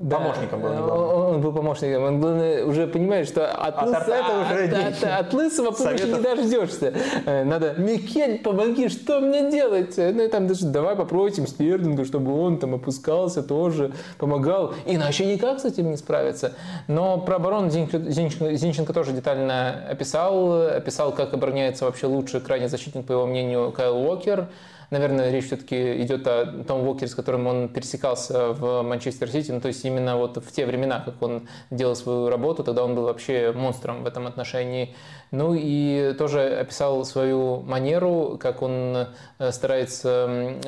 да, 0.00 0.18
помощником, 0.18 0.62
был 0.62 0.70
не 0.70 0.80
Он, 0.80 1.34
он 1.34 1.40
был 1.40 1.52
помощником. 1.52 2.02
Он 2.02 2.20
был, 2.20 2.68
уже 2.68 2.86
понимает, 2.86 3.28
что 3.28 3.50
от, 3.50 3.76
от, 3.76 3.86
лыс, 3.88 3.98
это 4.08 4.40
уже 4.40 4.64
от, 4.64 5.02
от, 5.02 5.04
от 5.04 5.32
лысого 5.32 5.70
помощи 5.70 6.02
не 6.02 6.20
дождешься. 6.20 6.94
Э, 7.26 7.44
надо, 7.44 7.74
Микель, 7.78 8.38
помоги, 8.38 8.88
что 8.88 9.20
мне 9.20 9.50
делать? 9.50 9.96
Ну 9.96 10.22
и 10.22 10.28
там 10.28 10.46
даже 10.46 10.66
давай 10.66 10.96
попросим 10.96 11.46
Стерлинга, 11.46 12.04
чтобы 12.04 12.38
он 12.38 12.58
там 12.58 12.74
опускался 12.74 13.42
тоже, 13.42 13.92
помогал. 14.18 14.74
Иначе 14.86 15.26
никак 15.26 15.60
с 15.60 15.64
этим 15.64 15.90
не 15.90 15.96
справиться. 15.96 16.54
Но 16.88 17.18
про 17.18 17.36
оборону 17.36 17.70
Зинченко, 17.70 18.54
Зинченко 18.54 18.92
тоже 18.92 19.12
детально 19.12 19.86
описал. 19.88 20.68
Описал, 20.68 21.12
как 21.12 21.34
обороняется 21.34 21.84
вообще 21.84 22.06
лучший 22.06 22.40
крайний 22.40 22.68
защитник, 22.68 23.06
по 23.06 23.12
его 23.12 23.26
мнению, 23.26 23.72
Кайл 23.72 23.96
Уокер. 23.96 24.48
Наверное, 24.90 25.30
речь 25.30 25.46
все-таки 25.46 26.02
идет 26.02 26.26
о 26.26 26.64
том 26.66 26.86
Уокере, 26.86 27.06
с 27.06 27.14
которым 27.14 27.46
он 27.46 27.68
пересекался 27.68 28.48
в 28.52 28.82
Манчестер 28.82 29.30
Сити. 29.30 29.52
Ну, 29.52 29.60
то 29.60 29.68
есть 29.68 29.84
именно 29.84 30.16
вот 30.16 30.36
в 30.38 30.50
те 30.50 30.66
времена, 30.66 31.00
как 31.04 31.22
он 31.22 31.48
делал 31.70 31.94
свою 31.94 32.28
работу, 32.28 32.64
тогда 32.64 32.84
он 32.84 32.96
был 32.96 33.04
вообще 33.04 33.52
монстром 33.52 34.02
в 34.02 34.06
этом 34.06 34.26
отношении. 34.26 34.94
Ну 35.32 35.54
и 35.56 36.12
тоже 36.18 36.58
описал 36.58 37.04
свою 37.04 37.60
манеру, 37.60 38.36
как 38.40 38.62
он 38.62 39.06
э, 39.38 39.52
старается 39.52 40.58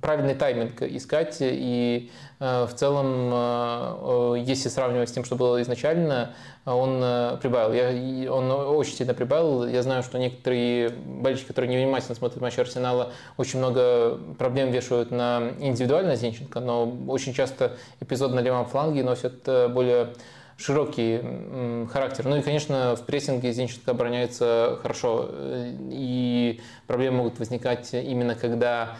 правильный 0.00 0.36
тайминг 0.36 0.82
искать. 0.82 1.38
И 1.40 2.12
э, 2.38 2.66
в 2.66 2.74
целом, 2.74 3.30
э, 3.32 4.44
если 4.46 4.68
сравнивать 4.68 5.08
с 5.08 5.12
тем, 5.12 5.24
что 5.24 5.34
было 5.34 5.60
изначально, 5.62 6.34
он 6.64 6.98
прибавил. 7.38 7.72
Я, 7.72 8.32
он 8.32 8.50
очень 8.50 8.94
сильно 8.94 9.14
прибавил. 9.14 9.66
Я 9.66 9.82
знаю, 9.82 10.02
что 10.02 10.18
некоторые 10.18 10.88
болельщики, 10.88 11.46
которые 11.46 11.72
невнимательно 11.72 12.16
смотрят 12.16 12.40
матч 12.40 12.58
Арсенала, 12.58 13.12
очень 13.36 13.60
много 13.60 14.18
проблем 14.36 14.72
вешают 14.72 15.12
на 15.12 15.52
индивидуально 15.60 16.16
Зинченко, 16.16 16.58
но 16.58 16.92
очень 17.06 17.34
часто 17.34 17.76
эпизод 18.00 18.32
на 18.34 18.40
левом 18.40 18.66
фланге 18.66 19.04
носят 19.04 19.44
более 19.44 20.08
широкий 20.56 21.20
характер. 21.92 22.26
Ну 22.26 22.36
и, 22.36 22.42
конечно, 22.42 22.96
в 22.96 23.02
прессинге 23.02 23.52
Зинченко 23.52 23.90
обороняется 23.90 24.78
хорошо. 24.82 25.28
И 25.90 26.60
проблемы 26.86 27.18
могут 27.18 27.38
возникать 27.38 27.92
именно 27.92 28.34
когда 28.34 28.96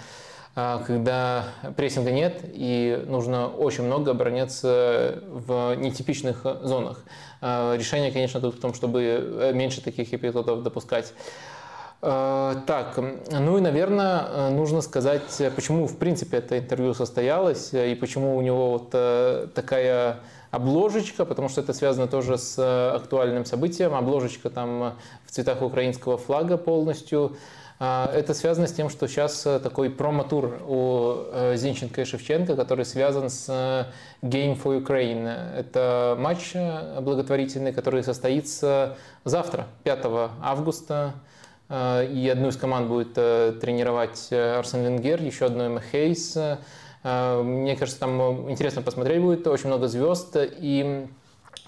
а, 0.58 0.82
когда 0.86 1.44
прессинга 1.76 2.10
нет 2.10 2.40
и 2.42 3.04
нужно 3.06 3.46
очень 3.46 3.84
много 3.84 4.12
обороняться 4.12 5.18
в 5.26 5.74
нетипичных 5.74 6.46
зонах. 6.62 7.04
А, 7.42 7.76
решение, 7.76 8.10
конечно, 8.10 8.40
тут 8.40 8.54
в 8.54 8.60
том, 8.60 8.72
чтобы 8.72 9.52
меньше 9.54 9.82
таких 9.82 10.14
эпизодов 10.14 10.62
допускать. 10.62 11.12
А, 12.00 12.62
так, 12.66 12.98
ну 13.30 13.58
и, 13.58 13.60
наверное, 13.60 14.48
нужно 14.48 14.80
сказать, 14.80 15.42
почему, 15.54 15.86
в 15.86 15.98
принципе, 15.98 16.38
это 16.38 16.58
интервью 16.58 16.94
состоялось 16.94 17.74
и 17.74 17.94
почему 17.94 18.34
у 18.34 18.40
него 18.40 18.70
вот 18.72 18.88
э, 18.94 19.48
такая 19.54 20.20
обложечка, 20.56 21.24
потому 21.26 21.48
что 21.48 21.60
это 21.60 21.72
связано 21.74 22.08
тоже 22.08 22.38
с 22.38 22.58
э, 22.58 22.96
актуальным 22.96 23.44
событием. 23.44 23.94
Обложечка 23.94 24.48
там 24.50 24.96
в 25.26 25.30
цветах 25.30 25.62
украинского 25.62 26.16
флага 26.16 26.56
полностью. 26.56 27.36
А, 27.78 28.10
это 28.14 28.32
связано 28.32 28.66
с 28.66 28.72
тем, 28.72 28.88
что 28.88 29.06
сейчас 29.06 29.44
э, 29.46 29.60
такой 29.60 29.90
промо-тур 29.90 30.62
у 30.66 31.14
э, 31.30 31.56
Зинченко 31.56 32.00
и 32.00 32.04
Шевченко, 32.06 32.56
который 32.56 32.86
связан 32.86 33.28
с 33.28 33.50
Game 34.22 34.58
for 34.60 34.82
Ukraine. 34.82 35.28
Это 35.54 36.16
матч 36.18 36.54
благотворительный, 36.54 37.72
который 37.74 38.02
состоится 38.02 38.96
завтра, 39.24 39.66
5 39.84 40.06
августа. 40.42 41.14
И 41.68 42.30
одну 42.32 42.48
из 42.48 42.56
команд 42.56 42.86
будет 42.86 43.14
тренировать 43.14 44.32
Арсен 44.32 44.84
Венгер, 44.84 45.20
еще 45.20 45.46
одну 45.46 45.64
Эмма 45.64 45.82
Хейс. 45.90 46.38
Э, 47.06 47.40
мне 47.40 47.76
кажется, 47.76 48.00
там 48.00 48.50
интересно 48.50 48.82
посмотреть 48.82 49.22
будет, 49.22 49.46
очень 49.46 49.68
много 49.68 49.86
звезд. 49.86 50.36
И 50.36 51.06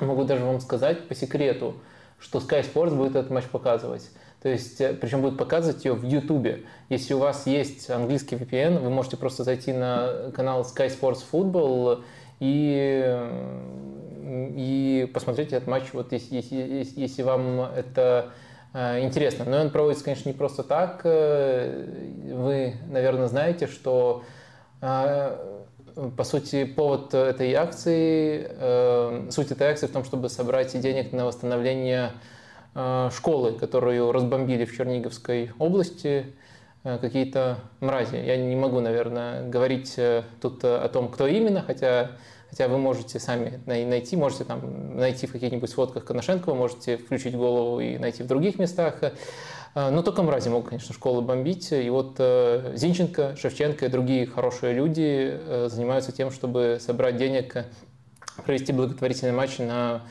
могу 0.00 0.24
даже 0.24 0.44
вам 0.44 0.60
сказать 0.60 1.06
по 1.06 1.14
секрету, 1.14 1.76
что 2.18 2.40
Sky 2.40 2.62
Sports 2.62 2.94
будет 2.94 3.14
этот 3.14 3.30
матч 3.30 3.44
показывать. 3.44 4.10
То 4.42 4.48
есть, 4.48 4.80
э, 4.80 4.94
причем 4.94 5.22
будет 5.22 5.38
показывать 5.38 5.84
ее 5.84 5.94
в 5.94 6.02
YouTube. 6.02 6.66
Если 6.88 7.14
у 7.14 7.18
вас 7.18 7.46
есть 7.46 7.88
английский 7.88 8.34
VPN, 8.34 8.80
вы 8.80 8.90
можете 8.90 9.16
просто 9.16 9.44
зайти 9.44 9.72
на 9.72 10.32
канал 10.34 10.62
Sky 10.62 10.88
Sports 10.88 11.22
Football 11.30 12.02
и, 12.40 13.16
и 14.56 15.10
посмотреть 15.14 15.52
этот 15.52 15.68
матч, 15.68 15.84
вот 15.92 16.12
если, 16.12 16.34
если, 16.34 17.00
если 17.00 17.22
вам 17.22 17.60
это 17.60 18.30
э, 18.74 19.04
интересно. 19.04 19.44
Но 19.44 19.60
он 19.60 19.70
проводится, 19.70 20.04
конечно, 20.04 20.28
не 20.28 20.34
просто 20.34 20.64
так. 20.64 21.04
Вы, 21.04 22.74
наверное, 22.88 23.28
знаете, 23.28 23.68
что 23.68 24.24
по 24.80 26.24
сути, 26.24 26.64
повод 26.64 27.12
этой 27.12 27.52
акции, 27.54 28.46
э, 28.48 29.26
суть 29.30 29.50
этой 29.50 29.68
акции 29.68 29.86
в 29.86 29.92
том, 29.92 30.04
чтобы 30.04 30.28
собрать 30.28 30.78
денег 30.80 31.12
на 31.12 31.26
восстановление 31.26 32.12
э, 32.74 33.10
школы, 33.12 33.54
которую 33.54 34.12
разбомбили 34.12 34.64
в 34.64 34.76
Черниговской 34.76 35.50
области 35.58 36.26
э, 36.84 36.98
какие-то 36.98 37.58
мрази. 37.80 38.16
Я 38.16 38.36
не 38.36 38.54
могу, 38.54 38.78
наверное, 38.80 39.48
говорить 39.48 39.98
тут 40.40 40.64
о 40.64 40.88
том, 40.88 41.08
кто 41.08 41.26
именно, 41.26 41.62
хотя, 41.62 42.12
хотя 42.48 42.68
вы 42.68 42.78
можете 42.78 43.18
сами 43.18 43.60
найти, 43.66 44.16
можете 44.16 44.44
там 44.44 44.96
найти 44.96 45.26
в 45.26 45.32
каких-нибудь 45.32 45.70
сводках 45.70 46.04
Коношенкова, 46.04 46.54
можете 46.54 46.96
включить 46.96 47.34
голову 47.34 47.80
и 47.80 47.98
найти 47.98 48.22
в 48.22 48.28
других 48.28 48.60
местах. 48.60 49.00
А, 49.78 49.92
но 49.92 50.02
только 50.02 50.24
мрази 50.24 50.48
могут, 50.48 50.70
конечно, 50.70 50.92
школы 50.92 51.22
бомбить. 51.22 51.70
И 51.70 51.88
вот 51.88 52.16
э, 52.18 52.72
Зинченко, 52.74 53.36
Шевченко 53.36 53.86
и 53.86 53.88
другие 53.88 54.26
хорошие 54.26 54.72
люди 54.72 55.38
э, 55.40 55.68
занимаются 55.70 56.10
тем, 56.10 56.32
чтобы 56.32 56.78
собрать 56.80 57.16
денег, 57.16 57.64
провести 58.44 58.72
благотворительный 58.72 59.30
матч 59.30 59.58
на 59.58 60.02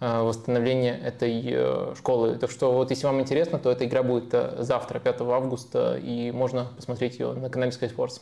э, 0.00 0.20
восстановление 0.20 0.98
этой 0.98 1.94
школы. 1.94 2.38
Так 2.38 2.50
что 2.50 2.72
вот 2.72 2.90
если 2.90 3.06
вам 3.06 3.20
интересно, 3.20 3.60
то 3.60 3.70
эта 3.70 3.84
игра 3.86 4.02
будет 4.02 4.34
завтра, 4.58 4.98
5 4.98 5.20
августа, 5.20 5.96
и 5.96 6.32
можно 6.32 6.66
посмотреть 6.74 7.20
ее 7.20 7.34
на 7.34 7.48
канале 7.50 7.70
Sky 7.70 7.94
Sports. 7.94 8.20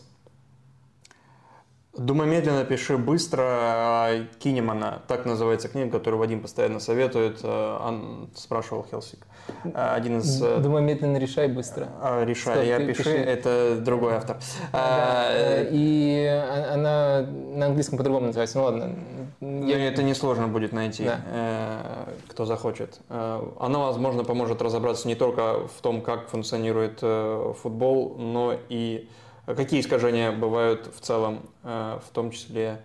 Думай 1.97 2.27
медленно, 2.27 2.65
пиши 2.65 2.97
быстро. 2.97 3.43
А, 3.45 4.25
Кинемана, 4.39 5.03
так 5.09 5.27
называется 5.27 5.69
книга, 5.69 5.91
которую 5.91 6.21
Вадим 6.21 6.41
постоянно 6.41 6.81
советует. 6.81 7.41
Э, 7.43 7.79
он 7.87 8.31
спрашивал 8.35 8.87
Хелсик. 8.91 9.27
Э, 9.65 9.93
один 9.95 10.21
из... 10.21 10.43
Э, 10.43 10.57
Думай 10.59 10.81
медленно, 10.81 11.19
решай 11.19 11.49
быстро. 11.49 11.89
Решай, 12.25 12.55
Стоп, 12.55 12.65
я 12.65 12.79
пиши, 12.79 13.05
пиши, 13.05 13.11
это 13.11 13.77
другой 13.79 14.15
автор. 14.15 14.39
Да, 14.73 15.29
и 15.71 16.25
она 16.73 17.27
на 17.27 17.67
английском 17.67 17.99
по-другому 17.99 18.29
называется, 18.29 18.57
ну 18.57 18.65
ладно. 18.65 18.95
Ну, 19.41 19.67
я... 19.67 19.87
Это 19.87 20.03
несложно 20.03 20.49
будет 20.49 20.73
найти, 20.73 21.05
да. 21.05 22.07
кто 22.29 22.47
захочет. 22.47 23.01
Она, 23.11 23.79
возможно, 23.81 24.25
поможет 24.25 24.62
разобраться 24.62 25.09
не 25.09 25.15
только 25.15 25.67
в 25.67 25.83
том, 25.83 26.01
как 26.01 26.31
функционирует 26.31 27.01
футбол, 27.01 28.15
но 28.17 28.57
и 28.71 29.11
Какие 29.47 29.81
искажения 29.81 30.31
бывают 30.31 30.89
в 30.95 31.01
целом, 31.01 31.41
э, 31.65 31.99
в 32.07 32.15
том 32.15 32.31
числе 32.31 32.85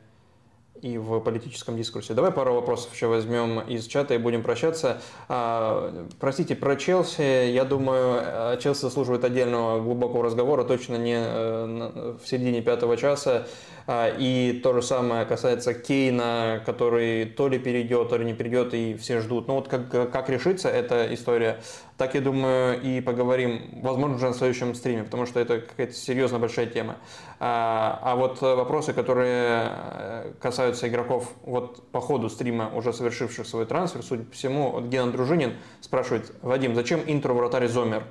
и 0.81 0.97
в 0.97 1.19
политическом 1.19 1.77
дискурсе. 1.77 2.13
Давай 2.13 2.31
пару 2.31 2.53
вопросов 2.53 2.93
еще 2.93 3.07
возьмем 3.07 3.61
из 3.61 3.85
чата 3.87 4.13
и 4.13 4.17
будем 4.17 4.43
прощаться. 4.43 5.01
А, 5.27 6.07
простите, 6.19 6.55
про 6.55 6.75
Челси, 6.75 7.51
я 7.51 7.65
думаю, 7.65 8.59
Челси 8.59 8.81
заслуживает 8.81 9.23
отдельного 9.23 9.81
глубокого 9.81 10.23
разговора, 10.23 10.63
точно 10.63 10.95
не 10.95 11.15
э, 11.17 12.17
в 12.23 12.27
середине 12.27 12.61
пятого 12.61 12.97
часа. 12.97 13.47
А, 13.89 14.09
и 14.09 14.59
то 14.61 14.73
же 14.73 14.81
самое 14.81 15.25
касается 15.25 15.73
Кейна, 15.73 16.61
который 16.65 17.23
то 17.25 17.47
ли 17.47 17.57
перейдет, 17.57 18.09
то 18.09 18.17
ли 18.17 18.25
не 18.25 18.33
перейдет, 18.33 18.73
и 18.73 18.95
все 18.95 19.21
ждут. 19.21 19.47
Ну 19.47 19.55
вот 19.55 19.69
как, 19.69 19.89
как 19.89 20.29
решится 20.29 20.67
эта 20.67 21.13
история, 21.13 21.61
так 21.97 22.13
я 22.13 22.19
думаю 22.19 22.81
и 22.81 22.99
поговорим, 22.99 23.79
возможно, 23.81 24.17
уже 24.17 24.27
на 24.27 24.33
следующем 24.33 24.75
стриме, 24.75 25.05
потому 25.05 25.25
что 25.25 25.39
это 25.39 25.61
какая-то 25.61 25.93
серьезно 25.93 26.37
большая 26.37 26.65
тема. 26.65 26.97
А, 27.39 27.97
а 28.03 28.17
вот 28.17 28.41
вопросы, 28.41 28.91
которые 28.91 29.71
э, 29.71 30.33
касаются 30.41 30.89
игроков 30.89 31.31
вот 31.43 31.89
по 31.91 32.01
ходу 32.01 32.29
стрима, 32.29 32.69
уже 32.75 32.91
совершивших 32.91 33.47
свой 33.47 33.65
трансфер, 33.65 34.03
судя 34.03 34.25
по 34.25 34.33
всему, 34.33 34.71
вот 34.71 34.85
Гена 34.85 35.13
Дружинин 35.13 35.53
спрашивает, 35.79 36.33
Вадим, 36.41 36.75
зачем 36.75 36.99
интро 37.07 37.33
вратарь 37.33 37.69
Зомер? 37.69 38.03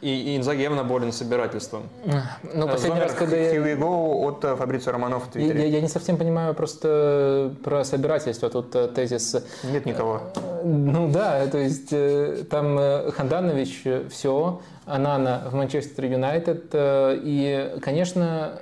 И, 0.00 0.32
и 0.32 0.36
Инзаги 0.36 0.62
явно 0.62 0.84
болен 0.84 1.12
собирательством. 1.12 1.88
Ну, 2.54 2.68
последний 2.68 3.00
раз, 3.00 3.14
когда 3.14 3.36
я... 3.36 3.54
Here 3.54 3.84
от 3.84 4.44
э, 4.44 4.56
Фабрицио 4.56 4.92
Романов 4.92 5.26
в 5.26 5.32
Твиттере. 5.32 5.62
Я, 5.62 5.66
я 5.66 5.80
не 5.80 5.88
совсем 5.88 6.16
понимаю 6.16 6.54
просто 6.54 7.52
про 7.64 7.84
собирательство. 7.84 8.48
Тут 8.48 8.74
э, 8.76 8.88
тезис... 8.88 9.36
Нет 9.64 9.86
никого. 9.86 10.22
Ну 10.64 11.10
да, 11.10 11.46
то 11.48 11.58
есть 11.58 11.92
э, 11.92 12.44
там 12.48 12.78
Ханданович 13.10 13.84
все, 14.10 14.60
Анана 14.86 15.48
в 15.50 15.54
Манчестер 15.54 16.04
Юнайтед. 16.04 16.66
И, 16.72 17.74
конечно, 17.82 18.52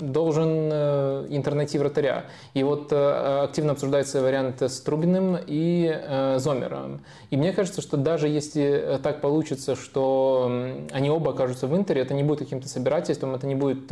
должен 0.00 0.70
э, 0.72 1.26
интернете 1.30 1.78
вратаря. 1.78 2.24
И 2.54 2.62
вот 2.62 2.92
э, 2.92 3.42
активно 3.44 3.72
обсуждается 3.72 4.22
вариант 4.22 4.62
с 4.62 4.80
Трубиным 4.80 5.36
и 5.46 5.90
э, 5.92 6.38
Зомером. 6.38 7.00
И 7.30 7.36
мне 7.36 7.52
кажется, 7.52 7.82
что 7.82 7.96
даже 7.96 8.28
если 8.28 8.98
так 9.02 9.20
получится, 9.20 9.76
что 9.76 10.50
они 10.92 11.10
оба 11.10 11.32
окажутся 11.32 11.66
в 11.66 11.76
Интере, 11.76 12.02
это 12.02 12.14
не 12.14 12.22
будет 12.22 12.40
каким-то 12.40 12.68
собирательством, 12.68 13.34
это 13.34 13.46
не 13.46 13.54
будет 13.54 13.88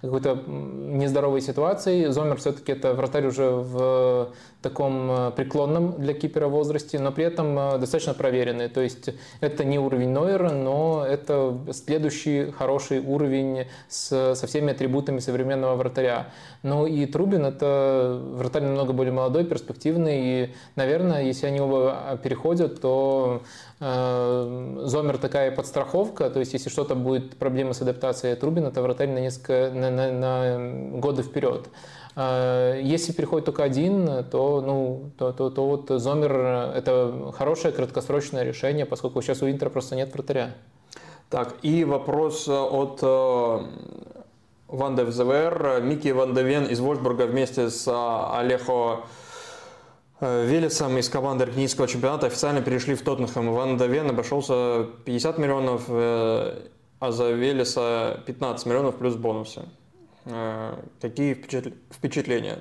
какой-то 0.00 0.42
нездоровой 0.46 1.40
ситуацией. 1.40 2.08
Зомер 2.08 2.36
все-таки 2.36 2.72
это 2.72 2.94
вратарь 2.94 3.26
уже 3.26 3.50
в 3.50 4.28
таком 4.62 5.32
преклонном 5.36 6.00
для 6.00 6.14
кипера 6.14 6.48
возрасте, 6.48 6.98
но 6.98 7.12
при 7.12 7.24
этом 7.24 7.54
достаточно 7.80 8.14
проверенный. 8.14 8.68
То 8.68 8.80
есть 8.80 9.10
это 9.40 9.64
не 9.64 9.78
уровень 9.78 10.10
Нойера, 10.10 10.50
но 10.50 11.04
это 11.06 11.58
следующий 11.72 12.50
хороший 12.50 13.00
уровень 13.00 13.66
с, 13.88 14.34
со 14.34 14.46
всеми 14.46 14.72
атрибутами 14.72 15.18
современного 15.18 15.76
вратаря. 15.76 16.28
Ну 16.62 16.86
и 16.86 17.06
Трубин 17.06 17.44
это 17.44 18.20
вратарь 18.34 18.62
намного 18.62 18.92
более 18.92 19.12
молодой, 19.12 19.44
перспективный. 19.44 20.20
И, 20.22 20.54
наверное, 20.76 21.22
если 21.22 21.46
они 21.46 21.60
оба 21.60 22.18
переходят, 22.22 22.80
то 22.80 23.42
э, 23.80 24.82
Зомер 24.84 25.18
такая 25.18 25.50
подстраховка. 25.50 26.30
То 26.30 26.40
есть 26.40 26.52
если 26.52 26.70
что-то 26.70 26.94
будет 26.94 27.36
проблема 27.36 27.72
с 27.72 27.82
адаптацией 27.82 28.36
Трубина, 28.36 28.68
это 28.68 28.82
вратарь 28.82 29.08
на 29.08 29.18
несколько 29.18 29.70
на, 29.74 29.90
на, 29.90 30.12
на 30.12 30.98
годы 30.98 31.22
вперед. 31.22 31.68
Э, 32.16 32.80
если 32.82 33.12
переходит 33.12 33.46
только 33.46 33.62
один, 33.62 34.24
то, 34.24 34.60
ну, 34.60 35.10
то, 35.18 35.32
то, 35.32 35.50
то 35.50 35.66
вот 35.66 35.88
Зомер– 35.88 36.32
это 36.76 37.32
хорошее 37.36 37.72
краткосрочное 37.72 38.44
решение, 38.44 38.86
поскольку 38.86 39.22
сейчас 39.22 39.42
у 39.42 39.50
Интера 39.50 39.70
просто 39.70 39.96
нет 39.96 40.12
вратаря. 40.12 40.54
Так, 41.32 41.54
и 41.62 41.84
вопрос 41.84 42.46
от 42.46 42.98
э, 43.02 43.58
Ван 44.68 44.96
де 44.96 45.04
ВЗВР, 45.04 45.80
Микки 45.82 46.08
Ван 46.08 46.34
де 46.34 46.42
Вен 46.42 46.66
из 46.66 46.80
Вольсбурга 46.80 47.26
вместе 47.26 47.70
с 47.70 47.88
а, 47.88 48.38
Олехо 48.38 49.04
э, 50.20 50.46
Велесом 50.46 50.98
из 50.98 51.08
команды 51.08 51.44
аргентинского 51.44 51.88
чемпионата 51.88 52.26
официально 52.26 52.60
перешли 52.60 52.94
в 52.94 53.02
Тоттенхэм. 53.02 53.52
Ван 53.52 53.78
де 53.78 53.86
Вен 53.86 54.10
обошелся 54.10 54.86
50 55.06 55.38
миллионов, 55.38 55.84
э, 55.88 56.68
а 56.98 57.12
за 57.12 57.30
Велеса 57.30 58.20
15 58.26 58.66
миллионов 58.66 58.96
плюс 58.96 59.14
бонусы. 59.14 59.62
Э, 60.24 60.82
какие 61.00 61.34
впечатления? 61.34 62.58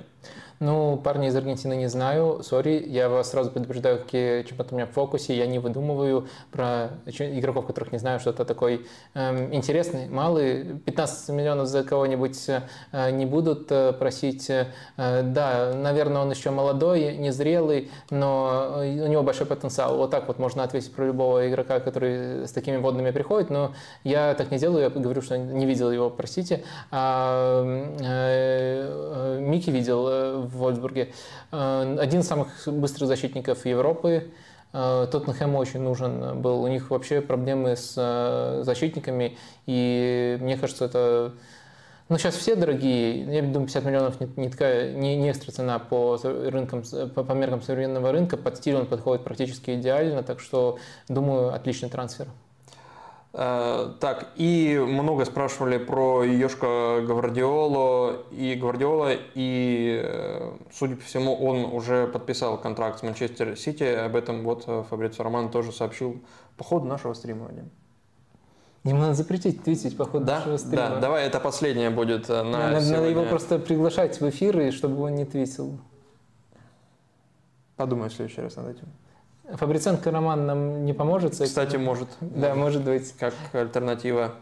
Ну, 0.61 0.95
парни 0.95 1.27
из 1.27 1.35
Аргентины 1.35 1.73
не 1.73 1.87
знаю, 1.87 2.43
сори, 2.43 2.83
я 2.87 3.09
вас 3.09 3.31
сразу 3.31 3.49
предупреждаю, 3.49 3.97
какие 3.97 4.43
чемпионаты 4.43 4.75
у 4.75 4.77
меня 4.77 4.85
в 4.85 4.91
фокусе, 4.91 5.35
я 5.35 5.47
не 5.47 5.57
выдумываю 5.57 6.27
про 6.51 6.91
игроков, 7.07 7.65
которых 7.65 7.91
не 7.91 7.97
знаю, 7.97 8.19
что-то 8.19 8.45
такой 8.45 8.85
эм, 9.15 9.51
интересный, 9.55 10.07
малый, 10.07 10.77
15 10.85 11.29
миллионов 11.29 11.65
за 11.65 11.83
кого-нибудь 11.83 12.47
э, 12.91 13.09
не 13.09 13.25
будут 13.25 13.71
э, 13.71 13.91
просить, 13.93 14.51
э, 14.51 14.67
да, 14.97 15.73
наверное, 15.73 16.21
он 16.21 16.29
еще 16.29 16.51
молодой, 16.51 17.17
незрелый, 17.17 17.89
но 18.11 18.81
у 18.81 19.07
него 19.07 19.23
большой 19.23 19.47
потенциал, 19.47 19.97
вот 19.97 20.11
так 20.11 20.27
вот 20.27 20.37
можно 20.37 20.61
ответить 20.61 20.93
про 20.93 21.07
любого 21.07 21.49
игрока, 21.49 21.79
который 21.79 22.47
с 22.47 22.51
такими 22.51 22.77
водными 22.77 23.09
приходит, 23.09 23.49
но 23.49 23.73
я 24.03 24.35
так 24.35 24.51
не 24.51 24.59
делаю, 24.59 24.83
я 24.83 24.89
говорю, 24.91 25.23
что 25.23 25.39
не 25.39 25.65
видел 25.65 25.89
его, 25.89 26.11
простите, 26.11 26.63
а, 26.91 27.63
э, 27.99 29.39
э, 29.39 29.39
Микки 29.41 29.71
видел 29.71 30.05
э, 30.07 30.50
в 30.51 30.57
Вольсбурге. 30.57 31.13
Э, 31.51 31.97
один 31.99 32.21
из 32.21 32.27
самых 32.27 32.49
быстрых 32.67 33.07
защитников 33.07 33.65
Европы. 33.65 34.31
Э, 34.73 35.07
Тоттенхэм 35.11 35.55
очень 35.55 35.81
нужен 35.81 36.41
был. 36.41 36.63
У 36.63 36.67
них 36.67 36.89
вообще 36.89 37.21
проблемы 37.21 37.75
с 37.75 37.95
э, 37.97 38.63
защитниками. 38.63 39.37
И 39.65 40.37
мне 40.41 40.57
кажется, 40.57 40.85
это... 40.85 41.33
Ну, 42.09 42.17
сейчас 42.17 42.35
все 42.35 42.55
дорогие. 42.55 43.23
Я 43.23 43.41
думаю, 43.41 43.67
50 43.67 43.85
миллионов 43.85 44.19
не, 44.19 44.29
не, 44.35 44.49
такая, 44.49 44.93
не, 44.93 45.15
не 45.15 45.31
экстра 45.31 45.51
цена 45.51 45.79
по, 45.79 46.19
рынкам, 46.21 46.83
по, 47.15 47.23
по 47.23 47.31
меркам 47.31 47.61
современного 47.61 48.11
рынка. 48.11 48.35
Под 48.35 48.57
стиль 48.57 48.75
он 48.75 48.85
подходит 48.85 49.23
практически 49.23 49.75
идеально. 49.75 50.21
Так 50.21 50.41
что, 50.41 50.77
думаю, 51.07 51.53
отличный 51.53 51.89
трансфер. 51.89 52.27
Э, 53.33 53.93
так, 54.01 54.27
и 54.35 54.77
много 54.77 55.23
спрашивали 55.23 55.77
про 55.77 56.23
Йошка 56.23 57.01
Гвардиолу 57.05 58.25
и 58.31 58.55
Гвардиола, 58.55 59.11
и, 59.35 60.01
э, 60.03 60.51
судя 60.73 60.97
по 60.97 61.03
всему, 61.03 61.33
он 61.35 61.63
уже 61.63 62.07
подписал 62.07 62.57
контракт 62.57 62.99
с 62.99 63.03
Манчестер 63.03 63.57
Сити. 63.57 63.83
Об 63.83 64.17
этом 64.17 64.43
вот 64.43 64.65
э, 64.67 64.83
Фабрицио 64.89 65.23
Роман 65.23 65.49
тоже 65.49 65.71
сообщил 65.71 66.21
по 66.57 66.65
ходу 66.65 66.87
нашего 66.87 67.13
стрима, 67.13 67.45
Вадим. 67.45 67.71
Ему 68.83 68.99
надо 68.99 69.13
запретить 69.13 69.63
твитить 69.63 69.95
по 69.95 70.05
ходу 70.05 70.25
да? 70.25 70.39
нашего 70.39 70.57
стрима. 70.57 70.89
Да, 70.89 70.99
давай, 70.99 71.25
это 71.25 71.39
последнее 71.39 71.89
будет 71.89 72.27
на 72.27 72.43
надо, 72.43 72.81
сегодня. 72.81 72.97
Надо 72.97 73.09
его 73.09 73.25
просто 73.25 73.59
приглашать 73.59 74.19
в 74.19 74.27
эфиры, 74.27 74.71
чтобы 74.71 75.01
он 75.03 75.15
не 75.15 75.23
твитил. 75.23 75.79
Подумаю 77.77 78.09
в 78.09 78.13
следующий 78.13 78.41
раз 78.41 78.57
над 78.57 78.75
этим. 78.75 78.87
Фабриценко 79.55 80.11
роман 80.11 80.45
нам 80.45 80.85
не 80.85 80.93
поможет? 80.93 81.39
Кстати, 81.39 81.75
может. 81.75 82.09
Да, 82.19 82.55
может 82.55 82.83
быть. 82.83 83.13
Как 83.17 83.33
альтернатива. 83.53 84.33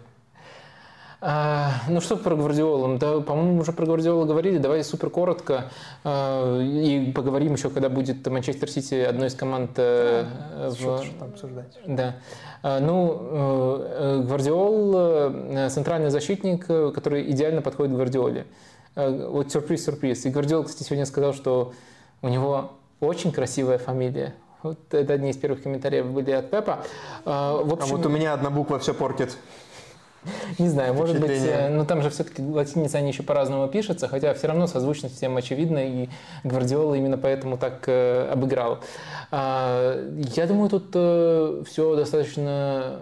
А, 1.21 1.71
ну 1.89 1.99
что 1.99 2.15
про 2.15 2.33
Гвардиолу? 2.35 2.97
Да, 2.97 3.19
по-моему, 3.19 3.59
уже 3.59 3.73
про 3.73 3.85
Гвардиолу 3.85 4.25
говорили. 4.25 4.57
Давай 4.57 4.83
супер 4.85 5.09
коротко. 5.09 5.69
А, 6.05 6.59
и 6.61 7.11
поговорим 7.11 7.53
еще, 7.53 7.69
когда 7.69 7.89
будет 7.89 8.25
Манчестер 8.25 8.69
Сити 8.69 8.95
одной 8.95 9.27
из 9.27 9.35
команд 9.35 9.71
а, 9.77 10.69
в... 10.69 10.75
Что, 10.75 11.03
что 11.03 11.19
там 11.19 11.29
обсуждать? 11.29 11.77
Да. 11.85 12.15
А, 12.63 12.79
ну, 12.79 13.17
э, 13.21 14.23
Гвардиол 14.25 14.93
э, 14.95 15.69
центральный 15.69 16.09
защитник, 16.09 16.65
который 16.65 17.29
идеально 17.31 17.61
подходит 17.61 17.93
к 17.93 17.95
Гвардиоле. 17.95 18.45
Вот 18.95 19.51
сюрприз-сюрприз. 19.51 20.25
И 20.25 20.29
Гвардиол, 20.29 20.63
кстати, 20.63 20.83
сегодня 20.83 21.05
сказал, 21.05 21.33
что 21.33 21.73
у 22.21 22.27
него 22.27 22.71
очень 22.99 23.31
красивая 23.31 23.77
фамилия. 23.77 24.33
Вот 24.61 24.93
это 24.93 25.13
одни 25.13 25.29
из 25.29 25.37
первых 25.37 25.63
комментариев 25.63 26.07
были 26.07 26.31
от 26.31 26.51
Пепа. 26.51 26.83
А, 27.25 27.61
в 27.63 27.73
общем, 27.73 27.93
а 27.93 27.97
вот 27.97 28.05
у 28.05 28.09
меня 28.09 28.33
одна 28.33 28.49
буква 28.49 28.79
все 28.79 28.93
портит. 28.93 29.37
Не 30.57 30.67
знаю, 30.67 30.93
может 30.93 31.19
быть, 31.19 31.31
э, 31.31 31.69
но 31.69 31.85
там 31.85 32.01
же 32.01 32.09
все-таки 32.09 32.41
латиница 32.41 32.97
они 32.97 33.09
еще 33.09 33.23
по-разному 33.23 33.67
пишутся, 33.69 34.09
хотя 34.09 34.33
все 34.33 34.47
равно 34.47 34.67
созвучность 34.67 35.15
всем 35.15 35.37
очевидна, 35.37 35.79
и 35.79 36.09
Гвардиола 36.43 36.95
именно 36.95 37.17
поэтому 37.17 37.57
так 37.57 37.83
э, 37.87 38.29
обыграл. 38.29 38.79
А, 39.31 39.97
я 40.35 40.45
думаю, 40.45 40.69
тут 40.69 40.91
э, 40.93 41.63
все 41.67 41.95
достаточно 41.95 42.99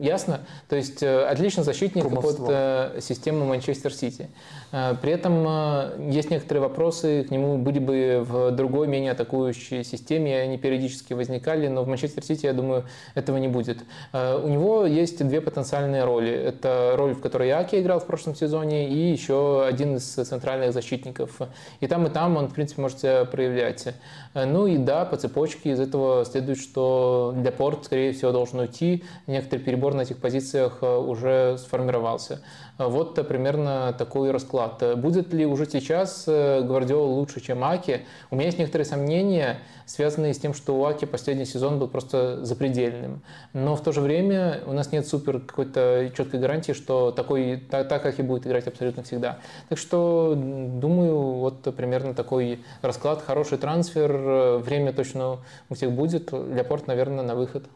ясно. 0.00 0.40
То 0.68 0.76
есть 0.76 1.02
отличный 1.02 1.62
защитник 1.62 2.04
Кумовство. 2.04 2.90
под 2.92 3.04
систему 3.04 3.44
Манчестер 3.44 3.92
Сити. 3.92 4.28
Э, 4.74 4.96
при 5.00 5.12
этом 5.12 5.44
э, 5.46 6.10
есть 6.10 6.30
некоторые 6.30 6.62
вопросы, 6.62 7.22
к 7.22 7.30
нему 7.30 7.58
были 7.58 7.78
бы 7.78 8.24
в 8.26 8.50
другой, 8.50 8.88
менее 8.88 9.12
атакующей 9.12 9.84
системе, 9.84 10.40
они 10.40 10.58
периодически 10.58 11.12
возникали, 11.12 11.68
но 11.68 11.84
в 11.84 11.88
Манчестер 11.88 12.24
Сити, 12.24 12.46
я 12.46 12.52
думаю, 12.52 12.84
этого 13.14 13.36
не 13.36 13.46
будет. 13.46 13.78
Э, 14.12 14.36
у 14.36 14.48
него 14.48 14.84
есть 14.84 15.24
две 15.24 15.40
потенциальные 15.40 16.04
роли. 16.04 16.32
Это 16.32 16.94
роль, 16.96 17.14
в 17.14 17.20
которой 17.20 17.50
Аки 17.50 17.76
играл 17.76 18.00
в 18.00 18.06
прошлом 18.06 18.34
сезоне, 18.34 18.88
и 18.88 19.12
еще 19.12 19.64
один 19.64 19.96
из 19.96 20.04
центральных 20.04 20.72
защитников. 20.72 21.40
И 21.78 21.86
там, 21.86 22.06
и 22.08 22.10
там 22.10 22.36
он, 22.36 22.48
в 22.48 22.54
принципе, 22.54 22.82
может 22.82 22.98
себя 22.98 23.24
проявлять. 23.24 23.94
Ну 24.34 24.66
и 24.66 24.76
да, 24.76 25.04
по 25.04 25.16
цепочке 25.16 25.70
из 25.70 25.80
этого 25.80 26.24
следует, 26.24 26.58
что 26.58 27.32
для 27.36 27.52
Порт, 27.52 27.84
скорее 27.84 28.12
всего, 28.12 28.32
должен 28.32 28.58
уйти. 28.58 29.04
Некоторый 29.28 29.60
перебор 29.60 29.94
на 29.94 30.00
этих 30.00 30.18
позициях 30.18 30.82
уже 30.82 31.56
сформировался. 31.58 32.40
Вот 32.76 33.14
примерно 33.28 33.94
такой 33.96 34.32
расклад. 34.32 34.82
Будет 34.98 35.32
ли 35.32 35.46
уже 35.46 35.66
сейчас 35.66 36.24
Гвардиола 36.26 37.06
лучше, 37.06 37.40
чем 37.40 37.62
Аки? 37.62 38.04
У 38.30 38.34
меня 38.34 38.46
есть 38.46 38.58
некоторые 38.58 38.84
сомнения, 38.84 39.58
связанные 39.86 40.34
с 40.34 40.38
тем, 40.38 40.54
что 40.54 40.76
у 40.76 40.84
Аки 40.84 41.04
последний 41.04 41.44
сезон 41.44 41.78
был 41.78 41.86
просто 41.86 42.44
запредельным. 42.44 43.22
Но 43.52 43.76
в 43.76 43.82
то 43.82 43.92
же 43.92 44.00
время 44.00 44.60
у 44.66 44.72
нас 44.72 44.90
нет 44.90 45.06
супер 45.06 45.38
какой-то 45.38 46.10
четкой 46.16 46.40
гарантии, 46.40 46.72
что 46.72 47.12
такой, 47.12 47.62
так, 47.70 47.88
так 47.88 48.02
как 48.02 48.18
и 48.18 48.22
будет 48.22 48.46
играть 48.46 48.66
абсолютно 48.66 49.04
всегда. 49.04 49.38
Так 49.68 49.78
что, 49.78 50.34
думаю, 50.36 51.16
вот 51.16 51.62
примерно 51.76 52.12
такой 52.12 52.64
расклад, 52.82 53.22
хороший 53.22 53.58
трансфер, 53.58 54.58
время 54.58 54.92
точно 54.92 55.38
у 55.68 55.74
всех 55.74 55.92
будет. 55.92 56.32
Ляпорт, 56.32 56.88
наверное, 56.88 57.22
на 57.24 57.36
выход. 57.36 57.66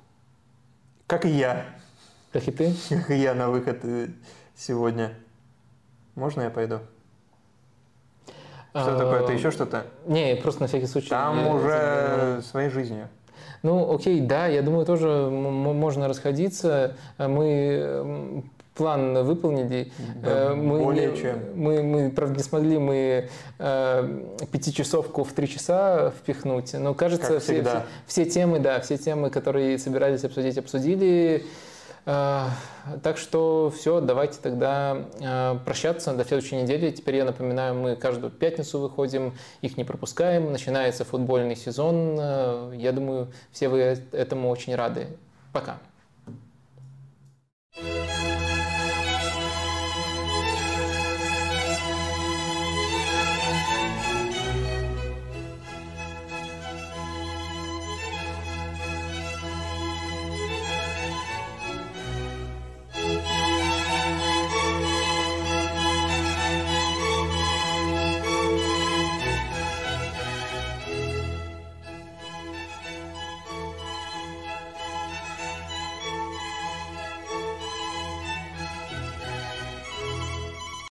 Как 1.06 1.24
и 1.24 1.30
я. 1.30 1.64
Как 2.32 2.46
и 2.46 2.50
ты? 2.50 2.74
Как 2.88 3.10
и 3.10 3.16
я 3.16 3.34
на 3.34 3.48
выход 3.48 3.78
э, 3.84 4.08
сегодня. 4.58 5.14
Можно 6.16 6.42
я 6.42 6.50
пойду? 6.50 6.80
Что 8.72 8.98
такое? 8.98 9.22
Это 9.22 9.32
еще 9.32 9.50
что-то? 9.50 9.86
Не, 10.06 10.36
просто 10.36 10.62
на 10.62 10.66
всякий 10.66 10.86
случай. 10.86 11.08
Там 11.08 11.46
уже 11.46 12.42
своей 12.42 12.68
жизнью. 12.68 13.08
Ну, 13.62 13.92
окей, 13.94 14.20
да, 14.20 14.46
я 14.46 14.62
думаю, 14.62 14.84
тоже 14.84 15.08
можно 15.08 16.06
расходиться. 16.06 16.96
Мы 17.18 18.44
план 18.74 19.24
выполнили. 19.24 19.90
Да, 20.22 20.54
мы, 20.54 20.78
более 20.78 21.16
чем. 21.16 21.38
Мы, 21.56 21.82
мы, 21.82 22.10
правда, 22.10 22.36
не 22.36 22.42
смогли 22.44 22.78
мы 22.78 23.28
э, 23.58 24.24
пятичасовку 24.52 25.24
в 25.24 25.32
три 25.32 25.48
часа 25.48 26.12
впихнуть, 26.12 26.74
но 26.74 26.94
кажется, 26.94 27.40
все, 27.40 27.62
все, 27.62 27.84
все 28.06 28.24
темы, 28.24 28.60
да, 28.60 28.78
все 28.80 28.96
темы, 28.96 29.30
которые 29.30 29.78
собирались 29.78 30.22
обсудить, 30.24 30.56
обсудили. 30.56 31.44
Э, 32.08 32.48
так 33.02 33.18
что 33.18 33.70
все, 33.76 34.00
давайте 34.00 34.38
тогда 34.40 35.04
э, 35.20 35.58
прощаться 35.62 36.14
до 36.14 36.24
следующей 36.24 36.56
недели. 36.56 36.90
Теперь 36.90 37.16
я 37.16 37.26
напоминаю, 37.26 37.74
мы 37.74 37.96
каждую 37.96 38.32
пятницу 38.32 38.80
выходим, 38.80 39.34
их 39.60 39.76
не 39.76 39.84
пропускаем. 39.84 40.50
Начинается 40.50 41.04
футбольный 41.04 41.54
сезон. 41.54 42.16
Э, 42.18 42.72
я 42.74 42.92
думаю, 42.92 43.30
все 43.52 43.68
вы 43.68 43.80
этому 44.12 44.48
очень 44.48 44.74
рады. 44.74 45.08
Пока. 45.52 45.78